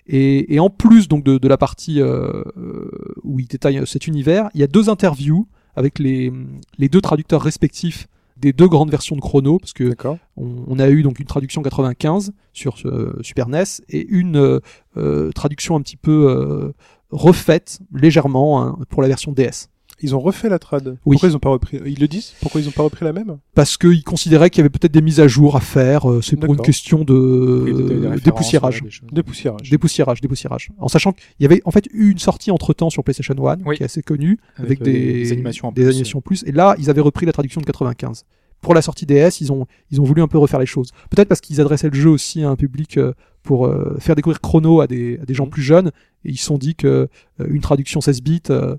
Et, 0.06 0.54
et 0.54 0.60
en 0.60 0.70
plus 0.70 1.08
donc 1.08 1.24
de, 1.24 1.38
de 1.38 1.48
la 1.48 1.56
partie 1.56 2.00
euh, 2.00 2.42
euh, 2.56 2.90
où 3.24 3.38
il 3.40 3.46
détaille 3.46 3.80
cet 3.86 4.06
univers, 4.06 4.48
il 4.54 4.60
y 4.60 4.64
a 4.64 4.66
deux 4.66 4.88
interviews 4.88 5.46
avec 5.76 5.98
les, 5.98 6.32
les 6.78 6.88
deux 6.88 7.00
traducteurs 7.00 7.42
respectifs 7.42 8.08
des 8.36 8.52
deux 8.52 8.68
grandes 8.68 8.90
versions 8.90 9.16
de 9.16 9.20
Chrono, 9.20 9.58
parce 9.58 9.72
que 9.72 9.94
on, 10.36 10.64
on 10.68 10.78
a 10.78 10.88
eu 10.88 11.02
donc 11.02 11.18
une 11.18 11.26
traduction 11.26 11.60
95 11.60 12.32
sur 12.52 12.76
euh, 12.84 13.18
Super 13.20 13.48
NES 13.48 13.64
et 13.88 14.06
une 14.08 14.36
euh, 14.36 14.60
euh, 14.96 15.32
traduction 15.32 15.74
un 15.74 15.80
petit 15.82 15.96
peu 15.96 16.28
euh, 16.30 16.72
refaite 17.10 17.80
légèrement 17.92 18.62
hein, 18.62 18.78
pour 18.90 19.02
la 19.02 19.08
version 19.08 19.32
DS. 19.32 19.68
Ils 20.00 20.14
ont 20.14 20.20
refait 20.20 20.48
la 20.48 20.58
trad. 20.58 20.96
Oui. 21.04 21.14
Pourquoi 21.14 21.28
ils 21.28 21.34
ont 21.36 21.40
pas 21.40 21.48
repris? 21.48 21.80
Ils 21.84 21.98
le 21.98 22.06
disent? 22.08 22.34
Pourquoi 22.40 22.60
ils 22.60 22.68
ont 22.68 22.72
pas 22.72 22.82
repris 22.84 23.04
la 23.04 23.12
même? 23.12 23.38
Parce 23.54 23.76
qu'ils 23.76 24.04
considéraient 24.04 24.48
qu'il 24.50 24.58
y 24.58 24.62
avait 24.62 24.68
peut-être 24.70 24.92
des 24.92 25.02
mises 25.02 25.18
à 25.20 25.26
jour 25.28 25.56
à 25.56 25.60
faire. 25.60 26.08
euh, 26.10 26.22
c'est 26.22 26.36
pour 26.36 26.52
une 26.54 26.60
question 26.60 27.04
de 27.04 28.08
références, 28.08 28.22
dépoussiérage. 28.22 28.82
Dépoussiérage. 29.12 29.70
Dépoussiérage, 29.70 30.20
dépoussiérage. 30.20 30.70
En 30.78 30.88
sachant 30.88 31.12
qu'il 31.12 31.24
y 31.40 31.44
avait 31.46 31.60
en 31.64 31.70
fait 31.70 31.86
eu 31.92 32.10
une 32.10 32.18
sortie 32.18 32.50
entre 32.50 32.72
temps 32.74 32.90
sur 32.90 33.02
PlayStation 33.04 33.34
1 33.46 33.58
Oui. 33.66 33.76
qui 33.76 33.82
est 33.82 33.86
assez 33.86 34.02
connue 34.02 34.38
avec, 34.56 34.80
euh, 34.80 34.84
des, 34.84 35.12
des 35.24 35.32
animations 35.32 35.68
en 35.68 35.72
des 35.72 35.82
plus. 35.82 35.90
animations 35.90 36.18
en 36.18 36.22
plus. 36.22 36.44
Et 36.46 36.52
là, 36.52 36.74
ils 36.78 36.90
avaient 36.90 37.00
repris 37.00 37.26
la 37.26 37.32
traduction 37.32 37.60
de 37.60 37.66
95. 37.66 38.24
Pour 38.60 38.74
la 38.74 38.82
sortie 38.82 39.06
DS, 39.06 39.40
ils 39.40 39.52
ont 39.52 39.66
ils 39.90 40.00
ont 40.00 40.04
voulu 40.04 40.20
un 40.22 40.26
peu 40.28 40.38
refaire 40.38 40.58
les 40.58 40.66
choses. 40.66 40.90
Peut-être 41.10 41.28
parce 41.28 41.40
qu'ils 41.40 41.60
adressaient 41.60 41.90
le 41.90 41.94
jeu 41.94 42.10
aussi 42.10 42.42
à 42.42 42.48
un 42.50 42.56
public 42.56 42.98
euh, 42.98 43.12
pour 43.44 43.66
euh, 43.66 43.96
faire 44.00 44.16
découvrir 44.16 44.40
Chrono 44.40 44.80
à 44.80 44.86
des 44.88 45.18
à 45.22 45.24
des 45.24 45.34
gens 45.34 45.44
Mhm. 45.44 45.50
plus 45.50 45.62
jeunes. 45.62 45.88
Et 46.24 46.30
ils 46.30 46.36
se 46.38 46.44
sont 46.46 46.58
dit 46.58 46.74
que 46.74 47.08
euh, 47.40 47.46
une 47.48 47.60
traduction 47.60 48.00
16 48.00 48.20
bits, 48.20 48.42
euh, 48.50 48.60
euh, 48.62 48.76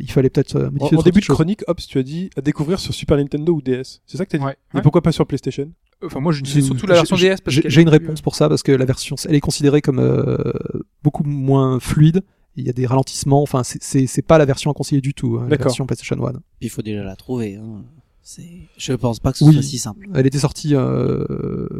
il 0.00 0.10
fallait 0.10 0.30
peut-être 0.30 0.56
euh, 0.56 0.68
En, 0.68 0.72
modifier 0.72 0.96
en 0.96 1.00
deux, 1.00 1.04
début 1.10 1.20
de 1.20 1.26
chronique, 1.26 1.62
Ops, 1.68 1.86
tu 1.86 1.98
as 1.98 2.02
dit 2.02 2.30
à 2.36 2.40
découvrir 2.40 2.78
sur 2.80 2.92
Super 2.94 3.16
Nintendo 3.16 3.52
ou 3.54 3.62
DS. 3.62 4.00
C'est 4.06 4.16
ça 4.16 4.24
que 4.26 4.30
t'as 4.30 4.38
dit 4.38 4.44
Ouais. 4.44 4.56
Et 4.74 4.76
Ouais. 4.76 4.82
pourquoi 4.82 5.02
pas 5.02 5.12
sur 5.12 5.26
PlayStation? 5.26 5.70
Enfin, 6.04 6.20
moi, 6.20 6.32
disais 6.42 6.60
surtout 6.62 6.86
la 6.86 6.94
version 6.94 7.16
J'ai- 7.16 7.30
DS 7.30 7.40
parce 7.40 7.56
J'ai 7.64 7.80
une 7.82 7.88
plus- 7.88 7.98
réponse 7.98 8.20
pour 8.20 8.34
ça 8.36 8.48
parce 8.48 8.62
que 8.62 8.70
la 8.72 8.84
version, 8.84 9.16
elle 9.28 9.34
est 9.34 9.40
considérée 9.40 9.80
comme 9.80 9.98
euh, 9.98 10.36
beaucoup 11.02 11.24
moins 11.24 11.80
fluide. 11.80 12.22
Il 12.56 12.64
y 12.64 12.70
a 12.70 12.72
des 12.72 12.86
ralentissements. 12.86 13.42
Enfin, 13.42 13.62
c'est- 13.64 13.82
c'est 13.82 14.06
c'est 14.06 14.22
pas 14.22 14.38
la 14.38 14.44
version 14.44 14.70
à 14.70 14.74
conseiller 14.74 15.00
du 15.00 15.14
tout. 15.14 15.38
hein, 15.40 15.46
la 15.48 15.56
version 15.56 15.86
PlayStation 15.86 16.16
1. 16.26 16.32
Il 16.60 16.70
faut 16.70 16.82
déjà 16.82 17.02
la 17.04 17.16
trouver. 17.16 17.56
Hein. 17.56 17.84
Je 18.76 18.92
pense 18.92 19.20
pas 19.20 19.32
que 19.32 19.38
ce 19.38 19.44
Oui. 19.44 19.54
soit 19.54 19.62
si 19.62 19.78
simple. 19.78 20.06
Elle 20.14 20.26
était 20.26 20.38
sortie 20.38 20.74
euh, 20.74 21.24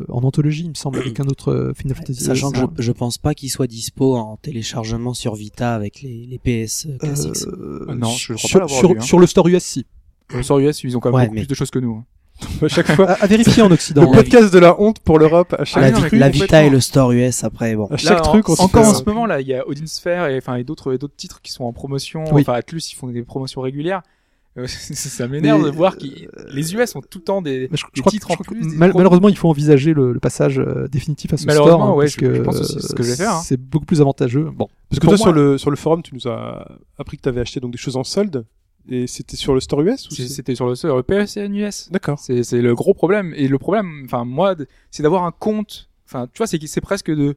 en 0.08 0.22
anthologie, 0.22 0.62
il 0.64 0.70
me 0.70 0.74
semble, 0.74 0.98
avec 0.98 1.20
un 1.20 1.26
autre 1.26 1.52
euh, 1.52 1.74
Final 1.74 1.96
Fantasy. 1.96 2.24
Sachant 2.24 2.50
que 2.50 2.58
euh, 2.60 2.66
je, 2.78 2.82
je 2.82 2.92
pense 2.92 3.18
pas 3.18 3.34
qu'il 3.34 3.50
soit 3.50 3.66
dispo 3.66 4.16
en 4.16 4.36
téléchargement 4.38 5.12
sur 5.14 5.34
Vita 5.34 5.74
avec 5.74 6.00
les, 6.02 6.26
les 6.26 6.38
PS 6.38 6.86
euh, 6.86 6.96
classiques. 6.98 7.46
Non, 7.88 8.08
je 8.10 8.32
crois 8.34 8.48
sur, 8.48 8.52
pas 8.52 8.58
l'avoir 8.60 8.78
sur, 8.80 8.92
vu, 8.92 8.98
hein. 8.98 9.02
sur 9.02 9.18
le 9.18 9.26
store 9.26 9.48
US, 9.48 9.62
si. 9.64 9.86
Euh, 10.34 10.42
Sur 10.42 10.58
US, 10.58 10.82
ils 10.84 10.96
ont 10.96 11.00
quand 11.00 11.10
même 11.10 11.16
Ouais, 11.16 11.22
beaucoup 11.24 11.34
mais- 11.34 11.40
plus 11.42 11.48
de 11.48 11.54
choses 11.54 11.70
que 11.70 11.78
nous. 11.78 11.96
hein. 11.96 12.04
À 12.62 12.68
chaque 12.68 12.92
fois, 12.92 13.10
À, 13.10 13.24
à 13.24 13.26
vérifier 13.26 13.62
en 13.62 13.70
Occident. 13.70 14.02
le 14.10 14.16
podcast 14.16 14.52
de 14.52 14.58
la 14.60 14.80
honte 14.80 15.00
pour 15.00 15.18
l'Europe, 15.18 15.54
à 15.58 15.64
chaque 15.64 15.82
la, 15.92 15.98
Ah, 15.98 16.08
mais 16.12 16.18
la. 16.18 16.28
Vita 16.28 16.62
et 16.64 16.70
le 16.70 16.78
store 16.80 17.10
US 17.12 17.42
après 17.44 17.74
bon. 17.74 17.86
À 17.90 17.96
chaque 17.96 18.18
Là, 18.18 18.20
truc, 18.20 18.48
en- 18.48 18.52
on 18.52 18.56
se 18.56 18.62
encore 18.62 18.86
en 18.86 18.94
ce 18.94 19.02
moment 19.04 19.26
là, 19.26 19.40
il 19.40 19.48
y 19.48 19.54
a 19.54 19.66
Odin 19.66 19.86
Sphere 19.86 20.26
et 20.28 20.36
enfin 20.38 20.54
et 20.56 20.64
d'autres 20.64 20.92
et 20.94 20.98
d'autres 20.98 21.16
titres 21.16 21.40
qui 21.42 21.50
sont 21.50 21.64
en 21.64 21.72
promotion. 21.72 22.24
Oui. 22.32 22.42
Enfin, 22.42 22.52
Atlus, 22.54 22.82
ils 22.92 22.94
font 22.94 23.08
des 23.08 23.22
promotions 23.22 23.60
régulières. 23.60 24.02
Euh, 24.58 24.66
ça 24.66 25.28
m'énerve 25.28 25.64
de 25.64 25.70
voir 25.70 25.96
qu'ils 25.96 26.28
les 26.50 26.74
US 26.74 26.94
ont 26.96 27.00
tout 27.00 27.18
le 27.18 27.24
temps 27.24 27.40
des, 27.42 27.68
je, 27.72 27.84
titres 28.10 28.30
en 28.30 28.34
crois 28.34 28.44
que 28.44 28.54
plus. 28.54 28.64
mal- 28.76 28.92
malheureusement, 28.94 29.28
il 29.28 29.36
faut 29.36 29.48
envisager 29.48 29.94
le, 29.94 30.12
le 30.12 30.20
passage 30.20 30.58
euh, 30.58 30.88
définitif 30.88 31.32
à 31.32 31.36
ce 31.36 31.46
Malheureusement, 31.46 31.78
store. 31.78 31.88
hein, 31.90 31.94
ouais, 31.94 32.04
parce 32.06 32.14
je- 32.14 32.18
que 32.18 32.34
je 32.34 32.42
pense 32.42 32.60
aussi 32.60 32.74
que 32.76 32.80
c'est 32.80 32.88
ce 32.88 32.94
que 32.94 33.02
je 33.02 33.10
vais 33.10 33.16
faire, 33.16 33.34
hein. 33.34 33.40
C'est 33.44 33.56
beaucoup 33.56 33.86
plus 33.86 34.00
avantageux. 34.00 34.50
Bon. 34.54 34.68
Parce 34.90 35.00
que 35.00 35.06
toi, 35.06 35.16
sur 35.16 35.32
le, 35.32 35.58
sur 35.58 35.70
le 35.70 35.76
forum, 35.76 36.02
tu 36.02 36.14
nous 36.14 36.26
as 36.28 36.66
appris 36.98 37.16
que 37.16 37.22
tu 37.22 37.28
avais 37.28 37.40
acheté 37.40 37.60
donc 37.60 37.72
des 37.72 37.78
choses 37.78 37.96
en 37.96 38.04
solde. 38.04 38.44
Et 38.90 39.06
c'était 39.06 39.36
sur 39.36 39.52
le 39.52 39.60
store 39.60 39.82
US 39.82 40.08
C'était 40.10 40.54
sur 40.54 40.66
le, 40.66 40.72
le 40.72 41.02
PSN 41.02 41.54
US. 41.54 41.90
D'accord. 41.90 42.18
C'est 42.18 42.42
le 42.62 42.74
gros 42.74 42.94
problème. 42.94 43.34
Et 43.36 43.46
le 43.46 43.58
problème, 43.58 44.02
enfin 44.06 44.24
moi, 44.24 44.54
c'est 44.90 45.02
d'avoir 45.02 45.24
un 45.24 45.30
compte. 45.32 45.90
Enfin, 46.06 46.26
tu 46.32 46.38
vois, 46.38 46.46
c'est 46.46 46.80
presque 46.80 47.10
de, 47.10 47.36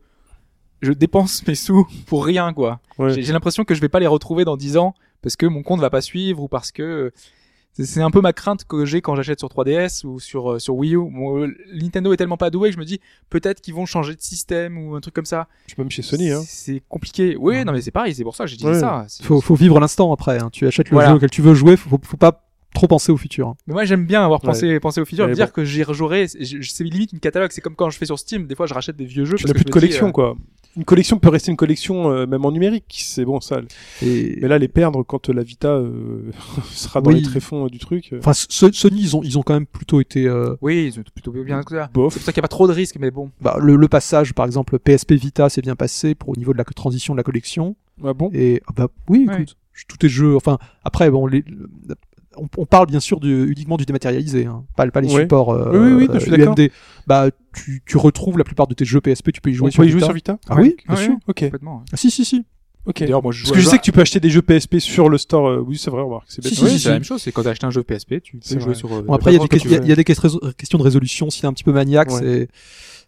je 0.82 0.94
dépense 0.94 1.46
mes 1.46 1.56
sous 1.56 1.86
pour 2.08 2.26
rien 2.26 2.54
quoi. 2.54 2.80
Ouais. 2.98 3.22
J'ai 3.22 3.34
l'impression 3.34 3.66
que 3.66 3.76
je 3.76 3.82
vais 3.82 3.90
pas 3.90 4.00
les 4.00 4.08
retrouver 4.08 4.46
dans 4.46 4.56
10 4.56 4.78
ans 4.78 4.94
parce 5.22 5.36
que 5.36 5.46
mon 5.46 5.64
compte 5.64 5.80
va 5.80 5.90
pas 5.90 6.02
suivre 6.02 6.42
ou 6.44 6.48
parce 6.48 6.72
que 6.72 7.12
c'est- 7.74 8.02
un 8.02 8.12
peu 8.12 8.20
ma 8.22 8.34
crainte 8.34 8.66
que 8.66 8.84
j'ai 8.86 9.02
quand 9.02 9.16
j'achète 9.16 9.40
sur 9.40 9.48
3DS 9.50 10.04
ou 10.06 10.20
sur 10.20 10.52
euh, 10.54 10.60
sur 10.60 10.76
Wii 10.76 10.96
U. 10.96 11.10
Bon, 11.10 11.42
euh, 11.44 11.56
Nintendo 11.74 12.12
est 12.12 12.18
tellement 12.18 12.36
pas 12.38 12.50
doué 12.50 12.70
que 12.70 12.76
je 12.76 12.80
me 12.80 12.86
dis 12.86 13.00
peut-être 13.30 13.62
qu'ils 13.62 13.74
vont 13.74 13.86
changer 13.86 14.14
de 14.16 14.22
système 14.22 14.78
ou 14.78 14.96
un 14.96 15.00
truc 15.02 15.14
comme 15.14 15.26
ça. 15.26 15.48
Je 15.68 15.74
suis 15.74 15.82
même 15.82 15.90
chez 15.90 16.02
Sony, 16.02 16.32
hein. 16.32 16.42
C'est 16.46 16.82
compliqué. 16.90 17.36
Oui, 17.40 17.64
non 17.64 17.72
mais 17.72 17.82
c'est 17.82 17.92
pareil, 17.92 18.14
c'est 18.14 18.24
pour 18.24 18.36
ça 18.36 18.44
que 18.44 18.50
j'ai 18.50 18.58
dit 18.58 18.66
Ouais. 18.66 18.80
ça. 18.80 19.06
Faut, 19.22 19.40
faut 19.40 19.56
vivre 19.56 19.80
l'instant 19.80 20.12
après. 20.12 20.40
hein. 20.42 20.50
Tu 20.52 20.68
achètes 20.68 20.90
le 20.90 20.96
Voilà. 20.96 21.10
jeu 21.12 21.16
auquel 21.16 21.30
tu 21.30 21.42
veux 21.42 21.54
jouer. 21.54 21.78
Faut, 21.78 21.90
faut, 21.90 22.00
faut 22.04 22.18
pas 22.18 22.44
trop 22.74 22.88
penser 22.88 23.12
au 23.12 23.18
futur. 23.18 23.48
hein. 23.50 23.56
Mais 23.68 23.74
moi 23.74 23.86
j'aime 23.86 24.06
bien 24.06 24.24
avoir 24.24 24.40
pensé 24.42 24.80
pensé 24.80 25.00
au 25.02 25.06
futur, 25.06 25.28
me 25.28 25.34
dire 25.34 25.48
bon. 25.48 25.52
que 25.54 25.64
j'y 25.66 25.84
rejouerai. 25.84 26.28
C'est 26.28 26.84
limite 26.84 27.14
une 27.14 27.20
catalogue. 27.20 27.52
C'est 27.54 27.62
comme 27.62 27.76
quand 27.76 27.90
je 27.90 27.98
fais 27.98 28.06
sur 28.06 28.20
Steam. 28.20 28.48
Des 28.48 28.56
fois 28.56 28.66
je 28.66 28.74
rachète 28.74 28.96
des 28.98 29.06
vieux 29.06 29.24
jeux. 29.26 29.38
Tu 29.38 29.46
n'as 29.46 29.54
plus 29.54 29.62
de 29.64 29.70
dis, 29.70 29.72
collection, 29.72 30.08
euh, 30.08 30.12
quoi. 30.12 30.36
Une 30.78 30.86
collection 30.86 31.20
peut 31.20 31.28
rester 31.30 31.52
une 31.52 31.58
collection, 31.58 32.12
euh, 32.12 32.26
même 32.26 32.46
en 32.46 32.52
numérique. 32.52 33.02
C'est 33.06 33.26
bon, 33.26 33.42
ça. 33.42 33.60
Et 34.02 34.38
Mais 34.42 34.48
là, 34.48 34.58
les 34.58 34.70
perdre 34.70 35.04
quand 35.04 35.30
euh, 35.30 35.34
la 35.34 35.44
Vita 35.44 35.68
euh, 35.70 36.32
sera 36.72 37.02
dans 37.02 37.12
Oui. 37.12 37.18
les 37.18 37.24
tréfonds 37.24 37.66
euh, 37.66 37.70
du 37.70 37.78
truc. 37.78 38.14
euh, 38.14 38.20
enfin, 38.20 38.34
So- 38.34 38.72
Sony, 38.72 39.02
ils 39.02 39.16
ont, 39.18 39.22
ils 39.24 39.38
ont 39.38 39.44
quand 39.44 39.54
même 39.54 39.66
plutôt 39.66 40.00
été. 40.00 40.28
euh, 40.28 40.56
Oui, 40.62 40.86
ils 40.94 41.00
ont 41.00 41.04
plutôt 41.14 41.32
bien 41.32 41.62
que 41.64 41.76
ça. 41.76 41.90
bof. 41.94 42.14
C'est 42.14 42.20
pour 42.20 42.26
ça 42.26 42.32
qu'il 42.32 42.40
n'y 42.40 42.46
a 42.46 42.48
pas 42.48 42.56
trop 42.56 42.68
de 42.68 42.74
risques, 42.74 42.98
mais 43.00 43.12
bon. 43.12 43.32
bah, 43.42 43.58
le, 43.62 43.76
le 43.76 43.88
passage, 43.90 44.34
par 44.34 44.46
exemple, 44.46 44.80
PSP 44.80 45.14
Vita 45.14 45.50
s'est 45.50 45.62
bien 45.62 45.76
passé 45.76 46.16
pour 46.16 46.30
au 46.30 46.36
niveau 46.38 46.54
de 46.54 46.58
la 46.58 46.64
transition 46.64 47.14
de 47.14 47.18
la 47.18 47.24
collection. 47.24 47.76
Ah 48.04 48.14
bon? 48.14 48.30
Et 48.34 48.62
ah 48.68 48.72
bah 48.76 48.88
oui, 49.10 49.26
Ouais. 49.28 49.36
écoute, 49.36 49.58
tous 49.90 49.98
tes 49.98 50.10
jeux. 50.10 50.36
Enfin, 50.38 50.58
après, 50.86 51.12
bon, 51.12 51.28
les, 51.28 51.44
le- 51.48 51.70
on, 52.38 52.48
on 52.58 52.66
parle 52.66 52.88
bien 52.88 53.00
sûr 53.00 53.20
du, 53.20 53.52
uniquement 53.52 53.78
du 53.78 53.86
dématérialisé, 53.86 54.46
hein, 54.46 54.64
pas, 54.76 54.88
pas 54.90 55.02
les 55.02 55.14
Ouais. 55.14 55.22
supports 55.22 55.52
euh, 55.52 55.72
Oui, 55.72 55.78
oui, 55.94 56.08
oui, 56.08 56.08
je 56.14 56.20
suis 56.20 56.32
d'accord. 56.32 56.56
UMD. 56.58 56.70
Bah, 57.08 57.30
tu, 57.54 57.82
tu 57.86 57.98
retrouves 57.98 58.38
la 58.38 58.44
plupart 58.44 58.68
de 58.68 58.74
tes 58.74 58.86
jeux 58.86 59.02
PSP, 59.02 59.32
tu 59.32 59.42
peux 59.42 59.50
y 59.50 59.54
jouer 59.54 59.68
On 59.68 59.72
sur 59.72 59.82
peut 59.84 59.88
y 59.88 59.92
Vita. 59.92 60.00
jouer 60.00 60.06
sur 60.06 60.14
Vita 60.14 60.40
Ah 60.50 60.56
Ouais. 60.56 60.62
oui, 60.62 60.76
bien 60.88 60.96
Ouais, 60.96 61.02
sûr. 61.04 61.12
ouais. 61.14 61.18
Ok. 61.28 61.40
Complètement. 61.44 61.84
Ah 61.92 61.98
si, 61.98 62.10
si, 62.12 62.24
si. 62.26 62.44
Ok. 62.86 63.00
D'ailleurs, 63.02 63.22
moi 63.22 63.32
je 63.32 63.40
joue 63.40 63.46
Parce 63.46 63.58
que 63.58 63.64
je 63.64 63.70
sais 63.70 63.78
que 63.78 63.84
tu 63.84 63.92
peux 63.92 64.02
acheter 64.02 64.20
des 64.20 64.30
jeux 64.30 64.42
PSP 64.42 64.80
sur 64.80 65.08
le 65.10 65.18
store. 65.18 65.48
euh, 65.50 65.64
Oui, 65.66 65.78
c'est 65.78 65.92
vrai, 65.92 66.02
remarque. 66.02 66.26
C'est. 66.30 66.44
Si, 66.44 66.56
si, 66.56 66.64
Oui, 66.64 66.80
si, 66.80 66.88
la 66.88 66.94
même 66.94 67.04
chose. 67.04 67.22
C'est 67.22 67.32
quand 67.32 67.44
tu 67.44 67.48
achètes 67.50 67.64
un 67.64 67.70
jeu 67.70 67.84
PSP, 67.84 68.22
tu 68.24 68.38
peux 68.38 68.60
jouer 68.60 68.74
sur. 68.76 68.92
euh, 68.94 69.02
Bon, 69.04 69.14
après, 69.14 69.32
il 69.32 69.36
y 69.36 69.38
a, 69.38 69.40
la 69.40 69.44
des, 69.46 69.50
plateforme 69.50 69.84
il 69.84 69.86
y 69.86 69.90
y 69.90 69.92
a 69.94 69.96
des 69.96 70.04
questions 70.04 70.78
de 70.78 70.84
résolution. 70.84 71.30
S'il 71.30 71.44
est 71.46 71.48
un 71.48 71.54
petit 71.54 71.64
peu 71.64 71.74
maniaque, 71.74 72.10
Ouais. 72.12 72.20
c'est 72.20 72.48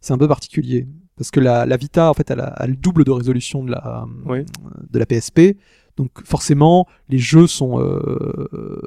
c'est 0.01 0.13
un 0.13 0.17
peu 0.17 0.27
particulier. 0.27 0.85
Parce 1.17 1.29
que 1.31 1.39
la, 1.39 1.65
la 1.65 1.77
Vita, 1.77 2.09
en 2.09 2.13
fait, 2.13 2.29
elle 2.31 2.39
a, 2.39 2.45
a 2.47 2.65
le 2.67 2.75
double 2.75 3.03
de 3.05 3.11
résolution 3.11 3.63
de 3.63 3.71
la, 3.71 4.05
Ouais. 4.25 4.45
de 4.89 4.99
la 4.99 5.05
PSP. 5.05 5.57
Donc, 5.97 6.09
forcément, 6.25 6.87
les 7.09 7.19
jeux 7.19 7.47
sont. 7.47 7.79
euh, 7.79 8.81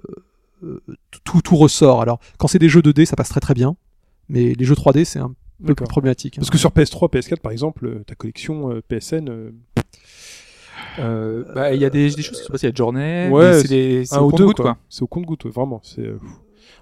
euh, 0.64 0.80
tout, 1.24 1.40
tout 1.42 1.56
ressort. 1.56 2.02
Alors, 2.02 2.18
quand 2.38 2.48
c'est 2.48 2.58
des 2.58 2.68
jeux 2.68 2.80
2D, 2.80 3.04
ça 3.04 3.14
passe 3.14 3.28
très 3.28 3.40
très 3.40 3.54
bien. 3.54 3.76
Mais 4.28 4.54
les 4.54 4.64
jeux 4.64 4.74
3D, 4.74 5.04
c'est 5.04 5.20
un 5.20 5.32
peu 5.64 5.74
plus 5.74 5.86
problématique. 5.86 6.36
hein. 6.38 6.40
Parce 6.40 6.50
que 6.50 6.58
sur 6.58 6.70
PS3, 6.70 7.08
PS4, 7.10 7.40
par 7.40 7.52
exemple, 7.52 7.86
euh, 7.86 8.02
ta 8.04 8.14
collection 8.16 8.72
euh, 8.72 8.80
PSN, 8.88 9.28
euh, 9.28 9.50
Euh, 10.98 11.44
bah, 11.54 11.72
il 11.74 11.80
y 11.80 11.84
a 11.84 11.90
des, 11.90 12.10
des 12.10 12.22
choses 12.22 12.38
qui 12.38 12.44
sont 12.44 12.52
passées 12.52 12.66
à 12.68 12.72
Journée. 12.74 13.28
Ouais, 13.30 13.50
mais 13.52 13.60
c'est 13.62 13.68
des, 13.68 14.04
c'est 14.04 14.16
au 14.18 14.28
compte-goutte, 14.30 14.56
quoi. 14.56 14.64
quoi. 14.74 14.78
C'est 14.88 15.02
au 15.02 15.06
compte-goutte, 15.06 15.46
vraiment. 15.46 15.80
C'est. 15.84 16.10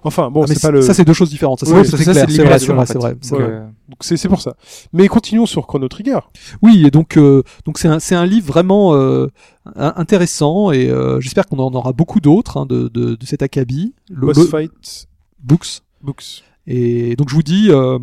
Enfin, 0.02 0.30
bon, 0.30 0.42
Ah, 0.42 0.46
c'est 0.46 0.60
pas 0.60 0.70
le. 0.70 0.82
Ça, 0.82 0.92
c'est 0.94 1.04
deux 1.04 1.12
choses 1.14 1.30
différentes. 1.30 1.60
Ça, 1.60 1.66
c'est 1.66 1.72
clair. 2.04 2.26
c'est 2.28 2.42
vrai, 2.44 2.58
c'est 2.58 2.72
vrai, 2.98 3.14
Donc, 3.14 3.24
vrai. 3.40 3.62
Donc 3.88 3.98
c'est 4.00 4.28
pour 4.28 4.40
ça. 4.40 4.54
Mais 4.92 5.08
continuons 5.08 5.46
sur 5.46 5.66
Chrono 5.66 5.88
Trigger. 5.88 6.18
Oui, 6.62 6.84
et 6.86 6.90
donc 6.90 7.16
euh, 7.16 7.42
donc 7.64 7.78
c'est 7.78 7.88
un 7.88 7.98
c'est 8.00 8.14
un 8.14 8.26
livre 8.26 8.46
vraiment 8.46 8.94
euh, 8.94 9.28
in- 9.76 9.94
intéressant 9.96 10.72
et 10.72 10.88
euh, 10.90 11.20
j'espère 11.20 11.46
qu'on 11.46 11.58
en 11.58 11.72
aura 11.74 11.92
beaucoup 11.92 12.20
d'autres 12.20 12.56
hein, 12.58 12.66
de, 12.66 12.88
de 12.88 13.14
de 13.14 13.26
cet 13.26 13.42
acabit. 13.42 13.94
Le- 14.10 14.26
Boss 14.26 14.38
le- 14.38 14.44
Fight 14.46 15.06
Books. 15.42 15.80
Books. 16.02 16.42
Et 16.66 17.14
donc 17.16 17.28
je 17.28 17.34
vous 17.34 17.42
dis, 17.42 17.66
euh, 17.70 17.98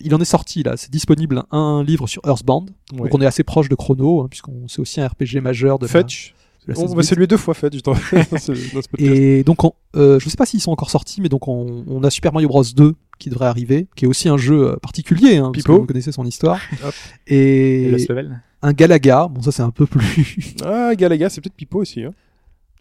il 0.00 0.12
en 0.14 0.20
est 0.20 0.24
sorti 0.24 0.64
là, 0.64 0.76
c'est 0.76 0.90
disponible 0.90 1.44
un 1.52 1.84
livre 1.84 2.08
sur 2.08 2.20
Earthbound. 2.26 2.70
Ouais. 2.94 3.02
Donc 3.08 3.14
on 3.14 3.20
est 3.20 3.26
assez 3.26 3.44
proche 3.44 3.68
de 3.68 3.76
Chrono, 3.76 4.22
hein, 4.22 4.26
puisqu'on 4.28 4.66
c'est 4.66 4.80
aussi 4.80 5.00
un 5.00 5.06
RPG 5.06 5.40
majeur 5.40 5.78
de 5.78 5.86
Fetch. 5.86 6.34
On 6.68 6.74
16 6.74 6.94
va 6.94 7.02
saluer 7.02 7.26
deux 7.26 7.36
fois 7.36 7.54
dans 7.62 7.70
ce 7.70 8.52
podcast. 8.88 8.90
Et 8.98 9.42
donc 9.44 9.64
on, 9.64 9.72
euh, 9.96 10.18
je 10.20 10.28
sais 10.28 10.36
pas 10.36 10.46
s'ils 10.46 10.60
sont 10.60 10.70
encore 10.70 10.90
sortis, 10.90 11.20
mais 11.20 11.28
donc 11.28 11.48
on, 11.48 11.84
on 11.88 12.04
a 12.04 12.10
Super 12.10 12.32
Mario 12.32 12.48
Bros 12.48 12.62
2 12.62 12.94
qui 13.18 13.30
devrait 13.30 13.46
arriver, 13.46 13.88
qui 13.96 14.04
est 14.04 14.08
aussi 14.08 14.28
un 14.28 14.36
jeu 14.36 14.68
euh, 14.72 14.76
particulier, 14.76 15.36
hein, 15.38 15.50
parce 15.52 15.64
Pipo. 15.64 15.74
que 15.76 15.80
vous 15.80 15.86
connaissez 15.86 16.12
son 16.12 16.24
histoire. 16.24 16.60
Et 17.26 17.84
Et 17.84 17.90
Lost 17.90 18.08
Level. 18.08 18.40
un 18.62 18.72
Galaga, 18.72 19.28
bon 19.28 19.42
ça 19.42 19.52
c'est 19.52 19.62
un 19.62 19.70
peu 19.70 19.86
plus. 19.86 20.54
Ah, 20.64 20.94
Galaga, 20.94 21.28
c'est 21.28 21.40
peut-être 21.40 21.54
Pipo 21.56 21.80
aussi. 21.80 22.04
Hein. 22.04 22.10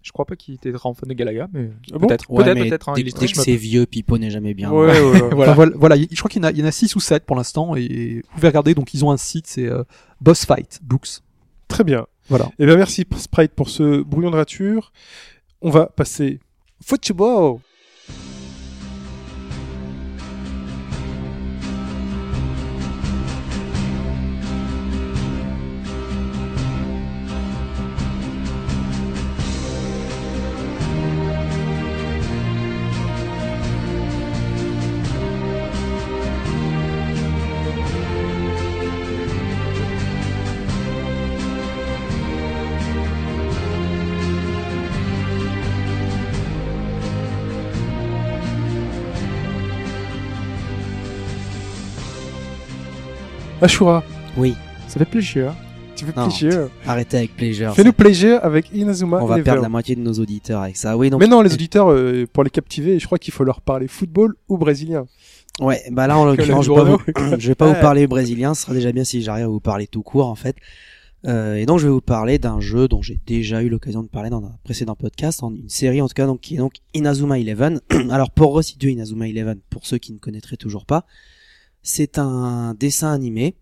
Je 0.04 0.12
crois 0.12 0.26
pas 0.26 0.36
qu'il 0.36 0.56
était 0.56 0.72
grand 0.72 0.96
fan 0.96 1.08
de 1.10 1.14
Galaga, 1.14 1.48
mais 1.54 1.70
Ah 1.94 1.98
bon 2.00 2.08
peut-être, 2.08 2.30
Ouais, 2.32 2.44
peut-être, 2.44 2.58
peut-être. 2.68 2.90
hein, 2.90 2.94
dès, 2.96 3.04
que 3.04 3.28
c'est 3.36 3.56
vieux, 3.56 3.86
Pipo 3.86 4.18
n'est 4.18 4.32
jamais 4.32 4.56
bien. 4.56 4.72
Ouais, 4.72 4.88
ouais, 4.88 5.00
ouais. 5.12 5.22
Enfin, 5.22 5.36
Voilà. 5.36 5.54
voilà, 5.54 5.72
voilà, 5.76 5.96
il- 5.96 6.08
je 6.12 6.18
crois 6.18 6.30
qu'il 6.30 6.42
y, 6.42 6.46
en 6.46 6.48
a- 6.48 6.52
il 6.52 6.58
y 6.58 6.64
en 6.64 6.66
a 6.66 6.72
6 6.72 6.96
ou 6.96 7.00
7 7.00 7.24
pour 7.26 7.36
l'instant 7.36 7.76
et 7.76 8.22
vous 8.24 8.36
pouvez 8.36 8.48
regarder 8.48 8.74
donc 8.74 8.94
ils 8.96 9.06
ont 9.06 9.12
un 9.12 9.18
site 9.18 9.46
c'est 9.48 9.68
euh, 9.68 9.84
Boss 10.20 10.46
Fight 10.46 10.80
Books. 10.84 11.20
Très 11.68 11.84
bien. 11.84 12.08
Voilà. 12.30 12.50
Eh 12.60 12.66
bien, 12.66 12.78
merci 12.78 13.06
Sprite 13.18 13.54
pour 13.54 13.70
ce 13.70 14.02
brouillon 14.02 14.32
de 14.32 14.38
rature. 14.38 14.92
On 15.62 15.70
va 15.70 15.88
passer 15.88 16.40
football. 16.84 17.60
Ashura, 53.62 54.04
Oui, 54.38 54.56
Ça 54.88 55.00
fait 55.00 55.06
plaisir. 55.06 55.54
tu 55.96 56.06
fais 56.06 56.14
Non. 56.20 56.28
plaisir. 56.28 56.70
arrêtez 56.86 57.18
avec 57.18 57.36
plaisir. 57.36 57.74
Fais-nous 57.76 57.94
plaisir 57.94 58.40
avec 58.44 58.72
Inazuma 58.74 59.20
On 59.22 59.26
va 59.26 59.36
Eleven. 59.36 59.44
perdre 59.44 59.62
la 59.62 59.70
moitié 59.70 59.96
de 59.96 60.02
nos 60.02 60.14
auditeurs 60.14 60.62
avec 60.62 60.78
ça. 60.78 60.98
Oui, 60.98 61.10
donc 61.10 61.20
Mais 61.22 61.28
non, 61.28 61.42
les 61.42 61.54
auditeurs, 61.54 61.92
euh, 61.92 62.26
pour 62.32 62.44
les 62.44 62.50
captiver, 62.50 62.98
je 63.00 63.06
crois 63.06 63.18
qu'il 63.20 63.34
faut 63.34 63.44
leur 63.44 63.62
parler 63.62 63.88
football 63.88 64.36
ou 64.50 64.58
brésilien. 64.58 65.06
Ouais, 65.60 65.82
bah 65.92 66.08
là 66.08 66.18
en 66.18 66.26
l'occurrence, 66.36 66.66
je 66.66 66.72
vais 66.72 66.96
pas 67.16 67.38
je 67.38 67.48
vais 67.52 67.56
vous 67.60 67.82
parler 67.82 68.08
brésilien, 68.08 68.54
ce 68.54 68.64
sera 68.64 68.74
déjà 68.74 68.92
bien 68.92 69.04
si 69.04 69.22
j'arrive 69.22 69.46
à 69.46 69.50
vous 69.50 69.60
parler 69.60 69.86
tout 69.88 70.02
court 70.02 70.28
en 70.28 70.36
fait. 70.36 70.56
Euh, 71.28 71.56
et 71.56 71.68
donc 71.68 71.78
je 71.78 71.86
vais 71.86 71.92
vous 71.94 72.02
parler 72.02 72.40
d'un 72.40 72.60
jeu 72.60 72.88
dont 72.88 73.04
j'ai 73.04 73.20
déjà 73.28 73.62
eu 73.62 73.70
l'occasion 73.70 74.02
de 74.02 74.08
parler 74.08 74.32
dans 74.32 74.44
un 74.44 74.56
précédent 74.64 74.96
podcast, 74.96 75.44
en 75.44 75.54
une 75.54 75.70
série 75.70 76.02
en 76.02 76.08
tout 76.08 76.16
cas 76.16 76.26
donc 76.26 76.40
qui 76.42 76.56
est 76.56 76.58
donc 76.58 76.74
Inazuma 76.96 77.38
Eleven. 77.38 77.80
Alors 78.10 78.32
pour 78.32 78.54
resituer 78.54 78.92
Inazuma 78.94 79.28
Eleven, 79.28 79.60
pour 79.70 79.86
ceux 79.86 80.00
qui 80.00 80.14
ne 80.14 80.18
connaîtraient 80.18 80.58
toujours 80.58 80.86
pas, 80.88 81.06
c'est 81.84 82.18
un 82.18 82.74
dessin 82.80 83.12
animé. 83.12 83.56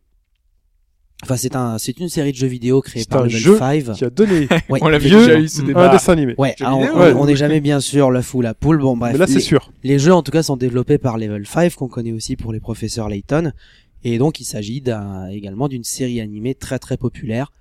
Enfin 1.24 1.36
c'est 1.36 1.56
un 1.58 1.78
c'est 1.78 2.00
une 2.00 2.08
série 2.08 2.32
de 2.32 2.38
jeux 2.38 2.48
vidéo 2.48 2.80
créée 2.82 3.02
C'est 3.04 3.10
par 3.10 3.22
un 3.22 3.26
Level 3.26 3.40
jeu 3.40 3.58
5. 3.58 3.91
Qui 3.94 4.06
a 4.06 4.10
donné 4.10 4.48
Ouais, 4.70 4.80
On 4.82 4.88
l'avait 4.88 5.10
vieux, 5.10 5.20
déjà 5.20 5.38
eu 5.38 5.50
ce 5.50 5.62
un 5.76 5.91
dessin 5.91 6.14
animé. 6.14 6.34
Ouais, 6.38 6.56
alors, 6.62 6.78
on- 6.78 6.82
vidéo, 6.82 6.96
on 6.96 7.00
ouais. 7.02 7.14
on 7.14 7.26
n'est 7.26 7.36
jamais 7.36 7.60
bien 7.60 7.82
sûr 7.82 8.10
le 8.10 8.22
fou 8.22 8.41
la 8.41 8.54
poule. 8.54 8.78
Bon 8.80 8.96
bref, 8.96 9.12
Mais 9.14 9.20
là, 9.20 9.28
c'est 9.28 9.34
les- 9.36 9.40
sûr. 9.41 9.70
les 9.84 10.00
jeux 10.00 10.14
en 10.14 10.24
tout 10.24 10.32
cas 10.32 10.44
sont 10.44 10.56
développés 10.56 10.98
par 10.98 11.18
Level 11.18 11.46
5 11.46 11.76
qu'on 11.76 11.90
connaît 11.90 12.14
aussi 12.14 12.38
pour 12.38 12.54
les 12.54 12.62
professeurs 12.62 13.10
Layton 13.10 13.52
et 14.06 14.18
donc 14.18 14.40
il 14.40 14.46
s'agit 14.46 14.80
d'un- 14.80 15.28
également 15.28 15.68
d'une 15.68 15.84
série 15.84 16.22
animée 16.22 16.56
très 16.56 16.80
très 16.80 16.96
populaire 16.96 17.52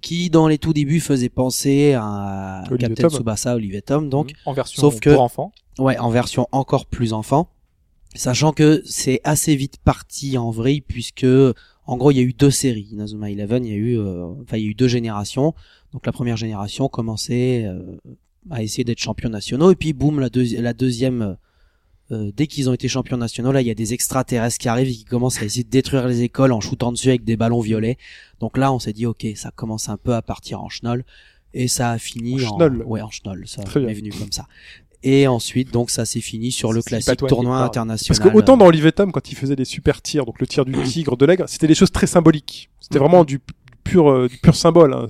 qui 0.00 0.30
dans 0.30 0.48
les 0.48 0.56
tout 0.56 0.72
débuts 0.72 0.98
faisait 1.00 1.28
penser 1.28 1.92
à 1.92 2.64
Olivier 2.70 2.88
Captain 2.88 3.08
Tom. 3.08 3.18
Tsubasa, 3.18 3.54
Olivier 3.56 3.82
Tom, 3.82 4.08
donc 4.08 4.32
en 4.46 4.54
version 4.54 4.80
sauf 4.80 5.00
que- 5.00 5.10
pour 5.10 5.20
enfants. 5.20 5.52
ouais 5.78 5.98
en 5.98 6.08
version 6.08 6.48
encore 6.50 6.86
plus 6.86 7.12
enfant, 7.12 7.50
sachant 8.14 8.52
que 8.52 8.82
c'est 8.84 9.20
assez 9.24 9.54
vite 9.56 9.76
parti 9.84 10.36
en 10.38 10.50
vrille 10.50 10.80
puisque 10.80 11.26
en 11.86 11.96
gros 11.96 12.10
il 12.10 12.16
y 12.16 12.20
a 12.20 12.22
eu 12.22 12.32
deux 12.32 12.50
séries 12.50 12.88
Inazuma 12.92 13.30
Eleven, 13.30 13.64
il 13.64 13.70
y 13.70 13.74
a 13.74 13.76
eu 13.78 13.98
euh, 13.98 14.26
enfin 14.42 14.56
il 14.58 14.64
y 14.64 14.66
a 14.66 14.70
eu 14.70 14.74
deux 14.74 14.88
générations. 14.88 15.54
Donc 15.92 16.06
la 16.06 16.12
première 16.12 16.36
génération 16.36 16.88
commençait 16.88 17.64
euh, 17.64 17.96
à 18.50 18.62
essayer 18.62 18.84
d'être 18.84 18.98
champions 19.00 19.28
nationaux 19.30 19.70
et 19.70 19.76
puis 19.76 19.92
boum 19.92 20.20
la, 20.20 20.28
deuxi- 20.28 20.60
la 20.60 20.72
deuxième 20.72 21.36
euh, 22.10 22.30
dès 22.36 22.46
qu'ils 22.46 22.68
ont 22.68 22.74
été 22.74 22.88
champions 22.88 23.16
nationaux, 23.16 23.52
là, 23.52 23.62
il 23.62 23.66
y 23.66 23.70
a 23.70 23.74
des 23.74 23.94
extraterrestres 23.94 24.58
qui 24.58 24.68
arrivent 24.68 24.88
et 24.88 24.92
qui 24.92 25.04
commencent 25.04 25.40
à 25.40 25.44
essayer 25.44 25.64
de 25.64 25.70
détruire 25.70 26.06
les 26.08 26.20
écoles 26.22 26.52
en 26.52 26.60
shootant 26.60 26.92
dessus 26.92 27.08
avec 27.08 27.24
des 27.24 27.36
ballons 27.36 27.60
violets. 27.60 27.96
Donc 28.40 28.58
là, 28.58 28.70
on 28.72 28.78
s'est 28.78 28.92
dit, 28.92 29.06
ok, 29.06 29.24
ça 29.34 29.50
commence 29.50 29.88
un 29.88 29.96
peu 29.96 30.12
à 30.14 30.20
partir 30.20 30.60
en 30.62 30.68
schnoll. 30.68 31.04
Et 31.54 31.68
ça 31.68 31.90
a 31.92 31.98
fini 31.98 32.34
En 32.44 32.48
en, 32.48 32.56
schnoll. 32.56 32.82
ouais, 32.84 33.00
en 33.00 33.10
schnoll. 33.10 33.46
Ça 33.46 33.62
m'est 33.80 33.94
venu 33.94 34.10
comme 34.10 34.32
ça. 34.32 34.46
Et 35.04 35.26
ensuite, 35.26 35.72
donc, 35.72 35.90
ça 35.90 36.04
s'est 36.04 36.20
fini 36.20 36.52
sur 36.52 36.72
le 36.72 36.80
classique 36.82 37.16
tournoi 37.26 37.58
international. 37.58 38.18
Parce 38.18 38.30
que 38.30 38.36
autant 38.36 38.56
dans 38.56 38.66
Olivier 38.66 38.92
Tom, 38.92 39.10
quand 39.12 39.30
il 39.32 39.34
faisait 39.36 39.56
des 39.56 39.64
super 39.64 40.00
tirs, 40.02 40.24
donc 40.26 40.40
le 40.40 40.46
tir 40.46 40.64
du 40.64 40.72
tigre, 40.84 41.16
de 41.16 41.26
l'aigle, 41.26 41.44
c'était 41.48 41.66
des 41.66 41.74
choses 41.74 41.90
très 41.90 42.06
symboliques. 42.06 42.70
C'était 42.80 42.98
vraiment 42.98 43.24
du 43.24 43.40
pur, 43.84 44.10
euh, 44.10 44.28
du 44.28 44.38
pur 44.38 44.54
symbole. 44.54 44.92
hein. 44.94 45.06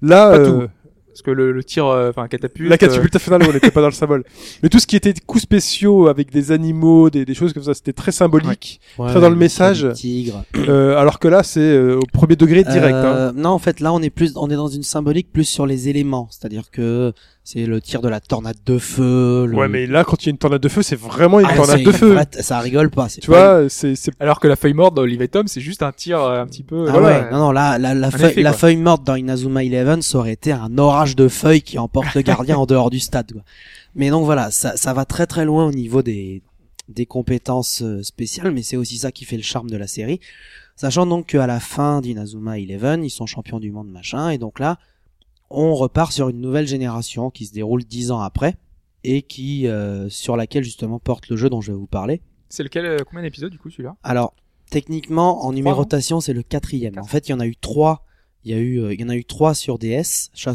Là, 0.00 0.30
Pas 0.30 0.36
euh, 0.38 0.66
Parce 1.08 1.22
que 1.22 1.30
le, 1.30 1.52
le 1.52 1.62
tir, 1.62 1.86
euh, 1.86 2.10
enfin 2.10 2.26
catapulte. 2.26 2.68
la 2.70 2.78
catapulte 2.78 3.18
finale, 3.18 3.42
on 3.48 3.52
n'était 3.52 3.70
pas 3.70 3.80
dans 3.82 3.88
le 3.88 3.92
symbole. 3.92 4.24
Mais 4.62 4.68
tout 4.70 4.78
ce 4.78 4.86
qui 4.86 4.96
était 4.96 5.12
coups 5.26 5.42
spéciaux 5.42 6.08
avec 6.08 6.32
des 6.32 6.50
animaux, 6.52 7.10
des, 7.10 7.24
des 7.24 7.34
choses 7.34 7.52
comme 7.52 7.62
ça, 7.62 7.74
c'était 7.74 7.92
très 7.92 8.12
symbolique. 8.12 8.80
Ouais, 8.98 9.08
très 9.10 9.20
dans 9.20 9.28
le 9.30 9.36
message. 9.36 9.86
Tigre. 9.94 10.42
Euh, 10.56 10.96
alors 10.96 11.18
que 11.18 11.28
là, 11.28 11.42
c'est 11.42 11.60
euh, 11.60 11.98
au 12.00 12.06
premier 12.12 12.34
degré 12.34 12.64
direct. 12.64 12.94
hein. 12.96 13.14
Euh, 13.14 13.32
Non, 13.32 13.50
en 13.50 13.58
fait, 13.58 13.78
là, 13.80 13.92
on 13.92 14.00
est 14.00 14.10
plus, 14.10 14.32
on 14.36 14.50
est 14.50 14.56
dans 14.56 14.68
une 14.68 14.82
symbolique 14.82 15.30
plus 15.32 15.44
sur 15.44 15.66
les 15.66 15.88
éléments. 15.88 16.28
C'est-à-dire 16.30 16.70
que 16.72 17.12
c'est 17.44 17.66
le 17.66 17.80
tir 17.80 18.00
de 18.02 18.08
la 18.08 18.20
tornade 18.20 18.56
de 18.64 18.78
feu. 18.78 19.46
Le... 19.46 19.56
Ouais, 19.56 19.68
mais 19.68 19.86
là, 19.86 20.04
quand 20.04 20.22
il 20.22 20.26
y 20.26 20.28
a 20.28 20.30
une 20.30 20.38
tornade 20.38 20.60
de 20.62 20.68
feu, 20.68 20.82
c'est 20.82 20.94
vraiment 20.98 21.40
une 21.40 21.46
Ah, 21.48 21.56
tornade 21.56 21.82
de 21.82 21.90
feu. 21.92 22.16
ça 22.40 22.60
rigole 22.60 22.88
pas. 22.90 23.08
c'est 23.08 23.20
Tu 23.20 23.30
pas 23.30 23.60
vois, 23.62 23.68
c'est 23.68 23.96
c'est 23.96 24.12
Alors 24.20 24.38
que 24.38 24.46
la 24.46 24.54
feuille 24.56 24.74
morte 24.74 24.94
d'Olivier 24.94 25.26
Tom, 25.28 25.48
c'est 25.48 25.60
juste 25.60 25.82
un 25.82 25.90
tir 25.92 26.20
euh, 26.22 26.40
un 26.42 26.46
petit 26.46 26.62
peu. 26.62 26.86
Ah 26.88 26.92
Voilà. 26.92 27.06
ouais, 27.24 27.30
non, 27.32 27.38
non, 27.38 27.50
là, 27.52 27.78
la, 27.78 28.10
feuille, 28.12 28.30
effet, 28.30 28.42
la 28.42 28.52
feuille 28.52 28.76
morte 28.76 29.04
dans 29.04 29.16
Inazuma 29.16 29.64
Eleven, 29.64 30.02
ça 30.02 30.18
aurait 30.18 30.32
été 30.32 30.52
un 30.52 30.78
orage 30.78 31.16
de 31.16 31.26
feuilles 31.28 31.62
qui 31.62 31.78
emporte 31.78 32.14
le 32.14 32.22
gardien 32.22 32.56
en 32.58 32.66
dehors 32.66 32.90
du 32.90 33.00
stade. 33.00 33.32
Quoi. 33.32 33.42
Mais 33.96 34.10
donc 34.10 34.24
voilà, 34.24 34.50
ça, 34.52 34.76
ça 34.76 34.92
va 34.94 35.04
très 35.04 35.26
très 35.26 35.44
loin 35.44 35.66
au 35.66 35.72
niveau 35.72 36.02
des, 36.02 36.42
des 36.88 37.06
compétences 37.06 37.82
euh, 37.82 38.02
spéciales, 38.04 38.52
mais 38.52 38.62
c'est 38.62 38.76
aussi 38.76 38.98
ça 38.98 39.10
qui 39.10 39.24
fait 39.24 39.36
le 39.36 39.42
charme 39.42 39.68
de 39.68 39.76
la 39.76 39.88
série. 39.88 40.20
Sachant 40.76 41.06
donc 41.06 41.26
qu'à 41.26 41.46
la 41.48 41.58
fin 41.60 42.00
d'Inazuma 42.00 42.58
Eleven, 42.58 43.04
ils 43.04 43.10
sont 43.10 43.26
champions 43.26 43.58
du 43.58 43.72
monde 43.72 43.90
machin, 43.90 44.30
et 44.30 44.38
donc 44.38 44.58
là, 44.60 44.78
on 45.52 45.74
repart 45.74 46.12
sur 46.12 46.28
une 46.28 46.40
nouvelle 46.40 46.66
génération 46.66 47.30
qui 47.30 47.46
se 47.46 47.52
déroule 47.52 47.84
dix 47.84 48.10
ans 48.10 48.20
après, 48.20 48.56
et 49.04 49.22
qui 49.22 49.66
euh, 49.66 50.08
sur 50.08 50.36
laquelle 50.36 50.64
justement 50.64 50.98
porte 50.98 51.28
le 51.28 51.36
jeu 51.36 51.50
dont 51.50 51.60
je 51.60 51.72
vais 51.72 51.78
vous 51.78 51.86
parler. 51.86 52.20
C'est 52.48 52.62
lequel 52.62 52.86
euh, 52.86 52.98
Combien 53.04 53.22
d'épisodes 53.22 53.50
du 53.50 53.58
coup 53.58 53.70
celui-là? 53.70 53.96
Alors, 54.02 54.34
techniquement, 54.70 55.44
en 55.44 55.52
numérotation, 55.52 56.20
c'est 56.20 56.32
le 56.32 56.42
quatrième. 56.42 56.98
En 56.98 57.04
fait, 57.04 57.28
il 57.28 57.32
y 57.32 57.34
en 57.34 57.40
a 57.40 57.46
eu 57.46 57.56
trois. 57.56 58.04
Il 58.44 58.50
y 58.50 58.54
a 58.54 58.58
eu, 58.58 58.80
euh, 58.80 58.94
il 58.94 59.00
y 59.00 59.04
en 59.04 59.08
a 59.08 59.16
eu 59.16 59.24
trois 59.24 59.54
sur 59.54 59.78
DS, 59.78 60.30
ça, 60.34 60.54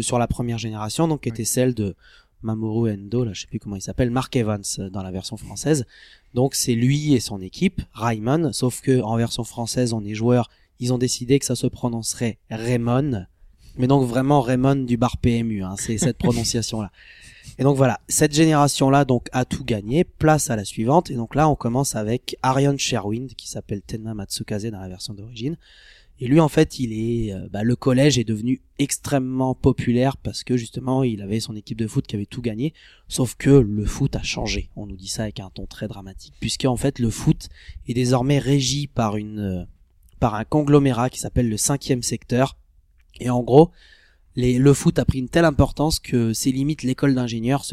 sur 0.00 0.18
la 0.18 0.26
première 0.26 0.58
génération, 0.58 1.06
donc 1.06 1.22
qui 1.22 1.28
était 1.28 1.44
celle 1.44 1.74
de 1.74 1.94
Mamoru 2.42 2.90
Endo, 2.90 3.24
là, 3.24 3.32
je 3.34 3.42
sais 3.42 3.46
plus 3.46 3.58
comment 3.58 3.76
il 3.76 3.82
s'appelle, 3.82 4.10
Mark 4.10 4.34
Evans 4.34 4.62
dans 4.90 5.02
la 5.02 5.10
version 5.10 5.36
française. 5.36 5.84
Donc 6.32 6.54
c'est 6.54 6.74
lui 6.74 7.12
et 7.12 7.20
son 7.20 7.42
équipe, 7.42 7.82
Raimon, 7.92 8.54
sauf 8.54 8.80
que 8.80 9.02
en 9.02 9.16
version 9.16 9.44
française, 9.44 9.92
on 9.92 10.02
est 10.02 10.14
joueur, 10.14 10.48
ils 10.78 10.94
ont 10.94 10.98
décidé 10.98 11.38
que 11.38 11.44
ça 11.44 11.56
se 11.56 11.66
prononcerait 11.66 12.38
Raymond, 12.48 13.26
mais 13.76 13.86
donc 13.86 14.06
vraiment 14.06 14.40
Raymond 14.40 14.76
du 14.76 14.96
bar 14.96 15.16
PMU, 15.18 15.62
hein, 15.62 15.74
c'est 15.78 15.98
cette 15.98 16.18
prononciation 16.18 16.82
là. 16.82 16.90
Et 17.58 17.62
donc 17.62 17.76
voilà, 17.76 18.00
cette 18.08 18.34
génération-là 18.34 19.04
donc 19.04 19.28
a 19.32 19.44
tout 19.44 19.64
gagné, 19.64 20.04
place 20.04 20.50
à 20.50 20.56
la 20.56 20.64
suivante, 20.64 21.10
et 21.10 21.14
donc 21.14 21.34
là 21.34 21.48
on 21.48 21.54
commence 21.54 21.96
avec 21.96 22.36
Arion 22.42 22.76
Sherwind 22.76 23.34
qui 23.34 23.48
s'appelle 23.48 23.82
Tenma 23.82 24.14
Matsukaze 24.14 24.66
dans 24.66 24.80
la 24.80 24.88
version 24.88 25.14
d'origine. 25.14 25.56
Et 26.22 26.26
lui 26.26 26.38
en 26.38 26.48
fait 26.48 26.78
il 26.78 26.92
est, 26.92 27.32
euh, 27.32 27.48
bah, 27.50 27.62
le 27.62 27.76
collège 27.76 28.18
est 28.18 28.24
devenu 28.24 28.60
extrêmement 28.78 29.54
populaire 29.54 30.18
parce 30.18 30.44
que 30.44 30.56
justement 30.56 31.02
il 31.02 31.22
avait 31.22 31.40
son 31.40 31.56
équipe 31.56 31.78
de 31.78 31.86
foot 31.86 32.06
qui 32.06 32.14
avait 32.14 32.26
tout 32.26 32.42
gagné, 32.42 32.74
sauf 33.08 33.34
que 33.36 33.50
le 33.50 33.86
foot 33.86 34.16
a 34.16 34.22
changé. 34.22 34.68
On 34.76 34.86
nous 34.86 34.96
dit 34.96 35.08
ça 35.08 35.22
avec 35.22 35.40
un 35.40 35.50
ton 35.50 35.64
très 35.66 35.88
dramatique, 35.88 36.34
puisque 36.38 36.66
en 36.66 36.76
fait 36.76 36.98
le 36.98 37.08
foot 37.08 37.48
est 37.88 37.94
désormais 37.94 38.38
régi 38.38 38.86
par 38.86 39.16
une, 39.16 39.38
euh, 39.38 39.64
par 40.18 40.34
un 40.34 40.44
conglomérat 40.44 41.08
qui 41.08 41.18
s'appelle 41.18 41.48
le 41.48 41.56
cinquième 41.56 42.02
secteur. 42.02 42.56
Et 43.18 43.30
en 43.30 43.42
gros, 43.42 43.70
les, 44.36 44.58
le 44.58 44.72
foot 44.74 44.98
a 44.98 45.04
pris 45.04 45.18
une 45.18 45.28
telle 45.28 45.44
importance 45.44 45.98
que 45.98 46.32
c'est 46.32 46.50
limite 46.50 46.82
l'école 46.82 47.14
d'ingénieurs. 47.14 47.64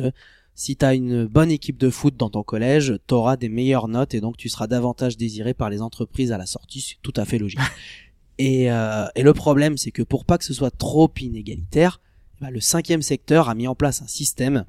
Si 0.56 0.76
t'as 0.76 0.96
une 0.96 1.26
bonne 1.26 1.52
équipe 1.52 1.78
de 1.78 1.90
foot 1.90 2.18
dans 2.18 2.30
ton 2.30 2.44
collège, 2.44 2.96
t'auras 3.06 3.38
des 3.38 3.50
meilleures 3.50 3.88
notes 3.88 4.16
et 4.16 4.22
donc 4.22 4.38
tu 4.38 4.50
seras 4.50 4.68
davantage 4.68 5.16
désiré 5.16 5.54
par 5.54 5.70
les 5.70 5.82
entreprises 5.82 6.32
à 6.32 6.38
la 6.38 6.46
sortie. 6.46 6.82
C'est 6.82 7.02
tout 7.02 7.14
à 7.16 7.26
fait 7.26 7.38
logique. 7.38 7.60
et, 8.40 8.72
euh, 8.72 9.06
et 9.16 9.22
le 9.22 9.34
problème, 9.34 9.78
c'est 9.78 9.92
que 9.92 10.02
pour 10.02 10.26
pas 10.26 10.38
que 10.38 10.44
ce 10.44 10.54
soit 10.54 10.76
trop 10.76 11.12
inégalitaire, 11.22 12.02
bah, 12.42 12.50
le 12.50 12.60
cinquième 12.60 13.02
secteur 13.02 13.50
a 13.50 13.56
mis 13.56 13.68
en 13.68 13.76
place 13.76 14.02
un 14.02 14.08
système 14.08 14.66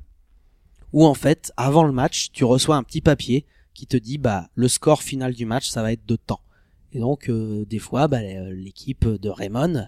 où 0.93 1.05
en 1.05 1.15
fait, 1.15 1.53
avant 1.57 1.85
le 1.85 1.93
match, 1.93 2.31
tu 2.33 2.45
reçois 2.45 2.77
un 2.77 2.83
petit 2.83 3.01
papier 3.01 3.45
qui 3.75 3.87
te 3.87 3.97
dit 3.97 4.19
bah 4.19 4.49
le 4.55 4.69
score 4.69 5.03
final 5.03 5.35
du 5.35 5.47
match, 5.47 5.69
ça 5.69 5.83
va 5.83 5.93
être 5.93 6.07
de 6.07 6.17
temps. 6.17 6.41
Et 6.93 6.99
donc 6.99 7.29
euh, 7.29 7.65
des 7.67 7.79
fois, 7.79 8.09
bah, 8.09 8.23
l'équipe 8.23 9.07
de 9.07 9.29
Raymond, 9.29 9.87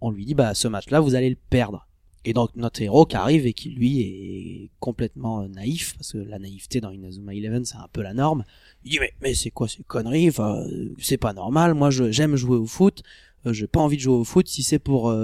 on 0.00 0.10
lui 0.10 0.24
dit 0.24 0.34
bah 0.34 0.54
ce 0.54 0.68
match-là, 0.68 1.00
vous 1.00 1.14
allez 1.14 1.30
le 1.30 1.36
perdre. 1.50 1.86
Et 2.24 2.32
donc 2.32 2.50
notre 2.56 2.82
héros 2.82 3.06
qui 3.06 3.16
arrive 3.16 3.46
et 3.46 3.52
qui 3.52 3.70
lui 3.70 4.00
est 4.00 4.70
complètement 4.80 5.42
euh, 5.42 5.48
naïf, 5.48 5.94
parce 5.96 6.12
que 6.12 6.18
la 6.18 6.38
naïveté 6.38 6.80
dans 6.80 6.90
Inazuma 6.90 7.32
Eleven 7.34 7.64
c'est 7.64 7.76
un 7.76 7.88
peu 7.92 8.02
la 8.02 8.12
norme. 8.12 8.44
Il 8.84 8.90
dit 8.90 8.98
mais, 8.98 9.12
mais 9.22 9.34
c'est 9.34 9.50
quoi 9.50 9.68
ces 9.68 9.82
conneries? 9.84 10.28
Enfin, 10.28 10.56
euh, 10.56 10.94
C'est 10.98 11.16
pas 11.16 11.32
normal. 11.32 11.74
Moi 11.74 11.90
j'aime 11.90 12.36
jouer 12.36 12.56
au 12.56 12.66
foot. 12.66 13.02
Euh, 13.46 13.52
J'ai 13.52 13.68
pas 13.68 13.80
envie 13.80 13.96
de 13.96 14.02
jouer 14.02 14.16
au 14.16 14.24
foot 14.24 14.48
si 14.48 14.62
c'est 14.62 14.80
pour 14.80 15.14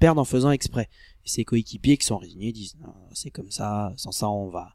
perdre 0.00 0.20
en 0.20 0.24
faisant 0.24 0.50
exprès. 0.50 0.88
Et 1.24 1.28
ses 1.28 1.44
coéquipiers 1.44 1.96
qui 1.96 2.04
sont 2.04 2.18
résignés 2.18 2.52
disent 2.52 2.76
c'est 3.12 3.30
comme 3.30 3.50
ça. 3.50 3.92
Sans 3.96 4.12
ça 4.12 4.28
on 4.28 4.48
va 4.48 4.74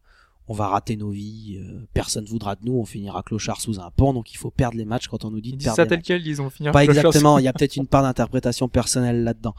on 0.49 0.53
va 0.53 0.67
rater 0.67 0.97
nos 0.97 1.11
vies. 1.11 1.57
euh, 1.63 1.85
personne 1.93 2.25
voudra 2.25 2.55
de 2.55 2.65
nous. 2.65 2.73
On 2.73 2.83
finira 2.85 3.23
clochard 3.23 3.61
sous 3.61 3.79
un 3.79 3.91
pont. 3.91 4.13
Donc 4.13 4.33
il 4.33 4.37
faut 4.37 4.51
perdre 4.51 4.77
les 4.77 4.83
matchs 4.85 5.07
quand 5.07 5.23
on 5.23 5.31
nous 5.31 5.39
dit 5.41 5.51
Ils 5.51 5.57
de 5.57 5.63
perdre 5.63 5.75
ça 5.77 5.85
tel 5.85 6.01
quel, 6.01 6.25
ils 6.27 6.41
ont 6.41 6.49
fini 6.49 6.69
Pas 6.71 6.83
exactement, 6.83 7.37
il 7.39 7.45
y 7.45 7.47
a 7.47 7.53
peut-être 7.53 7.75
une 7.77 7.87
part 7.87 8.01
d'interprétation 8.03 8.67
personnelle 8.67 9.23
là-dedans. 9.23 9.53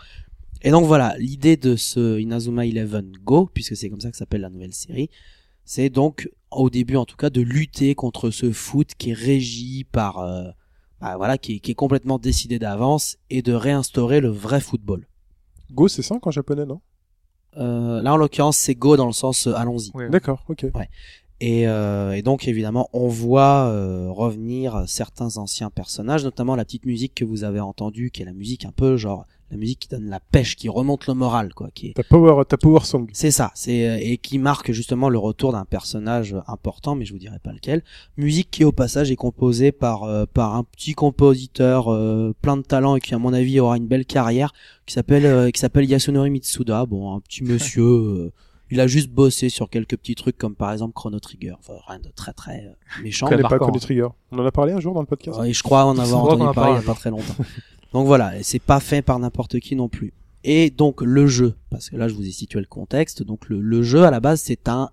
Et 0.63 0.71
donc 0.71 0.85
voilà, 0.85 1.15
l'idée 1.19 1.57
de 1.57 1.75
ce 1.77 2.19
Inazuma 2.21 2.67
Eleven 2.67 3.13
Go, 3.25 3.49
puisque 3.55 3.77
c'est 3.77 3.89
comme 3.89 4.01
ça 4.01 4.11
que 4.11 4.17
s'appelle 4.19 4.43
la 4.43 4.51
nouvelle 4.51 4.75
série, 4.75 5.09
c'est 5.65 5.89
donc, 5.89 6.29
au 6.51 6.69
début 6.69 6.97
en 6.97 7.05
tout 7.07 7.17
cas, 7.17 7.31
de 7.31 7.41
lutter 7.41 7.95
contre 7.95 8.31
ce 8.31 8.51
foot 8.53 8.91
qui 8.99 9.11
est 9.11 9.15
régi 9.15 9.85
par, 9.85 10.19
euh, 10.19 10.51
bah 11.01 11.17
voilà, 11.17 11.39
qui, 11.39 11.55
est- 11.55 11.61
qui 11.61 11.71
est 11.71 11.75
complètement 11.75 12.19
décidé 12.19 12.59
d'avance, 12.59 13.17
et 13.31 13.41
de 13.41 13.53
réinstaurer 13.55 14.21
le 14.21 14.29
vrai 14.29 14.61
football. 14.61 15.07
Go, 15.73 15.87
c'est 15.89 16.03
5 16.03 16.27
en 16.27 16.31
japonais, 16.31 16.67
non? 16.67 16.81
Là 17.57 18.13
en 18.13 18.17
l'occurrence 18.17 18.57
c'est 18.57 18.75
Go 18.75 18.97
dans 18.97 19.07
le 19.07 19.13
sens 19.13 19.47
euh, 19.47 19.55
allons-y. 19.55 19.91
Ouais, 19.95 20.05
ouais. 20.05 20.11
D'accord, 20.11 20.45
ok. 20.49 20.67
Et, 21.43 21.67
euh, 21.67 22.13
et 22.13 22.21
donc 22.21 22.47
évidemment, 22.49 22.91
on 22.93 23.09
voit 23.09 23.67
euh, 23.69 24.11
revenir 24.11 24.85
certains 24.87 25.39
anciens 25.39 25.71
personnages, 25.71 26.23
notamment 26.23 26.55
la 26.55 26.67
petite 26.67 26.85
musique 26.85 27.15
que 27.15 27.25
vous 27.25 27.45
avez 27.45 27.61
entendue, 27.61 28.11
qui 28.11 28.21
est 28.21 28.27
la 28.27 28.35
musique 28.35 28.67
un 28.67 28.73
peu 28.73 28.99
genre 28.99 29.25
la 29.51 29.57
musique 29.57 29.81
qui 29.81 29.89
donne 29.89 30.09
la 30.09 30.21
pêche, 30.21 30.57
qui 30.57 30.69
remonte 30.69 31.07
le 31.07 31.15
moral, 31.15 31.53
quoi. 31.55 31.69
Qui 31.75 31.89
est... 31.89 31.93
Ta 31.95 32.05
power, 32.05 32.45
ta 32.45 32.57
power 32.57 32.81
song. 32.85 33.09
C'est 33.13 33.31
ça, 33.31 33.51
c'est 33.55 33.89
euh, 33.89 33.99
et 34.01 34.17
qui 34.19 34.39
marque 34.39 34.73
justement 34.73 35.09
le 35.09 35.19
retour 35.19 35.53
d'un 35.53 35.65
personnage 35.65 36.37
important, 36.47 36.95
mais 36.95 37.05
je 37.05 37.13
vous 37.13 37.19
dirai 37.19 37.39
pas 37.39 37.53
lequel. 37.53 37.83
Musique 38.17 38.51
qui 38.51 38.65
au 38.65 38.73
passage 38.73 39.11
est 39.11 39.17
composée 39.17 39.73
par 39.73 40.05
euh, 40.05 40.25
par 40.33 40.55
un 40.55 40.65
petit 40.65 40.95
compositeur 40.95 41.93
euh, 41.93 42.35
plein 42.43 42.57
de 42.57 42.63
talent 42.63 42.97
et 42.97 43.01
qui 43.01 43.15
à 43.15 43.19
mon 43.19 43.33
avis 43.33 43.59
aura 43.61 43.77
une 43.77 43.87
belle 43.87 44.07
carrière, 44.07 44.53
qui 44.87 44.95
s'appelle 44.95 45.27
euh, 45.27 45.51
qui 45.51 45.61
s'appelle 45.61 45.85
Yasunori 45.85 46.31
Mitsuda. 46.31 46.87
Bon, 46.87 47.15
un 47.15 47.21
petit 47.21 47.43
monsieur. 47.45 47.83
euh, 47.83 48.33
il 48.73 48.79
a 48.81 48.87
juste 48.87 49.11
bossé 49.11 49.49
sur 49.49 49.69
quelques 49.69 49.97
petits 49.97 50.15
trucs 50.15 50.39
comme 50.39 50.55
par 50.55 50.71
exemple 50.71 50.93
Chrono 50.95 51.19
Trigger, 51.19 51.55
enfin 51.59 51.73
rien 51.89 51.99
de 51.99 52.09
très 52.15 52.33
très 52.33 52.67
euh, 52.67 53.03
méchant. 53.03 53.27
Je 53.27 53.35
connais 53.35 53.49
pas 53.49 53.59
Chrono. 53.59 53.79
Trigger. 53.81 54.07
On 54.31 54.39
en 54.39 54.47
a 54.47 54.53
parlé 54.53 54.73
un 54.73 54.79
jour 54.79 54.95
dans 54.95 55.01
le 55.01 55.07
podcast 55.07 55.41
Et 55.45 55.53
je 55.53 55.63
crois 55.65 55.85
en 55.87 55.99
avoir 55.99 56.23
entendu 56.23 56.43
en 56.43 56.55
parler 56.55 56.75
il 56.75 56.77
y 56.77 56.85
a 56.85 56.87
pas 56.87 56.95
très 56.95 57.11
longtemps. 57.11 57.35
donc 57.93 58.07
voilà, 58.07 58.39
et 58.39 58.43
c'est 58.43 58.59
pas 58.63 58.81
fait 58.81 59.03
par 59.03 59.19
n'importe 59.19 59.59
qui 59.61 59.77
non 59.77 59.89
plus. 59.89 60.13
Et 60.45 60.71
donc 60.71 61.03
le 61.03 61.27
jeu, 61.27 61.55
parce 61.71 61.91
que 61.91 61.97
là 61.97 62.09
je 62.09 62.15
vous 62.15 62.27
ai 62.27 62.31
situé 62.31 62.61
le 62.61 62.67
contexte, 62.67 63.23
donc 63.23 63.49
le, 63.49 63.61
le 63.61 63.83
jeu 63.83 64.05
à 64.05 64.11
la 64.11 64.21
base 64.21 64.41
c'est 64.41 64.69
un 64.69 64.91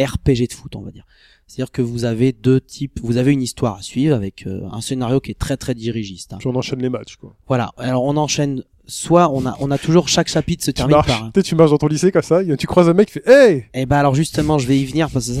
RPG 0.00 0.48
de 0.48 0.52
foot 0.52 0.74
on 0.76 0.80
va 0.82 0.90
dire. 0.90 1.04
C'est-à-dire 1.46 1.72
que 1.72 1.82
vous 1.82 2.04
avez 2.04 2.32
deux 2.32 2.60
types, 2.60 3.00
vous 3.02 3.16
avez 3.16 3.32
une 3.32 3.42
histoire 3.42 3.76
à 3.76 3.82
suivre 3.82 4.14
avec 4.14 4.46
euh, 4.46 4.62
un 4.70 4.80
scénario 4.80 5.20
qui 5.20 5.32
est 5.32 5.38
très 5.38 5.56
très 5.56 5.74
dirigiste. 5.74 6.32
hein. 6.32 6.36
Puis 6.38 6.46
on 6.48 6.54
enchaîne 6.54 6.80
les 6.80 6.88
matchs, 6.88 7.16
quoi. 7.16 7.34
Voilà, 7.48 7.72
alors 7.76 8.04
on 8.04 8.16
enchaîne, 8.16 8.62
soit 8.90 9.30
on 9.32 9.46
a, 9.46 9.56
on 9.60 9.70
a 9.70 9.78
toujours 9.78 10.08
chaque 10.08 10.28
chapitre 10.28 10.64
se 10.64 10.70
Tu 10.70 10.74
termine 10.74 10.96
marches, 10.96 11.06
par 11.08 11.24
un... 11.24 11.30
tu 11.30 11.42
tu 11.42 11.54
marches 11.54 11.70
dans 11.70 11.78
ton 11.78 11.86
lycée 11.86 12.12
comme 12.12 12.22
ça, 12.22 12.42
tu 12.56 12.66
croises 12.66 12.88
un 12.88 12.92
mec 12.92 13.06
qui 13.08 13.14
fait 13.20 13.28
Hey 13.28 13.64
Eh 13.72 13.86
ben 13.86 13.96
alors 13.96 14.14
justement, 14.14 14.58
je 14.58 14.66
vais 14.66 14.78
y 14.78 14.84
venir 14.84 15.08
parce 15.10 15.28
que 15.28 15.32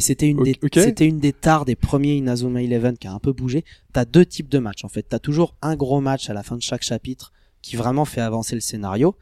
c'était- 0.00 0.28
une 0.28 0.42
des 0.42 0.56
Ok. 0.62 0.70
c'était 0.74 1.06
une 1.06 1.18
des 1.18 1.32
tares 1.32 1.64
des 1.64 1.74
premiers 1.74 2.14
Inazuma 2.16 2.62
Eleven 2.62 2.96
qui 2.98 3.06
a 3.08 3.12
un 3.12 3.18
peu 3.18 3.32
bougé. 3.32 3.64
T'as 3.92 4.04
deux 4.04 4.26
types 4.26 4.48
de 4.48 4.58
matchs 4.58 4.84
en 4.84 4.88
fait. 4.88 5.02
T'as 5.08 5.18
toujours 5.18 5.54
un 5.62 5.74
gros 5.76 6.00
match 6.00 6.30
à 6.30 6.34
la 6.34 6.42
fin 6.42 6.56
de 6.56 6.62
chaque 6.62 6.82
chapitre 6.82 7.32
qui 7.62 7.76
vraiment 7.76 8.04
fait 8.04 8.20
avancer 8.20 8.54
le 8.54 8.60
scénario. 8.60 9.16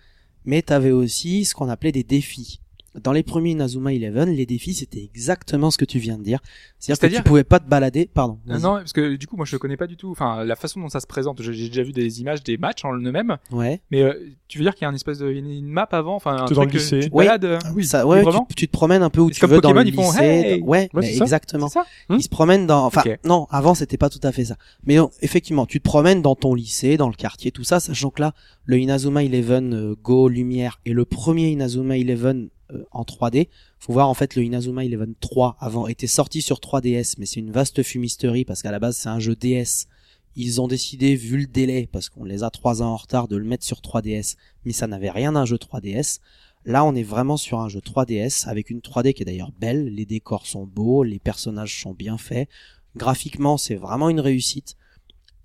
Mais 0.45 0.61
t'avais 0.63 0.91
aussi 0.91 1.45
ce 1.45 1.55
qu'on 1.55 1.69
appelait 1.69 1.93
des 1.93 2.03
défis. 2.03 2.59
Dans 3.01 3.13
les 3.13 3.23
premiers 3.23 3.53
Inazuma 3.53 3.93
Eleven, 3.95 4.29
les 4.31 4.45
défis 4.45 4.75
c'était 4.75 5.03
exactement 5.03 5.71
ce 5.71 5.79
que 5.79 5.85
tu 5.87 5.99
viens 5.99 6.19
de 6.19 6.23
dire. 6.23 6.41
C'est-à-dire 6.79 6.97
que 6.97 7.01
C'est-à-dire 7.01 7.23
tu 7.23 7.29
pouvais 7.29 7.45
pas 7.45 7.59
te 7.59 7.69
balader. 7.69 8.09
Pardon. 8.13 8.39
Non, 8.47 8.59
parce 8.77 8.93
que 8.93 9.17
du 9.17 9.27
coup, 9.27 9.37
moi, 9.37 9.47
je 9.47 9.57
connais 9.57 9.77
pas 9.79 9.87
du 9.87 9.97
tout. 9.97 10.11
Enfin, 10.11 10.45
la 10.45 10.57
façon 10.57 10.81
dont 10.81 10.89
ça 10.89 11.01
se 11.01 11.07
présente. 11.07 11.41
J'ai 11.43 11.69
déjà 11.69 11.83
vu 11.83 11.93
des 11.93 12.21
images 12.21 12.43
des 12.43 12.59
matchs 12.59 12.85
en 12.85 12.93
eux-mêmes. 12.95 13.37
Ouais. 13.51 13.81
Mais 13.91 14.03
euh, 14.03 14.13
tu 14.49 14.59
veux 14.59 14.65
dire 14.65 14.75
qu'il 14.75 14.83
y 14.83 14.87
a 14.87 14.89
une 14.91 14.95
espèce 14.97 15.19
de 15.19 15.31
une, 15.31 15.51
une 15.51 15.69
map 15.69 15.89
avant, 15.93 16.17
enfin, 16.17 16.37
un 16.43 16.47
Tout 16.47 16.55
dans 16.55 16.63
truc 16.63 16.75
le 16.75 16.79
que 16.81 16.85
tu 16.85 17.09
te 17.09 17.15
Oui. 17.17 17.25
balades. 17.27 17.45
euh, 17.47 17.59
oui. 17.75 17.85
Ça, 17.87 18.07
ouais, 18.07 18.23
tu, 18.57 18.67
te 18.67 18.73
promènes 18.73 19.03
un 19.03 19.11
peu 19.11 19.21
où 19.23 19.31
tu 19.31 19.41
comme 19.41 19.51
veux 19.51 19.61
dans 19.61 19.71
Pokémon, 19.71 19.83
le 19.85 19.89
ils 19.89 19.95
font, 19.95 20.11
lycée. 20.11 20.23
hey 20.25 20.61
Ouais, 20.63 20.91
Ouais, 20.93 21.01
mais 21.03 21.17
exactement. 21.17 21.69
Ça? 21.69 21.85
Ils 22.11 22.23
se 22.23 22.29
promènent 22.29 22.67
dans. 22.67 22.85
Enfin, 22.85 23.03
non, 23.25 23.47
avant 23.51 23.75
c'était 23.75 23.97
pas 23.97 24.11
tout 24.11 24.21
à 24.23 24.33
fait 24.33 24.45
ça. 24.45 24.57
Mais 24.85 24.97
non, 24.97 25.11
effectivement, 25.23 25.65
tu 25.67 25.79
te 25.81 25.85
promènes 25.85 26.21
dans 26.21 26.35
ton 26.35 26.55
lycée, 26.55 26.97
dans 26.97 27.09
le 27.09 27.15
quartier, 27.15 27.53
tout 27.53 27.65
ça, 27.65 27.81
sachant 27.81 28.11
que 28.11 28.21
là, 28.21 28.35
le 28.67 28.79
Inazuma 28.79 29.25
Eleven 29.25 29.73
euh, 29.75 29.95
Go 30.03 30.29
Lumière 30.29 30.81
et 30.85 30.93
le 30.93 31.05
premier 31.05 31.49
Inazuma 31.49 31.97
Eleven 31.97 32.49
euh, 32.73 32.85
en 32.91 33.03
3D. 33.03 33.49
Faut 33.79 33.93
voir 33.93 34.09
en 34.09 34.15
fait 34.15 34.35
le 34.35 34.45
Inazuma 34.45 34.85
Eleven 34.85 35.15
3 35.21 35.57
avant 35.61 35.87
était 35.87 36.07
sorti 36.07 36.43
sur 36.43 36.59
3DS, 36.59 37.15
mais 37.19 37.27
c'est 37.27 37.41
une 37.41 37.51
vaste 37.53 37.83
fumisterie 37.83 38.45
parce 38.45 38.63
qu'à 38.63 38.71
la 38.71 38.79
base 38.79 38.97
c'est 38.97 39.09
un 39.09 39.19
jeu 39.19 39.35
DS. 39.37 39.87
Ils 40.35 40.61
ont 40.63 40.69
décidé, 40.69 41.15
vu 41.15 41.37
le 41.37 41.47
délai, 41.47 41.89
parce 41.93 42.09
qu'on 42.09 42.25
les 42.25 42.43
a 42.43 42.49
trois 42.49 42.81
ans 42.81 42.93
en 42.93 42.97
retard, 42.97 43.29
de 43.29 43.37
le 43.37 43.45
mettre 43.45 43.65
sur 43.65 43.81
3DS, 43.81 44.37
mais 44.65 44.73
ça 44.73 44.87
n'avait 44.87 45.11
rien 45.11 45.33
d'un 45.33 45.45
jeu 45.45 45.57
3DS. 45.57 46.21
Là, 46.65 46.85
on 46.85 46.95
est 46.95 47.03
vraiment 47.03 47.37
sur 47.37 47.61
un 47.61 47.69
jeu 47.69 47.81
3DS 47.81 48.49
avec 48.49 48.71
une 48.71 48.79
3D 48.79 49.13
qui 49.13 49.23
est 49.23 49.27
d'ailleurs 49.27 49.53
belle. 49.59 49.87
Les 49.89 50.07
décors 50.07 50.47
sont 50.47 50.65
beaux, 50.65 51.03
les 51.03 51.19
personnages 51.19 51.83
sont 51.83 51.93
bien 51.93 52.17
faits. 52.17 52.49
Graphiquement, 52.97 53.59
c'est 53.59 53.75
vraiment 53.75 54.09
une 54.09 54.21
réussite. 54.21 54.77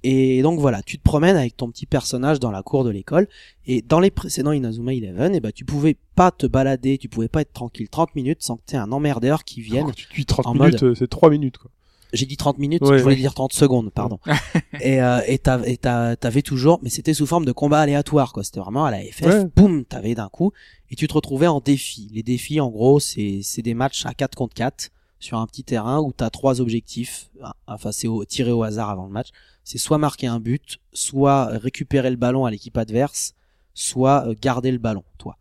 Et 0.03 0.41
donc 0.41 0.59
voilà, 0.59 0.81
tu 0.83 0.97
te 0.97 1.03
promènes 1.03 1.35
avec 1.35 1.57
ton 1.57 1.69
petit 1.71 1.85
personnage 1.85 2.39
dans 2.39 2.51
la 2.51 2.61
cour 2.63 2.83
de 2.83 2.89
l'école. 2.89 3.27
Et 3.65 3.81
dans 3.81 3.99
les 3.99 4.11
précédents 4.11 4.51
Inazuma 4.51 4.93
Eleven, 4.93 5.33
eh 5.35 5.39
ben, 5.39 5.51
tu 5.51 5.65
pouvais 5.65 5.97
pas 6.15 6.31
te 6.31 6.45
balader, 6.45 6.97
tu 6.97 7.09
pouvais 7.09 7.27
pas 7.27 7.41
être 7.41 7.53
tranquille 7.53 7.89
30 7.89 8.15
minutes 8.15 8.43
sans 8.43 8.57
que 8.57 8.61
t'aies 8.65 8.77
un 8.77 8.91
emmerdeur 8.91 9.43
qui 9.43 9.61
vienne. 9.61 9.87
Oh, 9.89 9.91
tu 9.93 10.07
dis 10.15 10.25
30 10.25 10.45
en 10.47 10.53
minutes, 10.53 10.83
euh, 10.83 10.95
c'est 10.95 11.07
3 11.09 11.29
minutes, 11.29 11.57
quoi. 11.57 11.71
J'ai 12.13 12.25
dit 12.25 12.37
30 12.37 12.57
minutes, 12.57 12.83
Ouais, 12.83 12.97
je 12.99 13.03
voulais 13.03 13.15
ouais. 13.15 13.21
dire 13.21 13.33
30 13.33 13.51
secondes, 13.51 13.89
pardon. 13.91 14.17
et 14.81 15.01
euh, 15.01 15.19
et 15.27 15.39
t'avais 15.39 16.41
toujours, 16.41 16.79
mais 16.81 16.89
c'était 16.89 17.13
sous 17.13 17.25
forme 17.25 17.43
de 17.43 17.51
combat 17.51 17.79
aléatoire, 17.81 18.31
quoi. 18.31 18.45
C'était 18.45 18.61
vraiment 18.61 18.85
à 18.85 18.91
la 18.91 18.99
FF, 18.99 19.25
Ouais. 19.25 19.45
boum, 19.55 19.83
t'avais 19.83 20.15
d'un 20.15 20.29
coup, 20.29 20.53
et 20.89 20.95
tu 20.95 21.07
te 21.09 21.13
retrouvais 21.13 21.47
en 21.47 21.59
défi. 21.59 22.09
Les 22.13 22.23
défis, 22.23 22.61
en 22.61 22.69
gros, 22.69 23.01
c'est 23.01 23.41
c'est 23.43 23.61
des 23.61 23.73
matchs 23.73 24.05
à 24.05 24.13
4 24.13 24.35
contre 24.35 24.53
4 24.53 24.89
sur 25.19 25.38
un 25.38 25.48
petit 25.48 25.64
terrain 25.64 25.99
où 25.99 26.11
t'as 26.11 26.30
trois 26.30 26.61
objectifs. 26.61 27.30
Ah, 27.41 27.56
Enfin, 27.68 27.91
c'est 27.91 28.07
au, 28.07 28.23
tiré 28.26 28.52
au 28.52 28.64
hasard 28.64 28.89
avant 28.89 29.06
le 29.06 29.11
match. 29.11 29.30
C'est 29.64 29.77
soit 29.77 29.98
marquer 29.98 30.27
un 30.27 30.39
but, 30.39 30.80
soit 30.94 31.45
récupérer 31.45 32.10
le 32.10 32.15
ballon 32.15 32.45
à 32.45 32.52
l'équipe 32.52 32.77
adverse, 32.77 33.34
soit 33.73 34.27
euh, 34.27 34.35
garder 34.39 34.72
le 34.72 34.77
ballon, 34.77 35.03
toi, 35.18 35.38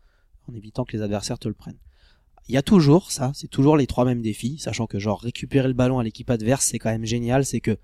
en 0.48 0.55
évitant 0.55 0.85
que 0.85 0.97
les 0.97 1.03
adversaires 1.03 1.39
te 1.39 1.48
le 1.48 1.55
prennent. 1.55 1.78
Il 2.48 2.55
y 2.55 2.59
a 2.59 2.62
toujours 2.62 3.11
ça, 3.11 3.32
c'est 3.35 3.48
toujours 3.48 3.77
les 3.77 3.86
trois 3.86 4.05
mêmes 4.05 4.23
défis, 4.23 4.59
sachant 4.59 4.86
que 4.86 4.98
genre 4.98 5.20
récupérer 5.20 5.69
le 5.69 5.74
ballon 5.74 5.98
à 5.98 6.05
l'équipe 6.05 6.31
adverse, 6.31 6.66
c'est 6.66 6.78
quand 6.78 6.90
même 6.90 7.05
génial, 7.05 7.44
c'est 7.44 7.61
que 7.61 7.77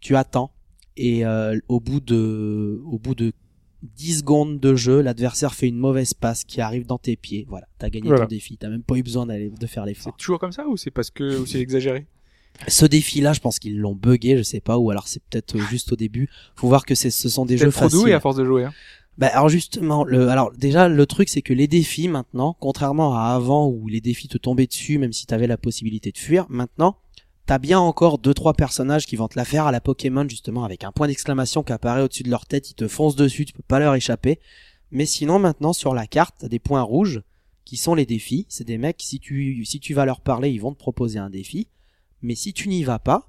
tu 0.00 0.16
attends 0.16 0.52
et 0.96 1.24
euh, 1.24 1.58
au 1.68 1.78
bout 1.78 2.00
de 2.00 2.82
au 2.84 2.98
bout 2.98 3.14
de 3.14 3.32
10 3.82 4.18
secondes 4.18 4.60
de 4.60 4.74
jeu, 4.74 5.00
l'adversaire 5.00 5.54
fait 5.54 5.68
une 5.68 5.78
mauvaise 5.78 6.14
passe 6.14 6.44
qui 6.44 6.60
arrive 6.60 6.86
dans 6.86 6.98
tes 6.98 7.16
pieds. 7.16 7.46
Voilà, 7.48 7.66
t'as 7.78 7.88
gagné 7.90 8.08
Voilà. 8.08 8.24
ton 8.24 8.28
défi, 8.28 8.56
t'as 8.56 8.68
même 8.68 8.82
pas 8.82 8.96
eu 8.96 9.02
besoin 9.02 9.26
d'aller 9.26 9.50
de 9.50 9.66
faire 9.66 9.84
l'effort. 9.86 10.12
C'est 10.16 10.22
toujours 10.22 10.38
comme 10.38 10.52
ça 10.52 10.66
ou 10.68 10.76
c'est 10.76 10.90
parce 10.90 11.10
que 11.10 11.38
ou 11.38 11.46
c'est 11.46 11.60
exagéré 11.60 12.06
Ce 12.68 12.84
défi-là, 12.84 13.32
je 13.32 13.40
pense 13.40 13.58
qu'ils 13.58 13.78
l'ont 13.78 13.94
buggé, 13.94 14.36
je 14.36 14.42
sais 14.42 14.60
pas, 14.60 14.76
ou 14.76 14.90
alors 14.90 15.08
c'est 15.08 15.22
peut-être 15.22 15.56
euh, 15.56 15.60
juste 15.70 15.92
au 15.92 15.96
début. 15.96 16.28
Faut 16.56 16.68
voir 16.68 16.84
que 16.84 16.94
c'est 16.94 17.10
ce 17.10 17.28
sont 17.28 17.46
des 17.46 17.56
jeux 17.56 17.70
trop 17.70 17.88
doué 17.88 18.00
faciles. 18.00 18.14
à 18.14 18.20
force 18.20 18.36
de 18.36 18.44
jouer. 18.44 18.64
Hein. 18.64 18.72
Bah 19.18 19.28
alors 19.28 19.48
justement, 19.48 20.04
le, 20.04 20.28
alors 20.28 20.50
déjà 20.52 20.88
le 20.88 21.06
truc 21.06 21.28
c'est 21.28 21.42
que 21.42 21.52
les 21.52 21.66
défis 21.68 22.08
maintenant, 22.08 22.56
contrairement 22.58 23.16
à 23.16 23.34
avant 23.34 23.66
où 23.68 23.86
les 23.88 24.00
défis 24.00 24.28
te 24.28 24.38
tombaient 24.38 24.66
dessus 24.66 24.98
même 24.98 25.12
si 25.12 25.26
t'avais 25.26 25.46
la 25.46 25.58
possibilité 25.58 26.10
de 26.10 26.16
fuir, 26.18 26.46
maintenant 26.48 26.96
t'as 27.50 27.58
bien 27.58 27.80
encore 27.80 28.18
deux 28.18 28.32
trois 28.32 28.54
personnages 28.54 29.06
qui 29.06 29.16
vont 29.16 29.26
te 29.26 29.36
la 29.36 29.44
faire 29.44 29.66
à 29.66 29.72
la 29.72 29.80
Pokémon 29.80 30.24
justement 30.28 30.62
avec 30.62 30.84
un 30.84 30.92
point 30.92 31.08
d'exclamation 31.08 31.64
qui 31.64 31.72
apparaît 31.72 32.02
au-dessus 32.02 32.22
de 32.22 32.30
leur 32.30 32.46
tête, 32.46 32.70
ils 32.70 32.74
te 32.74 32.86
foncent 32.86 33.16
dessus, 33.16 33.44
tu 33.44 33.52
peux 33.52 33.64
pas 33.66 33.80
leur 33.80 33.96
échapper. 33.96 34.38
Mais 34.92 35.04
sinon 35.04 35.40
maintenant 35.40 35.72
sur 35.72 35.92
la 35.92 36.06
carte 36.06 36.36
t'as 36.38 36.46
des 36.46 36.60
points 36.60 36.82
rouges 36.82 37.22
qui 37.64 37.76
sont 37.76 37.96
les 37.96 38.06
défis. 38.06 38.46
C'est 38.48 38.62
des 38.62 38.78
mecs 38.78 39.02
si 39.02 39.18
tu 39.18 39.64
si 39.64 39.80
tu 39.80 39.94
vas 39.94 40.04
leur 40.04 40.20
parler 40.20 40.50
ils 40.50 40.60
vont 40.60 40.72
te 40.72 40.78
proposer 40.78 41.18
un 41.18 41.28
défi, 41.28 41.66
mais 42.22 42.36
si 42.36 42.52
tu 42.52 42.68
n'y 42.68 42.84
vas 42.84 43.00
pas, 43.00 43.28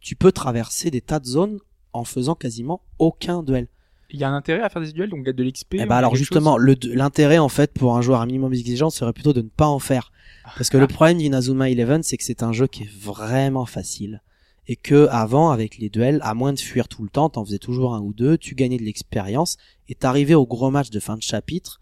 tu 0.00 0.16
peux 0.16 0.32
traverser 0.32 0.90
des 0.90 1.00
tas 1.00 1.20
de 1.20 1.26
zones 1.26 1.60
en 1.92 2.02
faisant 2.02 2.34
quasiment 2.34 2.82
aucun 2.98 3.44
duel. 3.44 3.68
Il 4.10 4.18
y 4.18 4.24
a 4.24 4.30
un 4.30 4.34
intérêt 4.34 4.62
à 4.62 4.68
faire 4.68 4.82
des 4.82 4.90
duels, 4.90 5.10
donc 5.10 5.22
de 5.22 5.44
l'XP. 5.44 5.74
Eh 5.74 5.86
ben 5.86 5.94
alors 5.94 6.16
justement, 6.16 6.58
l'intérêt 6.58 7.38
en 7.38 7.48
fait 7.48 7.72
pour 7.72 7.96
un 7.96 8.02
joueur 8.02 8.20
à 8.20 8.26
minimum 8.26 8.52
exigeant 8.52 8.90
serait 8.90 9.12
plutôt 9.12 9.32
de 9.32 9.42
ne 9.42 9.48
pas 9.48 9.68
en 9.68 9.78
faire. 9.78 10.10
Parce 10.56 10.70
que 10.70 10.78
le 10.78 10.86
problème 10.86 11.18
d'Inazuma 11.18 11.70
Eleven, 11.70 12.02
c'est 12.02 12.16
que 12.16 12.24
c'est 12.24 12.42
un 12.42 12.52
jeu 12.52 12.66
qui 12.66 12.84
est 12.84 12.90
vraiment 12.90 13.66
facile. 13.66 14.22
Et 14.66 14.76
que 14.76 15.08
avant, 15.10 15.50
avec 15.50 15.78
les 15.78 15.88
duels, 15.88 16.20
à 16.22 16.34
moins 16.34 16.52
de 16.52 16.60
fuir 16.60 16.86
tout 16.86 17.02
le 17.02 17.08
temps, 17.08 17.28
t'en 17.28 17.44
faisais 17.44 17.58
toujours 17.58 17.94
un 17.94 18.00
ou 18.00 18.12
deux, 18.12 18.38
tu 18.38 18.54
gagnais 18.54 18.76
de 18.76 18.84
l'expérience, 18.84 19.56
et 19.88 19.94
t'arrivais 19.94 20.34
au 20.34 20.46
gros 20.46 20.70
match 20.70 20.90
de 20.90 21.00
fin 21.00 21.16
de 21.16 21.22
chapitre, 21.22 21.80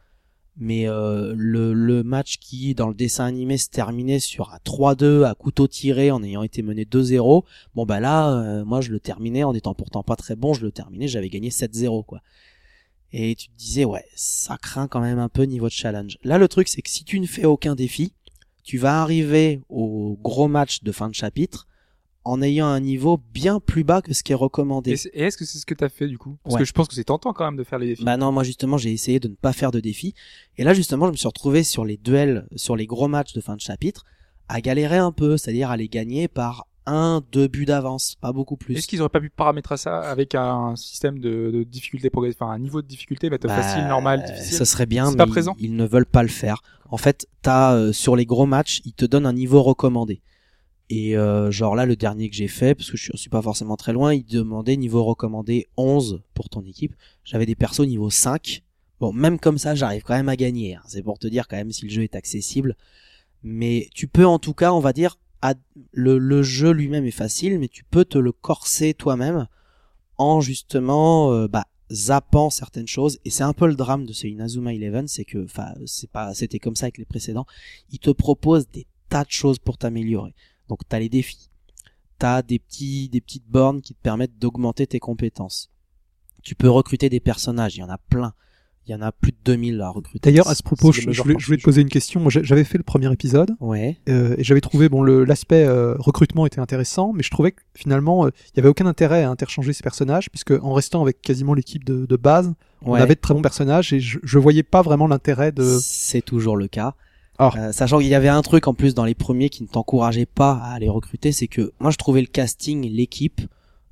mais 0.56 0.88
euh, 0.88 1.34
le, 1.36 1.72
le 1.72 2.02
match 2.02 2.38
qui, 2.38 2.74
dans 2.74 2.88
le 2.88 2.94
dessin 2.94 3.26
animé, 3.26 3.58
se 3.58 3.68
terminait 3.68 4.20
sur 4.20 4.52
un 4.52 4.58
3-2 4.64 5.24
à 5.24 5.34
couteau 5.34 5.68
tiré 5.68 6.10
en 6.10 6.22
ayant 6.22 6.42
été 6.42 6.62
mené 6.62 6.84
2-0, 6.84 7.44
bon 7.74 7.86
bah 7.86 8.00
là, 8.00 8.32
euh, 8.32 8.64
moi 8.64 8.80
je 8.80 8.90
le 8.90 8.98
terminais 8.98 9.44
en 9.44 9.54
étant 9.54 9.74
pourtant 9.74 10.02
pas 10.02 10.16
très 10.16 10.34
bon, 10.34 10.54
je 10.54 10.64
le 10.64 10.72
terminais, 10.72 11.06
j'avais 11.08 11.28
gagné 11.28 11.50
7-0 11.50 12.04
quoi. 12.04 12.22
Et 13.12 13.34
tu 13.36 13.48
te 13.48 13.56
disais, 13.56 13.84
ouais, 13.84 14.04
ça 14.14 14.58
craint 14.58 14.86
quand 14.86 15.00
même 15.00 15.18
un 15.18 15.28
peu 15.28 15.44
niveau 15.44 15.66
de 15.66 15.72
challenge. 15.72 16.18
Là, 16.24 16.36
le 16.36 16.46
truc, 16.46 16.68
c'est 16.68 16.82
que 16.82 16.90
si 16.90 17.04
tu 17.04 17.20
ne 17.20 17.26
fais 17.26 17.46
aucun 17.46 17.74
défi, 17.74 18.12
tu 18.68 18.76
vas 18.76 19.00
arriver 19.00 19.62
au 19.70 20.18
gros 20.22 20.46
match 20.46 20.82
de 20.82 20.92
fin 20.92 21.08
de 21.08 21.14
chapitre 21.14 21.66
en 22.22 22.42
ayant 22.42 22.66
un 22.66 22.80
niveau 22.80 23.18
bien 23.32 23.60
plus 23.60 23.82
bas 23.82 24.02
que 24.02 24.12
ce 24.12 24.22
qui 24.22 24.32
est 24.32 24.34
recommandé. 24.34 24.90
Et 25.14 25.22
est-ce 25.24 25.38
que 25.38 25.46
c'est 25.46 25.56
ce 25.56 25.64
que 25.64 25.72
t'as 25.72 25.88
fait 25.88 26.06
du 26.06 26.18
coup? 26.18 26.36
Parce 26.44 26.56
Ouais. 26.56 26.58
que 26.60 26.64
je 26.66 26.72
pense 26.74 26.86
que 26.86 26.94
c'est 26.94 27.04
tentant 27.04 27.32
quand 27.32 27.46
même 27.46 27.56
de 27.56 27.64
faire 27.64 27.78
les 27.78 27.86
défis. 27.86 28.04
Bah 28.04 28.18
non, 28.18 28.30
moi 28.30 28.44
justement, 28.44 28.76
j'ai 28.76 28.92
essayé 28.92 29.20
de 29.20 29.28
ne 29.28 29.34
pas 29.34 29.54
faire 29.54 29.70
de 29.70 29.80
défis. 29.80 30.12
Et 30.58 30.64
là, 30.64 30.74
justement, 30.74 31.06
je 31.06 31.12
me 31.12 31.16
suis 31.16 31.26
retrouvé 31.26 31.62
sur 31.62 31.86
les 31.86 31.96
duels, 31.96 32.46
sur 32.56 32.76
les 32.76 32.84
gros 32.84 33.08
matchs 33.08 33.32
de 33.32 33.40
fin 33.40 33.56
de 33.56 33.62
chapitre, 33.62 34.04
à 34.48 34.60
galérer 34.60 34.98
un 34.98 35.12
peu, 35.12 35.38
c'est-à-dire 35.38 35.70
à 35.70 35.78
les 35.78 35.88
gagner 35.88 36.28
par 36.28 36.66
un, 36.88 37.22
deux 37.32 37.46
buts 37.48 37.64
d'avance, 37.64 38.16
pas 38.20 38.32
beaucoup 38.32 38.56
plus. 38.56 38.76
Est-ce 38.76 38.86
qu'ils 38.88 39.00
auraient 39.00 39.08
pas 39.08 39.20
pu 39.20 39.30
paramétrer 39.30 39.76
ça 39.76 40.00
avec 40.00 40.34
un 40.34 40.74
système 40.76 41.18
de, 41.18 41.50
de 41.52 41.62
difficulté 41.62 42.10
progressive, 42.10 42.38
enfin 42.40 42.52
un 42.52 42.58
niveau 42.58 42.82
de 42.82 42.86
difficulté, 42.86 43.30
mettre 43.30 43.46
Bah, 43.46 43.54
facile, 43.62 43.86
normal, 43.86 44.22
difficile? 44.24 44.56
Ce 44.56 44.64
serait 44.64 44.86
bien, 44.86 45.10
mais 45.10 45.16
pas 45.16 45.26
présent? 45.26 45.54
ils, 45.58 45.66
ils 45.66 45.76
ne 45.76 45.86
veulent 45.86 46.06
pas 46.06 46.22
le 46.22 46.28
faire. 46.28 46.62
En 46.90 46.96
fait, 46.96 47.26
t'as 47.42 47.74
euh, 47.74 47.92
sur 47.92 48.16
les 48.16 48.24
gros 48.26 48.46
matchs, 48.46 48.80
ils 48.84 48.94
te 48.94 49.04
donnent 49.04 49.26
un 49.26 49.32
niveau 49.32 49.62
recommandé. 49.62 50.20
Et 50.90 51.18
euh, 51.18 51.50
genre 51.50 51.76
là, 51.76 51.84
le 51.84 51.96
dernier 51.96 52.30
que 52.30 52.36
j'ai 52.36 52.48
fait, 52.48 52.74
parce 52.74 52.90
que 52.90 52.96
je 52.96 53.14
suis 53.14 53.28
pas 53.28 53.42
forcément 53.42 53.76
très 53.76 53.92
loin, 53.92 54.14
il 54.14 54.24
demandait 54.24 54.76
niveau 54.76 55.04
recommandé 55.04 55.66
11 55.76 56.22
pour 56.32 56.48
ton 56.48 56.62
équipe. 56.64 56.94
J'avais 57.24 57.44
des 57.44 57.54
persos 57.54 57.80
niveau 57.86 58.08
5. 58.08 58.62
Bon, 58.98 59.12
même 59.12 59.38
comme 59.38 59.58
ça, 59.58 59.74
j'arrive 59.74 60.02
quand 60.02 60.14
même 60.14 60.30
à 60.30 60.36
gagner. 60.36 60.76
hein. 60.76 60.80
C'est 60.86 61.02
pour 61.02 61.18
te 61.18 61.26
dire 61.26 61.46
quand 61.46 61.56
même 61.56 61.72
si 61.72 61.84
le 61.84 61.90
jeu 61.90 62.02
est 62.04 62.14
accessible. 62.14 62.74
Mais 63.42 63.88
tu 63.94 64.08
peux 64.08 64.26
en 64.26 64.38
tout 64.38 64.54
cas, 64.54 64.72
on 64.72 64.80
va 64.80 64.92
dire, 64.94 65.18
le, 65.92 66.42
jeu 66.42 66.72
lui-même 66.72 67.04
est 67.04 67.10
facile, 67.10 67.58
mais 67.58 67.68
tu 67.68 67.84
peux 67.84 68.04
te 68.04 68.18
le 68.18 68.32
corser 68.32 68.94
toi-même 68.94 69.46
en 70.16 70.40
justement 70.40 71.32
euh, 71.32 71.48
bah, 71.48 71.66
zappant 71.92 72.50
certaines 72.50 72.88
choses. 72.88 73.18
Et 73.24 73.30
c'est 73.30 73.44
un 73.44 73.52
peu 73.52 73.66
le 73.66 73.74
drame 73.74 74.06
de 74.06 74.12
ce 74.12 74.26
Inazuma 74.26 74.74
Eleven, 74.74 75.08
c'est 75.08 75.24
que, 75.24 75.46
c'est 75.86 76.10
pas, 76.10 76.34
c'était 76.34 76.58
comme 76.58 76.76
ça 76.76 76.86
avec 76.86 76.98
les 76.98 77.04
précédents. 77.04 77.46
Il 77.90 77.98
te 77.98 78.10
propose 78.10 78.68
des 78.68 78.86
tas 79.08 79.24
de 79.24 79.30
choses 79.30 79.58
pour 79.58 79.78
t'améliorer. 79.78 80.34
Donc 80.68 80.80
t'as 80.88 80.98
les 80.98 81.08
défis, 81.08 81.50
t'as 82.18 82.42
des 82.42 82.58
petits, 82.58 83.08
des 83.08 83.20
petites 83.20 83.46
bornes 83.46 83.80
qui 83.80 83.94
te 83.94 84.02
permettent 84.02 84.38
d'augmenter 84.38 84.86
tes 84.86 85.00
compétences. 85.00 85.70
Tu 86.42 86.54
peux 86.54 86.68
recruter 86.68 87.08
des 87.08 87.20
personnages, 87.20 87.76
il 87.76 87.80
y 87.80 87.84
en 87.84 87.88
a 87.88 87.98
plein. 87.98 88.34
Il 88.88 88.92
y 88.92 88.94
en 88.94 89.02
a 89.02 89.12
plus 89.12 89.32
de 89.32 89.36
2000 89.44 89.80
à 89.82 89.90
recruter. 89.90 90.30
D'ailleurs, 90.30 90.48
à 90.48 90.54
ce 90.54 90.62
propos, 90.62 90.92
je, 90.92 91.02
voulais, 91.20 91.36
je 91.38 91.54
te 91.54 91.62
poser 91.62 91.82
une 91.82 91.90
question. 91.90 92.28
J'avais 92.30 92.64
fait 92.64 92.78
le 92.78 92.84
premier 92.84 93.12
épisode 93.12 93.50
Ouais. 93.60 93.98
euh, 94.08 94.34
et 94.38 94.44
j'avais 94.44 94.62
trouvé 94.62 94.88
bon 94.88 95.02
l'aspect 95.02 95.64
euh, 95.66 95.94
recrutement 95.98 96.46
était 96.46 96.60
intéressant, 96.60 97.12
mais 97.12 97.22
je 97.22 97.30
trouvais 97.30 97.52
que 97.52 97.60
finalement 97.74 98.24
euh, 98.24 98.30
il 98.54 98.56
y 98.56 98.60
avait 98.60 98.68
aucun 98.70 98.86
intérêt 98.86 99.24
à 99.24 99.30
interchanger 99.30 99.72
ces 99.74 99.82
personnages 99.82 100.30
puisque 100.30 100.52
en 100.52 100.72
restant 100.72 101.02
avec 101.02 101.20
quasiment 101.20 101.52
l'équipe 101.54 101.84
de, 101.84 102.06
de 102.06 102.16
base, 102.16 102.54
on 102.82 102.92
Ouais. 102.92 103.00
avait 103.00 103.14
de 103.14 103.20
très 103.20 103.34
bons 103.34 103.42
personnages 103.42 103.92
et 103.92 104.00
je, 104.00 104.18
je 104.22 104.38
voyais 104.38 104.62
pas 104.62 104.80
vraiment 104.82 105.06
l'intérêt 105.06 105.52
de. 105.52 105.78
C'est 105.82 106.22
toujours 106.22 106.56
le 106.56 106.66
cas. 106.68 106.94
Ah. 107.38 107.52
Euh, 107.56 107.72
sachant 107.72 107.98
qu'il 107.98 108.08
y 108.08 108.14
avait 108.14 108.28
un 108.28 108.42
truc 108.42 108.66
en 108.68 108.74
plus 108.74 108.94
dans 108.94 109.04
les 109.04 109.14
premiers 109.14 109.48
qui 109.50 109.62
ne 109.62 109.68
t'encourageait 109.68 110.26
pas 110.26 110.54
à 110.64 110.78
les 110.78 110.88
recruter, 110.88 111.30
c'est 111.30 111.46
que 111.46 111.72
moi 111.78 111.90
je 111.90 111.96
trouvais 111.98 112.20
le 112.20 112.26
casting, 112.26 112.88
l'équipe, 112.90 113.42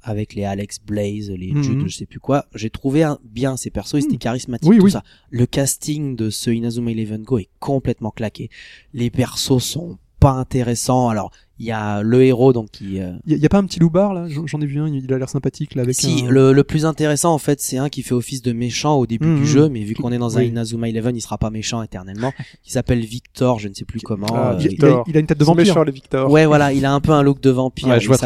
avec 0.09 0.35
les 0.35 0.45
Alex 0.45 0.78
Blaze, 0.81 1.31
les 1.31 1.53
Mhm. 1.53 1.62
Jude, 1.62 1.89
je 1.89 1.97
sais 1.97 2.07
plus 2.07 2.20
quoi, 2.20 2.47
j'ai 2.55 2.70
trouvé 2.70 3.03
un- 3.03 3.19
bien 3.24 3.57
ces 3.57 3.70
persos, 3.70 3.95
ils 3.95 4.05
étaient 4.05 4.16
charismatiques, 4.16 4.70
Oui, 4.70 4.78
tout 4.78 4.85
oui. 4.85 4.91
ça. 4.93 5.03
Le 5.31 5.47
casting 5.47 6.15
de 6.16 6.31
ce 6.31 6.51
Inazuma 6.51 6.93
Eleven 6.93 7.23
Go 7.23 7.39
est 7.39 7.49
complètement 7.59 8.12
claqué. 8.12 8.49
Les 8.95 9.11
persos 9.11 9.59
sont 9.62 9.99
pas 10.20 10.31
intéressants. 10.31 11.09
Alors, 11.09 11.31
Il 11.59 11.65
y 11.65 11.70
a 11.70 12.03
le 12.03 12.23
héros 12.23 12.53
donc 12.53 12.70
qui. 12.70 13.01
euh, 13.01 13.12
Il 13.24 13.33
y, 13.33 13.35
a- 13.35 13.39
y 13.39 13.47
a 13.47 13.49
pas 13.49 13.57
un 13.57 13.65
petit 13.65 13.81
loupard 13.81 14.12
là? 14.12 14.27
J'en 14.28 14.47
j'en 14.47 14.61
ai 14.61 14.66
vu 14.66 14.78
un, 14.78 14.89
il 14.89 15.11
a 15.12 15.16
l'air 15.19 15.28
sympathique 15.31 15.74
là 15.74 15.83
avec 15.83 15.95
si 15.95 16.24
un... 16.27 16.31
le, 16.31 16.53
le 16.53 16.65
plus 16.65 16.85
intéressant 16.85 17.33
en 17.33 17.39
fait 17.39 17.61
c'est 17.62 17.78
un 17.78 17.89
qui 17.89 18.03
fait 18.03 18.12
office 18.12 18.43
de 18.43 18.53
méchant 18.53 18.97
au 18.97 19.07
début 19.07 19.27
Mhm. 19.27 19.37
du 19.41 19.47
jeu 19.47 19.69
mais 19.70 19.81
vu 19.83 19.95
qu'on 19.95 20.12
est 20.12 20.19
dans 20.19 20.37
un. 20.37 20.43
Inazuma 20.43 20.89
Eleven 20.91 21.16
il 21.16 21.20
sera 21.23 21.39
pas 21.39 21.49
méchant 21.49 21.83
éternellement 21.83 22.33
qui 22.62 22.73
s'appelle 22.73 23.01
Victor 23.01 23.59
je 23.59 23.69
ne 23.69 23.74
sais 23.74 23.87
plus 23.87 24.01
comment 24.01 24.27
Ah, 24.35 24.51
euh, 24.53 24.57
il, 24.61 24.65
il 24.65 24.66
a, 24.66 24.69
Victor. 24.69 25.05
il 25.09 25.16
a 25.16 25.20
une 25.20 25.27
tête 25.27 25.39
de 25.39 25.45
vampire. 25.45 25.85
les 25.85 25.93
Victor. 25.93 26.31
ouais 26.31 26.45
voilà 26.45 26.73
il 26.74 26.85
a 26.85 26.93
un 26.93 27.01
peu 27.01 27.12
un 27.12 27.23
look 27.23 27.41
de 27.41 27.51
vampire 27.51 27.89
Ouais, 27.89 28.01
je 28.01 28.05
il 28.05 28.09
vois 28.09 28.16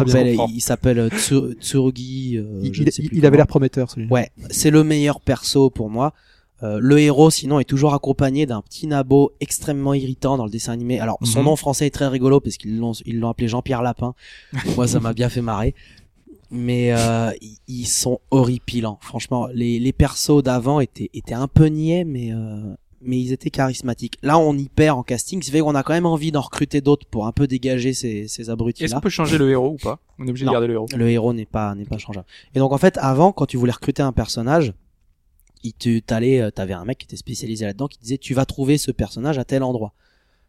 il 0.52 0.61
s'appelle 0.61 1.09
Tsu- 1.11 1.55
Tsurugi 1.61 2.36
euh, 2.36 2.61
il, 2.65 2.74
je 2.74 2.82
il- 2.82 2.86
ne 2.86 2.90
sais 2.90 3.02
il- 3.02 3.09
plus 3.11 3.19
il 3.19 3.27
avait 3.27 3.36
l'air 3.36 3.47
prometteur 3.47 3.90
celui 3.90 4.09
Ouais, 4.09 4.31
c'est 4.51 4.70
le 4.70 4.82
meilleur 4.82 5.20
perso 5.20 5.70
pour 5.70 5.89
moi. 5.89 6.15
Euh, 6.62 6.78
le 6.81 6.99
héros, 6.99 7.31
sinon, 7.31 7.59
est 7.61 7.65
toujours 7.65 7.95
accompagné 7.95 8.45
d'un 8.47 8.61
petit 8.61 8.87
nabo 8.87 9.32
extrêmement 9.41 9.95
irritant 9.95 10.37
dans 10.37 10.45
le 10.45 10.51
dessin 10.51 10.73
animé. 10.73 11.01
Alors, 11.01 11.19
son 11.23 11.39
Mhm. 11.41 11.45
nom 11.47 11.57
français 11.57 11.87
est 11.87 11.91
très 11.95 12.07
rigolo 12.09 12.41
parce 12.41 12.57
qu'ils 12.59 12.78
l'ont, 12.78 12.93
ils 13.07 13.19
l'ont 13.19 13.31
appelé 13.31 13.49
Jean-Pierre 13.49 13.82
Lapin. 13.82 14.15
moi, 14.77 14.87
ça 14.87 15.01
m'a 15.01 15.12
bien 15.15 15.28
fait 15.31 15.41
marrer. 15.43 15.74
Mais 16.51 16.93
euh, 16.93 17.31
ils- 17.69 17.87
sont 17.87 18.19
horripilants. 18.32 18.99
Franchement, 19.01 19.47
les, 19.55 19.78
les 19.78 19.93
persos 19.93 20.43
d'avant 20.43 20.81
étaient, 20.81 21.09
étaient 21.15 21.32
un 21.35 21.47
peu 21.47 21.66
niais, 21.66 22.05
mais 22.05 22.32
euh, 22.32 22.74
mais 23.03 23.19
ils 23.19 23.32
étaient 23.32 23.51
charismatiques. 23.51 24.16
Là, 24.23 24.37
on 24.39 24.55
y 24.59 24.69
perd 24.69 24.99
en 24.99 25.03
casting, 25.03 25.41
ça 25.43 25.53
fait 25.53 25.61
qu'on 25.61 25.74
a 25.74 25.82
quand 25.82 25.93
même 25.95 26.05
envie 26.07 26.32
d'en 26.32 26.41
recruter 26.43 26.81
d'autres 26.82 27.07
pour 27.07 27.27
un 27.27 27.32
peu 27.32 27.47
dégager 27.47 27.95
ces, 27.95 28.28
ces 28.28 28.51
Est-ce 28.51 28.95
qu'on 28.95 29.01
peut 29.01 29.09
changer 29.09 29.39
le 29.39 29.49
héros 29.51 29.70
ou 29.70 29.77
pas? 29.77 30.01
On 30.19 30.27
est 30.27 30.31
obligé 30.31 30.45
Non. 30.45 30.51
de 30.51 30.55
garder 30.57 30.66
le 30.66 30.74
héros. 30.74 30.87
Le 30.95 31.09
héros 31.09 31.32
n'est 31.32 31.47
pas 31.47 31.74
n'est 31.77 31.87
pas 31.87 31.97
changeable. 31.99 32.27
Et 32.55 32.59
donc 32.59 32.73
en 32.73 32.78
fait, 32.78 32.99
avant, 33.01 33.32
quand 33.32 33.47
tu 33.47 33.57
voulais 33.57 33.73
recruter 33.73 34.03
un 34.03 34.12
personnage, 34.12 34.74
il 35.62 35.73
te 35.73 35.99
t'allais, 35.99 36.41
euh, 36.41 36.51
t'avais 36.51 36.73
un 36.73 36.85
mec 36.85 36.99
qui 36.99 37.05
était 37.05 37.16
spécialisé 37.16 37.65
là-dedans 37.65 37.89
qui 37.89 37.99
disait 37.99 38.19
tu 38.19 38.35
vas 38.35 38.47
trouver 38.47 38.78
ce 38.78 38.91
personnage 38.91 39.39
à 39.39 39.45
tel 39.45 39.62
endroit. 39.62 39.93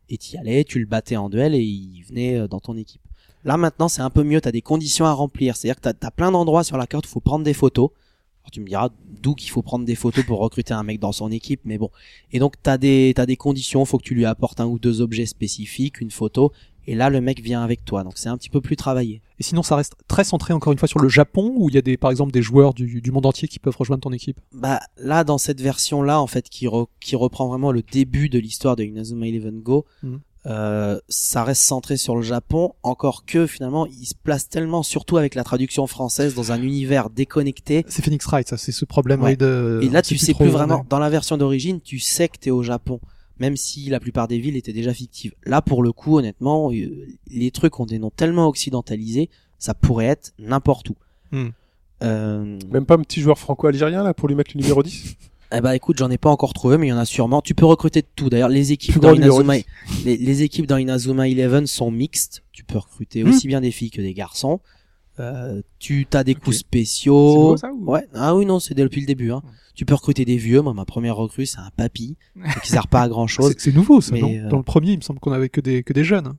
Et 0.09 0.17
t'y 0.17 0.37
allais, 0.37 0.63
tu 0.63 0.79
le 0.79 0.85
battais 0.85 1.15
en 1.15 1.29
duel 1.29 1.55
et 1.55 1.61
il 1.61 2.03
venait 2.03 2.37
euh, 2.37 2.47
dans 2.47 2.59
ton 2.59 2.75
équipe. 2.75 3.01
Là 3.43 3.57
maintenant, 3.57 3.87
c'est 3.87 4.01
un 4.01 4.09
peu 4.09 4.23
mieux. 4.23 4.41
T'as 4.41 4.51
des 4.51 4.61
conditions 4.61 5.05
à 5.05 5.13
remplir. 5.13 5.55
C'est-à-dire 5.55 5.81
que 5.81 5.89
t'as 5.89 6.07
as 6.07 6.11
plein 6.11 6.31
d'endroits 6.31 6.63
sur 6.63 6.77
la 6.77 6.87
carte 6.87 7.05
où 7.05 7.09
faut 7.09 7.19
prendre 7.19 7.43
des 7.43 7.53
photos. 7.53 7.89
Alors, 8.43 8.51
tu 8.51 8.59
me 8.59 8.67
diras 8.67 8.89
d'où 9.21 9.35
qu'il 9.35 9.51
faut 9.51 9.61
prendre 9.61 9.85
des 9.85 9.95
photos 9.95 10.25
pour 10.25 10.39
recruter 10.39 10.73
un 10.73 10.83
mec 10.83 10.99
dans 10.99 11.11
son 11.11 11.31
équipe, 11.31 11.61
mais 11.63 11.77
bon. 11.77 11.91
Et 12.31 12.39
donc 12.39 12.55
t'as 12.61 12.77
des 12.77 13.13
t'as 13.15 13.25
des 13.25 13.37
conditions. 13.37 13.85
Faut 13.85 13.97
que 13.97 14.03
tu 14.03 14.15
lui 14.15 14.25
apportes 14.25 14.59
un 14.59 14.65
ou 14.65 14.79
deux 14.79 15.01
objets 15.01 15.25
spécifiques, 15.25 16.01
une 16.01 16.11
photo. 16.11 16.51
Et 16.87 16.95
là, 16.95 17.09
le 17.09 17.21
mec 17.21 17.41
vient 17.41 17.61
avec 17.63 17.85
toi. 17.85 18.03
Donc 18.03 18.13
c'est 18.17 18.29
un 18.29 18.37
petit 18.37 18.49
peu 18.49 18.59
plus 18.61 18.75
travaillé. 18.75 19.21
Et 19.39 19.43
sinon, 19.43 19.63
ça 19.63 19.75
reste 19.75 19.93
très 20.07 20.23
centré 20.23 20.53
encore 20.53 20.73
une 20.73 20.79
fois 20.79 20.87
sur 20.87 20.99
le 20.99 21.09
Japon, 21.09 21.53
où 21.55 21.69
il 21.69 21.75
y 21.75 21.77
a 21.77 21.81
des, 21.81 21.97
par 21.97 22.09
exemple, 22.11 22.31
des 22.31 22.41
joueurs 22.41 22.73
du, 22.73 23.01
du 23.01 23.11
monde 23.11 23.25
entier 23.25 23.47
qui 23.47 23.59
peuvent 23.59 23.75
rejoindre 23.77 24.01
ton 24.01 24.11
équipe? 24.13 24.39
Bah 24.53 24.79
là 24.97 25.23
dans 25.23 25.37
cette 25.37 25.61
version 25.61 26.01
là 26.03 26.19
en 26.21 26.27
fait 26.27 26.49
qui, 26.49 26.65
re- 26.67 26.87
qui 26.99 27.15
reprend 27.15 27.47
vraiment 27.47 27.71
le 27.71 27.81
début 27.81 28.29
de 28.29 28.39
l'histoire 28.39 28.75
de 28.75 28.83
Inazuma 28.83 29.27
Eleven 29.27 29.61
Go, 29.61 29.85
Mhm. 30.03 30.19
euh, 30.47 30.99
ça 31.07 31.43
reste 31.43 31.61
centré 31.63 31.97
sur 31.97 32.15
le 32.15 32.21
Japon. 32.23 32.73
Encore 32.83 33.25
que 33.25 33.45
finalement 33.47 33.85
il 33.85 34.05
se 34.05 34.15
place 34.15 34.49
tellement 34.49 34.81
surtout 34.83 35.17
avec 35.17 35.35
la 35.35 35.43
traduction 35.43 35.85
française 35.87 36.33
dans 36.35 36.51
un 36.51 36.61
univers 36.61 37.09
déconnecté. 37.09 37.85
C'est 37.87 38.03
Phoenix 38.03 38.25
Wright, 38.25 38.47
ça, 38.47 38.57
c'est 38.57 38.71
ce 38.71 38.85
problème 38.85 39.21
Ouais. 39.21 39.35
de. 39.35 39.79
Et 39.83 39.89
là 39.89 39.99
on 39.99 40.01
tu 40.07 40.17
sais 40.17 40.33
trop 40.33 40.43
plus 40.45 40.51
vraiment. 40.51 40.85
Dans 40.89 40.99
la 40.99 41.09
version 41.09 41.37
d'origine 41.37 41.79
tu 41.81 41.99
sais 41.99 42.27
que 42.27 42.37
t'es 42.39 42.51
au 42.51 42.63
Japon. 42.63 42.99
Même 43.41 43.57
si 43.57 43.89
la 43.89 43.99
plupart 43.99 44.27
des 44.27 44.37
villes 44.37 44.55
étaient 44.55 44.71
déjà 44.71 44.93
fictives. 44.93 45.33
Là, 45.45 45.63
pour 45.63 45.81
le 45.81 45.91
coup, 45.91 46.19
honnêtement, 46.19 46.71
euh, 46.71 47.07
les 47.27 47.49
trucs 47.49 47.79
ont 47.79 47.87
des 47.87 47.97
noms 47.97 48.11
tellement 48.11 48.47
occidentalisés, 48.47 49.29
ça 49.57 49.73
pourrait 49.73 50.05
être 50.05 50.31
n'importe 50.37 50.89
où. 50.91 50.95
Hmm. 51.31 51.49
Euh, 52.03 52.59
Même 52.71 52.85
pas 52.85 52.93
un 52.95 53.01
petit 53.01 53.19
joueur 53.19 53.39
franco-algérien 53.39 54.03
là 54.03 54.13
pour 54.13 54.27
lui 54.27 54.35
mettre 54.35 54.51
le 54.55 54.61
numéro 54.61 54.83
10 54.83 55.15
Eh 55.53 55.59
bah 55.59 55.75
écoute, 55.75 55.97
j'en 55.97 56.09
ai 56.11 56.17
pas 56.17 56.29
encore 56.29 56.53
trouvé, 56.53 56.77
mais 56.77 56.85
il 56.87 56.89
y 56.91 56.93
en 56.93 56.97
a 56.97 57.03
sûrement. 57.05 57.41
Tu 57.41 57.55
peux 57.55 57.65
recruter 57.65 58.01
de 58.03 58.07
tout. 58.15 58.29
D'ailleurs, 58.29 58.47
les 58.47 58.71
équipes 58.71 58.93
Plus 58.93 59.01
dans 59.01 59.13
Inazuma, 59.13 59.57
10. 59.57 59.65
les, 60.05 60.15
les 60.17 60.41
équipes 60.43 60.65
dans 60.67 60.77
Inazuma 60.77 61.27
Eleven 61.27 61.67
sont 61.67 61.91
mixtes. 61.91 62.41
Tu 62.53 62.63
peux 62.63 62.77
recruter 62.77 63.23
Hmm. 63.23 63.29
aussi 63.29 63.47
bien 63.47 63.59
des 63.59 63.71
filles 63.71 63.91
que 63.91 64.01
des 64.01 64.13
garçons. 64.13 64.61
Euh, 65.21 65.61
tu 65.79 66.07
as 66.13 66.23
des 66.23 66.35
coups 66.35 66.57
spéciaux. 66.57 67.55
ça, 67.57 67.71
ou- 67.71 67.91
Ouais. 67.91 68.07
Ah 68.13 68.35
oui 68.35 68.45
non, 68.45 68.59
c'est 68.59 68.73
depuis 68.73 69.01
le 69.01 69.07
début. 69.07 69.31
Hein. 69.31 69.41
Tu 69.75 69.85
peux 69.85 69.93
recruter 69.93 70.25
des 70.25 70.37
vieux. 70.37 70.61
Moi, 70.61 70.73
ma 70.73 70.85
première 70.85 71.15
recrue, 71.15 71.45
c'est 71.45 71.59
un 71.59 71.69
papy 71.75 72.17
qui 72.63 72.69
sert 72.69 72.87
pas 72.87 73.01
à 73.03 73.09
grand 73.09 73.27
chose. 73.27 73.53
C'est- 73.57 73.73
nouveau, 73.73 74.01
ça, 74.01 74.13
Mais, 74.13 74.21
non? 74.21 74.29
euh, 74.33 74.49
Dans 74.49 74.57
le 74.57 74.63
premier, 74.63 74.91
il 74.91 74.97
me 74.97 75.01
semble 75.01 75.19
qu'on 75.19 75.31
avait 75.31 75.49
que 75.49 75.61
des, 75.61 75.83
que 75.83 75.93
des 75.93 76.03
jeunes. 76.03 76.33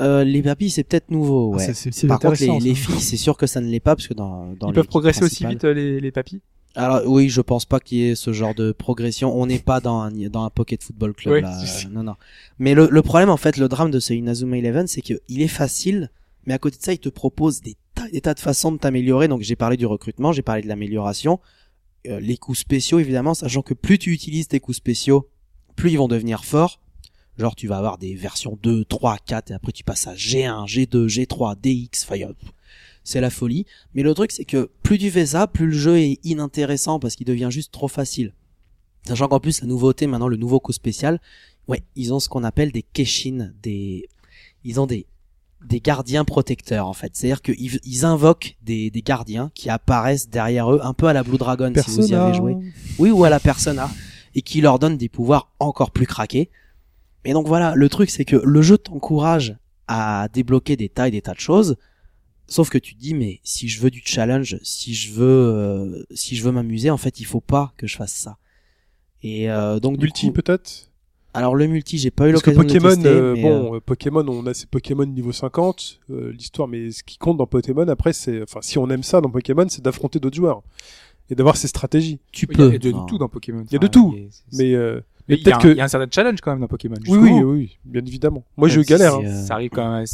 Euh, 0.00 0.24
les 0.24 0.42
papys, 0.42 0.70
c'est 0.70 0.82
peut-être 0.84 1.10
nouveau. 1.10 1.52
Ah, 1.52 1.56
Ouais. 1.58 1.64
c'est- 1.66 1.74
c'est- 1.74 1.92
c'est 1.92 2.06
Par 2.08 2.18
contre, 2.18 2.40
les, 2.40 2.74
filles, 2.74 3.00
c'est 3.00 3.16
sûr 3.16 3.36
que 3.36 3.46
ça 3.46 3.60
ne 3.60 3.68
l'est 3.68 3.78
pas 3.80 3.94
parce 3.94 4.08
que 4.08 4.14
dans, 4.14 4.52
dans 4.58 4.68
Ils 4.68 4.74
peuvent 4.74 4.86
progresser 4.88 5.22
aussi 5.24 5.46
vite 5.46 5.62
les, 5.64 6.00
les 6.00 6.10
papis? 6.10 6.40
Alors 6.74 7.02
oui, 7.06 7.28
je 7.28 7.42
pense 7.42 7.66
pas 7.66 7.78
qu'il 7.80 7.98
y 7.98 8.08
ait 8.08 8.14
ce 8.14 8.32
genre 8.32 8.54
de 8.54 8.72
progression. 8.72 9.36
On 9.38 9.44
n'est 9.44 9.58
pas 9.58 9.80
dans 9.80 10.00
un 10.00 10.10
dans 10.10 10.44
un 10.44 10.48
Pocket 10.50 10.82
Football 10.82 11.12
Club 11.12 11.34
Oui, 11.34 11.40
là. 11.42 11.60
Non 11.90 12.02
non. 12.02 12.14
Mais 12.58 12.74
le, 12.74 12.88
le 12.90 13.02
problème 13.02 13.28
en 13.28 13.36
fait, 13.36 13.58
le 13.58 13.68
drame 13.68 13.90
de 13.90 14.00
ce 14.00 14.14
Inazuma 14.14 14.56
Eleven, 14.56 14.86
c'est 14.86 15.02
que 15.02 15.14
il 15.28 15.42
est 15.42 15.48
facile, 15.48 16.10
mais 16.46 16.54
à 16.54 16.58
côté 16.58 16.76
de 16.78 16.82
ça, 16.82 16.92
il 16.92 16.98
te 16.98 17.08
propose 17.08 17.60
des 17.60 17.76
tas, 17.94 18.08
des 18.08 18.20
tas 18.20 18.34
de 18.34 18.40
façons 18.40 18.72
de 18.72 18.78
t'améliorer. 18.78 19.28
Donc 19.28 19.42
j'ai 19.42 19.56
parlé 19.56 19.76
du 19.76 19.86
recrutement, 19.86 20.32
j'ai 20.32 20.42
parlé 20.42 20.62
de 20.62 20.68
l'amélioration, 20.68 21.38
Euh, 22.08 22.18
les 22.18 22.36
coups 22.36 22.58
spéciaux 22.58 22.98
évidemment, 22.98 23.32
sachant 23.32 23.62
que 23.62 23.74
plus 23.74 23.96
tu 23.96 24.10
utilises 24.12 24.48
tes 24.48 24.58
coups 24.58 24.76
spéciaux, 24.76 25.28
plus 25.76 25.92
ils 25.92 25.98
vont 25.98 26.08
devenir 26.08 26.44
forts. 26.44 26.80
Genre 27.38 27.54
tu 27.54 27.68
vas 27.68 27.78
avoir 27.78 27.96
des 27.96 28.16
versions 28.16 28.58
2, 28.60 28.84
3, 28.84 29.18
4 29.24 29.52
et 29.52 29.54
après 29.54 29.70
tu 29.70 29.84
passes 29.84 30.08
à 30.08 30.14
G1, 30.14 30.66
G2, 30.66 31.06
G3, 31.06 31.54
DX, 31.54 32.04
enfin, 32.04 32.32
c'est 33.04 33.20
la 33.20 33.30
folie. 33.30 33.66
Mais 33.94 34.02
le 34.02 34.14
truc 34.14 34.32
c'est 34.32 34.44
que 34.44 34.68
plus 34.82 34.98
tu 34.98 35.12
fais 35.12 35.26
ça, 35.26 35.46
plus 35.46 35.66
le 35.66 35.78
jeu 35.78 35.96
est 35.98 36.18
inintéressant 36.24 36.98
parce 36.98 37.14
qu'il 37.14 37.26
devient 37.26 37.50
juste 37.52 37.70
trop 37.70 37.86
facile. 37.88 38.34
Sachant 39.06 39.28
qu'en 39.28 39.38
plus 39.38 39.60
la 39.60 39.68
nouveauté 39.68 40.08
maintenant, 40.08 40.28
le 40.28 40.36
nouveau 40.36 40.58
coup 40.58 40.72
spécial, 40.72 41.20
ouais, 41.68 41.84
ils 41.94 42.12
ont 42.12 42.18
ce 42.18 42.28
qu'on 42.28 42.42
appelle 42.42 42.72
des 42.72 42.82
Keshin, 42.82 43.52
des, 43.62 44.08
ils 44.64 44.80
ont 44.80 44.86
des 44.86 45.06
des 45.68 45.80
gardiens 45.80 46.24
protecteurs 46.24 46.86
en 46.86 46.92
fait. 46.92 47.12
C'est-à-dire 47.14 47.42
qu'ils 47.42 47.80
ils 47.84 48.04
invoquent 48.04 48.56
des, 48.62 48.90
des 48.90 49.02
gardiens 49.02 49.50
qui 49.54 49.70
apparaissent 49.70 50.28
derrière 50.28 50.72
eux, 50.72 50.80
un 50.82 50.94
peu 50.94 51.06
à 51.06 51.12
la 51.12 51.22
Blue 51.22 51.38
Dragon 51.38 51.72
si 51.74 51.90
vous 51.90 52.12
y 52.12 52.14
avez 52.14 52.34
joué. 52.34 52.56
Oui, 52.98 53.10
ou 53.10 53.24
à 53.24 53.30
la 53.30 53.40
Persona, 53.40 53.90
et 54.34 54.42
qui 54.42 54.60
leur 54.60 54.78
donnent 54.78 54.96
des 54.96 55.08
pouvoirs 55.08 55.50
encore 55.58 55.90
plus 55.90 56.06
craqués. 56.06 56.50
Et 57.24 57.32
donc 57.32 57.46
voilà, 57.46 57.74
le 57.74 57.88
truc 57.88 58.10
c'est 58.10 58.24
que 58.24 58.36
le 58.36 58.62
jeu 58.62 58.78
t'encourage 58.78 59.56
à 59.88 60.28
débloquer 60.32 60.76
des 60.76 60.88
tas 60.88 61.08
et 61.08 61.10
des 61.10 61.22
tas 61.22 61.34
de 61.34 61.40
choses, 61.40 61.76
sauf 62.46 62.68
que 62.68 62.78
tu 62.78 62.94
te 62.94 63.00
dis 63.00 63.14
mais 63.14 63.40
si 63.44 63.68
je 63.68 63.80
veux 63.80 63.90
du 63.90 64.02
challenge, 64.04 64.58
si 64.62 64.94
je 64.94 65.12
veux 65.12 65.24
euh, 65.24 66.04
si 66.14 66.36
je 66.36 66.42
veux 66.42 66.52
m'amuser, 66.52 66.90
en 66.90 66.96
fait 66.96 67.20
il 67.20 67.24
faut 67.24 67.40
pas 67.40 67.72
que 67.76 67.86
je 67.86 67.96
fasse 67.96 68.12
ça. 68.12 68.38
Et 69.22 69.50
euh, 69.50 69.78
donc 69.78 69.98
du 69.98 70.06
Multi 70.06 70.26
coup, 70.26 70.32
peut-être? 70.32 70.90
Alors 71.34 71.54
le 71.54 71.66
multi 71.66 71.98
j'ai 71.98 72.10
pas 72.10 72.28
eu 72.28 72.32
l'occasion 72.32 72.62
de 72.62 72.66
le 72.66 72.72
Pokémon, 72.72 72.94
tester, 72.94 73.08
euh, 73.08 73.34
mais, 73.34 73.42
bon, 73.42 73.76
euh, 73.76 73.80
Pokémon, 73.80 74.24
on 74.28 74.46
a 74.46 74.54
ces 74.54 74.66
Pokémon 74.66 75.06
niveau 75.06 75.32
50, 75.32 76.00
euh, 76.10 76.32
l'histoire, 76.32 76.68
mais 76.68 76.90
ce 76.90 77.02
qui 77.02 77.18
compte 77.18 77.38
dans 77.38 77.46
Pokémon, 77.46 77.86
après, 77.88 78.12
c'est, 78.12 78.42
enfin, 78.42 78.60
si 78.62 78.78
on 78.78 78.88
aime 78.90 79.02
ça 79.02 79.20
dans 79.20 79.30
Pokémon, 79.30 79.66
c'est 79.68 79.82
d'affronter 79.82 80.20
d'autres 80.20 80.36
joueurs 80.36 80.62
et 81.30 81.34
d'avoir 81.34 81.56
ces 81.56 81.68
stratégies. 81.68 82.20
tu 82.30 82.46
Il 82.50 82.58
y 82.58 82.62
a 82.62 82.70
peux. 82.70 82.78
de, 82.78 82.90
de 82.90 83.06
tout 83.08 83.18
dans 83.18 83.28
Pokémon. 83.28 83.64
Il 83.66 83.72
y 83.72 83.76
a 83.76 83.78
de 83.78 83.86
tout, 83.86 84.14
Mais, 84.52 84.74
euh, 84.74 85.00
mais 85.28 85.36
il 85.36 85.38
y, 85.38 85.40
a 85.40 85.44
peut-être 85.44 85.56
un- 85.56 85.60
que, 85.60 85.68
il 85.68 85.76
y 85.76 85.80
a 85.80 85.84
un 85.84 85.88
certain 85.88 86.08
challenge 86.10 86.40
quand 86.40 86.50
même 86.50 86.60
dans 86.60 86.66
Pokémon. 86.68 86.96
oui, 87.08 87.18
oui, 87.18 87.30
bout. 87.30 87.52
oui, 87.52 87.78
bien 87.84 88.02
évidemment. 88.04 88.44
Moi, 88.56 88.68
je 88.68 88.80
si 88.80 88.86
galère. 88.86 89.12
c'est, 89.20 89.26
hein. 89.26 89.30
euh, 89.30 89.46
Ça 89.46 89.54
arrive 89.54 89.70
quand 89.70 89.90
même. 89.96 90.06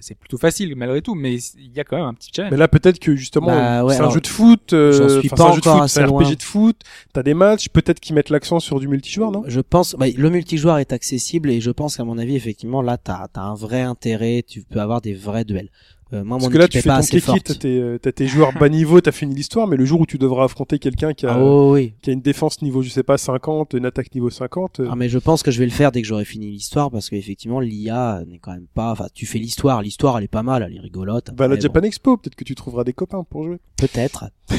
C'est 0.00 0.14
plutôt 0.16 0.38
facile 0.38 0.74
malgré 0.76 1.02
tout, 1.02 1.14
mais 1.14 1.34
il 1.36 1.72
y 1.72 1.80
a 1.80 1.84
quand 1.84 1.96
même 1.96 2.06
un 2.06 2.14
petit 2.14 2.30
challenge. 2.34 2.52
Mais 2.52 2.58
là, 2.58 2.68
peut-être 2.68 2.98
que 2.98 3.14
justement, 3.16 3.46
Bah, 3.46 3.84
ouais, 3.84 3.94
c'est 3.94 4.00
un 4.02 4.10
jeu 4.10 4.20
de 4.20 4.26
foot, 4.26 4.72
euh, 4.72 4.92
j'en 4.92 5.20
suis 5.20 5.30
enfin, 5.32 5.36
pas 5.36 5.36
c'est 5.36 5.48
un 5.50 5.54
jeu 5.54 5.60
de 5.60 5.66
encore 5.68 5.74
foot, 5.76 5.84
assez 5.84 5.94
c'est 5.94 6.02
un 6.02 6.06
RPG 6.06 6.36
de 6.36 6.42
foot, 6.42 6.76
t'as 7.12 7.22
des 7.22 7.34
matchs, 7.34 7.68
peut-être 7.68 8.00
qu'ils 8.00 8.14
mettent 8.14 8.30
l'accent 8.30 8.60
sur 8.60 8.80
du 8.80 8.88
multijoueur, 8.88 9.30
non? 9.30 9.42
Je 9.46 9.60
pense, 9.60 9.94
bah, 9.98 10.06
le 10.14 10.30
multijoueur 10.30 10.78
est 10.78 10.92
accessible 10.92 11.50
et 11.50 11.60
je 11.60 11.70
pense 11.70 11.96
qu'à 11.96 12.04
mon 12.04 12.18
avis, 12.18 12.36
effectivement, 12.36 12.82
là, 12.82 12.96
t'as 12.98 13.26
as 13.34 13.40
un 13.40 13.54
vrai 13.54 13.80
intérêt. 13.82 14.42
Tu 14.46 14.62
peux 14.62 14.80
avoir 14.80 15.00
des 15.00 15.14
vrais 15.14 15.44
duels. 15.44 15.68
Euh, 16.12 16.24
moi, 16.24 16.36
Parce 16.36 16.48
mon 16.48 16.52
que 16.52 16.58
là, 16.58 16.68
tu 16.68 16.78
fais 16.80 16.88
pas 16.88 16.94
ton 16.96 17.00
assez 17.00 17.20
kéki, 17.20 17.40
t'as 17.42 17.54
tes, 17.54 17.78
euh, 17.80 17.98
t'as 17.98 18.12
tes 18.12 18.26
joueurs 18.26 18.52
bas 18.52 18.68
niveau, 18.68 19.00
t'as 19.00 19.12
fini 19.12 19.34
l'histoire, 19.34 19.66
mais 19.66 19.76
le 19.78 19.84
jour 19.86 20.00
où 20.00 20.04
tu 20.06 20.18
devras 20.18 20.44
affronter 20.44 20.78
quelqu'un 20.78 21.14
qui 21.14 21.24
a, 21.26 21.32
Ah, 21.34 21.38
oh, 21.42 21.72
oui. 21.72 21.94
qui 22.02 22.10
a 22.10 22.12
une 22.12 22.20
défense 22.20 22.60
niveau, 22.60 22.82
je 22.82 22.90
sais 22.90 23.02
pas, 23.02 23.16
50, 23.16 23.72
une 23.72 23.86
attaque 23.86 24.14
niveau 24.14 24.28
50, 24.28 24.80
euh, 24.80 24.88
Ah, 24.90 24.94
mais 24.94 25.08
je 25.08 25.18
pense 25.18 25.42
que 25.42 25.50
je 25.50 25.58
vais 25.58 25.64
le 25.64 25.70
faire 25.72 25.90
dès 25.90 26.02
que 26.02 26.08
j'aurai 26.08 26.26
fini 26.26 26.50
l'histoire 26.50 26.90
parce 26.90 27.08
qu'effectivement, 27.08 27.60
l'IA 27.60 28.22
n'est 28.28 28.38
quand 28.38 28.52
même 28.52 28.66
pas. 28.74 28.92
Enfin, 28.92 29.06
tu 29.14 29.24
fais 29.24 29.38
l'histoire. 29.38 29.80
L'histoire, 29.80 30.18
elle 30.18 30.24
est 30.24 30.28
pas 30.28 30.42
mal. 30.42 30.62
Elle 30.68 30.76
est 30.76 30.80
rigolote. 30.80 31.30
à 31.38 31.48
la 31.48 31.58
Japan 31.58 31.80
Expo, 31.80 32.18
peut-être 32.18 32.34
que 32.36 32.44
tu 32.44 32.54
trouveras 32.54 32.84
des 32.84 32.92
copains 32.92 33.24
pour 33.24 33.44
jouer. 33.44 33.58
Peut-être. 33.76 34.26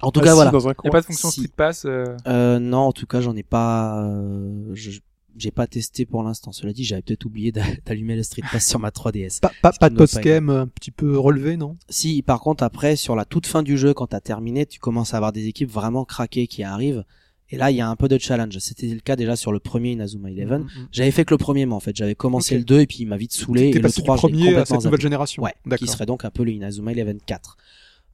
En 0.00 0.12
tout 0.12 0.20
cas, 0.20 0.32
voilà. 0.34 0.52
Il 0.54 0.64
n'y 0.84 0.88
a 0.88 0.90
pas 0.92 1.00
de 1.00 1.06
fonction 1.06 1.28
Si. 1.28 1.40
Speed 1.40 1.54
Pass. 1.56 1.84
euh, 1.84 2.04
Euh, 2.28 2.60
non, 2.60 2.78
en 2.82 2.92
tout 2.92 3.06
cas, 3.06 3.20
j'en 3.20 3.34
ai 3.34 3.42
pas. 3.42 4.00
Euh, 4.04 4.70
je- 4.74 5.00
j'ai 5.36 5.50
pas 5.50 5.66
testé 5.66 6.06
pour 6.06 6.22
l'instant. 6.22 6.52
Cela 6.52 6.72
dit, 6.72 6.84
j'avais 6.84 7.02
peut-être 7.02 7.24
oublié 7.24 7.52
d'a- 7.52 7.62
d'allumer 7.86 8.16
le 8.16 8.22
Street 8.22 8.42
Pass 8.50 8.66
sur 8.66 8.78
ma 8.78 8.90
3DS. 8.90 9.40
Pas, 9.40 9.52
pas, 9.62 9.72
pas 9.72 9.90
de 9.90 9.94
post-game 9.96 10.50
un 10.50 10.66
petit 10.66 10.90
peu 10.90 11.18
relevé, 11.18 11.56
non? 11.56 11.76
Si, 11.88 12.22
par 12.22 12.40
contre, 12.40 12.62
après, 12.64 12.96
sur 12.96 13.14
la 13.16 13.24
toute 13.24 13.46
fin 13.46 13.62
du 13.62 13.78
jeu, 13.78 13.94
quand 13.94 14.08
t'as 14.08 14.20
terminé, 14.20 14.66
tu 14.66 14.78
commences 14.80 15.14
à 15.14 15.18
avoir 15.18 15.32
des 15.32 15.46
équipes 15.46 15.70
vraiment 15.70 16.04
craquées 16.04 16.46
qui 16.46 16.62
arrivent. 16.62 17.04
Et 17.50 17.56
là, 17.56 17.70
il 17.70 17.76
y 17.76 17.80
a 17.80 17.88
un 17.88 17.96
peu 17.96 18.08
de 18.08 18.18
challenge. 18.18 18.58
C'était 18.58 18.88
le 18.88 19.00
cas 19.00 19.16
déjà 19.16 19.34
sur 19.34 19.52
le 19.52 19.58
premier 19.58 19.92
Inazuma 19.92 20.30
Eleven. 20.30 20.66
J'avais 20.92 21.10
fait 21.10 21.24
que 21.24 21.32
le 21.32 21.38
premier, 21.38 21.64
moi, 21.64 21.76
en 21.76 21.80
fait. 21.80 21.96
J'avais 21.96 22.14
commencé 22.14 22.58
le 22.58 22.64
2 22.64 22.80
et 22.80 22.86
puis 22.86 22.98
il 23.00 23.06
m'a 23.06 23.16
vite 23.16 23.32
saoulé. 23.32 23.68
Et 23.68 23.72
le 23.72 23.80
passé 23.82 24.02
3, 24.02 24.16
du 24.16 24.20
j'ai 24.20 24.28
premier 24.28 24.42
à 24.42 24.46
complètement 24.50 24.64
cette 24.80 24.84
nouvelle 24.84 25.00
génération. 25.00 25.42
Ouais, 25.42 25.54
qui 25.78 25.86
serait 25.86 26.04
donc 26.06 26.24
un 26.26 26.30
peu 26.30 26.44
le 26.44 26.50
Inazuma 26.52 26.92
Eleven 26.92 27.18
4. 27.24 27.56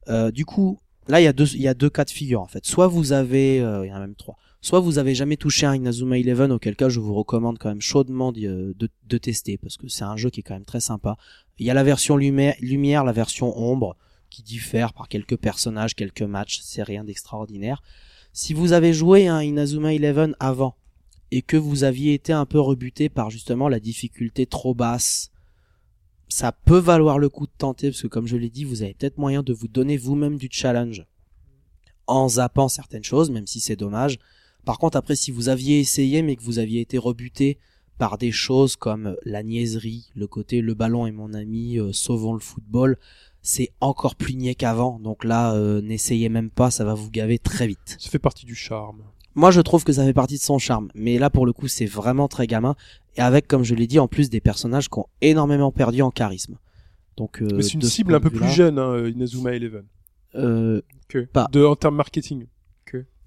Euh, 0.07 0.31
du 0.31 0.45
coup, 0.45 0.79
là, 1.09 1.19
il 1.19 1.25
y 1.25 1.27
a 1.27 1.33
deux, 1.33 1.53
il 1.53 1.61
y 1.61 1.67
a 1.67 1.73
deux 1.73 1.89
cas 1.89 2.05
de 2.05 2.11
figure, 2.11 2.39
en 2.41 2.47
fait. 2.47 2.65
Soit 2.65 2.87
vous 2.87 3.11
avez, 3.11 3.59
euh, 3.59 3.85
il 3.85 3.89
y 3.89 3.91
en 3.91 3.97
a 3.97 3.99
même 3.99 4.15
trois. 4.15 4.37
Soit 4.65 4.79
vous 4.79 4.97
avez 4.97 5.13
jamais 5.13 5.37
touché 5.37 5.67
un 5.67 5.75
Inazuma 5.75 6.17
Eleven, 6.17 6.51
auquel 6.51 6.75
cas 6.75 6.89
je 6.89 6.99
vous 6.99 7.13
recommande 7.13 7.59
quand 7.59 7.69
même 7.69 7.81
chaudement 7.81 8.31
d'y- 8.31 8.47
euh, 8.47 8.73
de, 8.75 8.89
de 9.07 9.17
tester 9.19 9.57
parce 9.57 9.77
que 9.77 9.87
c'est 9.87 10.03
un 10.03 10.17
jeu 10.17 10.31
qui 10.31 10.39
est 10.39 10.43
quand 10.43 10.55
même 10.55 10.65
très 10.65 10.79
sympa. 10.79 11.17
Il 11.59 11.65
y 11.67 11.69
a 11.69 11.75
la 11.75 11.83
version 11.83 12.17
lumière, 12.17 13.03
la 13.03 13.11
version 13.11 13.55
ombre 13.57 13.95
qui 14.31 14.41
diffère 14.41 14.93
par 14.93 15.07
quelques 15.07 15.37
personnages, 15.37 15.93
quelques 15.93 16.23
matchs, 16.23 16.61
c'est 16.63 16.81
rien 16.81 17.03
d'extraordinaire. 17.03 17.83
Si 18.33 18.53
vous 18.55 18.73
avez 18.73 18.91
joué 18.91 19.29
à 19.29 19.43
Inazuma 19.43 19.93
Eleven 19.93 20.35
avant 20.39 20.75
et 21.29 21.43
que 21.43 21.57
vous 21.57 21.83
aviez 21.83 22.15
été 22.15 22.33
un 22.33 22.45
peu 22.47 22.59
rebuté 22.59 23.07
par 23.07 23.29
justement 23.29 23.69
la 23.69 23.79
difficulté 23.79 24.47
trop 24.47 24.73
basse, 24.73 25.29
ça 26.27 26.51
peut 26.51 26.79
valoir 26.79 27.19
le 27.19 27.29
coup 27.29 27.45
de 27.45 27.51
tenter 27.55 27.91
parce 27.91 28.01
que 28.01 28.07
comme 28.07 28.25
je 28.25 28.35
l'ai 28.35 28.49
dit, 28.49 28.63
vous 28.63 28.81
avez 28.81 28.95
peut-être 28.95 29.19
moyen 29.19 29.43
de 29.43 29.53
vous 29.53 29.67
donner 29.67 29.95
vous-même 29.95 30.37
du 30.37 30.49
challenge 30.51 31.05
en 32.07 32.27
zappant 32.29 32.67
certaines 32.67 33.03
choses, 33.03 33.29
même 33.29 33.45
si 33.45 33.59
c'est 33.59 33.75
dommage. 33.75 34.17
Par 34.65 34.79
contre, 34.79 34.97
après, 34.97 35.15
si 35.15 35.31
vous 35.31 35.49
aviez 35.49 35.79
essayé 35.79 36.21
mais 36.21 36.35
que 36.35 36.41
vous 36.43 36.59
aviez 36.59 36.81
été 36.81 36.97
rebuté 36.97 37.57
par 37.97 38.17
des 38.17 38.31
choses 38.31 38.75
comme 38.75 39.15
la 39.23 39.41
niaiserie, 39.43 40.09
le 40.15 40.27
côté 40.27 40.59
le 40.61 40.73
ballon 40.73 41.07
est 41.07 41.11
mon 41.11 41.33
ami, 41.33 41.79
euh, 41.79 41.93
sauvons 41.93 42.33
le 42.33 42.39
football, 42.39 42.97
c'est 43.41 43.71
encore 43.79 44.15
plus 44.15 44.35
niais 44.35 44.55
qu'avant. 44.55 44.99
Donc 44.99 45.23
là, 45.23 45.53
euh, 45.53 45.81
n'essayez 45.81 46.27
même 46.29 46.49
pas, 46.49 46.71
ça 46.71 46.83
va 46.83 46.93
vous 46.93 47.09
gaver 47.11 47.39
très 47.39 47.67
vite. 47.67 47.95
Ça 47.99 48.09
fait 48.09 48.19
partie 48.19 48.45
du 48.45 48.55
charme. 48.55 49.03
Moi, 49.35 49.51
je 49.51 49.61
trouve 49.61 49.83
que 49.83 49.93
ça 49.93 50.03
fait 50.03 50.13
partie 50.13 50.35
de 50.35 50.41
son 50.41 50.57
charme. 50.59 50.89
Mais 50.95 51.19
là, 51.19 51.29
pour 51.29 51.45
le 51.45 51.53
coup, 51.53 51.67
c'est 51.67 51.85
vraiment 51.85 52.27
très 52.27 52.47
gamin. 52.47 52.75
Et 53.17 53.21
avec, 53.21 53.47
comme 53.47 53.63
je 53.63 53.75
l'ai 53.75 53.85
dit, 53.87 53.99
en 53.99 54.07
plus 54.07 54.29
des 54.29 54.39
personnages 54.41 54.89
qui 54.89 54.97
ont 54.99 55.07
énormément 55.21 55.71
perdu 55.71 56.01
en 56.01 56.09
charisme. 56.09 56.57
Donc, 57.17 57.41
euh, 57.41 57.47
Mais 57.53 57.61
c'est 57.61 57.73
une 57.73 57.81
cible 57.81 58.15
un 58.15 58.19
peu 58.19 58.29
plus 58.29 58.49
jeune, 58.49 58.79
hein, 58.79 59.07
Inazuma 59.07 59.53
Eleven. 59.53 59.85
euh, 60.35 60.81
Bah. 61.33 61.47
De, 61.51 61.63
en 61.63 61.75
termes 61.75 61.95
marketing. 61.95 62.45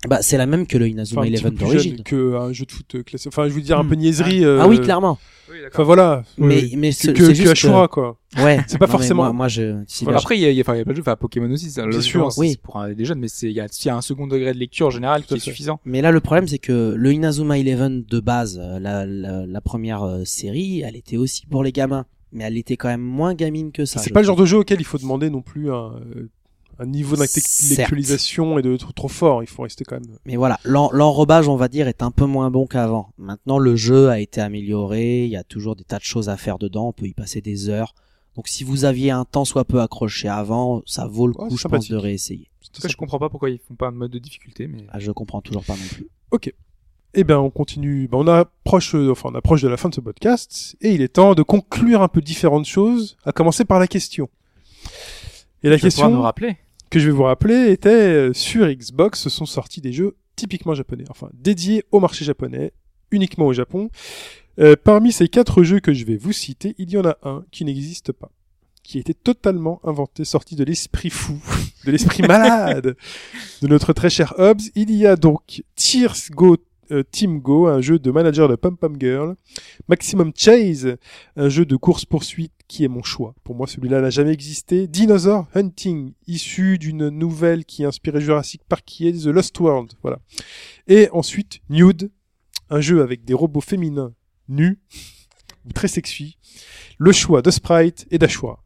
Bah, 0.07 0.19
c'est 0.23 0.37
la 0.39 0.47
même 0.47 0.66
que 0.66 0.79
le 0.79 0.87
Inazuma 0.89 1.23
Enfin, 1.23 1.29
Eleven 1.31 1.55
d'origine. 1.55 2.03
que 2.05 2.37
un 2.37 2.53
jeu 2.53 2.65
de 2.66 2.70
foot 2.73 2.95
euh, 2.95 3.03
classique. 3.03 3.29
Enfin, 3.33 3.49
je 3.49 3.53
veux 3.55 3.61
dire 3.61 3.79
un 3.79 3.83
Hmm. 3.83 3.89
peu 3.89 3.95
niaiserie. 3.97 4.45
euh, 4.45 4.61
Ah 4.61 4.69
oui, 4.69 4.81
clairement. 4.81 5.19
Oui. 5.51 5.57
Enfin 5.73 5.83
voilà. 5.83 6.25
Mais, 6.37 6.47
Ouais. 6.62 6.70
mais 6.77 6.93
c'est 6.93 7.12
que, 7.15 7.35
c'est 7.35 7.43
que 7.43 7.49
Ashura, 7.49 7.89
quoi. 7.89 8.19
ouais. 8.37 8.61
C'est 8.69 8.77
pas 8.79 8.87
Non, 8.87 8.93
forcément- 8.93 9.23
Moi, 9.25 9.33
moi, 9.33 9.49
je, 9.49 9.62
Voilà, 10.03 10.12
là, 10.12 10.19
Après, 10.19 10.37
il 10.37 10.43
y 10.43 10.45
a, 10.45 10.51
y 10.53 10.59
a, 10.59 10.61
enfin, 10.61 10.75
il 10.75 10.79
y 10.79 10.81
a 10.83 10.85
pas 10.85 10.91
de 10.91 10.97
jeu, 10.97 11.01
enfin, 11.03 11.16
Pokémon 11.16 11.51
aussi, 11.51 11.70
c'est 11.70 11.85
Bien 11.87 12.01
sûr. 12.03 12.31
c'est 12.31 12.41
Oui. 12.41 12.57
pour 12.62 12.77
un- 12.77 12.93
des 12.93 13.05
jeunes, 13.07 13.19
mais 13.19 13.29
c'est, 13.29 13.47
il 13.47 13.53
y 13.57 13.61
a, 13.61 13.65
il 13.66 13.87
y 13.87 13.89
a 13.89 13.97
un 13.97 14.03
second 14.03 14.27
degré 14.27 14.53
de 14.53 14.59
lecture 14.59 14.89
en 14.89 14.91
général 14.91 15.25
qui 15.25 15.35
est 15.35 15.39
suffisant. 15.39 15.81
Mais 15.87 16.03
là, 16.03 16.11
le 16.12 16.20
problème, 16.20 16.47
c'est 16.47 16.59
que 16.59 16.95
le 16.97 17.12
Inazuma 17.12 17.59
Eleven 17.59 18.05
de 18.05 18.20
base, 18.20 18.61
euh, 18.62 18.79
la, 18.79 19.07
la, 19.07 19.47
la 19.47 19.61
première 19.62 20.03
euh, 20.03 20.23
série, 20.25 20.83
elle 20.83 20.97
était 20.97 21.16
aussi 21.16 21.47
pour 21.47 21.65
les 21.65 21.73
gamins. 21.73 22.05
Mais 22.31 22.45
elle 22.45 22.59
était 22.59 22.77
quand 22.77 22.89
même 22.89 23.01
moins 23.01 23.33
gamine 23.35 23.73
que 23.73 23.87
ça. 23.87 24.01
c'est 24.01 24.12
pas 24.12 24.20
le 24.20 24.27
genre 24.27 24.37
de 24.37 24.45
jeu 24.45 24.59
auquel 24.59 24.79
il 24.81 24.85
faut 24.85 24.99
demander 24.99 25.31
non 25.31 25.41
plus 25.41 25.70
un, 25.73 25.95
euh, 26.15 26.29
un 26.79 26.87
niveau 26.87 27.17
d'intellectualisation 27.17 28.59
et 28.59 28.63
de 28.63 28.77
trop, 28.77 28.93
trop 28.93 29.09
fort. 29.09 29.43
Il 29.43 29.49
faut 29.49 29.63
rester 29.63 29.85
quand 29.85 29.97
même. 30.01 30.17
Mais 30.27 30.37
voilà, 30.37 30.59
l'en- 30.65 30.91
l'enrobage, 30.93 31.49
on 31.49 31.57
va 31.57 31.69
dire, 31.69 31.89
est 31.89 32.03
un 32.03 32.11
peu 32.11 32.25
moins 32.25 32.51
bon 32.51 32.67
qu'avant. 32.67 33.11
Maintenant, 33.19 33.59
le 33.59 33.77
jeu 33.77 34.09
a 34.11 34.21
été 34.21 34.41
amélioré, 34.41 35.25
il 35.25 35.31
y 35.31 35.37
a 35.37 35.45
toujours 35.45 35.77
des 35.77 35.85
tas 35.85 35.99
de 35.99 36.05
choses 36.05 36.29
à 36.29 36.37
faire 36.37 36.59
dedans, 36.59 36.89
on 36.89 36.93
peut 36.93 37.07
y 37.07 37.15
passer 37.15 37.41
des 37.41 37.69
heures. 37.69 37.95
Donc 38.37 38.47
si 38.47 38.63
vous 38.63 38.85
aviez 38.85 39.11
un 39.11 39.25
temps 39.25 39.45
soit 39.45 39.65
peu 39.65 39.81
accroché 39.81 40.29
avant, 40.29 40.83
ça 40.87 41.07
vaut 41.09 41.27
le 41.27 41.33
coup, 41.35 41.57
je 41.57 41.67
pense, 41.69 41.89
de 41.89 41.97
réessayer. 41.97 42.49
En 42.63 42.75
tout 42.75 42.83
cas, 42.83 42.89
je 42.89 42.97
comprends 42.97 43.19
pas 43.19 43.29
pourquoi 43.29 43.51
ils 43.51 43.59
font 43.59 43.75
pas 43.75 43.89
un 43.89 43.93
mode 43.93 44.13
de 44.13 44.19
difficulté, 44.21 44.69
mais 44.69 44.85
Ah, 44.93 44.99
je 45.01 45.11
comprends 45.11 45.41
toujours 45.41 45.65
pas 45.65 45.73
non 45.75 45.87
plus. 45.91 46.07
Eh 47.15 47.25
ben, 47.25 47.39
on 47.39 47.49
continue. 47.51 48.07
Ben, 48.07 48.19
on 48.19 48.27
approche, 48.29 48.95
euh, 48.95 49.11
enfin, 49.11 49.31
on 49.33 49.35
approche 49.35 49.63
de 49.63 49.69
la 49.69 49.79
fin 49.79 49.89
de 49.89 49.95
ce 49.95 50.01
podcast 50.01 50.77
et 50.83 50.93
il 50.93 51.01
est 51.01 51.09
temps 51.09 51.35
de 51.35 51.43
conclure 51.43 52.03
un 52.03 52.09
peu 52.09 52.21
différentes 52.21 52.67
choses, 52.67 53.17
à 53.25 53.33
commencer 53.33 53.65
par 53.65 53.81
la 53.81 53.87
question. 53.89 54.29
Et 55.63 55.71
la 55.71 55.77
vas 55.77 55.89
pouvoir 55.89 56.11
nous 56.11 56.17
question 56.17 56.23
rappeler. 56.23 56.57
Que 56.90 56.98
je 56.98 57.06
vais 57.06 57.12
vous 57.12 57.24
rappeler 57.24 57.70
était 57.70 57.89
euh, 57.89 58.32
sur 58.32 58.66
Xbox, 58.66 59.20
ce 59.20 59.31
sont 59.31 59.47
sortis 59.47 59.81
des 59.81 59.93
jeux 59.93 60.16
typiquement 60.36 60.74
japonais, 60.74 61.05
enfin 61.10 61.28
dédiés 61.35 61.85
au 61.90 62.01
marché 62.01 62.24
japonais, 62.24 62.73
uniquement 63.10 63.47
au 63.47 63.52
Japon. 63.52 63.90
Euh, 64.59 64.74
parmi 64.82 65.12
ces 65.12 65.28
quatre 65.28 65.62
jeux 65.62 65.81
que 65.81 65.93
je 65.93 66.05
vais 66.05 66.16
vous 66.16 66.32
citer, 66.32 66.74
il 66.78 66.90
y 66.90 66.98
en 66.98 67.05
a 67.05 67.16
un 67.23 67.44
qui 67.51 67.65
n'existe 67.65 68.12
pas, 68.12 68.31
qui 68.82 68.98
a 68.98 69.01
été 69.01 69.15
totalement 69.15 69.81
inventé, 69.85 70.24
sorti 70.24 70.56
de 70.56 70.65
l'esprit 70.65 71.10
fou, 71.10 71.40
de 71.85 71.90
l'esprit 71.90 72.23
malade 72.23 72.97
de 73.62 73.69
notre 73.69 73.93
très 73.93 74.10
cher 74.10 74.35
Hobbs. 74.39 74.62
Il 74.74 74.90
y 74.90 75.06
a 75.06 75.16
donc 75.16 75.62
Tears 75.77 76.31
Go 76.31 76.56
Team 77.10 77.40
Go, 77.40 77.66
un 77.66 77.81
jeu 77.81 77.98
de 77.98 78.10
manager 78.10 78.48
de 78.48 78.56
Pom 78.56 78.77
Pom 78.77 78.97
Girl, 79.01 79.36
Maximum 79.89 80.32
Chase, 80.35 80.97
un 81.36 81.48
jeu 81.48 81.65
de 81.66 81.77
course-poursuite 81.77 82.52
qui 82.66 82.85
est 82.85 82.89
mon 82.89 83.02
choix. 83.02 83.35
Pour 83.44 83.55
moi, 83.55 83.66
celui-là 83.66 84.01
n'a 84.01 84.10
jamais 84.10 84.32
existé. 84.32 84.86
Dinosaur 84.89 85.47
Hunting, 85.55 86.12
issu 86.27 86.78
d'une 86.78 87.09
nouvelle 87.09 87.65
qui 87.65 87.85
a 87.85 87.89
inspiré 87.89 88.20
Jurassic 88.20 88.62
Park, 88.69 88.82
qui 88.86 89.09
est 89.09 89.24
The 89.24 89.27
Lost 89.28 89.59
World. 89.60 89.93
Voilà. 90.02 90.19
Et 90.86 91.09
ensuite, 91.12 91.60
Nude, 91.70 92.10
un 92.70 92.81
jeu 92.81 93.02
avec 93.02 93.24
des 93.24 93.35
robots 93.35 93.60
féminins 93.62 94.12
nus, 94.48 94.78
très 95.74 95.89
sexy. 95.89 96.36
Le 96.98 97.12
choix 97.12 97.43
de 97.43 97.51
Sprite 97.51 98.06
et 98.10 98.19
d'Ashura. 98.19 98.62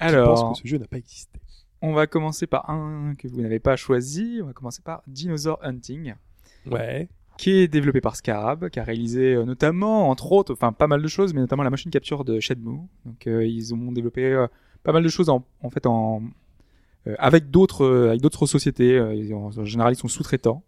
Je 0.00 0.06
Alors, 0.06 0.34
pense 0.34 0.60
que 0.60 0.66
ce 0.66 0.68
jeu 0.70 0.78
n'a 0.78 0.86
pas 0.86 0.96
existé. 0.98 1.38
on 1.82 1.92
va 1.92 2.06
commencer 2.06 2.46
par 2.46 2.68
un 2.70 3.14
que 3.16 3.28
vous 3.28 3.40
n'avez 3.40 3.60
pas 3.60 3.76
choisi. 3.76 4.40
On 4.42 4.46
va 4.46 4.52
commencer 4.52 4.80
par 4.82 5.02
Dinosaur 5.06 5.58
Hunting. 5.62 6.14
Ouais. 6.66 7.08
qui 7.38 7.52
est 7.52 7.68
développé 7.68 8.00
par 8.00 8.16
Scarab, 8.16 8.68
qui 8.68 8.78
a 8.80 8.84
réalisé 8.84 9.34
euh, 9.34 9.44
notamment, 9.44 10.10
entre 10.10 10.30
autres, 10.32 10.52
enfin 10.52 10.72
pas 10.72 10.86
mal 10.86 11.02
de 11.02 11.08
choses, 11.08 11.32
mais 11.32 11.40
notamment 11.40 11.62
la 11.62 11.70
machine 11.70 11.90
capture 11.90 12.24
de 12.24 12.38
Shenmue. 12.38 12.80
Donc 13.06 13.26
euh, 13.26 13.46
ils 13.46 13.72
ont 13.74 13.92
développé 13.92 14.24
euh, 14.26 14.46
pas 14.82 14.92
mal 14.92 15.02
de 15.02 15.08
choses 15.08 15.30
en, 15.30 15.44
fait 15.70 15.86
en 15.86 16.22
avec 17.18 17.50
d'autres 17.50 18.08
avec 18.08 18.20
d'autres 18.20 18.46
sociétés. 18.46 19.00
en 19.00 19.64
général, 19.64 19.94
ils 19.94 19.96
sont 19.96 20.08
sous-traitants. 20.08 20.62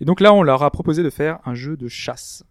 Et 0.00 0.04
donc 0.04 0.20
là, 0.20 0.32
on 0.32 0.42
leur 0.42 0.62
a 0.62 0.70
proposé 0.70 1.02
de 1.02 1.10
faire 1.10 1.38
un 1.44 1.54
jeu 1.54 1.76
de 1.76 1.88
chasse. 1.88 2.44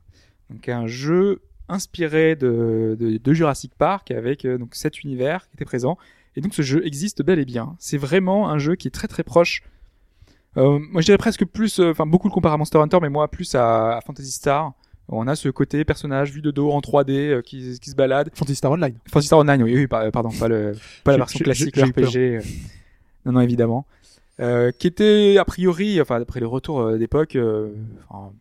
Donc 0.49 0.69
un 0.69 0.87
jeu 0.87 1.41
inspiré 1.67 2.35
de, 2.35 2.95
de, 2.99 3.33
Jurassic 3.33 3.73
Park 3.75 4.11
avec 4.11 4.45
donc 4.45 4.75
cet 4.75 5.03
univers 5.03 5.47
qui 5.47 5.55
était 5.55 5.65
présent. 5.65 5.97
Et 6.35 6.41
donc 6.41 6.53
ce 6.53 6.61
jeu 6.61 6.85
existe 6.85 7.23
bel 7.23 7.39
et 7.39 7.45
bien. 7.45 7.75
C'est 7.79 7.97
vraiment 7.97 8.49
un 8.49 8.59
jeu 8.59 8.75
qui 8.75 8.87
est 8.87 8.91
très 8.91 9.07
très 9.07 9.23
proche 9.23 9.63
euh, 10.57 10.79
moi, 10.91 11.01
je 11.01 11.05
dirais 11.05 11.17
presque 11.17 11.45
plus, 11.45 11.79
euh, 11.79 11.91
enfin 11.91 12.05
beaucoup 12.05 12.27
le 12.27 12.33
comparent 12.33 12.53
à 12.55 12.57
Monster 12.57 12.77
Hunter, 12.79 12.97
mais 13.01 13.09
moi 13.09 13.27
plus 13.29 13.53
à, 13.55 13.97
à 13.97 14.01
Fantasy 14.01 14.31
Star. 14.31 14.73
On 15.07 15.27
a 15.27 15.35
ce 15.35 15.49
côté 15.49 15.85
personnage 15.85 16.31
vu 16.31 16.41
de 16.41 16.49
dos 16.49 16.71
en 16.71 16.79
3D 16.79 17.11
euh, 17.11 17.41
qui, 17.41 17.77
qui 17.79 17.89
se 17.91 17.95
balade. 17.95 18.31
Fantasy 18.33 18.55
Star 18.55 18.71
Online. 18.71 18.95
Fantasy 19.07 19.27
Star 19.27 19.39
Online, 19.39 19.61
oui, 19.61 19.75
oui, 19.75 19.87
par- 19.87 20.09
pardon, 20.11 20.29
pas 20.31 20.47
le, 20.47 20.73
pas 21.03 21.11
la 21.11 21.17
version 21.17 21.39
classique. 21.43 21.75
RPG. 21.77 22.17
euh, 22.17 22.41
non, 23.25 23.33
non, 23.33 23.41
évidemment. 23.41 23.85
Euh, 24.39 24.71
qui 24.71 24.87
était 24.87 25.37
a 25.39 25.45
priori, 25.45 26.01
enfin 26.01 26.19
d'après 26.19 26.39
les 26.39 26.45
retours 26.45 26.81
euh, 26.81 26.97
d'époque, 26.97 27.35
euh, 27.35 27.71
enfin, 28.09 28.31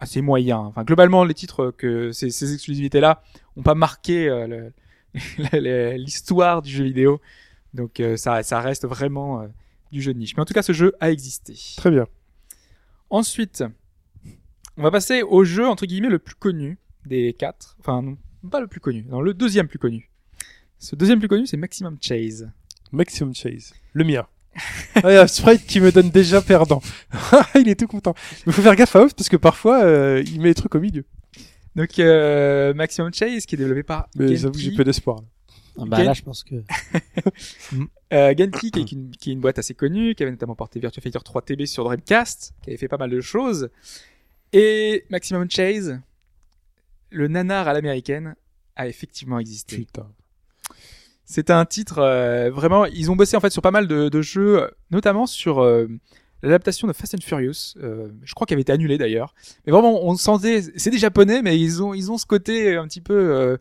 assez 0.00 0.20
moyen. 0.22 0.58
Enfin, 0.58 0.84
globalement, 0.84 1.24
les 1.24 1.34
titres 1.34 1.72
que 1.76 2.12
ces, 2.12 2.30
ces 2.30 2.54
exclusivités-là 2.54 3.22
ont 3.56 3.62
pas 3.62 3.74
marqué 3.74 4.28
euh, 4.28 4.70
l'histoire 5.96 6.62
du 6.62 6.70
jeu 6.70 6.84
vidéo. 6.84 7.20
Donc 7.74 8.00
euh, 8.00 8.16
ça, 8.16 8.42
ça 8.42 8.60
reste 8.60 8.86
vraiment 8.86 9.40
euh, 9.42 9.46
du 9.92 10.02
jeu 10.02 10.14
de 10.14 10.18
niche. 10.18 10.36
Mais 10.36 10.42
en 10.42 10.44
tout 10.44 10.54
cas, 10.54 10.62
ce 10.62 10.72
jeu 10.72 10.94
a 11.00 11.10
existé. 11.10 11.56
Très 11.76 11.90
bien. 11.90 12.06
Ensuite, 13.10 13.64
on 14.76 14.82
va 14.82 14.90
passer 14.90 15.22
au 15.22 15.44
jeu 15.44 15.66
entre 15.66 15.86
guillemets 15.86 16.08
le 16.08 16.18
plus 16.18 16.34
connu 16.34 16.78
des 17.04 17.32
quatre. 17.32 17.76
Enfin, 17.80 18.02
non, 18.02 18.16
pas 18.50 18.60
le 18.60 18.66
plus 18.66 18.80
connu, 18.80 19.04
non, 19.08 19.20
le 19.20 19.34
deuxième 19.34 19.68
plus 19.68 19.78
connu. 19.78 20.10
Ce 20.78 20.94
deuxième 20.94 21.18
plus 21.18 21.28
connu, 21.28 21.46
c'est 21.46 21.56
Maximum 21.56 21.96
Chase. 22.00 22.50
Maximum 22.92 23.34
Chase. 23.34 23.72
Le 23.92 24.04
mien. 24.04 24.26
Ah, 24.94 25.12
il 25.12 25.14
y 25.14 25.18
a 25.18 25.28
Sprite 25.28 25.66
qui 25.66 25.78
me 25.80 25.92
donne 25.92 26.08
déjà 26.08 26.40
perdant. 26.40 26.80
il 27.54 27.68
est 27.68 27.78
tout 27.78 27.86
content. 27.86 28.14
Il 28.46 28.52
faut 28.54 28.62
faire 28.62 28.74
gaffe 28.74 28.96
à 28.96 29.02
Hobbs 29.02 29.12
parce 29.14 29.28
que 29.28 29.36
parfois, 29.36 29.84
euh, 29.84 30.24
il 30.26 30.40
met 30.40 30.48
les 30.48 30.54
trucs 30.54 30.74
au 30.74 30.80
milieu. 30.80 31.04
Donc, 31.74 31.98
euh, 31.98 32.72
Maximum 32.72 33.12
Chase, 33.12 33.44
qui 33.44 33.56
est 33.56 33.58
développé 33.58 33.82
par 33.82 34.08
Mais 34.16 34.36
j'avoue 34.36 34.54
que 34.54 34.58
j'ai 34.58 34.72
peu 34.72 34.84
d'espoir. 34.84 35.20
Là. 35.76 35.82
Ah 35.84 35.88
bah 35.88 35.96
Gen- 35.98 36.06
là, 36.06 36.12
je 36.12 36.22
pense 36.22 36.44
que 36.44 36.54
euh, 38.12 38.34
Genki, 38.36 38.70
qui 38.70 38.80
est, 38.80 38.92
une, 38.92 39.10
qui 39.10 39.30
est 39.30 39.32
une 39.32 39.40
boîte 39.40 39.58
assez 39.58 39.74
connue, 39.74 40.14
qui 40.14 40.22
avait 40.22 40.32
notamment 40.32 40.54
porté 40.54 40.80
Virtua 40.80 41.02
Fighter 41.02 41.18
3 41.24 41.42
TB 41.42 41.66
sur 41.66 41.84
Dreamcast, 41.84 42.54
qui 42.62 42.70
avait 42.70 42.76
fait 42.76 42.88
pas 42.88 42.98
mal 42.98 43.10
de 43.10 43.20
choses. 43.20 43.68
Et 44.52 45.04
Maximum 45.10 45.50
Chase, 45.50 46.00
le 47.10 47.28
nanar 47.28 47.68
à 47.68 47.72
l'américaine, 47.72 48.36
a 48.76 48.88
effectivement 48.88 49.38
existé. 49.38 49.76
Putain. 49.76 50.06
C'est 51.24 51.50
un 51.50 51.64
titre 51.64 51.98
euh, 51.98 52.50
vraiment. 52.50 52.84
Ils 52.86 53.10
ont 53.10 53.16
bossé 53.16 53.36
en 53.36 53.40
fait 53.40 53.50
sur 53.50 53.62
pas 53.62 53.70
mal 53.72 53.88
de, 53.88 54.08
de 54.08 54.22
jeux, 54.22 54.70
notamment 54.92 55.26
sur 55.26 55.58
euh, 55.60 55.88
l'adaptation 56.42 56.86
de 56.86 56.92
Fast 56.92 57.14
and 57.16 57.22
Furious. 57.22 57.74
euh, 57.82 58.08
je 58.22 58.32
crois 58.34 58.46
qu'elle 58.46 58.56
avait 58.56 58.62
été 58.62 58.70
annulée 58.72 58.96
d'ailleurs. 58.96 59.34
Mais 59.66 59.72
vraiment, 59.72 60.04
on 60.04 60.14
sentait. 60.16 60.62
C'est 60.76 60.90
des 60.90 60.98
japonais, 60.98 61.42
mais 61.42 61.58
ils 61.58 61.82
ont 61.82 61.94
ils 61.94 62.12
ont 62.12 62.18
ce 62.18 62.26
côté 62.26 62.76
un 62.76 62.86
petit 62.86 63.00
peu 63.00 63.58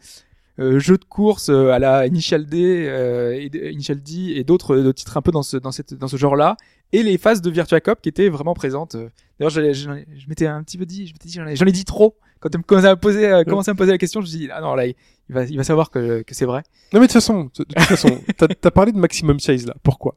euh, 0.59 0.73
euh, 0.75 0.79
jeu 0.79 0.97
de 0.97 1.05
course 1.05 1.49
euh, 1.49 1.71
à 1.71 1.79
la 1.79 2.07
Initial 2.07 2.45
D, 2.45 2.85
euh, 2.87 3.33
et, 3.33 3.71
Initial 3.71 4.01
D 4.01 4.33
et 4.35 4.43
d'autres 4.43 4.77
d'autres 4.77 4.97
titres 4.99 5.17
un 5.17 5.21
peu 5.21 5.31
dans 5.31 5.43
ce 5.43 5.57
dans 5.57 5.71
cette 5.71 5.93
dans 5.93 6.07
ce 6.07 6.17
genre-là. 6.17 6.55
Et 6.93 7.03
les 7.03 7.17
phases 7.17 7.41
de 7.41 7.49
Virtua 7.49 7.81
Cop 7.81 7.99
qui 8.01 8.09
étaient 8.09 8.29
vraiment 8.29 8.53
présentes. 8.53 8.95
euh. 8.95 9.09
D'ailleurs, 9.39 9.49
je, 9.49 9.73
je, 9.73 9.89
je 10.17 10.27
m'étais 10.29 10.45
un 10.47 10.63
petit 10.63 10.77
peu 10.77 10.85
dit, 10.85 11.11
j'en 11.27 11.45
ai, 11.47 11.53
ai 11.61 11.71
dit 11.71 11.83
trop. 11.83 12.15
Quand 12.39 12.49
tu 12.49 12.57
me 12.57 12.85
à 12.85 12.95
poser, 12.95 13.27
euh, 13.27 13.43
commençais 13.43 13.71
à 13.71 13.73
me 13.73 13.77
poser 13.77 13.91
la 13.91 13.97
question, 13.97 14.21
je 14.21 14.25
me 14.25 14.29
suis 14.29 14.37
dit, 14.39 14.49
ah 14.53 14.61
non, 14.61 14.75
là, 14.75 14.85
il 14.85 14.95
va, 15.29 15.43
il 15.45 15.57
va 15.57 15.63
savoir 15.63 15.89
que, 15.89 16.21
que 16.21 16.35
c'est 16.35 16.45
vrai. 16.45 16.61
Non 16.93 16.99
mais 16.99 17.07
de 17.07 17.11
toute 17.11 17.13
façon, 17.21 17.45
de 17.45 17.49
toute 17.63 17.79
façon, 17.79 18.21
t'as 18.37 18.47
as 18.63 18.71
parlé 18.71 18.91
de 18.91 18.97
Maximum 18.97 19.39
Chase 19.39 19.65
là. 19.65 19.75
Pourquoi? 19.83 20.15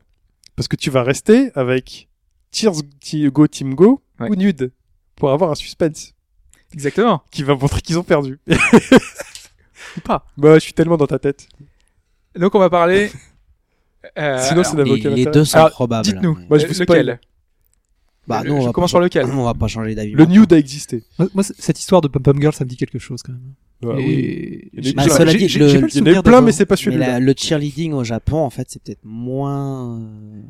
Parce 0.55 0.69
que 0.69 0.77
tu 0.77 0.91
vas 0.91 1.03
rester 1.03 1.51
avec 1.55 2.09
Tears 2.51 2.75
Go 3.33 3.47
Team 3.47 3.75
Go 3.75 4.03
Ouais. 4.21 4.29
ou 4.31 4.35
Nude. 4.37 4.73
pour 5.17 5.31
avoir 5.31 5.51
un 5.53 5.55
suspense 5.55 6.13
Exactement. 6.75 7.23
qui 7.31 7.43
va 7.45 7.55
montrer 7.55 7.81
qu'ils 7.81 7.99
ont 7.99 8.03
perdu. 8.05 8.39
Ou 9.97 10.01
pas. 10.01 10.27
bah, 10.37 10.55
je 10.55 10.61
suis 10.61 10.73
tellement 10.73 10.97
dans 10.97 11.07
ta 11.07 11.19
tête. 11.19 11.49
Donc 12.37 12.55
on 12.55 12.59
va 12.59 12.71
parler. 12.71 13.11
euh, 14.19 14.39
Sinon, 14.41 14.61
alors, 14.61 14.75
n'avait 14.77 14.91
Les, 15.17 15.27
deux 15.27 15.45
sont 15.45 15.57
Alors, 15.59 15.71
probables. 15.71 16.05
dites-nous. 16.05 16.39
Moi, 16.49 16.59
je 16.59 16.65
euh, 16.65 16.69
vous 16.69 16.75
spoil. 16.75 16.99
lequel 17.07 17.21
Bah, 18.27 18.43
Je 18.45 18.49
nous, 18.49 18.55
on 18.57 18.67
va 18.67 18.73
commence 18.73 18.91
pas- 18.91 18.93
sur 18.93 19.01
lequel 19.01 19.25
On 19.27 19.45
va 19.45 19.55
pas 19.55 19.69
changer 19.69 19.95
d'avis. 19.95 20.13
Le 20.13 20.19
maintenant. 20.19 20.41
nude 20.43 20.53
a 20.53 20.59
existé. 20.59 21.03
Moi, 21.35 21.43
cette 21.59 21.79
histoire 21.79 22.01
de 22.01 22.09
Pum 22.09 22.23
Pum 22.23 22.41
Girl, 22.41 22.53
ça 22.55 22.65
me 22.65 22.69
dit 22.69 22.77
quelque 22.77 22.99
chose 22.99 23.23
quand 23.23 23.33
même. 23.33 23.55
Oui. 23.81 24.03
Et 24.03 24.71
Il 24.75 24.89
y 24.89 24.99
en 24.99 25.03
a 25.03 25.05
plein, 26.03 26.23
plein, 26.23 26.41
mais 26.41 26.51
c'est 26.53 26.67
pas 26.67 26.77
celui-là. 26.77 27.21
le 27.21 27.35
cheerleading 27.37 27.93
au 27.93 28.03
Japon, 28.03 28.39
en 28.39 28.51
fait, 28.51 28.67
c'est 28.69 28.83
peut-être 28.83 29.05
moins. 29.05 30.03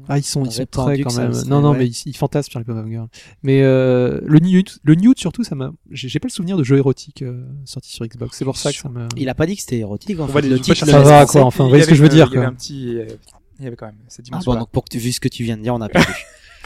Ah, 0.09 0.17
ils 0.17 0.23
sont, 0.25 0.45
ils 0.45 0.53
sont 0.53 0.65
très 0.65 1.01
quand 1.01 1.15
même. 1.15 1.33
Non, 1.47 1.61
non, 1.61 1.73
ouais. 1.73 1.79
mais 1.79 1.87
ils, 1.89 2.03
ils 2.07 2.17
fantasment 2.17 2.51
sur 2.51 2.59
les 2.59 2.65
Pum 2.65 2.91
Girls. 2.91 3.09
Mais 3.43 3.63
euh, 3.63 4.21
le 4.25 4.39
nude, 4.39 4.71
le 4.83 4.95
surtout, 5.17 5.45
ça 5.45 5.55
m'a. 5.55 5.73
J'ai 5.91 6.19
pas 6.21 6.29
le 6.29 6.33
souvenir 6.33 6.57
de 6.57 6.65
jeux 6.65 6.79
érotiques 6.79 7.23
euh, 7.23 7.45
sortis 7.67 7.93
sur 7.93 8.07
Xbox. 8.07 8.37
C'est 8.37 8.45
pour 8.47 8.57
ça 8.57 8.73
que 8.73 8.79
ça 8.79 8.89
me. 8.89 9.07
Il 9.17 9.29
a 9.29 9.35
pas 9.35 9.45
dit 9.47 9.57
que 9.57 9.61
c'était 9.63 9.79
érotique. 9.79 10.19
En 10.19 10.25
On 10.25 10.29
fait. 10.29 10.41
le 10.43 10.59
titre 10.59 10.87
Ça 10.87 11.01
va, 11.01 11.27
quoi, 11.27 11.43
enfin, 11.45 11.65
vous 11.65 11.69
voyez 11.71 11.85
ce 11.85 11.89
que 11.89 11.95
je 11.95 12.03
veux 12.03 12.09
dire, 12.09 12.29
Il 12.31 12.35
y 12.35 12.39
avait 12.39 12.47
quoi. 12.47 12.53
un 12.53 12.55
petit. 12.55 12.97
euh, 12.99 13.07
Il 13.59 13.65
y 13.65 13.67
avait 13.67 13.77
quand 13.77 13.87
même 13.87 13.97
cette 14.09 14.25
Ah 14.27 14.31
dimension. 14.31 14.53
bon, 14.53 14.59
donc 14.61 14.71
pour 14.71 14.85
que 14.85 14.91
tu, 14.91 14.99
vu 14.99 15.13
ce 15.13 15.21
que 15.21 15.29
tu 15.29 15.45
viens 15.45 15.57
de 15.59 15.63
dire, 15.63 15.75
on 15.75 15.81
a 15.83 15.89
perdu. 15.91 16.13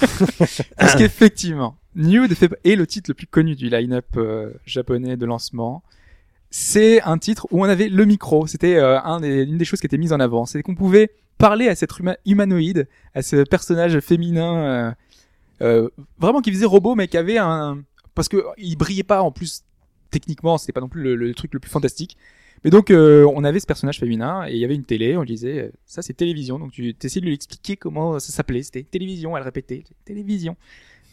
Parce 0.78 0.94
qu'effectivement, 0.96 1.76
Nude 1.94 2.34
fait- 2.34 2.50
est 2.64 2.76
le 2.76 2.86
titre 2.86 3.10
le 3.10 3.14
plus 3.14 3.26
connu 3.26 3.54
du 3.56 3.68
line-up 3.68 4.06
euh, 4.16 4.50
japonais 4.64 5.16
de 5.16 5.26
lancement. 5.26 5.82
C'est 6.54 7.00
un 7.00 7.16
titre 7.16 7.46
où 7.50 7.62
on 7.62 7.64
avait 7.64 7.88
le 7.88 8.04
micro. 8.04 8.46
C'était 8.46 8.76
euh, 8.76 9.00
un 9.00 9.20
des, 9.20 9.44
une 9.44 9.56
des 9.56 9.64
choses 9.64 9.80
qui 9.80 9.86
était 9.86 9.96
mise 9.96 10.12
en 10.12 10.20
avant. 10.20 10.44
C'est 10.44 10.62
qu'on 10.62 10.74
pouvait 10.74 11.10
parler 11.38 11.68
à 11.68 11.74
cet 11.74 11.90
huma- 11.92 12.18
humanoïde, 12.26 12.86
à 13.14 13.22
ce 13.22 13.42
personnage 13.42 13.98
féminin, 14.00 14.56
euh, 14.56 14.92
euh, 15.62 15.88
vraiment 16.18 16.42
qui 16.42 16.52
faisait 16.52 16.66
robot, 16.66 16.94
mais 16.94 17.08
qui 17.08 17.16
avait 17.16 17.38
un, 17.38 17.82
parce 18.14 18.28
que 18.28 18.44
il 18.58 18.76
brillait 18.76 19.02
pas 19.02 19.22
en 19.22 19.32
plus 19.32 19.64
techniquement, 20.10 20.58
c'était 20.58 20.74
pas 20.74 20.82
non 20.82 20.88
plus 20.90 21.02
le, 21.02 21.16
le 21.16 21.34
truc 21.34 21.54
le 21.54 21.58
plus 21.58 21.70
fantastique. 21.70 22.18
Mais 22.64 22.70
donc 22.70 22.90
euh, 22.90 23.26
on 23.34 23.44
avait 23.44 23.58
ce 23.58 23.66
personnage 23.66 23.98
féminin 23.98 24.46
et 24.46 24.52
il 24.52 24.58
y 24.58 24.64
avait 24.64 24.74
une 24.74 24.84
télé, 24.84 25.16
on 25.16 25.24
disait 25.24 25.58
euh, 25.62 25.72
ça 25.86 26.02
c'est 26.02 26.12
télévision, 26.12 26.58
donc 26.58 26.70
tu 26.70 26.94
essayais 27.02 27.22
de 27.22 27.26
lui 27.26 27.34
expliquer 27.34 27.76
comment 27.76 28.20
ça 28.20 28.30
s'appelait, 28.30 28.62
c'était 28.62 28.82
télévision, 28.84 29.36
elle 29.36 29.42
répétait 29.42 29.82
télévision. 30.04 30.54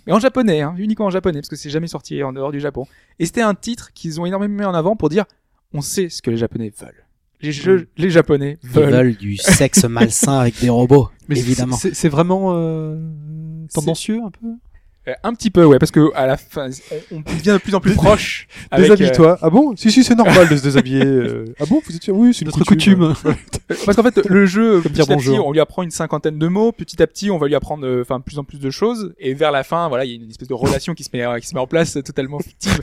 Mais 0.09 0.15
en 0.15 0.19
japonais, 0.19 0.61
hein, 0.61 0.73
uniquement 0.79 1.05
en 1.05 1.09
japonais, 1.11 1.39
parce 1.39 1.49
que 1.49 1.55
c'est 1.55 1.69
jamais 1.69 1.85
sorti 1.87 2.23
en 2.23 2.33
dehors 2.33 2.51
du 2.51 2.59
Japon. 2.59 2.87
Et 3.19 3.27
c'était 3.27 3.43
un 3.43 3.53
titre 3.53 3.93
qu'ils 3.93 4.19
ont 4.19 4.25
énormément 4.25 4.55
mis 4.57 4.65
en 4.65 4.73
avant 4.73 4.95
pour 4.95 5.07
dire 5.07 5.25
on 5.71 5.81
sait 5.81 6.09
ce 6.09 6.23
que 6.23 6.31
les 6.31 6.37
Japonais 6.37 6.73
veulent. 6.79 7.05
Les 7.41 7.51
jeux, 7.51 7.87
les 7.95 8.09
Japonais 8.09 8.57
Ils 8.63 8.69
veulent. 8.69 8.91
veulent 8.91 9.15
du 9.15 9.37
sexe 9.37 9.85
malsain 9.85 10.39
avec 10.39 10.59
des 10.59 10.69
robots, 10.69 11.09
Mais 11.29 11.37
évidemment. 11.39 11.75
c'est 11.75 11.93
c'est 11.93 12.09
vraiment 12.09 12.55
euh, 12.55 12.97
tendancieux 13.71 14.19
un 14.25 14.31
peu? 14.31 14.47
Euh, 15.09 15.13
un 15.23 15.33
petit 15.33 15.49
peu, 15.49 15.65
ouais, 15.65 15.79
parce 15.79 15.91
que 15.91 16.11
à 16.15 16.25
la 16.25 16.37
fin, 16.37 16.69
on 17.11 17.17
on 17.17 17.19
devient 17.21 17.51
de 17.53 17.57
plus 17.57 17.75
en 17.75 17.79
plus 17.79 17.93
proche. 17.95 18.47
avec, 18.71 18.89
euh, 18.89 18.95
Déshabille-toi. 18.95 19.37
Ah 19.41 19.49
bon? 19.49 19.75
Si, 19.75 19.91
si, 19.91 20.03
c'est 20.03 20.15
normal 20.15 20.47
de 20.47 20.55
se 20.57 20.63
déshabiller. 20.63 21.03
euh. 21.05 21.45
Ah 21.59 21.65
bon? 21.65 21.81
Vous 21.85 21.95
êtes 21.95 22.03
sûr? 22.03 22.15
Oui, 22.15 22.33
c'est 22.33 22.41
une 22.41 22.47
Notre 22.47 22.63
coutume. 22.65 23.03
euh, 23.25 23.33
Parce 23.85 23.95
qu'en 23.95 24.03
fait, 24.03 24.25
le 24.25 24.45
jeu, 24.45 24.81
Comme 24.81 24.91
dire 24.91 25.05
petit 25.05 25.13
à 25.13 25.17
petit, 25.17 25.29
on 25.39 25.51
lui 25.51 25.59
apprend 25.59 25.83
une 25.83 25.91
cinquantaine 25.91 26.37
de 26.39 26.47
mots. 26.47 26.71
Petit 26.71 27.01
à 27.01 27.07
petit, 27.07 27.31
on 27.31 27.37
va 27.37 27.47
lui 27.47 27.55
apprendre, 27.55 27.87
enfin, 28.01 28.19
plus 28.19 28.39
en 28.39 28.43
plus 28.43 28.59
de 28.59 28.69
choses. 28.69 29.13
Et 29.19 29.33
vers 29.33 29.51
la 29.51 29.63
fin, 29.63 29.87
voilà, 29.89 30.05
il 30.05 30.09
y 30.11 30.13
a 30.13 30.15
une 30.23 30.29
espèce 30.29 30.47
de 30.47 30.53
relation 30.53 30.93
qui 30.93 31.03
se 31.03 31.09
met, 31.13 31.23
qui 31.41 31.47
se 31.47 31.53
met 31.55 31.61
en 31.61 31.67
place, 31.67 31.93
totalement 31.93 32.39
fictive. 32.39 32.79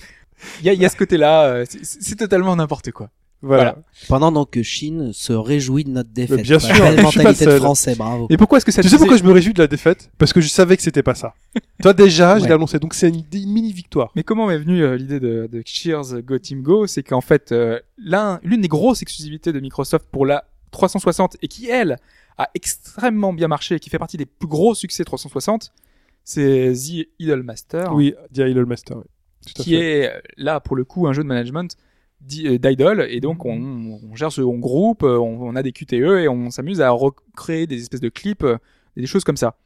Il 0.61 0.67
y 0.67 0.69
a, 0.69 0.73
il 0.75 0.81
y 0.81 0.85
a 0.85 0.89
ce 0.89 0.97
côté-là. 0.97 1.45
euh, 1.45 1.65
c'est 1.83 2.17
totalement 2.17 2.55
n'importe 2.57 2.91
quoi. 2.93 3.09
Voilà. 3.43 3.77
Pendant 4.09 4.33
donc 4.33 4.51
que 4.51 4.63
Chine 4.63 5.13
se 5.13 5.33
réjouit 5.33 5.85
de 5.85 5.91
notre 5.91 6.11
défaite. 6.11 6.43
Bien 6.43 6.59
sûr, 6.59 6.75
Belle 6.75 7.03
mentalité 7.03 7.45
de 7.47 7.51
français, 7.59 7.95
bravo. 7.95 8.27
Et 8.31 8.37
pourquoi 8.37 8.59
est-ce 8.59 8.65
que 8.67 8.73
ça 8.73 8.83
Tu 8.83 8.89
sais 8.89 8.97
pourquoi 8.97 9.17
je 9.19 9.23
me 9.25 9.31
réjouis 9.33 9.53
de 9.53 9.59
la 9.63 9.67
défaite? 9.69 10.11
Parce 10.19 10.33
que 10.33 10.41
je 10.41 10.49
savais 10.49 10.77
que 10.77 10.83
c'était 10.83 11.03
pas 11.03 11.15
ça. 11.15 11.35
Toi 11.83 11.93
déjà, 11.93 12.39
je 12.39 12.43
Ouais. 12.43 12.49
l'ai 12.49 12.55
annoncé, 12.55 12.79
donc 12.79 12.95
c'est 12.95 13.09
une, 13.09 13.23
une 13.33 13.53
mini 13.53 13.73
victoire. 13.73 14.11
Mais 14.17 14.23
comment 14.25 14.47
m'est 14.47 14.59
venue 14.59 14.83
euh, 14.83 14.97
l'idée 14.97 15.21
de, 15.21 15.49
de 15.53 15.63
Cheers 15.65 16.23
Go 16.23 16.39
Team 16.39 16.63
Go? 16.63 16.87
C'est 16.87 17.03
qu'en 17.03 17.21
fait, 17.21 17.53
euh, 17.53 17.79
l'un, 17.99 18.41
l'une 18.43 18.63
des 18.63 18.69
grosses 18.69 19.03
exclusivités 19.03 19.53
de 19.53 19.61
Microsoft 19.61 20.07
pour 20.11 20.27
la 20.27 20.45
360 20.73 21.37
et 21.43 21.49
qui 21.49 21.69
elle 21.69 21.99
a 22.39 22.49
extrêmement 22.55 23.33
bien 23.33 23.49
marché 23.49 23.77
et 23.77 23.81
qui 23.81 23.91
fait 23.91 23.99
partie 23.99 24.17
des 24.17 24.27
plus 24.27 24.49
gros 24.49 24.75
succès 24.75 25.05
360, 25.05 25.73
c'est 26.25 26.73
The 26.75 27.07
Idol 27.21 27.43
Master, 27.43 27.95
Oui, 27.95 28.15
The 28.35 28.39
Idol 28.49 28.67
Master. 28.67 28.97
oui. 28.99 29.05
Tout 29.47 29.61
à 29.61 29.65
qui 29.65 29.71
fait. 29.71 29.77
est 30.01 30.11
euh, 30.11 30.21
là 30.37 30.59
pour 30.61 30.75
le 30.75 30.85
coup 30.85 31.07
un 31.07 31.13
jeu 31.13 31.23
de 31.23 31.29
management 31.29 31.77
euh, 32.47 32.59
d'idol 32.59 33.07
et 33.09 33.21
donc 33.21 33.45
on, 33.45 34.01
on 34.03 34.15
gère 34.17 34.33
ce 34.33 34.41
on 34.41 34.59
groupe, 34.59 35.03
euh, 35.03 35.19
on, 35.19 35.41
on 35.49 35.57
a 35.57 35.63
des 35.63 35.73
QTE 35.73 35.93
et 35.93 36.29
on 36.29 36.51
s'amuse 36.51 36.81
à 36.81 36.91
recréer 36.91 37.67
des 37.67 37.81
espèces 37.81 38.01
de 38.01 38.09
clips, 38.09 38.43
euh, 38.45 38.57
et 38.97 39.01
des 39.01 39.07
choses 39.07 39.25
comme 39.25 39.37
ça. 39.37 39.57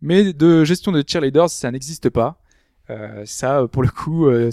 Mais 0.00 0.32
de 0.32 0.64
gestion 0.64 0.92
de 0.92 1.02
cheerleaders, 1.06 1.50
ça 1.50 1.70
n'existe 1.70 2.08
pas. 2.10 2.40
Euh, 2.90 3.22
ça, 3.26 3.66
pour 3.70 3.82
le 3.82 3.88
coup, 3.88 4.26
euh, 4.26 4.50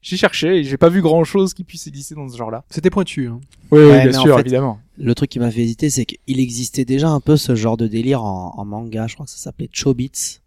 j'ai 0.00 0.16
cherché 0.16 0.58
et 0.58 0.64
j'ai 0.64 0.76
pas 0.76 0.88
vu 0.88 1.02
grand 1.02 1.22
chose 1.24 1.52
qui 1.54 1.64
puisse 1.64 1.86
exister 1.86 2.14
dans 2.14 2.28
ce 2.28 2.36
genre-là. 2.36 2.64
C'était 2.70 2.90
pointu. 2.90 3.28
Hein. 3.28 3.40
Oui, 3.70 3.80
Ouais, 3.80 4.08
bien 4.08 4.18
en 4.18 4.22
sûr, 4.22 4.34
fait, 4.36 4.40
évidemment. 4.40 4.80
Le 4.98 5.14
truc 5.14 5.30
qui 5.30 5.38
m'a 5.38 5.50
fait 5.50 5.60
hésiter, 5.62 5.90
c'est 5.90 6.04
qu'il 6.06 6.40
existait 6.40 6.84
déjà 6.84 7.08
un 7.10 7.20
peu 7.20 7.36
ce 7.36 7.54
genre 7.54 7.76
de 7.76 7.86
délire 7.86 8.22
en, 8.24 8.54
en 8.56 8.64
manga. 8.64 9.06
Je 9.06 9.14
crois 9.14 9.26
que 9.26 9.32
ça 9.32 9.38
s'appelait 9.38 9.68
Chobits. 9.72 10.40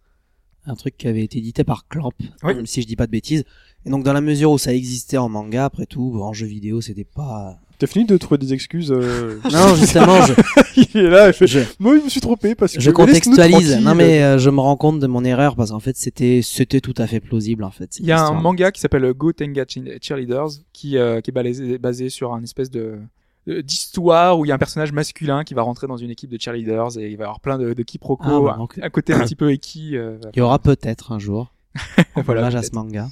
Un 0.66 0.76
truc 0.76 0.98
qui 0.98 1.08
avait 1.08 1.24
été 1.24 1.38
édité 1.38 1.64
par 1.64 1.88
Clamp, 1.88 2.12
Oui. 2.44 2.56
même 2.56 2.66
si 2.66 2.82
je 2.82 2.88
dis 2.88 2.96
pas 2.96 3.06
de 3.06 3.12
bêtises. 3.12 3.44
Et 3.86 3.90
donc, 3.90 4.04
dans 4.04 4.14
la 4.14 4.22
mesure 4.22 4.52
où 4.52 4.58
ça 4.58 4.74
existait 4.74 5.18
en 5.18 5.30
manga, 5.30 5.66
après 5.66 5.86
tout, 5.86 6.20
en 6.22 6.34
jeu 6.34 6.46
vidéo, 6.46 6.82
c'était 6.82 7.06
pas... 7.06 7.58
T'as 7.80 7.88
fini 7.88 8.04
de 8.04 8.18
trouver 8.18 8.38
des 8.38 8.54
excuses 8.54 8.92
euh, 8.92 9.40
Non, 9.54 9.74
justement, 9.76 10.22
je, 10.26 10.34
Il 10.94 10.98
est 11.00 11.10
là, 11.10 11.28
il 11.28 11.34
fait, 11.34 11.48
je, 11.48 11.60
Moi, 11.80 11.98
je 11.98 12.04
me 12.04 12.10
suis 12.10 12.20
trompé 12.20 12.54
parce 12.54 12.74
que 12.74 12.82
je 12.82 12.92
contextualise. 12.92 13.78
Non, 13.82 13.96
mais 13.96 14.22
euh, 14.22 14.38
je 14.38 14.50
me 14.50 14.60
rends 14.60 14.76
compte 14.76 15.00
de 15.00 15.08
mon 15.08 15.24
erreur 15.24 15.56
parce 15.56 15.72
qu'en 15.72 15.80
fait, 15.80 15.96
c'était, 15.96 16.42
c'était 16.44 16.82
tout 16.82 16.94
à 16.98 17.08
fait 17.08 17.22
plausible, 17.22 17.64
en 17.64 17.72
fait. 17.72 17.98
Il 18.00 18.06
y 18.06 18.12
a 18.12 18.22
un 18.22 18.34
manga 18.34 18.72
qui 18.74 18.82
s'appelle 18.82 19.14
Go 19.14 19.32
Tenga 19.32 19.64
Cheerleaders 20.02 20.50
qui, 20.74 20.98
euh, 20.98 21.22
qui 21.22 21.32
est 21.32 21.34
basé, 21.34 21.78
basé 21.78 22.10
sur 22.10 22.34
un 22.34 22.44
espèce 22.44 22.70
de 22.70 23.00
d'histoire 23.48 24.38
où 24.38 24.46
il 24.46 24.50
y 24.50 24.52
a 24.52 24.56
un 24.56 24.60
personnage 24.60 24.92
masculin 24.92 25.44
qui 25.44 25.54
va 25.56 25.64
rentrer 25.64 25.88
dans 25.88 25.98
une 25.98 26.12
équipe 26.12 26.30
de 26.30 26.40
cheerleaders 26.40 27.00
et 27.00 27.10
il 27.10 27.18
va 27.18 27.24
y 27.24 27.26
avoir 27.26 27.40
plein 27.40 27.58
de, 27.58 27.74
de 27.74 27.84
quiproquos, 27.84 28.48
Ah, 28.48 28.52
bah, 28.52 28.56
donc- 28.58 28.80
un 28.82 28.90
côté 28.90 29.14
un 29.14 29.20
petit 29.26 29.36
peu 29.36 29.52
équi. 29.52 29.98
euh, 29.98 30.18
Il 30.36 30.40
y 30.40 30.42
aura 30.42 30.60
peut-être 30.60 31.12
un 31.14 31.20
jour. 31.20 31.52
voilà, 32.16 32.42
hommage 32.42 32.56
à 32.56 32.62
ce 32.64 32.72
manga. 32.74 33.08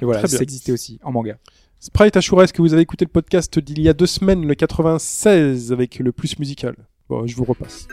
Et 0.00 0.04
voilà, 0.04 0.20
Très 0.20 0.28
bien. 0.28 0.38
ça 0.38 0.42
existait 0.42 0.72
aussi 0.72 0.98
en 1.02 1.12
manga. 1.12 1.38
Sprite 1.80 2.16
Ashura, 2.16 2.44
est-ce 2.44 2.52
que 2.52 2.62
vous 2.62 2.72
avez 2.72 2.82
écouté 2.82 3.04
le 3.04 3.10
podcast 3.10 3.58
d'il 3.58 3.80
y 3.80 3.88
a 3.88 3.92
deux 3.92 4.06
semaines, 4.06 4.46
le 4.46 4.54
96, 4.54 5.72
avec 5.72 5.98
le 5.98 6.12
plus 6.12 6.38
musical? 6.38 6.74
Bon, 7.08 7.26
je 7.26 7.36
vous 7.36 7.44
repasse. 7.44 7.86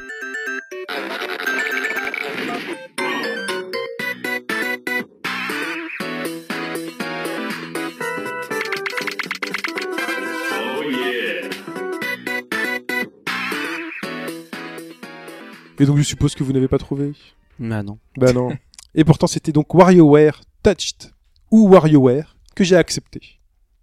Et 15.79 15.85
donc 15.85 15.97
je 15.97 16.03
suppose 16.03 16.35
que 16.35 16.43
vous 16.43 16.53
n'avez 16.53 16.67
pas 16.67 16.77
trouvé? 16.77 17.13
Mais 17.59 17.81
non. 17.83 17.97
Bah 18.17 18.33
non. 18.33 18.51
Et 18.93 19.03
pourtant 19.03 19.27
c'était 19.27 19.51
donc 19.51 19.73
WarioWare 19.73 20.41
Touched 20.63 21.11
ou 21.51 21.69
WarioWare 21.69 22.35
que 22.55 22.63
j'ai 22.63 22.75
accepté. 22.75 23.21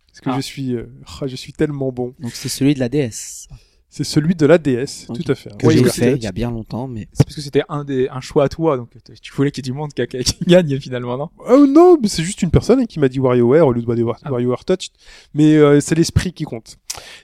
Parce 0.09 0.21
que 0.21 0.31
Ah. 0.31 0.37
je 0.37 0.41
suis 0.41 0.75
euh, 0.75 0.87
ah, 1.21 1.27
je 1.27 1.37
suis 1.37 1.53
tellement 1.53 1.93
bon. 1.93 2.15
Donc, 2.19 2.33
c'est 2.35 2.49
celui 2.49 2.75
de 2.75 2.81
la 2.81 2.89
DS. 2.89 3.47
C'est 3.91 4.05
celui 4.05 4.35
de 4.35 4.45
la 4.45 4.59
DS, 4.59 5.07
tout 5.07 5.33
à 5.33 5.35
fait. 5.35 5.49
Que 5.57 5.71
j'ai 5.71 5.79
WarioWare 5.79 5.95
fait 5.95 6.17
il 6.17 6.23
y 6.23 6.27
a 6.27 6.33
bien 6.33 6.51
longtemps, 6.51 6.87
mais 6.89 7.09
C'est 7.13 7.25
parce 7.25 7.35
que 7.35 7.41
c'était 7.41 7.63
un 7.71 7.85
des 7.85 8.07
un 8.11 8.21
choix 8.21 8.45
à 8.45 8.49
toi, 8.51 8.77
donc 8.77 8.91
t- 9.03 9.15
tu 9.15 9.33
voulais 9.33 9.51
qu'il 9.51 9.65
y 9.65 9.69
ait 9.69 9.73
du 9.73 9.77
monde 9.77 9.95
qui, 9.95 10.07
qui- 10.07 10.25
qui 10.25 10.45
gagne 10.45 10.79
finalement, 10.79 11.17
non? 11.17 11.31
Oh 11.49 11.67
non, 11.67 11.97
mais 12.01 12.09
c'est 12.09 12.23
juste 12.23 12.43
une 12.43 12.51
personne 12.51 12.87
qui 12.87 12.99
m'a 13.01 13.09
dit 13.09 13.19
WarioWare 13.19 13.67
au 13.67 13.73
lieu 13.73 13.81
de 13.81 13.87
Ah. 14.23 14.31
WarioWare 14.31 14.65
Touched. 14.67 14.93
Mais 15.33 15.57
euh, 15.57 15.81
c'est 15.81 15.95
l'esprit 15.95 16.33
qui 16.35 16.45
compte. 16.45 16.77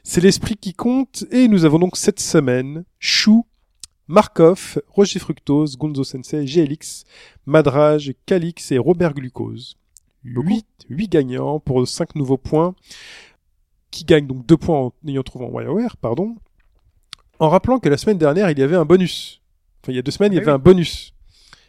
C'est 0.02 0.22
l'esprit 0.22 0.56
qui 0.56 0.72
compte 0.72 1.24
et 1.30 1.48
nous 1.48 1.64
avons 1.66 1.78
donc 1.78 1.96
cette 1.98 2.20
semaine 2.20 2.84
Chou, 2.98 3.44
Markov, 4.08 4.80
Roger 4.88 5.18
Fructose, 5.18 5.76
Gonzo 5.76 6.02
Sensei, 6.04 6.44
GLX, 6.46 7.04
Madrage, 7.46 8.14
Calix 8.26 8.72
et 8.72 8.78
Robert 8.78 9.12
Glucose. 9.14 9.76
8, 10.24 10.66
8 10.88 11.08
gagnants 11.08 11.60
pour 11.60 11.86
5 11.86 12.14
nouveaux 12.14 12.36
points 12.36 12.74
qui 13.90 14.04
gagnent 14.04 14.26
donc 14.26 14.46
2 14.46 14.56
points 14.56 14.78
en 14.78 14.92
ayant 15.06 15.22
trouvé 15.22 15.44
en 15.44 15.50
WarioWare, 15.50 15.96
pardon. 15.96 16.36
En 17.38 17.48
rappelant 17.48 17.78
que 17.78 17.88
la 17.88 17.96
semaine 17.96 18.18
dernière, 18.18 18.50
il 18.50 18.58
y 18.58 18.62
avait 18.62 18.76
un 18.76 18.84
bonus. 18.84 19.42
Enfin, 19.82 19.92
il 19.92 19.96
y 19.96 19.98
a 19.98 20.02
deux 20.02 20.10
semaines, 20.10 20.32
il 20.32 20.36
y 20.36 20.38
Ah 20.38 20.42
avait 20.42 20.52
un 20.52 20.58
bonus. 20.58 21.12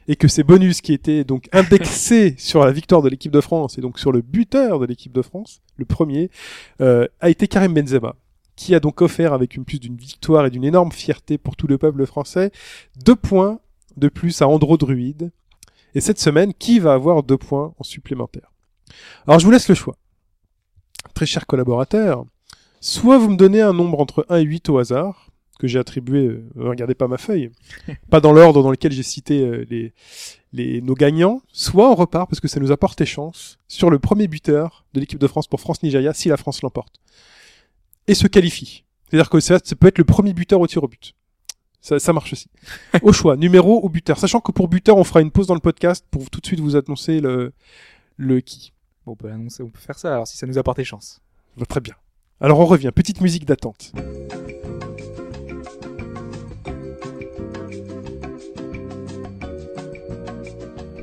Et 0.08 0.16
que 0.16 0.28
ces 0.28 0.44
bonus 0.44 0.82
qui 0.82 0.94
étaient 0.94 1.24
donc 1.24 1.50
indexés 1.52 2.36
sur 2.38 2.64
la 2.64 2.72
victoire 2.72 3.02
de 3.02 3.10
l'équipe 3.10 3.32
de 3.32 3.42
France 3.42 3.78
et 3.78 3.82
donc 3.82 4.00
sur 4.00 4.12
le 4.12 4.22
buteur 4.22 4.80
de 4.80 4.86
l'équipe 4.86 5.12
de 5.12 5.22
France, 5.22 5.62
le 5.78 5.86
premier, 5.86 6.30
euh, 6.82 7.08
a 7.20 7.30
été 7.30 7.48
Karim 7.48 7.74
Benzema, 7.74 8.16
qui 8.56 8.76
a 8.76 8.80
donc 8.80 9.02
offert 9.02 9.34
avec 9.34 9.56
une 9.56 9.66
plus 9.66 9.80
d'une 9.80 9.98
victoire 9.98 10.46
et 10.46 10.50
d'une 10.50 10.64
énorme 10.64 10.92
fierté 10.92 11.38
pour 11.38 11.56
tout 11.56 11.68
le 11.68 11.78
peuple 11.78 12.06
français, 12.06 12.52
deux 13.04 13.16
points 13.16 13.60
de 13.98 14.08
plus 14.08 14.42
à 14.42 14.48
Andro 14.48 14.78
Druide. 14.78 15.32
Et 15.96 16.02
cette 16.02 16.20
semaine, 16.20 16.54
qui 16.54 16.80
va 16.80 16.94
avoir 16.94 17.24
deux 17.24 17.38
points 17.38 17.74
en 17.80 17.84
supplémentaire? 17.84 18.52
Alors 19.26 19.40
je 19.40 19.46
vous 19.46 19.52
laisse 19.52 19.70
le 19.70 19.76
choix. 19.76 19.96
Très 21.14 21.26
chers 21.26 21.48
collaborateurs, 21.48 22.26
soit 22.82 23.18
vous 23.18 23.30
me 23.30 23.38
donnez 23.38 23.62
un 23.62 23.74
nombre 23.74 24.00
entre 24.00 24.26
1 24.30 24.38
et 24.38 24.44
8 24.44 24.70
au 24.70 24.78
hasard, 24.78 25.32
que 25.58 25.68
j'ai 25.68 25.80
attribué, 25.80 26.28
euh, 26.28 26.50
regardez 26.58 26.96
pas 26.96 27.08
ma 27.08 27.18
feuille, 27.18 27.50
pas 28.10 28.20
dans 28.20 28.34
l'ordre 28.34 28.62
dans 28.62 28.72
lequel 28.72 28.92
j'ai 28.92 29.04
cité 29.04 29.40
euh, 29.40 29.66
les, 29.70 29.94
les, 30.52 30.82
nos 30.82 30.96
gagnants, 30.96 31.42
soit 31.48 31.90
on 31.90 31.96
repart 31.96 32.30
parce 32.30 32.42
que 32.42 32.50
ça 32.50 32.60
nous 32.60 32.74
a 32.74 32.78
porté 32.78 33.06
chance 33.06 33.58
sur 33.70 33.90
le 33.90 33.98
premier 33.98 34.28
buteur 34.28 34.86
de 34.94 35.00
l'équipe 35.00 35.20
de 35.20 35.28
France 35.28 35.48
pour 35.48 35.62
France-Nigeria 35.62 36.14
si 36.14 36.28
la 36.28 36.36
France 36.36 36.62
l'emporte. 36.62 37.00
Et 38.08 38.16
se 38.16 38.28
qualifie. 38.28 38.84
C'est-à-dire 39.10 39.30
que 39.30 39.40
ça, 39.40 39.60
ça 39.64 39.76
peut 39.76 39.88
être 39.88 39.98
le 39.98 40.04
premier 40.04 40.34
buteur 40.34 40.60
au 40.60 40.68
tir 40.68 40.84
au 40.84 40.88
but. 40.90 41.16
Ça, 41.86 42.00
ça 42.00 42.14
marche 42.14 42.34
aussi. 42.34 42.48
au 43.04 43.14
choix, 43.14 43.38
numéro 43.38 43.80
ou 43.86 43.90
buteur. 43.90 44.18
Sachant 44.18 44.40
que 44.40 44.52
pour 44.52 44.68
buteur, 44.68 44.98
on 44.98 45.04
fera 45.04 45.22
une 45.22 45.30
pause 45.30 45.46
dans 45.46 45.54
le 45.54 45.60
podcast 45.60 46.04
pour 46.10 46.32
tout 46.32 46.40
de 46.40 46.46
suite 46.48 46.60
vous 46.60 46.76
annoncer 46.76 47.22
le, 47.22 47.54
le 48.18 48.42
qui. 48.42 48.74
Bon, 49.06 49.12
on 49.12 49.16
peut 49.16 49.30
annoncer, 49.30 49.62
on 49.62 49.70
peut 49.70 49.80
faire 49.80 50.00
ça 50.00 50.12
alors 50.12 50.26
si 50.26 50.36
ça 50.36 50.48
nous 50.48 50.58
a 50.58 50.64
porté 50.64 50.84
chance. 50.84 51.22
Va 51.58 51.68
Très 51.68 51.82
bien. 51.82 51.94
Alors 52.42 52.60
on 52.60 52.66
revient. 52.66 52.90
Petite 52.92 53.22
musique 53.22 53.46
d'attente. 53.46 53.92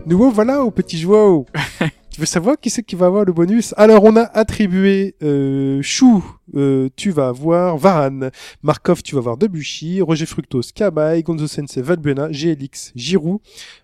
Nous 0.05 0.31
voilà 0.33 0.65
au 0.65 0.73
petit 0.73 0.99
Joao. 0.99 1.47
tu 2.13 2.21
veux 2.21 2.27
savoir 2.27 2.61
qui 2.61 2.69
c'est 2.69 2.83
qui 2.83 2.95
va 2.95 3.07
avoir 3.07 3.25
le 3.25 3.33
bonus? 3.33 3.73
Alors 3.79 4.05
on 4.05 4.17
a 4.17 4.23
attribué 4.23 5.17
euh, 5.23 5.81
Chou, 5.83 6.23
euh, 6.55 6.91
tu 6.95 7.11
vas 7.11 7.29
avoir 7.29 7.79
Varane, 7.79 8.31
Markov, 8.63 9.03
tu 9.03 9.15
vas 9.15 9.21
avoir 9.21 9.39
Debuchy, 9.39 10.03
Roger 10.03 10.27
Fructose, 10.27 10.73
Kabay, 10.73 11.23
Gonzo 11.23 11.47
Sensei, 11.47 11.81
Valbuena, 11.81 12.29
GLX, 12.29 12.93
Giroud, 12.95 13.41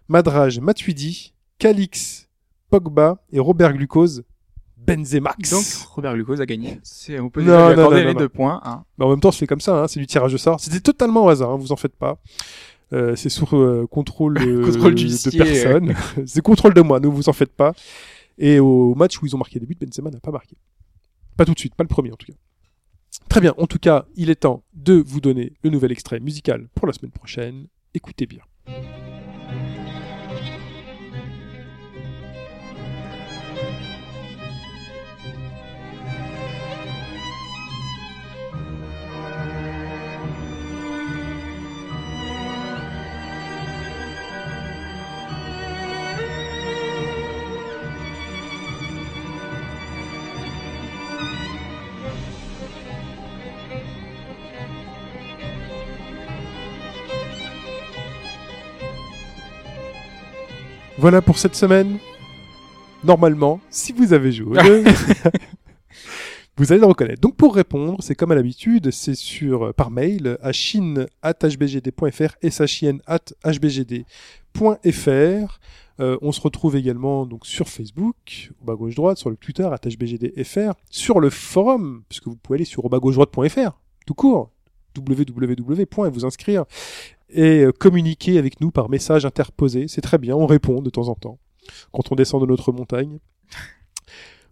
Madrage, 0.09 0.61
Matuidi, 0.61 1.33
Calix, 1.59 2.29
Pogba 2.71 3.23
et 3.33 3.41
Robert 3.41 3.73
Glucose, 3.73 4.25
Benzemax. 4.77 5.51
Donc 5.51 5.65
Robert 5.95 6.15
Glucose 6.15 6.43
a 6.43 6.47
gagné. 6.47 6.79
C'est 6.83 7.19
on 7.19 7.31
peut 7.31 7.41
Non, 7.43 7.47
lui 7.47 7.77
non, 7.77 7.83
accorder 7.83 8.03
non, 8.03 8.09
les 8.09 8.15
deux 8.15 8.29
points. 8.29 8.61
Hein. 8.63 8.85
Mais 8.99 9.07
en 9.07 9.11
même 9.11 9.21
temps, 9.21 9.33
c'est 9.33 9.47
comme 9.47 9.63
ça, 9.63 9.83
hein, 9.83 9.89
c'est 9.89 10.01
du 10.01 10.07
tirage 10.07 10.35
au 10.35 10.39
sort. 10.39 10.61
C'était 10.61 10.81
totalement 10.81 11.25
au 11.25 11.29
hasard, 11.31 11.53
hein, 11.53 11.57
vous 11.59 11.73
en 11.73 11.77
faites 11.77 11.97
pas. 11.97 12.19
Euh, 12.93 13.17
c'est 13.17 13.29
sous 13.29 13.47
euh, 13.55 13.87
contrôle, 13.91 14.39
euh, 14.39 14.65
Contrôle 14.71 14.95
de 14.95 15.37
personne. 15.37 15.95
c'est 16.27 16.41
contrôle 16.41 16.75
de 16.75 16.81
moi, 16.81 17.01
ne 17.01 17.07
vous 17.07 17.29
en 17.29 17.33
faites 17.33 17.53
pas. 17.53 17.75
Et 18.39 18.61
au 18.61 18.95
match 18.95 19.21
où 19.21 19.27
ils 19.27 19.35
ont 19.35 19.39
marqué 19.39 19.59
des 19.59 19.67
buts, 19.67 19.77
Benzema 19.79 20.11
n'a 20.11 20.21
pas 20.21 20.31
marqué. 20.31 20.57
Pas 21.37 21.45
tout 21.45 21.55
de 21.55 21.59
suite, 21.59 21.75
pas 21.75 21.85
le 21.85 21.89
premier 21.89 22.13
en 22.13 22.17
tout 22.17 22.27
cas. 22.27 22.39
Très 23.29 23.41
bien, 23.41 23.55
en 23.59 23.67
tout 23.67 23.79
cas, 23.79 24.07
il 24.17 24.31
est 24.31 24.37
temps 24.37 24.65
de 24.75 24.95
vous 24.95 25.21
donner 25.21 25.55
le 25.63 25.71
nouvel 25.71 25.93
extrait 25.93 26.21
musical 26.21 26.69
pour 26.75 26.87
la 26.87 26.93
semaine 26.93 27.13
prochaine. 27.13 27.67
Écoutez 27.95 28.27
bien. 28.27 28.43
Voilà 60.99 61.23
pour 61.23 61.39
cette 61.39 61.55
semaine. 61.55 61.99
Normalement, 63.05 63.61
si 63.71 63.93
vous 63.93 64.13
avez 64.13 64.33
joué, 64.33 64.59
vous 66.57 66.73
allez 66.73 66.81
le 66.81 66.87
reconnaître. 66.87 67.21
Donc 67.21 67.37
pour 67.37 67.55
répondre, 67.55 67.99
c'est 68.01 68.17
comme 68.17 68.33
à 68.33 68.35
l'habitude, 68.35 68.91
c'est 68.91 69.15
sur 69.15 69.67
euh, 69.67 69.73
par 69.73 69.93
mail 69.93 70.37
à 70.43 70.51
chine@hbgd.fr 70.51 72.35
et 72.43 72.51
hbgd.fr. 73.45 74.01
Euh, 76.01 76.17
on 76.21 76.33
se 76.33 76.41
retrouve 76.41 76.75
également 76.75 77.27
donc 77.27 77.47
sur 77.47 77.69
Facebook, 77.69 78.51
au 78.61 78.65
bas 78.65 78.75
gauche 78.75 78.97
droite, 78.97 79.19
sur 79.19 79.31
le 79.31 79.37
Twitter 79.37 79.69
hbgdfr, 79.69 80.73
sur 80.91 81.21
le 81.21 81.31
forum, 81.31 82.03
puisque 82.09 82.27
vous 82.27 82.37
pouvez 82.37 82.57
aller 82.57 82.65
sur 82.65 82.85
au 82.85 82.89
bas 82.89 82.99
gauche 82.99 83.15
droite.fr, 83.15 83.79
tout 84.05 84.15
court, 84.15 84.51
www. 84.97 85.81
et 85.81 86.11
vous 86.11 86.25
inscrire 86.25 86.65
et 87.31 87.65
euh, 87.65 87.73
communiquer 87.73 88.39
avec 88.39 88.61
nous 88.61 88.71
par 88.71 88.89
message 88.89 89.25
interposé. 89.25 89.87
C'est 89.89 90.01
très 90.01 90.19
bien, 90.19 90.35
on 90.37 90.47
répond 90.47 90.81
de 90.83 90.91
temps 90.91 91.09
en 91.09 91.15
temps 91.15 91.39
quand 91.93 92.11
on 92.13 92.15
descend 92.15 92.41
de 92.41 92.47
notre 92.47 92.73
montagne. 92.73 93.19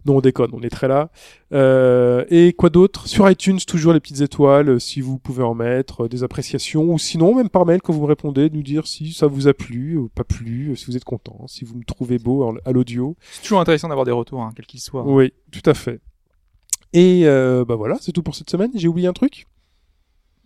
Non, 0.05 0.17
on 0.17 0.21
déconne, 0.21 0.51
on 0.53 0.61
est 0.61 0.69
très 0.69 0.87
là. 0.87 1.09
Euh, 1.51 2.23
et 2.29 2.53
quoi 2.53 2.69
d'autre? 2.69 3.07
Sur 3.07 3.29
iTunes, 3.29 3.59
toujours 3.59 3.91
les 3.91 3.99
petites 3.99 4.21
étoiles, 4.21 4.69
euh, 4.69 4.79
si 4.79 5.01
vous 5.01 5.17
pouvez 5.19 5.43
en 5.43 5.53
mettre, 5.53 6.05
euh, 6.05 6.07
des 6.07 6.23
appréciations, 6.23 6.93
ou 6.93 6.97
sinon, 6.97 7.35
même 7.35 7.49
par 7.49 7.65
mail, 7.65 7.81
quand 7.81 7.91
vous 7.91 8.03
me 8.03 8.07
répondez, 8.07 8.49
nous 8.49 8.63
dire 8.63 8.87
si 8.87 9.11
ça 9.11 9.27
vous 9.27 9.49
a 9.49 9.53
plu 9.53 9.97
ou 9.97 10.07
pas 10.07 10.23
plu, 10.23 10.77
si 10.77 10.85
vous 10.85 10.95
êtes 10.95 11.03
content, 11.03 11.45
si 11.47 11.65
vous 11.65 11.75
me 11.75 11.83
trouvez 11.83 12.19
beau 12.19 12.55
à 12.63 12.71
l'audio. 12.71 13.17
C'est 13.33 13.41
toujours 13.41 13.59
intéressant 13.59 13.89
d'avoir 13.89 14.05
des 14.05 14.13
retours, 14.13 14.41
hein, 14.41 14.51
quels 14.55 14.65
qu'ils 14.65 14.79
soient. 14.79 15.05
Oui, 15.05 15.33
tout 15.51 15.67
à 15.69 15.73
fait. 15.73 15.99
Et 16.93 17.23
euh, 17.25 17.65
bah 17.65 17.75
voilà, 17.75 17.97
c'est 17.99 18.13
tout 18.13 18.23
pour 18.23 18.35
cette 18.35 18.49
semaine. 18.49 18.71
J'ai 18.75 18.87
oublié 18.87 19.09
un 19.09 19.13
truc? 19.13 19.45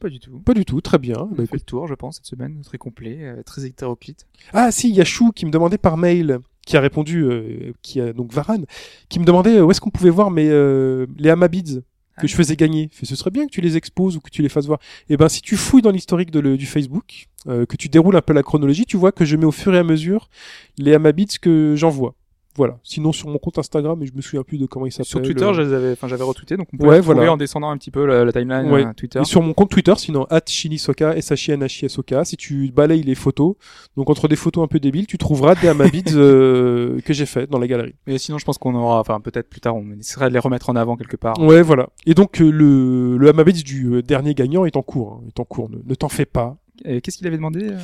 Pas 0.02 0.10
du 0.10 0.20
tout. 0.20 0.40
Pas 0.40 0.54
du 0.54 0.66
tout, 0.66 0.82
très 0.82 0.98
bien. 0.98 1.16
On 1.32 1.36
Bah, 1.36 1.44
a 1.44 1.46
fait 1.46 1.56
le 1.56 1.62
tour, 1.62 1.88
je 1.88 1.94
pense, 1.94 2.16
cette 2.18 2.26
semaine, 2.26 2.62
très 2.64 2.78
complet, 2.78 3.20
euh, 3.22 3.44
très 3.44 3.66
hétéroclite. 3.66 4.26
Ah 4.52 4.72
si, 4.72 4.90
il 4.90 4.96
y 4.96 5.02
a 5.02 5.06
Chou 5.06 5.32
qui 5.32 5.46
me 5.46 5.52
demandait 5.52 5.78
par 5.78 5.96
mail, 5.96 6.40
qui 6.66 6.76
a 6.76 6.82
répondu, 6.82 7.24
euh, 7.24 7.72
qui 7.82 8.02
a 8.02 8.12
donc 8.12 8.34
Varane, 8.34 8.66
qui 9.10 9.20
me 9.20 9.26
demandait 9.26 9.58
euh, 9.58 9.64
où 9.64 9.72
est-ce 9.72 9.80
qu'on 9.80 9.92
pouvait 9.92 10.10
voir 10.10 10.32
mes 10.32 10.50
euh, 10.50 11.06
les 11.18 11.30
Hamabids 11.30 11.82
que 12.18 12.24
Ah. 12.24 12.28
je 12.28 12.36
faisais 12.36 12.56
gagner. 12.56 12.90
Fait, 12.92 13.06
ce 13.06 13.16
serait 13.16 13.32
bien 13.32 13.46
que 13.46 13.52
tu 13.52 13.62
les 13.62 13.78
exposes 13.78 14.18
ou 14.18 14.20
que 14.20 14.30
tu 14.30 14.42
les 14.42 14.50
fasses 14.50 14.66
voir. 14.66 14.80
Et 15.10 15.18
ben 15.18 15.30
si 15.30 15.42
tu 15.42 15.56
fouilles 15.56 15.82
dans 15.82 15.92
l'historique 15.92 16.32
du 16.32 16.66
Facebook, 16.66 17.28
euh, 17.48 17.66
que 17.66 17.78
tu 17.78 17.88
déroules 17.88 18.16
un 18.18 18.22
peu 18.22 18.34
la 18.34 18.44
chronologie, 18.44 18.86
tu 18.86 18.98
vois 18.98 19.12
que 19.12 19.24
je 19.26 19.36
mets 19.38 19.46
au 19.46 19.52
fur 19.52 19.74
et 19.74 19.78
à 19.80 19.84
mesure 19.84 20.30
les 20.78 20.94
Hamabids 20.94 21.38
que 21.42 21.76
j'envoie. 21.78 22.16
Voilà. 22.56 22.78
Sinon 22.84 23.12
sur 23.12 23.28
mon 23.30 23.38
compte 23.38 23.58
Instagram, 23.58 23.98
mais 24.00 24.06
je 24.08 24.14
me 24.14 24.22
souviens 24.22 24.44
plus 24.44 24.58
de 24.58 24.66
comment 24.66 24.86
il 24.86 24.92
s'appelle. 24.92 25.06
Sur 25.06 25.22
Twitter, 25.22 25.44
euh, 25.46 25.54
je 25.54 25.62
les 25.62 25.74
avais, 25.74 25.92
enfin, 25.94 26.08
j'avais 26.08 26.24
retweeté, 26.24 26.58
donc 26.58 26.68
on 26.74 26.78
peut 26.78 26.86
Ouais, 26.86 27.00
voilà. 27.00 27.32
en 27.32 27.38
descendant 27.38 27.70
un 27.70 27.78
petit 27.78 27.92
peu 27.92 28.06
la, 28.06 28.26
la 28.26 28.32
timeline 28.32 28.70
Ouais. 28.72 28.86
euh, 28.86 28.94
Twitter. 28.94 29.20
Et 29.22 29.26
sur 29.26 29.42
mon 29.42 29.54
compte 29.54 29.70
Twitter, 29.70 29.94
sinon, 29.98 30.26
at 30.30 30.42
Shinisoka, 30.48 31.16
s 31.16 31.32
h 31.32 31.50
i 31.50 31.54
n 31.54 31.64
h 31.64 31.84
i 31.84 31.86
s 31.86 31.98
o 31.98 32.04
k 32.04 32.26
si 32.26 32.36
tu 32.38 32.72
balayes 32.72 33.04
les 33.04 33.16
photos, 33.16 33.56
donc 33.96 34.10
entre 34.10 34.28
des 34.28 34.36
photos 34.36 34.64
un 34.64 34.68
peu 34.68 34.80
débiles, 34.80 35.08
tu 35.08 35.18
trouveras 35.18 35.56
des 35.56 35.68
Hamabids 35.70 36.04
euh, 36.16 37.00
que 37.02 37.14
j'ai 37.14 37.26
fait 37.26 37.48
dans 37.50 37.60
la 37.60 37.68
galerie. 37.68 37.96
Mais 38.08 38.18
sinon, 38.18 38.38
je 38.38 38.46
pense 38.46 38.58
qu'on 38.58 38.76
aura, 38.76 39.00
enfin, 39.00 39.20
peut-être 39.22 39.50
plus 39.50 39.62
tard, 39.62 39.76
on 39.76 39.90
essaierait 40.00 40.30
de 40.30 40.34
les 40.34 40.40
remettre 40.40 40.70
en 40.70 40.76
avant 40.76 40.98
quelque 40.98 41.18
part. 41.18 41.40
Ouais, 41.40 41.62
voilà. 41.62 41.88
Et 42.06 42.14
donc 42.14 42.40
le, 42.40 43.18
le 43.18 43.30
Hamabids 43.30 43.64
du 43.64 44.04
dernier 44.04 44.34
gagnant 44.34 44.66
est 44.66 44.76
en 44.76 44.82
cours. 44.82 45.22
hein, 45.24 45.28
est 45.28 45.40
en 45.40 45.46
cours. 45.46 45.70
Ne, 45.70 45.78
ne 45.86 45.96
t'en 45.96 46.10
fais 46.10 46.26
pas. 46.26 46.58
Et 46.86 47.02
Qu'est-ce 47.02 47.18
qu'il 47.18 47.28
avait 47.28 47.38
demandé 47.38 47.70
euh 47.72 47.78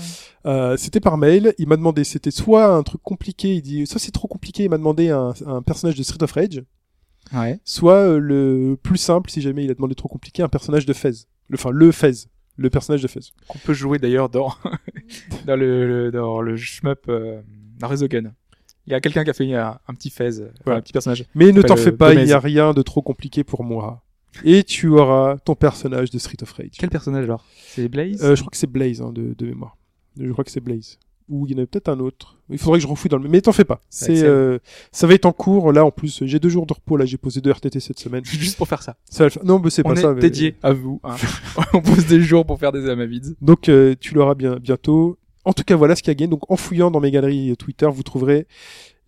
Euh, 0.45 0.77
c'était 0.77 0.99
par 0.99 1.17
mail. 1.17 1.53
Il 1.57 1.67
m'a 1.67 1.75
demandé, 1.77 2.03
c'était 2.03 2.31
soit 2.31 2.65
un 2.73 2.83
truc 2.83 3.01
compliqué. 3.03 3.55
Il 3.55 3.61
dit, 3.61 3.85
soit 3.87 3.99
c'est 3.99 4.11
trop 4.11 4.27
compliqué. 4.27 4.63
Il 4.63 4.69
m'a 4.69 4.77
demandé 4.77 5.09
un, 5.09 5.33
un 5.45 5.61
personnage 5.61 5.95
de 5.95 6.03
Street 6.03 6.21
of 6.23 6.31
Rage, 6.31 6.61
Ouais. 7.33 7.59
soit 7.65 7.93
euh, 7.95 8.19
le 8.19 8.77
plus 8.81 8.97
simple, 8.97 9.29
si 9.29 9.41
jamais 9.41 9.65
il 9.65 9.71
a 9.71 9.73
demandé 9.73 9.95
trop 9.95 10.07
compliqué, 10.07 10.41
un 10.43 10.47
personnage 10.49 10.85
de 10.85 10.93
Fez. 10.93 11.11
Le, 11.49 11.55
enfin, 11.55 11.71
le 11.71 11.91
Fez. 11.91 12.27
Le 12.55 12.69
personnage 12.71 13.01
de 13.03 13.07
Fez. 13.07 13.19
Qu'on 13.47 13.59
peut 13.59 13.73
jouer 13.73 13.99
d'ailleurs 13.99 14.29
dans, 14.29 14.51
dans 15.45 15.55
le, 15.55 15.87
le- 16.05 16.11
dans 16.11 16.41
le 16.41 16.55
shmup, 16.57 17.05
euh, 17.09 17.41
dans 17.79 17.87
Resogun. 17.87 18.33
Il 18.87 18.91
y 18.91 18.95
a 18.95 19.01
quelqu'un 19.01 19.23
qui 19.25 19.29
a 19.29 19.33
fait 19.33 19.53
un, 19.53 19.77
un 19.87 19.93
petit 19.93 20.09
fez, 20.09 20.39
euh, 20.39 20.49
Voilà. 20.63 20.79
un 20.79 20.81
petit 20.81 20.93
personnage. 20.93 21.25
Mais 21.35 21.51
ne 21.51 21.61
t'en 21.61 21.75
fais 21.75 21.89
euh, 21.91 21.97
pas, 21.97 22.13
il 22.13 22.23
n'y 22.23 22.31
a 22.31 22.39
rien 22.39 22.73
de 22.73 22.81
trop 22.81 23.01
compliqué 23.01 23.43
pour 23.43 23.63
moi. 23.65 24.01
Et 24.43 24.63
tu 24.63 24.87
auras 24.89 25.37
ton 25.37 25.55
personnage 25.55 26.09
de 26.11 26.17
Street 26.19 26.37
of 26.41 26.51
Rage. 26.53 26.71
Quel 26.77 26.89
personnage 26.89 27.23
alors? 27.25 27.45
C'est 27.67 27.87
Blaze? 27.87 28.23
Euh, 28.23 28.35
je 28.35 28.41
crois 28.41 28.51
que 28.51 28.57
c'est 28.57 28.67
Blaze 28.71 29.01
hein, 29.01 29.11
de, 29.13 29.33
de 29.37 29.45
mémoire. 29.45 29.77
Je 30.19 30.31
crois 30.31 30.43
que 30.43 30.51
c'est 30.51 30.59
Blaze. 30.61 30.97
Ou 31.29 31.45
il 31.45 31.51
y 31.57 31.59
en 31.59 31.63
a 31.63 31.65
peut-être 31.65 31.89
un 31.89 31.99
autre. 31.99 32.37
Il 32.49 32.57
faudrait 32.57 32.79
que 32.79 32.83
je 32.83 32.87
refouille 32.87 33.09
dans 33.09 33.17
le. 33.17 33.27
Mais 33.27 33.41
t'en 33.41 33.51
fais 33.51 33.65
pas. 33.65 33.81
C'est, 33.89 34.23
euh, 34.23 34.59
ça 34.93 35.07
va 35.07 35.13
être 35.13 35.25
en 35.25 35.33
cours. 35.33 35.73
Là, 35.73 35.83
en 35.83 35.91
plus, 35.91 36.23
j'ai 36.25 36.39
deux 36.39 36.47
jours 36.47 36.65
de 36.65 36.73
repos. 36.73 36.95
Là, 36.95 37.05
j'ai 37.05 37.17
posé 37.17 37.41
deux 37.41 37.51
RTT 37.51 37.81
cette 37.81 37.99
semaine. 37.99 38.23
Juste 38.25 38.55
pour 38.57 38.67
faire 38.69 38.81
ça. 38.81 38.95
Ça. 39.09 39.27
Non, 39.43 39.59
mais 39.59 39.69
c'est 39.69 39.85
On 39.85 39.89
pas 39.93 39.99
est 39.99 40.03
ça. 40.03 40.13
mais- 40.13 40.21
dédié 40.21 40.55
à 40.63 40.71
vous. 40.71 41.01
hein. 41.03 41.15
on 41.73 41.81
pose 41.81 42.05
des 42.05 42.21
jours 42.21 42.45
pour 42.45 42.57
faire 42.59 42.71
des 42.71 42.89
Amavids. 42.89 43.35
Donc, 43.41 43.67
euh, 43.67 43.93
tu 43.99 44.13
l'auras 44.13 44.35
bien 44.35 44.55
bientôt. 44.55 45.17
En 45.43 45.51
tout 45.51 45.63
cas, 45.63 45.75
voilà 45.75 45.95
ce 45.97 46.01
qu'il 46.01 46.11
y 46.11 46.11
a 46.11 46.15
gagné. 46.15 46.29
Donc, 46.29 46.49
en 46.49 46.55
fouillant 46.55 46.91
dans 46.91 47.01
mes 47.01 47.11
galeries 47.11 47.55
Twitter, 47.57 47.89
vous 47.91 48.03
trouverez 48.03 48.47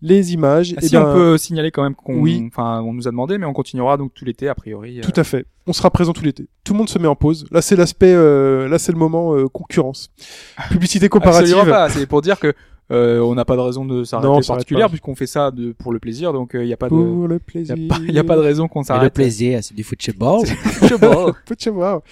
les 0.02 0.32
images. 0.32 0.72
Ah, 0.76 0.80
Eh 0.82 0.86
si 0.86 0.92
ben, 0.94 1.06
on 1.08 1.14
peut 1.14 1.38
signaler 1.38 1.70
quand 1.70 1.82
même 1.82 1.94
qu'on, 1.94 2.20
oui. 2.20 2.48
enfin, 2.50 2.80
on 2.82 2.92
nous 2.92 3.06
a 3.06 3.10
demandé, 3.10 3.38
mais 3.38 3.46
on 3.46 3.52
continuera 3.52 3.96
donc 3.96 4.12
tout 4.14 4.24
l'été 4.24 4.48
a 4.48 4.54
priori. 4.54 4.98
euh, 4.98 5.02
Tout 5.02 5.18
à 5.20 5.24
fait. 5.24 5.46
On 5.66 5.72
sera 5.72 5.90
présent 5.90 6.12
tout 6.12 6.24
l'été. 6.24 6.48
Tout 6.64 6.72
le 6.72 6.78
monde 6.78 6.88
se 6.88 6.98
met 6.98 7.06
en 7.08 7.16
pause. 7.16 7.46
Là, 7.50 7.62
c'est 7.62 7.76
l'aspect. 7.76 8.12
euh, 8.14 8.68
là, 8.68 8.78
c'est 8.78 8.92
le 8.92 8.98
moment 8.98 9.34
euh, 9.36 9.46
concurrence. 9.48 10.10
Publicité 10.70 11.08
comparative. 11.08 11.54
Absolument 11.54 11.70
pas. 11.76 11.88
C'est 11.90 12.06
pour 12.06 12.22
dire 12.22 12.38
que 12.40 12.52
euh, 12.92 13.20
on 13.20 13.36
n'a 13.36 13.44
pas 13.44 13.54
de 13.54 13.60
raison 13.60 13.84
de 13.84 14.02
s'arrêter 14.02 14.26
s'arrête 14.28 14.46
particulière 14.48 14.88
puisqu'on 14.88 15.14
fait 15.14 15.28
ça 15.28 15.52
de, 15.52 15.70
pour 15.70 15.92
le 15.92 16.00
plaisir, 16.00 16.32
donc 16.32 16.50
il 16.54 16.62
n'y 16.62 16.72
a 16.72 16.76
pas 16.76 16.86
de, 16.86 16.90
Pour 16.90 17.28
le 17.28 17.38
plaisir. 17.38 17.76
a 17.78 17.94
pas, 17.98 18.00
y 18.04 18.18
a 18.18 18.24
pas 18.24 18.34
de 18.34 18.40
raison 18.40 18.66
qu'on 18.66 18.80
Et 18.80 18.82
le 18.82 18.86
s'arrête. 18.86 19.14
plaisir, 19.14 19.60
c'est 19.62 19.74
du 19.74 19.84
football. 19.84 20.40
Je 20.82 20.86
sais 20.88 20.98
pas. 20.98 21.26
Peu 21.46 21.54
de 21.54 21.60
chez 21.60 21.70
moi. 21.70 22.02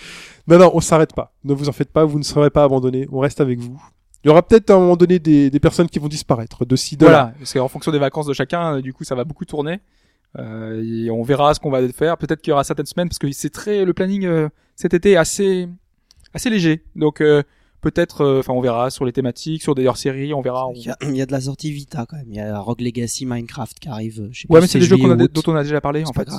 Non, 0.47 0.57
non, 0.59 0.71
on 0.75 0.81
s'arrête 0.81 1.13
pas. 1.15 1.33
Ne 1.43 1.53
vous 1.53 1.69
en 1.69 1.73
faites 1.73 1.91
pas, 1.91 2.05
vous 2.05 2.19
ne 2.19 2.23
serez 2.25 2.51
pas 2.51 2.63
abandonnés. 2.63 3.09
On 3.11 3.19
reste 3.19 3.41
avec 3.41 3.59
vous. 3.59 3.77
Il 4.25 4.29
y 4.29 4.31
aura 4.31 4.43
peut-être 4.43 4.71
à 4.71 4.75
un 4.75 4.79
moment 4.81 4.97
donné 4.97 5.19
des, 5.19 5.49
des 5.51 5.61
personnes 5.61 5.89
qui 5.89 5.99
vont 5.99 6.09
disparaître 6.09 6.65
de 6.65 6.77
ci, 6.77 6.97
de 6.97 7.05
là. 7.07 7.11
Voilà, 7.11 7.35
parce 7.39 7.53
qu'en 7.53 7.69
fonction 7.69 7.93
des 7.93 7.99
vacances 8.01 8.27
de 8.27 8.33
chacun, 8.33 8.77
euh, 8.77 8.81
du 8.83 8.93
coup, 8.93 9.05
ça 9.05 9.15
va 9.15 9.25
beaucoup 9.25 9.45
tourner. 9.45 9.81
Euh, 10.39 10.83
et 10.85 11.11
on 11.11 11.23
verra 11.23 11.55
ce 11.55 11.61
qu'on 11.61 11.71
va 11.71 11.87
faire. 11.93 12.19
Peut-être 12.19 12.43
qu'il 12.43 12.51
y 12.51 12.53
aura 12.53 12.65
certaines 12.65 12.87
semaines, 12.87 13.09
parce 13.09 13.19
que 13.19 13.31
c'est 13.33 13.51
très 13.51 13.85
le 13.85 13.95
planning 13.95 14.25
euh, 14.27 14.49
cet 14.77 14.93
été 14.95 15.13
est 15.13 15.17
assez 15.17 15.69
assez 16.35 16.51
léger. 16.51 16.85
Donc 16.97 17.21
euh, 17.23 17.43
peut-être, 17.81 18.23
euh, 18.23 18.41
enfin, 18.41 18.53
on 18.53 18.61
verra 18.61 18.91
sur 18.91 19.05
les 19.07 19.13
thématiques, 19.13 19.63
sur 19.63 19.75
des 19.75 19.87
hors-séries, 19.87 20.35
on 20.35 20.43
verra. 20.43 20.67
on- 20.69 20.75
Il 20.75 20.83
y, 20.83 20.91
a, 20.91 20.97
il 21.03 21.17
y 21.17 21.23
a 21.23 21.27
de 21.27 21.33
la 21.33 21.41
sortie 21.41 21.71
Vita 21.73 22.05
quand 22.07 22.17
même. 22.17 22.27
Il 22.29 22.37
y 22.37 22.41
a 22.41 22.59
Rogue 22.59 22.81
Legacy, 22.83 23.25
Minecraft 23.25 23.79
qui 23.79 23.89
arrive. 23.89 24.21
euh, 24.21 24.29
Je 24.33 24.41
sais 24.43 24.47
Ouais, 24.51 24.59
plus 24.59 24.63
mais 24.63 24.67
si 24.67 24.73
c'est 24.73 24.79
des 24.81 24.85
jeux 24.85 24.97
a, 25.13 25.17
dont 25.17 25.43
on 25.47 25.55
a 25.57 25.63
déjà 25.63 25.81
parlé, 25.81 26.03
en 26.03 26.07
C'est 26.07 26.13
pas 26.13 26.25
fait. 26.25 26.31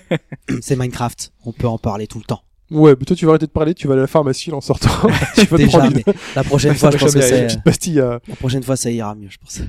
grave. 0.00 0.58
c'est 0.60 0.76
Minecraft. 0.76 1.32
On 1.44 1.52
peut 1.52 1.68
en 1.68 1.78
parler 1.78 2.06
tout 2.08 2.18
le 2.18 2.24
temps. 2.24 2.42
Ouais, 2.72 2.94
mais 2.98 3.04
toi 3.04 3.14
tu 3.16 3.24
vas 3.26 3.32
arrêter 3.32 3.46
de 3.46 3.50
parler, 3.52 3.74
tu 3.74 3.86
vas 3.86 3.92
aller 3.94 4.00
à 4.00 4.04
la 4.04 4.08
pharmacie 4.08 4.52
en 4.52 4.60
sortant. 4.60 4.88
tu 5.34 5.44
vas 5.46 5.58
te 5.58 5.66
prendre 5.66 5.98
la 6.34 6.44
prochaine 6.44 6.74
fois, 6.76 6.90
je 6.90 6.98
pense 6.98 7.14
que 7.14 7.20
c'est, 7.20 7.62
pastille 7.62 8.00
à... 8.00 8.20
la 8.26 8.36
prochaine 8.36 8.62
fois, 8.62 8.76
ça 8.76 8.90
ira 8.90 9.14
mieux, 9.14 9.28
je 9.30 9.38
pense. 9.38 9.60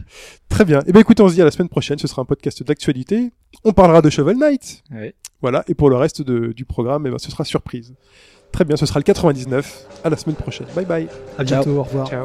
Très 0.50 0.66
bien. 0.66 0.82
Et 0.88 0.92
ben 0.92 1.00
écoutez, 1.00 1.22
on 1.24 1.30
se 1.30 1.34
dit 1.34 1.42
à 1.42 1.46
la 1.46 1.52
semaine 1.52 1.70
prochaine, 1.70 1.98
ce 2.00 2.08
sera 2.08 2.22
un 2.22 2.26
podcast 2.26 2.64
d'actualité. 2.64 3.32
On 3.64 3.74
parlera 3.74 4.02
de 4.02 4.10
Shovel 4.10 4.38
Knight. 4.38 4.84
Ouais. 4.92 5.14
Voilà, 5.42 5.64
et 5.68 5.74
pour 5.74 5.90
le 5.90 5.98
reste 5.98 6.22
de- 6.22 6.54
du 6.54 6.66
programme, 6.66 7.06
eh 7.08 7.12
ben, 7.12 7.18
ce 7.20 7.30
sera 7.30 7.44
surprise. 7.44 7.94
Très 8.52 8.66
bien, 8.66 8.78
ce 8.78 8.86
sera 8.86 9.00
le 9.00 9.04
99. 9.04 9.88
À 10.04 10.10
la 10.10 10.18
semaine 10.18 10.36
prochaine. 10.36 10.68
Bye 10.76 10.86
bye. 10.86 11.08
À 11.38 11.44
Ciao. 11.44 11.64
bientôt, 11.64 11.80
au 11.80 11.84
revoir. 11.84 12.08
Ciao. 12.08 12.24